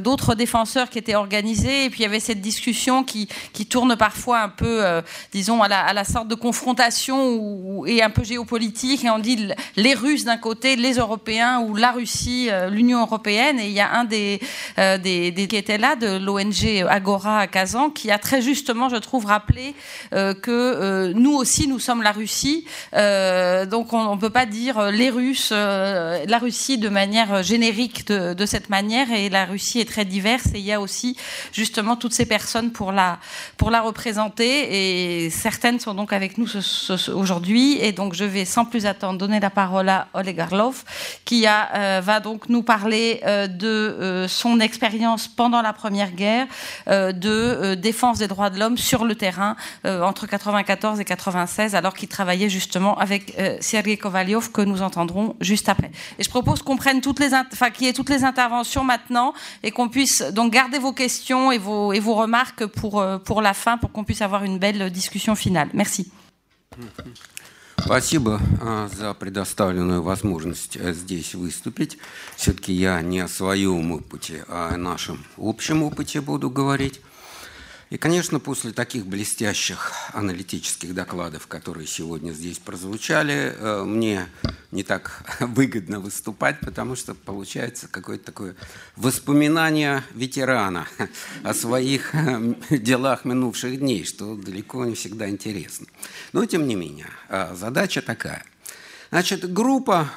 d'autres 0.00 0.34
défenseurs 0.34 0.90
qui 0.90 0.98
étaient 0.98 1.14
organisés 1.14 1.86
et 1.86 1.90
puis 1.90 2.00
il 2.00 2.02
y 2.04 2.06
avait 2.06 2.20
cette 2.20 2.40
discussion 2.40 3.02
qui 3.02 3.28
qui 3.52 3.66
tourne 3.66 3.96
parfois 3.96 4.40
un 4.40 4.48
peu 4.48 4.91
disons, 5.32 5.62
à 5.62 5.68
la, 5.68 6.04
sorte 6.04 6.28
de 6.28 6.34
confrontation 6.34 7.84
et 7.86 8.02
un 8.02 8.10
peu 8.10 8.24
géopolitique, 8.24 9.04
et 9.04 9.10
on 9.10 9.18
dit 9.18 9.48
les 9.76 9.94
Russes 9.94 10.24
d'un 10.24 10.36
côté, 10.36 10.76
les 10.76 10.94
Européens, 10.94 11.60
ou 11.60 11.76
la 11.76 11.92
Russie, 11.92 12.48
l'Union 12.70 13.00
européenne, 13.00 13.58
et 13.58 13.66
il 13.66 13.72
y 13.72 13.80
a 13.80 13.92
un 13.92 14.04
des, 14.04 14.40
des, 14.76 15.30
des, 15.30 15.46
qui 15.48 15.56
était 15.56 15.78
là, 15.78 15.96
de 15.96 16.18
l'ONG 16.18 16.84
Agora 16.88 17.40
à 17.40 17.46
Kazan, 17.46 17.90
qui 17.90 18.10
a 18.10 18.18
très 18.18 18.42
justement, 18.42 18.88
je 18.88 18.96
trouve, 18.96 19.26
rappelé 19.26 19.74
que 20.10 21.12
nous 21.14 21.32
aussi, 21.32 21.68
nous 21.68 21.78
sommes 21.78 22.02
la 22.02 22.12
Russie, 22.12 22.66
donc 22.92 23.92
on 23.92 24.14
ne 24.14 24.20
peut 24.20 24.30
pas 24.30 24.46
dire 24.46 24.90
les 24.90 25.10
Russes, 25.10 25.52
la 25.52 26.38
Russie 26.38 26.78
de 26.78 26.88
manière 26.88 27.42
générique 27.42 28.06
de, 28.06 28.46
cette 28.46 28.70
manière, 28.70 29.10
et 29.12 29.28
la 29.28 29.44
Russie 29.44 29.80
est 29.80 29.88
très 29.88 30.04
diverse, 30.04 30.46
et 30.54 30.58
il 30.58 30.64
y 30.64 30.72
a 30.72 30.80
aussi 30.80 31.16
justement 31.52 31.96
toutes 31.96 32.12
ces 32.12 32.26
personnes 32.26 32.70
pour 32.70 32.92
la, 32.92 33.18
pour 33.56 33.70
la 33.70 33.80
représenter. 33.80 34.81
Certaines 35.30 35.80
sont 35.80 35.94
donc 35.94 36.12
avec 36.12 36.38
nous 36.38 36.48
aujourd'hui. 37.14 37.78
Et 37.80 37.92
donc 37.92 38.14
je 38.14 38.24
vais 38.24 38.44
sans 38.44 38.64
plus 38.64 38.86
attendre 38.86 39.18
donner 39.18 39.40
la 39.40 39.50
parole 39.50 39.88
à 39.88 40.08
Oleg 40.14 40.40
Arlov, 40.40 40.84
qui 41.24 41.46
euh, 41.46 42.00
va 42.02 42.20
donc 42.20 42.48
nous 42.48 42.62
parler 42.62 43.20
euh, 43.24 43.46
de 43.46 43.66
euh, 43.66 44.28
son 44.28 44.60
expérience 44.60 45.28
pendant 45.28 45.62
la 45.62 45.72
Première 45.72 46.12
Guerre 46.12 46.46
de 46.86 47.74
défense 47.74 48.18
des 48.18 48.28
droits 48.28 48.50
de 48.50 48.58
l'homme 48.58 48.76
sur 48.76 49.04
le 49.04 49.14
terrain 49.14 49.56
entre 49.84 50.26
94 50.26 51.00
et 51.00 51.04
96, 51.04 51.74
alors 51.74 51.94
qu'il 51.94 52.08
travaillait 52.08 52.48
justement 52.48 52.98
avec 52.98 53.34
Sergei 53.60 53.96
Kovalyov, 53.96 54.50
que 54.50 54.62
nous 54.62 54.82
entendrons 54.82 55.36
juste 55.40 55.68
après. 55.68 55.90
Et 56.18 56.24
je 56.24 56.30
propose 56.30 56.62
qu'on 56.62 56.76
prenne 56.76 57.00
toutes 57.00 57.20
les, 57.20 57.30
qu'il 57.74 57.86
y 57.86 57.90
ait 57.90 57.92
toutes 57.92 58.10
les 58.10 58.24
interventions 58.24 58.84
maintenant 58.84 59.32
et 59.62 59.70
qu'on 59.70 59.88
puisse 59.88 60.22
donc 60.22 60.52
garder 60.52 60.78
vos 60.78 60.92
questions 60.92 61.52
et 61.52 61.58
vos, 61.58 61.92
et 61.92 62.00
remarques 62.00 62.66
pour 62.66 63.42
la 63.42 63.54
fin, 63.54 63.78
pour 63.78 63.92
qu'on 63.92 64.04
puisse 64.04 64.22
avoir 64.22 64.44
une 64.44 64.58
belle 64.58 64.71
discussion 64.90 65.36
finale. 65.36 65.70
Merci. 65.72 66.10
Спасибо 67.84 68.40
за 68.96 69.12
предоставленную 69.14 70.02
возможность 70.02 70.76
э, 70.76 70.92
здесь 70.92 71.34
выступить. 71.34 71.98
Все-таки 72.36 72.72
я 72.72 73.00
не 73.02 73.20
о 73.20 73.28
своем 73.28 73.90
опыте, 73.90 74.44
а 74.48 74.70
о 74.72 74.76
нашем 74.76 75.24
общем 75.36 75.82
опыте 75.82 76.20
буду 76.20 76.48
говорить. 76.48 77.00
И, 77.92 77.98
конечно, 77.98 78.40
после 78.40 78.72
таких 78.72 79.04
блестящих 79.04 79.92
аналитических 80.14 80.94
докладов, 80.94 81.46
которые 81.46 81.86
сегодня 81.86 82.32
здесь 82.32 82.58
прозвучали, 82.58 83.54
э, 83.54 83.84
мне 83.84 84.28
не 84.70 84.82
так 84.82 85.22
выгодно 85.40 86.00
выступать, 86.00 86.58
потому 86.60 86.96
что 86.96 87.14
получается 87.14 87.88
какое-то 87.88 88.24
такое 88.24 88.56
воспоминание 88.96 90.04
ветерана 90.14 90.88
о 91.44 91.52
своих 91.52 92.14
э, 92.14 92.54
делах 92.70 93.26
минувших 93.26 93.78
дней, 93.78 94.06
что 94.06 94.36
далеко 94.36 94.86
не 94.86 94.94
всегда 94.94 95.28
интересно. 95.28 95.86
Но, 96.32 96.46
тем 96.46 96.66
не 96.66 96.76
менее, 96.76 97.10
э, 97.28 97.54
задача 97.54 98.00
такая. 98.00 98.42
Значит, 99.10 99.52
группа 99.52 100.10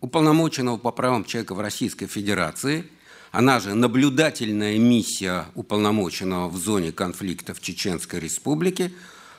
уполномоченного 0.00 0.76
по 0.76 0.90
правам 0.90 1.24
человека 1.24 1.54
в 1.54 1.60
Российской 1.60 2.08
Федерации– 2.08 2.90
она 3.36 3.60
же 3.60 3.74
наблюдательная 3.74 4.78
миссия 4.78 5.44
уполномоченного 5.54 6.48
в 6.48 6.56
зоне 6.56 6.90
конфликта 6.90 7.52
в 7.52 7.60
Чеченской 7.60 8.18
Республике, 8.18 8.92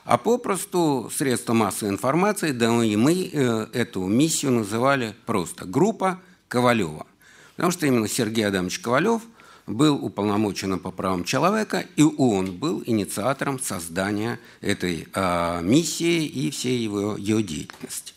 а 0.04 0.18
попросту 0.18 1.10
средства 1.12 1.52
массовой 1.52 1.90
информации, 1.90 2.52
да 2.52 2.66
и 2.84 2.94
мы 2.94 3.28
э, 3.32 3.66
эту 3.72 4.04
миссию 4.04 4.52
называли 4.52 5.16
просто 5.26 5.64
группа 5.64 6.20
Ковалева. 6.46 7.08
Потому 7.56 7.72
что 7.72 7.86
именно 7.86 8.06
Сергей 8.06 8.46
Адамович 8.46 8.78
Ковалев 8.78 9.22
был 9.66 9.96
уполномоченным 9.96 10.78
по 10.78 10.92
правам 10.92 11.24
человека, 11.24 11.84
и 11.96 12.04
он 12.04 12.52
был 12.52 12.84
инициатором 12.86 13.58
создания 13.58 14.38
этой 14.60 15.08
э, 15.12 15.60
миссии 15.62 16.24
и 16.24 16.52
всей 16.52 16.78
его, 16.78 17.16
ее 17.16 17.42
деятельности. 17.42 18.14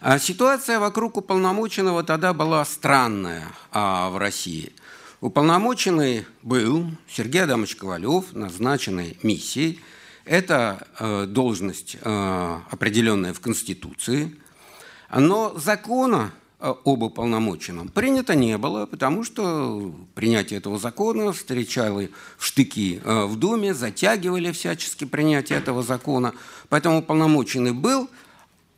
А 0.00 0.20
ситуация 0.20 0.78
вокруг 0.78 1.16
уполномоченного 1.16 2.04
тогда 2.04 2.32
была 2.32 2.64
странная 2.64 3.48
а, 3.72 4.10
в 4.10 4.18
России– 4.18 4.72
Уполномоченный 5.20 6.26
был 6.42 6.86
Сергей 7.10 7.42
Адамович 7.42 7.74
Ковалев, 7.74 8.32
назначенный 8.34 9.18
миссией. 9.24 9.80
Это 10.24 10.86
э, 11.00 11.26
должность 11.26 11.96
э, 12.00 12.58
определенная 12.70 13.32
в 13.34 13.40
Конституции. 13.40 14.36
Но 15.12 15.58
закона 15.58 16.30
э, 16.60 16.72
об 16.84 17.02
уполномоченном 17.02 17.88
принято 17.88 18.36
не 18.36 18.56
было, 18.58 18.86
потому 18.86 19.24
что 19.24 19.92
принятие 20.14 20.58
этого 20.60 20.78
закона 20.78 21.32
встречало 21.32 22.04
в 22.36 22.44
штыки 22.44 23.00
в 23.04 23.34
Думе, 23.34 23.74
затягивали 23.74 24.52
всячески 24.52 25.04
принятие 25.04 25.58
этого 25.58 25.82
закона. 25.82 26.32
Поэтому 26.68 27.00
уполномоченный 27.00 27.72
был, 27.72 28.08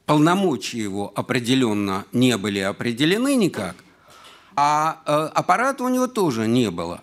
полномочия 0.06 0.78
его 0.78 1.12
определенно 1.14 2.06
не 2.12 2.38
были 2.38 2.60
определены 2.60 3.36
никак– 3.36 3.76
а 4.62 5.00
э, 5.06 5.30
аппарата 5.34 5.82
у 5.84 5.88
него 5.88 6.06
тоже 6.06 6.46
не 6.46 6.70
было. 6.70 7.00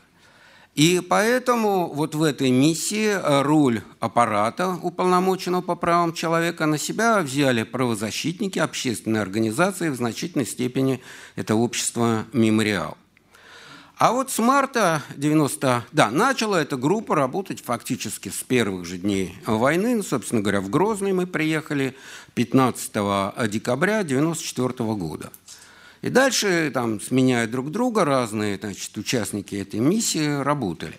И 0.76 1.02
поэтому 1.02 1.92
вот 1.92 2.14
в 2.14 2.22
этой 2.22 2.52
миссии 2.52 3.08
э, 3.08 3.42
роль 3.42 3.82
аппарата, 4.00 4.78
уполномоченного 4.84 5.64
по 5.64 5.76
правам 5.76 6.14
человека, 6.14 6.68
на 6.68 6.78
себя 6.78 7.20
взяли 7.22 7.64
правозащитники, 7.64 8.60
общественные 8.60 9.24
организации, 9.24 9.90
в 9.90 9.96
значительной 9.96 10.46
степени 10.46 11.02
это 11.36 11.56
общество 11.56 12.26
«Мемориал». 12.32 12.96
А 13.98 14.12
вот 14.12 14.30
с 14.30 14.38
марта 14.38 15.02
90... 15.16 15.86
Да, 15.92 16.12
начала 16.12 16.62
эта 16.62 16.78
группа 16.78 17.16
работать 17.16 17.64
фактически 17.64 18.30
с 18.30 18.44
первых 18.44 18.86
же 18.86 19.00
дней 19.00 19.36
войны. 19.48 19.96
Ну, 19.96 20.04
собственно 20.04 20.42
говоря, 20.42 20.62
в 20.62 20.70
Грозный 20.70 21.14
мы 21.14 21.26
приехали 21.26 21.96
15 22.36 22.92
декабря 23.50 24.02
1994 24.02 24.94
года. 24.94 25.32
И 26.02 26.10
дальше, 26.10 26.70
там, 26.74 27.02
сменяя 27.02 27.48
друг 27.48 27.72
друга, 27.72 28.06
разные 28.06 28.58
значит, 28.58 28.96
участники 28.98 29.56
этой 29.56 29.80
миссии 29.80 30.42
работали. 30.42 30.98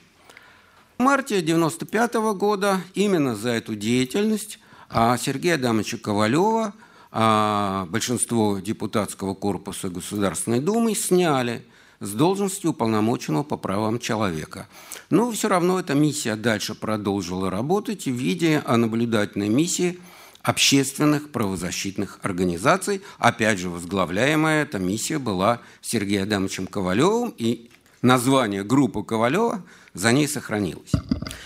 В 0.99 1.02
марте 1.02 1.39
1995 1.39 2.15
года 2.36 2.81
именно 2.94 3.36
за 3.36 3.51
эту 3.51 3.77
деятельность 3.77 4.59
а 4.91 5.17
Сергея 5.18 5.55
Адамовича 5.55 5.99
Ковалева 5.99 6.75
а 7.12 7.86
большинство 7.91 8.59
депутатского 8.59 9.35
корпуса 9.35 9.89
Государственной 9.89 10.60
Думы 10.60 10.94
сняли 10.94 11.65
с 12.01 12.12
должности 12.12 12.67
уполномоченного 12.67 13.44
по 13.44 13.57
правам 13.57 13.99
человека. 13.99 14.68
Но 15.09 15.31
все 15.31 15.49
равно 15.49 15.78
эта 15.78 15.94
миссия 15.94 16.36
дальше 16.36 16.75
продолжила 16.75 17.51
работать 17.51 18.07
в 18.07 18.12
виде 18.12 18.62
наблюдательной 18.67 19.49
миссии– 19.49 20.01
общественных 20.49 21.28
правозащитных 21.28 22.20
организаций. 22.23 23.02
Опять 23.18 23.59
же, 23.59 23.68
возглавляемая 23.68 24.62
эта 24.62 24.78
миссия 24.78 25.18
была 25.18 25.60
Сергеем 25.83 26.23
Адамовичем 26.23 26.67
Ковалевым, 26.67 27.35
и 27.36 27.68
название 28.01 28.65
группы 28.65 29.02
Ковалева 29.02 29.62
за 29.93 30.10
ней 30.10 30.27
сохранилось. 30.27 30.93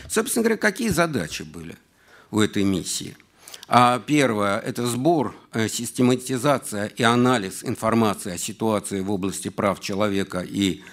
Собственно 0.09 0.45
говоря, 0.45 0.57
какие 0.57 0.89
задачи 0.89 1.43
были 1.43 1.75
у 2.31 2.39
этой 2.39 2.63
миссии? 2.63 3.17
А 3.67 3.99
первое– 3.99 4.59
это 4.61 4.87
сбор, 4.87 5.35
э, 5.53 5.67
систематизация 5.67 6.87
и 6.87 7.03
анализ 7.03 7.65
информации 7.65 8.35
о 8.35 8.39
ситуации 8.39 9.01
в 9.01 9.11
области 9.11 9.49
прав 9.49 9.81
человека 9.81 10.47
и 10.49 10.85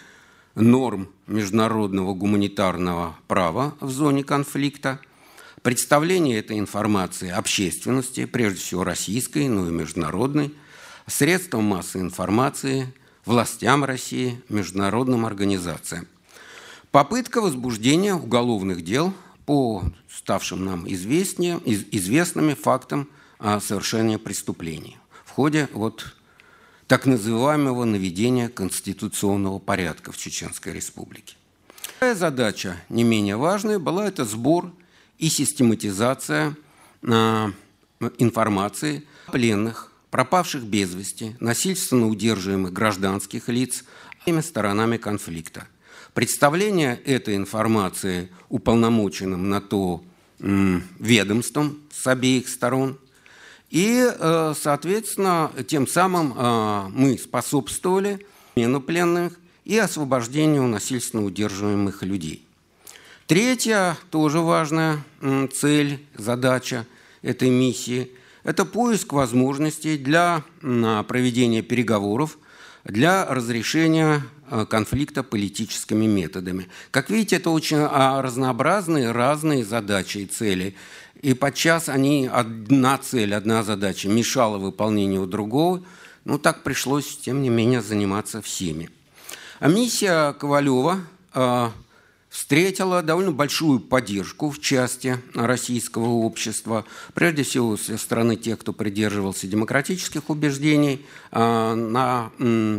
норм 0.55 1.09
международного 1.27 2.15
гуманитарного 2.15 3.15
права 3.27 3.75
в 3.79 3.91
зоне 3.91 4.23
конфликта– 4.23 4.99
представление 5.61 6.39
этой 6.39 6.59
информации 6.59 7.29
общественности, 7.29 8.25
прежде 8.25 8.59
всего 8.59 8.83
российской, 8.83 9.47
но 9.47 9.67
и 9.67 9.71
международной, 9.71 10.53
средствам 11.07 11.65
массовой 11.65 12.03
информации, 12.03 12.93
властям 13.25 13.83
России, 13.83 14.41
международным 14.49 15.25
организациям. 15.25 16.07
Попытка 16.91 17.41
возбуждения 17.41 18.15
уголовных 18.15 18.83
дел 18.83 19.13
по 19.45 19.83
ставшим 20.11 20.65
нам 20.65 20.91
известнее, 20.91 21.59
известными 21.65 22.53
фактам 22.53 23.09
о 23.37 23.59
совершении 23.59 24.17
преступлений 24.17 24.97
в 25.25 25.31
ходе 25.31 25.69
вот 25.73 26.15
так 26.87 27.05
называемого 27.05 27.85
наведения 27.85 28.49
конституционного 28.49 29.59
порядка 29.59 30.11
в 30.11 30.17
Чеченской 30.17 30.73
Республике. 30.73 31.35
Вторая 31.97 32.15
задача, 32.15 32.77
не 32.89 33.03
менее 33.03 33.37
важная, 33.37 33.77
была 33.77 34.07
это 34.07 34.25
сбор 34.25 34.71
и 35.19 35.29
систематизация 35.29 36.55
а, 37.03 37.51
информации 38.17 39.03
о 39.27 39.31
пленных, 39.31 39.91
пропавших 40.09 40.63
без 40.63 40.93
вести, 40.95 41.35
насильственно 41.39 42.07
удерживаемых 42.07 42.73
гражданских 42.73 43.49
лиц 43.49 43.83
всеми 44.21 44.41
сторонами 44.41 44.97
конфликта. 44.97 45.67
Представление 46.13 46.95
этой 46.95 47.35
информации 47.35 48.29
уполномоченным 48.49 49.49
на 49.49 49.61
то 49.61 50.03
ведомством 50.39 51.79
с 51.91 52.07
обеих 52.07 52.47
сторон. 52.47 52.97
И, 53.69 54.09
э, 54.09 54.53
соответственно, 54.59 55.51
тем 55.67 55.85
самым 55.85 56.33
э, 56.35 56.87
мы 56.89 57.17
способствовали 57.17 58.25
обмену 58.53 58.81
пленных 58.81 59.39
и 59.65 59.77
освобождению 59.77 60.63
насильственно 60.63 61.23
удерживаемых 61.25 62.03
людей. 62.03 62.48
Третья, 63.29 63.95
тоже 64.09 64.39
важная 64.39 65.03
цель, 65.53 66.03
задача 66.17 66.87
этой 67.21 67.51
миссии– 67.51 68.09
это 68.43 68.65
поиск 68.65 69.13
возможностей 69.13 69.99
для 69.99 70.43
проведения 70.61 71.61
переговоров, 71.61 72.39
для 72.83 73.27
разрешения 73.27 74.23
э, 74.49 74.65
конфликта 74.67 75.21
политическими 75.21 76.07
методами. 76.07 76.69
Как 76.89 77.11
видите, 77.11 77.35
это 77.35 77.51
очень 77.51 77.77
а, 77.77 78.19
разнообразные, 78.23 79.11
разные 79.11 79.63
задачи 79.63 80.17
и 80.17 80.25
цели. 80.25 80.73
И 81.21 81.35
подчас 81.35 81.87
они 81.87 82.27
одна 82.33 82.97
цель, 82.97 83.35
одна 83.35 83.61
задача 83.61 84.09
мешала 84.09 84.57
выполнению 84.57 85.27
другого. 85.27 85.83
Ну, 86.25 86.39
так 86.39 86.63
пришлось, 86.63 87.17
тем 87.17 87.43
не 87.43 87.49
менее, 87.49 87.83
заниматься 87.83 88.41
всеми. 88.41 88.89
А 89.59 89.67
миссия 89.67 90.33
Ковалева 90.33 91.01
э, 91.35 91.69
встретила 92.29 93.01
довольно 93.01 93.31
большую 93.31 93.79
поддержку 93.79 94.49
в 94.49 94.59
части 94.59 95.17
российского 95.33 96.05
общества, 96.05 96.85
прежде 97.13 97.43
всего 97.43 97.75
со 97.75 97.97
стороны 97.97 98.35
тех, 98.35 98.59
кто 98.59 98.71
придерживался 98.71 99.47
демократических 99.47 100.29
убеждений. 100.29 101.05
Э, 101.31 101.73
на, 101.73 102.31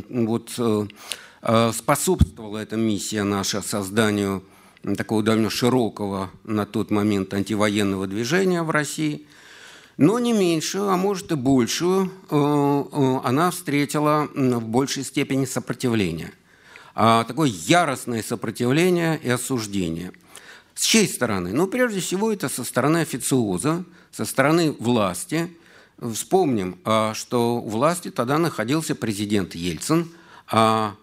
вот, 0.09 0.53
э, 0.59 1.73
способствовала 1.73 2.59
эта 2.59 2.77
миссия 2.77 3.25
наша 3.25 3.63
созданию 3.63 4.45
такого 4.97 5.23
довольно 5.23 5.51
широкого 5.51 6.31
на 6.45 6.67
тот 6.67 6.91
момент 6.91 7.35
антивоенного 7.35 8.07
движения 8.07 8.63
в 8.63 8.71
России. 8.71 9.27
Но 9.97 10.19
не 10.19 10.33
меньшую, 10.33 10.89
а 10.89 10.97
может 10.97 11.31
и 11.33 11.35
большую, 11.35 12.11
она 12.31 13.51
встретила 13.51 14.29
в 14.35 14.67
большей 14.67 15.05
степени 15.05 15.45
сопротивление 15.45 16.33
а, 16.33 16.40
такое 17.25 17.49
яростное 17.49 18.23
сопротивление 18.23 19.19
и 19.23 19.31
осуждение. 19.31 20.13
С 20.75 20.85
чьей 20.85 21.09
стороны? 21.09 21.53
Ну, 21.53 21.67
прежде 21.67 22.01
всего, 22.01 22.31
это 22.31 22.51
со 22.51 22.63
стороны 22.63 22.99
официоза, 22.99 23.85
со 24.13 24.27
стороны 24.27 24.73
власти. 24.73 25.49
Вспомним, 25.99 26.79
а, 26.85 27.15
что 27.15 27.57
у 27.57 27.69
власти 27.69 28.11
тогда 28.11 28.37
находился 28.37 28.95
президент 28.95 29.55
Ельцин, 29.55 30.11
а 30.47 30.95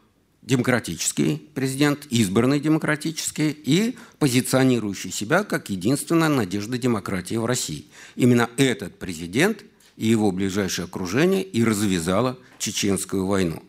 демократический 0.44 1.50
президент, 1.56 2.06
избранный 2.12 2.60
демократический 2.60 3.50
и 3.50 3.98
позиционирующий 4.20 5.12
себя 5.12 5.44
как 5.44 5.72
единственная 5.72 6.30
надежда 6.30 6.78
демократии 6.78 7.36
в 7.36 7.46
России. 7.46 7.86
Именно 8.16 8.52
этот 8.58 9.00
президент 9.00 9.64
и 9.96 10.08
его 10.08 10.32
ближайшее 10.32 10.86
окружение 10.86 11.44
и 11.44 11.64
развязало 11.64 12.38
чеченскую 12.60 13.26
войну. 13.26 13.64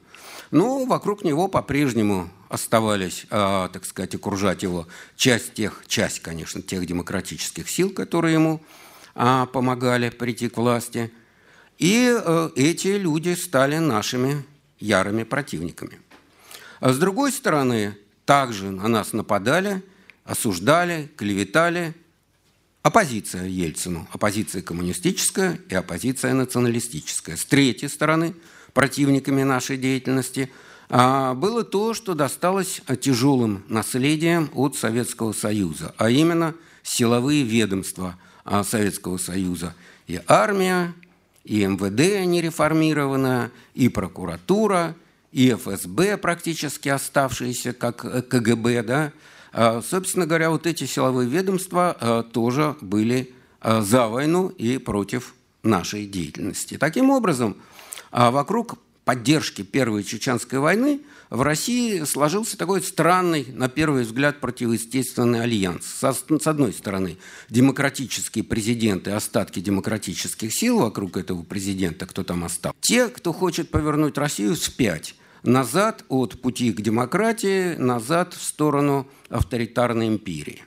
Но 0.51 0.85
вокруг 0.85 1.25
него 1.25 1.49
по-прежнему 1.49 2.31
оставались, 2.49 3.27
э, 3.31 3.68
так 3.73 3.85
сказать, 3.85 4.15
окружать 4.15 4.62
его 4.62 4.86
часть 5.17 5.55
тех, 5.55 5.85
часть, 5.86 6.20
конечно, 6.20 6.62
тех 6.62 6.86
демократических 6.86 7.68
сил, 7.68 7.91
которые 7.91 8.35
ему 8.35 8.62
э, 9.15 9.47
помогали 9.52 10.09
прийти 10.09 10.49
к 10.49 10.57
власти. 10.57 11.12
И 11.77 12.10
э, 12.10 12.51
эти 12.57 12.89
люди 12.89 13.35
стали 13.35 13.77
нашими 13.77 14.43
ярыми 14.78 15.25
противниками. 15.25 16.01
А 16.81 16.93
с 16.93 16.99
другой 16.99 17.33
стороны, 17.33 17.99
также 18.25 18.70
на 18.70 18.89
нас 18.89 19.12
нападали, 19.12 19.83
осуждали, 20.25 21.10
клеветали 21.17 21.94
оппозиция 22.83 23.44
Ельцину, 23.44 24.09
оппозиция 24.12 24.62
коммунистическая 24.62 25.60
и 25.68 25.75
оппозиция 25.75 26.33
националистическая. 26.33 27.36
С 27.36 27.44
третьей 27.44 27.89
стороны– 27.89 28.35
противниками 28.78 29.42
нашей 29.42 29.76
деятельности, 29.76 30.52
а, 30.89 31.34
было 31.34 31.65
то, 31.65 31.94
что 31.94 32.15
досталось 32.15 32.81
тяжелым 33.00 33.65
наследием 33.66 34.48
от 34.55 34.76
Советского 34.76 35.32
Союза, 35.32 35.92
а 35.98 36.10
именно 36.10 36.55
силовые 36.84 37.42
ведомства 37.42 38.15
а, 38.44 38.62
Советского 38.62 39.18
Союза. 39.18 39.74
И 40.07 40.20
армия, 40.28 40.94
и 41.42 41.66
МВД 41.66 42.24
нереформированная, 42.24 43.50
и 43.74 43.89
прокуратура, 43.89 44.94
и 45.32 45.50
ФСБ 45.50 46.16
практически 46.16 46.89
оставшиеся, 46.89 47.73
как 47.73 48.28
КГБ. 48.28 48.84
Да? 48.84 49.12
А, 49.52 49.82
собственно 49.82 50.24
говоря, 50.24 50.50
вот 50.50 50.68
эти 50.68 50.84
силовые 50.84 51.28
ведомства 51.28 52.24
тоже 52.32 52.76
были 52.81 53.34
за 53.60 54.07
войну 54.07 54.50
и 54.50 54.78
против 54.78 55.34
нашей 55.65 56.07
деятельности. 56.07 56.78
Таким 56.78 57.10
образом, 57.10 57.57
вокруг 58.11 58.78
поддержки 59.05 59.62
Первой 59.62 60.05
Чеченской 60.05 60.59
войны 60.59 61.01
в 61.31 61.41
России 61.41 62.05
сложился 62.05 62.59
такой 62.59 62.83
странный, 62.83 63.47
на 63.55 63.69
первый 63.70 64.03
взгляд, 64.03 64.39
противоестественный 64.41 65.41
альянс. 65.41 65.87
С 65.87 66.47
одной 66.47 66.73
стороны, 66.75 67.17
демократические 67.49 68.45
президенты, 68.45 69.12
остатки 69.12 69.61
демократических 69.61 70.53
сил 70.53 70.81
вокруг 70.81 71.17
этого 71.17 71.43
президента, 71.43 72.05
кто 72.07 72.23
там 72.23 72.45
остался. 72.45 72.77
Те, 72.81 73.09
кто 73.09 73.33
хочет 73.33 73.70
повернуть 73.70 74.19
Россию 74.19 74.57
вспять, 74.57 75.15
назад 75.43 76.05
от 76.09 76.41
пути 76.43 76.73
к 76.73 76.83
демократии, 76.83 77.77
назад 77.77 78.35
в 78.35 78.43
сторону 78.43 79.07
авторитарной 79.31 80.09
империи. 80.09 80.65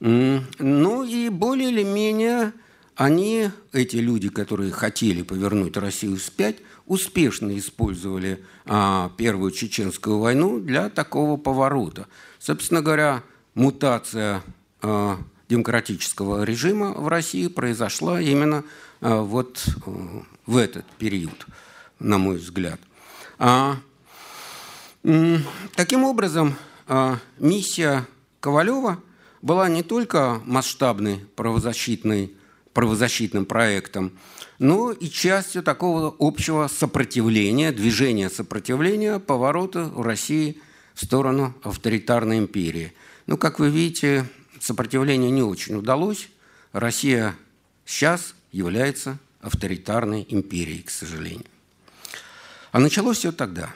Ну 0.00 1.04
и 1.04 1.28
более 1.28 1.70
или 1.70 1.82
менее 1.82 2.52
они, 2.98 3.50
эти 3.72 3.94
люди, 3.94 4.28
которые 4.28 4.72
хотели 4.72 5.22
повернуть 5.22 5.76
Россию 5.76 6.16
вспять, 6.16 6.56
успешно 6.84 7.56
использовали 7.56 8.44
а, 8.66 9.12
Первую 9.16 9.52
Чеченскую 9.52 10.18
войну 10.18 10.58
для 10.58 10.90
такого 10.90 11.36
поворота. 11.36 12.08
Собственно 12.40 12.82
говоря, 12.82 13.22
мутация 13.54 14.42
а, 14.82 15.16
демократического 15.48 16.42
режима 16.42 16.90
в 16.90 17.06
России 17.06 17.46
произошла 17.46 18.20
именно 18.20 18.64
а, 19.00 19.22
вот 19.22 19.64
а, 19.86 20.24
в 20.46 20.56
этот 20.56 20.84
период, 20.98 21.46
на 22.00 22.18
мой 22.18 22.38
взгляд. 22.38 22.80
А, 23.38 23.76
таким 25.76 26.02
образом, 26.02 26.56
а, 26.88 27.20
миссия 27.38 28.08
Ковалева 28.40 29.00
была 29.40 29.68
не 29.68 29.84
только 29.84 30.42
масштабной 30.44 31.24
правозащитной 31.36 32.34
правозащитным 32.78 33.44
проектом, 33.44 34.12
но 34.60 34.92
и 34.92 35.08
частью 35.08 35.64
такого 35.64 36.14
общего 36.20 36.68
сопротивления, 36.68 37.72
движения 37.72 38.30
сопротивления, 38.30 39.18
поворота 39.18 39.82
в 39.86 40.00
России 40.02 40.60
в 40.94 41.04
сторону 41.04 41.56
авторитарной 41.64 42.38
империи. 42.38 42.92
Ну, 43.26 43.36
как 43.36 43.58
вы 43.58 43.70
видите, 43.70 44.26
сопротивление 44.60 45.28
не 45.32 45.42
очень 45.42 45.74
удалось. 45.74 46.28
Россия 46.70 47.34
сейчас 47.84 48.36
является 48.52 49.18
авторитарной 49.40 50.24
империей, 50.28 50.84
к 50.84 50.90
сожалению. 50.90 51.46
А 52.70 52.78
началось 52.78 53.18
все 53.18 53.32
тогда. 53.32 53.74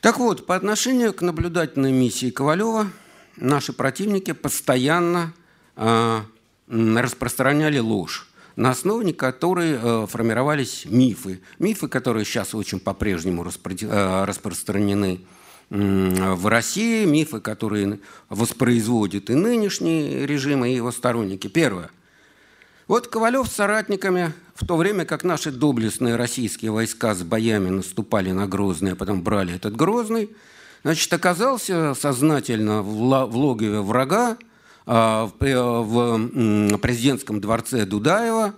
Так 0.00 0.20
вот, 0.20 0.46
по 0.46 0.54
отношению 0.54 1.12
к 1.12 1.22
наблюдательной 1.22 1.90
миссии 1.90 2.30
Ковалева 2.30 2.88
наши 3.34 3.72
противники 3.72 4.30
постоянно 4.30 5.34
а, 5.74 6.24
распространяли 6.68 7.78
ложь, 7.78 8.28
на 8.56 8.70
основе 8.70 9.12
которой 9.12 9.78
э, 9.80 10.06
формировались 10.08 10.84
мифы. 10.86 11.40
Мифы, 11.58 11.88
которые 11.88 12.24
сейчас 12.24 12.54
очень 12.54 12.80
по-прежнему 12.80 13.44
э, 13.44 14.24
распространены 14.24 15.20
в 15.70 16.46
России, 16.46 17.04
мифы, 17.04 17.40
которые 17.40 18.00
воспроизводят 18.30 19.28
и 19.28 19.34
нынешний 19.34 20.26
режим, 20.26 20.64
и 20.64 20.74
его 20.74 20.90
сторонники. 20.90 21.46
Первое. 21.46 21.90
Вот 22.86 23.08
Ковалев 23.08 23.46
с 23.46 23.52
соратниками, 23.52 24.32
в 24.54 24.66
то 24.66 24.78
время 24.78 25.04
как 25.04 25.24
наши 25.24 25.50
доблестные 25.50 26.16
российские 26.16 26.70
войска 26.70 27.14
с 27.14 27.22
боями 27.22 27.68
наступали 27.68 28.30
на 28.30 28.46
Грозный, 28.46 28.92
а 28.92 28.96
потом 28.96 29.22
брали 29.22 29.56
этот 29.56 29.76
Грозный, 29.76 30.30
значит, 30.84 31.12
оказался 31.12 31.92
сознательно 31.92 32.82
в 32.82 33.36
логове 33.36 33.82
врага, 33.82 34.38
в 34.88 36.78
президентском 36.78 37.42
дворце 37.42 37.84
Дудаева 37.84 38.54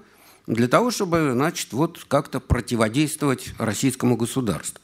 для 0.47 0.68
того, 0.68 0.91
чтобы 0.92 1.33
значит, 1.33 1.73
вот 1.73 2.05
как-то 2.07 2.39
противодействовать 2.39 3.52
российскому 3.59 4.17
государству. 4.17 4.81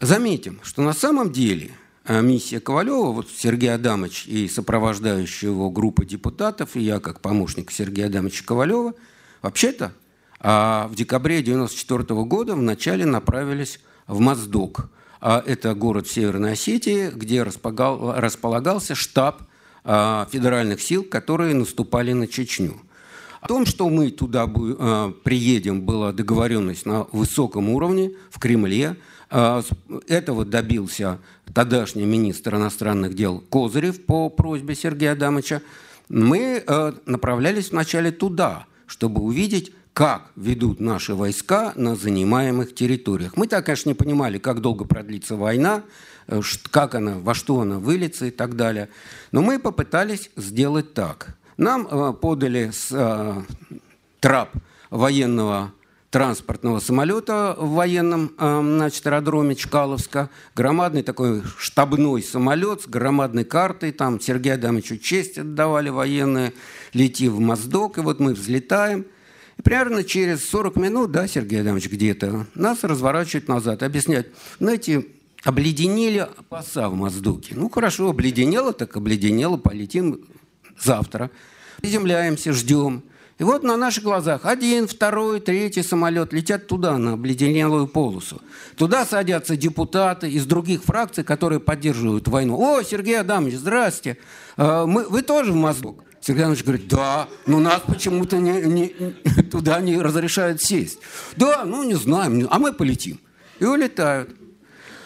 Заметим, 0.00 0.58
что 0.62 0.82
на 0.82 0.94
самом 0.94 1.32
деле 1.32 1.72
а, 2.04 2.20
миссия 2.22 2.60
Ковалева, 2.60 3.12
вот 3.12 3.28
Сергей 3.30 3.72
Адамович 3.72 4.26
и 4.26 4.48
сопровождающая 4.48 5.50
его 5.50 5.70
группа 5.70 6.04
депутатов, 6.04 6.76
и 6.76 6.80
я 6.80 6.98
как 6.98 7.20
помощник 7.20 7.70
Сергея 7.70 8.06
Адамовича 8.06 8.44
Ковалева, 8.44 8.94
вообще-то 9.42 9.92
а, 10.40 10.88
в 10.88 10.94
декабре 10.94 11.38
1994 11.38 12.22
года 12.24 12.54
вначале 12.56 13.04
направились 13.04 13.80
в 14.06 14.18
Моздок. 14.20 14.88
Это 15.20 15.74
город 15.74 16.08
Северной 16.08 16.54
Осетии, 16.54 17.10
где 17.14 17.44
располагался 17.44 18.96
штаб 18.96 19.42
а, 19.42 19.51
федеральных 19.84 20.80
сил, 20.80 21.04
которые 21.04 21.54
наступали 21.54 22.12
на 22.12 22.26
Чечню. 22.26 22.80
О 23.40 23.48
том, 23.48 23.66
что 23.66 23.88
мы 23.88 24.10
туда 24.10 24.48
а, 24.48 25.12
приедем, 25.24 25.80
была 25.82 26.12
договоренность 26.12 26.86
на 26.86 27.08
высоком 27.10 27.70
уровне 27.70 28.12
в 28.30 28.38
Кремле. 28.38 28.96
Этого 29.28 30.44
добился 30.44 31.18
тогдашний 31.52 32.04
министр 32.04 32.56
иностранных 32.56 33.14
дел 33.14 33.42
Козырев 33.48 34.04
по 34.04 34.28
просьбе 34.28 34.74
Сергея 34.74 35.12
Адамовича. 35.12 35.62
Мы 36.08 36.62
направлялись 37.06 37.70
вначале 37.70 38.12
туда, 38.12 38.66
чтобы 38.86 39.22
увидеть, 39.22 39.72
как 39.94 40.30
ведут 40.36 40.80
наши 40.80 41.14
войска 41.14 41.72
на 41.76 41.96
занимаемых 41.96 42.74
территориях. 42.74 43.36
Мы 43.36 43.46
так, 43.46 43.64
конечно, 43.66 43.88
не 43.88 43.94
понимали, 43.94 44.38
как 44.38 44.60
долго 44.60 44.84
продлится 44.84 45.36
война, 45.36 45.82
как 46.70 46.94
она, 46.94 47.18
во 47.18 47.34
что 47.34 47.60
она 47.60 47.78
выльется 47.78 48.26
и 48.26 48.30
так 48.30 48.56
далее. 48.56 48.88
Но 49.30 49.42
мы 49.42 49.58
попытались 49.58 50.30
сделать 50.36 50.94
так. 50.94 51.36
Нам 51.56 52.16
подали 52.16 52.70
с, 52.72 53.44
трап 54.20 54.54
военного 54.90 55.72
транспортного 56.10 56.78
самолета 56.78 57.56
в 57.58 57.70
военном 57.70 58.32
значит, 58.38 59.06
аэродроме 59.06 59.54
Чкаловска. 59.54 60.28
Громадный 60.54 61.02
такой 61.02 61.42
штабной 61.56 62.22
самолет 62.22 62.82
с 62.82 62.86
громадной 62.86 63.44
картой. 63.44 63.92
Там 63.92 64.20
Сергею 64.20 64.56
Адамовичу 64.56 64.98
честь 64.98 65.38
отдавали 65.38 65.88
военные. 65.88 66.52
Лети 66.92 67.28
в 67.28 67.40
Моздок. 67.40 67.96
И 67.96 68.02
вот 68.02 68.20
мы 68.20 68.34
взлетаем. 68.34 69.06
И 69.56 69.62
примерно 69.62 70.04
через 70.04 70.46
40 70.50 70.76
минут, 70.76 71.12
да, 71.12 71.26
Сергей 71.26 71.62
Адамович, 71.62 71.88
где-то, 71.88 72.46
нас 72.54 72.84
разворачивают 72.84 73.48
назад, 73.48 73.82
объяснять. 73.82 74.26
Знаете, 74.58 75.06
обледенели 75.44 76.28
полоса 76.48 76.88
в 76.88 76.94
Моздоке. 76.94 77.54
Ну, 77.54 77.68
хорошо, 77.68 78.10
обледенело, 78.10 78.72
так 78.72 78.96
обледенело, 78.96 79.56
полетим 79.56 80.20
завтра. 80.80 81.30
Приземляемся, 81.80 82.52
ждем. 82.52 83.02
И 83.38 83.44
вот 83.44 83.64
на 83.64 83.76
наших 83.76 84.04
глазах 84.04 84.44
один, 84.44 84.86
второй, 84.86 85.40
третий 85.40 85.82
самолет 85.82 86.32
летят 86.32 86.68
туда, 86.68 86.96
на 86.96 87.14
обледенелую 87.14 87.88
полосу. 87.88 88.40
Туда 88.76 89.04
садятся 89.04 89.56
депутаты 89.56 90.30
из 90.30 90.46
других 90.46 90.84
фракций, 90.84 91.24
которые 91.24 91.58
поддерживают 91.58 92.28
войну. 92.28 92.56
О, 92.56 92.82
Сергей 92.82 93.18
Адамович, 93.18 93.56
здрасте. 93.56 94.18
А, 94.56 94.86
мы, 94.86 95.08
вы 95.08 95.22
тоже 95.22 95.52
в 95.52 95.56
Моздок? 95.56 96.04
Сергей 96.20 96.42
Адамович 96.42 96.62
говорит, 96.62 96.88
да, 96.88 97.28
но 97.46 97.58
нас 97.58 97.82
почему-то 97.84 98.38
не, 98.38 98.60
не, 98.62 98.88
туда 99.50 99.80
не 99.80 99.98
разрешают 99.98 100.62
сесть. 100.62 101.00
Да, 101.36 101.64
ну 101.64 101.82
не 101.82 101.94
знаем, 101.94 102.46
а 102.48 102.60
мы 102.60 102.72
полетим. 102.72 103.18
И 103.58 103.64
улетают. 103.64 104.36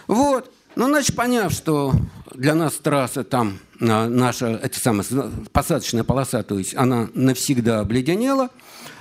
Вот. 0.06 0.50
Ну, 0.74 0.86
значит, 0.88 1.16
поняв, 1.16 1.52
что 1.52 1.94
для 2.34 2.54
нас 2.54 2.74
трасса 2.74 3.24
там 3.24 3.58
наша 3.80 4.48
это 4.62 4.78
самая 4.78 5.04
посадочная 5.52 6.04
полоса, 6.04 6.42
то 6.42 6.58
есть 6.58 6.74
она 6.74 7.08
навсегда 7.14 7.80
обледенела. 7.80 8.50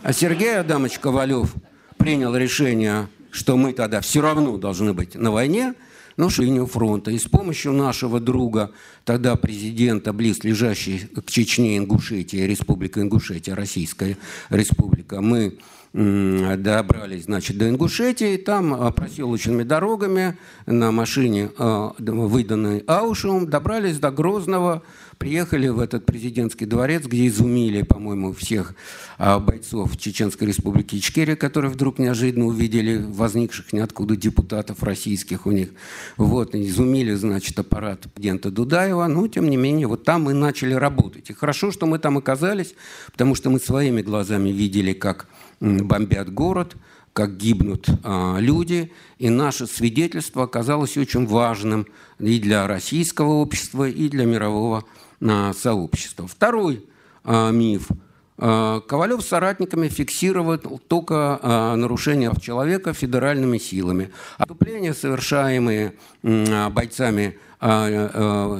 А 0.03 0.13
Сергей 0.13 0.59
Адамович 0.59 0.99
Ковалев 0.99 1.53
принял 1.97 2.35
решение, 2.35 3.09
что 3.31 3.57
мы 3.57 3.73
тогда 3.73 4.01
все 4.01 4.21
равно 4.21 4.57
должны 4.57 4.93
быть 4.93 5.15
на 5.15 5.31
войне, 5.31 5.73
но 6.17 6.29
линию 6.37 6.65
фронта. 6.65 7.11
И 7.11 7.19
с 7.19 7.25
помощью 7.25 7.73
нашего 7.73 8.19
друга, 8.19 8.71
тогда 9.03 9.35
президента, 9.35 10.13
близлежащей 10.13 10.99
к 10.99 11.29
Чечне 11.29 11.77
Ингушетия, 11.77 12.45
Республика 12.45 13.01
Ингушетия, 13.01 13.55
Российская 13.55 14.17
Республика, 14.49 15.21
мы 15.21 15.57
добрались, 15.95 17.23
значит, 17.23 17.57
до 17.57 17.69
Ингушетии, 17.69 18.35
там 18.35 18.73
а, 18.73 18.91
проселочными 18.91 19.63
дорогами 19.63 20.37
на 20.65 20.91
машине, 20.91 21.51
а, 21.57 21.93
выданной 21.97 22.79
Аушевым, 22.79 23.49
добрались 23.49 23.97
до 23.97 24.11
Грозного, 24.11 24.83
приехали 25.17 25.67
в 25.67 25.79
этот 25.79 26.05
президентский 26.05 26.65
дворец, 26.65 27.03
где 27.05 27.27
изумили, 27.27 27.81
по-моему, 27.81 28.33
всех 28.33 28.75
а, 29.17 29.39
бойцов 29.39 29.97
Чеченской 29.97 30.47
республики 30.47 30.95
Ичкерия, 30.95 31.35
которые 31.35 31.71
вдруг 31.71 31.99
неожиданно 31.99 32.45
увидели 32.45 32.97
возникших 32.97 33.73
ниоткуда 33.73 34.15
депутатов 34.15 34.83
российских 34.83 35.45
у 35.45 35.51
них. 35.51 35.69
Вот, 36.17 36.55
изумили, 36.55 37.13
значит, 37.13 37.57
аппарат 37.59 38.11
президента 38.13 38.51
Дудаева, 38.51 39.07
но, 39.07 39.27
тем 39.27 39.49
не 39.49 39.57
менее, 39.57 39.87
вот 39.87 40.03
там 40.03 40.23
мы 40.23 40.33
начали 40.33 40.73
работать. 40.73 41.29
И 41.29 41.33
хорошо, 41.33 41.71
что 41.71 41.85
мы 41.85 41.99
там 41.99 42.17
оказались, 42.17 42.75
потому 43.11 43.35
что 43.35 43.49
мы 43.49 43.59
своими 43.59 44.01
глазами 44.01 44.49
видели, 44.49 44.93
как 44.93 45.27
бомбят 45.59 46.33
город, 46.33 46.75
как 47.15 47.37
гибнут 47.37 47.87
а, 48.03 48.37
люди, 48.39 48.91
и 49.19 49.29
наше 49.29 49.67
свидетельство 49.67 50.43
оказалось 50.43 50.97
очень 50.97 51.25
важным 51.25 51.87
и 52.19 52.39
для 52.39 52.67
российского 52.67 53.35
общества, 53.35 53.87
и 53.87 54.09
для 54.09 54.25
мирового 54.25 54.79
а, 54.79 55.04
сообщества. 55.53 56.27
Второй 56.27 56.85
а, 57.23 57.51
миф. 57.51 57.89
А, 58.37 58.81
Ковалев 58.81 59.21
с 59.21 59.27
соратниками 59.27 59.87
фиксировал 59.87 60.57
только 60.57 61.39
а, 61.41 61.75
нарушения 61.75 62.31
человека 62.41 62.93
федеральными 62.93 63.57
силами. 63.57 64.11
Отступления, 64.37 64.93
совершаемые 64.93 65.93
бойцами 66.21 67.37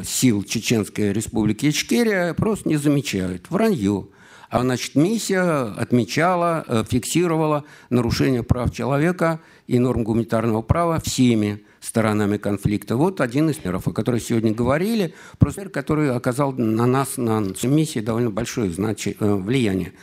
сил 0.03 0.43
Чеченской 0.43 1.13
республики 1.13 1.69
Ичкерия, 1.69 2.33
просто 2.33 2.69
не 2.69 2.77
замечают. 2.77 3.51
Вранье. 3.51 4.07
А 4.49 4.61
значит, 4.61 4.95
миссия 4.95 5.73
отмечала, 5.77 6.63
э, 6.67 6.83
фиксировала 6.89 7.65
нарушение 7.89 8.41
прав 8.41 8.71
человека 8.71 9.41
и 9.67 9.79
норм 9.79 10.03
гуманитарного 10.03 10.61
права 10.61 10.99
всеми 11.01 11.65
сторонами 11.85 12.37
конфликта. 12.37 12.97
Вот 12.97 13.21
один 13.21 13.49
из 13.49 13.63
миров, 13.63 13.87
о 13.87 13.91
котором 13.91 14.19
сегодня 14.19 14.53
говорили, 14.53 15.13
просто 15.37 15.69
который 15.69 16.11
оказал 16.11 16.51
на 16.51 16.85
нас, 16.85 17.17
на 17.17 17.43
миссии 17.63 17.99
довольно 17.99 18.31
большое 18.31 18.71
значи, 18.71 19.15
э, 19.19 19.35
влияние. 19.35 19.93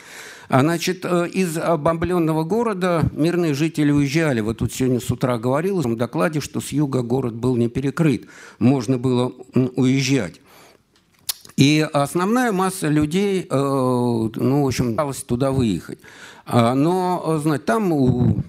А 0.47 0.61
значит, 0.61 1.03
э, 1.03 1.27
из 1.27 1.57
бомбленного 1.57 2.43
города 2.43 3.03
мирные 3.11 3.53
жители 3.53 3.91
уезжали. 3.91 4.39
Вот 4.41 4.59
тут 4.59 4.73
сегодня 4.73 4.99
с 4.99 5.11
утра 5.11 5.37
говорилось 5.37 5.85
в 5.85 5.95
докладе, 5.95 6.39
что 6.39 6.61
с 6.61 6.69
юга 6.69 7.01
город 7.01 7.35
был 7.35 7.55
не 7.55 7.67
перекрыт. 7.67 8.27
Можно 8.59 8.97
было 8.97 9.33
уезжать. 9.75 10.39
И 11.55 11.87
основная 11.93 12.51
масса 12.51 12.87
людей, 12.87 13.45
э, 13.49 13.55
ну, 13.55 14.63
в 14.63 14.67
общем, 14.67 14.91
пыталась 14.91 15.23
туда 15.23 15.51
выехать. 15.51 15.99
А, 16.45 16.73
но, 16.73 17.39
знаете, 17.41 17.65
там 17.65 17.91
у 17.91 18.43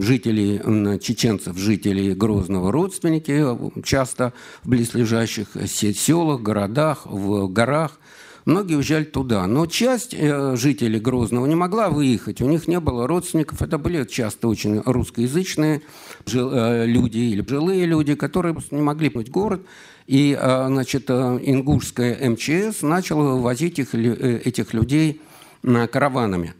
жителей, 0.00 0.98
чеченцев, 1.00 1.56
жителей 1.58 2.14
Грозного 2.14 2.72
родственники, 2.72 3.32
э, 3.32 3.82
часто 3.82 4.32
в 4.62 4.68
близлежащих 4.68 5.48
селах, 5.66 6.40
городах, 6.40 7.06
в 7.06 7.48
горах. 7.48 7.98
Многие 8.46 8.76
уезжали 8.76 9.04
туда. 9.04 9.46
Но 9.46 9.66
часть 9.66 10.14
э, 10.14 10.56
жителей 10.56 11.00
Грозного 11.00 11.46
не 11.46 11.54
могла 11.54 11.90
выехать. 11.90 12.40
У 12.40 12.46
них 12.46 12.68
не 12.68 12.80
было 12.80 13.06
родственников. 13.06 13.60
Это 13.62 13.78
были 13.78 14.04
часто 14.04 14.48
очень 14.48 14.80
русскоязычные 14.80 15.82
люди 16.26 17.18
или 17.18 17.44
жилые 17.46 17.86
люди, 17.86 18.14
которые 18.14 18.56
не 18.70 18.82
могли 18.82 19.10
в 19.10 19.30
город. 19.30 19.62
И, 20.10 20.36
значит, 20.40 21.04
э, 21.08 21.38
ингушская 21.40 22.28
МЧС 22.30 22.82
начала 22.82 23.34
вывозить 23.34 23.78
их, 23.78 23.94
э, 23.94 24.40
этих 24.44 24.74
людей 24.74 25.20
караванами 25.62 26.54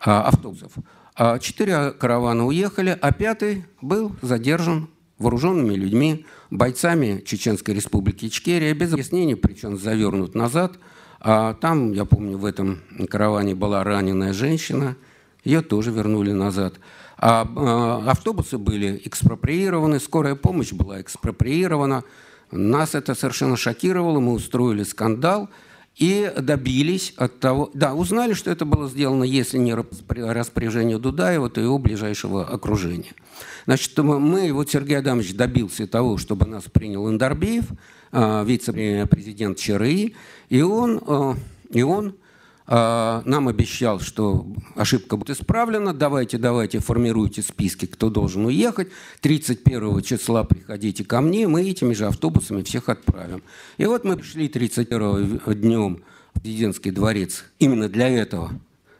а, 0.00 0.22
автобусов. 0.22 0.72
А 1.16 1.38
четыре 1.38 1.92
каравана 1.92 2.44
уехали, 2.44 2.98
а 3.00 3.12
пятый 3.12 3.64
был 3.80 4.16
задержан 4.20 4.88
вооруженными 5.18 5.74
людьми, 5.74 6.26
бойцами 6.50 7.22
Чеченской 7.24 7.72
республики 7.72 8.26
Ичкерия, 8.26 8.74
без 8.74 8.92
объяснений, 8.92 9.36
причем 9.36 9.78
завернут 9.78 10.34
назад. 10.34 10.76
А 11.20 11.54
там, 11.54 11.92
я 11.92 12.04
помню, 12.04 12.36
в 12.36 12.44
этом 12.44 12.80
караване 13.08 13.54
была 13.54 13.84
раненая 13.84 14.32
женщина, 14.32 14.96
ее 15.44 15.62
тоже 15.62 15.92
вернули 15.92 16.32
назад. 16.32 16.74
А 17.16 18.02
автобусы 18.10 18.58
были 18.58 19.00
экспроприированы, 19.04 20.00
скорая 20.00 20.34
помощь 20.34 20.72
была 20.72 21.00
экспроприирована, 21.00 22.02
нас 22.50 22.96
это 22.96 23.14
совершенно 23.14 23.56
шокировало, 23.56 24.18
мы 24.18 24.32
устроили 24.32 24.82
скандал 24.82 25.48
и 25.96 26.32
добились 26.36 27.14
от 27.16 27.38
того... 27.40 27.70
Да, 27.74 27.94
узнали, 27.94 28.34
что 28.34 28.50
это 28.50 28.64
было 28.64 28.88
сделано, 28.88 29.24
если 29.24 29.58
не 29.58 29.74
распоряжение 29.74 30.98
Дудаева, 30.98 31.48
то 31.48 31.60
его 31.60 31.78
ближайшего 31.78 32.46
окружения. 32.46 33.12
Значит, 33.66 33.96
мы, 33.98 34.52
вот 34.52 34.70
Сергей 34.70 34.98
Адамович 34.98 35.34
добился 35.34 35.86
того, 35.86 36.18
чтобы 36.18 36.46
нас 36.46 36.64
принял 36.64 37.08
Индарбеев, 37.08 37.64
а, 38.12 38.44
вице-президент 38.44 39.58
ЧРИ, 39.58 40.14
и 40.48 40.62
он, 40.62 41.00
а, 41.06 41.36
и 41.70 41.82
он 41.82 42.14
нам 42.66 43.48
обещал, 43.48 44.00
что 44.00 44.46
ошибка 44.74 45.16
будет 45.16 45.36
исправлена, 45.36 45.92
давайте, 45.92 46.38
давайте, 46.38 46.78
формируйте 46.78 47.42
списки, 47.42 47.84
кто 47.84 48.08
должен 48.08 48.46
уехать, 48.46 48.88
31 49.20 50.00
числа 50.00 50.44
приходите 50.44 51.04
ко 51.04 51.20
мне, 51.20 51.46
мы 51.46 51.68
этими 51.68 51.92
же 51.92 52.06
автобусами 52.06 52.62
всех 52.62 52.88
отправим. 52.88 53.42
И 53.76 53.84
вот 53.84 54.04
мы 54.04 54.16
пришли 54.16 54.48
31 54.48 55.40
днем 55.60 56.02
в 56.34 56.40
президентский 56.40 56.90
дворец 56.90 57.44
именно 57.58 57.88
для 57.88 58.08
этого, 58.08 58.52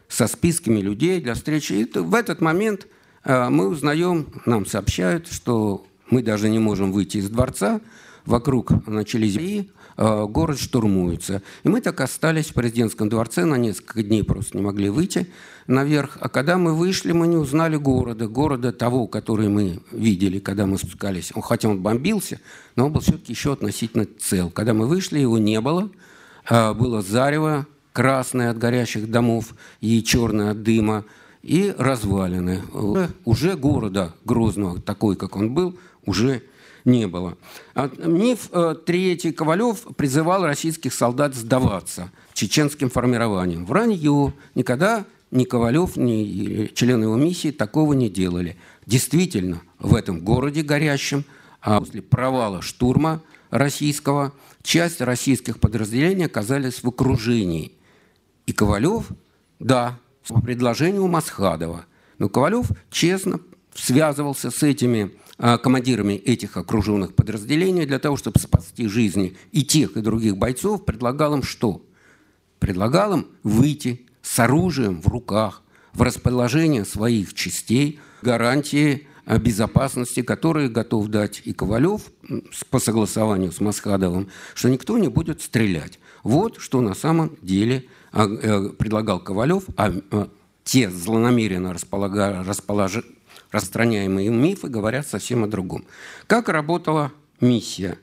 со 0.09 0.26
списками 0.26 0.81
людей 0.81 1.20
для 1.20 1.34
встречи. 1.34 1.73
И 1.73 1.99
в 1.99 2.15
этот 2.15 2.41
момент 2.41 2.86
а, 3.25 3.51
мы 3.51 3.68
узнаем, 3.68 4.28
нам 4.47 4.67
сообщают, 4.67 5.26
что 5.28 5.86
мы 6.10 6.23
даже 6.23 6.49
не 6.49 6.59
можем 6.59 6.93
выйти 6.93 7.18
из 7.18 7.31
дворца, 7.31 7.81
вокруг 8.26 8.86
начались 8.86 9.36
бои, 9.36 9.65
город 9.97 10.58
штурмуется. 10.58 11.42
И 11.62 11.68
мы 11.68 11.81
так 11.81 12.00
остались 12.00 12.47
в 12.47 12.55
президентском 12.55 13.08
дворце, 13.08 13.44
на 13.44 13.56
несколько 13.56 14.02
дней 14.02 14.24
просто 14.24 14.56
не 14.56 14.62
могли 14.62 14.89
выйти 14.89 15.28
наверх. 15.66 16.18
А 16.20 16.28
когда 16.28 16.58
мы 16.58 16.74
вышли, 16.74 17.12
мы 17.12 17.26
не 17.26 17.36
узнали 17.36 17.76
города, 17.76 18.28
города 18.28 18.73
того, 18.73 19.06
который 19.06 19.48
мы 19.48 19.81
видели, 19.92 20.39
когда 20.39 20.66
мы 20.66 20.78
спускались. 20.78 21.32
Он, 21.34 21.42
хотя 21.42 21.68
он 21.68 21.81
бомбился, 21.81 22.40
но 22.76 22.86
он 22.86 22.92
был 22.92 23.00
все-таки 23.00 23.32
еще 23.32 23.52
относительно 23.52 24.06
цел. 24.18 24.50
Когда 24.50 24.74
мы 24.74 24.86
вышли, 24.86 25.18
его 25.18 25.39
не 25.39 25.60
было. 25.60 25.90
Э, 26.48 26.74
было 26.74 27.02
зарево 27.02 27.66
красное 27.92 28.50
от 28.50 28.58
горящих 28.58 29.10
домов 29.10 29.55
и 29.81 30.02
черное 30.02 30.50
от 30.50 30.62
дыма 30.62 31.05
и 31.42 31.74
развалины. 31.76 32.62
Уже 33.24 33.56
города 33.56 34.14
Грозного, 34.24 34.81
такой, 34.81 35.16
как 35.16 35.36
он 35.36 35.55
был, 35.55 35.78
уже 36.05 36.42
не 36.84 37.06
было. 37.06 37.36
А 37.74 37.90
миф 37.98 38.48
э, 38.52 38.74
третий 38.84 39.32
Ковалев 39.32 39.82
призывал 39.96 40.44
российских 40.44 40.92
солдат 40.92 41.34
сдаваться 41.34 42.10
чеченским 42.34 42.90
формированием. 42.90 43.64
Вранье. 43.64 44.34
Никогда 44.54 45.06
ни 45.30 45.44
Ковалев, 45.44 45.96
ни 45.96 46.70
члены 46.74 47.04
его 47.04 47.16
миссии 47.16 47.50
такого 47.50 47.94
не 47.94 48.08
делали. 48.08 48.56
Действительно, 48.86 49.62
в 49.78 49.94
этом 49.94 50.20
городе 50.20 50.62
горящем, 50.62 51.24
а 51.60 51.80
после 51.80 52.02
провала 52.02 52.60
штурма 52.60 53.22
российского, 53.50 54.32
часть 54.62 55.00
российских 55.00 55.58
подразделений 55.58 56.26
оказались 56.26 56.82
в 56.82 56.88
окружении. 56.88 57.72
И 58.46 58.52
Ковалев, 58.52 59.06
да, 59.58 59.98
по 60.28 60.40
предложению 60.40 61.06
Масхадова. 61.06 61.86
Но 62.18 62.28
Ковалев 62.28 62.70
честно 62.90 63.40
связывался 63.74 64.50
с 64.50 64.62
этими 64.62 65.04
а, 65.04 65.23
командирами 65.36 66.14
этих 66.14 66.56
окруженных 66.56 67.14
подразделений 67.14 67.86
для 67.86 67.98
того, 67.98 68.16
чтобы 68.16 68.38
спасти 68.38 68.86
жизни 68.86 69.36
и 69.52 69.64
тех, 69.64 69.96
и 69.96 70.00
других 70.00 70.36
бойцов, 70.36 70.84
предлагал 70.84 71.34
им 71.34 71.42
что? 71.42 71.84
Предлагал 72.60 73.14
им 73.14 73.26
выйти 73.42 74.06
с 74.22 74.38
оружием 74.38 75.02
в 75.02 75.08
руках, 75.08 75.62
в 75.92 76.02
расположение 76.02 76.84
своих 76.84 77.34
частей, 77.34 78.00
гарантии 78.22 79.06
безопасности, 79.26 80.22
которые 80.22 80.68
готов 80.68 81.08
дать 81.08 81.42
и 81.44 81.52
Ковалев 81.52 82.02
по 82.70 82.78
согласованию 82.78 83.52
с 83.52 83.60
Масхадовым, 83.60 84.28
что 84.54 84.68
никто 84.68 84.98
не 84.98 85.08
будет 85.08 85.40
стрелять. 85.42 85.98
Вот 86.22 86.58
что 86.58 86.80
на 86.80 86.94
самом 86.94 87.36
деле 87.42 87.86
а, 88.12 88.26
э, 88.26 88.68
предлагал 88.70 89.20
Ковалев, 89.20 89.64
а, 89.76 89.92
а 90.10 90.28
те 90.62 90.90
злонамеренно 90.90 91.72
располож... 91.72 93.04
распространяемые 93.55 94.31
мифы 94.31 94.68
говорят 94.68 95.07
совсем 95.07 95.44
о 95.44 95.47
другом. 95.47 95.84
Как 96.26 96.49
работала 96.49 97.12
миссия? 97.41 97.99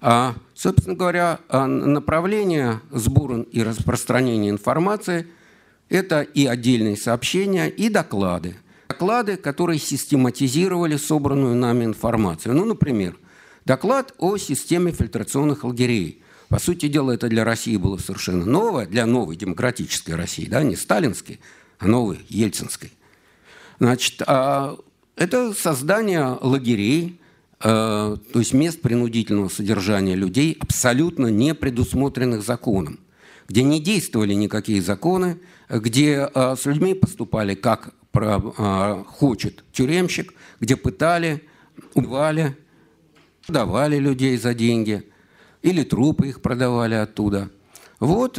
А, 0.00 0.34
собственно 0.54 0.94
говоря, 0.96 1.40
а, 1.48 1.66
направление 1.66 2.80
сбора 2.90 3.42
и 3.42 3.62
распространения 3.62 4.50
информации– 4.50 5.26
это 5.88 6.22
и 6.22 6.46
отдельные 6.46 6.96
сообщения, 6.96 7.68
и 7.68 7.88
доклады. 7.88 8.56
Доклады, 8.88 9.36
которые 9.36 9.78
систематизировали 9.78 10.96
собранную 10.96 11.56
нами 11.56 11.84
информацию. 11.84 12.54
Ну, 12.54 12.64
например, 12.64 13.16
доклад 13.64 14.14
о 14.18 14.36
системе 14.36 14.92
фильтрационных 14.92 15.64
лагерей– 15.64 16.22
по 16.48 16.60
сути 16.60 16.86
дела, 16.86 17.10
это 17.10 17.28
для 17.28 17.44
России 17.44 17.76
было 17.76 17.96
совершенно 17.98 18.44
новое, 18.46 18.86
для 18.86 19.06
новой 19.06 19.34
демократической 19.34 20.12
России, 20.12 20.46
да, 20.46 20.62
не 20.62 20.76
сталинской, 20.76 21.40
а 21.78 21.88
новой, 21.88 22.20
ельцинской. 22.28 22.92
Значит, 23.84 24.22
а 24.26 24.78
это 25.14 25.52
создание 25.52 26.38
лагерей, 26.40 27.20
э, 27.60 28.16
то 28.32 28.38
есть 28.38 28.54
мест 28.54 28.80
принудительного 28.80 29.50
содержания 29.50 30.14
людей, 30.14 30.56
абсолютно 30.58 31.26
не 31.26 31.54
предусмотренных 31.54 32.42
законом, 32.42 32.98
где 33.46 33.62
не 33.62 33.80
действовали 33.80 34.32
никакие 34.32 34.80
законы, 34.80 35.38
где 35.68 36.30
э, 36.34 36.56
с 36.58 36.64
людьми 36.64 36.94
поступали 36.94 37.54
как 37.54 37.92
э, 38.14 39.04
хочет 39.06 39.62
тюремщик, 39.70 40.32
где 40.60 40.76
пытали, 40.76 41.42
убивали, 41.92 42.56
продавали 43.44 43.98
людей 43.98 44.38
за 44.38 44.54
деньги– 44.54 45.04
или 45.60 45.82
трупы 45.82 46.28
их 46.28 46.42
продавали 46.42 46.94
оттуда. 46.94 47.48
Вот 47.98 48.38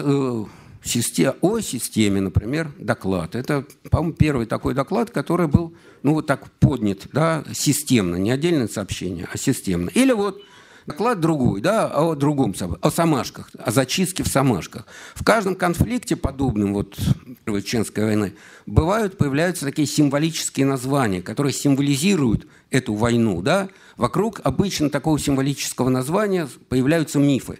система, 0.85 1.35
о 1.41 1.59
системе, 1.59 2.21
например, 2.21 2.71
доклад. 2.79 3.35
Это, 3.35 3.65
по-моему, 3.89 4.13
первый 4.13 4.45
такой 4.45 4.73
доклад, 4.73 5.09
который 5.09 5.47
был, 5.47 5.73
ну, 6.03 6.13
вот 6.13 6.27
так 6.27 6.49
поднят, 6.59 7.07
да, 7.11 7.43
системно, 7.53 8.15
не 8.15 8.31
отдельное 8.31 8.69
сообщение, 8.69 9.27
а 9.31 9.37
системно. 9.37 9.89
Или 9.89 10.13
вот 10.13 10.41
доклад 10.85 11.19
другой, 11.19 11.59
да, 11.59 11.87
о 11.87 12.15
другом, 12.15 12.55
о 12.81 12.91
Самашках, 12.91 13.49
о 13.57 13.71
зачистке 13.71 14.23
в 14.23 14.27
Самашках. 14.27 14.85
В 15.15 15.25
каждом 15.25 15.55
конфликте, 15.55 16.15
подобном 16.15 16.73
вот 16.73 16.97
Первой 17.43 17.61
Чеченской 17.63 18.05
войны, 18.05 18.33
бывают, 18.65 19.17
появляются 19.17 19.65
такие 19.65 19.87
символические 19.87 20.65
названия, 20.65 21.21
которые 21.21 21.51
символизируют 21.51 22.47
эту 22.69 22.93
войну, 22.93 23.41
да, 23.41 23.69
Вокруг 23.97 24.41
обычно 24.43 24.89
такого 24.89 25.17
символического 25.19 25.89
названия 25.89 26.47
появляются 26.67 27.19
мифы. 27.19 27.59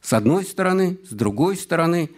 С 0.00 0.12
одной 0.12 0.44
стороны, 0.44 0.98
с 1.08 1.12
другой 1.12 1.56
стороны. 1.56 2.10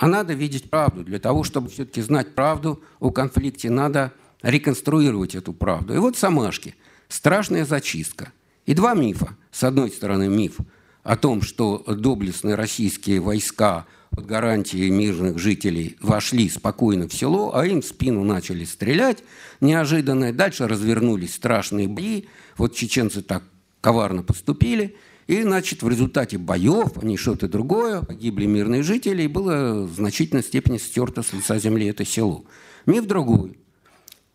А 0.00 0.06
надо 0.06 0.32
видеть 0.32 0.70
правду. 0.70 1.04
Для 1.04 1.18
того, 1.18 1.44
чтобы 1.44 1.68
все-таки 1.68 2.00
знать 2.00 2.34
правду 2.34 2.82
о 3.00 3.10
конфликте, 3.10 3.68
надо 3.68 4.14
реконструировать 4.40 5.34
эту 5.34 5.52
правду. 5.52 5.94
И 5.94 5.98
вот 5.98 6.16
Самашки. 6.16 6.74
Страшная 7.08 7.66
зачистка. 7.66 8.32
И 8.64 8.72
два 8.72 8.94
мифа. 8.94 9.36
С 9.52 9.62
одной 9.62 9.90
стороны, 9.90 10.26
миф 10.26 10.56
о 11.02 11.18
том, 11.18 11.42
что 11.42 11.84
доблестные 11.86 12.54
российские 12.54 13.20
войска 13.20 13.84
под 14.08 14.24
гарантией 14.24 14.90
мирных 14.90 15.38
жителей 15.38 15.98
вошли 16.00 16.48
спокойно 16.48 17.06
в 17.06 17.12
село, 17.12 17.54
а 17.54 17.66
им 17.66 17.82
в 17.82 17.84
спину 17.84 18.24
начали 18.24 18.64
стрелять 18.64 19.18
неожиданно. 19.60 20.32
Дальше 20.32 20.66
развернулись 20.66 21.34
страшные 21.34 21.88
бои. 21.88 22.24
Вот 22.56 22.74
чеченцы 22.74 23.20
так 23.20 23.42
коварно 23.82 24.22
поступили. 24.22 24.96
И, 25.30 25.44
значит, 25.44 25.84
в 25.84 25.88
результате 25.88 26.38
боев, 26.38 27.00
не 27.04 27.16
что-то 27.16 27.46
другое, 27.46 28.02
погибли 28.02 28.46
мирные 28.46 28.82
жители, 28.82 29.22
и 29.22 29.28
было 29.28 29.84
в 29.84 29.94
значительной 29.94 30.42
степени 30.42 30.76
стерто 30.76 31.22
с 31.22 31.32
лица 31.32 31.56
земли 31.60 31.86
это 31.86 32.04
село. 32.04 32.44
Миф 32.84 33.06
другой. 33.06 33.56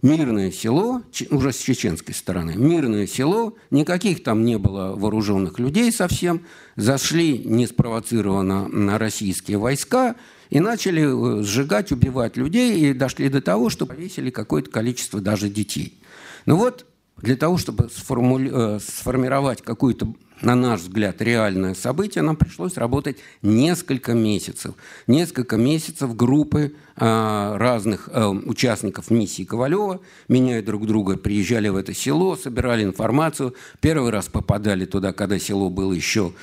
Мирное 0.01 0.51
село, 0.51 1.01
уже 1.31 1.51
с 1.51 1.57
чеченской 1.57 2.15
стороны, 2.15 2.55
мирное 2.55 3.07
село, 3.07 3.57
никаких 3.71 4.23
там 4.23 4.45
не 4.45 4.57
было 4.57 4.95
вооруженных 4.95 5.59
людей 5.59 5.91
совсем, 5.91 6.45
зашли 6.77 7.39
неспровоцированно 7.39 8.69
на 8.69 8.97
российские 8.97 9.57
войска 9.57 10.15
и 10.49 10.61
начали 10.61 11.01
э, 11.39 11.43
сжигать, 11.43 11.91
убивать 11.91 12.37
людей, 12.37 12.79
и 12.79 12.93
дошли 12.93 13.27
до 13.27 13.41
того, 13.41 13.69
что 13.69 13.85
повесили 13.85 14.29
какое-то 14.29 14.69
количество 14.71 15.19
даже 15.19 15.49
детей. 15.49 15.99
Ну 16.45 16.55
вот 16.55 16.85
для 17.17 17.35
того, 17.35 17.57
чтобы 17.57 17.89
сформули... 17.93 18.49
Э, 18.53 18.79
сформировать 18.79 19.61
какую-то, 19.61 20.13
на 20.41 20.55
наш 20.55 20.81
взгляд, 20.81 21.21
реальное 21.21 21.73
событие, 21.73 22.21
нам 22.21 22.35
пришлось 22.35 22.77
работать 22.77 23.17
несколько 23.41 24.13
месяцев. 24.13 24.75
Несколько 25.07 25.57
месяцев 25.57 26.15
группы 26.15 26.75
э, 26.97 27.57
разных 27.57 28.09
э, 28.11 28.25
участников 28.27 29.09
миссии 29.09 29.43
Ковалева, 29.43 30.01
меняя 30.27 30.61
друг 30.61 30.85
друга, 30.85 31.17
приезжали 31.17 31.69
в 31.69 31.75
это 31.75 31.93
село, 31.93 32.35
собирали 32.35 32.83
информацию. 32.83 33.55
Первый 33.79 34.11
раз 34.11 34.27
попадали 34.27 34.85
туда, 34.85 35.13
когда 35.13 35.39
село 35.39 35.69
было 35.69 35.93
еще 35.93 36.33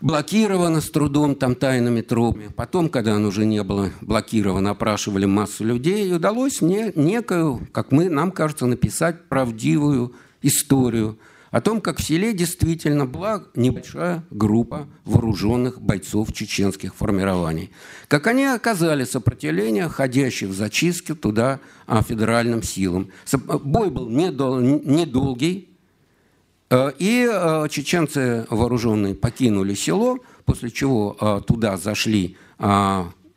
блокировано 0.00 0.80
с 0.80 0.90
трудом 0.90 1.34
там 1.34 1.54
тайными 1.54 2.00
тропами. 2.00 2.48
Потом, 2.48 2.88
когда 2.88 3.14
оно 3.14 3.28
уже 3.28 3.46
не 3.46 3.62
было 3.62 3.90
блокировано, 4.00 4.70
опрашивали 4.70 5.24
массу 5.24 5.64
людей, 5.64 6.08
и 6.08 6.12
удалось 6.12 6.60
мне 6.60 6.92
некую, 6.94 7.66
как 7.72 7.92
мы, 7.92 8.10
нам 8.10 8.30
кажется, 8.30 8.66
написать 8.66 9.28
правдивую 9.28 10.12
историю 10.42 11.18
о 11.56 11.60
том, 11.60 11.80
как 11.80 11.98
в 11.98 12.02
селе 12.02 12.32
действительно 12.32 13.06
была 13.06 13.44
небольшая 13.54 14.24
группа 14.30 14.88
вооруженных 15.04 15.80
бойцов 15.80 16.32
чеченских 16.32 16.94
формирований. 16.94 17.70
Как 18.08 18.26
они 18.26 18.44
оказали 18.44 19.04
сопротивление 19.04 19.88
ходящих 19.88 20.48
в 20.48 20.54
зачистке 20.54 21.14
туда 21.14 21.60
а, 21.86 22.02
федеральным 22.02 22.62
силам. 22.62 23.10
Бой 23.32 23.90
был 23.90 24.08
недолгий, 24.08 25.68
Э, 26.68 26.90
и 26.98 27.28
э, 27.30 27.68
чеченцы 27.70 28.46
вооруженные 28.50 29.14
покинули 29.14 29.74
село, 29.74 30.18
после 30.44 30.70
чего 30.70 31.16
э, 31.20 31.40
туда 31.46 31.76
зашли 31.76 32.36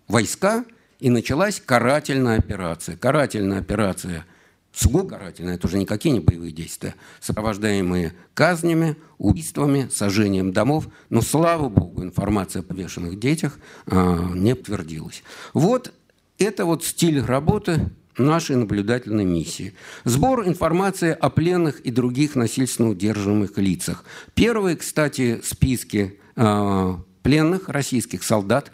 войска, 0.08 0.64
и 1.02 1.10
началась 1.10 1.60
карательная 1.60 2.38
операция. 2.38 2.96
Карательная 2.96 3.60
операция, 3.60 4.26
сугубо 4.72 5.10
карательная, 5.10 5.56
это 5.56 5.68
уже 5.68 5.78
никакие 5.78 6.14
не 6.14 6.20
боевые 6.20 6.52
действия, 6.52 6.96
сопровождаемые 7.20 8.14
казнями, 8.34 8.96
убийствами, 9.18 9.90
сожжением 9.92 10.54
домов. 10.54 10.88
Но, 11.10 11.22
слава 11.22 11.70
богу, 11.70 12.04
информация 12.04 12.62
о 12.62 12.64
повешенных 12.64 13.20
детях 13.20 13.60
не 13.88 14.56
подтвердилась. 14.56 15.24
Вот 15.54 15.94
это 16.38 16.66
вот 16.66 16.84
стиль 16.86 17.22
работы 17.22 17.90
нашей 18.20 18.56
наблюдательной 18.56 19.26
миссии. 19.26 19.74
Сбор 20.04 20.48
информации 20.48 21.12
о 21.12 21.30
пленных 21.30 21.80
и 21.82 21.92
других 21.92 22.36
насильственно 22.36 22.90
удерживаемых 22.90 23.58
лицах. 23.58 24.04
Первые, 24.36 24.76
кстати, 24.76 25.42
списки 25.44 26.20
э, 26.36 26.96
пленных 27.24 27.70
российских 27.70 28.24
солдат, 28.24 28.72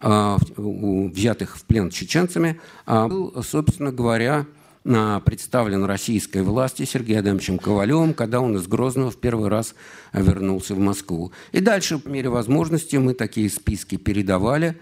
э, 0.00 0.36
взятых 0.56 1.56
в 1.56 1.64
плен 1.64 1.90
чеченцами, 1.90 2.60
э, 2.86 3.06
был, 3.06 3.42
собственно 3.42 3.92
говоря, 3.92 4.46
представлен 4.82 5.84
российской 5.84 6.42
власти 6.42 6.84
Сергеем 6.84 7.20
Адамовичем 7.20 7.58
Ковалевым, 7.58 8.14
когда 8.14 8.40
он 8.40 8.56
из 8.56 8.66
Грозного 8.66 9.10
в 9.10 9.16
первый 9.16 9.48
раз 9.48 9.74
вернулся 10.12 10.74
в 10.74 10.78
Москву. 10.78 11.32
И 11.52 11.60
дальше, 11.60 11.98
по 11.98 12.08
мере 12.08 12.28
возможности, 12.28 12.96
мы 12.96 13.14
такие 13.14 13.48
списки 13.48 13.96
передавали, 13.96 14.76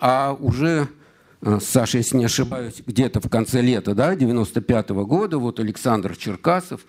а 0.00 0.36
уже 0.38 0.88
Э, 1.42 1.58
Саша, 1.60 1.98
если 1.98 2.16
не 2.16 2.24
ошибаюсь, 2.24 2.82
где-то 2.86 3.20
в 3.20 3.28
конце 3.28 3.60
лета, 3.60 3.94
да, 3.94 4.16
95 4.16 4.90
-го 4.90 5.06
года, 5.06 5.38
вот 5.38 5.60
Александр 5.60 6.16
Черкасов. 6.16 6.80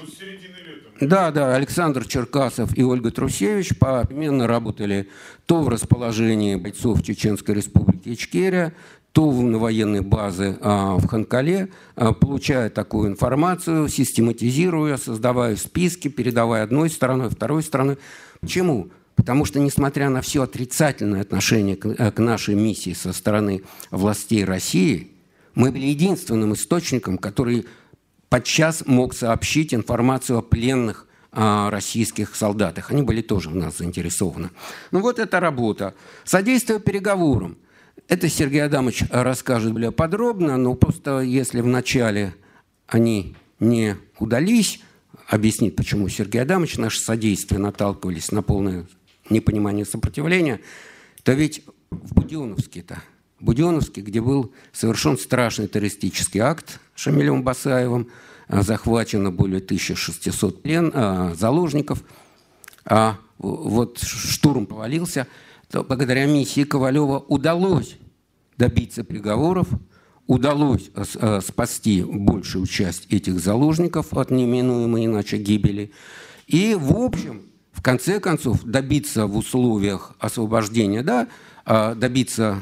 Ну, 0.00 1.08
да, 1.08 1.30
да, 1.30 1.54
Александр 1.54 2.06
Черкасов 2.06 2.76
и 2.76 2.82
Ольга 2.82 3.10
Трусевич 3.10 3.78
поименно 3.78 4.46
работали 4.46 5.08
то 5.44 5.60
в 5.62 5.68
расположении 5.68 6.56
бойцов 6.56 7.02
Чеченской 7.02 7.54
республики 7.54 8.08
Ичкерия, 8.14 8.72
на 9.16 9.58
военной 9.58 10.02
базы 10.02 10.58
а, 10.60 10.96
в 10.96 11.06
Ханкале, 11.06 11.70
а, 11.94 12.12
получая 12.12 12.68
такую 12.68 13.08
информацию, 13.08 13.88
систематизируя, 13.88 14.98
создавая 14.98 15.56
списки, 15.56 16.08
передавая 16.08 16.62
одной 16.62 16.90
стороной, 16.90 17.30
второй 17.30 17.62
стороной. 17.62 17.98
Почему? 18.40 18.90
Потому 19.14 19.46
что, 19.46 19.58
несмотря 19.58 20.10
на 20.10 20.20
все 20.20 20.42
отрицательное 20.42 21.22
отношение 21.22 21.76
к, 21.76 21.86
э, 21.86 22.12
к 22.12 22.18
нашей 22.18 22.54
миссии 22.54 22.92
со 22.92 23.12
стороны 23.12 23.62
властей 23.90 24.44
России, 24.44 25.12
мы 25.54 25.72
были 25.72 25.86
единственным 25.86 26.52
источником, 26.52 27.16
который 27.16 27.66
подчас 28.28 28.84
мог 28.86 29.14
сообщить 29.14 29.72
информацию 29.72 30.38
о 30.38 30.42
пленных 30.42 31.06
о 31.32 31.70
российских 31.70 32.34
солдатах. 32.34 32.90
Они 32.90 33.02
были 33.02 33.20
тоже 33.20 33.50
в 33.50 33.54
нас 33.54 33.78
заинтересованы. 33.78 34.50
Ну 34.90 35.00
вот 35.00 35.18
эта 35.18 35.38
работа. 35.38 35.94
Содействие 36.24 36.80
переговорам. 36.80 37.58
Это 38.08 38.28
Сергей 38.28 38.64
Адамович 38.64 39.04
расскажет 39.10 39.72
более 39.72 39.90
подробно, 39.90 40.56
но 40.56 40.74
просто 40.74 41.20
если 41.20 41.60
вначале 41.60 42.34
они 42.86 43.34
не 43.58 43.96
удались, 44.20 44.80
объяснить, 45.28 45.74
почему 45.74 46.08
Сергей 46.08 46.42
Адамович 46.42 46.78
наше 46.78 47.00
содействие 47.00 47.58
наталкивались 47.58 48.30
на 48.30 48.42
полное 48.42 48.86
непонимание 49.28 49.84
сопротивления, 49.84 50.60
то 51.24 51.32
ведь 51.32 51.64
в 51.90 52.14
Буденовске-то, 52.14 53.02
Буденовске, 53.40 54.02
где 54.02 54.20
был 54.20 54.54
совершен 54.72 55.18
страшный 55.18 55.66
террористический 55.66 56.40
акт 56.40 56.80
Шамилем 56.94 57.42
Басаевым, 57.42 58.08
а, 58.48 58.62
захвачено 58.62 59.32
более 59.32 59.60
1600 59.60 60.62
плен, 60.62 60.92
а, 60.94 61.34
заложников, 61.34 62.04
а 62.84 63.18
вот 63.38 63.98
штурм 64.00 64.66
повалился, 64.66 65.26
то 65.70 65.82
благодаря 65.82 66.26
миссии 66.26 66.64
Ковалева 66.64 67.18
удалось 67.18 67.96
добиться 68.56 69.04
приговоров, 69.04 69.68
удалось 70.26 70.90
а, 70.94 71.40
спасти 71.40 72.02
большую 72.02 72.66
часть 72.66 73.12
этих 73.12 73.38
заложников 73.40 74.12
от 74.14 74.30
неминуемой 74.30 75.06
иначе 75.06 75.36
гибели. 75.36 75.92
И, 76.46 76.76
в 76.78 76.96
общем, 76.96 77.42
в 77.72 77.82
конце 77.82 78.20
концов 78.20 78.64
добиться 78.64 79.26
в 79.26 79.36
условиях 79.36 80.14
освобождения, 80.18 81.02
да, 81.02 81.28
а, 81.64 81.94
добиться 81.94 82.58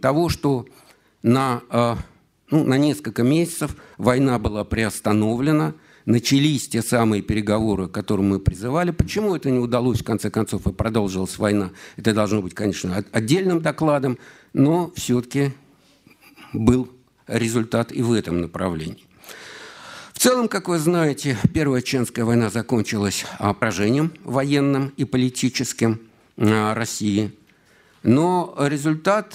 того, 0.00 0.28
что 0.28 0.66
на, 1.22 1.62
ну, 2.50 2.64
на 2.64 2.76
несколько 2.76 3.22
месяцев 3.22 3.76
война 3.96 4.38
была 4.38 4.64
приостановлена, 4.64 5.72
начались 6.06 6.68
те 6.68 6.82
самые 6.82 7.22
переговоры, 7.22 7.88
к 7.88 7.92
которым 7.92 8.28
мы 8.28 8.40
призывали. 8.40 8.90
Почему 8.90 9.34
это 9.34 9.50
не 9.50 9.58
удалось, 9.58 10.00
в 10.00 10.04
конце 10.04 10.30
концов, 10.30 10.66
и 10.66 10.72
продолжилась 10.72 11.38
война? 11.38 11.70
Это 11.96 12.12
должно 12.12 12.42
быть, 12.42 12.54
конечно, 12.54 13.04
отдельным 13.12 13.60
докладом, 13.60 14.18
но 14.52 14.92
все-таки 14.96 15.52
был 16.52 16.90
результат 17.26 17.92
и 17.92 18.02
в 18.02 18.12
этом 18.12 18.40
направлении. 18.40 19.04
В 20.12 20.18
целом, 20.18 20.48
как 20.48 20.68
вы 20.68 20.78
знаете, 20.78 21.36
Первая 21.52 21.82
Чеченская 21.82 22.24
война 22.24 22.48
закончилась 22.48 23.24
поражением 23.38 24.12
военным 24.22 24.92
и 24.96 25.04
политическим 25.04 26.00
а, 26.36 26.74
России. 26.74 27.32
Но 28.02 28.54
результат 28.58 29.34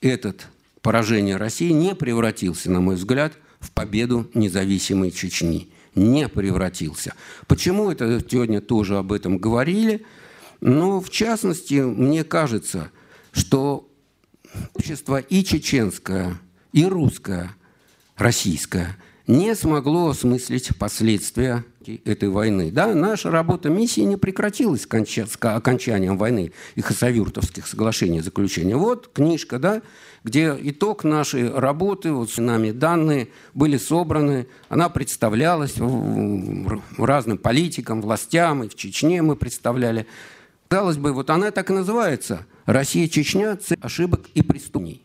этот 0.00 0.46
поражения 0.82 1.36
России 1.36 1.70
не 1.70 1.94
превратился, 1.94 2.70
на 2.70 2.80
мой 2.80 2.94
взгляд, 2.94 3.32
в 3.60 3.72
победу 3.72 4.30
независимой 4.34 5.10
Чечни. 5.10 5.68
Не 5.94 6.28
превратился. 6.28 7.14
Почему 7.46 7.90
это 7.90 8.20
сегодня 8.28 8.60
тоже 8.60 8.98
об 8.98 9.12
этом 9.12 9.38
говорили? 9.38 10.04
Ну, 10.60 11.00
в 11.00 11.10
частности, 11.10 11.74
мне 11.74 12.24
кажется, 12.24 12.90
что 13.32 13.88
общество 14.74 15.18
и 15.18 15.44
чеченское, 15.44 16.40
и 16.72 16.84
русское, 16.84 17.54
российское– 18.16 18.96
не 19.26 19.54
смогло 19.54 20.10
осмыслить 20.10 20.76
последствия 20.78 21.64
этой 22.04 22.28
войны. 22.28 22.70
Да, 22.70 22.94
наша 22.94 23.30
работа 23.30 23.70
миссии 23.70 24.02
не 24.02 24.16
прекратилась 24.16 24.82
с 24.82 25.38
окончанием 25.40 26.18
войны 26.18 26.52
и 26.74 26.82
хасавюртовских 26.82 27.66
соглашений 27.66 28.20
заключения. 28.20 28.76
Вот 28.76 29.10
книжка, 29.12 29.58
да, 29.58 29.82
где 30.24 30.56
итог 30.62 31.04
нашей 31.04 31.50
работы, 31.50 32.10
вот 32.12 32.30
с 32.30 32.38
нами 32.38 32.70
данные 32.70 33.28
были 33.52 33.76
собраны, 33.76 34.46
она 34.70 34.88
представлялась 34.88 35.74
разным 36.96 37.38
политикам, 37.38 38.00
властям, 38.00 38.64
и 38.64 38.68
в 38.68 38.74
Чечне 38.74 39.20
мы 39.20 39.36
представляли. 39.36 40.06
Казалось 40.68 40.96
бы, 40.96 41.12
вот 41.12 41.28
она 41.28 41.50
так 41.50 41.70
и 41.70 41.74
называется 41.74 42.46
«Россия-Чечня. 42.64 43.58
Ошибок 43.80 44.26
и 44.34 44.42
преступлений». 44.42 45.02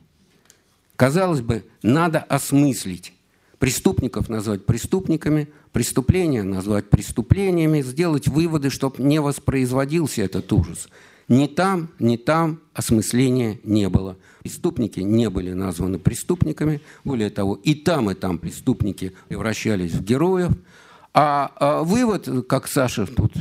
Казалось 0.96 1.42
бы, 1.42 1.66
надо 1.84 2.20
осмыслить 2.20 3.14
преступников 3.60 4.30
назвать 4.30 4.66
преступниками, 4.66 5.50
преступления 5.72 6.44
назвать 6.44 6.90
преступлениями, 6.90 7.82
сделать 7.82 8.28
выводы, 8.28 8.70
чтобы 8.70 9.04
не 9.04 9.20
воспроизводился 9.20 10.24
этот 10.24 10.52
ужас. 10.54 10.90
Ни 11.28 11.46
там, 11.46 11.90
ни 12.00 12.18
там 12.18 12.62
осмысления 12.74 13.60
не 13.64 13.88
было. 13.90 14.18
Преступники 14.42 15.00
не 15.02 15.30
были 15.30 15.52
названы 15.52 16.00
преступниками. 16.00 16.82
Более 17.04 17.30
того, 17.30 17.56
и 17.56 17.76
там, 17.76 18.10
и 18.10 18.14
там 18.14 18.38
преступники 18.38 19.14
превращались 19.28 19.92
в 19.92 20.04
героев. 20.04 20.52
А, 21.14 21.52
а 21.56 21.84
вывод, 21.84 22.30
как 22.48 22.68
Саша 22.68 23.06
тут 23.06 23.34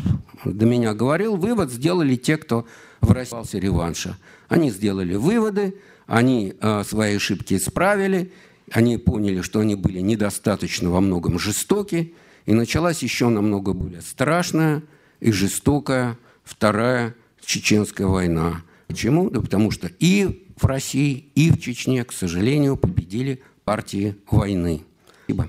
до 0.45 0.67
меня 0.67 0.95
говорил, 0.95 1.37
вывод 1.37 1.71
сделали 1.71 2.17
те, 2.17 2.37
кто 2.37 2.67
вращался 3.01 3.59
реванша. 3.59 4.17
Они 4.49 4.71
сделали 4.71 5.15
выводы, 5.15 5.77
они 6.07 6.55
а, 6.61 6.83
свои 6.85 7.17
ошибки 7.17 7.55
исправили, 7.55 8.33
они 8.71 8.97
поняли, 8.97 9.43
что 9.43 9.61
они 9.61 9.75
были 9.75 10.01
недостаточно 10.01 10.91
во 10.91 11.01
многом 11.01 11.39
жестоки, 11.39 12.15
и 12.47 12.53
началась 12.55 13.03
еще 13.03 13.29
намного 13.29 13.75
более 13.75 14.01
страшная 14.01 14.83
и 15.21 15.31
жестокая 15.31 16.19
Вторая 16.45 17.15
Чеченская 17.45 18.07
война. 18.07 18.63
Почему? 18.87 19.29
Да 19.29 19.43
потому 19.43 19.71
что 19.71 19.91
и 19.99 20.48
в 20.58 20.66
России, 20.66 21.26
и 21.36 21.52
в 21.52 21.60
Чечне, 21.60 22.04
к 22.04 22.12
сожалению, 22.12 22.78
победили 22.78 23.42
партии 23.64 24.16
войны. 24.30 24.82
Спасибо. 25.26 25.48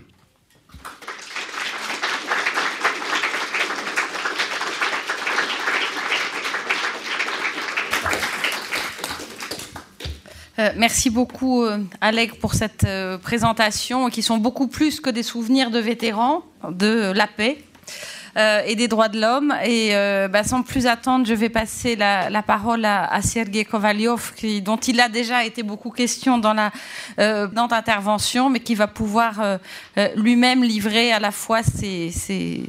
Euh, 10.56 10.70
merci 10.76 11.10
beaucoup, 11.10 11.64
euh, 11.64 11.78
Alec, 12.00 12.38
pour 12.38 12.54
cette 12.54 12.84
euh, 12.84 13.18
présentation, 13.18 14.08
qui 14.08 14.22
sont 14.22 14.38
beaucoup 14.38 14.68
plus 14.68 15.00
que 15.00 15.10
des 15.10 15.24
souvenirs 15.24 15.70
de 15.70 15.80
vétérans 15.80 16.42
de 16.70 17.12
la 17.12 17.26
paix. 17.26 17.58
et 18.35 18.75
des 18.75 18.87
droits 18.87 19.09
de 19.09 19.19
l'homme. 19.19 19.53
Et 19.63 19.91
bah, 20.31 20.43
sans 20.43 20.61
plus 20.61 20.87
attendre, 20.87 21.25
je 21.25 21.33
vais 21.33 21.49
passer 21.49 21.95
la, 21.95 22.43
parole 22.43 22.85
à, 22.85 23.05
à 23.05 23.21
Sergei 23.21 23.65
Kovalyov, 23.65 24.33
qui, 24.35 24.61
dont 24.61 24.77
il 24.77 24.99
a 24.99 25.09
déjà 25.09 25.43
été 25.45 25.63
beaucoup 25.63 25.89
question 25.89 26.37
dans 26.37 26.53
la 26.53 26.71
dans 27.17 27.67
l'intervention, 27.69 28.49
mais 28.49 28.59
qui 28.59 28.75
va 28.75 28.87
pouvoir 28.87 29.59
lui-même 30.15 30.63
livrer 30.63 31.11
à 31.11 31.19
la 31.19 31.31
fois 31.31 31.63
ses, 31.63 32.11
ses 32.11 32.63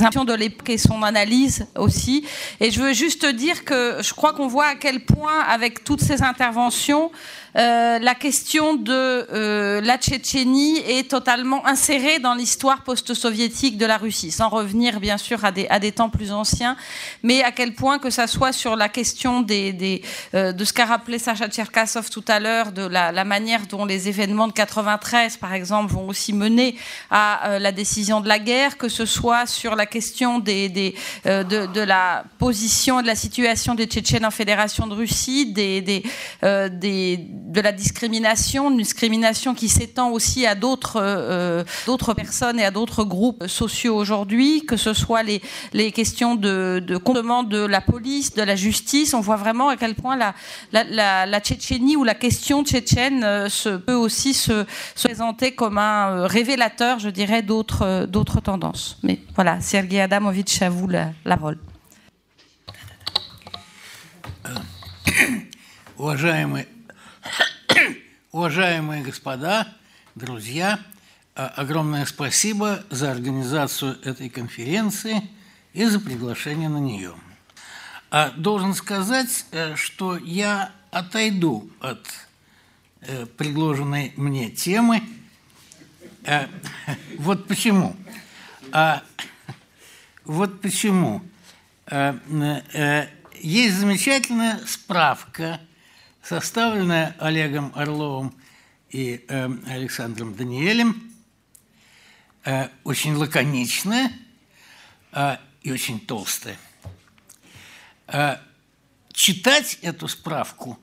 impressions 0.00 0.24
de 0.24 0.34
l'époque 0.34 0.70
et 0.70 0.78
son 0.78 1.02
analyse 1.02 1.66
aussi. 1.76 2.26
Et 2.60 2.70
je 2.70 2.80
veux 2.80 2.92
juste 2.92 3.26
dire 3.26 3.64
que 3.64 3.98
je 4.00 4.12
crois 4.14 4.32
qu'on 4.32 4.48
voit 4.48 4.66
à 4.66 4.74
quel 4.74 5.04
point, 5.04 5.40
avec 5.48 5.84
toutes 5.84 6.00
ces 6.00 6.22
interventions, 6.22 7.10
euh, 7.56 7.98
la 7.98 8.14
question 8.14 8.74
de 8.74 8.92
euh, 8.92 9.80
la 9.80 9.96
Tchétchénie 9.96 10.78
est 10.78 11.10
totalement 11.10 11.66
insérée 11.66 12.18
dans 12.18 12.34
l'histoire 12.34 12.82
post-soviétique 12.82 13.78
de 13.78 13.86
la 13.86 13.96
Russie, 13.96 14.30
sans 14.30 14.48
revenir 14.48 15.00
bien 15.00 15.16
sûr 15.16 15.44
à 15.44 15.52
des, 15.52 15.66
à 15.68 15.78
des 15.78 15.92
temps 15.92 16.10
plus 16.10 16.32
anciens, 16.32 16.76
mais 17.22 17.42
à 17.42 17.52
quel 17.52 17.74
point 17.74 17.98
que 17.98 18.10
ça 18.10 18.26
soit 18.26 18.52
sur 18.52 18.76
la 18.76 18.88
question 18.88 19.40
des, 19.40 19.72
des 19.72 20.02
euh, 20.34 20.52
de 20.52 20.64
ce 20.64 20.72
qu'a 20.72 20.84
rappelé 20.84 21.18
Sacha 21.18 21.48
Tcherkassov 21.48 22.10
tout 22.10 22.24
à 22.28 22.40
l'heure, 22.40 22.72
de 22.72 22.82
la, 22.82 23.12
la, 23.12 23.24
manière 23.24 23.66
dont 23.66 23.84
les 23.84 24.08
événements 24.08 24.48
de 24.48 24.52
93, 24.52 25.36
par 25.36 25.52
exemple, 25.52 25.92
vont 25.92 26.08
aussi 26.08 26.32
mener 26.32 26.76
à 27.10 27.48
euh, 27.48 27.58
la 27.58 27.72
décision 27.72 28.20
de 28.20 28.28
la 28.28 28.38
guerre, 28.38 28.76
que 28.76 28.88
ce 28.88 29.06
soit 29.06 29.46
sur 29.46 29.76
la 29.76 29.86
question 29.86 30.38
des, 30.38 30.68
des 30.68 30.94
euh, 31.26 31.42
de, 31.44 31.66
de, 31.66 31.80
la 31.80 32.24
position 32.38 33.00
et 33.00 33.02
de 33.02 33.06
la 33.06 33.14
situation 33.14 33.74
des 33.74 33.86
Tchétchènes 33.86 34.26
en 34.26 34.30
Fédération 34.30 34.86
de 34.86 34.94
Russie, 34.94 35.52
des, 35.52 35.80
des, 35.80 36.02
des 36.42 37.16
de 37.45 37.61
la 37.61 37.71
discrimination, 37.71 38.71
une 38.71 38.77
discrimination 38.77 39.53
qui 39.53 39.69
s'étend 39.69 40.09
aussi 40.11 40.45
à 40.45 40.55
d'autres 40.55 40.97
euh, 41.01 41.63
d'autres 41.85 42.13
personnes 42.13 42.59
et 42.59 42.65
à 42.65 42.71
d'autres 42.71 43.03
groupes 43.03 43.47
sociaux 43.47 43.95
aujourd'hui, 43.95 44.65
que 44.65 44.77
ce 44.77 44.93
soit 44.93 45.23
les, 45.23 45.41
les 45.73 45.91
questions 45.91 46.35
de, 46.35 46.81
de 46.85 46.97
complement 46.97 47.43
de 47.43 47.59
la 47.59 47.81
police, 47.81 48.33
de 48.33 48.41
la 48.41 48.55
justice. 48.55 49.13
On 49.13 49.19
voit 49.19 49.35
vraiment 49.35 49.69
à 49.69 49.77
quel 49.77 49.95
point 49.95 50.15
la, 50.15 50.33
la, 50.71 50.83
la, 50.83 51.25
la 51.25 51.39
Tchétchénie 51.39 51.95
ou 51.95 52.03
la 52.03 52.15
question 52.15 52.63
tchétchène 52.63 53.23
euh, 53.23 53.49
se, 53.49 53.69
peut 53.69 53.95
aussi 53.95 54.33
se, 54.33 54.65
se, 54.95 55.07
présenter 55.07 55.51
comme 55.53 55.77
un 55.77 56.09
euh, 56.09 56.27
révélateur, 56.27 56.99
je 56.99 57.09
dirais, 57.09 57.41
d'autres 57.41 58.05
d'autres 58.05 58.39
tendances. 58.39 58.97
Mais 59.03 59.19
voilà, 59.35 59.59
Sergei 59.61 59.99
Adamovitch, 60.01 60.61
à 60.61 60.69
vous 60.69 60.87
la, 60.87 61.11
la 61.25 61.37
parole. 61.37 61.57
Уважаемый 65.97 66.65
Уважаемые 68.36 69.02
господа, 69.02 69.66
друзья, 70.14 70.78
огромное 71.34 72.04
спасибо 72.04 72.84
за 72.90 73.10
организацию 73.10 73.98
этой 74.04 74.28
конференции 74.28 75.22
и 75.72 75.86
за 75.86 75.98
приглашение 76.00 76.68
на 76.68 76.76
нее. 76.76 77.14
Должен 78.36 78.74
сказать, 78.74 79.46
что 79.76 80.18
я 80.18 80.70
отойду 80.90 81.70
от 81.80 82.06
предложенной 83.38 84.12
мне 84.16 84.50
темы. 84.50 85.02
Вот 87.16 87.48
почему. 87.48 87.96
Вот 90.26 90.60
почему. 90.60 91.22
Есть 93.40 93.76
замечательная 93.76 94.60
справка– 94.66 95.58
составленная 96.26 97.14
Олегом 97.20 97.72
Орловым 97.76 98.34
и 98.90 99.24
э, 99.28 99.48
Александром 99.68 100.34
Даниэлем, 100.34 101.12
э, 102.44 102.68
очень 102.82 103.14
лаконичная 103.14 104.10
э, 105.12 105.36
и 105.62 105.70
очень 105.70 106.00
толстая. 106.00 106.58
Э, 108.08 108.38
читать 109.12 109.78
эту 109.82 110.08
справку 110.08 110.80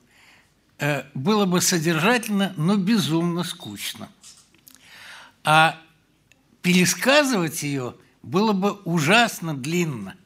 э, 0.78 1.04
было 1.12 1.44
бы 1.44 1.60
содержательно, 1.60 2.54
но 2.56 2.76
безумно 2.76 3.44
скучно. 3.44 4.08
А 5.42 5.78
пересказывать 6.62 7.62
ее 7.62 7.96
было 8.22 8.54
бы 8.54 8.72
ужасно 8.84 9.54
длинно. 9.54 10.16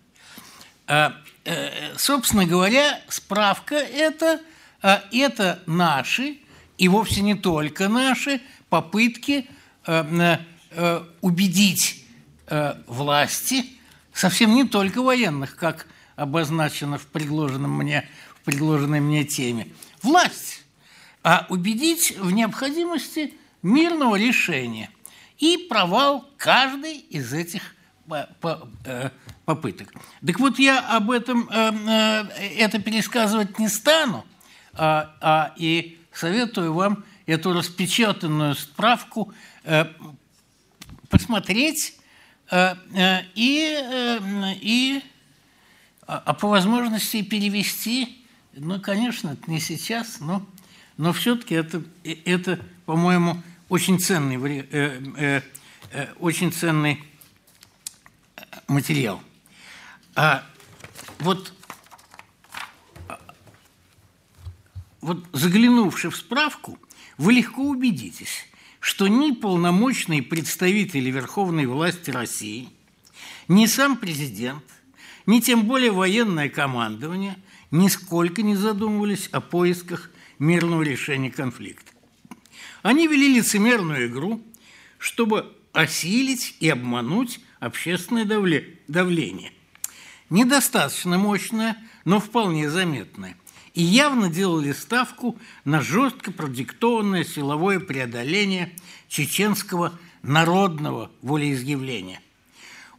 Э, 0.86 1.10
э, 1.44 1.96
собственно 1.96 2.46
говоря, 2.46 3.02
справка 3.08 3.74
это– 3.74 4.40
это 4.82 5.62
наши, 5.66 6.38
и 6.78 6.88
вовсе 6.88 7.22
не 7.22 7.34
только 7.34 7.88
наши, 7.88 8.40
попытки 8.68 9.46
э, 9.86 10.38
э, 10.70 11.04
убедить 11.20 12.04
э, 12.46 12.74
власти, 12.86 13.64
совсем 14.12 14.54
не 14.54 14.64
только 14.64 15.02
военных, 15.02 15.56
как 15.56 15.86
обозначено 16.16 16.98
в 16.98 17.06
предложенном 17.06 17.72
мне, 17.72 18.08
в 18.40 18.44
предложенной 18.44 19.00
мне 19.00 19.24
теме, 19.24 19.68
власть, 20.02 20.62
а 21.22 21.46
убедить 21.48 22.16
в 22.18 22.30
необходимости 22.30 23.34
мирного 23.62 24.16
решения 24.16 24.90
и 25.38 25.66
провал 25.68 26.28
каждой 26.36 26.98
из 26.98 27.32
этих 27.32 27.74
попыток. 29.44 29.92
Так 30.26 30.40
вот, 30.40 30.58
я 30.58 30.80
об 30.80 31.10
этом 31.10 31.48
это 31.50 32.80
пересказывать 32.80 33.58
не 33.58 33.68
стану, 33.68 34.24
а, 34.78 35.14
а, 35.20 35.54
и 35.56 35.98
советую 36.12 36.72
вам 36.72 37.04
эту 37.26 37.52
распечатанную 37.52 38.54
справку 38.54 39.34
э, 39.64 39.84
посмотреть 41.10 41.96
э, 42.50 42.74
э, 42.94 43.22
и, 43.34 43.78
э, 43.78 44.18
и 44.60 45.02
а, 46.06 46.22
а 46.24 46.34
по 46.34 46.48
возможности 46.48 47.22
перевести. 47.22 48.24
Ну, 48.54 48.80
конечно, 48.80 49.30
это 49.30 49.50
не 49.50 49.60
сейчас, 49.60 50.20
но, 50.20 50.46
но 50.96 51.12
все-таки 51.12 51.54
это, 51.54 51.82
это 52.02 52.58
по-моему, 52.86 53.42
очень 53.68 54.00
ценный, 54.00 54.36
э, 54.70 55.02
э, 55.16 55.42
э, 55.92 56.06
очень 56.18 56.50
ценный 56.50 57.04
материал. 58.66 59.20
А 60.14 60.42
вот 61.18 61.52
вот 65.00 65.24
заглянувши 65.32 66.10
в 66.10 66.16
справку, 66.16 66.78
вы 67.16 67.34
легко 67.34 67.62
убедитесь, 67.62 68.46
что 68.80 69.08
ни 69.08 69.32
полномочные 69.32 70.22
представители 70.22 71.10
верховной 71.10 71.66
власти 71.66 72.10
России, 72.10 72.68
ни 73.48 73.66
сам 73.66 73.96
президент, 73.96 74.64
ни 75.26 75.40
тем 75.40 75.64
более 75.64 75.90
военное 75.90 76.48
командование 76.48 77.36
нисколько 77.70 78.42
не 78.42 78.56
задумывались 78.56 79.28
о 79.28 79.40
поисках 79.40 80.10
мирного 80.38 80.82
решения 80.82 81.30
конфликта. 81.30 81.92
Они 82.82 83.06
вели 83.06 83.34
лицемерную 83.34 84.08
игру, 84.08 84.42
чтобы 84.98 85.52
осилить 85.72 86.56
и 86.60 86.68
обмануть 86.68 87.40
общественное 87.60 88.24
давление. 88.86 89.52
Недостаточно 90.30 91.18
мощное, 91.18 91.76
но 92.04 92.20
вполне 92.20 92.70
заметное– 92.70 93.36
и 93.78 93.82
явно 93.82 94.28
делали 94.28 94.72
ставку 94.72 95.38
на 95.64 95.80
жестко 95.80 96.32
продиктованное 96.32 97.22
силовое 97.22 97.78
преодоление 97.78 98.74
чеченского 99.06 99.96
народного 100.20 101.12
волеизъявления. 101.22 102.20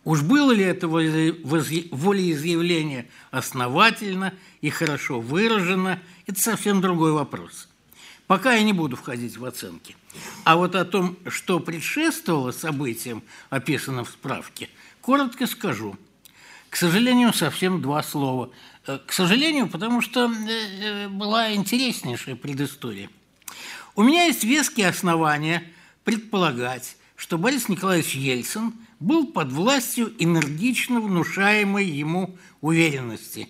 Уж 0.06 0.22
было 0.22 0.54
ли 0.54 0.64
это 0.64 0.88
волеизъявление 0.88 3.10
основательно 3.30 4.34
и 4.62 4.70
хорошо 4.70 5.20
выражено, 5.20 6.02
это 6.28 6.40
совсем 6.40 6.80
другой 6.80 7.12
вопрос. 7.12 7.68
Пока 8.26 8.54
я 8.54 8.64
не 8.64 8.72
буду 8.72 8.96
входить 8.96 9.36
в 9.36 9.44
оценки. 9.44 9.98
А 10.46 10.56
вот 10.56 10.76
о 10.76 10.86
том, 10.86 11.18
что 11.28 11.60
предшествовало 11.60 12.52
событиям, 12.52 13.22
описанным 13.50 14.06
в 14.06 14.12
справке, 14.12 14.70
коротко 15.02 15.46
скажу. 15.46 15.98
К 16.70 16.78
сожалению, 16.78 17.34
совсем 17.34 17.82
два 17.82 18.02
слова– 18.02 18.50
к 18.98 19.14
сожалению, 19.14 19.68
потому 19.68 20.02
что 20.02 20.26
э, 20.26 20.50
э, 20.50 21.08
была 21.10 21.54
интереснейшая 21.54 22.36
предыстория. 22.36 23.10
У 23.96 24.04
меня 24.04 24.26
есть 24.26 24.44
веские 24.44 24.88
основания 24.88 25.64
предполагать, 26.04 26.98
что 27.16 27.38
Борис 27.38 27.70
Николаевич 27.70 28.16
Ельцин 28.16 28.74
был 29.00 29.28
под 29.28 29.52
властью 29.52 30.14
энергично 30.18 31.02
внушаемой 31.02 31.86
ему 31.86 32.38
уверенности. 32.62 33.50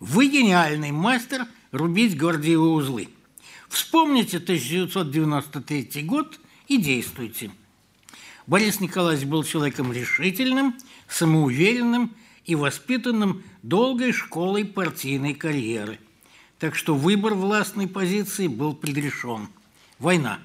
Вы 0.00 0.28
гениальный 0.28 0.92
мастер 0.92 1.46
рубить 1.72 2.16
гордиевые 2.16 2.72
узлы. 2.72 3.08
Вспомните 3.68 4.36
1993 4.36 6.02
год 6.02 6.38
и 6.68 6.76
действуйте. 6.76 7.50
Борис 8.46 8.80
Николаевич 8.80 9.26
был 9.26 9.42
человеком 9.44 9.92
решительным, 9.92 10.74
самоуверенным 11.08 12.14
и 12.44 12.54
воспитанным 12.54 13.42
долгой 13.62 14.12
школой 14.12 14.64
партийной 14.64 15.34
карьеры. 15.34 15.98
Так 16.58 16.74
что 16.74 16.94
выбор 16.94 17.34
властной 17.34 17.88
позиции 17.88 18.46
был 18.46 18.74
предрешен. 18.74 19.48
Война. 19.98 20.38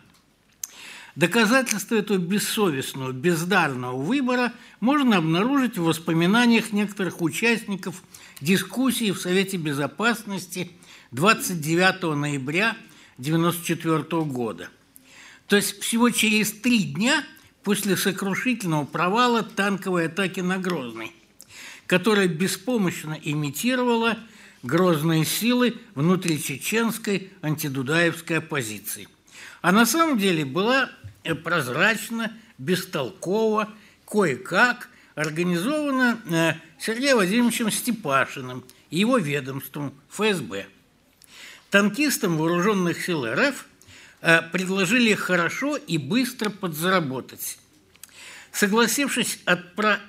Доказательство 1.16 1.96
этого 1.96 2.18
бессовестного, 2.18 3.12
бездарного 3.12 4.02
выбора 4.02 4.54
можно 4.80 5.18
обнаружить 5.18 5.78
в 5.78 5.84
воспоминаниях 5.84 6.72
некоторых 6.72 7.22
участников 7.22 8.04
дискуссии 8.40 9.12
в 9.12 9.20
Совете 9.20 9.58
Безопасности 9.58 10.72
29 11.12 12.16
ноября 12.16 12.78
1994 13.18 14.22
года. 14.24 14.70
То 15.48 15.58
есть 15.58 15.82
всего 15.82 16.10
через 16.10 16.54
три 16.54 16.84
дня 16.84 17.24
после 17.64 17.98
сокрушительного 17.98 18.86
провала 18.86 19.44
танковой 19.44 20.06
атаки 20.06 20.40
на 20.40 20.58
Грозный 20.58 21.14
которая 21.90 22.28
беспомощно 22.28 23.18
имитировала 23.20 24.16
грозные 24.62 25.26
силы 25.26 25.76
внутричеченской 25.96 27.32
антидудаевской 27.42 28.38
оппозиции. 28.38 29.08
А 29.64 29.72
на 29.72 29.88
самом 29.88 30.20
деле 30.20 30.46
была 30.46 30.92
прозрачно, 31.44 32.32
бестолково, 32.60 33.70
кое-как 34.06 34.90
организована 35.16 36.22
э, 36.30 36.54
Сергеем 36.80 37.16
Владимировичем 37.16 37.72
Степашиным 37.72 38.64
и 38.92 39.00
его 39.00 39.18
ведомством 39.18 39.92
ФСБ. 40.12 40.68
Танкистам 41.72 42.38
вооруженных 42.38 43.04
сил 43.04 43.26
РФ 43.26 43.66
э, 44.22 44.44
предложили 44.52 45.16
хорошо 45.16 45.76
и 45.76 45.98
быстро 45.98 46.52
подзаработать. 46.52 47.58
Согласившись 48.52 49.40
отпра... 49.46 50.00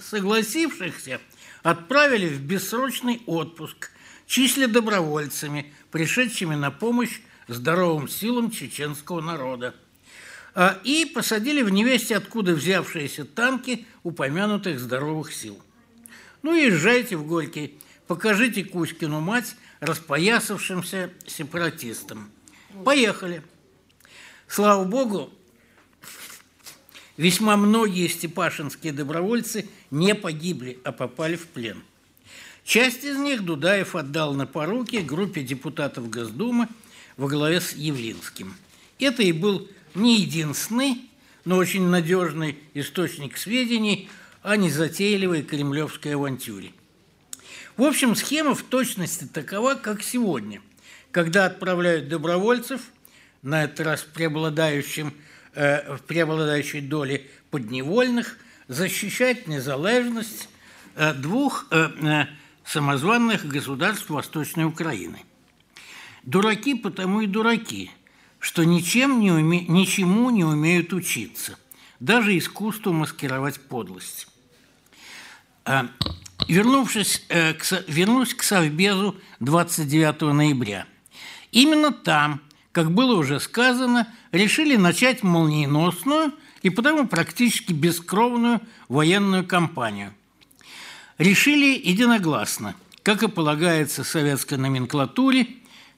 Согласившихся 0.00 1.20
отправили 1.62 2.28
в 2.28 2.40
бессрочный 2.40 3.22
отпуск, 3.26 3.90
числя 4.26 4.66
добровольцами, 4.66 5.72
пришедшими 5.90 6.54
на 6.54 6.70
помощь 6.70 7.20
здоровым 7.48 8.08
силам 8.08 8.50
чеченского 8.50 9.20
народа. 9.20 9.74
А, 10.54 10.80
и 10.84 11.04
посадили 11.04 11.62
в 11.62 11.70
невесте, 11.70 12.16
откуда 12.16 12.54
взявшиеся 12.54 13.24
танки 13.24 13.86
упомянутых 14.02 14.80
здоровых 14.80 15.32
сил. 15.32 15.60
Ну, 16.42 16.54
езжайте 16.54 17.16
в 17.16 17.26
Горький, 17.26 17.78
покажите 18.06 18.64
Кузькину 18.64 19.20
мать 19.20 19.54
распоясавшимся 19.80 21.10
сепаратистам. 21.26 22.30
Поехали. 22.84 23.42
Слава 24.48 24.84
Богу, 24.84 25.32
весьма 27.20 27.58
многие 27.58 28.08
степашинские 28.08 28.94
добровольцы 28.94 29.68
не 29.90 30.14
погибли, 30.14 30.78
а 30.84 30.90
попали 30.90 31.36
в 31.36 31.48
плен. 31.48 31.82
Часть 32.64 33.04
из 33.04 33.18
них 33.18 33.44
Дудаев 33.44 33.94
отдал 33.94 34.32
на 34.32 34.46
поруки 34.46 34.96
группе 34.96 35.42
депутатов 35.42 36.08
Госдумы 36.08 36.66
во 37.18 37.28
главе 37.28 37.60
с 37.60 37.74
Явлинским. 37.74 38.54
Это 38.98 39.22
и 39.22 39.32
был 39.32 39.68
не 39.94 40.18
единственный, 40.22 41.10
но 41.44 41.58
очень 41.58 41.88
надежный 41.88 42.58
источник 42.72 43.36
сведений 43.36 44.08
о 44.42 44.56
незатейливой 44.56 45.42
кремлевской 45.42 46.14
авантюре. 46.14 46.72
В 47.76 47.82
общем, 47.82 48.16
схема 48.16 48.54
в 48.54 48.62
точности 48.62 49.24
такова, 49.24 49.74
как 49.74 50.02
сегодня, 50.02 50.62
когда 51.10 51.44
отправляют 51.44 52.08
добровольцев, 52.08 52.80
на 53.42 53.64
этот 53.64 53.80
раз 53.80 54.06
преобладающим, 54.14 55.12
в 55.54 56.00
преобладающей 56.06 56.80
доле 56.80 57.26
подневольных, 57.50 58.38
защищать 58.68 59.48
незалежность 59.48 60.48
э, 60.94 61.12
двух 61.14 61.66
э, 61.70 61.90
э, 62.02 62.26
самозванных 62.64 63.46
государств 63.46 64.10
Восточной 64.10 64.64
Украины. 64.64 65.24
Дураки 66.22 66.74
потому 66.74 67.20
и 67.20 67.26
дураки– 67.26 67.90
что 68.40 68.64
ничем 68.64 69.20
не 69.20 69.30
уме... 69.30 69.60
ничему 69.60 70.30
не 70.30 70.44
умеют 70.44 70.92
учиться, 70.92 71.56
даже 72.00 72.36
искусству 72.36 72.92
маскировать 72.92 73.60
подлость. 73.60 74.26
Вернувшись 76.48 77.22
э, 77.28 77.52
к, 77.52 77.84
вернусь 77.86 78.34
к 78.34 78.42
Совбезу 78.42 79.14
29 79.40 80.22
ноября. 80.32 80.86
Именно 81.52 81.92
там, 81.92 82.40
как 82.72 82.90
было 82.90 83.14
уже 83.14 83.38
сказано, 83.38 84.08
решили 84.32 84.76
начать 84.76 85.22
молниеносную 85.22 86.32
и 86.62 86.70
потому 86.70 87.06
практически 87.06 87.72
бескровную 87.72 88.60
военную 88.88 89.46
кампанию. 89.46 90.14
Решили 91.18 91.78
единогласно, 91.78 92.74
как 93.02 93.22
и 93.22 93.28
полагается 93.28 94.04
советской 94.04 94.54
номенклатуре, 94.54 95.46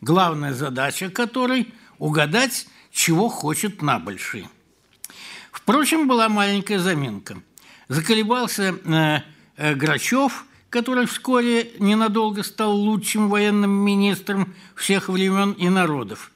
главная 0.01 0.55
задача 0.55 1.11
которой– 1.11 1.73
угадать, 1.99 2.67
чего 2.91 3.29
хочет 3.29 3.81
набольший. 3.81 4.49
Впрочем, 5.53 6.09
была 6.09 6.29
маленькая 6.29 6.81
заминка. 6.81 7.41
Заколебался 7.87 8.75
э, 8.85 9.21
э, 9.57 9.75
Грачев, 9.77 10.47
который 10.69 11.07
вскоре 11.07 11.71
ненадолго 11.79 12.43
стал 12.43 12.75
лучшим 12.75 13.29
военным 13.29 13.71
министром 13.71 14.55
всех 14.75 15.09
времен 15.09 15.53
и 15.53 15.69
народов. 15.69 16.33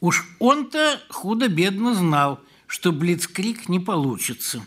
Уж 0.00 0.26
он-то 0.38 1.00
худо-бедно 1.08 1.94
знал, 1.94 2.40
что 2.66 2.92
блицкрик 2.92 3.68
не 3.68 3.80
получится. 3.80 4.64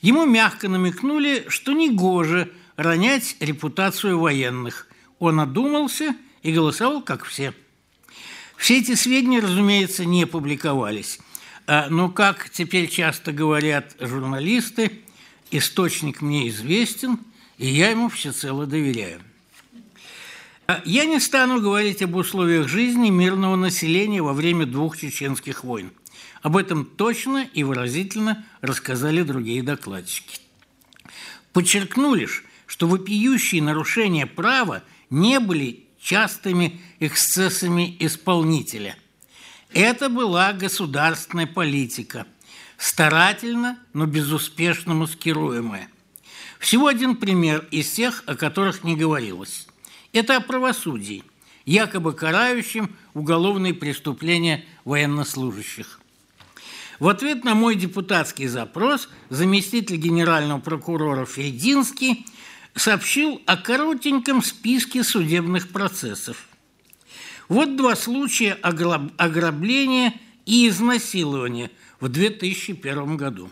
Ему 0.00 0.26
мягко 0.26 0.68
намекнули, 0.68 1.46
что 1.48 1.72
негоже 1.72 2.52
ронять 2.76 3.36
репутацию 3.40 4.18
военных. 4.18 4.86
Он 5.18 5.40
одумался 5.40 6.14
и 6.42 6.52
голосовал, 6.52 7.02
как 7.02 7.24
все– 7.24 7.52
все 8.58 8.78
эти 8.78 8.96
сведения, 8.96 9.40
разумеется, 9.40 10.04
не 10.04 10.26
публиковались. 10.26 11.20
А, 11.66 11.86
но, 11.88 12.10
как 12.10 12.50
теперь 12.50 12.88
часто 12.90 13.32
говорят 13.32 13.94
журналисты, 14.00 15.00
источник 15.52 16.20
мне 16.20 16.48
известен, 16.48 17.20
и 17.56 17.68
я 17.68 17.90
ему 17.90 18.08
всецело 18.08 18.66
доверяю. 18.66 19.22
А, 20.70 20.82
я 20.84 21.06
не 21.06 21.18
стану 21.18 21.62
говорить 21.62 22.02
об 22.02 22.14
условиях 22.14 22.68
жизни 22.68 23.08
мирного 23.08 23.56
населения 23.56 24.20
во 24.20 24.34
время 24.34 24.66
двух 24.66 24.98
чеченских 24.98 25.64
войн. 25.64 25.92
Об 26.42 26.58
этом 26.58 26.84
точно 26.84 27.48
и 27.54 27.62
выразительно 27.62 28.44
рассказали 28.60 29.22
другие 29.22 29.62
докладчики. 29.62 30.40
Подчеркну 31.54 32.14
лишь, 32.14 32.44
что 32.66 32.86
вопиющие 32.86 33.62
нарушения 33.62 34.26
права 34.26 34.82
не 35.08 35.40
были 35.40 35.86
частыми 35.98 36.82
эксцессами 37.00 37.96
исполнителя. 38.00 38.94
Это 39.72 40.10
была 40.10 40.52
государственная 40.52 41.46
политика, 41.46 42.26
старательно, 42.76 43.78
но 43.94 44.04
безуспешно 44.04 44.92
маскируемая. 44.92 45.88
Всего 46.58 46.88
один 46.88 47.16
пример 47.16 47.66
из 47.70 47.90
тех, 47.90 48.22
о 48.26 48.36
которых 48.36 48.84
не 48.84 48.96
говорилось. 48.96 49.67
Это 50.12 50.36
о 50.36 50.40
правосудии, 50.40 51.24
якобы 51.64 52.12
карающем 52.12 52.96
уголовные 53.14 53.74
преступления 53.74 54.64
военнослужащих. 54.84 56.00
В 56.98 57.08
ответ 57.08 57.44
на 57.44 57.54
мой 57.54 57.76
депутатский 57.76 58.46
запрос 58.46 59.08
заместитель 59.28 59.96
генерального 59.96 60.60
прокурора 60.60 61.26
Фельдинский– 61.26 62.26
сообщил 62.78 63.42
о 63.46 63.56
коротеньком 63.56 64.42
списке 64.42 65.02
судебных 65.02 65.68
процессов. 65.68 66.48
Вот 67.48 67.76
два 67.76 67.96
случая 67.96 68.52
ограбления 68.52 70.14
и 70.44 70.68
изнасилования 70.68 71.70
в 72.00 72.08
2001 72.08 73.16
году. 73.16 73.50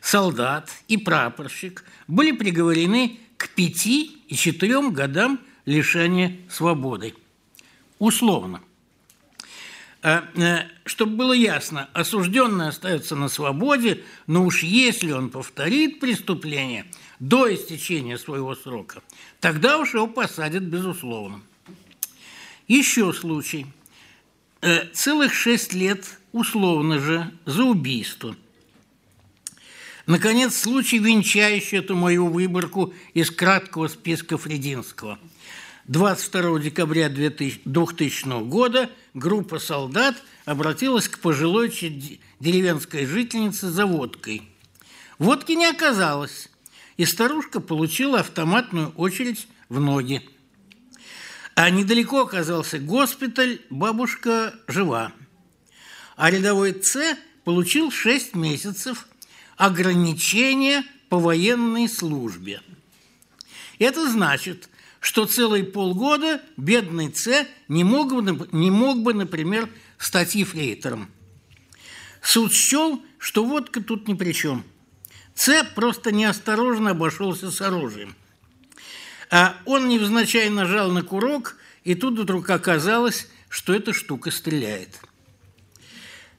Солдат 0.00 0.70
и 0.88 0.96
прапорщик 0.96 1.84
были 2.08 2.32
приговорены 2.32 3.18
к 3.36 3.48
пяти 3.50 4.21
и 4.32 4.34
четырем 4.34 4.94
годам 4.94 5.38
лишения 5.66 6.38
свободы. 6.48 7.14
Условно. 7.98 8.62
А, 10.00 10.24
э, 10.34 10.68
Чтобы 10.86 11.16
было 11.16 11.34
ясно, 11.34 11.90
осужденный 11.92 12.68
остается 12.68 13.14
на 13.14 13.28
свободе, 13.28 14.02
но 14.26 14.46
уж 14.46 14.62
если 14.62 15.12
он 15.12 15.28
повторит 15.28 16.00
преступление– 16.00 16.86
до 17.20 17.54
истечения 17.54 18.18
своего 18.18 18.56
срока, 18.56 19.02
тогда 19.38 19.78
уж 19.78 19.94
его 19.94 20.08
посадят 20.08 20.62
безусловно. 20.62 21.40
Еще 22.66 23.12
случай. 23.12 23.66
Э, 24.62 24.86
целых 24.94 25.34
шесть 25.34 25.74
лет 25.74 26.18
условно 26.32 26.98
же 26.98 27.30
за 27.44 27.64
убийство. 27.64 28.34
Наконец, 30.06 30.56
случай, 30.56 30.98
венчающий 30.98 31.78
эту 31.78 31.94
мою 31.94 32.26
выборку 32.26 32.92
из 33.14 33.30
краткого 33.30 33.88
списка 33.88 34.36
Фрединского. 34.36 35.18
22 35.86 36.60
декабря 36.60 37.08
2000 37.08 38.44
года 38.44 38.90
группа 39.14 39.58
солдат 39.58 40.16
обратилась 40.44 41.08
к 41.08 41.18
пожилой 41.18 41.70
деревенской 42.40 43.06
жительнице 43.06 43.68
за 43.68 43.86
водкой. 43.86 44.42
Водки 45.18 45.52
не 45.52 45.66
оказалось 45.66 46.48
и 46.96 47.04
старушка 47.04 47.60
получила 47.60 48.20
автоматную 48.20 48.90
очередь 48.96 49.46
в 49.68 49.80
ноги. 49.80 50.28
А 51.54 51.70
недалеко 51.70 52.22
оказался 52.22 52.78
госпиталь, 52.78 53.60
бабушка 53.70 54.54
жива. 54.66 55.12
А 56.16 56.30
рядовой 56.30 56.80
С 56.82 57.16
получил 57.44 57.90
6 57.90 58.34
месяцев 58.34 59.06
ограничения 59.56 60.84
по 61.08 61.18
военной 61.18 61.88
службе. 61.88 62.60
Это 63.78 64.10
значит, 64.10 64.68
что 65.00 65.26
целые 65.26 65.64
полгода 65.64 66.40
бедный 66.56 67.12
С 67.14 67.46
не 67.68 67.84
мог 67.84 68.14
бы, 68.14 68.48
не 68.52 68.70
мог 68.70 69.02
бы 69.02 69.14
например, 69.14 69.68
стать 69.98 70.34
ефрейтором. 70.34 71.10
Суд 72.22 72.52
счел, 72.52 73.02
что 73.18 73.44
водка 73.44 73.82
тут 73.82 74.08
ни 74.08 74.14
при 74.14 74.32
чем– 74.32 74.64
Ц 75.34 75.64
просто 75.74 76.12
неосторожно 76.12 76.90
обошелся 76.90 77.50
с 77.50 77.60
оружием. 77.60 78.14
А 79.30 79.56
он 79.64 79.88
невзначай 79.88 80.48
нажал 80.50 80.90
на 80.90 81.02
курок, 81.02 81.56
и 81.84 81.94
тут 81.94 82.18
вдруг 82.18 82.48
оказалось, 82.50 83.28
что 83.48 83.72
эта 83.72 83.92
штука 83.92 84.30
стреляет. 84.30 85.00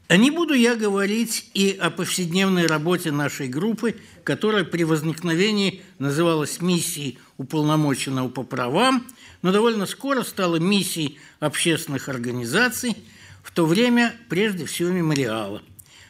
А 0.09 0.17
не 0.17 0.32
буду 0.32 0.53
я 0.53 0.75
говорить 0.75 1.49
и 1.53 1.72
о 1.72 1.90
повседневной 1.90 2.67
работе 2.67 3.11
нашей 3.11 3.48
группы, 3.48 3.95
которая 4.23 4.65
при 4.65 4.83
возникновении 4.83 5.82
называлась 5.98 6.61
миссией 6.61 7.19
уполномоченного 7.38 8.27
по 8.27 8.43
правам, 8.43 9.07
но 9.41 9.51
довольно 9.51 9.85
скоро 9.85 10.23
стала 10.23 10.57
миссией 10.57 11.19
общественных 11.40 12.09
организаций, 12.09 12.98
в 13.43 13.51
то 13.51 13.65
время 13.65 14.14
прежде 14.30 14.65
всего 14.65 14.90
мемориала. 14.90 15.61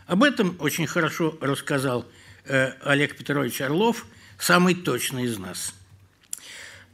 Об 0.08 0.24
этом 0.24 0.56
очень 0.60 0.88
хорошо 0.88 1.38
рассказал 1.40 2.06
э, 2.46 2.72
Олег 2.84 3.16
Петрович 3.16 3.62
Орлов, 3.62 4.06
самый 4.40 4.76
точный 4.76 5.26
из 5.26 5.38
нас. 5.38 5.74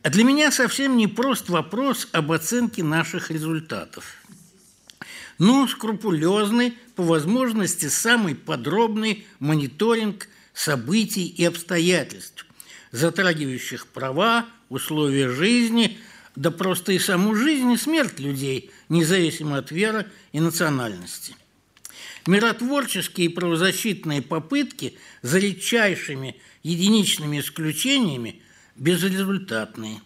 А 0.04 0.10
для 0.10 0.24
меня 0.24 0.52
совсем 0.52 0.96
не 0.96 1.08
прост 1.08 1.50
вопрос 1.50 2.08
об 2.12 2.32
оценке 2.32 2.84
наших 2.84 3.32
результатов– 3.32 4.16
но 5.40 5.68
скрупулезный, 5.68 6.78
по 6.96 7.04
возможности 7.04 7.88
самый 7.88 8.36
подробный 8.36 9.26
мониторинг 9.40 10.28
событий 10.54 11.26
и 11.26 11.46
обстоятельств, 11.46 12.46
затрагивающих 12.92 13.88
права, 13.88 14.46
условия 14.68 15.30
жизни, 15.30 15.98
да 16.36 16.52
просто 16.52 16.92
и 16.92 17.00
саму 17.00 17.36
жизнь 17.36 17.72
и 17.72 17.78
смерть 17.78 18.20
людей, 18.20 18.70
независимо 18.90 19.58
от 19.58 19.72
веры 19.72 20.08
и 20.34 20.42
национальности. 20.42 21.36
Миротворческие 22.28 23.28
и 23.28 23.34
правозащитные 23.34 24.22
попытки 24.22 24.98
за 25.22 25.40
редчайшими 25.40 26.36
единичными 26.64 27.40
исключениями 27.40 28.42
безрезультатные. 28.76 30.02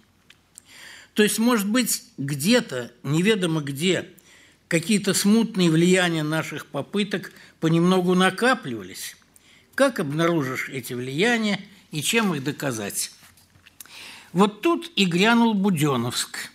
То 1.15 1.23
есть, 1.23 1.39
может 1.39 1.67
быть, 1.67 2.03
где-то, 2.19 2.91
неведомо 3.01 3.61
где– 3.61 4.09
какие-то 4.67 5.13
смутные 5.13 5.69
влияния 5.69 6.23
наших 6.23 6.65
попыток 6.65 7.31
понемногу 7.59 8.15
накапливались. 8.15 9.15
Как 9.75 9.99
обнаружишь 9.99 10.69
эти 10.69 10.93
влияния 10.93 11.59
и 11.91 12.01
чем 12.01 12.33
их 12.33 12.43
доказать? 12.43 13.11
Вот 14.31 14.61
тут 14.61 14.91
и 14.95 15.05
грянул 15.05 15.53
Буденовск. 15.53 16.51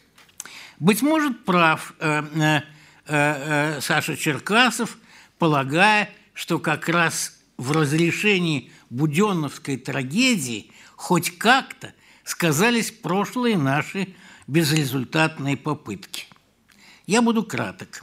Быть 0.81 1.03
может, 1.03 1.45
прав 1.45 1.95
э, 1.99 2.23
э, 2.35 2.61
э, 3.07 3.81
Саша 3.81 4.17
Черкасов, 4.17 4.99
полагая, 5.39 6.11
что 6.35 6.59
как 6.59 6.89
раз 6.89 7.39
в 7.57 7.73
разрешении 7.73 8.71
Буденовской 8.91 9.77
трагедии 9.77 10.71
хоть 10.95 11.37
как-то 11.37 11.93
сказались 12.25 12.91
прошлые 12.91 13.59
наши 13.59 14.15
безрезультатные 14.47 15.57
попытки. 15.57 16.28
Я 17.09 17.23
буду 17.23 17.43
краток. 17.43 18.03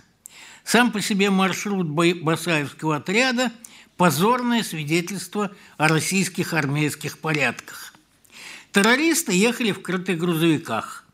Сам 0.63 0.91
по 0.91 0.99
себе 0.99 1.29
маршрут 1.29 1.87
Басаевского 1.87 2.95
отряда– 2.95 3.51
позорное 3.97 4.63
свидетельство 4.63 5.51
о 5.77 5.87
российских 5.87 6.53
армейских 6.53 7.19
порядках. 7.19 7.93
Террористы 8.71 9.31
ехали 9.31 9.73
в 9.73 9.83
крытых 9.83 10.17
грузовиках. 10.17 11.05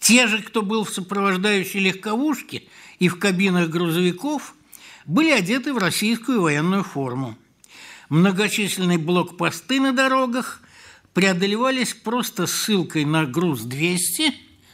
Те 0.00 0.26
же, 0.26 0.42
кто 0.42 0.62
был 0.62 0.84
в 0.84 0.90
сопровождающей 0.90 1.80
легковушке 1.80 2.62
и 2.98 3.08
в 3.08 3.18
кабинах 3.18 3.68
грузовиков, 3.68 4.54
были 5.04 5.30
одеты 5.30 5.74
в 5.74 5.78
российскую 5.78 6.40
военную 6.40 6.82
форму. 6.82 7.36
Многочисленные 8.08 8.96
блокпосты 8.96 9.80
на 9.80 9.92
дорогах 9.92 10.62
преодолевались 11.12 11.92
просто 11.92 12.46
ссылкой 12.46 13.04
на 13.04 13.26
груз 13.26 13.64
200, 13.64 14.32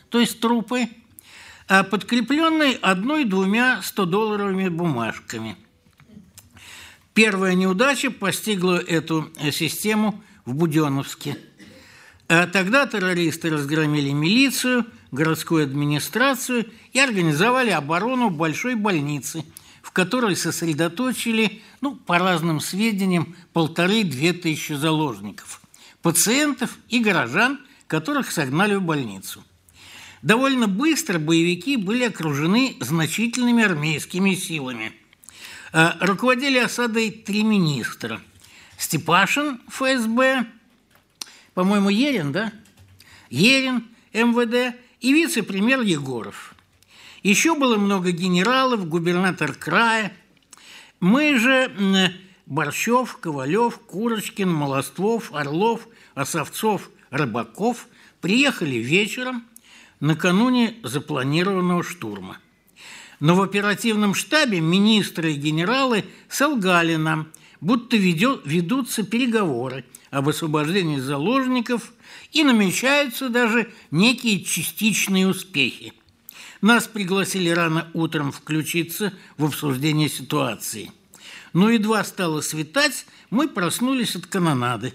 то 0.08 0.20
есть 0.20 0.39
трупы– 0.39 0.89
подкрепленный 1.67 2.73
одной-двумя 2.73 3.81
100-долларовыми 3.83 4.68
бумажками. 4.68 5.57
Первая 7.15 7.55
неудача 7.55 8.10
постигла 8.10 8.76
эту 8.76 9.31
систему 9.52 10.23
в 10.44 10.55
Буденовске. 10.55 11.39
А 12.28 12.47
тогда 12.47 12.86
террористы 12.86 13.51
разгромили 13.51 14.10
милицию, 14.10 14.86
городскую 15.12 15.65
администрацию 15.65 16.67
и 16.93 16.99
организовали 16.99 17.70
оборону 17.70 18.31
большой 18.31 18.75
больницы, 18.75 19.44
в 19.83 19.91
которой 19.93 20.34
сосредоточили, 20.34 21.62
ну, 21.81 21.94
по 21.94 22.18
разным 22.18 22.60
сведениям, 22.60 23.36
полторы-две 23.52 24.33
тысячи 24.33 24.73
заложников, 24.73 25.60
пациентов 26.02 26.78
и 26.89 26.99
горожан, 26.99 27.60
которых 27.86 28.33
согнали 28.33 28.75
в 28.75 28.83
больницу– 28.83 29.44
Довольно 30.25 30.69
быстро 30.69 31.19
боевики 31.19 31.77
были 31.77 32.05
окружены 32.05 32.78
значительными 32.81 33.62
армейскими 33.62 34.35
силами. 34.35 34.93
Э, 35.75 35.91
руководили 36.01 36.57
осадой 36.57 37.11
три 37.11 37.43
министра. 37.43 38.23
Степашин, 38.78 39.61
ФСБ, 39.69 40.47
по-моему, 41.53 41.91
Ерин, 41.91 42.33
да? 42.33 42.55
Ерин, 43.28 43.85
МВД 44.15 44.75
и 45.01 45.12
вице-премьер 45.12 45.83
Егоров. 45.83 46.55
Еще 47.23 47.55
было 47.55 47.77
много 47.77 48.11
генералов, 48.11 48.89
губернатор 48.89 49.53
края. 49.53 50.11
Мы 51.01 51.39
же 51.39 52.15
Борщев, 52.47 53.19
Ковалев, 53.19 53.78
Курочкин, 53.78 54.51
Молоствов, 54.51 55.35
Орлов, 55.35 55.86
Осовцов, 56.15 56.89
Рыбаков 57.11 57.89
приехали 58.23 58.77
вечером– 58.77 59.44
накануне 60.05 60.74
запланированного 60.83 61.83
штурма. 61.83 62.36
Но 63.20 63.34
в 63.34 63.41
оперативном 63.41 64.15
штабе 64.15 64.60
министры 64.60 65.33
и 65.33 65.36
генералы 65.36 66.05
солгали 66.28 66.97
нам, 66.97 67.28
будто 67.62 67.97
ведутся 67.97 69.02
переговоры 69.02 69.86
об 70.10 70.28
освобождении 70.28 70.99
заложников 70.99 71.94
и 72.33 72.44
намечаются 72.44 73.31
даже 73.31 73.73
некие 73.91 74.44
частичные 74.44 75.26
успехи. 75.26 75.94
Нас 76.60 76.86
пригласили 76.86 77.49
рано 77.49 77.89
утром 77.94 78.31
включиться 78.31 79.15
в 79.39 79.47
обсуждение 79.47 80.10
ситуации. 80.10 80.92
Но 81.55 81.70
едва 81.70 82.05
стало 82.05 82.42
светать, 82.42 83.07
мы 83.31 83.49
проснулись 83.49 84.16
от 84.16 84.26
канонады. 84.26 84.92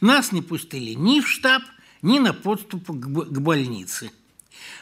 Нас 0.00 0.32
не 0.32 0.42
пустили 0.42 0.94
ни 0.94 1.20
в 1.20 1.28
штаб, 1.28 1.62
ни 2.02 2.18
на 2.18 2.32
подступ 2.32 2.88
к 2.88 3.38
больнице. 3.38 4.10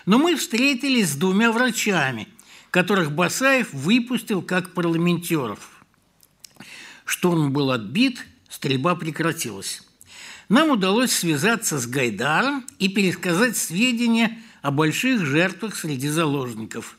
Но 0.06 0.18
мы 0.18 0.36
встретились 0.36 1.10
с 1.10 1.16
двумя 1.16 1.52
врачами, 1.52 2.28
которых 2.70 3.12
Басаев 3.12 3.72
выпустил 3.72 4.42
как 4.42 4.74
парламентеров. 4.74 5.84
Штурм 7.04 7.52
был 7.52 7.70
отбит, 7.70 8.24
стрельба 8.48 8.94
прекратилась. 8.94 9.82
Нам 10.48 10.70
удалось 10.70 11.12
связаться 11.12 11.78
с 11.78 11.86
Гайдаром 11.86 12.66
и 12.78 12.88
пересказать 12.88 13.56
сведения 13.56 14.38
о 14.60 14.70
больших 14.70 15.24
жертвах 15.24 15.76
среди 15.76 16.08
заложников. 16.08 16.98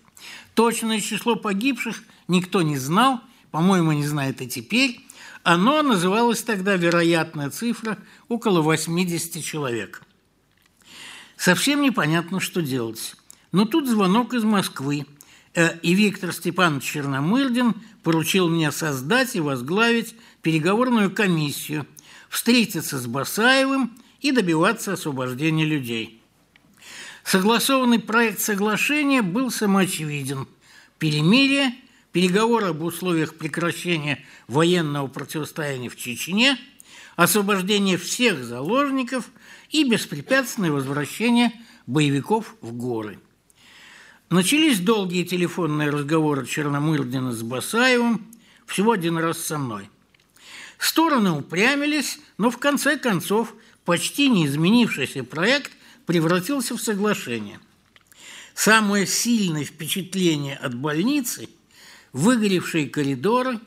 Точное 0.54 1.02
число 1.02 1.36
погибших 1.36 2.04
никто 2.28 2.62
не 2.62 2.78
знал, 2.78 3.22
по-моему, 3.52 3.92
не 3.92 4.06
знает 4.06 4.42
и 4.42 4.48
теперь. 4.48 5.02
Оно 5.44 5.82
называлось 5.82 6.42
тогда, 6.42 6.78
вероятная 6.78 7.50
цифра, 7.50 7.98
около 8.30 8.62
80 8.62 9.44
человек– 9.44 10.04
Совсем 11.38 11.82
непонятно, 11.82 12.40
что 12.40 12.62
делать. 12.62 13.16
Но 13.52 13.66
тут 13.66 13.88
звонок 13.88 14.34
из 14.34 14.44
Москвы, 14.44 15.06
э, 15.54 15.78
и 15.80 15.94
Виктор 15.94 16.34
Степанович 16.34 16.84
Черномырдин 16.84 17.76
поручил 18.02 18.50
мне 18.50 18.72
создать 18.72 19.36
и 19.36 19.40
возглавить 19.40 20.16
переговорную 20.42 21.12
комиссию, 21.12 21.86
встретиться 22.30 22.98
с 22.98 23.06
Басаевым 23.08 23.94
и 24.22 24.32
добиваться 24.32 24.94
освобождения 24.94 25.66
людей. 25.66 26.22
Согласованный 27.24 28.00
проект 28.00 28.42
соглашения 28.42 29.22
был 29.22 29.50
самоочевиден. 29.52 30.48
Перемирие, 30.98 31.74
переговоры 32.12 32.68
об 32.68 32.82
условиях 32.82 33.36
прекращения 33.36 34.24
военного 34.48 35.08
противостояния 35.08 35.90
в 35.90 35.96
Чечне, 35.96 36.58
освобождение 37.16 37.98
всех 37.98 38.44
заложников– 38.44 39.30
и 39.74 39.84
беспрепятственное 39.84 40.72
возвращение 40.72 41.52
боевиков 41.88 42.56
в 42.62 42.72
горы. 42.74 43.20
Начались 44.30 44.80
долгие 44.80 45.26
телефонные 45.26 45.90
разговоры 45.90 46.46
Черномырдина 46.46 47.34
с 47.34 47.42
Басаевым, 47.42 48.26
всего 48.66 48.94
один 48.94 49.18
раз 49.18 49.40
со 49.40 49.58
мной. 49.58 49.90
Стороны 50.78 51.32
упрямились, 51.32 52.20
но 52.38 52.50
в 52.50 52.58
конце 52.58 52.98
концов 52.98 53.54
почти 53.84 54.30
не 54.30 54.46
изменившийся 54.46 55.24
проект 55.24 55.72
превратился 56.06 56.78
в 56.78 56.82
соглашение. 56.82 57.60
Самое 58.54 59.08
сильное 59.08 59.66
впечатление 59.66 60.56
от 60.56 60.76
больницы– 60.76 61.50
выгоревшие 62.14 62.88
коридоры, 62.88 63.60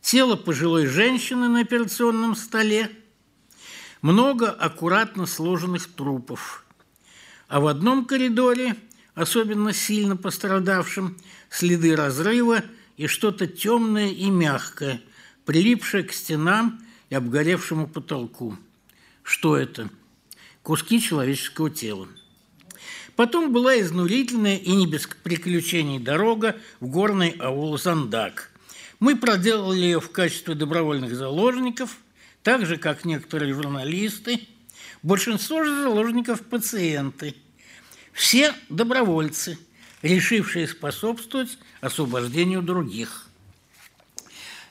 тело 0.00 0.34
пожилой 0.34 0.86
женщины 0.86 1.48
на 1.48 1.60
операционном 1.60 2.34
столе– 2.34 2.90
много 4.02 4.50
аккуратно 4.50 5.26
сложенных 5.26 5.88
трупов. 5.88 6.64
а 7.48 7.58
в 7.58 7.66
одном 7.66 8.04
коридоре, 8.04 8.76
особенно 9.14 9.72
сильно 9.72 10.16
пострадавшем, 10.16 11.16
следы 11.48 11.96
разрыва 11.96 12.62
и 12.96 13.08
что-то 13.08 13.48
темное 13.48 14.08
и 14.08 14.30
мягкое, 14.30 15.02
прилипшее 15.46 16.04
к 16.04 16.12
стенам 16.12 16.80
и 17.08 17.16
обгоревшему 17.16 17.88
потолку. 17.88 18.56
Что 19.24 19.56
это? 19.56 19.90
Куски 20.62 21.00
человеческого 21.00 21.70
тела. 21.70 22.06
Потом 23.16 23.52
была 23.52 23.78
изнурительная 23.80 24.56
и 24.56 24.70
не 24.70 24.86
без 24.86 25.06
приключений 25.06 25.98
дорога 25.98 26.56
в 26.78 26.86
горный 26.86 27.30
аул 27.40 27.76
Зандак. 27.78 28.50
Мы 29.00 29.16
проделали 29.16 29.80
ее 29.80 30.00
в 30.00 30.10
качестве 30.12 30.54
добровольных 30.54 31.16
заложников, 31.16 31.96
так 32.42 32.66
же, 32.66 32.76
как 32.76 33.04
некоторые 33.04 33.54
журналисты. 33.54 34.48
Большинство 35.02 35.64
же 35.64 35.82
заложников– 35.82 36.42
пациенты. 36.50 37.34
Все 38.12 38.52
добровольцы, 38.68 39.58
решившие 40.02 40.68
способствовать 40.68 41.58
освобождению 41.80 42.62
других. 42.62 43.28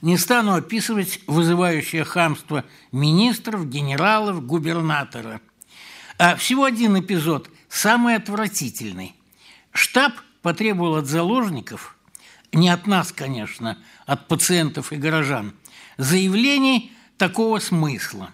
Не 0.02 0.18
стану 0.18 0.54
описывать 0.54 1.20
вызывающее 1.28 2.04
хамство 2.04 2.64
министров, 2.92 3.68
генералов, 3.68 4.46
губернатора. 4.46 5.42
А 6.18 6.36
всего 6.36 6.66
один 6.66 7.00
эпизод– 7.00 7.50
Самый 7.70 8.16
отвратительный. 8.16 9.16
Штаб 9.72 10.14
потребовал 10.42 10.96
от 10.96 11.06
заложников, 11.06 11.96
не 12.52 12.70
от 12.70 12.88
нас, 12.88 13.12
конечно, 13.12 13.78
от 14.08 14.28
пациентов 14.28 14.92
и 14.92 14.96
горожан, 14.96 15.54
заявлений 15.98 16.92
такого 17.20 17.60
смысла. 17.60 18.34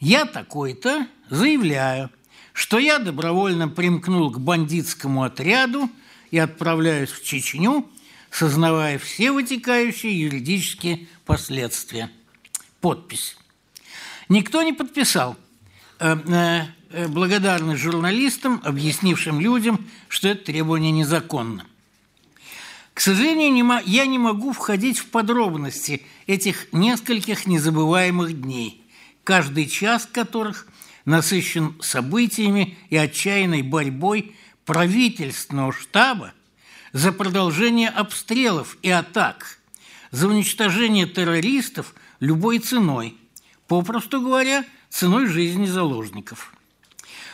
Я 0.00 0.24
такой-то 0.24 1.06
заявляю, 1.30 2.10
что 2.52 2.80
я 2.80 2.98
добровольно 2.98 3.68
примкнул 3.68 4.32
к 4.32 4.40
бандитскому 4.40 5.22
отряду 5.22 5.88
и 6.32 6.38
отправляюсь 6.38 7.10
в 7.10 7.22
Чечню, 7.22 7.88
сознавая 8.32 8.98
все 8.98 9.30
вытекающие 9.30 10.20
юридические 10.20 11.06
последствия. 11.24 12.10
Подпись. 12.80 13.36
Никто 14.28 14.62
не 14.62 14.72
подписал. 14.72 15.36
Э, 16.00 16.16
э, 16.26 16.62
Э, 16.92 17.08
благодарны 17.08 17.76
журналистам, 17.76 18.60
объяснившим 18.64 19.40
людям, 19.40 19.88
что 20.08 20.28
это 20.28 20.44
требование 20.44 20.92
незаконно. 20.92 21.64
К 22.94 23.00
сожалению, 23.00 23.80
я 23.86 24.06
не 24.06 24.18
могу 24.18 24.52
входить 24.52 24.98
в 24.98 25.06
подробности 25.06 26.02
этих 26.26 26.72
нескольких 26.72 27.46
незабываемых 27.46 28.40
дней, 28.40 28.84
каждый 29.24 29.66
час 29.66 30.06
которых 30.10 30.66
насыщен 31.04 31.74
событиями 31.80 32.76
и 32.90 32.96
отчаянной 32.96 33.62
борьбой 33.62 34.36
правительственного 34.66 35.72
штаба 35.72 36.32
за 36.92 37.12
продолжение 37.12 37.88
обстрелов 37.88 38.76
и 38.82 38.90
атак, 38.90 39.58
за 40.10 40.28
уничтожение 40.28 41.06
террористов 41.06 41.94
любой 42.20 42.58
ценой, 42.58 43.16
попросту 43.66 44.20
говоря, 44.20 44.64
ценой 44.90 45.26
жизни 45.26 45.66
заложников. 45.66 46.52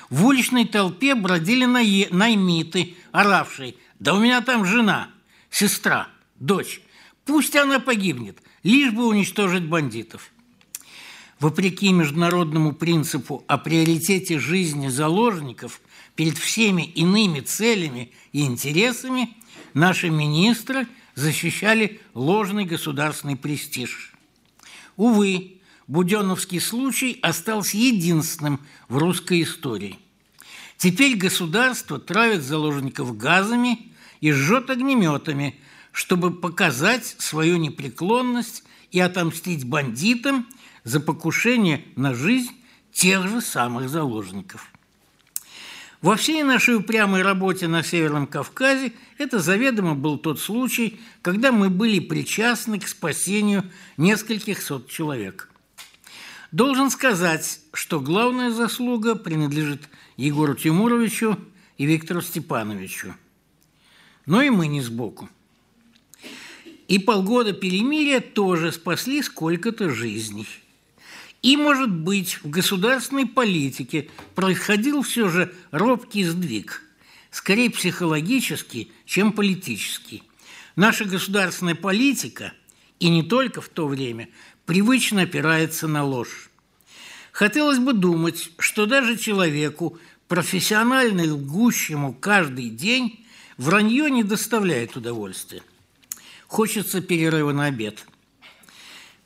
В 0.08 0.24
уличной 0.24 0.64
толпе 0.64 1.16
бродили 1.16 1.64
наймиты, 1.64 2.96
оравшие. 3.10 3.74
Да 3.98 4.14
у 4.14 4.20
меня 4.20 4.40
там 4.40 4.64
жена, 4.64 5.10
сестра, 5.50 6.08
дочь. 6.36 6.80
Пусть 7.24 7.56
она 7.56 7.78
погибнет, 7.78 8.38
лишь 8.62 8.92
бы 8.92 9.06
уничтожить 9.06 9.64
бандитов. 9.64 10.30
Вопреки 11.40 11.92
международному 11.92 12.72
принципу 12.72 13.44
о 13.46 13.58
приоритете 13.58 14.38
жизни 14.38 14.88
заложников 14.88 15.80
перед 16.16 16.36
всеми 16.36 16.82
иными 16.82 17.40
целями 17.40 18.12
и 18.32 18.44
интересами, 18.44 19.36
наши 19.72 20.10
министры 20.10 20.88
защищали 21.14 22.00
ложный 22.14 22.64
государственный 22.64 23.36
престиж. 23.36 24.12
Увы, 24.96 25.58
Буденовский 25.86 26.60
случай 26.60 27.18
остался 27.22 27.76
единственным 27.76 28.60
в 28.88 28.98
русской 28.98 29.42
истории. 29.42 29.98
Теперь 30.76 31.16
государство 31.16 31.98
травит 31.98 32.42
заложников 32.42 33.16
газами 33.16 33.87
и 34.20 34.32
жжет 34.32 34.70
огнеметами, 34.70 35.58
чтобы 35.92 36.32
показать 36.32 37.16
свою 37.18 37.56
непреклонность 37.56 38.64
и 38.90 39.00
отомстить 39.00 39.64
бандитам 39.64 40.46
за 40.84 41.00
покушение 41.00 41.84
на 41.96 42.14
жизнь 42.14 42.52
тех 42.92 43.28
же 43.28 43.40
самых 43.40 43.88
заложников. 43.88 44.72
Во 46.00 46.14
всей 46.14 46.44
нашей 46.44 46.76
упрямой 46.76 47.22
работе 47.22 47.66
на 47.66 47.82
Северном 47.82 48.28
Кавказе 48.28 48.92
это 49.18 49.40
заведомо 49.40 49.96
был 49.96 50.16
тот 50.16 50.38
случай, 50.38 51.00
когда 51.22 51.50
мы 51.50 51.70
были 51.70 51.98
причастны 51.98 52.78
к 52.78 52.86
спасению 52.86 53.64
нескольких 53.96 54.62
сот 54.62 54.88
человек. 54.88 55.50
Должен 56.52 56.90
сказать, 56.90 57.60
что 57.72 58.00
главная 58.00 58.50
заслуга 58.50 59.16
принадлежит 59.16 59.88
Егору 60.16 60.54
Тимуровичу 60.54 61.36
и 61.76 61.84
Виктору 61.84 62.22
Степановичу. 62.22 63.14
Но 64.28 64.42
и 64.42 64.50
мы 64.50 64.66
не 64.66 64.82
сбоку. 64.82 65.30
И 66.86 66.98
полгода 66.98 67.54
перемирия 67.54 68.20
тоже 68.20 68.72
спасли 68.72 69.22
сколько-то 69.22 69.88
жизней. 69.88 70.46
И, 71.40 71.56
может 71.56 71.90
быть, 71.90 72.38
в 72.42 72.50
государственной 72.50 73.24
политике 73.24 74.10
происходил 74.34 75.00
все 75.00 75.30
же 75.30 75.54
робкий 75.70 76.24
сдвиг, 76.24 76.82
скорее 77.30 77.70
психологический, 77.70 78.92
чем 79.06 79.32
политический. 79.32 80.22
Наша 80.76 81.06
государственная 81.06 81.74
политика, 81.74 82.52
и 83.00 83.08
не 83.08 83.22
только 83.22 83.62
в 83.62 83.70
то 83.70 83.86
время, 83.86 84.28
привычно 84.66 85.22
опирается 85.22 85.88
на 85.88 86.04
ложь. 86.04 86.50
Хотелось 87.32 87.78
бы 87.78 87.94
думать, 87.94 88.50
что 88.58 88.84
даже 88.84 89.16
человеку, 89.16 89.98
профессионально 90.26 91.32
лгущему 91.32 92.12
каждый 92.12 92.68
день, 92.68 93.24
вранье 93.58 94.10
не 94.10 94.22
доставляет 94.22 94.96
удовольствия. 94.96 95.62
Хочется 96.46 97.02
перерыва 97.02 97.52
на 97.52 97.66
обед. 97.66 98.06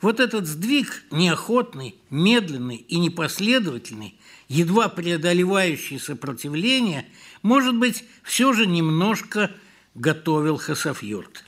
Вот 0.00 0.18
этот 0.18 0.48
сдвиг 0.48 1.04
неохотный, 1.12 1.94
медленный 2.10 2.76
и 2.76 2.98
непоследовательный, 2.98 4.18
едва 4.48 4.88
преодолевающий 4.88 6.00
сопротивление, 6.00 7.06
может 7.42 7.76
быть, 7.76 8.04
все 8.24 8.52
же 8.52 8.66
немножко 8.66 9.52
готовил 9.94 10.56
Хасафюрт. 10.56 11.44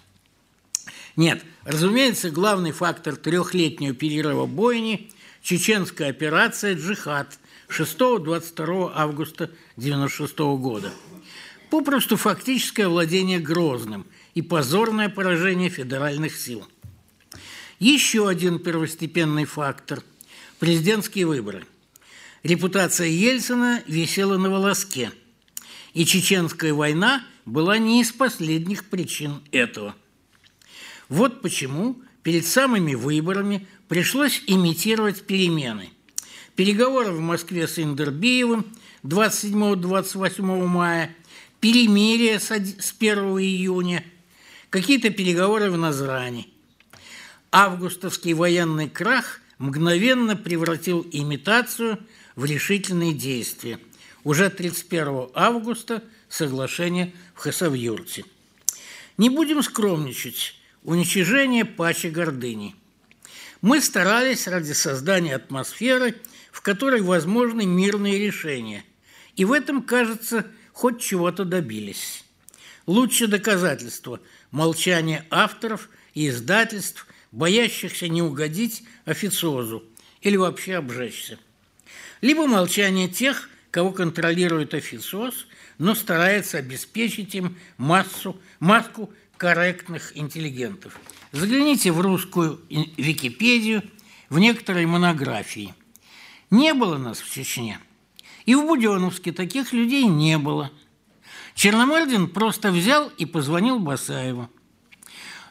Нет, 1.16 1.42
разумеется, 1.64 2.30
главный 2.30 2.70
фактор 2.70 3.16
трехлетнего 3.16 3.94
перерыва 3.94 4.46
бойни– 4.46 5.10
чеченская 5.44 6.08
операция 6.08 6.74
«Джихад» 6.74 7.38
6-22 7.68 8.90
августа 8.94 9.44
1996 9.76 10.38
года. 10.58 10.90
Попросту 11.74 12.16
фактическое 12.16 12.86
владение 12.86 13.40
Грозным 13.40 14.06
и 14.34 14.42
позорное 14.42 15.08
поражение 15.08 15.70
федеральных 15.70 16.36
сил. 16.36 16.64
Еще 17.80 18.28
один 18.28 18.60
первостепенный 18.60 19.44
фактор– 19.44 20.00
президентские 20.60 21.26
выборы. 21.26 21.66
Репутация 22.44 23.08
Ельцина 23.08 23.82
висела 23.88 24.36
на 24.36 24.50
волоске, 24.50 25.10
и 25.94 26.06
чеченская 26.06 26.72
война 26.72 27.26
была 27.44 27.76
не 27.78 28.02
из 28.02 28.12
последних 28.12 28.84
причин 28.84 29.42
этого– 29.50 29.96
вот 31.08 31.42
почему 31.42 32.00
перед 32.22 32.46
самыми 32.46 32.94
выборами 32.94 33.66
пришлось 33.88 34.44
имитировать 34.46 35.26
перемены. 35.26 35.90
Переговоры 36.54 37.10
в 37.10 37.18
Москве 37.18 37.66
с 37.66 37.80
Индербиевым 37.80 38.64
27-28 39.02 40.66
мая, 40.66 41.14
перемирие 41.64 42.40
с 42.40 42.50
1 42.50 42.78
июня, 43.38 44.04
какие-то 44.68 45.08
переговоры 45.08 45.70
в 45.70 45.78
Назране. 45.78 46.46
Августовский 47.50 48.34
военный 48.34 48.90
крах 48.90 49.40
мгновенно 49.56 50.36
превратил 50.36 51.06
имитацию 51.10 52.00
в 52.36 52.44
решительные 52.44 53.14
действия. 53.14 53.78
Уже 54.24 54.50
31 54.50 55.30
августа 55.32 56.04
соглашение 56.28 57.14
в 57.34 57.38
Хасавюрте. 57.38 58.26
Не 59.16 59.30
будем 59.30 59.62
скромничать 59.62 60.60
уничижение 60.82 61.64
пачи 61.64 62.08
гордыни. 62.08 62.74
Мы 63.62 63.80
старались 63.80 64.46
ради 64.46 64.72
создания 64.72 65.36
атмосферы, 65.36 66.14
в 66.52 66.60
которой 66.60 67.00
возможны 67.00 67.64
мирные 67.64 68.18
решения, 68.18 68.84
и 69.34 69.46
в 69.46 69.52
этом, 69.52 69.80
кажется, 69.82 70.44
хоть 70.74 71.00
чего-то 71.00 71.46
добились. 71.46 72.24
Лучшее 72.86 73.28
доказательство– 73.28 74.20
молчание 74.50 75.24
авторов 75.30 75.88
и 76.12 76.28
издательств, 76.28 77.06
боящихся 77.32 78.08
не 78.08 78.20
угодить 78.20 78.82
официозу 79.06 79.84
или 80.20 80.36
вообще 80.36 80.74
обжечься. 80.74 81.38
Либо 82.20 82.46
молчание 82.46 83.08
тех, 83.08 83.48
кого 83.70 83.92
контролирует 83.92 84.74
официоз, 84.74 85.46
но 85.78 85.94
старается 85.94 86.58
обеспечить 86.58 87.34
им 87.34 87.56
массу, 87.78 88.38
маску 88.58 89.12
корректных 89.36 90.16
интеллигентов. 90.16 90.98
Загляните 91.32 91.92
в 91.92 92.00
русскую 92.00 92.60
Википедию, 92.68 93.82
в 94.28 94.38
некоторые 94.38 94.86
монографии. 94.86 95.74
Не 96.50 96.74
было 96.74 96.98
нас 96.98 97.20
в 97.20 97.32
Чечне. 97.32 97.78
И 98.46 98.54
в 98.54 98.66
Буденовске 98.66 99.32
таких 99.32 99.72
людей 99.72 100.04
не 100.04 100.38
было. 100.38 100.70
Черномырдин 101.54 102.28
просто 102.28 102.70
взял 102.70 103.08
и 103.16 103.24
позвонил 103.24 103.78
Басаеву. 103.78 104.50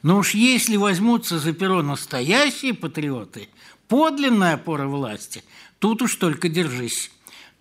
Но 0.01 0.17
уж 0.17 0.33
если 0.33 0.75
возьмутся 0.75 1.39
за 1.39 1.53
перо 1.53 1.81
настоящие 1.81 2.73
патриоты, 2.73 3.47
подлинная 3.87 4.55
опора 4.55 4.87
власти, 4.87 5.43
тут 5.79 6.01
уж 6.01 6.15
только 6.15 6.49
держись. 6.49 7.09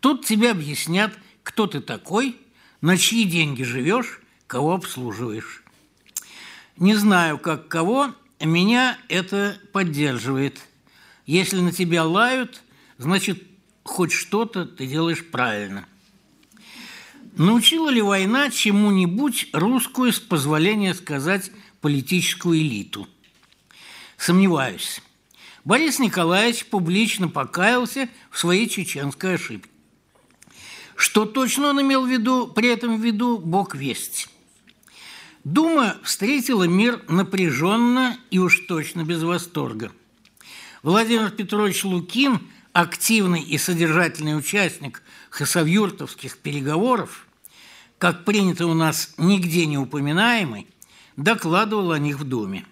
Тут 0.00 0.26
тебе 0.26 0.50
объяснят, 0.50 1.12
кто 1.44 1.68
ты 1.68 1.80
такой, 1.80 2.36
на 2.80 2.98
чьи 2.98 3.24
деньги 3.24 3.62
живешь, 3.62 4.20
кого 4.48 4.74
обслуживаешь. 4.74 5.62
Не 6.76 6.96
знаю, 6.96 7.38
как 7.38 7.68
кого, 7.68 8.12
меня 8.40 8.98
это 9.08 9.56
поддерживает. 9.72 10.60
Если 11.26 11.60
на 11.60 11.70
тебя 11.70 12.04
лают, 12.04 12.62
значит, 12.98 13.51
хоть 13.82 14.12
что-то 14.12 14.64
ты 14.64 14.86
делаешь 14.86 15.24
правильно. 15.24 15.86
Научила 17.36 17.88
ли 17.88 18.02
война 18.02 18.50
чему-нибудь 18.50 19.48
русскую, 19.52 20.12
с 20.12 20.20
позволения 20.20 20.94
сказать, 20.94 21.50
политическую 21.80 22.58
элиту? 22.58 23.08
Сомневаюсь. 24.18 25.00
Борис 25.64 25.98
Николаевич 25.98 26.66
публично 26.66 27.28
покаялся 27.28 28.08
в 28.30 28.38
своей 28.38 28.68
чеченской 28.68 29.34
ошибке. 29.34 29.70
Что 30.94 31.24
точно 31.24 31.68
он 31.68 31.80
имел 31.80 32.04
в 32.04 32.10
виду, 32.10 32.48
при 32.48 32.68
этом 32.68 33.00
в 33.00 33.04
виду, 33.04 33.38
Бог 33.38 33.74
весть. 33.74 34.28
Дума 35.44 35.96
встретила 36.04 36.64
мир 36.64 37.02
напряженно 37.08 38.16
и 38.30 38.38
уж 38.38 38.60
точно 38.68 39.04
без 39.04 39.22
восторга. 39.22 39.90
Владимир 40.82 41.30
Петрович 41.30 41.84
Лукин, 41.84 42.40
активный 42.72 43.42
и 43.42 43.58
содержательный 43.58 44.36
участник 44.36 45.02
хасавюртовских 45.30 46.38
переговоров, 46.38 47.26
как 47.98 48.24
принято 48.24 48.66
у 48.66 48.74
нас 48.74 49.14
нигде 49.16 49.66
не 49.66 49.78
упоминаемый, 49.78 50.66
докладывал 51.16 51.92
о 51.92 51.98
них 51.98 52.18
в 52.18 52.24
Думе. 52.24 52.64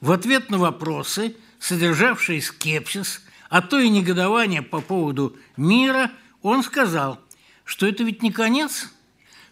В 0.00 0.12
ответ 0.12 0.50
на 0.50 0.58
вопросы, 0.58 1.36
содержавшие 1.58 2.40
скепсис, 2.40 3.22
а 3.48 3.62
то 3.62 3.78
и 3.78 3.88
негодование 3.88 4.62
по 4.62 4.80
поводу 4.80 5.36
мира, 5.56 6.10
он 6.42 6.62
сказал, 6.62 7.20
что 7.64 7.86
это 7.86 8.04
ведь 8.04 8.22
не 8.22 8.30
конец– 8.32 8.88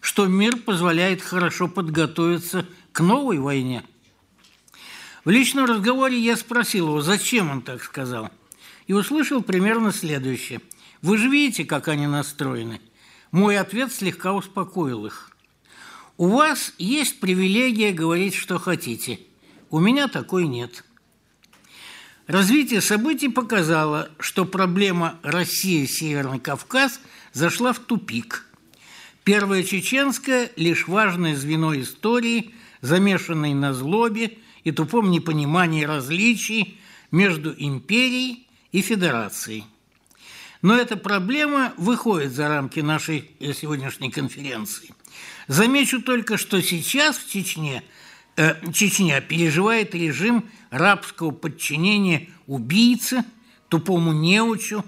что 0.01 0.27
мир 0.27 0.57
позволяет 0.57 1.21
хорошо 1.21 1.67
подготовиться 1.67 2.65
к 2.91 3.01
новой 3.01 3.39
войне. 3.39 3.83
В 5.25 5.29
личном 5.29 5.65
разговоре 5.65 6.17
я 6.17 6.37
спросил 6.37 6.87
его, 6.87 7.01
зачем 7.01 7.51
он 7.51 7.61
так 7.61 7.83
сказал, 7.83 8.31
и 8.89 8.93
услышал 8.93 9.43
примерно 9.43 9.93
следующее. 9.93 10.61
«Вы 11.03 11.19
же 11.19 11.29
видите, 11.29 11.63
как 11.63 11.87
они 11.87 12.07
настроены?» 12.07 12.81
Мой 13.31 13.59
ответ 13.59 13.93
слегка 13.93 14.33
успокоил 14.33 15.05
их. 15.05 15.29
«У 16.17 16.29
вас 16.29 16.73
есть 16.79 17.19
привилегия 17.19 17.93
говорить, 17.93 18.33
что 18.33 18.57
хотите. 18.57 19.19
У 19.69 19.79
меня 19.79 20.07
такой 20.07 20.47
нет». 20.47 20.83
Развитие 22.25 22.81
событий 22.81 23.29
показало, 23.29 24.09
что 24.19 24.43
проблема 24.45 25.19
Россия-Северный 25.21 26.39
Кавказ 26.39 26.99
зашла 27.31 27.71
в 27.73 27.79
тупик– 27.79 28.47
Первая 29.23 29.61
чеченская– 29.63 30.49
лишь 30.55 30.87
важное 30.87 31.35
звено 31.35 31.79
истории, 31.79 32.55
замешанной 32.81 33.53
на 33.53 33.75
злобе 33.75 34.39
и 34.63 34.71
тупом 34.71 35.11
непонимании 35.11 35.83
различий 35.83 36.79
между 37.11 37.53
империей 37.55 38.48
и 38.71 38.81
федерацией. 38.81 39.65
Но 40.61 40.75
эта 40.75 40.97
проблема 40.97 41.73
выходит 41.77 42.33
за 42.33 42.47
рамки 42.47 42.81
нашей 42.81 43.31
сегодняшней 43.53 44.11
конференции. 44.11 44.93
Замечу 45.47 46.01
только, 46.01 46.37
что 46.37 46.61
сейчас 46.61 47.17
в 47.17 47.29
Чечне 47.29 47.83
э, 48.35 48.55
Чечня 48.73 49.21
переживает 49.21 49.95
режим 49.95 50.49
рабского 50.69 51.31
подчинения 51.31 52.29
убийце, 52.45 53.23
тупому 53.69 54.11
неучу, 54.11 54.83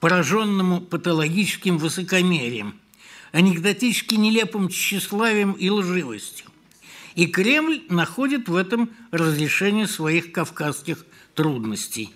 пораженному 0.00 0.80
патологическим 0.80 1.78
высокомерием– 1.78 2.74
анекдотически 3.32 4.14
нелепым 4.14 4.68
тщеславием 4.68 5.52
и 5.52 5.68
лживостью. 5.70 6.46
И 7.14 7.26
Кремль 7.26 7.82
находит 7.88 8.48
в 8.48 8.54
этом 8.54 8.90
разрешение 9.10 9.86
своих 9.86 10.32
кавказских 10.32 11.04
трудностей. 11.34 12.12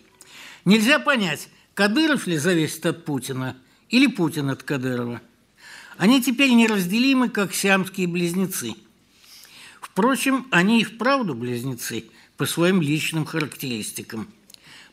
Нельзя 0.65 0.99
понять, 0.99 1.49
Кадыров 1.75 2.27
ли 2.27 2.37
зависит 2.37 2.85
от 2.87 3.05
Путина 3.05 3.57
или 3.89 4.07
Путин 4.07 4.51
от 4.51 4.63
Кадырова. 4.63 5.21
Они 5.97 6.23
теперь 6.23 6.53
неразделимы, 6.53 7.29
как 7.29 7.55
сиамские 7.55 8.07
близнецы. 8.07 8.75
Впрочем, 9.81 10.47
они 10.51 10.81
и 10.81 10.85
вправду 10.85 11.35
близнецы 11.35 12.05
по 12.37 12.47
своим 12.47 12.81
личным 12.81 13.25
характеристикам. 13.25 14.29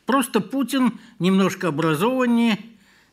Просто 0.06 0.39
Путин 0.41 0.99
немножко 1.19 1.67
образованнее 1.67 2.57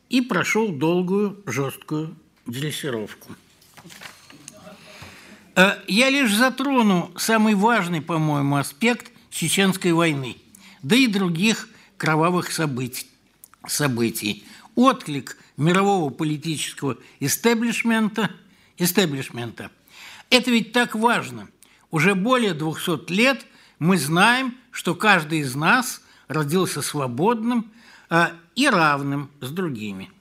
и 0.09 0.21
прошел 0.21 0.69
долгую, 0.69 1.41
жесткую 1.45 2.15
дрессировку. 2.45 3.35
Э, 5.55 5.79
я 5.87 6.09
лишь 6.09 6.33
затрону 6.33 7.11
самый 7.17 7.55
важный, 7.55 8.01
по-моему, 8.01 8.57
аспект 8.57 9.11
чеченской 9.29 9.91
войны, 9.91 10.37
да 10.81 10.95
и 10.95 11.07
других 11.07 11.69
кровавых 11.97 12.51
событий. 12.51 13.07
событий. 13.67 14.45
Отклик 14.75 15.37
мирового 15.57 16.09
политического 16.09 16.97
истеблишмента, 17.19 18.31
истеблишмента. 18.77 19.71
Это 20.29 20.51
ведь 20.51 20.71
так 20.71 20.95
важно. 20.95 21.49
Уже 21.89 22.15
более 22.15 22.53
200 22.53 23.11
лет 23.11 23.45
мы 23.79 23.97
знаем, 23.97 24.55
что 24.71 24.93
каждый 24.95 25.39
из 25.39 25.55
нас 25.55 26.01
родился 26.27 26.81
свободным 26.81 27.71
а, 28.09 28.33
и 28.55 28.67
равным 28.67 29.29
с 29.41 29.49
другими. 29.49 30.11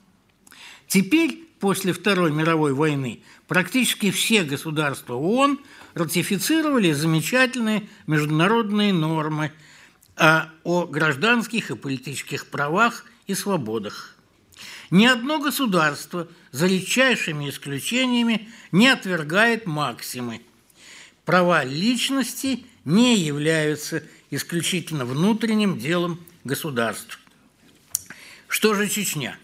Теперь 0.86 1.46
после 1.60 1.92
Второй 1.92 2.32
мировой 2.32 2.72
войны 2.72 3.20
практически 3.48 4.10
все 4.10 4.44
государства 4.44 5.14
ООН 5.14 5.58
ратифицировали 5.94 6.92
замечательные 6.92 7.88
международные 8.06 8.92
нормы 8.92 9.52
о 10.16 10.86
гражданских 10.86 11.70
и 11.70 11.76
политических 11.76 12.46
правах 12.46 13.04
и 13.26 13.34
свободах. 13.34 14.16
Ни 14.90 15.04
одно 15.04 15.38
государство, 15.38 16.28
за 16.52 16.66
редчайшими 16.66 17.50
исключениями, 17.50 18.48
не 18.72 18.88
отвергает 18.88 19.66
максимы. 19.66 20.42
Права 21.24 21.64
личности 21.64 22.64
не 22.84 23.18
являются 23.18 24.02
исключительно 24.30 25.04
внутренним 25.04 25.78
делом 25.78 26.24
государств. 26.44 27.20
Что 28.48 28.74
же 28.74 28.88
Чечня? 28.88 29.38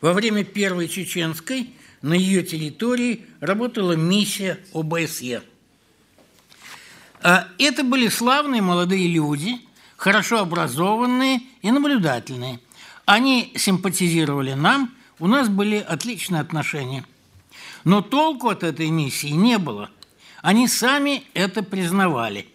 Во 0.00 0.12
время 0.12 0.44
Первой 0.44 0.88
Чеченской 0.88 1.74
на 2.00 2.14
ее 2.14 2.42
территории 2.42 3.26
работала 3.40 3.92
миссия 3.92 4.58
ОБСЕ. 4.72 5.42
А 7.20 7.48
это 7.58 7.82
были 7.82 8.08
славные 8.08 8.62
молодые 8.62 9.08
люди, 9.08 9.60
хорошо 9.98 10.38
образованные 10.38 11.42
и 11.60 11.70
наблюдательные. 11.70 12.60
Они 13.04 13.52
симпатизировали 13.56 14.54
нам, 14.54 14.94
у 15.18 15.26
нас 15.26 15.50
были 15.50 15.76
отличные 15.76 16.40
отношения. 16.40 17.04
Но 17.84 18.00
толку 18.00 18.48
от 18.48 18.62
этой 18.62 18.88
миссии 18.88 19.28
не 19.28 19.58
было. 19.58 19.90
Они 20.40 20.66
сами 20.68 21.24
это 21.34 21.62
признавали. 21.62 22.48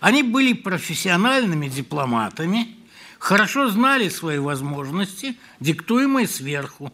Они 0.00 0.22
были 0.22 0.54
профессиональными 0.54 1.68
дипломатами– 1.68 2.74
хорошо 3.18 3.68
знали 3.68 4.08
свои 4.08 4.38
возможности, 4.38 5.36
диктуемые 5.60 6.28
сверху, 6.28 6.92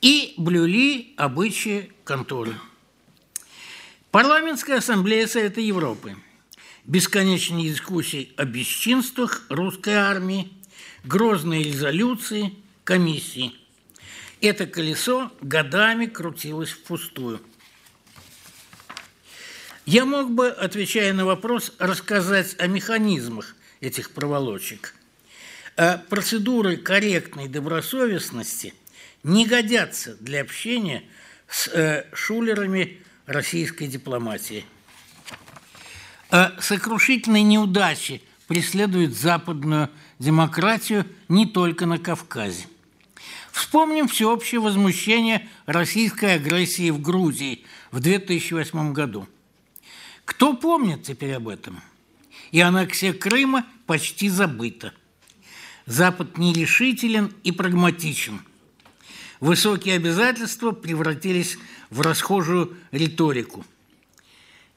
и 0.00 0.34
блюли 0.38 1.12
обычаи 1.16 1.92
конторы. 2.04 2.54
Парламентская 4.10 4.78
ассамблея 4.78 5.26
Совета 5.26 5.60
Европы. 5.60 6.16
Бесконечные 6.90 7.70
дискуссии 7.70 8.32
о 8.36 8.44
бесчинствах 8.44 9.46
русской 9.48 9.94
армии, 9.94 10.52
грозные 11.04 11.62
резолюции, 11.62 12.56
комиссии. 12.82 13.54
Это 14.40 14.66
колесо 14.66 15.30
годами 15.40 16.06
крутилось 16.06 16.70
впустую. 16.70 17.40
Я 19.86 20.04
мог 20.04 20.32
бы, 20.32 20.48
отвечая 20.48 21.12
на 21.12 21.24
вопрос, 21.24 21.72
рассказать 21.78 22.56
о 22.58 22.66
механизмах 22.66 23.54
этих 23.80 24.10
проволочек– 24.10 24.94
а 25.76 25.96
процедуры 25.96 26.76
корректной 26.76 27.48
добросовестности 27.48 28.74
не 29.22 29.46
годятся 29.46 30.14
для 30.16 30.40
общения 30.42 31.04
с 31.48 31.68
э, 31.68 32.04
шулерами 32.12 32.98
российской 33.26 33.86
дипломатии. 33.86 34.66
Э, 36.30 36.50
сокрушительные 36.60 37.42
неудачи 37.42 38.22
преследуют 38.46 39.16
западную 39.16 39.90
демократию 40.18 41.06
не 41.28 41.46
только 41.46 41.86
на 41.86 41.98
Кавказе. 41.98 42.66
Вспомним 43.50 44.06
всеобщее 44.06 44.60
возмущение 44.60 45.48
российской 45.66 46.34
агрессии 46.36 46.90
в 46.90 47.00
Грузии 47.00 47.64
в 47.90 48.00
2008 48.00 48.92
году. 48.92 49.28
Кто 50.24 50.54
помнит 50.54 51.02
теперь 51.02 51.34
об 51.34 51.48
этом? 51.48 51.82
И 52.52 52.60
аннексия 52.60 53.12
Крыма 53.12 53.66
почти 53.86 54.28
забыта. 54.28 54.92
Запад 55.86 56.38
нерешителен 56.38 57.34
и 57.42 57.50
прагматичен. 57.50 58.40
Высокие 59.40 59.96
обязательства 59.96 60.70
превратились 60.70 61.58
в 61.90 62.02
расхожую 62.02 62.76
риторику. 62.92 63.64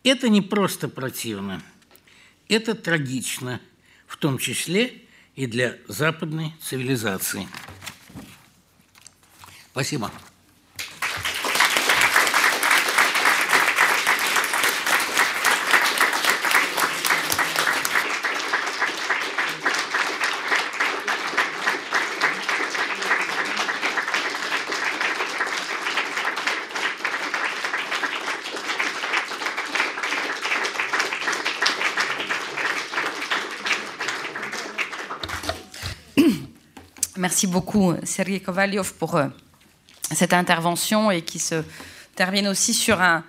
Это 0.04 0.28
не 0.28 0.42
просто 0.42 0.90
противно, 0.90 1.64
это 2.50 2.76
трагично, 2.76 3.62
в 4.06 4.18
том 4.18 4.38
числе 4.38 5.02
и 5.36 5.48
для 5.48 5.78
западной 5.88 6.54
цивилизации. 6.62 7.48
Спасибо. 9.72 10.12
Merci 37.24 37.48
beaucoup, 37.48 37.94
Sergei 38.04 38.42
Kovaliov, 38.42 38.96
pour 38.96 39.16
euh, 39.16 39.28
cette 40.12 40.34
intervention 40.34 41.10
et 41.10 41.22
qui 41.22 41.40
se 41.40 41.64
termine 42.16 42.50
aussi 42.50 42.74
sur 42.74 43.00
un, 43.00 43.24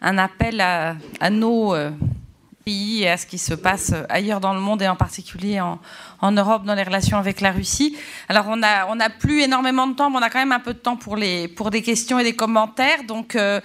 appel 0.00 0.60
à, 0.60 0.96
nos 1.30 1.72
euh, 1.72 1.92
pays 2.64 3.04
et 3.04 3.10
à 3.10 3.16
ce 3.16 3.24
qui 3.24 3.38
se 3.38 3.54
passe 3.54 3.94
ailleurs 4.08 4.40
dans 4.40 4.52
le 4.52 4.58
monde 4.58 4.82
et 4.82 4.88
en 4.88 4.96
particulier 4.96 5.60
en, 5.60 5.78
Europe 6.32 6.64
dans 6.64 6.74
les 6.74 6.82
relations 6.82 7.18
avec 7.18 7.40
la 7.40 7.52
Russie. 7.52 7.96
Alors 8.28 8.46
on 8.48 8.64
a, 8.64 8.88
on 8.88 8.98
a 8.98 9.10
plus 9.10 9.42
énormément 9.42 9.86
de 9.86 9.94
temps, 9.94 10.10
mais 10.10 10.16
on 10.16 10.22
a 10.22 10.28
quand 10.28 10.40
même 10.40 10.50
un 10.50 10.58
peu 10.58 10.74
de 10.74 10.80
temps 10.80 10.96
pour, 10.96 11.14
des 11.16 11.82
questions 11.84 12.18
et 12.18 12.24
des 12.24 12.34
commentaires. 12.34 13.04
Donc 13.04 13.36
euh, 13.36 13.60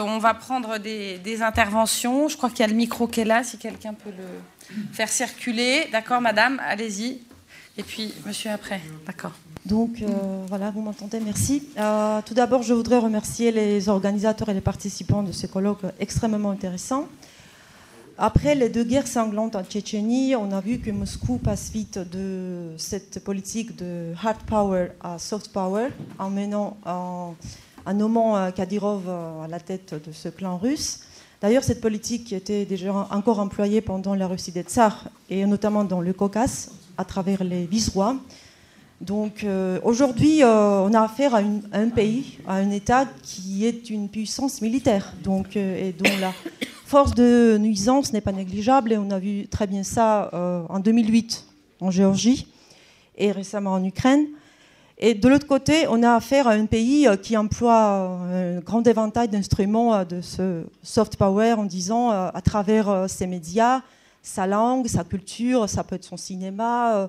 on 0.00 0.18
va 0.18 0.34
prendre 0.34 0.78
des, 0.78 1.18
des 1.18 1.42
interventions. 1.42 2.28
Je 2.28 2.36
crois 2.36 2.50
qu'il 2.50 2.60
y 2.60 2.62
a 2.62 2.68
le 2.68 2.74
micro 2.74 3.08
qui 3.08 3.22
est 3.22 3.24
là, 3.24 3.42
si 3.42 3.58
quelqu'un 3.58 3.94
peut 3.94 4.12
le 4.16 4.76
faire 4.92 5.08
circuler. 5.08 5.88
D'accord, 5.90 6.20
madame, 6.20 6.62
allez-y. 6.64 7.27
Et 7.78 7.84
puis, 7.84 8.12
monsieur 8.26 8.50
après. 8.50 8.80
D'accord. 9.06 9.30
Donc, 9.64 10.02
euh, 10.02 10.44
voilà, 10.48 10.72
vous 10.72 10.80
m'entendez, 10.80 11.20
merci. 11.20 11.62
Euh, 11.78 12.20
tout 12.26 12.34
d'abord, 12.34 12.62
je 12.62 12.74
voudrais 12.74 12.98
remercier 12.98 13.52
les 13.52 13.88
organisateurs 13.88 14.48
et 14.48 14.54
les 14.54 14.60
participants 14.60 15.22
de 15.22 15.30
ce 15.30 15.46
colloque 15.46 15.82
extrêmement 16.00 16.50
intéressant. 16.50 17.06
Après 18.20 18.56
les 18.56 18.68
deux 18.68 18.82
guerres 18.82 19.06
sanglantes 19.06 19.54
en 19.54 19.62
Tchétchénie, 19.62 20.34
on 20.34 20.50
a 20.50 20.60
vu 20.60 20.80
que 20.80 20.90
Moscou 20.90 21.38
passe 21.38 21.70
vite 21.70 22.00
de 22.00 22.74
cette 22.78 23.22
politique 23.22 23.76
de 23.76 24.12
hard 24.20 24.38
power 24.44 24.88
à 25.00 25.20
soft 25.20 25.52
power 25.52 25.90
en, 26.18 26.30
menant, 26.30 26.78
en, 26.84 27.36
nommant 27.94 28.36
euh, 28.36 28.50
Kadyrov 28.50 29.08
à 29.08 29.46
la 29.46 29.60
tête 29.60 29.94
de 30.04 30.10
ce 30.10 30.28
clan 30.28 30.58
russe. 30.58 31.02
D'ailleurs, 31.40 31.62
cette 31.62 31.80
politique 31.80 32.32
était 32.32 32.64
déjà 32.64 32.92
encore 33.12 33.38
employée 33.38 33.82
pendant 33.82 34.16
la 34.16 34.26
Russie 34.26 34.50
des 34.50 34.62
Tsars 34.62 35.04
et 35.30 35.46
notamment 35.46 35.84
dans 35.84 36.00
le 36.00 36.12
Caucase, 36.12 36.72
à 36.98 37.04
travers 37.04 37.44
les 37.44 37.64
vice-rois. 37.64 38.16
Donc 39.00 39.44
euh, 39.44 39.78
aujourd'hui, 39.84 40.42
euh, 40.42 40.80
on 40.80 40.92
a 40.92 41.02
affaire 41.02 41.34
à, 41.34 41.40
un 41.72 41.88
pays, 41.88 42.38
à 42.48 42.54
un 42.54 42.70
État 42.70 43.06
qui 43.22 43.64
est 43.64 43.90
une 43.90 44.08
puissance 44.08 44.60
militaire, 44.60 45.14
donc, 45.22 45.56
euh, 45.56 45.88
et 45.88 45.92
dont 45.92 46.10
la 46.20 46.32
force 46.84 47.14
de 47.14 47.56
nuisance 47.58 48.12
n'est 48.12 48.20
pas 48.20 48.32
négligeable. 48.32 48.92
Et 48.92 48.98
on 48.98 49.10
a 49.10 49.20
vu 49.20 49.46
très 49.46 49.68
bien 49.68 49.84
ça 49.84 50.30
en 50.68 50.80
2008 50.80 51.44
en 51.80 51.90
Géorgie 51.90 52.48
et 53.16 53.30
récemment 53.30 53.74
en 53.74 53.84
Ukraine. 53.84 54.26
Et 55.00 55.14
de 55.14 55.28
l'autre 55.28 55.46
côté, 55.46 55.86
on 55.88 56.02
a 56.02 56.14
affaire 56.14 56.48
à 56.48 56.52
un 56.52 56.66
pays 56.66 57.06
qui 57.22 57.36
emploie 57.36 58.18
un 58.32 58.58
grand 58.60 58.84
éventail 58.84 59.28
d'instruments 59.28 60.02
de 60.04 60.20
ce 60.22 60.64
soft 60.82 61.16
power 61.16 61.52
en 61.52 61.64
disant 61.64 62.10
à 62.10 62.40
travers 62.40 63.04
ses 63.08 63.28
médias, 63.28 63.82
sa 64.28 64.46
langue, 64.46 64.86
sa 64.86 65.04
culture, 65.04 65.68
ça 65.68 65.84
peut 65.84 65.96
être 65.96 66.04
son 66.04 66.16
cinéma, 66.16 67.08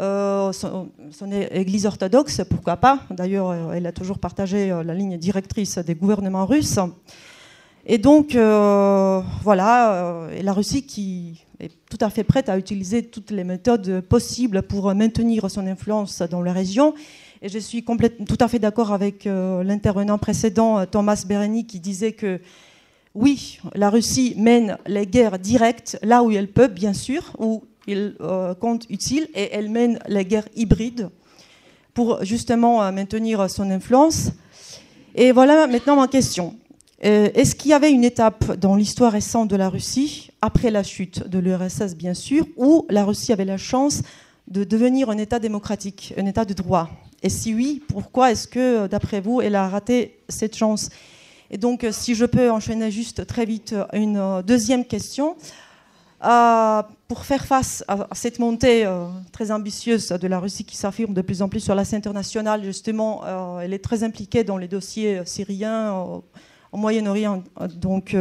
euh, 0.00 0.52
son, 0.52 0.90
son, 1.10 1.32
église 1.32 1.86
orthodoxe, 1.86 2.42
pourquoi 2.50 2.76
pas. 2.76 3.00
D'ailleurs, 3.10 3.72
elle 3.72 3.86
a 3.86 3.92
toujours 3.92 4.18
partagé 4.18 4.68
la 4.68 4.94
ligne 4.94 5.16
directrice 5.16 5.78
des 5.78 5.94
gouvernements 5.94 6.46
russes. 6.46 6.78
Et 7.88 7.98
donc, 7.98 8.34
euh, 8.34 9.22
voilà, 9.44 9.92
euh, 9.92 10.42
la 10.42 10.52
Russie 10.52 10.82
qui 10.82 11.44
est 11.60 11.70
tout 11.88 11.98
à 12.00 12.10
fait 12.10 12.24
prête 12.24 12.48
à 12.48 12.58
utiliser 12.58 13.04
toutes 13.04 13.30
les 13.30 13.44
méthodes 13.44 14.00
possibles 14.00 14.62
pour 14.62 14.92
maintenir 14.92 15.48
son 15.48 15.68
influence 15.68 16.20
dans 16.22 16.42
la 16.42 16.52
région. 16.52 16.94
Et 17.42 17.48
je 17.48 17.60
suis 17.60 17.84
tout 17.84 18.38
à 18.40 18.48
fait 18.48 18.58
d'accord 18.58 18.92
avec 18.92 19.28
euh, 19.28 19.62
l'intervenant 19.62 20.18
précédent, 20.18 20.84
Thomas 20.86 21.24
Bereni, 21.28 21.64
qui 21.64 21.78
disait 21.78 22.10
que 22.10 22.40
oui, 23.16 23.58
la 23.74 23.88
Russie 23.88 24.34
mène 24.36 24.76
les 24.86 25.06
guerres 25.06 25.38
directes 25.38 25.98
là 26.02 26.22
où 26.22 26.30
elle 26.30 26.48
peut, 26.48 26.68
bien 26.68 26.92
sûr, 26.92 27.32
où 27.38 27.64
il 27.86 28.14
euh, 28.20 28.54
compte 28.54 28.84
utile, 28.90 29.28
et 29.34 29.48
elle 29.52 29.70
mène 29.70 29.98
les 30.06 30.24
guerres 30.24 30.48
hybrides 30.54 31.08
pour 31.94 32.22
justement 32.24 32.82
euh, 32.82 32.92
maintenir 32.92 33.48
son 33.50 33.70
influence. 33.70 34.32
Et 35.14 35.32
voilà 35.32 35.66
maintenant 35.66 35.96
ma 35.96 36.08
question. 36.08 36.56
Euh, 37.04 37.30
Est-ce 37.34 37.54
qu'il 37.54 37.70
y 37.70 37.74
avait 37.74 37.90
une 37.90 38.04
étape 38.04 38.56
dans 38.56 38.76
l'histoire 38.76 39.12
récente 39.12 39.48
de 39.48 39.56
la 39.56 39.70
Russie, 39.70 40.30
après 40.42 40.70
la 40.70 40.82
chute 40.82 41.26
de 41.26 41.38
l'URSS 41.38 41.94
bien 41.94 42.14
sûr, 42.14 42.46
où 42.56 42.86
la 42.90 43.04
Russie 43.04 43.32
avait 43.32 43.46
la 43.46 43.56
chance 43.56 44.02
de 44.48 44.62
devenir 44.62 45.08
un 45.08 45.16
État 45.16 45.38
démocratique, 45.38 46.12
un 46.18 46.26
État 46.26 46.44
de 46.44 46.52
droit? 46.52 46.90
Et 47.22 47.30
si 47.30 47.54
oui, 47.54 47.82
pourquoi 47.88 48.30
est-ce 48.30 48.46
que, 48.46 48.86
d'après 48.88 49.22
vous, 49.22 49.40
elle 49.40 49.54
a 49.54 49.68
raté 49.68 50.18
cette 50.28 50.54
chance? 50.54 50.90
Et 51.50 51.58
donc, 51.58 51.86
si 51.90 52.14
je 52.14 52.24
peux 52.24 52.50
enchaîner 52.50 52.90
juste 52.90 53.26
très 53.26 53.44
vite 53.44 53.74
une 53.92 54.42
deuxième 54.46 54.84
question. 54.84 55.36
Euh, 56.24 56.82
pour 57.08 57.24
faire 57.26 57.44
face 57.44 57.84
à 57.88 58.08
cette 58.14 58.38
montée 58.38 58.86
euh, 58.86 59.06
très 59.32 59.50
ambitieuse 59.50 60.08
de 60.08 60.26
la 60.26 60.40
Russie 60.40 60.64
qui 60.64 60.76
s'affirme 60.76 61.12
de 61.12 61.20
plus 61.20 61.42
en 61.42 61.48
plus 61.48 61.60
sur 61.60 61.74
la 61.74 61.84
scène 61.84 61.98
internationale, 61.98 62.64
justement, 62.64 63.22
euh, 63.24 63.60
elle 63.60 63.74
est 63.74 63.84
très 63.84 64.02
impliquée 64.02 64.42
dans 64.42 64.56
les 64.56 64.66
dossiers 64.66 65.20
syriens 65.26 65.92
au 66.72 66.76
Moyen-Orient. 66.76 67.44
Donc, 67.74 68.16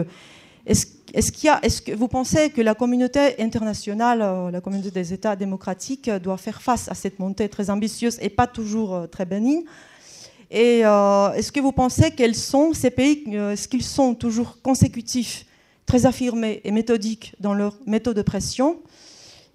est-ce 0.65 0.87
est-ce 1.13 1.81
que 1.81 1.93
vous 1.93 2.09
pensez 2.09 2.49
que 2.49 2.61
la 2.61 2.75
communauté 2.75 3.41
internationale, 3.41 4.51
la 4.51 4.59
communauté 4.59 4.91
des 4.91 5.13
États 5.13 5.37
démocratiques, 5.37 6.09
doit 6.09 6.35
faire 6.35 6.61
face 6.61 6.89
à 6.89 6.93
cette 6.93 7.19
montée 7.19 7.47
très 7.47 7.69
ambitieuse 7.69 8.17
et 8.21 8.29
pas 8.29 8.47
toujours 8.47 9.07
très 9.09 9.25
bénigne? 9.25 9.63
Et 10.51 10.85
euh, 10.85 11.33
est-ce 11.33 11.51
que 11.51 11.59
vous 11.59 11.71
pensez 11.71 12.11
quels 12.11 12.35
sont 12.35 12.73
ces 12.73 12.91
pays, 12.91 13.23
euh, 13.29 13.51
est-ce 13.51 13.67
qu'ils 13.67 13.83
sont 13.83 14.13
toujours 14.13 14.61
consécutifs, 14.61 15.45
très 15.85 16.05
affirmés 16.05 16.61
et 16.63 16.71
méthodiques 16.71 17.35
dans 17.39 17.53
leur 17.53 17.75
méthode 17.85 18.15
de 18.15 18.21
pression? 18.21 18.79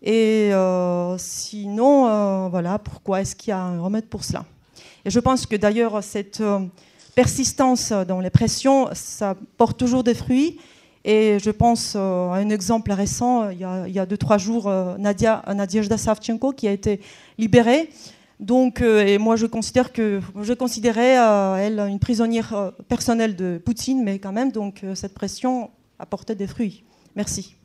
Et 0.02 0.50
euh, 0.52 1.18
sinon, 1.18 2.08
euh, 2.08 2.48
voilà, 2.48 2.78
pourquoi 2.78 3.20
est-ce 3.20 3.36
qu'il 3.36 3.50
y 3.50 3.52
a 3.52 3.60
un 3.60 3.80
remède 3.80 4.06
pour 4.06 4.24
cela? 4.24 4.44
Et 5.04 5.10
je 5.10 5.20
pense 5.20 5.46
que 5.46 5.56
d'ailleurs, 5.56 6.02
cette 6.02 6.40
euh, 6.40 6.60
persistance 7.14 7.92
dans 7.92 8.20
les 8.20 8.30
pressions, 8.30 8.88
ça 8.94 9.36
porte 9.58 9.78
toujours 9.78 10.02
des 10.02 10.14
fruits. 10.14 10.58
Et 11.04 11.38
je 11.42 11.50
pense 11.50 11.96
à 11.96 12.34
un 12.34 12.50
exemple 12.50 12.92
récent, 12.92 13.48
il 13.50 13.58
y 13.58 13.64
a, 13.64 13.88
il 13.88 13.94
y 13.94 13.98
a 13.98 14.04
deux, 14.04 14.18
trois 14.18 14.36
jours, 14.36 14.70
Nadia, 14.98 15.42
Nadiezhda 15.46 15.96
Savchenko 15.96 16.52
qui 16.52 16.68
a 16.68 16.72
été 16.72 17.00
libérée. 17.38 17.88
Donc, 18.39 18.81
euh, 18.81 19.05
et 19.05 19.17
moi, 19.17 19.35
je 19.38 19.45
considère 19.45 19.93
que 19.93 20.19
je 20.41 20.53
considérais 20.53 21.17
euh, 21.17 21.55
elle 21.55 21.80
une 21.80 21.99
prisonnière 21.99 22.53
euh, 22.53 22.72
personnelle 22.89 23.35
de 23.35 23.61
Poutine, 23.64 24.03
mais 24.03 24.19
quand 24.19 24.33
même, 24.33 24.51
donc 24.51 24.83
cette 24.93 25.14
pression 25.14 25.72
a 25.99 26.05
porté 26.05 26.35
des 26.35 26.47
fruits. 26.47 26.83
Merci. 27.15 27.55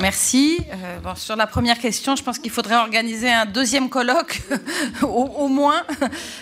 Merci. 0.00 0.58
Euh, 0.72 1.00
bon, 1.00 1.14
sur 1.14 1.36
la 1.36 1.46
première 1.46 1.78
question, 1.78 2.16
je 2.16 2.22
pense 2.22 2.38
qu'il 2.38 2.50
faudrait 2.50 2.76
organiser 2.76 3.30
un 3.30 3.46
deuxième 3.46 3.88
colloque, 3.88 4.42
au, 5.02 5.06
au, 5.06 5.48
moins. 5.48 5.82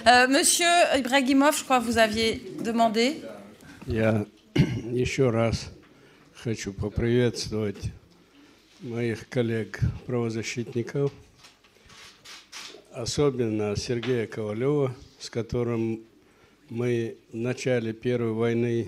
Euh, 0.07 0.29
Monsieur 0.29 0.67
Ibrahimov, 0.97 1.57
je 1.59 1.65
crois 1.65 1.81
que 1.81 1.85
vous 1.85 1.99
aviez 1.99 2.43
demandé. 2.63 3.23
Я 3.87 4.25
еще 4.93 5.31
раз 5.31 5.71
хочу 6.35 6.73
поприветствовать 6.73 7.91
моих 8.83 9.29
коллег-правозащитников. 9.29 11.11
особенно 12.94 13.76
Сергея 13.76 14.28
Ковалева, 14.28 14.96
с 15.20 15.30
которым 15.30 16.02
мы 16.70 17.18
в 17.32 17.36
начале 17.36 17.94
Первой 17.94 18.34
войны 18.34 18.88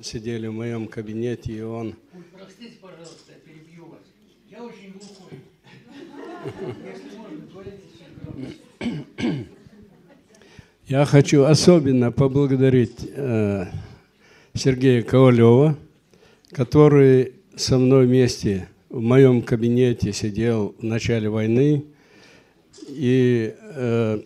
сидели 0.00 0.46
в 0.46 0.52
моем 0.52 0.86
кабинете, 0.86 1.52
и 1.52 1.60
он... 1.62 1.94
Простите, 2.32 2.74
пожалуйста, 2.80 3.32
я 3.32 3.38
перебью 3.38 3.86
вас. 3.86 4.00
Я 4.50 4.62
очень 4.62 4.92
глухой. 4.92 5.40
Я 10.86 11.04
хочу 11.04 11.42
особенно 11.44 12.12
поблагодарить 12.12 13.08
э, 13.08 13.66
Сергея 14.54 15.02
Ковалева, 15.02 15.76
который 16.52 17.32
со 17.56 17.78
мной 17.78 18.06
вместе 18.06 18.68
в 18.88 19.00
моем 19.00 19.42
кабинете 19.42 20.12
сидел 20.12 20.76
в 20.78 20.84
начале 20.84 21.28
войны 21.28 21.86
и 22.88 23.54
э, 23.58 24.20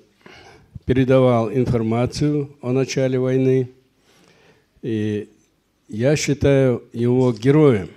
передавал 0.84 1.52
информацию 1.52 2.56
о 2.60 2.72
начале 2.72 3.18
войны. 3.18 3.70
И 4.82 5.28
я 5.88 6.16
считаю 6.16 6.82
его 6.92 7.32
героем. 7.32 7.88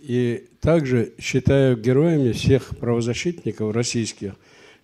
И 0.00 0.46
также 0.60 1.12
считаю 1.18 1.76
героями 1.76 2.32
всех 2.32 2.76
правозащитников 2.78 3.74
российских, 3.74 4.34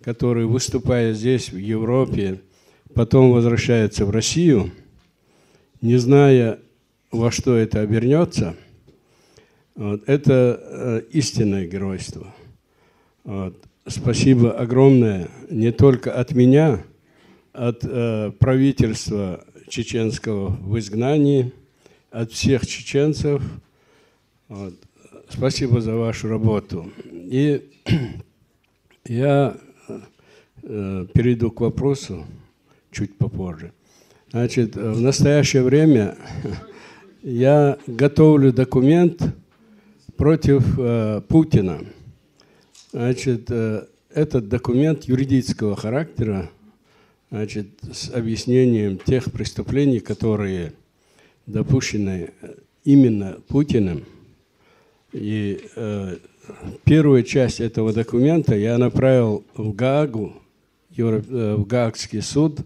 которые, 0.03 0.47
выступая 0.47 1.13
здесь, 1.15 1.51
в 1.51 1.57
Европе, 1.57 2.41
потом 2.95 3.33
возвращаются 3.33 4.07
в 4.07 4.11
Россию, 4.11 4.71
не 5.81 5.97
зная, 5.97 6.59
во 7.11 7.31
что 7.31 7.57
это 7.57 7.81
обернется– 7.81 8.57
вот, 9.77 10.09
это 10.09 10.59
э, 10.63 11.03
истинное 11.11 11.67
геройство. 11.67 12.35
Вот. 13.25 13.63
Спасибо 13.87 14.53
огромное 14.53 15.29
не 15.49 15.73
только 15.73 16.13
от 16.13 16.33
меня, 16.33 16.83
от 17.53 17.85
э, 17.85 18.33
правительства 18.39 19.45
чеченского 19.69 20.49
в 20.49 20.79
изгнании, 20.79 21.53
от 22.11 22.33
всех 22.33 22.67
чеченцев. 22.67 23.43
Вот. 24.49 24.75
Спасибо 25.29 25.81
за 25.81 25.95
вашу 25.95 26.29
работу. 26.29 26.91
И 27.13 27.63
я 29.07 29.57
э, 30.63 31.07
перейду 31.15 31.51
к 31.51 31.61
вопросу 31.61 32.27
чуть 32.91 33.17
попозже. 33.17 33.73
Значит, 34.31 34.77
в 34.77 35.01
настоящее 35.01 35.63
время 35.63 36.17
я 37.23 37.79
готовлю 37.87 38.53
документ, 38.53 39.23
против 40.17 40.79
э, 40.79 41.21
Путина. 41.29 41.81
Значит, 42.97 43.51
э, 43.51 43.85
этот 44.09 44.49
документ 44.49 45.05
юридического 45.05 45.77
характера, 45.77 46.49
значит, 47.31 47.67
с 47.93 48.09
объяснением 48.09 48.97
тех 48.97 49.31
преступлений, 49.31 50.01
которые 50.01 50.73
допущены 51.45 52.31
именно 52.85 53.37
Путиным. 53.49 54.07
И 55.13 55.61
э, 55.77 56.17
первую 56.85 57.23
часть 57.25 57.61
этого 57.61 57.93
документа 57.93 58.57
я 58.57 58.79
направил 58.79 59.45
в 59.55 59.75
Гаагу, 59.75 60.33
э, 60.97 61.55
в 61.59 61.67
Гаагский 61.67 62.23
суд, 62.23 62.61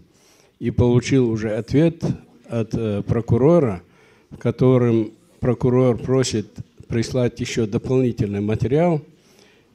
и 0.59 0.71
получил 0.71 1.29
уже 1.29 1.53
ответ 1.57 2.05
от 2.47 2.73
э, 2.73 3.03
прокурора, 3.05 3.83
в 4.29 4.37
котором 4.37 5.11
прокурор 5.41 5.97
просит 5.97 6.47
прислать 6.87 7.37
еще 7.41 7.65
дополнительный 7.65 8.39
материал. 8.39 9.01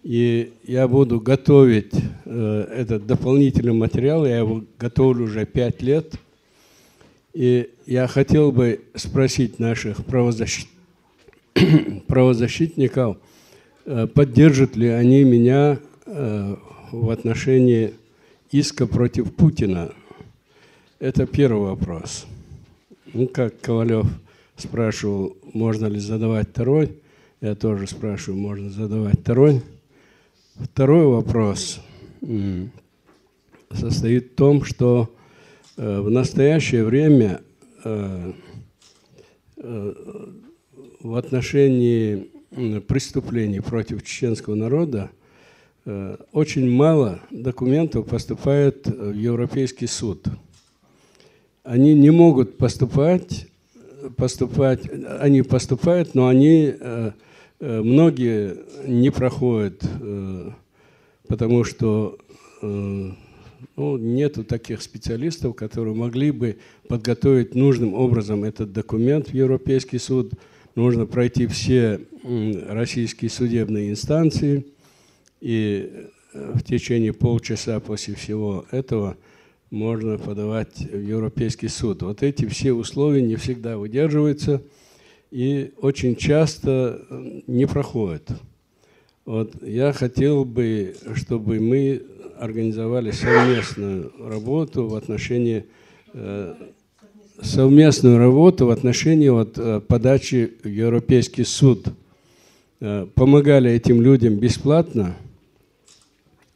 И 0.06 0.52
я 0.62 0.86
буду 0.86 1.18
готовить 1.18 1.92
э, 2.26 2.66
этот 2.76 3.08
дополнительный 3.08 3.72
материал, 3.72 4.24
я 4.24 4.38
его 4.38 4.62
готовлю 4.78 5.24
уже 5.24 5.44
пять 5.46 5.82
лет. 5.82 6.14
И 7.34 7.70
я 7.86 8.06
хотел 8.06 8.52
бы 8.52 8.82
спросить 8.94 9.58
наших 9.58 10.04
правозащит... 10.06 10.68
правозащитников, 12.06 13.16
э, 13.84 14.06
поддержат 14.06 14.76
ли 14.76 14.86
они 14.86 15.24
меня 15.24 15.80
э, 16.06 16.56
в 16.92 17.10
отношении 17.10 17.94
иска 18.52 18.86
против 18.86 19.34
Путина. 19.34 19.90
Это 21.00 21.26
первый 21.26 21.70
вопрос. 21.70 22.26
Ну, 23.12 23.26
как 23.26 23.60
Ковалев 23.60 24.06
спрашивал, 24.56 25.36
можно 25.52 25.86
ли 25.86 25.98
задавать 25.98 26.50
второй. 26.50 26.92
Я 27.40 27.56
тоже 27.56 27.88
спрашиваю, 27.88 28.40
можно 28.40 28.70
задавать 28.70 29.18
второй. 29.18 29.62
Второй 30.58 31.04
вопрос 31.04 31.80
состоит 33.70 34.32
в 34.32 34.34
том, 34.36 34.64
что 34.64 35.14
э, 35.76 36.00
в 36.00 36.08
настоящее 36.08 36.82
время 36.84 37.42
э, 37.84 38.32
э, 39.58 39.94
в 41.02 41.14
отношении 41.14 42.30
преступлений 42.88 43.60
против 43.60 44.02
чеченского 44.02 44.54
народа 44.54 45.10
очень 46.32 46.70
мало 46.70 47.20
документов 47.30 48.06
поступает 48.06 48.86
в 48.86 49.12
Европейский 49.12 49.86
суд. 49.86 50.26
Они 51.64 51.92
не 51.92 52.10
могут 52.10 52.56
поступать, 52.56 53.46
поступать, 54.16 54.80
они 55.20 55.42
поступают, 55.42 56.14
но 56.14 56.28
они 56.28 56.74
многие 57.60 58.58
не 58.86 59.10
проходят, 59.10 59.82
э, 59.82 60.50
потому 61.28 61.64
что 61.64 62.18
э, 62.62 63.10
ну, 63.76 63.96
нету 63.96 64.44
таких 64.44 64.82
специалистов, 64.82 65.54
которые 65.56 65.94
могли 65.94 66.30
бы 66.30 66.58
подготовить 66.88 67.54
нужным 67.54 67.94
образом 67.94 68.44
этот 68.44 68.72
документ 68.72 69.28
в 69.28 69.34
Европейский 69.34 69.98
суд. 69.98 70.32
Нужно 70.74 71.06
пройти 71.06 71.46
все 71.46 72.00
российские 72.68 73.30
судебные 73.30 73.90
инстанции, 73.90 74.66
и 75.40 76.08
в 76.34 76.62
течение 76.62 77.14
полчаса 77.14 77.80
после 77.80 78.14
всего 78.14 78.66
этого 78.70 79.16
можно 79.70 80.18
подавать 80.18 80.76
в 80.80 81.00
Европейский 81.00 81.68
суд. 81.68 82.02
Вот 82.02 82.22
эти 82.22 82.46
все 82.46 82.74
условия 82.74 83.22
не 83.22 83.36
всегда 83.36 83.78
выдерживаются– 83.78 84.62
и 85.36 85.74
очень 85.82 86.16
часто 86.16 87.04
э, 87.10 87.40
не 87.46 87.66
проходит. 87.66 88.30
Вот 89.26 89.62
я 89.62 89.92
хотел 89.92 90.46
бы, 90.46 90.96
чтобы 91.14 91.60
мы 91.60 92.02
организовали 92.38 93.10
совместную 93.10 94.14
работу 94.18 94.86
в 94.88 94.94
отношении 94.94 95.66
э, 96.14 96.54
совместную 97.42 98.16
работу 98.16 98.64
в 98.64 98.70
отношении 98.70 99.28
вот, 99.28 99.58
э, 99.58 99.82
подачи 99.86 100.54
в 100.64 100.68
Европейский 100.68 101.44
суд. 101.44 101.86
Помогали 103.14 103.70
этим 103.70 104.00
людям 104.00 104.36
бесплатно. 104.36 105.16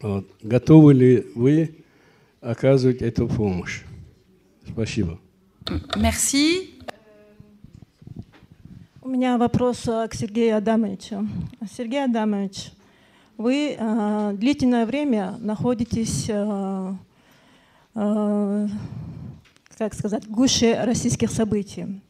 Вот. 0.00 0.26
Готовы 0.42 0.94
ли 0.94 1.26
вы 1.34 1.70
оказывать 2.41 3.02
эту 3.02 3.28
помощь? 3.28 3.83
Спасибо. 4.67 5.18
Merci. 5.97 6.80
У 9.11 9.13
меня 9.13 9.39
вопрос 9.39 9.89
э, 9.89 10.07
к 10.07 10.15
Сергею 10.15 10.57
Адамовичу. 10.57 11.27
Сергей 11.77 12.05
Адамович, 12.05 12.71
вы 13.37 13.75
э, 13.77 14.33
длительное 14.37 14.87
время 14.87 15.35
находитесь, 15.41 16.27
э, 16.29 16.93
э, 17.97 18.69
как 19.77 19.95
сказать, 19.95 20.27
в 20.27 20.31
гуще 20.31 20.85
российских 20.85 21.33
событий. 21.33 22.01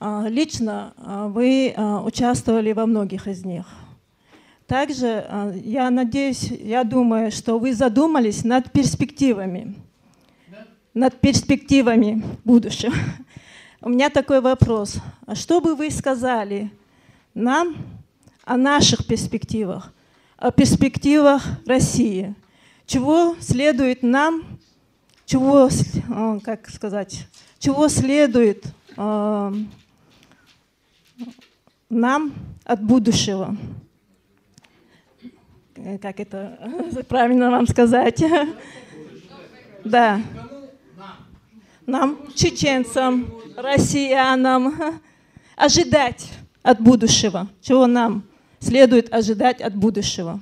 Э, 0.00 0.24
лично 0.30 0.94
вы 0.96 1.74
э, 1.76 1.96
участвовали 1.98 2.72
во 2.72 2.86
многих 2.86 3.28
из 3.28 3.44
них. 3.44 3.66
Также 4.66 5.26
э, 5.28 5.60
я 5.62 5.90
надеюсь, 5.90 6.44
я 6.44 6.84
думаю, 6.84 7.30
что 7.30 7.58
вы 7.58 7.74
задумались 7.74 8.44
над 8.44 8.72
перспективами, 8.72 9.74
над 10.94 11.20
перспективами 11.20 12.24
будущего. 12.46 12.94
У 13.84 13.88
меня 13.88 14.10
такой 14.10 14.40
вопрос. 14.40 14.98
А 15.26 15.34
что 15.34 15.60
бы 15.60 15.74
вы 15.74 15.90
сказали 15.90 16.70
нам 17.34 17.74
о 18.44 18.56
наших 18.56 19.04
перспективах, 19.04 19.92
о 20.36 20.52
перспективах 20.52 21.42
России? 21.66 22.36
Чего 22.86 23.34
следует 23.40 24.04
нам, 24.04 24.60
чего, 25.26 25.68
э, 25.68 26.38
как 26.44 26.70
сказать, 26.70 27.26
чего 27.58 27.88
следует 27.88 28.64
э, 28.96 29.52
нам 31.90 32.34
от 32.62 32.84
будущего? 32.84 33.56
Как 36.00 36.20
это 36.20 37.02
правильно 37.08 37.50
вам 37.50 37.66
сказать? 37.66 38.22
Да 39.84 40.20
нам, 41.85 42.17
чеченцам, 42.35 43.27
россиянам, 43.55 45.01
ожидать 45.55 46.29
от 46.63 46.81
будущего? 46.81 47.47
Чего 47.61 47.87
нам 47.87 48.23
следует 48.59 49.13
ожидать 49.13 49.61
от 49.61 49.75
будущего? 49.75 50.39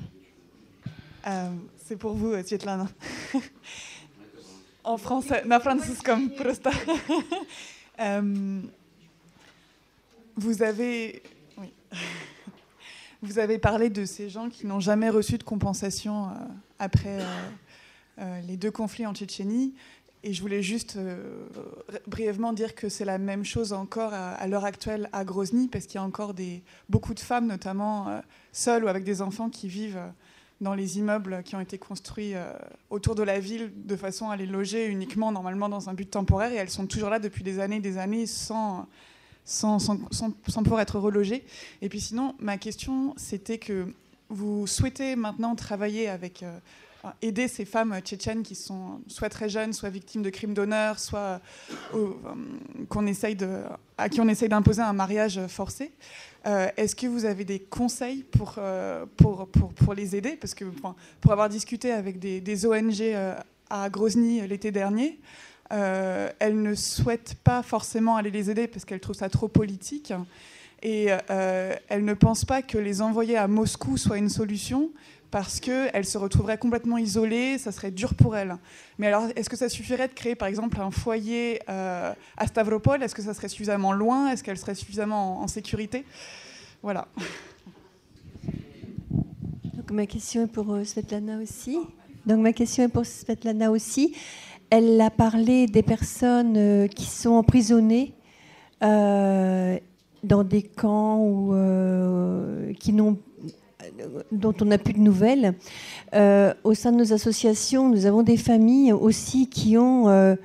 c'est 1.88 1.98
pour 1.98 2.14
vous, 2.14 2.34
Svetlana. 2.44 2.88
en 4.84 4.98
français, 4.98 5.44
na 5.45 5.60
comme 6.03 6.30
просто. 6.32 6.69
vous 10.38 10.61
avez, 10.61 11.24
oui. 11.58 11.74
vous 13.22 13.40
avez 13.40 13.58
parlé 13.58 13.90
de 13.90 14.06
ces 14.06 14.30
gens 14.30 14.50
qui 14.50 14.66
n'ont 14.68 14.80
jamais 14.80 15.10
reçu 15.10 15.38
de 15.38 15.44
compensation 15.44 16.27
euh, 16.27 16.34
après 16.80 17.22
euh, 17.22 17.50
euh, 18.19 18.42
les 18.42 18.58
deux 18.58 18.72
conflits 18.72 19.06
en 19.06 19.14
Tchétchénie. 19.14 19.74
Et 20.23 20.32
je 20.34 20.42
voulais 20.42 20.62
juste 20.62 20.99
brièvement 22.07 22.52
dire 22.52 22.74
que 22.74 22.89
c'est 22.90 23.07
la 23.07 23.16
même 23.16 23.44
chose 23.44 23.73
encore 23.73 24.12
à, 24.12 24.47
l'heure 24.47 24.66
actuelle 24.66 25.08
à 25.12 25.24
Grozny, 25.24 25.66
parce 25.66 25.86
qu'il 25.86 25.94
y 25.94 25.99
a 25.99 26.02
encore 26.02 26.34
des, 26.34 26.62
beaucoup 26.90 27.15
de 27.15 27.20
femmes, 27.20 27.47
notamment 27.47 28.20
seules 28.52 28.84
ou 28.84 28.89
avec 28.89 29.05
des 29.05 29.23
enfants, 29.23 29.49
qui 29.49 29.66
vivent 29.66 30.00
dans 30.60 30.74
les 30.74 30.99
immeubles 30.99 31.42
qui 31.42 31.57
ont 31.57 31.60
été 31.60 31.78
construits 31.78 32.34
autour 32.90 33.15
de 33.15 33.23
la 33.23 33.40
ville 33.40 33.73
de 33.74 33.97
façon 33.97 34.28
à 34.28 34.36
les 34.36 34.44
loger 34.44 34.86
uniquement 34.89 35.32
normalement 35.32 35.70
dans 35.70 35.89
un 35.89 35.94
but 35.94 36.10
temporaire. 36.10 36.52
Et 36.52 36.57
elles 36.57 36.68
sont 36.68 36.86
toujours 36.86 37.08
là 37.08 37.18
depuis 37.18 37.42
des 37.42 37.58
années 37.58 37.76
et 37.76 37.81
des 37.81 37.97
années 37.97 38.26
sans 38.26 38.86
sans, 39.44 40.62
pouvoir 40.62 40.81
être 40.81 40.99
relogé. 40.99 41.44
Et 41.82 41.89
puis 41.89 42.00
sinon, 42.00 42.34
ma 42.39 42.58
question, 42.58 43.15
c'était 43.16 43.58
que 43.58 43.92
vous 44.28 44.66
souhaitez 44.66 45.16
maintenant 45.16 45.55
travailler 45.57 46.08
avec... 46.08 46.44
Euh, 47.05 47.09
aider 47.23 47.49
ces 47.49 47.65
femmes 47.65 47.99
tchétchènes 48.01 48.43
qui 48.43 48.55
sont 48.55 49.01
soit 49.07 49.29
très 49.29 49.49
jeunes, 49.49 49.73
soit 49.73 49.91
victimes 49.91 50.23
de 50.23 50.31
crimes 50.31 50.55
d'honneur, 50.55 50.99
soit 50.99 51.41
euh, 51.95 52.11
euh, 52.97 53.07
essaye 53.07 53.37
à 53.99 54.09
qui 54.09 54.20
on 54.20 54.29
essaye 54.29 54.49
d'imposer 54.49 54.83
un 54.83 54.93
mariage 54.93 55.41
forcé. 55.49 55.93
Est-ce 56.45 56.97
que 56.97 57.07
vous 57.07 57.27
avez 57.27 57.45
des 57.45 57.61
conseils 57.61 58.23
pour, 58.23 58.59
pour, 59.19 59.47
pour, 59.49 59.93
les 59.93 60.17
aider? 60.17 60.37
Parce 60.37 60.55
que 60.55 60.65
pour 60.65 61.33
avoir 61.33 61.51
discuté 61.51 61.93
avec 61.93 62.19
des, 62.19 62.41
des 62.41 62.65
ONG 62.65 63.03
à 63.69 63.91
Grozny 63.91 64.47
l'été 64.49 64.73
dernier, 64.73 65.20
euh, 65.73 66.31
elle 66.41 66.61
ne 66.61 66.75
souhaite 66.75 67.37
pas 67.45 67.62
forcément 67.62 68.17
aller 68.17 68.31
les 68.31 68.51
aider 68.51 68.67
parce 68.67 68.85
qu'elle 68.85 69.01
trouve 69.01 69.15
ça 69.15 69.29
trop 69.29 69.49
politique. 69.49 70.12
Et 70.83 71.09
euh, 71.31 71.75
elle 71.89 72.05
ne 72.05 72.15
pense 72.15 72.45
pas 72.45 72.62
que 72.62 72.79
les 72.79 73.03
envoyer 73.03 73.37
à 73.37 73.47
Moscou 73.47 73.97
soit 73.97 74.19
une 74.19 74.31
solution 74.31 74.91
parce 75.31 75.60
qu'elle 75.60 76.05
se 76.05 76.18
retrouverait 76.18 76.59
complètement 76.59 76.99
isolée, 76.99 77.59
ça 77.59 77.73
serait 77.73 77.91
dur 77.91 78.15
pour 78.15 78.36
elle. 78.36 78.57
Mais 78.99 79.07
alors, 79.07 79.28
est-ce 79.36 79.49
que 79.49 79.57
ça 79.57 79.68
suffirait 79.68 80.09
de 80.09 80.12
créer, 80.12 80.34
par 80.34 80.49
exemple, 80.49 80.81
un 80.81 80.91
foyer 80.91 81.60
euh, 81.68 82.12
à 82.36 82.47
Stavropol? 82.47 83.02
Est-ce 83.02 83.15
que 83.15 83.23
ça 83.23 83.34
serait 83.34 83.49
suffisamment 83.49 83.92
loin? 83.92 84.31
Est-ce 84.31 84.42
qu'elle 84.42 84.59
serait 84.59 84.75
suffisamment 84.75 85.41
en, 85.41 85.47
sécurité? 85.47 86.05
Voilà. 86.83 87.07
Donc, 89.75 89.91
ma 89.92 90.07
question 90.07 90.44
est 90.44 90.52
pour 90.52 90.76
Svetlana 90.84 91.39
aussi. 91.39 91.78
Donc, 92.26 92.41
ma 92.41 92.52
question 92.52 92.84
est 92.84 92.89
pour 92.89 93.07
Svetlana 93.07 93.70
aussi. 93.70 94.15
Elle 94.70 95.00
a 95.00 95.10
parlé 95.10 95.67
des 95.67 95.83
personnes 95.83 96.57
euh, 96.57 96.86
qui 96.86 97.07
sont 97.07 97.31
emprisonnées 97.31 98.15
euh, 98.84 99.76
dans 100.23 100.44
des 100.44 100.62
camps 100.62 101.18
ou, 101.18 101.52
euh, 101.55 102.73
qui 102.75 102.92
n'ont 102.92 103.18
dont 104.33 104.55
on 104.60 104.67
n'a 104.67 104.78
plus 104.78 104.94
de 104.94 105.00
nouvelles. 105.00 105.55
au 106.12 106.75
sein 106.75 106.92
de 106.92 106.97
nos 106.97 107.12
associations, 107.12 107.89
nous 107.89 108.07
avons 108.07 108.23
des 108.23 108.36
familles 108.36 108.92
aussi 108.92 109.49
qui 109.49 109.76
ont 109.76 110.36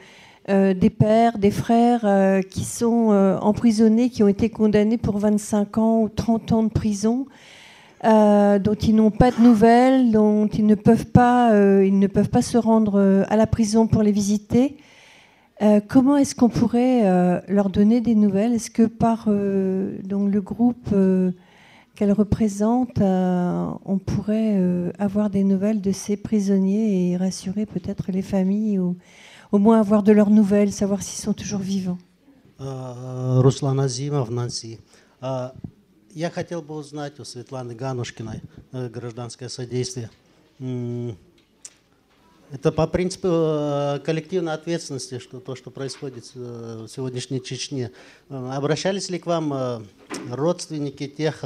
des 0.47 0.89
pères, 0.89 1.37
des 1.37 1.51
frères 1.51 2.41
qui 2.49 2.63
sont 2.63 3.37
emprisonnés, 3.41 4.09
qui 4.09 4.23
ont 4.23 4.27
été 4.27 4.49
condamnés 4.49 4.97
pour 4.97 5.17
25 5.17 5.77
ans 5.77 6.01
ou 6.01 6.09
30 6.09 6.51
ans 6.51 6.63
de 6.63 6.69
prison 6.69 7.25
euh, 8.05 8.59
dont 8.59 8.75
ils 8.75 8.95
n'ont 8.95 9.09
pas 9.09 9.31
de 9.31 9.41
nouvelles, 9.41 10.11
dont 10.11 10.47
ils 10.47 10.65
ne 10.65 10.75
peuvent 10.75 11.07
pas, 11.07 11.53
euh, 11.53 11.83
ils 11.85 11.97
ne 11.97 12.05
peuvent 12.05 12.29
pas 12.29 12.43
se 12.43 12.57
rendre 12.57 12.99
euh, 12.99 13.23
à 13.29 13.35
la 13.35 13.47
prison 13.47 13.87
pour 13.87 14.03
les 14.03 14.11
visiter. 14.11 14.77
comment 15.87 16.17
est-ce 16.17 16.35
qu'on 16.35 16.49
pourrait 16.49 17.03
leur 17.47 17.69
donner 17.69 18.01
des 18.01 18.13
nouvelles? 18.13 18.53
Est-ce 18.53 18.69
que 18.69 18.83
par 18.83 19.29
donc 19.29 20.33
le 20.33 20.41
groupe 20.41 20.93
qu'elle 21.94 22.12
représente, 22.12 23.00
on 23.00 23.98
pourrait 23.98 24.92
avoir 24.98 25.28
des 25.28 25.44
nouvelles 25.44 25.80
de 25.80 25.92
ces 25.92 26.16
prisonniers 26.16 27.10
et 27.10 27.16
rassurer 27.16 27.66
peut-être 27.66 28.10
les 28.10 28.22
familles 28.22 28.78
ou 28.78 28.96
au 29.52 29.58
moins 29.58 29.80
avoir 29.80 30.02
de 30.02 30.12
leurs 30.12 30.30
nouvelles, 30.30 30.72
savoir 30.72 31.02
s'ils 31.02 31.20
sont 31.20 31.34
toujours 31.34 31.60
vivants 31.60 31.98
Ruslan 32.58 33.78
Azimov, 33.78 34.30
Nancy. 34.30 34.78
Я 36.12 36.28
хотел 36.30 36.60
бы 36.60 36.74
узнать 36.74 37.20
у 37.20 37.24
Светланы 37.24 37.74
Ганушкиной 37.74 38.42
э, 38.72 38.88
гражданское 38.88 39.48
содействие. 39.48 40.10
Это 42.51 42.71
по 42.71 42.87
принципу 42.87 43.27
э, 43.27 43.99
коллективной 44.05 44.53
ответственности, 44.53 45.19
что 45.19 45.39
то, 45.39 45.55
что 45.55 45.71
происходит 45.71 46.31
э, 46.35 46.85
в 46.85 46.87
сегодняшней 46.87 47.41
Чечне. 47.41 47.91
Обращались 48.29 49.09
ли 49.09 49.19
к 49.19 49.25
вам 49.25 49.87
родственники 50.31 51.07
тех, 51.07 51.43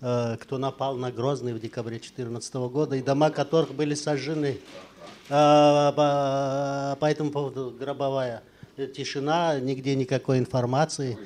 кто 0.00 0.58
напал 0.58 0.96
на 0.96 1.10
Грозный 1.12 1.52
в 1.52 1.60
декабре 1.60 1.98
2014 1.98 2.54
года, 2.54 2.96
и 2.96 3.02
дома 3.02 3.30
которых 3.30 3.74
были 3.74 3.94
сожжены 3.94 4.58
по 5.28 6.98
этому 7.00 7.30
поводу 7.30 7.74
гробовая? 7.78 8.42
тишина, 8.76 9.58
нигде 9.60 9.94
никакой 9.94 10.38
информации. 10.38 11.18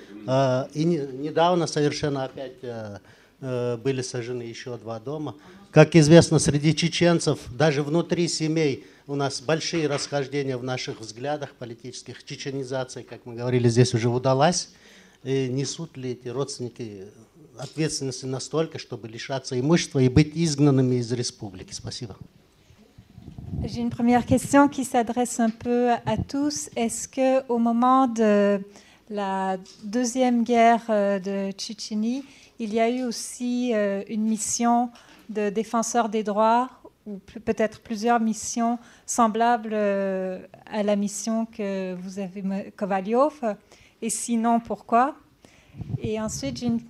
И 0.75 0.85
недавно 0.85 1.67
совершенно 1.67 2.25
опять 2.25 2.59
э, 2.63 2.99
э, 3.41 3.77
были 3.79 4.03
сожжены 4.03 4.43
еще 4.43 4.77
два 4.77 5.01
дома. 5.01 5.35
Как 5.71 5.95
известно, 5.95 6.39
среди 6.39 6.75
чеченцев, 6.75 7.41
даже 7.51 7.83
внутри 7.83 8.27
семей, 8.27 8.87
у 9.07 9.15
нас 9.15 9.43
большие 9.43 9.87
расхождения 9.87 10.57
в 10.57 10.65
наших 10.65 11.01
взглядах 11.01 11.55
политических. 11.55 12.25
Чеченизация, 12.25 13.03
как 13.03 13.27
мы 13.27 13.35
говорили, 13.35 13.69
здесь 13.69 13.93
уже 13.93 14.09
удалась. 14.09 14.71
И 15.25 15.49
несут 15.49 15.97
ли 15.99 16.13
эти 16.13 16.29
родственники 16.29 17.05
ответственности 17.59 18.25
настолько, 18.25 18.79
чтобы 18.79 19.09
лишаться 19.09 19.59
имущества 19.61 19.99
и 19.99 20.09
быть 20.09 20.33
изгнанными 20.35 20.97
из 20.97 21.13
республики? 21.13 21.73
Спасибо. 21.73 22.17
J'ai 23.65 23.81
une 23.81 23.91
première 23.91 24.25
question 24.25 24.69
qui 24.69 24.85
s'adresse 24.85 25.41
un 25.41 25.51
peu 25.51 25.91
à 25.91 26.17
tous. 26.17 26.71
Est-ce 26.77 27.09
que 27.09 27.47
au 27.49 27.59
moment 27.59 28.07
de 28.07 28.61
la 29.11 29.59
deuxième 29.83 30.45
guerre 30.45 30.83
euh, 30.89 31.19
de 31.19 31.51
Tchétchénie, 31.53 32.25
il 32.59 32.73
y 32.73 32.81
a 32.81 32.89
eu 32.89 33.05
aussi 33.05 33.73
euh, 33.75 34.03
une 34.09 34.23
mission 34.23 34.91
de 35.29 35.51
défenseur 35.51 36.09
des 36.09 36.23
droits 36.23 36.71
ou 37.07 37.19
peut-être 37.45 37.81
plusieurs 37.81 38.21
missions 38.21 38.79
semblables 39.07 39.71
euh, 39.73 40.41
à 40.67 40.83
la 40.83 40.97
mission 40.97 41.47
que 41.47 41.95
vous 41.95 42.19
avez 42.19 42.73
Kovalyov 42.77 43.57
Et 44.03 44.11
sinon, 44.11 44.61
pourquoi? 44.61 45.15
Et 46.03 46.21
ensuite, 46.21 46.59
j'ai 46.59 46.67
une 46.67 46.81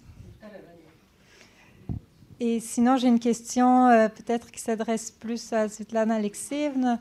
et 2.41 2.61
sinon, 2.61 2.97
j'ai 2.97 3.09
une 3.09 3.19
question 3.19 3.89
euh, 3.89 4.09
peut-être 4.09 4.53
qui 4.53 4.61
s'adresse 4.61 5.11
plus 5.11 5.53
à 5.53 5.69
Svetlana 5.69 6.15
Alexeevna. 6.15 7.01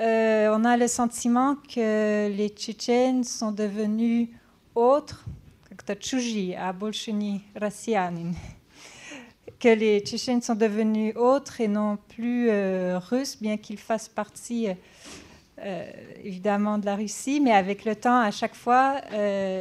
Euh, 0.00 0.54
on 0.56 0.64
a 0.64 0.76
le 0.76 0.86
sentiment 0.86 1.56
que 1.56 2.28
les 2.28 2.48
Tchétchènes 2.48 3.24
sont 3.24 3.50
devenus 3.50 4.28
autres, 4.76 5.24
que 9.65 9.69
les 9.69 9.99
Tchétchènes 9.99 10.41
sont 10.41 10.55
devenus 10.55 11.15
autres 11.15 11.61
et 11.61 11.67
non 11.67 11.97
plus 12.15 12.49
euh, 12.49 12.99
russes, 12.99 13.37
bien 13.41 13.57
qu'ils 13.57 13.79
fassent 13.79 14.09
partie 14.09 14.67
évidemment 16.23 16.79
de 16.79 16.87
la 16.87 16.95
Russie, 16.95 17.39
mais 17.39 17.51
avec 17.51 17.85
le 17.85 17.95
temps, 17.95 18.19
à 18.19 18.31
chaque 18.31 18.55
fois, 18.55 18.99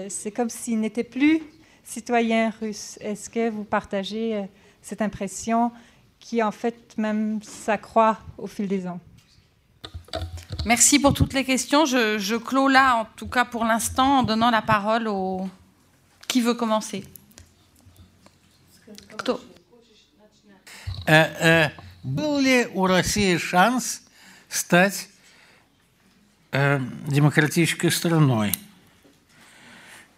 c'est 0.09 0.31
comme 0.35 0.49
s'ils 0.49 0.81
n'étaient 0.81 1.05
plus 1.05 1.43
citoyen 1.91 2.53
russe. 2.61 2.99
Est-ce 3.01 3.29
que 3.29 3.51
vous 3.51 3.65
partagez 3.65 4.37
euh, 4.37 4.43
cette 4.81 5.03
impression 5.03 5.73
qui 6.21 6.43
en 6.43 6.53
fait 6.53 6.97
même 6.97 7.43
s'accroît 7.43 8.19
au 8.39 8.47
fil 8.47 8.69
des 8.69 8.87
ans 8.87 9.01
Merci 10.65 10.99
pour 10.99 11.15
toutes 11.15 11.33
les 11.33 11.45
questions. 11.45 11.87
Je, 11.87 12.19
je 12.19 12.37
clôt 12.37 12.69
là, 12.69 12.97
en 12.97 13.07
tout 13.17 13.27
cas 13.27 13.45
pour 13.45 13.65
l'instant, 13.65 14.19
en 14.19 14.23
donnant 14.23 14.51
la 14.51 14.63
parole 14.63 15.09
au... 15.09 15.49
Qui 16.29 16.41
veut 16.41 16.55
commencer 16.55 17.05
Кто? 19.17 19.41
Э, 21.06 21.68
э, 21.68 21.72
был 22.04 22.40
ли 22.40 22.68
у 22.74 22.88
России 22.88 23.38
шанс 23.38 24.02
стать 24.50 25.08
э, 26.52 26.80
демократической 27.08 27.90
страной? 27.90 28.54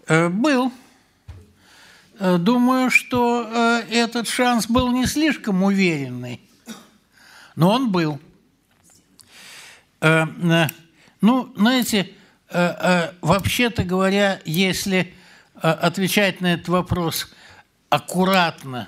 Был. 0.08 0.72
Э, 2.20 2.38
думаю, 2.38 2.90
что 2.90 3.48
э, 3.48 3.84
этот 3.92 4.28
шанс 4.28 4.68
был 4.68 4.92
не 4.92 5.06
слишком 5.06 5.62
уверенный, 5.62 6.42
но 7.56 7.72
он 7.72 7.92
был. 7.92 8.20
Э, 10.02 10.26
ну, 11.22 11.54
знаете, 11.56 12.12
вообще-то 12.50 13.84
говоря, 13.84 14.40
если 14.46 15.14
отвечать 15.56 16.40
на 16.40 16.54
этот 16.54 16.70
вопрос 16.70 17.30
аккуратно, 17.90 18.88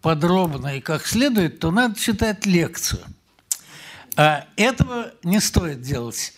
подробно 0.00 0.76
и 0.76 0.80
как 0.80 1.06
следует, 1.06 1.60
то 1.60 1.70
надо 1.70 1.98
читать 1.98 2.46
лекцию. 2.46 3.02
А 4.16 4.46
этого 4.56 5.12
не 5.22 5.40
стоит 5.40 5.80
делать, 5.80 6.34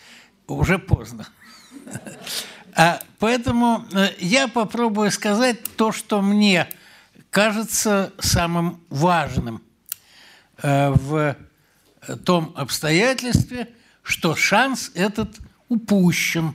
уже 0.47 0.78
поздно. 0.78 1.26
А 2.74 3.00
поэтому 3.18 3.84
э, 3.92 4.10
я 4.18 4.48
попробую 4.48 5.10
сказать 5.10 5.58
то, 5.76 5.90
что 5.90 6.22
мне 6.22 6.68
кажется 7.30 8.12
самым 8.18 8.80
важным 8.90 9.62
э, 10.62 10.90
в 10.90 11.36
том 12.24 12.52
обстоятельстве, 12.56 13.68
что 14.02 14.34
шанс 14.36 14.90
этот 14.94 15.36
упущен. 15.68 16.55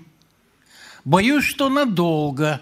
Боюсь, 1.03 1.43
что 1.43 1.69
надолго. 1.69 2.61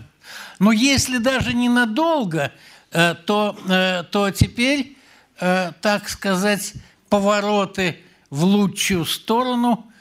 Но 0.59 0.71
если 0.71 1.17
даже 1.17 1.53
не 1.53 1.69
надолго, 1.69 2.51
то, 2.93 4.05
то 4.11 4.31
теперь, 4.31 4.97
так 5.37 6.07
сказать, 6.07 6.73
повороты 7.09 7.97
в 8.29 8.43
лучшую 8.43 9.05
сторону 9.05 9.91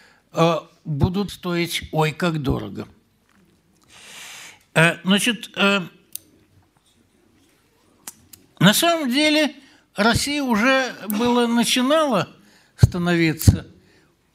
будут 0.85 1.31
стоить 1.33 1.89
ой 1.93 2.13
как 2.13 2.43
дорого. 2.43 2.87
Э, 4.75 4.97
значит, 5.05 5.51
э, 5.57 5.81
на 8.59 8.75
самом 8.75 9.11
деле 9.11 9.55
Россия 9.95 10.43
уже 10.43 10.95
было 11.09 11.47
начинала 11.47 12.29
становиться, 12.77 13.67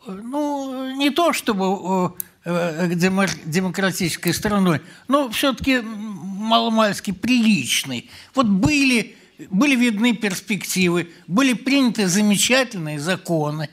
ну, 0.06 0.95
не 0.95 1.10
то 1.10 1.34
чтобы 1.34 2.16
э, 2.45 2.94
демократической 2.94 4.32
страной, 4.32 4.82
но 5.08 5.30
все-таки 5.30 5.82
маломальски 6.38 7.12
приличной. 7.12 8.10
Вот 8.34 8.48
были, 8.48 9.16
были 9.50 9.76
видны 9.76 10.14
перспективы, 10.16 11.12
были 11.28 11.54
приняты 11.54 12.08
замечательные 12.08 13.00
законы. 13.00 13.70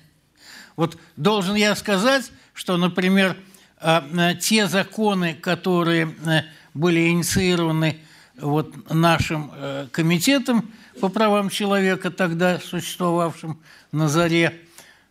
Вот 0.76 0.98
должен 1.16 1.54
я 1.54 1.74
сказать, 1.76 2.30
что, 2.52 2.76
например, 2.76 3.36
а, 3.78 4.34
те 4.34 4.66
законы, 4.66 5.34
которые 5.34 6.14
э, 6.24 6.42
были 6.72 7.08
инициированы 7.08 7.98
вот 8.36 8.92
нашим 8.92 9.52
комитетом 9.92 10.72
по 11.00 11.08
правам 11.08 11.50
человека, 11.50 12.10
тогда 12.10 12.58
существовавшим 12.58 13.60
на 13.92 14.08
заре 14.08 14.60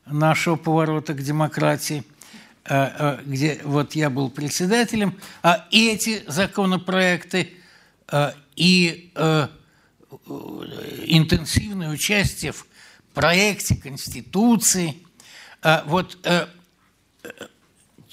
нашего 0.05 0.55
поворота 0.55 1.13
к 1.13 1.21
демократии, 1.21 2.03
где 2.65 3.59
вот 3.63 3.93
я 3.93 4.09
был 4.09 4.29
председателем, 4.29 5.19
а 5.41 5.67
эти 5.71 6.23
законопроекты 6.27 7.53
и 8.55 9.11
интенсивное 11.07 11.89
участие 11.89 12.53
в 12.53 12.65
проекте 13.13 13.75
Конституции, 13.75 14.95
вот 15.85 16.17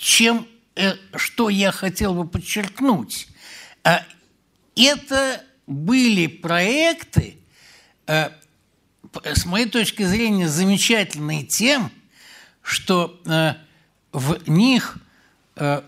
чем, 0.00 0.48
э, 0.76 0.94
что 1.14 1.50
я 1.50 1.72
хотел 1.72 2.14
бы 2.14 2.26
подчеркнуть, 2.26 3.28
это 4.76 5.44
были 5.66 6.26
проекты, 6.26 7.38
э, 8.06 8.30
с 9.22 9.44
моей 9.44 9.66
точки 9.66 10.02
зрения, 10.02 10.48
замечательные 10.48 11.44
тем, 11.44 11.92
что 12.62 13.20
э, 13.26 13.54
в 14.12 14.48
них 14.48 14.96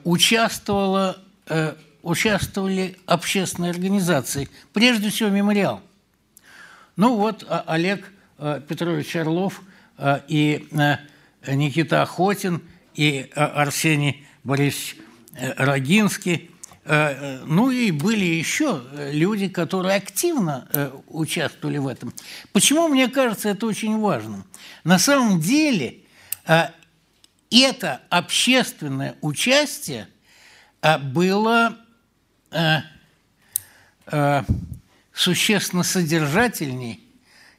участвовала, 0.05 1.19
участвовали 2.03 2.99
общественные 3.07 3.71
организации, 3.71 4.49
прежде 4.73 5.11
всего 5.11 5.31
«Мемориал». 5.31 5.81
Ну 6.97 7.17
вот 7.17 7.45
а, 7.49 7.65
Олег 7.67 8.05
Петрович 8.69 9.17
Орлов 9.17 9.63
и 10.29 10.69
Никита 11.47 12.03
Охотин– 12.03 12.61
и 12.95 13.31
э, 13.35 13.41
Арсений 13.41 14.27
Борисович 14.45 14.97
э, 15.35 15.53
Рогинский. 15.57 16.51
Э, 16.85 17.41
ну 17.47 17.71
и 17.71 17.91
были 17.91 18.25
еще 18.25 18.83
люди, 19.13 19.49
которые 19.49 19.97
активно 19.97 20.69
участвовали 21.09 21.79
в 21.79 21.87
этом. 21.87 22.13
Почему, 22.53 22.89
мне 22.89 23.09
кажется, 23.09 23.51
это 23.51 23.67
очень 23.67 23.99
важно? 23.99 24.45
На 24.85 24.99
самом 24.99 25.41
деле 25.41 25.99
это 27.61 28.01
общественное 28.09 29.17
участие 29.21 30.09
было 31.01 31.79
существенно 35.13 35.83
содержательнее, 35.83 36.99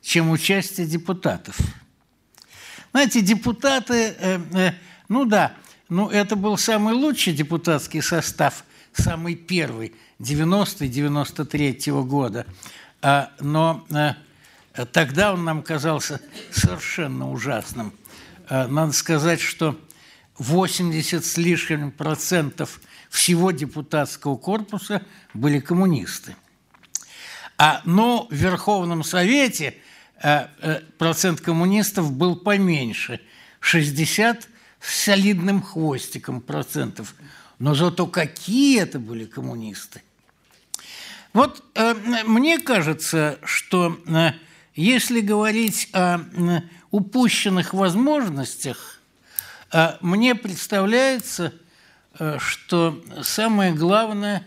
чем 0.01 0.31
участие 0.31 0.87
депутатов. 0.87 1.57
Знаете, 2.91 3.21
депутаты 3.21 4.41
ну 5.09 5.25
да, 5.25 5.53
ну 5.89 6.09
это 6.09 6.35
был 6.35 6.57
самый 6.57 6.93
лучший 6.95 7.33
депутатский 7.33 8.01
состав, 8.01 8.63
самый 8.93 9.35
первый, 9.35 9.93
90-93 10.19 11.91
-го 11.91 12.03
года. 12.03 12.45
А, 13.01 13.31
но 13.39 13.85
тогда 14.91 15.33
он 15.33 15.43
нам 15.43 15.61
казался 15.61 16.19
совершенно 16.51 17.29
ужасным. 17.29 17.93
А, 18.47 18.67
надо 18.67 18.93
сказать, 18.93 19.41
что 19.41 19.79
80 20.37 21.23
с 21.23 21.37
лишним 21.37 21.91
процентов 21.91 22.81
всего 23.09 23.51
депутатского 23.51 24.37
корпуса 24.37 25.03
были 25.33 25.59
коммунисты. 25.59 26.35
А, 27.57 27.81
но 27.85 28.27
в 28.29 28.33
Верховном 28.33 29.03
Совете 29.03 29.75
а, 30.21 30.49
а, 30.61 30.81
процент 30.97 31.41
коммунистов 31.41 32.11
был 32.11 32.35
поменьше– 32.35 33.19
60 33.63 34.49
с 34.81 35.03
солидным 35.05 35.61
хвостиком 35.61 36.41
процентов. 36.41 37.15
Но 37.59 37.73
зато 37.73 38.07
какие 38.07 38.81
это 38.81 38.99
были 38.99 39.25
коммунисты. 39.25 40.01
Вот 41.31 41.63
э, 41.73 41.93
мне 42.25 42.59
кажется, 42.59 43.39
что 43.43 43.97
э, 44.05 44.31
если 44.75 45.21
говорить 45.21 45.89
о 45.93 46.19
э, 46.19 46.61
упущенных 46.93 47.73
возможностях, 47.73 49.01
э, 49.71 49.97
мне 50.01 50.35
представляется, 50.35 51.51
э, 52.19 52.37
что 52.37 53.03
самое 53.23 53.73
главное 53.73 54.45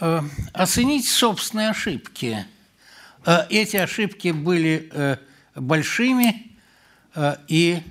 э, 0.00 0.20
оценить 0.52 1.08
собственные 1.08 1.70
ошибки. 1.70 2.46
Эти 3.48 3.76
ошибки 3.76 4.28
были 4.28 5.18
большими 5.54 6.52
и 7.48 7.82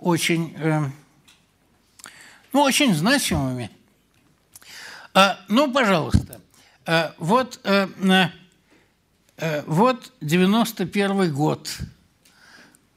очень, 0.00 0.56
ну, 2.52 2.62
очень 2.62 2.92
значимыми. 2.92 3.70
А, 5.14 5.38
ну, 5.46 5.72
пожалуйста, 5.72 6.40
а, 6.84 7.14
вот, 7.18 7.60
вот 9.66 10.12
91 10.20 11.32
год, 11.32 11.68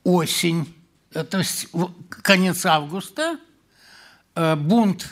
осень, 0.06 0.74
э, 1.14 1.26
то 1.26 1.40
есть 1.40 1.68
конец 2.10 2.66
августа, 2.66 3.38
э, 4.36 4.56
бунт, 4.56 5.10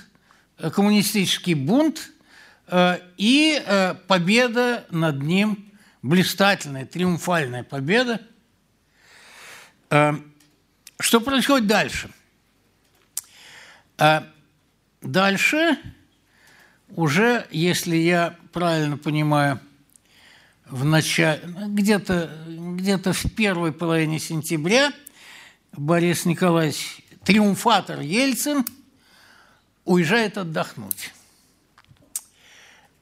э, 0.57 0.69
коммунистический 0.69 1.55
бунт 1.55 2.09
и 3.17 3.93
победа 4.07 4.87
над 4.89 5.21
ним, 5.21 5.69
блистательная, 6.01 6.85
триумфальная 6.85 7.63
победа 7.63 8.21
что 9.89 11.19
происходит 11.19 11.67
дальше? 11.67 12.09
Дальше 15.01 15.77
уже, 16.95 17.45
если 17.51 17.97
я 17.97 18.35
правильно 18.53 18.97
понимаю, 18.97 19.59
в 20.73 20.85
начале, 20.85 21.39
где-то 21.67 22.35
где 22.47 22.97
в 22.97 23.35
первой 23.35 23.71
половине 23.71 24.17
сентября 24.17 24.91
Борис 25.73 26.25
Николаевич, 26.25 27.05
триумфатор 27.23 27.99
Ельцин, 27.99 28.65
уезжает 29.85 30.39
отдохнуть. 30.39 31.13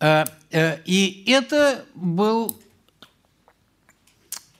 А, 0.01 0.25
э, 0.49 0.79
и 0.83 1.23
это 1.27 1.85
был 1.95 2.59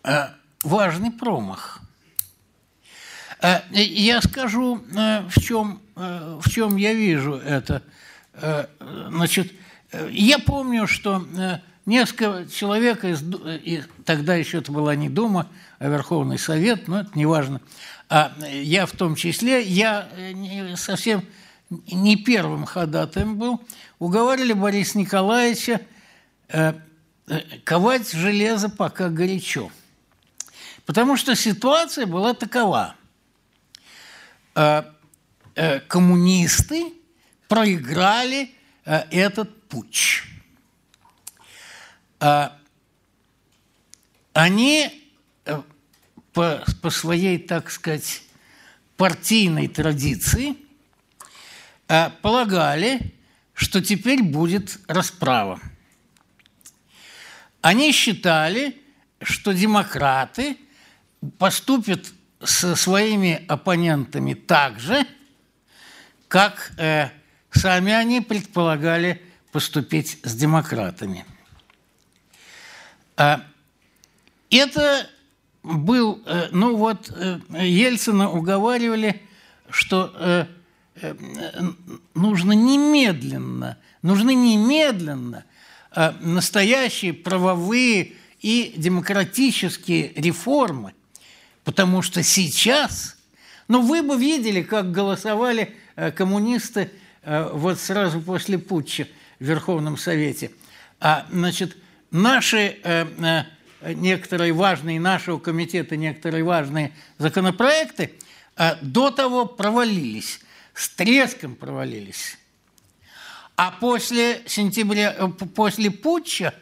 э, 0.03 0.29
важный 0.63 1.11
промах. 1.11 1.81
Э, 3.41 3.59
я 3.71 4.21
скажу, 4.21 4.85
э, 4.95 5.27
в 5.27 5.41
чем, 5.41 5.81
э, 5.97 6.39
в 6.41 6.49
чем 6.49 6.77
я 6.77 6.93
вижу 6.93 7.33
это. 7.33 7.83
Значит, 8.79 9.51
я 10.09 10.39
помню, 10.39 10.87
что 10.87 11.27
несколько 11.91 12.47
человек, 12.49 13.03
из, 13.03 13.21
и 13.21 13.83
тогда 14.05 14.35
еще 14.35 14.57
это 14.59 14.71
была 14.71 14.95
не 14.95 15.09
Дума, 15.09 15.47
а 15.77 15.87
Верховный 15.87 16.39
Совет, 16.39 16.87
но 16.87 17.01
это 17.01 17.11
не 17.13 17.25
важно, 17.25 17.61
а 18.09 18.33
я 18.51 18.85
в 18.85 18.91
том 18.91 19.15
числе, 19.15 19.61
я 19.61 20.09
совсем 20.75 21.23
не 21.69 22.15
первым 22.15 22.65
ходатаем 22.65 23.37
был, 23.37 23.61
уговаривали 23.99 24.53
Бориса 24.53 24.97
Николаевича 24.97 25.81
ковать 27.63 28.11
железо 28.11 28.69
пока 28.69 29.09
горячо. 29.09 29.71
Потому 30.85 31.15
что 31.15 31.35
ситуация 31.35 32.05
была 32.05 32.33
такова. 32.33 32.95
Коммунисты 35.87 36.93
проиграли 37.47 38.51
этот 38.83 39.67
путь. 39.69 40.23
Они 44.33 45.11
по, 46.33 46.63
по 46.81 46.89
своей, 46.89 47.39
так 47.39 47.71
сказать, 47.71 48.23
партийной 48.95 49.67
традиции 49.67 50.55
полагали, 52.21 53.13
что 53.53 53.81
теперь 53.81 54.23
будет 54.23 54.79
расправа. 54.87 55.59
Они 57.61 57.91
считали, 57.91 58.81
что 59.21 59.53
демократы 59.53 60.57
поступят 61.37 62.13
со 62.43 62.75
своими 62.75 63.45
оппонентами 63.47 64.33
так 64.33 64.79
же, 64.79 65.05
как 66.27 66.71
э, 66.77 67.09
сами 67.51 67.91
они 67.91 68.21
предполагали 68.21 69.21
поступить 69.51 70.17
с 70.23 70.33
демократами. 70.33 71.25
А, 73.21 73.43
это 74.49 75.07
был, 75.61 76.23
э, 76.25 76.47
ну 76.51 76.75
вот, 76.75 77.11
э, 77.15 77.39
Ельцина 77.51 78.31
уговаривали, 78.31 79.21
что 79.69 80.11
э, 80.15 80.45
нужно 82.15 82.53
немедленно, 82.53 83.77
нужны 84.01 84.33
немедленно 84.33 85.45
настоящие 86.21 87.13
правовые 87.13 88.13
и 88.39 88.73
демократические 88.75 90.13
реформы, 90.15 90.93
потому 91.63 92.01
что 92.01 92.23
сейчас, 92.23 93.17
ну 93.67 93.81
вы 93.81 94.01
бы 94.01 94.17
видели, 94.17 94.63
как 94.63 94.91
голосовали 94.91 95.75
коммунисты 96.15 96.91
вот 97.23 97.79
сразу 97.79 98.19
после 98.21 98.57
путча 98.57 99.07
в 99.39 99.43
Верховном 99.43 99.97
Совете. 99.97 100.51
А, 100.99 101.25
значит, 101.31 101.77
наши 102.11 102.77
некоторые 103.81 104.53
важные 104.53 104.99
нашего 104.99 105.39
комитета, 105.39 105.97
некоторые 105.97 106.43
важные 106.43 106.91
законопроекты 107.17 108.13
до 108.81 109.09
того 109.09 109.45
провалились, 109.45 110.41
с 110.73 110.89
треском 110.89 111.55
провалились. 111.55 112.37
А 113.55 113.71
после 113.71 114.41
сентября, 114.45 115.13
после 115.55 115.89
путча 115.89 116.53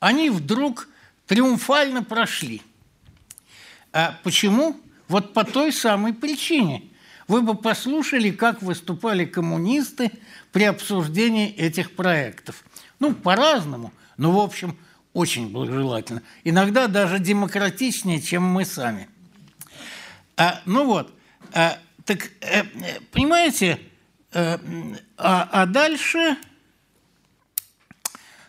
они 0.00 0.30
вдруг 0.30 0.88
триумфально 1.26 2.02
прошли. 2.02 2.62
А 3.92 4.18
почему? 4.22 4.80
Вот 5.08 5.32
по 5.32 5.44
той 5.44 5.72
самой 5.72 6.12
причине. 6.12 6.84
Вы 7.26 7.42
бы 7.42 7.54
послушали, 7.54 8.30
как 8.30 8.62
выступали 8.62 9.24
коммунисты 9.24 10.10
при 10.52 10.64
обсуждении 10.64 11.54
этих 11.54 11.94
проектов. 11.94 12.64
Ну, 13.00 13.14
по-разному, 13.14 13.92
но, 14.16 14.32
в 14.32 14.38
общем, 14.38 14.78
очень 15.12 15.50
благожелательно. 15.50 16.22
Иногда 16.44 16.86
даже 16.86 17.18
демократичнее, 17.18 18.20
чем 18.20 18.42
мы 18.44 18.64
сами. 18.64 19.08
А, 20.36 20.60
ну 20.64 20.84
вот, 20.84 21.12
а, 21.52 21.78
так, 22.04 22.30
э, 22.40 22.64
понимаете, 23.10 23.80
э, 24.32 24.58
а, 25.16 25.48
а 25.50 25.66
дальше, 25.66 26.36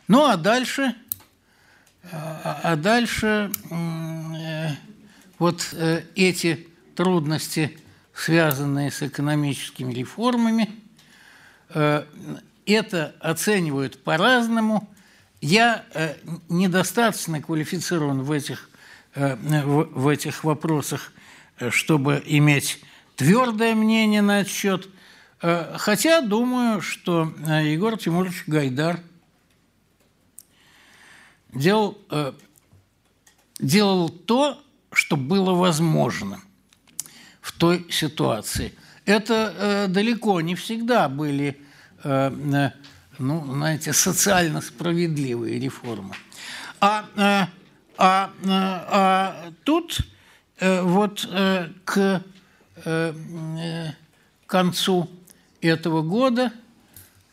ну 0.08 0.26
а 0.26 0.38
дальше– 0.38 0.96
а, 2.12 2.60
а 2.64 2.76
дальше 2.76 3.52
э, 3.70 4.70
вот 5.38 5.68
э, 5.74 6.04
эти 6.16 6.68
трудности, 6.96 7.78
связанные 8.14 8.90
с 8.90 9.04
экономическими 9.04 9.94
реформами, 9.94 10.70
э, 11.70 12.06
это 12.66 13.16
оценивают 13.20 14.04
по-разному. 14.04 14.90
Я 15.42 15.86
недостаточно 16.50 17.42
квалифицирован 17.42 18.24
в 18.24 18.32
этих, 18.32 18.70
в 19.16 20.08
этих 20.08 20.44
вопросах, 20.44 21.14
чтобы 21.70 22.22
иметь 22.26 22.82
твердое 23.16 23.74
мнение 23.74 24.22
на 24.22 24.42
этот 24.42 24.52
счет. 24.52 24.90
Хотя 25.40 26.22
думаю, 26.22 26.82
что 26.82 27.34
Егор 27.64 27.98
Тимурович 27.98 28.44
Гайдар– 28.48 29.00
делал, 31.54 31.98
э, 32.10 32.34
делал 33.60 34.10
то, 34.10 34.62
что 34.92 35.18
было 35.18 35.54
возможно 35.54 36.42
в 37.42 37.52
той 37.52 37.86
ситуации. 37.90 38.74
Это 39.06 39.54
э, 39.58 39.88
далеко 39.88 40.42
не 40.42 40.56
всегда 40.56 41.10
были, 41.10 41.60
э, 42.04 42.32
э, 42.54 42.72
ну, 43.20 43.46
знаете, 43.46 43.94
социально 43.94 44.62
справедливые 44.62 45.60
реформы. 45.60 46.16
А, 46.80 47.06
э, 47.16 47.48
а, 47.98 48.32
э, 48.42 48.48
а 48.48 49.54
тут 49.66 50.00
э, 50.60 50.82
вот 50.82 51.28
к 51.84 52.24
концу 54.48 55.10
этого 55.60 56.02
года 56.02 56.54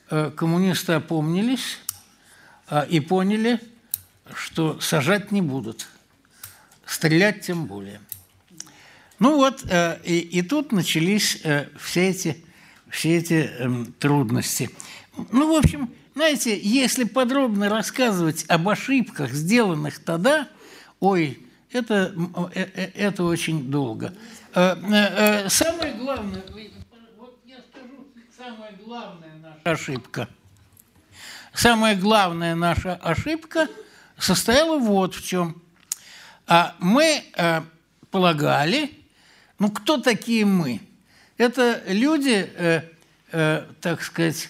коммунисты 0.08 0.94
опомнились 0.94 1.78
э, 2.68 2.88
и 2.88 2.98
поняли, 2.98 3.60
что 4.34 4.80
сажать 4.80 5.30
не 5.30 5.40
будут, 5.40 5.86
стрелять 6.84 7.42
тем 7.42 7.66
более. 7.66 8.00
Ну 9.20 9.36
вот, 9.36 9.64
и, 10.04 10.18
и 10.18 10.42
тут 10.42 10.72
начались 10.72 11.42
все 11.78 12.08
эти, 12.08 12.44
все 12.90 13.16
эти 13.16 13.50
эм, 13.58 13.92
трудности. 13.94 14.70
Ну, 15.32 15.54
в 15.54 15.56
общем, 15.58 15.90
знаете, 16.14 16.58
если 16.58 17.04
подробно 17.04 17.68
рассказывать 17.68 18.44
об 18.48 18.68
ошибках, 18.68 19.32
сделанных 19.32 20.02
тогда, 20.02 20.48
ой, 21.00 21.40
это, 21.70 22.14
э, 22.54 22.90
это 22.94 23.24
очень 23.24 23.70
долго. 23.70 24.14
Самое 24.54 25.94
главное, 25.98 26.42
вот 27.18 27.38
я 27.44 27.56
скажу, 27.70 28.06
самая 28.36 28.72
главная 28.84 29.34
наша 29.42 29.60
ошибка. 29.64 30.28
Самая 31.52 31.96
главная 31.96 32.54
наша 32.54 32.94
ошибка– 32.94 33.68
состояла 34.18 34.78
вот 34.78 35.14
в 35.14 35.24
чем. 35.24 35.60
А 36.46 36.76
мы 36.78 37.24
э, 37.36 37.62
полагали, 38.10 38.90
ну 39.58 39.70
кто 39.70 39.98
такие 39.98 40.44
мы? 40.44 40.80
Это 41.38 41.82
люди, 41.86 42.50
э, 42.56 42.82
э, 43.32 43.66
так 43.80 44.02
сказать, 44.02 44.44
э, 44.44 44.48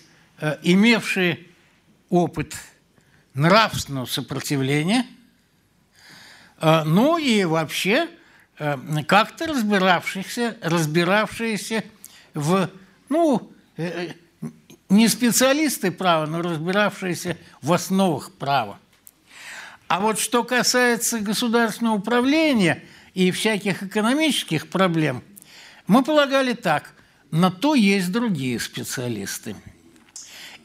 имевшие 0.63 1.47
опыт 2.09 2.55
нравственного 3.37 4.07
сопротивления, 4.07 5.07
э, 6.61 6.83
ну 6.85 7.19
и 7.19 7.45
вообще 7.45 8.09
э, 8.59 8.77
как-то 9.07 9.47
разбиравшихся, 9.47 10.57
разбиравшиеся 10.63 11.85
в, 12.35 12.71
ну, 13.09 13.53
э, 13.77 14.09
э, 14.09 14.49
не 14.89 15.09
специалисты 15.09 15.91
права, 15.91 16.27
но 16.27 16.43
разбиравшиеся 16.43 17.37
в 17.61 17.73
основах 17.73 18.33
права. 18.33 18.79
А 19.89 20.01
вот 20.01 20.19
что 20.19 20.43
касается 20.43 21.21
государственного 21.21 21.97
управления 21.97 22.83
и 23.15 23.31
всяких 23.31 23.83
экономических 23.83 24.69
проблем, 24.69 25.23
мы 25.87 26.03
полагали 26.03 26.55
так, 26.55 26.93
на 27.31 27.51
то 27.51 27.75
есть 27.75 28.11
другие 28.11 28.59
специалисты. 28.59 29.55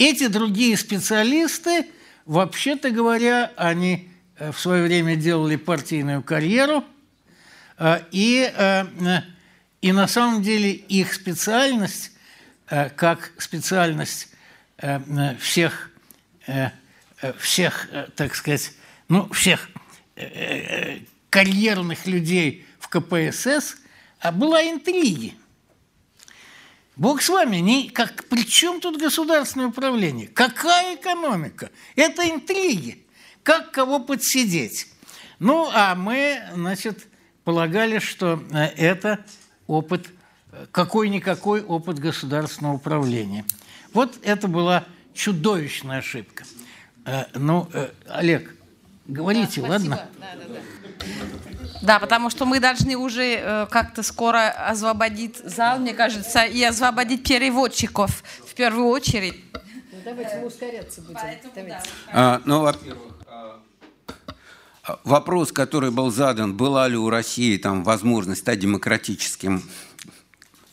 Эти 0.03 0.25
другие 0.25 0.77
специалисты, 0.77 1.85
вообще-то 2.25 2.89
говоря, 2.89 3.51
они 3.55 4.09
э, 4.35 4.51
в 4.51 4.59
свое 4.59 4.85
время 4.85 5.15
делали 5.15 5.57
партийную 5.57 6.23
карьеру, 6.23 6.83
э, 7.77 7.99
и, 8.09 8.51
э, 8.51 8.85
и 9.83 9.91
на 9.91 10.07
самом 10.07 10.41
деле 10.41 10.71
их 10.71 11.13
специальность, 11.13 12.13
как 12.65 13.31
специальность 13.37 14.29
всех, 15.39 15.91
всех 17.37 17.87
так 18.15 18.33
сказать, 18.33 18.71
ну, 19.07 19.31
всех 19.33 19.69
карьерных 21.29 22.07
людей 22.07 22.65
в 22.79 22.87
КПСС, 22.87 23.75
а 24.19 24.31
была 24.31 24.63
интриги. 24.63 25.35
Бог 26.95 27.21
с 27.21 27.29
вами, 27.29 27.57
не, 27.57 27.89
как, 27.89 28.25
при 28.25 28.45
чем 28.45 28.81
тут 28.81 28.99
государственное 28.99 29.67
управление? 29.67 30.27
Какая 30.27 30.95
экономика? 30.95 31.69
Это 31.95 32.29
интриги. 32.29 33.05
Как 33.43 33.71
кого 33.71 33.99
подсидеть? 33.99 34.87
Ну, 35.39 35.69
а 35.73 35.95
мы, 35.95 36.41
значит, 36.53 37.07
полагали, 37.43 37.99
что 37.99 38.43
э, 38.51 38.65
это 38.77 39.25
опыт, 39.67 40.07
какой-никакой 40.71 41.63
опыт 41.63 41.97
государственного 41.97 42.73
управления. 42.73 43.45
Вот 43.93 44.19
это 44.21 44.47
была 44.47 44.85
чудовищная 45.13 45.99
ошибка. 45.99 46.43
Ну, 47.33 47.67
Олег, 48.07 48.55
Говорите, 49.07 49.61
да, 49.61 49.67
ладно? 49.67 50.07
Да, 50.19 50.27
да, 50.35 50.45
да. 50.47 50.59
Да, 51.81 51.99
потому 51.99 52.29
что 52.29 52.45
мы 52.45 52.59
должны 52.59 52.95
уже 52.95 53.35
э, 53.35 53.67
как-то 53.69 54.03
скоро 54.03 54.49
освободить 54.49 55.37
зал, 55.37 55.79
мне 55.79 55.93
кажется, 55.93 56.43
и 56.43 56.63
освободить 56.63 57.27
переводчиков 57.27 58.23
в 58.45 58.53
первую 58.53 58.87
очередь. 58.87 59.43
Ну, 59.53 59.99
давайте 60.05 60.37
мы 60.37 60.47
ускоряться 60.47 61.01
будем. 61.01 61.19
Давайте. 61.55 61.81
А, 62.13 62.41
ну, 62.45 62.61
во-первых, 62.61 63.11
вопрос, 65.03 65.51
который 65.51 65.91
был 65.91 66.11
задан, 66.11 66.55
была 66.55 66.87
ли 66.87 66.97
у 66.97 67.09
России 67.09 67.57
там 67.57 67.83
возможность 67.83 68.41
стать 68.41 68.59
демократическим 68.59 69.63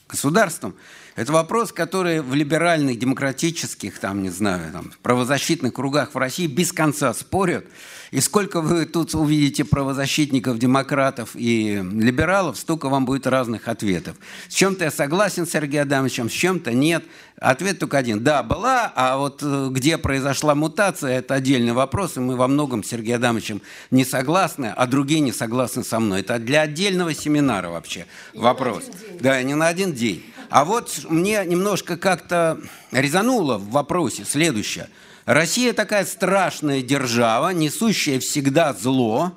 государством, 0.09 0.75
это 1.19 1.33
вопрос, 1.33 1.73
который 1.73 2.21
в 2.21 2.33
либеральных, 2.33 2.97
демократических, 2.97 3.99
там, 3.99 4.23
не 4.23 4.31
знаю, 4.31 4.71
там, 4.71 4.93
правозащитных 5.03 5.75
кругах 5.75 6.15
в 6.15 6.17
России 6.17 6.47
без 6.47 6.73
конца 6.73 7.13
спорят. 7.13 7.67
И 8.13 8.21
сколько 8.21 8.61
вы 8.61 8.87
тут 8.87 9.17
увидите 9.17 9.65
правозащитников, 9.65 10.61
демократов 10.61 11.31
и 11.35 11.85
либералов, 11.93 12.57
столько 12.57 12.89
вам 12.89 13.05
будет 13.05 13.27
разных 13.27 13.67
ответов. 13.67 14.17
С 14.49 14.55
чем-то 14.55 14.85
я 14.85 14.93
согласен 14.93 15.45
с 15.45 15.51
Сергеем 15.51 15.89
Адамовичем, 15.89 16.31
с 16.31 16.33
чем-то 16.33 16.73
нет. 16.73 17.05
Ответ 17.41 17.81
только 17.81 17.99
один. 17.99 18.23
Да, 18.23 18.45
была, 18.45 18.93
а 18.95 19.19
вот 19.19 19.41
э, 19.43 19.69
где 19.73 19.99
произошла 19.99 20.55
мутация, 20.55 21.19
это 21.19 21.35
отдельный 21.35 21.73
вопрос, 21.73 22.17
и 22.17 22.21
мы 22.21 22.37
во 22.37 22.47
многом 22.47 22.85
с 22.85 22.89
Сергеем 22.89 23.19
Адамовичем 23.19 23.61
не 23.91 24.05
согласны, 24.05 24.73
а 24.75 24.87
другие 24.87 25.19
не 25.19 25.33
согласны 25.33 25.83
со 25.83 25.99
мной. 25.99 26.21
Это 26.21 26.39
для 26.39 26.61
отдельного 26.61 27.13
семинара 27.13 27.71
вообще 27.71 28.07
и 28.35 28.39
вопрос. 28.39 28.85
Да, 29.21 29.43
не 29.43 29.57
на 29.57 29.67
один 29.67 29.93
день. 29.93 30.25
А 30.51 30.65
вот 30.65 31.05
мне 31.09 31.45
немножко 31.45 31.97
как-то 31.97 32.59
резануло 32.91 33.59
в 33.59 33.71
вопросе 33.71 34.25
следующее. 34.25 34.89
Россия 35.27 35.75
такая 35.75 36.07
страшная 36.07 36.81
держава, 36.81 37.51
несущая 37.51 38.19
всегда 38.19 38.73
зло. 38.73 39.33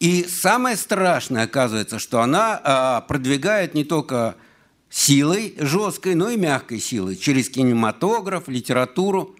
И 0.00 0.24
самое 0.24 0.76
страшное, 0.76 1.44
оказывается, 1.44 1.98
что 1.98 2.20
она 2.20 2.60
а, 2.64 3.00
продвигает 3.02 3.74
не 3.74 3.84
только 3.84 4.34
силой 4.88 5.54
жесткой, 5.58 6.16
но 6.16 6.30
и 6.30 6.36
мягкой 6.36 6.80
силой, 6.80 7.16
через 7.16 7.48
кинематограф, 7.48 8.48
литературу. 8.48 9.36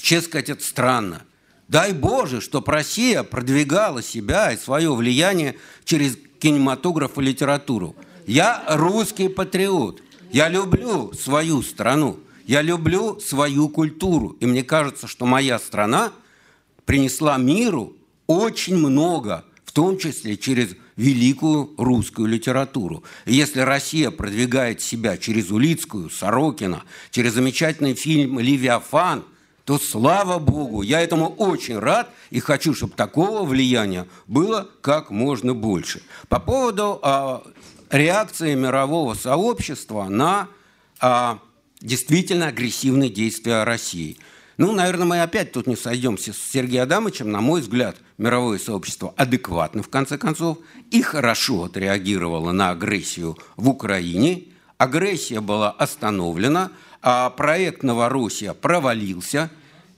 Честно 0.00 0.30
сказать, 0.30 0.48
это 0.48 0.64
странно. 0.64 1.22
Дай 1.68 1.92
Боже, 1.92 2.40
чтобы 2.40 2.72
Россия 2.72 3.22
продвигала 3.22 4.02
себя 4.02 4.50
и 4.50 4.56
свое 4.56 4.92
влияние 4.92 5.56
через 5.84 6.16
кинематограф 6.40 7.18
и 7.18 7.22
литературу. 7.22 7.94
Я 8.26 8.64
русский 8.66 9.28
патриот– 9.28 10.00
я 10.32 10.48
люблю 10.48 11.12
свою 11.12 11.62
страну, 11.62 12.18
я 12.46 12.62
люблю 12.62 13.20
свою 13.20 13.68
культуру. 13.68 14.36
И 14.40 14.46
мне 14.46 14.62
кажется, 14.62 15.06
что 15.06 15.26
моя 15.26 15.58
страна 15.58 16.12
принесла 16.84 17.36
миру 17.38 17.94
очень 18.26 18.76
много, 18.76 19.44
в 19.64 19.72
том 19.72 19.98
числе 19.98 20.36
через 20.36 20.74
великую 20.96 21.70
русскую 21.78 22.28
литературу. 22.28 23.02
И 23.24 23.34
если 23.34 23.60
Россия 23.60 24.10
продвигает 24.10 24.80
себя 24.82 25.16
через 25.16 25.50
Улицкую, 25.50 26.10
Сорокина, 26.10 26.82
через 27.10 27.34
замечательный 27.34 27.94
фильм 27.94 28.38
«Левиафан», 28.38 29.24
то 29.64 29.78
слава 29.78 30.38
Богу, 30.38 30.82
я 30.82 31.00
этому 31.00 31.28
очень 31.28 31.78
рад 31.78 32.10
и 32.30 32.40
хочу, 32.40 32.74
чтобы 32.74 32.94
такого 32.94 33.44
влияния 33.44 34.08
было 34.26 34.68
как 34.80 35.10
можно 35.10 35.54
больше. 35.54 36.02
По 36.28 36.40
поводу 36.40 36.98
а, 37.02 37.44
реакция 37.90 38.54
мирового 38.54 39.14
сообщества 39.14 40.04
на 40.04 40.48
а, 41.00 41.38
действительно 41.80 42.48
агрессивные 42.48 43.10
действия 43.10 43.64
России. 43.64 44.18
Ну, 44.56 44.72
наверное, 44.72 45.06
мы 45.06 45.22
опять 45.22 45.52
тут 45.52 45.66
не 45.66 45.76
сойдемся 45.76 46.32
с 46.32 46.38
Сергеем 46.38 46.82
Адамовичем. 46.82 47.30
На 47.30 47.40
мой 47.40 47.62
взгляд, 47.62 47.96
мировое 48.18 48.58
сообщество 48.58 49.14
адекватно, 49.16 49.82
в 49.82 49.88
конце 49.88 50.18
концов, 50.18 50.58
и 50.90 51.00
хорошо 51.00 51.64
отреагировало 51.64 52.52
на 52.52 52.70
агрессию 52.70 53.38
в 53.56 53.70
Украине. 53.70 54.44
Агрессия 54.76 55.40
была 55.40 55.70
остановлена, 55.70 56.72
а 57.02 57.30
проект 57.30 57.82
«Новороссия» 57.82 58.52
провалился. 58.52 59.50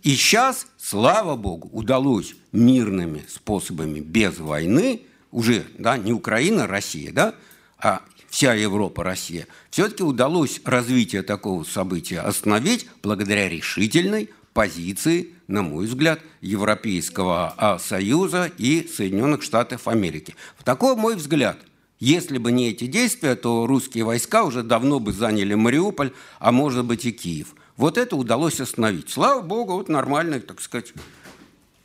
И 0.05 0.11
сейчас, 0.11 0.67
слава 0.79 1.37
богу, 1.37 1.69
удалось 1.73 2.35
мирными 2.53 3.25
способами, 3.29 3.99
без 4.01 4.39
войны, 4.39 5.03
уже 5.33 5.65
да, 5.79 5.97
не 5.97 6.13
Украина, 6.13 6.65
а 6.65 6.67
Россия, 6.69 7.13
да, 7.13 7.35
а 7.83 8.03
вся 8.31 8.55
Европа, 8.55 9.03
Россия, 9.03 9.47
все-таки 9.71 10.03
удалось 10.03 10.61
развитие 10.65 11.23
такого 11.23 11.65
события 11.65 12.21
остановить 12.21 12.87
благодаря 13.03 13.49
решительной 13.49 14.31
позиции, 14.55 15.35
на 15.49 15.63
мой 15.63 15.87
взгляд, 15.87 16.21
Европейского 16.41 17.55
а, 17.57 17.79
Союза 17.79 18.51
и 18.59 18.87
Соединенных 18.87 19.43
Штатов 19.43 19.89
Америки. 19.89 20.37
В 20.57 20.65
такой 20.65 20.97
мой 20.97 21.17
взгляд. 21.17 21.59
Если 21.99 22.39
бы 22.39 22.51
не 22.51 22.71
эти 22.71 22.87
действия, 22.87 23.37
то 23.37 23.67
русские 23.67 24.05
войска 24.05 24.43
уже 24.43 24.63
давно 24.63 24.99
бы 24.99 25.13
заняли 25.13 25.55
Мариуполь, 25.55 26.13
а 26.41 26.51
может 26.51 26.85
быть 26.85 27.05
и 27.05 27.13
Киев. 27.13 27.55
Вот 27.77 27.97
это 27.97 28.17
удалось 28.17 28.61
остановить. 28.61 29.09
Слава 29.09 29.41
богу, 29.41 29.75
вот 29.75 29.89
нормальное, 29.89 30.41
так 30.41 30.61
сказать, 30.61 30.93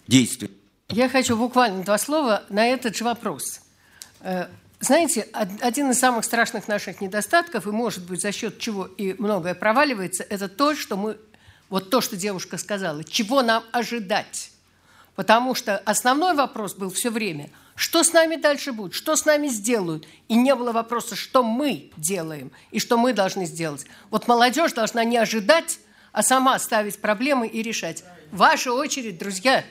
действие. 0.07 0.51
Я 0.89 1.07
хочу 1.07 1.37
буквально 1.37 1.83
два 1.83 1.97
слова 1.97 2.43
на 2.49 2.67
этот 2.67 2.95
же 2.95 3.03
вопрос. 3.03 3.61
Знаете, 4.79 5.27
один 5.33 5.89
из 5.89 5.99
самых 5.99 6.23
страшных 6.23 6.67
наших 6.67 7.01
недостатков, 7.01 7.65
и, 7.65 7.71
может 7.71 8.05
быть, 8.05 8.21
за 8.21 8.31
счет 8.31 8.59
чего 8.59 8.85
и 8.85 9.15
многое 9.17 9.55
проваливается, 9.55 10.23
это 10.23 10.47
то, 10.47 10.75
что 10.75 10.95
мы, 10.95 11.17
вот 11.69 11.89
то, 11.89 11.99
что 11.99 12.15
девушка 12.15 12.57
сказала, 12.57 13.03
чего 13.03 13.41
нам 13.41 13.63
ожидать. 13.71 14.51
Потому 15.15 15.55
что 15.55 15.79
основной 15.79 16.35
вопрос 16.35 16.75
был 16.75 16.91
все 16.91 17.09
время, 17.09 17.49
что 17.73 18.03
с 18.03 18.13
нами 18.13 18.35
дальше 18.35 18.71
будет, 18.71 18.93
что 18.93 19.15
с 19.15 19.25
нами 19.25 19.47
сделают. 19.47 20.07
И 20.27 20.35
не 20.35 20.53
было 20.53 20.71
вопроса, 20.71 21.15
что 21.15 21.41
мы 21.41 21.89
делаем 21.97 22.51
и 22.69 22.79
что 22.79 22.97
мы 22.97 23.13
должны 23.13 23.47
сделать. 23.47 23.87
Вот 24.11 24.27
молодежь 24.27 24.73
должна 24.73 25.03
не 25.03 25.17
ожидать, 25.17 25.79
а 26.11 26.21
сама 26.21 26.59
ставить 26.59 27.01
проблемы 27.01 27.47
и 27.47 27.63
решать. 27.63 28.03
Ваша 28.31 28.73
очередь, 28.73 29.17
друзья. 29.17 29.65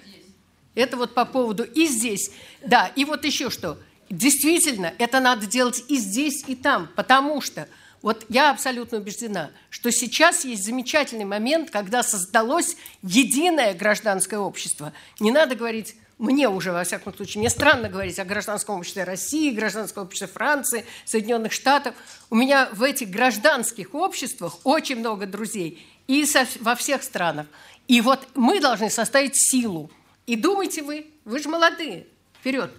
Это 0.74 0.96
вот 0.96 1.14
по 1.14 1.24
поводу 1.24 1.62
и 1.62 1.86
здесь. 1.86 2.32
Да, 2.60 2.90
и 2.96 3.04
вот 3.04 3.24
еще 3.24 3.50
что– 3.50 3.78
Действительно, 4.08 4.94
это 4.98 5.20
надо 5.20 5.46
делать 5.46 5.84
и 5.88 5.96
здесь, 5.96 6.44
и 6.46 6.54
там, 6.54 6.88
потому 6.94 7.40
что 7.40 7.68
вот 8.02 8.24
я 8.28 8.50
абсолютно 8.50 8.98
убеждена, 8.98 9.50
что 9.68 9.90
сейчас 9.90 10.44
есть 10.44 10.64
замечательный 10.64 11.24
момент, 11.24 11.70
когда 11.70 12.02
создалось 12.02 12.76
единое 13.02 13.74
гражданское 13.74 14.38
общество. 14.38 14.92
Не 15.18 15.32
надо 15.32 15.56
говорить 15.56 15.96
мне 16.18 16.48
уже, 16.48 16.72
во 16.72 16.84
всяком 16.84 17.14
случае, 17.14 17.40
мне 17.40 17.50
странно 17.50 17.88
говорить 17.88 18.18
о 18.18 18.24
гражданском 18.24 18.78
обществе 18.78 19.04
России, 19.04 19.50
гражданском 19.50 20.04
обществе 20.04 20.28
Франции, 20.28 20.86
Соединенных 21.04 21.52
Штатов. 21.52 21.94
У 22.30 22.36
меня 22.36 22.68
в 22.72 22.82
этих 22.82 23.10
гражданских 23.10 23.94
обществах 23.94 24.58
очень 24.64 24.96
много 24.96 25.26
друзей 25.26 25.86
и 26.06 26.24
со, 26.24 26.46
во 26.60 26.74
всех 26.74 27.02
странах. 27.02 27.46
И 27.88 28.00
вот 28.00 28.26
мы 28.34 28.60
должны 28.60 28.88
составить 28.88 29.36
силу. 29.36 29.90
И 30.26 30.36
думайте 30.36 30.82
вы, 30.82 31.06
вы 31.24 31.38
же 31.38 31.48
молодые, 31.48 32.06
вперед. 32.40 32.70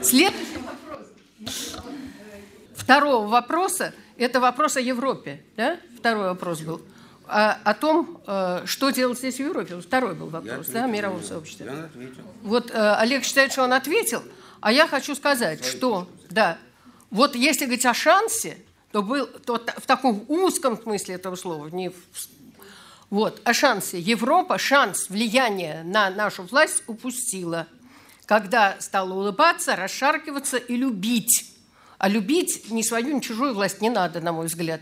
Следующий 0.00 0.58
вопрос. 0.58 1.76
Второго 2.74 3.26
вопроса, 3.26 3.94
это 4.16 4.40
вопрос 4.40 4.76
о 4.76 4.80
Европе, 4.80 5.42
да? 5.56 5.78
Второй 5.96 6.24
вопрос 6.24 6.60
был. 6.60 6.82
А, 7.26 7.58
о 7.64 7.72
том, 7.72 8.20
э, 8.26 8.62
что 8.66 8.90
делать 8.90 9.18
здесь 9.18 9.36
в 9.36 9.40
Европе. 9.40 9.80
Второй 9.80 10.14
был 10.14 10.28
вопрос, 10.28 10.66
да, 10.68 10.86
мирового 10.86 11.22
сообщества. 11.22 11.88
Вот 12.42 12.70
э, 12.70 12.94
Олег 12.96 13.24
считает, 13.24 13.52
что 13.52 13.62
он 13.62 13.72
ответил, 13.72 14.22
а 14.60 14.72
я 14.72 14.86
хочу 14.86 15.14
сказать, 15.14 15.64
что, 15.64 16.06
да, 16.28 16.58
вот 17.10 17.34
если 17.34 17.64
говорить 17.64 17.86
о 17.86 17.94
шансе, 17.94 18.58
то 18.92 19.02
был 19.02 19.26
то 19.26 19.54
в 19.54 19.86
таком 19.86 20.24
узком 20.28 20.80
смысле 20.80 21.14
этого 21.14 21.36
слова, 21.36 21.68
не 21.68 21.88
в, 21.88 21.94
вот, 23.08 23.40
о 23.44 23.54
шансе. 23.54 23.98
Европа 23.98 24.58
шанс 24.58 25.08
влияния 25.08 25.82
на 25.84 26.10
нашу 26.10 26.42
власть 26.42 26.82
упустила– 26.86 27.66
когда 28.26 28.76
стала 28.80 29.12
улыбаться, 29.14 29.76
расшаркиваться 29.76 30.56
и 30.56 30.76
любить. 30.76 31.50
А 31.98 32.08
любить 32.08 32.70
ни 32.70 32.82
свою, 32.82 33.16
ни 33.16 33.20
чужую 33.20 33.54
власть 33.54 33.80
не 33.80 33.90
надо, 33.90 34.20
на 34.20 34.32
мой 34.32 34.46
взгляд. 34.46 34.80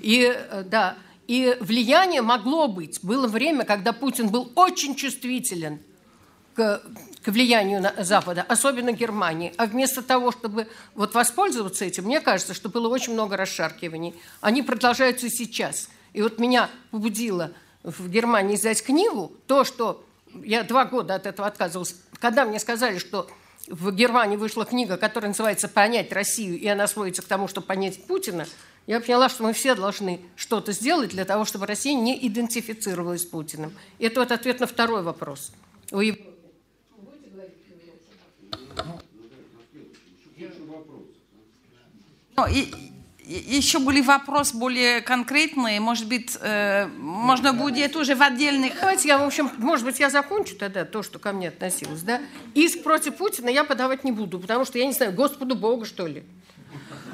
И, 0.00 0.24
э, 0.24 0.64
да, 0.64 0.96
и 1.26 1.56
влияние 1.60 2.22
могло 2.22 2.68
быть. 2.68 3.00
Было 3.02 3.26
время, 3.26 3.64
когда 3.64 3.92
Путин 3.92 4.28
был 4.28 4.50
очень 4.54 4.94
чувствителен 4.94 5.80
к, 6.54 6.82
к 7.22 7.28
влиянию 7.28 7.82
на 7.82 7.94
Запада, 8.02 8.44
особенно 8.48 8.92
Германии. 8.92 9.52
А 9.58 9.66
вместо 9.66 10.02
того, 10.02 10.32
чтобы 10.32 10.68
вот 10.94 11.14
воспользоваться 11.14 11.84
этим, 11.84 12.04
мне 12.04 12.20
кажется, 12.20 12.54
что 12.54 12.68
было 12.68 12.88
очень 12.88 13.12
много 13.12 13.36
расшаркиваний. 13.36 14.14
Они 14.40 14.62
продолжаются 14.62 15.28
сейчас. 15.28 15.90
И 16.14 16.22
вот 16.22 16.38
меня 16.38 16.70
побудило 16.90 17.52
в 17.82 18.08
Германии 18.08 18.56
издать 18.56 18.82
книгу, 18.82 19.32
то, 19.46 19.64
что 19.64 20.04
я 20.42 20.62
два 20.62 20.84
года 20.84 21.14
от 21.14 21.26
этого 21.26 21.46
отказывалась 21.46 21.94
когда 22.20 22.44
мне 22.44 22.58
сказали, 22.58 22.98
что 22.98 23.30
в 23.66 23.90
Германии 23.92 24.36
вышла 24.36 24.64
книга, 24.64 24.96
которая 24.96 25.30
называется 25.30 25.68
«Понять 25.68 26.12
Россию», 26.12 26.58
и 26.58 26.66
она 26.66 26.86
сводится 26.86 27.22
к 27.22 27.26
тому, 27.26 27.48
чтобы 27.48 27.66
понять 27.66 28.04
Путина, 28.06 28.46
я 28.86 29.00
поняла, 29.00 29.28
что 29.28 29.42
мы 29.42 29.52
все 29.52 29.74
должны 29.74 30.20
что-то 30.34 30.72
сделать 30.72 31.10
для 31.10 31.26
того, 31.26 31.44
чтобы 31.44 31.66
Россия 31.66 31.94
не 31.94 32.26
идентифицировалась 32.26 33.22
с 33.22 33.26
Путиным. 33.26 33.76
И 33.98 34.06
это 34.06 34.20
вот 34.20 34.32
ответ 34.32 34.60
на 34.60 34.66
второй 34.66 35.02
вопрос. 35.02 35.52
У 35.90 36.00
Ев... 36.00 36.16
Ну, 42.36 42.46
и, 42.46 42.72
еще 43.28 43.78
были 43.78 44.00
вопросы 44.00 44.56
более 44.56 45.02
конкретные, 45.02 45.80
может 45.80 46.08
быть, 46.08 46.36
э, 46.40 46.86
можно 46.86 47.52
будет 47.52 47.94
уже 47.94 48.14
в 48.14 48.22
отдельных... 48.22 48.80
Давайте 48.80 49.08
я, 49.08 49.18
в 49.18 49.22
общем, 49.22 49.50
может 49.58 49.84
быть, 49.84 50.00
я 50.00 50.08
закончу 50.08 50.56
тогда 50.56 50.86
то, 50.86 51.02
что 51.02 51.18
ко 51.18 51.32
мне 51.32 51.48
относилось, 51.48 52.00
да? 52.00 52.22
Иск 52.54 52.82
против 52.82 53.16
Путина 53.16 53.50
я 53.50 53.64
подавать 53.64 54.02
не 54.02 54.12
буду, 54.12 54.38
потому 54.38 54.64
что 54.64 54.78
я 54.78 54.86
не 54.86 54.92
знаю, 54.92 55.12
Господу 55.12 55.56
Богу, 55.56 55.84
что 55.84 56.06
ли. 56.06 56.24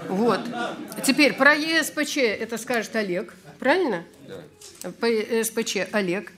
Вот. 0.09 0.41
Теперь 1.05 1.33
про 1.33 1.55
ЕСПЧ 1.55 2.19
это 2.19 2.59
скажет 2.59 2.95
Олег, 2.95 3.35
правильно? 3.59 4.05
Да. 4.29 4.91
По 4.93 5.07
ЕСПЧ 5.07 5.89
Олег. 5.91 6.33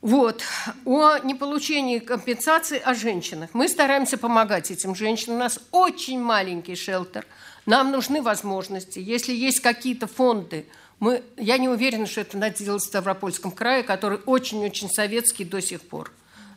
Вот. 0.00 0.42
О 0.84 1.18
неполучении 1.18 2.00
компенсации 2.00 2.80
о 2.84 2.94
женщинах. 2.94 3.50
Мы 3.52 3.68
стараемся 3.68 4.18
помогать 4.18 4.72
этим 4.72 4.96
женщинам. 4.96 5.36
У 5.36 5.40
нас 5.40 5.60
очень 5.70 6.20
маленький 6.20 6.74
шелтер– 6.74 7.24
нам 7.66 7.90
нужны 7.90 8.22
возможности. 8.22 9.00
Если 9.00 9.34
есть 9.34 9.60
какие-то 9.60 10.06
фонды, 10.06 10.66
мы, 11.00 11.22
я 11.36 11.58
не 11.58 11.68
уверена, 11.68 12.06
что 12.06 12.22
это 12.22 12.38
надо 12.38 12.56
делать 12.56 12.82
в 12.82 12.86
Ставропольском 12.86 13.50
крае, 13.50 13.82
который 13.82 14.20
очень-очень 14.24 14.88
советский 14.88 15.44
до 15.44 15.60
сих 15.60 15.82
пор. 15.82 16.12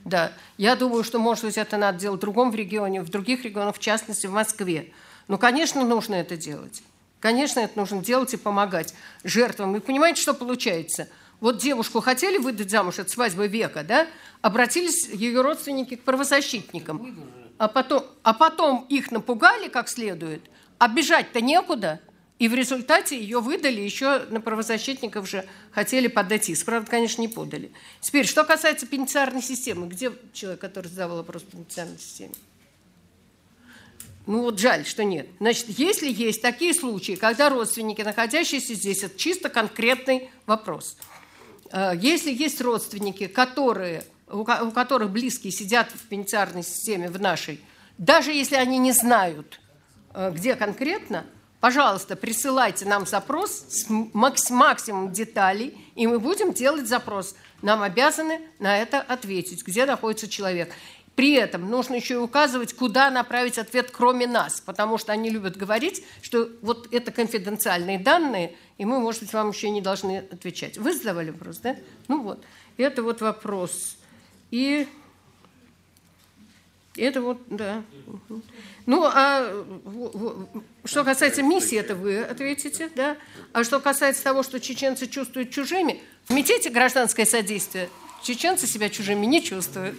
Да, 0.06 0.32
я 0.58 0.76
думаю, 0.76 1.04
что, 1.04 1.20
может 1.20 1.44
быть, 1.44 1.58
это 1.58 1.76
надо 1.78 2.00
делать 2.00 2.20
в 2.20 2.22
другом 2.22 2.54
регионе, 2.54 3.02
в 3.02 3.10
других 3.10 3.44
регионах, 3.44 3.76
в 3.76 3.80
частности, 3.80 4.28
в 4.28 4.32
Москве. 4.32 4.94
Но, 5.28 5.38
конечно, 5.38 5.84
нужно 5.84 6.16
это 6.16 6.38
делать. 6.38 6.82
Конечно, 7.20 7.60
это 7.60 7.78
нужно 7.78 8.02
делать 8.02 8.34
и 8.34 8.38
помогать 8.38 8.94
жертвам. 9.26 9.76
И 9.76 9.82
понимаете, 9.82 10.22
что 10.22 10.34
получается? 10.34 11.10
Вот 11.42 11.58
девушку 11.58 12.00
хотели 12.00 12.38
выдать 12.38 12.70
замуж 12.70 13.00
от 13.00 13.10
свадьбы 13.10 13.48
века, 13.48 13.84
да? 13.84 14.08
Обратились 14.42 15.10
ее 15.10 15.42
родственники 15.42 15.96
к 15.96 16.04
правозащитникам. 16.04 17.20
А 17.58 17.68
потом, 17.68 18.06
а 18.24 18.34
потом 18.34 18.86
их 18.88 19.12
напугали 19.12 19.68
как 19.68 19.90
следует– 19.90 20.44
а 20.80 20.88
бежать-то 20.88 21.42
некуда. 21.42 22.02
И 22.40 22.48
в 22.48 22.54
результате 22.54 23.20
ее 23.20 23.42
выдали, 23.42 23.82
еще 23.82 24.26
на 24.30 24.40
правозащитников 24.40 25.30
же 25.30 25.46
хотели 25.72 26.08
подать 26.08 26.50
иск. 26.50 26.66
Правда, 26.66 26.90
конечно, 26.90 27.22
не 27.22 27.28
подали. 27.28 27.72
Теперь, 28.00 28.26
что 28.26 28.46
касается 28.46 28.88
пенитенциарной 28.88 29.42
системы. 29.42 29.88
Где 29.88 30.14
человек, 30.32 30.62
который 30.62 30.88
задавал 30.88 31.18
вопрос 31.18 31.44
о 31.44 31.52
пенитенциарной 31.52 32.00
системе? 32.00 32.34
Ну 34.26 34.44
вот 34.44 34.58
жаль, 34.60 34.86
что 34.86 35.04
нет. 35.04 35.28
Значит, 35.40 35.66
если 35.70 36.10
есть 36.10 36.42
такие 36.42 36.74
случаи, 36.74 37.16
когда 37.16 37.50
родственники, 37.50 38.04
находящиеся 38.04 38.74
здесь, 38.74 39.04
это 39.04 39.18
чисто 39.18 39.50
конкретный 39.50 40.30
вопрос. 40.46 40.96
Э, 41.72 41.92
если 42.00 42.32
есть 42.32 42.62
родственники, 42.62 43.28
которые, 43.28 44.06
у 44.32 44.46
которых 44.46 45.10
близкие 45.10 45.52
сидят 45.52 45.92
в 45.92 46.08
пенитенциарной 46.08 46.64
системе, 46.64 47.10
в 47.10 47.20
нашей, 47.20 47.60
даже 47.98 48.32
если 48.32 48.56
они 48.56 48.78
не 48.78 48.94
знают, 48.94 49.60
где 50.14 50.56
конкретно, 50.56 51.26
пожалуйста, 51.60 52.16
присылайте 52.16 52.86
нам 52.86 53.06
запрос 53.06 53.66
с 53.70 53.90
максимум 53.90 55.12
деталей, 55.12 55.78
и 55.96 56.08
мы 56.08 56.20
будем 56.20 56.54
делать 56.54 56.88
запрос. 56.88 57.36
Нам 57.62 57.82
обязаны 57.82 58.40
на 58.60 58.78
это 58.78 59.02
ответить, 59.02 59.66
где 59.66 59.86
находится 59.86 60.28
человек. 60.30 60.74
При 61.16 61.34
этом 61.34 61.70
нужно 61.70 61.96
еще 61.96 62.14
и 62.14 62.18
указывать, 62.18 62.74
куда 62.74 63.12
направить 63.12 63.58
ответ, 63.58 63.92
кроме 63.92 64.26
нас, 64.26 64.62
потому 64.62 64.98
что 64.98 65.12
они 65.12 65.30
любят 65.30 65.58
говорить, 65.58 66.06
что 66.22 66.50
вот 66.62 66.88
это 66.94 67.12
конфиденциальные 67.12 68.00
данные, 68.00 68.56
и 68.78 68.86
мы, 68.86 69.00
может 69.00 69.24
быть, 69.24 69.34
вам 69.34 69.50
еще 69.50 69.70
не 69.70 69.82
должны 69.82 70.20
отвечать. 70.32 70.78
Вы 70.78 70.94
задавали 70.94 71.32
вопрос, 71.32 71.58
да? 71.58 71.76
Ну 72.08 72.24
вот, 72.24 72.46
это 72.78 73.04
вот 73.04 73.20
вопрос. 73.20 73.98
И 74.50 74.88
это 77.00 77.22
вот, 77.22 77.40
да. 77.48 77.84
Ну, 78.86 79.04
а 79.06 79.66
что 80.86 81.04
касается 81.04 81.44
миссии, 81.44 81.78
это 81.78 81.96
вы 81.96 82.22
ответите, 82.22 82.90
да? 82.96 83.18
А 83.54 83.64
что 83.64 83.80
касается 83.80 84.24
того, 84.24 84.44
что 84.44 84.60
чеченцы 84.60 85.08
чувствуют 85.08 85.52
чужими, 85.52 86.02
в 86.26 86.30
комитете 86.30 86.70
гражданское 86.70 87.26
содействие 87.26 87.90
чеченцы 88.24 88.68
себя 88.68 88.90
чужими 88.90 89.26
не 89.26 89.44
чувствуют. 89.44 89.96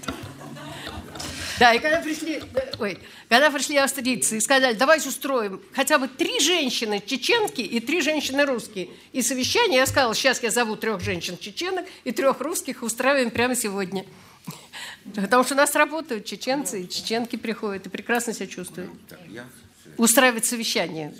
Да, 1.58 1.74
и 1.74 1.78
когда 1.78 2.00
пришли, 2.00 2.42
ой, 2.78 2.98
когда 3.28 3.50
пришли 3.50 3.76
австрийцы 3.76 4.38
и 4.38 4.40
сказали, 4.40 4.74
давайте 4.74 5.10
устроим 5.10 5.60
хотя 5.74 5.98
бы 5.98 6.08
три 6.08 6.40
женщины 6.40 7.02
чеченки 7.04 7.60
и 7.60 7.80
три 7.80 8.00
женщины 8.00 8.46
русские. 8.46 8.88
И 9.12 9.20
совещание, 9.20 9.78
я 9.78 9.86
сказала, 9.86 10.14
сейчас 10.14 10.42
я 10.42 10.50
зову 10.50 10.76
трех 10.76 11.02
женщин 11.02 11.36
чеченок 11.36 11.84
и 12.04 12.12
трех 12.12 12.40
русских 12.40 12.82
устраиваем 12.82 13.30
прямо 13.30 13.54
сегодня. 13.54 14.06
Потому 15.14 15.44
что 15.44 15.54
у 15.54 15.56
нас 15.56 15.74
работают 15.74 16.24
чеченцы, 16.24 16.82
и 16.82 16.88
чеченки 16.88 17.36
приходят 17.36 17.86
и 17.86 17.88
прекрасно 17.88 18.32
себя 18.32 18.46
чувствуют. 18.46 18.90
Устраивать 19.96 20.44
совещание. 20.44 21.12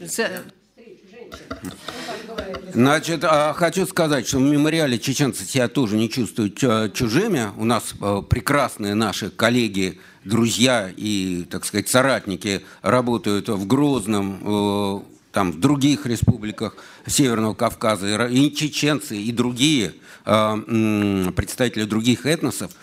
Значит, 2.73 3.25
а, 3.25 3.53
хочу 3.53 3.87
сказать, 3.87 4.27
что 4.27 4.39
в 4.39 4.43
мемориале 4.43 4.99
чеченцы 4.99 5.45
себя 5.45 5.69
тоже 5.69 5.97
не 5.97 6.09
чувствуют 6.09 6.59
чужими. 6.95 7.51
У 7.57 7.65
нас 7.65 7.95
а, 8.01 8.23
прекрасные 8.23 8.95
наши 8.95 9.31
коллеги, 9.31 10.01
друзья 10.25 10.91
и, 10.97 11.47
так 11.51 11.65
сказать, 11.65 11.89
соратники 11.89 12.63
работают 12.83 13.49
в 13.49 13.67
Грозном, 13.67 15.05
там, 15.33 15.53
в 15.53 15.61
других 15.61 16.07
республиках 16.07 16.77
Северного 17.07 17.55
Кавказа, 17.55 18.27
и 18.27 18.55
чеченцы, 18.55 19.17
и 19.17 19.31
другие 19.33 19.95
представители 20.25 21.85
других 21.85 22.27
этносов– 22.27 22.73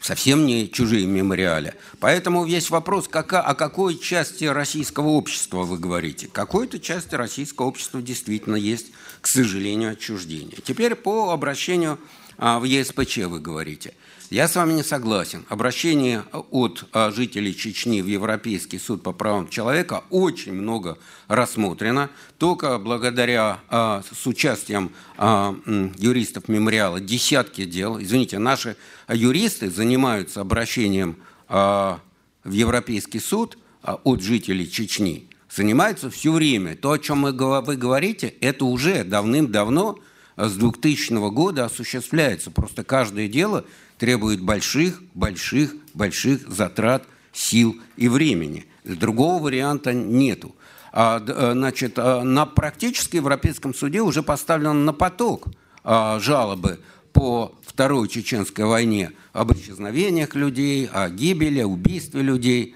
совсем 0.00 0.46
не 0.46 0.70
чужие 0.70 1.06
мемориали. 1.06 1.74
Поэтому 1.98 2.46
есть 2.46 2.70
вопрос, 2.70 3.08
как, 3.08 3.32
о 3.32 3.54
какой 3.54 3.98
части 3.98 4.44
российского 4.44 5.08
общества 5.08 5.62
вы 5.62 5.78
говорите. 5.78 6.28
Какой-то 6.32 6.78
части 6.78 7.14
российского 7.14 7.66
общества 7.66 8.02
действительно 8.02 8.56
есть, 8.56 8.92
к 9.20 9.26
сожалению, 9.28 9.92
отчуждение. 9.92 10.58
Теперь 10.64 10.94
по 10.94 11.30
обращению 11.30 11.98
а, 12.38 12.58
в 12.58 12.64
ЕСПЧ 12.64 13.18
вы 13.18 13.40
говорите– 13.40 13.94
я 14.30 14.46
с 14.46 14.54
вами 14.54 14.74
не 14.74 14.84
согласен. 14.84 15.44
Обращение 15.48 16.22
от 16.32 16.84
а, 16.92 17.10
жителей 17.10 17.52
Чечни 17.52 18.00
в 18.00 18.06
Европейский 18.06 18.78
суд 18.78 19.02
по 19.02 19.12
правам 19.12 19.48
человека 19.48 20.04
очень 20.08 20.52
много 20.52 20.98
рассмотрено. 21.26 22.10
Только 22.38 22.78
благодаря 22.78 23.58
а, 23.68 24.04
с 24.08 24.26
участием 24.28 24.92
юристов 25.18 26.48
мемориала 26.48 27.00
десятки 27.00 27.64
дел. 27.64 28.00
Извините, 28.00 28.38
наши 28.38 28.76
юристы 29.08 29.68
занимаются 29.68 30.40
обращением 30.42 31.16
в 31.48 32.00
Европейский 32.44 33.18
суд 33.18 33.58
от 33.82 34.22
жителей 34.22 34.70
Чечни. 34.70 35.28
Занимаются 35.50 36.08
все 36.08 36.32
время. 36.32 36.76
То, 36.76 36.92
о 36.92 36.98
чем 36.98 37.22
вы 37.22 37.32
говорите, 37.76 38.28
это 38.40 38.64
уже 38.64 39.02
давным-давно 39.02 39.98
с 40.36 40.54
2000 40.54 41.30
года 41.30 41.64
осуществляется. 41.64 42.50
Просто 42.50 42.84
каждое 42.84 43.28
дело 43.28 43.64
требует 44.00 44.40
больших, 44.40 45.02
больших, 45.14 45.74
больших 45.92 46.48
затрат 46.48 47.04
сил 47.32 47.76
и 47.96 48.08
времени. 48.08 48.64
Другого 48.82 49.42
варианта 49.42 49.92
нету. 49.92 50.56
А, 50.90 51.22
э, 51.24 51.52
значит, 51.52 51.98
э, 51.98 52.22
на 52.22 52.46
практически 52.46 53.16
Европейском 53.16 53.74
суде 53.74 54.00
уже 54.00 54.22
поставлено 54.22 54.72
на 54.72 54.92
поток 54.94 55.48
а, 55.84 56.18
жалобы 56.18 56.80
по 57.12 57.54
Второй 57.64 58.08
Чеченской 58.08 58.64
войне 58.64 59.12
об 59.34 59.52
исчезновениях 59.52 60.34
людей, 60.34 60.86
о 60.86 61.10
гибели, 61.10 61.62
убийстве 61.62 62.22
людей. 62.22 62.74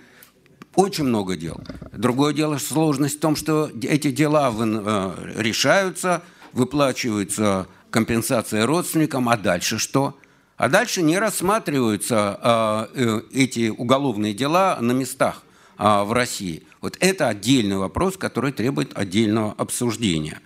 Очень 0.75 1.05
много 1.05 1.37
дел. 1.37 1.61
Другое 1.93 2.35
дело, 2.35 2.59
сложность 2.59 3.17
в 3.17 3.21
том, 3.21 3.35
что 3.35 3.71
эти 3.83 4.11
дела 4.11 4.53
э, 4.55 5.33
решаются, 5.37 6.23
выплачиваются 6.53 7.67
компенсация 7.91 8.67
родственникам, 8.67 9.31
а 9.31 9.39
дальше 9.39 9.79
что? 9.79 10.19
А 10.57 10.69
дальше 10.69 11.03
не 11.03 11.19
рассматриваются 11.19 12.39
а, 12.41 12.89
э, 12.95 13.23
эти 13.33 13.71
уголовные 13.71 14.35
дела 14.35 14.79
на 14.81 14.93
местах 14.93 15.43
а, 15.77 16.05
в 16.05 16.13
России. 16.13 16.63
Вот 16.81 16.97
это 17.01 17.29
отдельный 17.29 17.77
вопрос, 17.77 18.17
который 18.17 18.53
требует 18.53 18.97
отдельного 18.97 19.53
обсуждения. 19.53 20.41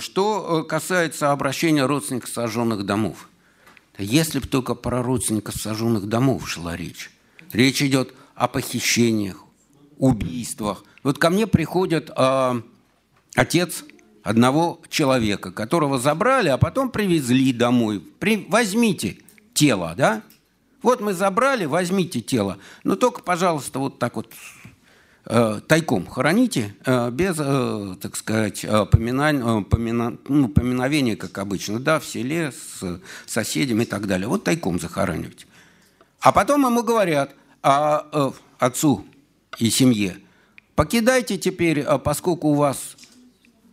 Что 0.00 0.64
э, 0.64 0.68
касается 0.68 1.32
обращения 1.32 1.86
родственников 1.86 2.28
сожженных 2.28 2.84
домов. 2.84 3.30
Если 3.96 4.40
бы 4.40 4.46
только 4.46 4.74
про 4.74 5.02
родственников 5.02 5.54
сожженных 5.54 6.06
домов 6.06 6.48
шла 6.48 6.76
речь. 6.76 7.10
Речь 7.52 7.80
идет 7.80 8.12
о 8.34 8.48
похищениях, 8.48 9.42
убийствах. 9.96 10.84
Вот 11.02 11.18
ко 11.18 11.30
мне 11.30 11.46
приходит 11.46 12.10
э, 12.14 12.60
отец 13.34 13.84
одного 14.24 14.80
человека, 14.88 15.52
которого 15.52 16.00
забрали, 16.00 16.48
а 16.48 16.56
потом 16.56 16.90
привезли 16.90 17.52
домой. 17.52 18.00
При... 18.00 18.44
Возьмите 18.48 19.18
тело, 19.52 19.94
да? 19.96 20.22
Вот 20.82 21.00
мы 21.00 21.12
забрали, 21.12 21.66
возьмите 21.66 22.20
тело. 22.20 22.58
Но 22.82 22.96
только, 22.96 23.22
пожалуйста, 23.22 23.78
вот 23.78 23.98
так 23.98 24.16
вот 24.16 24.32
э, 25.26 25.60
тайком 25.68 26.06
хороните, 26.06 26.74
э, 26.84 27.10
без, 27.10 27.36
э, 27.38 27.96
так 28.00 28.16
сказать, 28.16 28.64
э, 28.64 28.86
поминания, 28.86 29.60
э, 29.60 29.62
помина, 29.62 30.16
ну, 30.26 30.48
поминовения, 30.48 31.16
как 31.16 31.36
обычно, 31.38 31.78
да, 31.78 32.00
в 32.00 32.06
селе 32.06 32.50
с 32.50 33.00
соседями 33.26 33.82
и 33.82 33.86
так 33.86 34.06
далее. 34.06 34.26
Вот 34.26 34.44
тайком 34.44 34.80
захоранивать. 34.80 35.46
А 36.20 36.32
потом 36.32 36.64
ему 36.64 36.82
говорят, 36.82 37.34
а 37.62 38.06
э, 38.10 38.30
отцу 38.58 39.04
и 39.58 39.70
семье– 39.70 40.16
покидайте 40.74 41.38
теперь, 41.38 41.84
поскольку 42.02 42.48
у 42.48 42.54
вас 42.54 42.96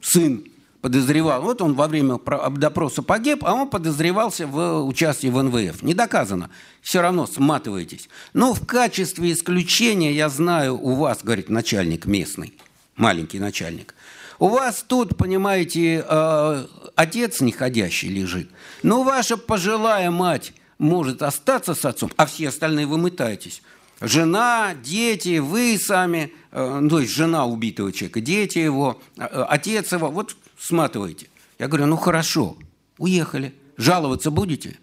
сын 0.02 0.44
подозревал, 0.82 1.42
вот 1.42 1.62
он 1.62 1.76
во 1.76 1.88
время 1.88 2.20
допроса 2.58 3.04
погиб, 3.04 3.44
а 3.46 3.54
он 3.54 3.70
подозревался 3.70 4.48
в 4.48 4.84
участии 4.86 5.28
в 5.28 5.42
НВФ. 5.42 5.84
Не 5.84 5.94
доказано. 5.94 6.50
Все 6.82 7.02
равно 7.02 7.28
сматываетесь. 7.28 8.10
Но 8.34 8.54
в 8.54 8.66
качестве 8.66 9.32
исключения, 9.32 10.12
я 10.12 10.30
знаю, 10.30 10.78
у 10.78 10.96
вас, 10.96 11.20
говорит 11.24 11.50
начальник 11.50 12.06
местный, 12.06 12.54
маленький 12.96 13.40
начальник, 13.40 13.94
у 14.40 14.48
вас 14.48 14.84
тут, 14.88 15.18
понимаете, 15.18 16.04
э, 16.08 16.66
отец 16.96 17.42
неходящий 17.42 18.10
лежит, 18.10 18.50
но 18.82 19.04
ваша 19.04 19.38
пожилая 19.38 20.10
мать 20.10 20.54
может 20.80 21.22
остаться 21.22 21.76
с 21.76 21.86
отцом, 21.86 22.12
а 22.18 22.26
все 22.26 22.50
остальные 22.50 22.88
вымытаетесь. 22.88 23.62
Жена, 24.02 24.74
дети, 24.84 25.38
вы 25.38 25.78
сами, 25.78 26.34
э, 26.52 26.80
ну, 26.82 26.90
то 26.90 27.00
есть 27.00 27.14
жена 27.14 27.46
убитого 27.46 27.92
человека, 27.94 28.20
дети 28.20 28.58
его, 28.58 29.00
э, 29.16 29.24
отец 29.48 29.92
его, 29.92 30.10
вот 30.10 30.36
сматываете. 30.60 31.28
Я 31.60 31.68
говорю, 31.68 31.86
ну 31.86 31.98
хорошо, 31.98 32.58
уехали. 32.98 33.54
Жаловаться 33.78 34.32
будете? 34.32 34.80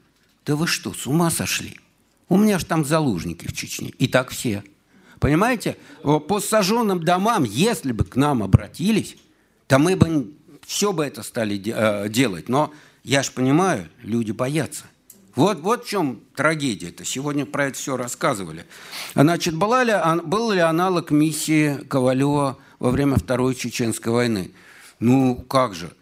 Да 0.46 0.54
вы 0.54 0.68
что, 0.68 0.94
с 0.94 1.06
ума 1.06 1.30
сошли? 1.30 1.78
У 2.28 2.36
меня 2.36 2.60
же 2.60 2.66
там 2.66 2.84
заложники 2.84 3.46
в 3.48 3.52
Чечне. 3.52 3.90
И 3.98 4.06
так 4.06 4.30
все. 4.30 4.62
Понимаете? 5.18 5.76
По 6.02 6.40
сожженным 6.40 7.02
домам, 7.02 7.42
если 7.42 7.90
бы 7.90 8.04
к 8.04 8.14
нам 8.14 8.42
обратились, 8.42 9.16
то 9.66 9.78
мы 9.78 9.96
бы 9.96 10.32
все 10.64 10.92
бы 10.92 11.04
это 11.04 11.22
стали 11.24 11.60
э, 11.64 12.08
делать. 12.08 12.48
Но 12.48 12.72
я 13.02 13.24
же 13.24 13.32
понимаю, 13.32 13.88
люди 14.02 14.30
боятся. 14.30 14.84
Вот, 15.38 15.60
вот 15.60 15.84
в 15.84 15.88
чем 15.88 16.18
трагедия-то. 16.34 17.04
Сегодня 17.04 17.46
про 17.46 17.66
это 17.66 17.78
все 17.78 17.96
рассказывали. 17.96 18.66
Значит, 19.14 19.54
была 19.54 19.84
ли, 19.84 19.94
был 20.24 20.50
ли 20.50 20.58
аналог 20.58 21.12
миссии 21.12 21.76
Ковалева 21.88 22.58
во 22.80 22.90
время 22.90 23.18
Второй 23.18 23.54
Чеченской 23.54 24.12
войны? 24.12 24.50
Ну, 24.98 25.36
как 25.36 25.76
же. 25.76 25.92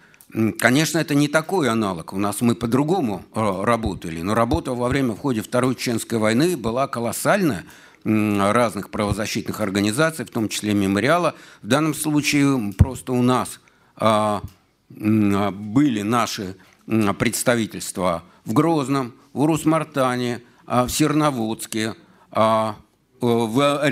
Конечно, 0.58 0.97
это 0.97 1.15
не 1.15 1.28
такой 1.28 1.68
аналог. 1.68 2.15
У 2.15 2.18
нас 2.18 2.40
мы 2.40 2.55
по-другому 2.55 3.26
э, 3.34 3.65
работали. 3.65 4.23
Но 4.23 4.32
работа 4.34 4.73
во 4.73 4.89
время 4.89 5.12
в 5.12 5.18
ходе 5.18 5.42
Второй 5.42 5.74
Чеченской 5.74 6.16
войны 6.18 6.56
была 6.56 6.89
колоссальная 6.89 7.65
разных 8.05 8.89
правозащитных 8.89 9.60
организаций, 9.60 10.24
в 10.24 10.31
том 10.31 10.48
числе 10.48 10.73
мемориала. 10.73 11.34
В 11.60 11.66
данном 11.66 11.92
случае 11.92 12.73
просто 12.78 13.12
у 13.12 13.20
нас 13.20 13.60
а, 13.97 14.40
были 14.89 16.00
наши 16.00 16.56
представительства 16.86 18.23
в 18.47 18.52
Грозном, 18.52 19.12
в 19.36 19.42
Урус-Мартане, 19.42 20.40
а, 20.65 20.86
в 20.86 20.90
Серноводске, 20.90 21.94
а, 22.31 22.76
в 23.20 23.90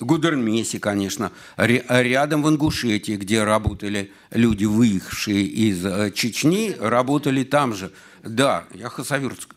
Гудермесе, 0.00 0.78
конечно, 0.78 1.32
рядом 1.56 2.42
в 2.42 2.48
Ингушетии, 2.48 3.16
где 3.16 3.42
работали 3.42 4.12
люди, 4.30 4.64
выехавшие 4.64 5.44
из 5.44 5.84
э, 5.84 6.10
Чечни, 6.10 6.74
работали 6.80 7.44
там 7.44 7.74
же. 7.74 7.92
Да, 8.22 8.64
я 8.74 8.88
Хасавюртск. 8.88 9.54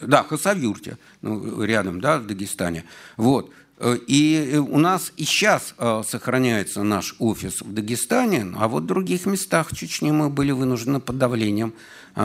Да, 0.00 0.24
Хасавюрте, 0.24 0.98
ну, 1.22 1.62
рядом, 1.62 2.00
да, 2.00 2.18
в 2.18 2.26
Дагестане. 2.26 2.84
Вот. 3.16 3.50
Э, 3.78 3.96
и 4.06 4.56
у 4.56 4.78
нас 4.78 5.12
и 5.16 5.24
сейчас 5.24 5.74
э, 5.78 6.02
сохраняется 6.06 6.82
наш 6.82 7.14
офис 7.20 7.62
в 7.62 7.72
Дагестане, 7.72 8.52
а 8.56 8.66
вот 8.66 8.82
в 8.82 8.86
других 8.86 9.24
местах 9.26 9.70
в 9.70 9.76
Чечне 9.76 10.12
мы 10.12 10.30
были 10.30 10.50
вынуждены 10.50 11.00
под 11.00 11.16
давлением 11.16 11.74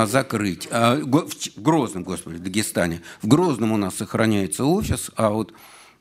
закрыть. 0.06 0.68
В 0.72 1.62
Грозном, 1.62 2.04
господи, 2.04 2.36
в 2.36 2.44
Дагестане. 2.44 3.02
В 3.22 3.28
Грозном 3.28 3.72
у 3.72 3.78
нас 3.78 3.96
сохраняется 3.96 4.66
офис, 4.66 5.12
а 5.16 5.30
вот 5.30 5.54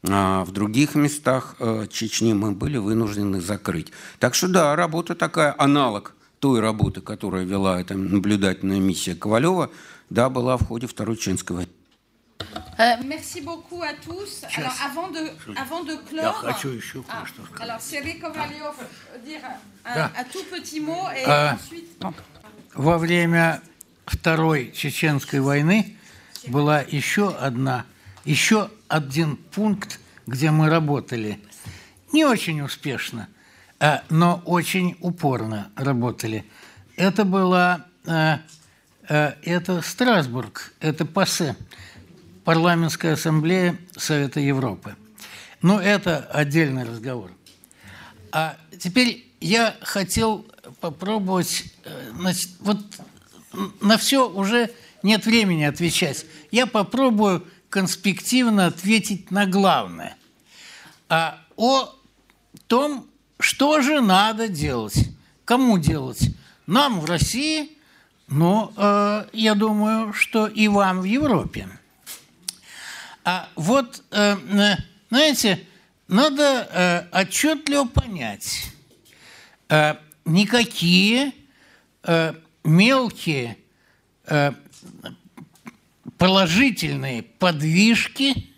а 0.08 0.44
в 0.44 0.50
других 0.50 0.96
местах 0.96 1.54
э, 1.60 1.86
Чечни 1.88 2.32
мы 2.32 2.52
были 2.52 2.76
вынуждены 2.76 3.40
закрыть. 3.40 3.92
Так 4.18 4.34
что 4.34 4.48
да, 4.48 4.74
работа 4.74 5.14
такая, 5.14 5.54
аналог 5.58 6.16
той 6.40 6.58
работы, 6.58 7.00
которую 7.00 7.46
вела 7.46 7.80
эта 7.80 7.94
наблюдательная 7.94 8.80
миссия 8.80 9.14
Ковалева, 9.14 9.70
да, 10.10 10.28
была 10.28 10.56
в 10.56 10.66
ходе 10.66 10.88
Второй 10.88 11.16
Чеченской 11.16 11.56
войны. 11.56 11.72
Euh, 12.78 12.96
merci 13.04 13.40
beaucoup 13.40 13.82
à 13.82 13.92
tous. 13.92 14.42
Alors, 14.56 14.74
avant 14.82 15.08
de, 15.10 15.30
avant 15.54 15.84
de 15.84 15.94
clore, 16.08 16.44
ah, 16.44 17.24
alors 17.60 17.80
Sergei 17.80 18.18
Kovalyov 18.18 18.74
dire 19.24 19.40
un, 19.84 19.94
да. 19.94 20.10
un 20.18 20.24
tout 20.24 20.42
petit 20.50 20.80
mot 20.80 21.06
et 21.16 21.24
а, 21.24 21.54
ensuite. 21.54 22.02
Во 22.74 22.98
время 22.98 23.62
Второй 24.12 24.70
Чеченской 24.72 25.40
войны 25.40 25.96
была 26.46 26.80
еще 26.80 27.34
одна 27.34 27.86
еще 28.24 28.70
один 28.86 29.36
пункт, 29.36 29.98
где 30.26 30.50
мы 30.50 30.68
работали. 30.68 31.40
Не 32.12 32.24
очень 32.24 32.60
успешно, 32.60 33.28
а, 33.80 34.04
но 34.10 34.42
очень 34.44 34.96
упорно 35.00 35.70
работали. 35.76 36.44
Это 36.96 37.24
была 37.24 37.86
а, 38.06 38.42
а, 39.08 39.34
это 39.42 39.80
Страсбург, 39.80 40.72
это 40.78 41.04
ПАСЕ, 41.04 41.56
Парламентская 42.44 43.14
ассамблея 43.14 43.76
Совета 43.96 44.40
Европы. 44.40 44.94
Но 45.62 45.80
это 45.80 46.18
отдельный 46.18 46.84
разговор. 46.84 47.32
А 48.30 48.56
теперь 48.78 49.26
я 49.40 49.74
хотел 49.80 50.46
попробовать, 50.80 51.64
э, 51.84 52.12
значит, 52.14 52.50
вот 52.60 52.78
на 53.80 53.96
все 53.98 54.28
уже 54.28 54.70
нет 55.02 55.26
времени 55.26 55.64
отвечать. 55.64 56.26
Я 56.50 56.66
попробую 56.66 57.46
конспективно 57.68 58.66
ответить 58.66 59.30
на 59.30 59.46
главное. 59.46 60.16
А 61.08 61.38
о 61.56 61.94
том, 62.66 63.06
что 63.38 63.80
же 63.80 64.00
надо 64.00 64.48
делать, 64.48 65.08
кому 65.44 65.78
делать. 65.78 66.30
Нам 66.66 67.00
в 67.00 67.06
России, 67.06 67.76
но 68.28 68.72
э, 68.76 69.24
я 69.32 69.54
думаю, 69.54 70.12
что 70.12 70.46
и 70.46 70.68
вам 70.68 71.00
в 71.00 71.04
Европе. 71.04 71.68
А 73.24 73.48
вот, 73.56 74.02
э, 74.10 74.36
э 74.36 74.76
знаете, 75.10 75.66
надо 76.08 76.68
э, 77.12 77.20
отчетливо 77.22 77.84
понять, 77.84 78.72
э, 79.68 79.96
никакие 80.24 81.32
э, 82.02 82.34
мелкие 82.64 83.56
э, 84.26 84.52
положительные 86.18 87.22
подвижки 87.22 88.48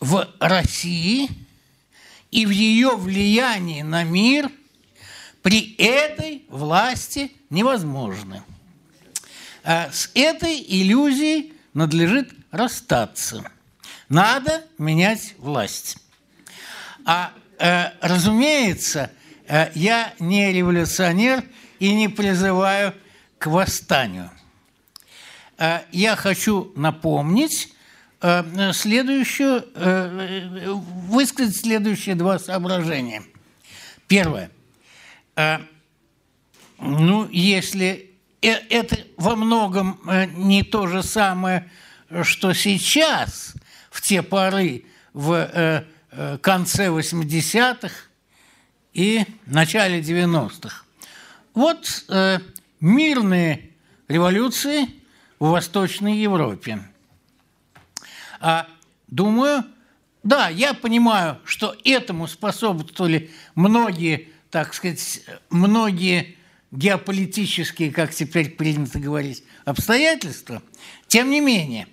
в 0.00 0.28
России 0.38 1.28
и 2.30 2.46
в 2.46 2.50
ее 2.50 2.96
влиянии 2.96 3.82
на 3.82 4.04
мир 4.04 4.50
при 5.42 5.74
этой 5.76 6.44
власти 6.48 7.32
невозможны. 7.50 8.42
А 9.64 9.90
с 9.90 10.10
этой 10.14 10.64
иллюзией 10.66 11.52
надлежит 11.74 12.32
расстаться. 12.50 13.50
Надо 14.08 14.64
менять 14.78 15.34
власть. 15.38 15.98
А, 17.04 17.32
э, 17.58 17.90
разумеется, 18.00 19.10
э, 19.46 19.70
я 19.74 20.14
не 20.18 20.52
революционер 20.52 21.44
и 21.78 21.94
не 21.94 22.08
призываю 22.08 22.94
к 23.38 23.46
восстанию. 23.46 24.30
Э, 25.58 25.80
я 25.90 26.16
хочу 26.16 26.72
напомнить 26.76 27.74
э, 28.20 28.72
следующую, 28.72 29.64
э, 29.74 30.72
высказать 30.72 31.56
следующие 31.56 32.14
два 32.14 32.38
соображения. 32.38 33.22
Первое. 34.06 34.50
Ну, 36.80 37.28
если 37.30 38.10
это 38.40 38.98
во 39.16 39.36
многом 39.36 40.00
не 40.34 40.62
то 40.62 40.86
же 40.86 41.02
самое, 41.02 41.70
что 42.22 42.54
сейчас, 42.54 43.54
в 43.90 44.00
те 44.00 44.22
поры, 44.22 44.84
в 45.12 45.84
конце 46.40 46.86
80-х 46.86 47.90
и 48.94 49.24
начале 49.46 50.00
90-х. 50.00 50.87
Вот 51.54 52.06
мирные 52.80 53.70
революции– 54.08 54.88
в 55.38 55.50
Восточной 55.50 56.16
Европе. 56.18 56.80
А 58.40 58.68
думаю, 59.06 59.64
да, 60.22 60.48
я 60.48 60.74
понимаю, 60.74 61.38
что 61.44 61.76
этому 61.84 62.26
способствовали 62.26 63.30
многие, 63.54 64.28
так 64.50 64.74
сказать, 64.74 65.22
многие 65.50 66.36
геополитические, 66.70 67.90
как 67.90 68.14
теперь 68.14 68.50
принято 68.50 68.98
говорить, 68.98 69.42
обстоятельства. 69.64 70.62
Тем 71.06 71.30
не 71.30 71.40
менее, 71.40 71.86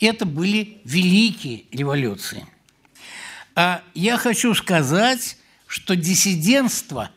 это 0.00 0.24
были 0.24 0.80
великие 0.84 1.64
революции. 1.70 2.46
А 3.54 3.82
я 3.94 4.16
хочу 4.16 4.54
сказать, 4.54 5.36
что 5.66 5.94
диссидентство 5.94 7.10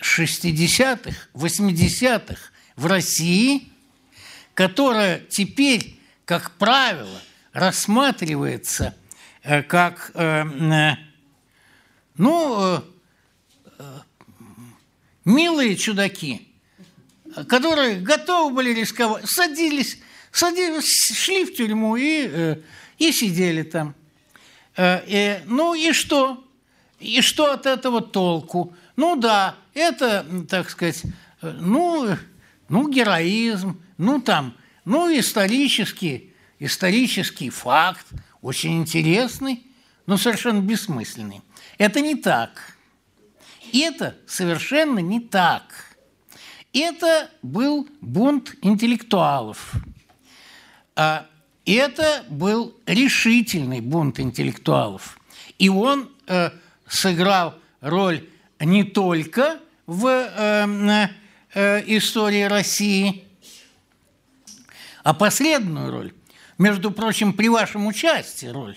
60-х, 0.00 1.10
э, 1.10 1.38
80-х 1.38 2.40
в 2.76 2.86
России– 2.86 3.68
которая 4.54 5.20
теперь, 5.28 5.98
как 6.24 6.52
правило, 6.52 7.20
рассматривается 7.52 8.94
э, 9.42 9.62
как, 9.62 10.10
э, 10.14 10.44
ну, 12.16 12.84
милые 15.24 15.76
чудаки, 15.76 16.48
которые 17.48 18.00
готовы 18.00 18.54
были 18.54 18.74
рисковать, 18.78 19.28
садились, 19.28 19.98
садились 20.30 21.12
шли 21.14 21.44
в 21.44 21.54
тюрьму 21.54 21.96
и, 21.96 22.58
и 22.98 23.12
сидели 23.12 23.62
там. 23.62 23.94
И, 24.78 25.40
ну 25.46 25.74
и 25.74 25.92
что? 25.92 26.44
И 27.00 27.22
что 27.22 27.52
от 27.52 27.66
этого 27.66 28.02
толку? 28.02 28.74
Ну 28.96 29.16
да, 29.16 29.56
это, 29.74 30.26
так 30.48 30.70
сказать, 30.70 31.02
э, 31.40 31.50
ну, 31.60 32.16
ну 32.68 32.88
героизм, 32.88 33.80
ну 33.98 34.20
там, 34.20 34.54
ну 34.84 35.08
исторический, 35.18 36.34
исторический 36.58 37.50
факт, 37.50 38.06
очень 38.40 38.78
интересный, 38.78 39.64
но 40.06 40.16
совершенно 40.16 40.60
бессмысленный. 40.60 41.42
Это 41.78 42.00
не 42.00 42.16
так. 42.16 42.76
Это 43.72 44.16
совершенно 44.26 44.98
не 44.98 45.20
так. 45.20 45.96
Это 46.72 47.30
был 47.42 47.88
бунт 48.00 48.54
интеллектуалов. 48.62 49.72
А 50.96 51.26
это 51.64 52.24
был 52.28 52.76
решительный 52.86 53.80
бунт 53.80 54.20
интеллектуалов. 54.20 55.18
И 55.58 55.68
он 55.68 56.10
э, 56.26 56.50
сыграл 56.86 57.54
роль 57.80 58.28
не 58.64 58.84
только 58.84 59.58
в 59.86 60.06
э, 60.06 61.08
э, 61.54 61.82
истории 61.86 62.44
России, 62.44 63.24
а 65.02 65.14
последнюю 65.14 65.90
роль. 65.90 66.12
Между 66.58 66.90
прочим, 66.90 67.32
при 67.32 67.48
вашем 67.48 67.86
участии 67.86 68.46
роль. 68.46 68.76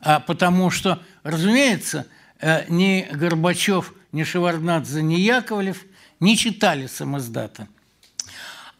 А 0.00 0.20
потому 0.20 0.70
что, 0.70 1.02
разумеется, 1.22 2.06
э, 2.38 2.64
ни 2.68 3.08
Горбачев, 3.10 3.92
ни 4.12 4.22
Шеварднадзе, 4.22 5.02
ни 5.02 5.14
Яковлев 5.14 5.84
не 6.20 6.36
читали 6.36 6.86
самоздата. 6.86 7.68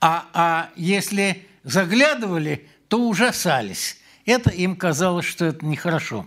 А, 0.01 0.29
а 0.33 0.71
если 0.77 1.47
заглядывали, 1.65 2.69
то 2.89 3.09
ужасались. 3.09 3.99
Это 4.25 4.51
им 4.51 4.77
казалось, 4.77 5.27
что 5.27 5.47
это 5.47 5.65
нехорошо. 5.67 6.27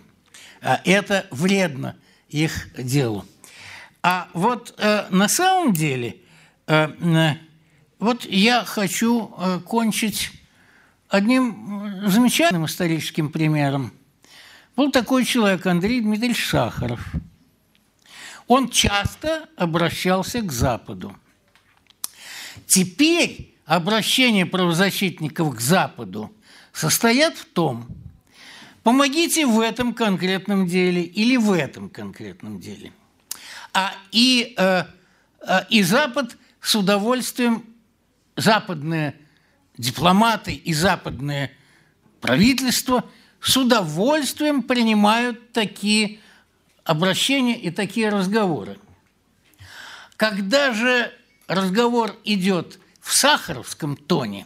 А 0.62 0.82
это 0.84 1.26
вредно 1.32 1.96
их 2.28 2.68
делу. 2.78 3.26
А 4.02 4.30
вот 4.34 4.74
э, 4.78 5.08
на 5.10 5.28
самом 5.28 5.74
деле, 5.74 6.18
э, 6.68 6.88
э, 6.88 7.36
вот 8.00 8.26
я 8.26 8.64
хочу 8.64 9.34
э, 9.38 9.60
кончить 9.66 10.32
одним 11.10 12.08
замечательным 12.08 12.66
историческим 12.66 13.30
примером. 13.30 13.92
Был 14.76 14.92
такой 14.92 15.26
человек 15.26 15.66
Андрей 15.66 16.00
Дмитриевич 16.00 16.48
Сахаров. 16.48 17.06
Он 18.48 18.70
часто 18.70 19.50
обращался 19.58 20.42
к 20.42 20.52
Западу. 20.52 21.16
Теперь 22.66 23.56
обращение 23.66 24.46
правозащитников 24.46 25.56
к 25.56 25.60
Западу 25.60 26.34
состоят 26.72 27.38
в 27.38 27.46
том, 27.46 27.88
помогите 28.84 29.46
в 29.46 29.60
этом 29.60 29.94
конкретном 29.94 30.66
деле 30.66 31.04
или 31.04 31.36
в 31.36 31.52
этом 31.52 31.90
конкретном 31.90 32.60
деле. 32.60 32.94
А 33.74 33.94
и, 34.12 34.54
э, 34.58 34.84
э, 35.42 35.66
и 35.70 35.84
Запад 35.84 36.36
с 36.62 36.76
удовольствием, 36.76 37.66
западные 38.36 39.16
дипломаты 39.78 40.54
и 40.54 40.74
западные 40.74 41.56
правительства 42.22 43.06
с 43.42 43.56
удовольствием 43.56 44.64
принимают 44.64 45.54
такие 45.54 46.20
обращения 46.84 47.58
и 47.58 47.70
такие 47.70 48.10
разговоры. 48.10 48.78
Когда 50.18 50.74
же 50.74 51.14
разговор 51.48 52.18
идет 52.26 52.80
в 53.00 53.14
сахаровском 53.16 53.96
тоне, 53.96 54.46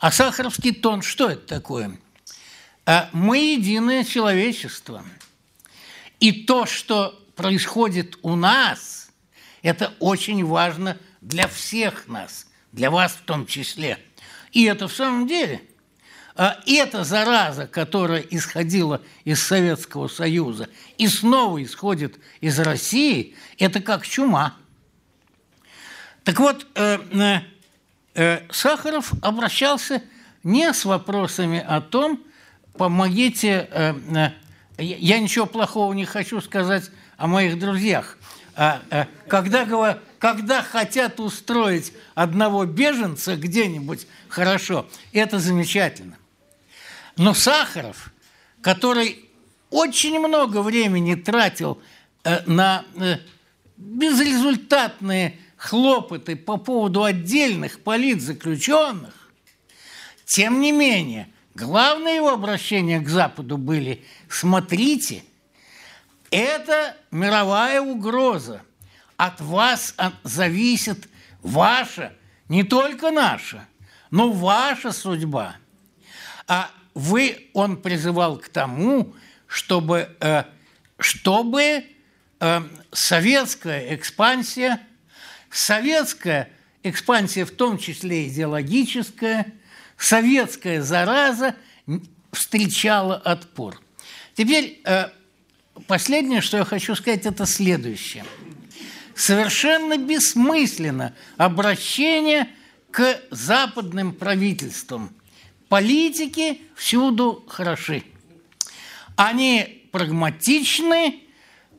а 0.00 0.10
сахаровский 0.10 0.74
тон 0.74 1.02
что 1.02 1.28
это 1.28 1.46
такое? 1.46 1.98
А 2.86 3.08
мы 3.12 3.52
единое 3.52 4.02
человечество. 4.02 5.04
И 6.18 6.32
то, 6.32 6.66
что 6.66 7.19
происходит 7.40 8.18
у 8.20 8.36
нас, 8.36 9.08
это 9.62 9.94
очень 9.98 10.44
важно 10.44 10.98
для 11.22 11.48
всех 11.48 12.06
нас, 12.06 12.46
для 12.70 12.90
вас 12.90 13.12
в 13.12 13.22
том 13.22 13.46
числе. 13.46 13.98
И 14.52 14.64
это 14.64 14.88
в 14.88 14.92
самом 14.92 15.26
деле, 15.26 15.62
а 16.36 16.58
эта 16.66 17.02
зараза, 17.02 17.66
которая 17.66 18.20
исходила 18.20 19.00
из 19.24 19.42
Советского 19.42 20.08
Союза 20.08 20.68
и 20.98 21.08
снова 21.08 21.62
исходит 21.62 22.18
из 22.42 22.58
России, 22.58 23.34
это 23.58 23.80
как 23.80 24.06
чума. 24.06 24.54
Так 26.24 26.38
вот, 26.40 26.66
э, 26.74 26.98
э, 27.12 27.40
э, 28.16 28.52
Сахаров 28.52 29.14
обращался 29.22 30.02
не 30.42 30.70
с 30.74 30.84
вопросами 30.84 31.64
о 31.66 31.80
том, 31.80 32.22
помогите, 32.76 33.94
я 34.78 35.18
ничего 35.18 35.46
плохого 35.46 35.92
не 35.92 36.04
хочу 36.04 36.40
сказать 36.40 36.90
о 37.20 37.26
моих 37.26 37.58
друзьях. 37.58 38.16
А, 38.56 38.80
а, 38.90 39.06
когда, 39.28 40.00
когда 40.18 40.62
хотят 40.62 41.20
устроить 41.20 41.92
одного 42.14 42.64
беженца 42.64 43.36
где-нибудь 43.36 44.06
хорошо, 44.28 44.88
это 45.12 45.38
замечательно. 45.38 46.16
Но 47.18 47.34
Сахаров, 47.34 48.10
который 48.62 49.28
очень 49.68 50.18
много 50.18 50.62
времени 50.62 51.14
тратил 51.14 51.82
э, 52.24 52.40
на 52.46 52.86
э, 52.96 53.18
безрезультатные 53.76 55.38
хлопоты 55.56 56.36
по 56.36 56.56
поводу 56.56 57.04
отдельных 57.04 57.80
политзаключенных, 57.80 59.12
тем 60.24 60.62
не 60.62 60.72
менее, 60.72 61.28
главное 61.54 62.16
его 62.16 62.30
обращение 62.30 62.98
к 63.00 63.10
Западу 63.10 63.58
были 63.58 64.06
«смотрите, 64.30 65.22
это 66.30 66.96
мировая 67.10 67.80
угроза. 67.80 68.62
От 69.16 69.40
вас 69.40 69.94
зависит 70.22 71.08
ваша, 71.42 72.12
не 72.48 72.62
только 72.62 73.10
наша, 73.10 73.66
но 74.10 74.32
ваша 74.32 74.92
судьба. 74.92 75.56
А 76.46 76.70
вы, 76.94 77.50
он 77.52 77.76
призывал 77.76 78.38
к 78.38 78.48
тому, 78.48 79.14
чтобы, 79.46 80.16
э, 80.20 80.44
чтобы 80.98 81.84
э, 82.40 82.62
советская 82.92 83.94
экспансия, 83.94 84.80
советская 85.50 86.50
экспансия, 86.82 87.44
в 87.44 87.50
том 87.50 87.78
числе 87.78 88.28
идеологическая, 88.28 89.52
советская 89.96 90.82
зараза 90.82 91.54
встречала 92.32 93.16
отпор. 93.16 93.80
Теперь 94.34 94.80
э, 94.84 95.10
последнее, 95.86 96.40
что 96.40 96.58
я 96.58 96.64
хочу 96.64 96.94
сказать, 96.94 97.26
это 97.26 97.46
следующее. 97.46 98.24
Совершенно 99.14 99.98
бессмысленно 99.98 101.14
обращение 101.36 102.48
к 102.90 103.20
западным 103.30 104.14
правительствам. 104.14 105.14
Политики 105.68 106.62
всюду 106.74 107.44
хороши. 107.48 108.02
Они 109.16 109.88
прагматичны, 109.92 111.22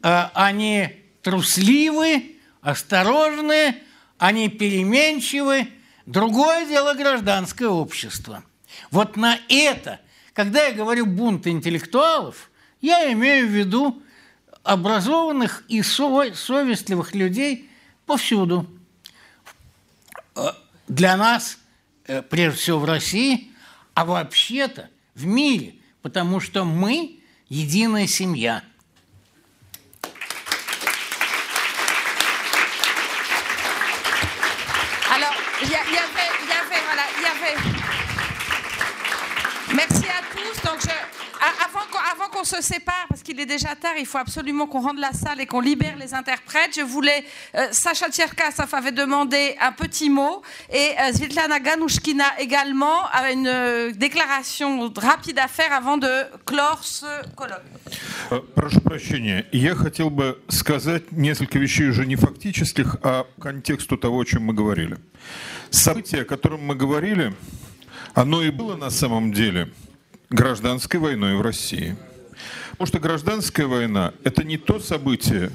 э, 0.04 0.24
они 0.34 0.90
трусливы, 1.22 2.38
осторожны, 2.62 3.76
они 4.18 4.50
переменчивы. 4.50 5.68
Другое 6.06 6.66
дело 6.68 6.94
гражданское 6.94 7.68
общество. 7.68 8.44
Вот 8.92 9.18
на 9.18 9.40
это, 9.50 10.00
когда 10.34 10.68
я 10.68 10.74
говорю 10.74 11.06
бунт 11.06 11.48
интеллектуалов– 11.48 12.50
я 12.82 13.12
имею 13.14 13.48
в 13.48 13.52
виду 13.52 14.02
образованных 14.64 15.64
и 15.68 15.82
совестливых 15.82 17.16
людей 17.16 17.70
повсюду. 18.06 18.68
Э, 20.36 20.50
для 20.88 21.16
нас, 21.18 21.58
э, 22.08 22.22
прежде 22.22 22.60
всего 22.60 22.80
в 22.80 22.86
России, 22.86 23.52
а 23.94 24.06
вообще-то 24.06 24.90
в 25.16 25.26
мире, 25.26 25.76
потому 26.02 26.40
что 26.40 26.64
мы 26.64 27.20
единая 27.50 28.08
семья. 28.08 28.64
qu'on 42.41 42.45
se 42.45 42.61
sépare, 42.63 43.07
parce 43.09 43.23
qu'il 43.23 43.39
est 43.41 43.47
déjà 43.47 43.75
tard, 43.75 43.93
il 43.99 44.07
faut 44.07 44.19
absolument 44.19 44.67
qu'on 44.67 44.81
rende 44.81 44.99
la 44.99 45.13
salle 45.13 45.41
et 45.41 45.47
qu'on 45.47 45.61
libère 45.61 45.97
les 45.97 46.15
interprètes. 46.15 46.77
Je 46.77 46.83
voulais, 46.83 47.25
euh, 47.55 47.69
Sacha 47.71 48.11
Tcherkassov 48.11 48.75
avait 48.75 48.93
demandé 48.93 49.57
un 49.61 49.73
petit 49.73 50.11
mot 50.11 50.43
et 50.73 50.93
euh, 51.01 51.13
Svetlana 51.13 51.61
Ganushkina 51.61 52.25
également 52.39 53.07
a 53.13 53.31
une 53.31 53.47
euh, 53.47 53.93
déclaration 53.93 54.93
rapide 54.97 55.39
à 55.39 55.49
faire 55.49 55.73
avant 55.73 55.97
de 55.97 56.09
clore 56.45 56.83
ce 56.83 57.07
colloque. 57.35 57.63
Прошу 58.55 58.81
прощения, 58.81 59.47
я 59.53 59.75
хотел 59.75 60.11
бы 60.11 60.41
сказать 60.49 61.13
несколько 61.13 61.59
вещей 61.59 61.89
уже 61.89 62.07
не 62.07 62.17
фактических, 62.17 62.97
а 63.03 63.27
контексту 63.41 63.97
того, 63.97 64.21
о 64.21 64.25
чем 64.25 64.45
мы 64.45 64.55
говорили. 64.55 64.97
Событие, 65.71 66.23
о 66.23 66.25
котором 66.25 66.65
мы 66.65 66.75
говорили, 66.75 67.33
оно 68.15 68.43
и 68.43 68.51
было 68.51 68.77
на 68.77 68.91
самом 68.91 69.33
деле – 69.33 69.79
гражданской 70.31 71.01
войной 71.01 71.37
в 71.37 71.41
России. 71.41 71.97
Потому 72.72 72.88
что 72.88 73.00
гражданская 73.00 73.68
война– 73.68 74.14
это 74.24 74.44
не 74.44 74.58
то 74.58 74.80
событие, 74.80 75.52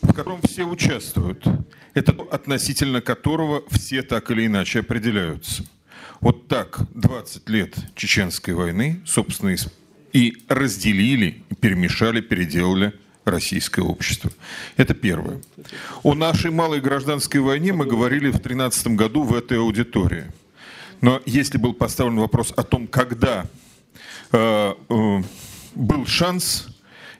в 0.00 0.12
котором 0.12 0.40
все 0.42 0.64
участвуют. 0.64 1.44
Это 1.94 2.12
относительно 2.30 3.00
которого 3.00 3.62
все 3.70 4.02
так 4.02 4.30
или 4.30 4.46
иначе 4.46 4.80
определяются. 4.80 5.64
Вот 6.20 6.48
так 6.48 6.80
20 6.94 7.48
лет 7.48 7.76
Чеченской 7.94 8.54
войны, 8.54 9.00
собственно, 9.04 9.54
и 10.12 10.42
разделили, 10.48 11.42
перемешали, 11.60 12.20
переделали 12.20 12.92
российское 13.24 13.82
общество. 13.82 14.30
Это 14.76 14.94
первое. 14.94 15.40
О 16.02 16.14
нашей 16.14 16.50
малой 16.50 16.80
гражданской 16.80 17.40
войне 17.40 17.72
мы 17.72 17.86
говорили 17.86 18.28
в 18.28 18.40
2013 18.42 18.88
году 18.88 19.22
в 19.22 19.34
этой 19.34 19.58
аудитории. 19.58 20.24
Но 21.00 21.20
если 21.26 21.58
был 21.58 21.74
поставлен 21.74 22.18
вопрос 22.18 22.52
о 22.56 22.62
том, 22.62 22.86
когда 22.86 23.46
Э, 24.32 24.74
э, 24.88 25.22
был 25.74 26.06
шанс, 26.06 26.66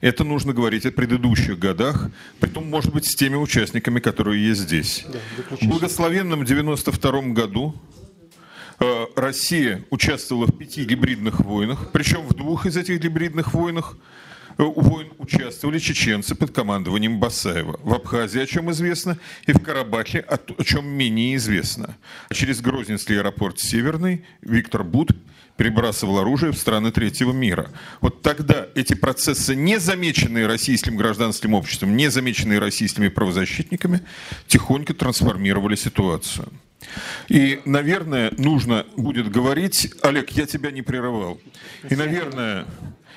это 0.00 0.24
нужно 0.24 0.52
говорить 0.52 0.84
о 0.84 0.90
предыдущих 0.90 1.58
годах, 1.58 2.10
притом, 2.40 2.68
может 2.68 2.92
быть, 2.92 3.06
с 3.06 3.14
теми 3.14 3.36
участниками, 3.36 4.00
которые 4.00 4.44
есть 4.44 4.62
здесь. 4.62 5.04
Да, 5.12 5.18
в 5.60 5.66
благословенном 5.66 6.44
92 6.44 7.22
году 7.32 7.74
э, 8.80 9.06
Россия 9.14 9.84
участвовала 9.90 10.46
в 10.46 10.56
пяти 10.56 10.84
гибридных 10.84 11.40
войнах, 11.40 11.92
причем 11.92 12.26
в 12.26 12.34
двух 12.34 12.66
из 12.66 12.76
этих 12.76 13.00
гибридных 13.00 13.54
войнах 13.54 13.96
войн 14.58 15.12
участвовали 15.18 15.78
чеченцы 15.78 16.34
под 16.34 16.52
командованием 16.52 17.18
Басаева. 17.20 17.80
В 17.82 17.94
Абхазии, 17.94 18.40
о 18.40 18.46
чем 18.46 18.70
известно, 18.70 19.18
и 19.46 19.52
в 19.52 19.60
Карабахе, 19.60 20.20
о 20.20 20.64
чем 20.64 20.86
менее 20.86 21.36
известно. 21.36 21.96
Через 22.32 22.60
Грозненский 22.60 23.18
аэропорт 23.18 23.58
Северный 23.58 24.24
Виктор 24.42 24.84
Бут 24.84 25.10
перебрасывал 25.56 26.18
оружие 26.18 26.52
в 26.52 26.56
страны 26.56 26.90
третьего 26.92 27.32
мира. 27.32 27.70
Вот 28.00 28.22
тогда 28.22 28.66
эти 28.74 28.94
процессы, 28.94 29.54
не 29.54 29.78
замеченные 29.78 30.46
российским 30.46 30.96
гражданским 30.96 31.54
обществом, 31.54 31.96
не 31.96 32.10
замеченные 32.10 32.58
российскими 32.58 33.08
правозащитниками, 33.08 34.00
тихонько 34.46 34.94
трансформировали 34.94 35.76
ситуацию. 35.76 36.48
И, 37.28 37.60
наверное, 37.64 38.32
нужно 38.38 38.86
будет 38.96 39.30
говорить, 39.30 39.94
Олег, 40.02 40.30
я 40.30 40.46
тебя 40.46 40.70
не 40.70 40.82
прерывал, 40.82 41.40
и, 41.88 41.94
наверное, 41.94 42.66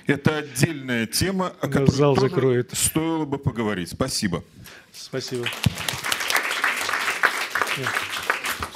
это 0.07 0.37
отдельная 0.37 1.05
тема, 1.05 1.53
о 1.61 1.67
которой 1.67 1.91
Зал 1.91 2.15
тоже 2.15 2.29
закроет. 2.29 2.71
стоило 2.73 3.25
бы 3.25 3.37
поговорить. 3.37 3.89
Спасибо. 3.89 4.43
Спасибо. 4.93 5.45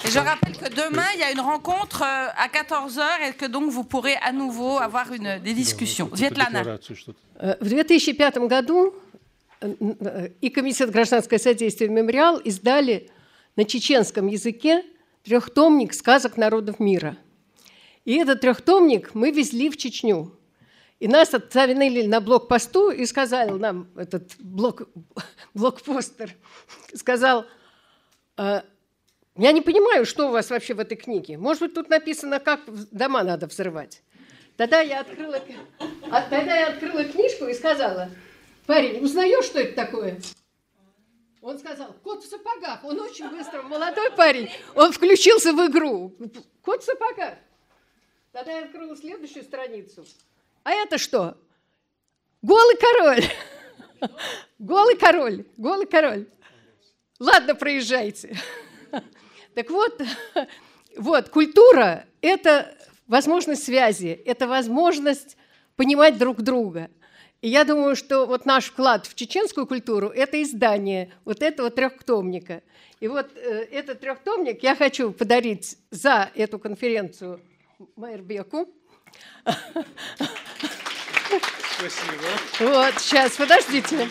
Je 0.06 0.18
rappelle 0.18 0.58
que 0.58 0.70
demain, 0.74 1.06
il 1.14 1.20
y 1.20 1.24
a 1.24 1.32
une 1.32 1.42
rencontre 1.42 2.02
à 2.04 2.48
14h 2.48 3.30
et 3.30 3.34
que 3.34 3.46
donc 3.46 3.72
vous 3.72 3.84
pourrez 3.84 4.16
à 4.16 4.32
nouveau 4.32 4.80
avoir 4.80 5.12
une, 5.14 5.40
des 5.40 5.54
discussions. 5.54 6.10
Svetlana. 6.14 6.80
В 7.62 7.70
2005 7.70 8.38
году 8.48 8.94
и 10.42 10.50
Комитет 10.50 10.90
гражданское 10.90 11.38
содействие 11.38 11.90
«Мемориал» 11.90 12.38
издали 12.38 13.10
на 13.56 13.66
чеченском 13.66 14.28
языке 14.28 14.84
трехтомник 15.24 15.94
сказок 15.94 16.38
народов 16.38 16.80
мира. 16.80 17.18
И 18.06 18.16
этот 18.16 18.42
трехтомник 18.42 19.14
мы 19.14 19.32
везли 19.32 19.70
в 19.70 19.78
Чечню. 19.78 20.32
И 21.00 21.08
нас 21.08 21.34
отправили 21.34 22.06
на 22.06 22.20
блокпосту 22.20 22.92
и 22.92 23.06
сказал 23.06 23.58
нам 23.58 23.90
этот 23.96 24.36
блок, 24.38 24.90
блокпостер, 25.54 26.36
сказал, 26.94 27.46
я 28.38 28.64
не 29.36 29.62
понимаю, 29.62 30.06
что 30.06 30.28
у 30.28 30.32
вас 30.32 30.50
вообще 30.50 30.74
в 30.74 30.80
этой 30.80 30.98
книге. 30.98 31.38
Может 31.38 31.62
быть, 31.64 31.74
тут 31.74 31.90
написано, 31.90 32.40
как 32.40 32.62
дома 32.92 33.24
надо 33.24 33.48
взрывать. 33.48 34.02
Тогда 34.58 34.82
я 34.82 35.00
открыла, 35.00 35.42
а 36.12 36.22
тогда 36.24 36.58
я 36.58 36.68
открыла 36.68 37.06
книжку 37.06 37.46
и 37.46 37.54
сказала, 37.54 38.10
парень, 38.66 39.02
узнаешь, 39.02 39.46
что 39.46 39.60
это 39.60 39.74
такое? 39.74 40.20
Он 41.42 41.58
сказал, 41.58 41.96
кот 42.04 42.26
в 42.26 42.30
сапогах. 42.30 42.84
Он 42.84 43.00
очень 43.00 43.30
быстро, 43.30 43.62
молодой 43.62 44.12
парень, 44.12 44.50
он 44.76 44.92
включился 44.92 45.54
в 45.54 45.66
игру. 45.68 46.14
Кот 46.62 46.84
в 46.84 46.86
сапогах. 46.86 47.36
Тогда 48.34 48.52
я 48.52 48.66
открыла 48.66 48.98
следующую 48.98 49.46
страницу. 49.46 50.06
А 50.64 50.72
это 50.72 50.98
что? 50.98 51.38
Голый 52.42 52.78
король. 52.78 53.24
Голый 54.60 54.98
король. 54.98 55.46
Голый 55.58 55.88
король. 55.88 56.28
Ладно, 57.20 57.56
проезжайте. 57.56 58.38
Так 59.56 59.70
вот, 59.72 60.02
вот, 60.96 61.30
культура– 61.30 62.06
это 62.22 62.78
возможность 63.08 63.64
связи, 63.64 64.22
это 64.26 64.48
возможность 64.48 65.36
понимать 65.76 66.18
друг 66.18 66.42
друга. 66.42 66.90
И 67.42 67.50
я 67.50 67.64
думаю, 67.64 67.96
что 67.96 68.26
вот 68.26 68.46
наш 68.46 68.66
вклад 68.66 69.06
в 69.06 69.16
чеченскую 69.16 69.66
культуру– 69.66 70.10
это 70.16 70.42
издание 70.42 71.12
вот 71.26 71.42
этого 71.42 71.70
трехтомника. 71.70 72.62
И 73.00 73.08
вот 73.08 73.32
э, 73.36 73.66
этот 73.72 74.02
трехтомник 74.02 74.62
я 74.62 74.76
хочу 74.76 75.12
подарить 75.12 75.78
за 75.90 76.30
эту 76.36 76.60
конференцию 76.60 77.42
Майербеку. 77.96 78.68
Спасибо. 81.78 82.28
Вот, 82.60 82.94
сейчас, 83.00 83.36
подождите. 83.38 84.08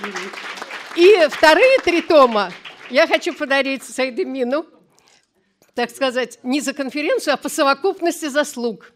И 0.96 1.28
вторые 1.30 1.78
три 1.84 2.02
тома 2.02 2.52
я 2.90 3.06
хочу 3.06 3.34
подарить 3.34 3.82
Сайдемину 3.84 4.66
так 5.78 5.90
сказать, 5.90 6.40
не 6.42 6.60
за 6.60 6.72
конференцию, 6.72 7.34
а 7.34 7.36
по 7.36 7.48
совокупности 7.48 8.26
заслуг. 8.26 8.92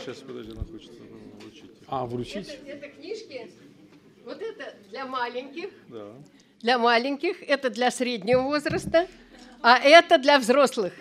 Сейчас, 0.00 0.16
подожди, 0.20 0.52
она 0.52 0.64
хочет 0.64 0.90
вручить. 1.38 1.70
А, 1.86 2.06
вручить? 2.06 2.48
Это, 2.48 2.66
это 2.66 2.88
книжки. 2.88 3.50
Вот 4.24 4.40
это 4.40 4.74
для 4.88 5.04
маленьких. 5.04 5.68
Да. 5.88 6.14
Для 6.60 6.78
маленьких, 6.78 7.42
это 7.42 7.70
для 7.70 7.90
среднего 7.90 8.42
возраста, 8.42 9.06
а 9.62 9.78
это 9.78 10.18
для 10.18 10.38
взрослых. 10.38 10.92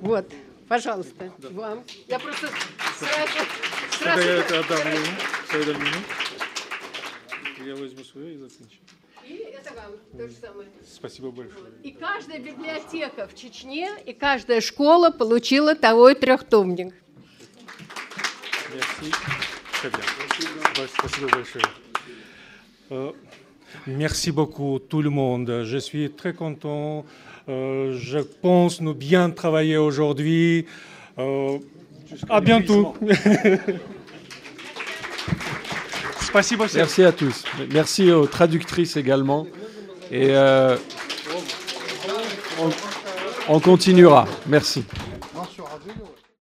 Вот, 0.00 0.32
пожалуйста, 0.68 1.32
да. 1.38 1.48
вам. 1.50 1.84
Я 2.08 2.18
просто 2.18 2.48
сразу... 2.98 3.38
сразу 3.98 4.20
я 4.20 4.36
это 4.36 4.60
отдам 4.60 4.78
ему, 4.78 5.86
я 7.66 7.74
возьму 7.74 8.04
свое 8.04 8.34
и 8.34 8.38
закончу. 8.38 8.78
И 9.26 9.34
это 9.34 9.74
вам 9.74 9.92
то 10.16 10.28
же 10.28 10.34
самое. 10.34 10.68
Спасибо 10.88 11.30
большое. 11.30 11.72
И 11.82 11.90
каждая 11.90 12.38
библиотека 12.38 13.26
в 13.26 13.34
Чечне, 13.34 13.90
и 14.06 14.12
каждая 14.12 14.60
школа 14.60 15.10
получила 15.10 15.74
того 15.74 16.10
и 16.10 16.14
трехтомник. 16.14 16.94
Спасибо 20.94 21.28
большое. 21.28 21.64
Merci 23.86 24.32
beaucoup 24.32 24.78
tout 24.78 25.02
le 25.02 25.10
monde. 25.10 25.62
Je 25.64 25.78
suis 25.78 26.10
très 26.10 26.32
content. 26.32 27.04
Euh, 27.48 27.96
je 27.96 28.18
pense 28.18 28.80
nous 28.80 28.94
bien 28.94 29.30
travailler 29.30 29.76
aujourd'hui. 29.76 30.66
Euh, 31.18 31.58
à 32.28 32.40
bientôt. 32.40 32.94
Merci 36.74 37.04
à 37.04 37.12
tous. 37.12 37.44
Merci 37.72 38.10
aux 38.10 38.26
traductrices 38.26 38.96
également. 38.96 39.46
Et 40.10 40.30
euh, 40.30 40.76
on, 42.60 42.70
on 43.48 43.60
continuera. 43.60 44.26
Merci. 44.46 44.84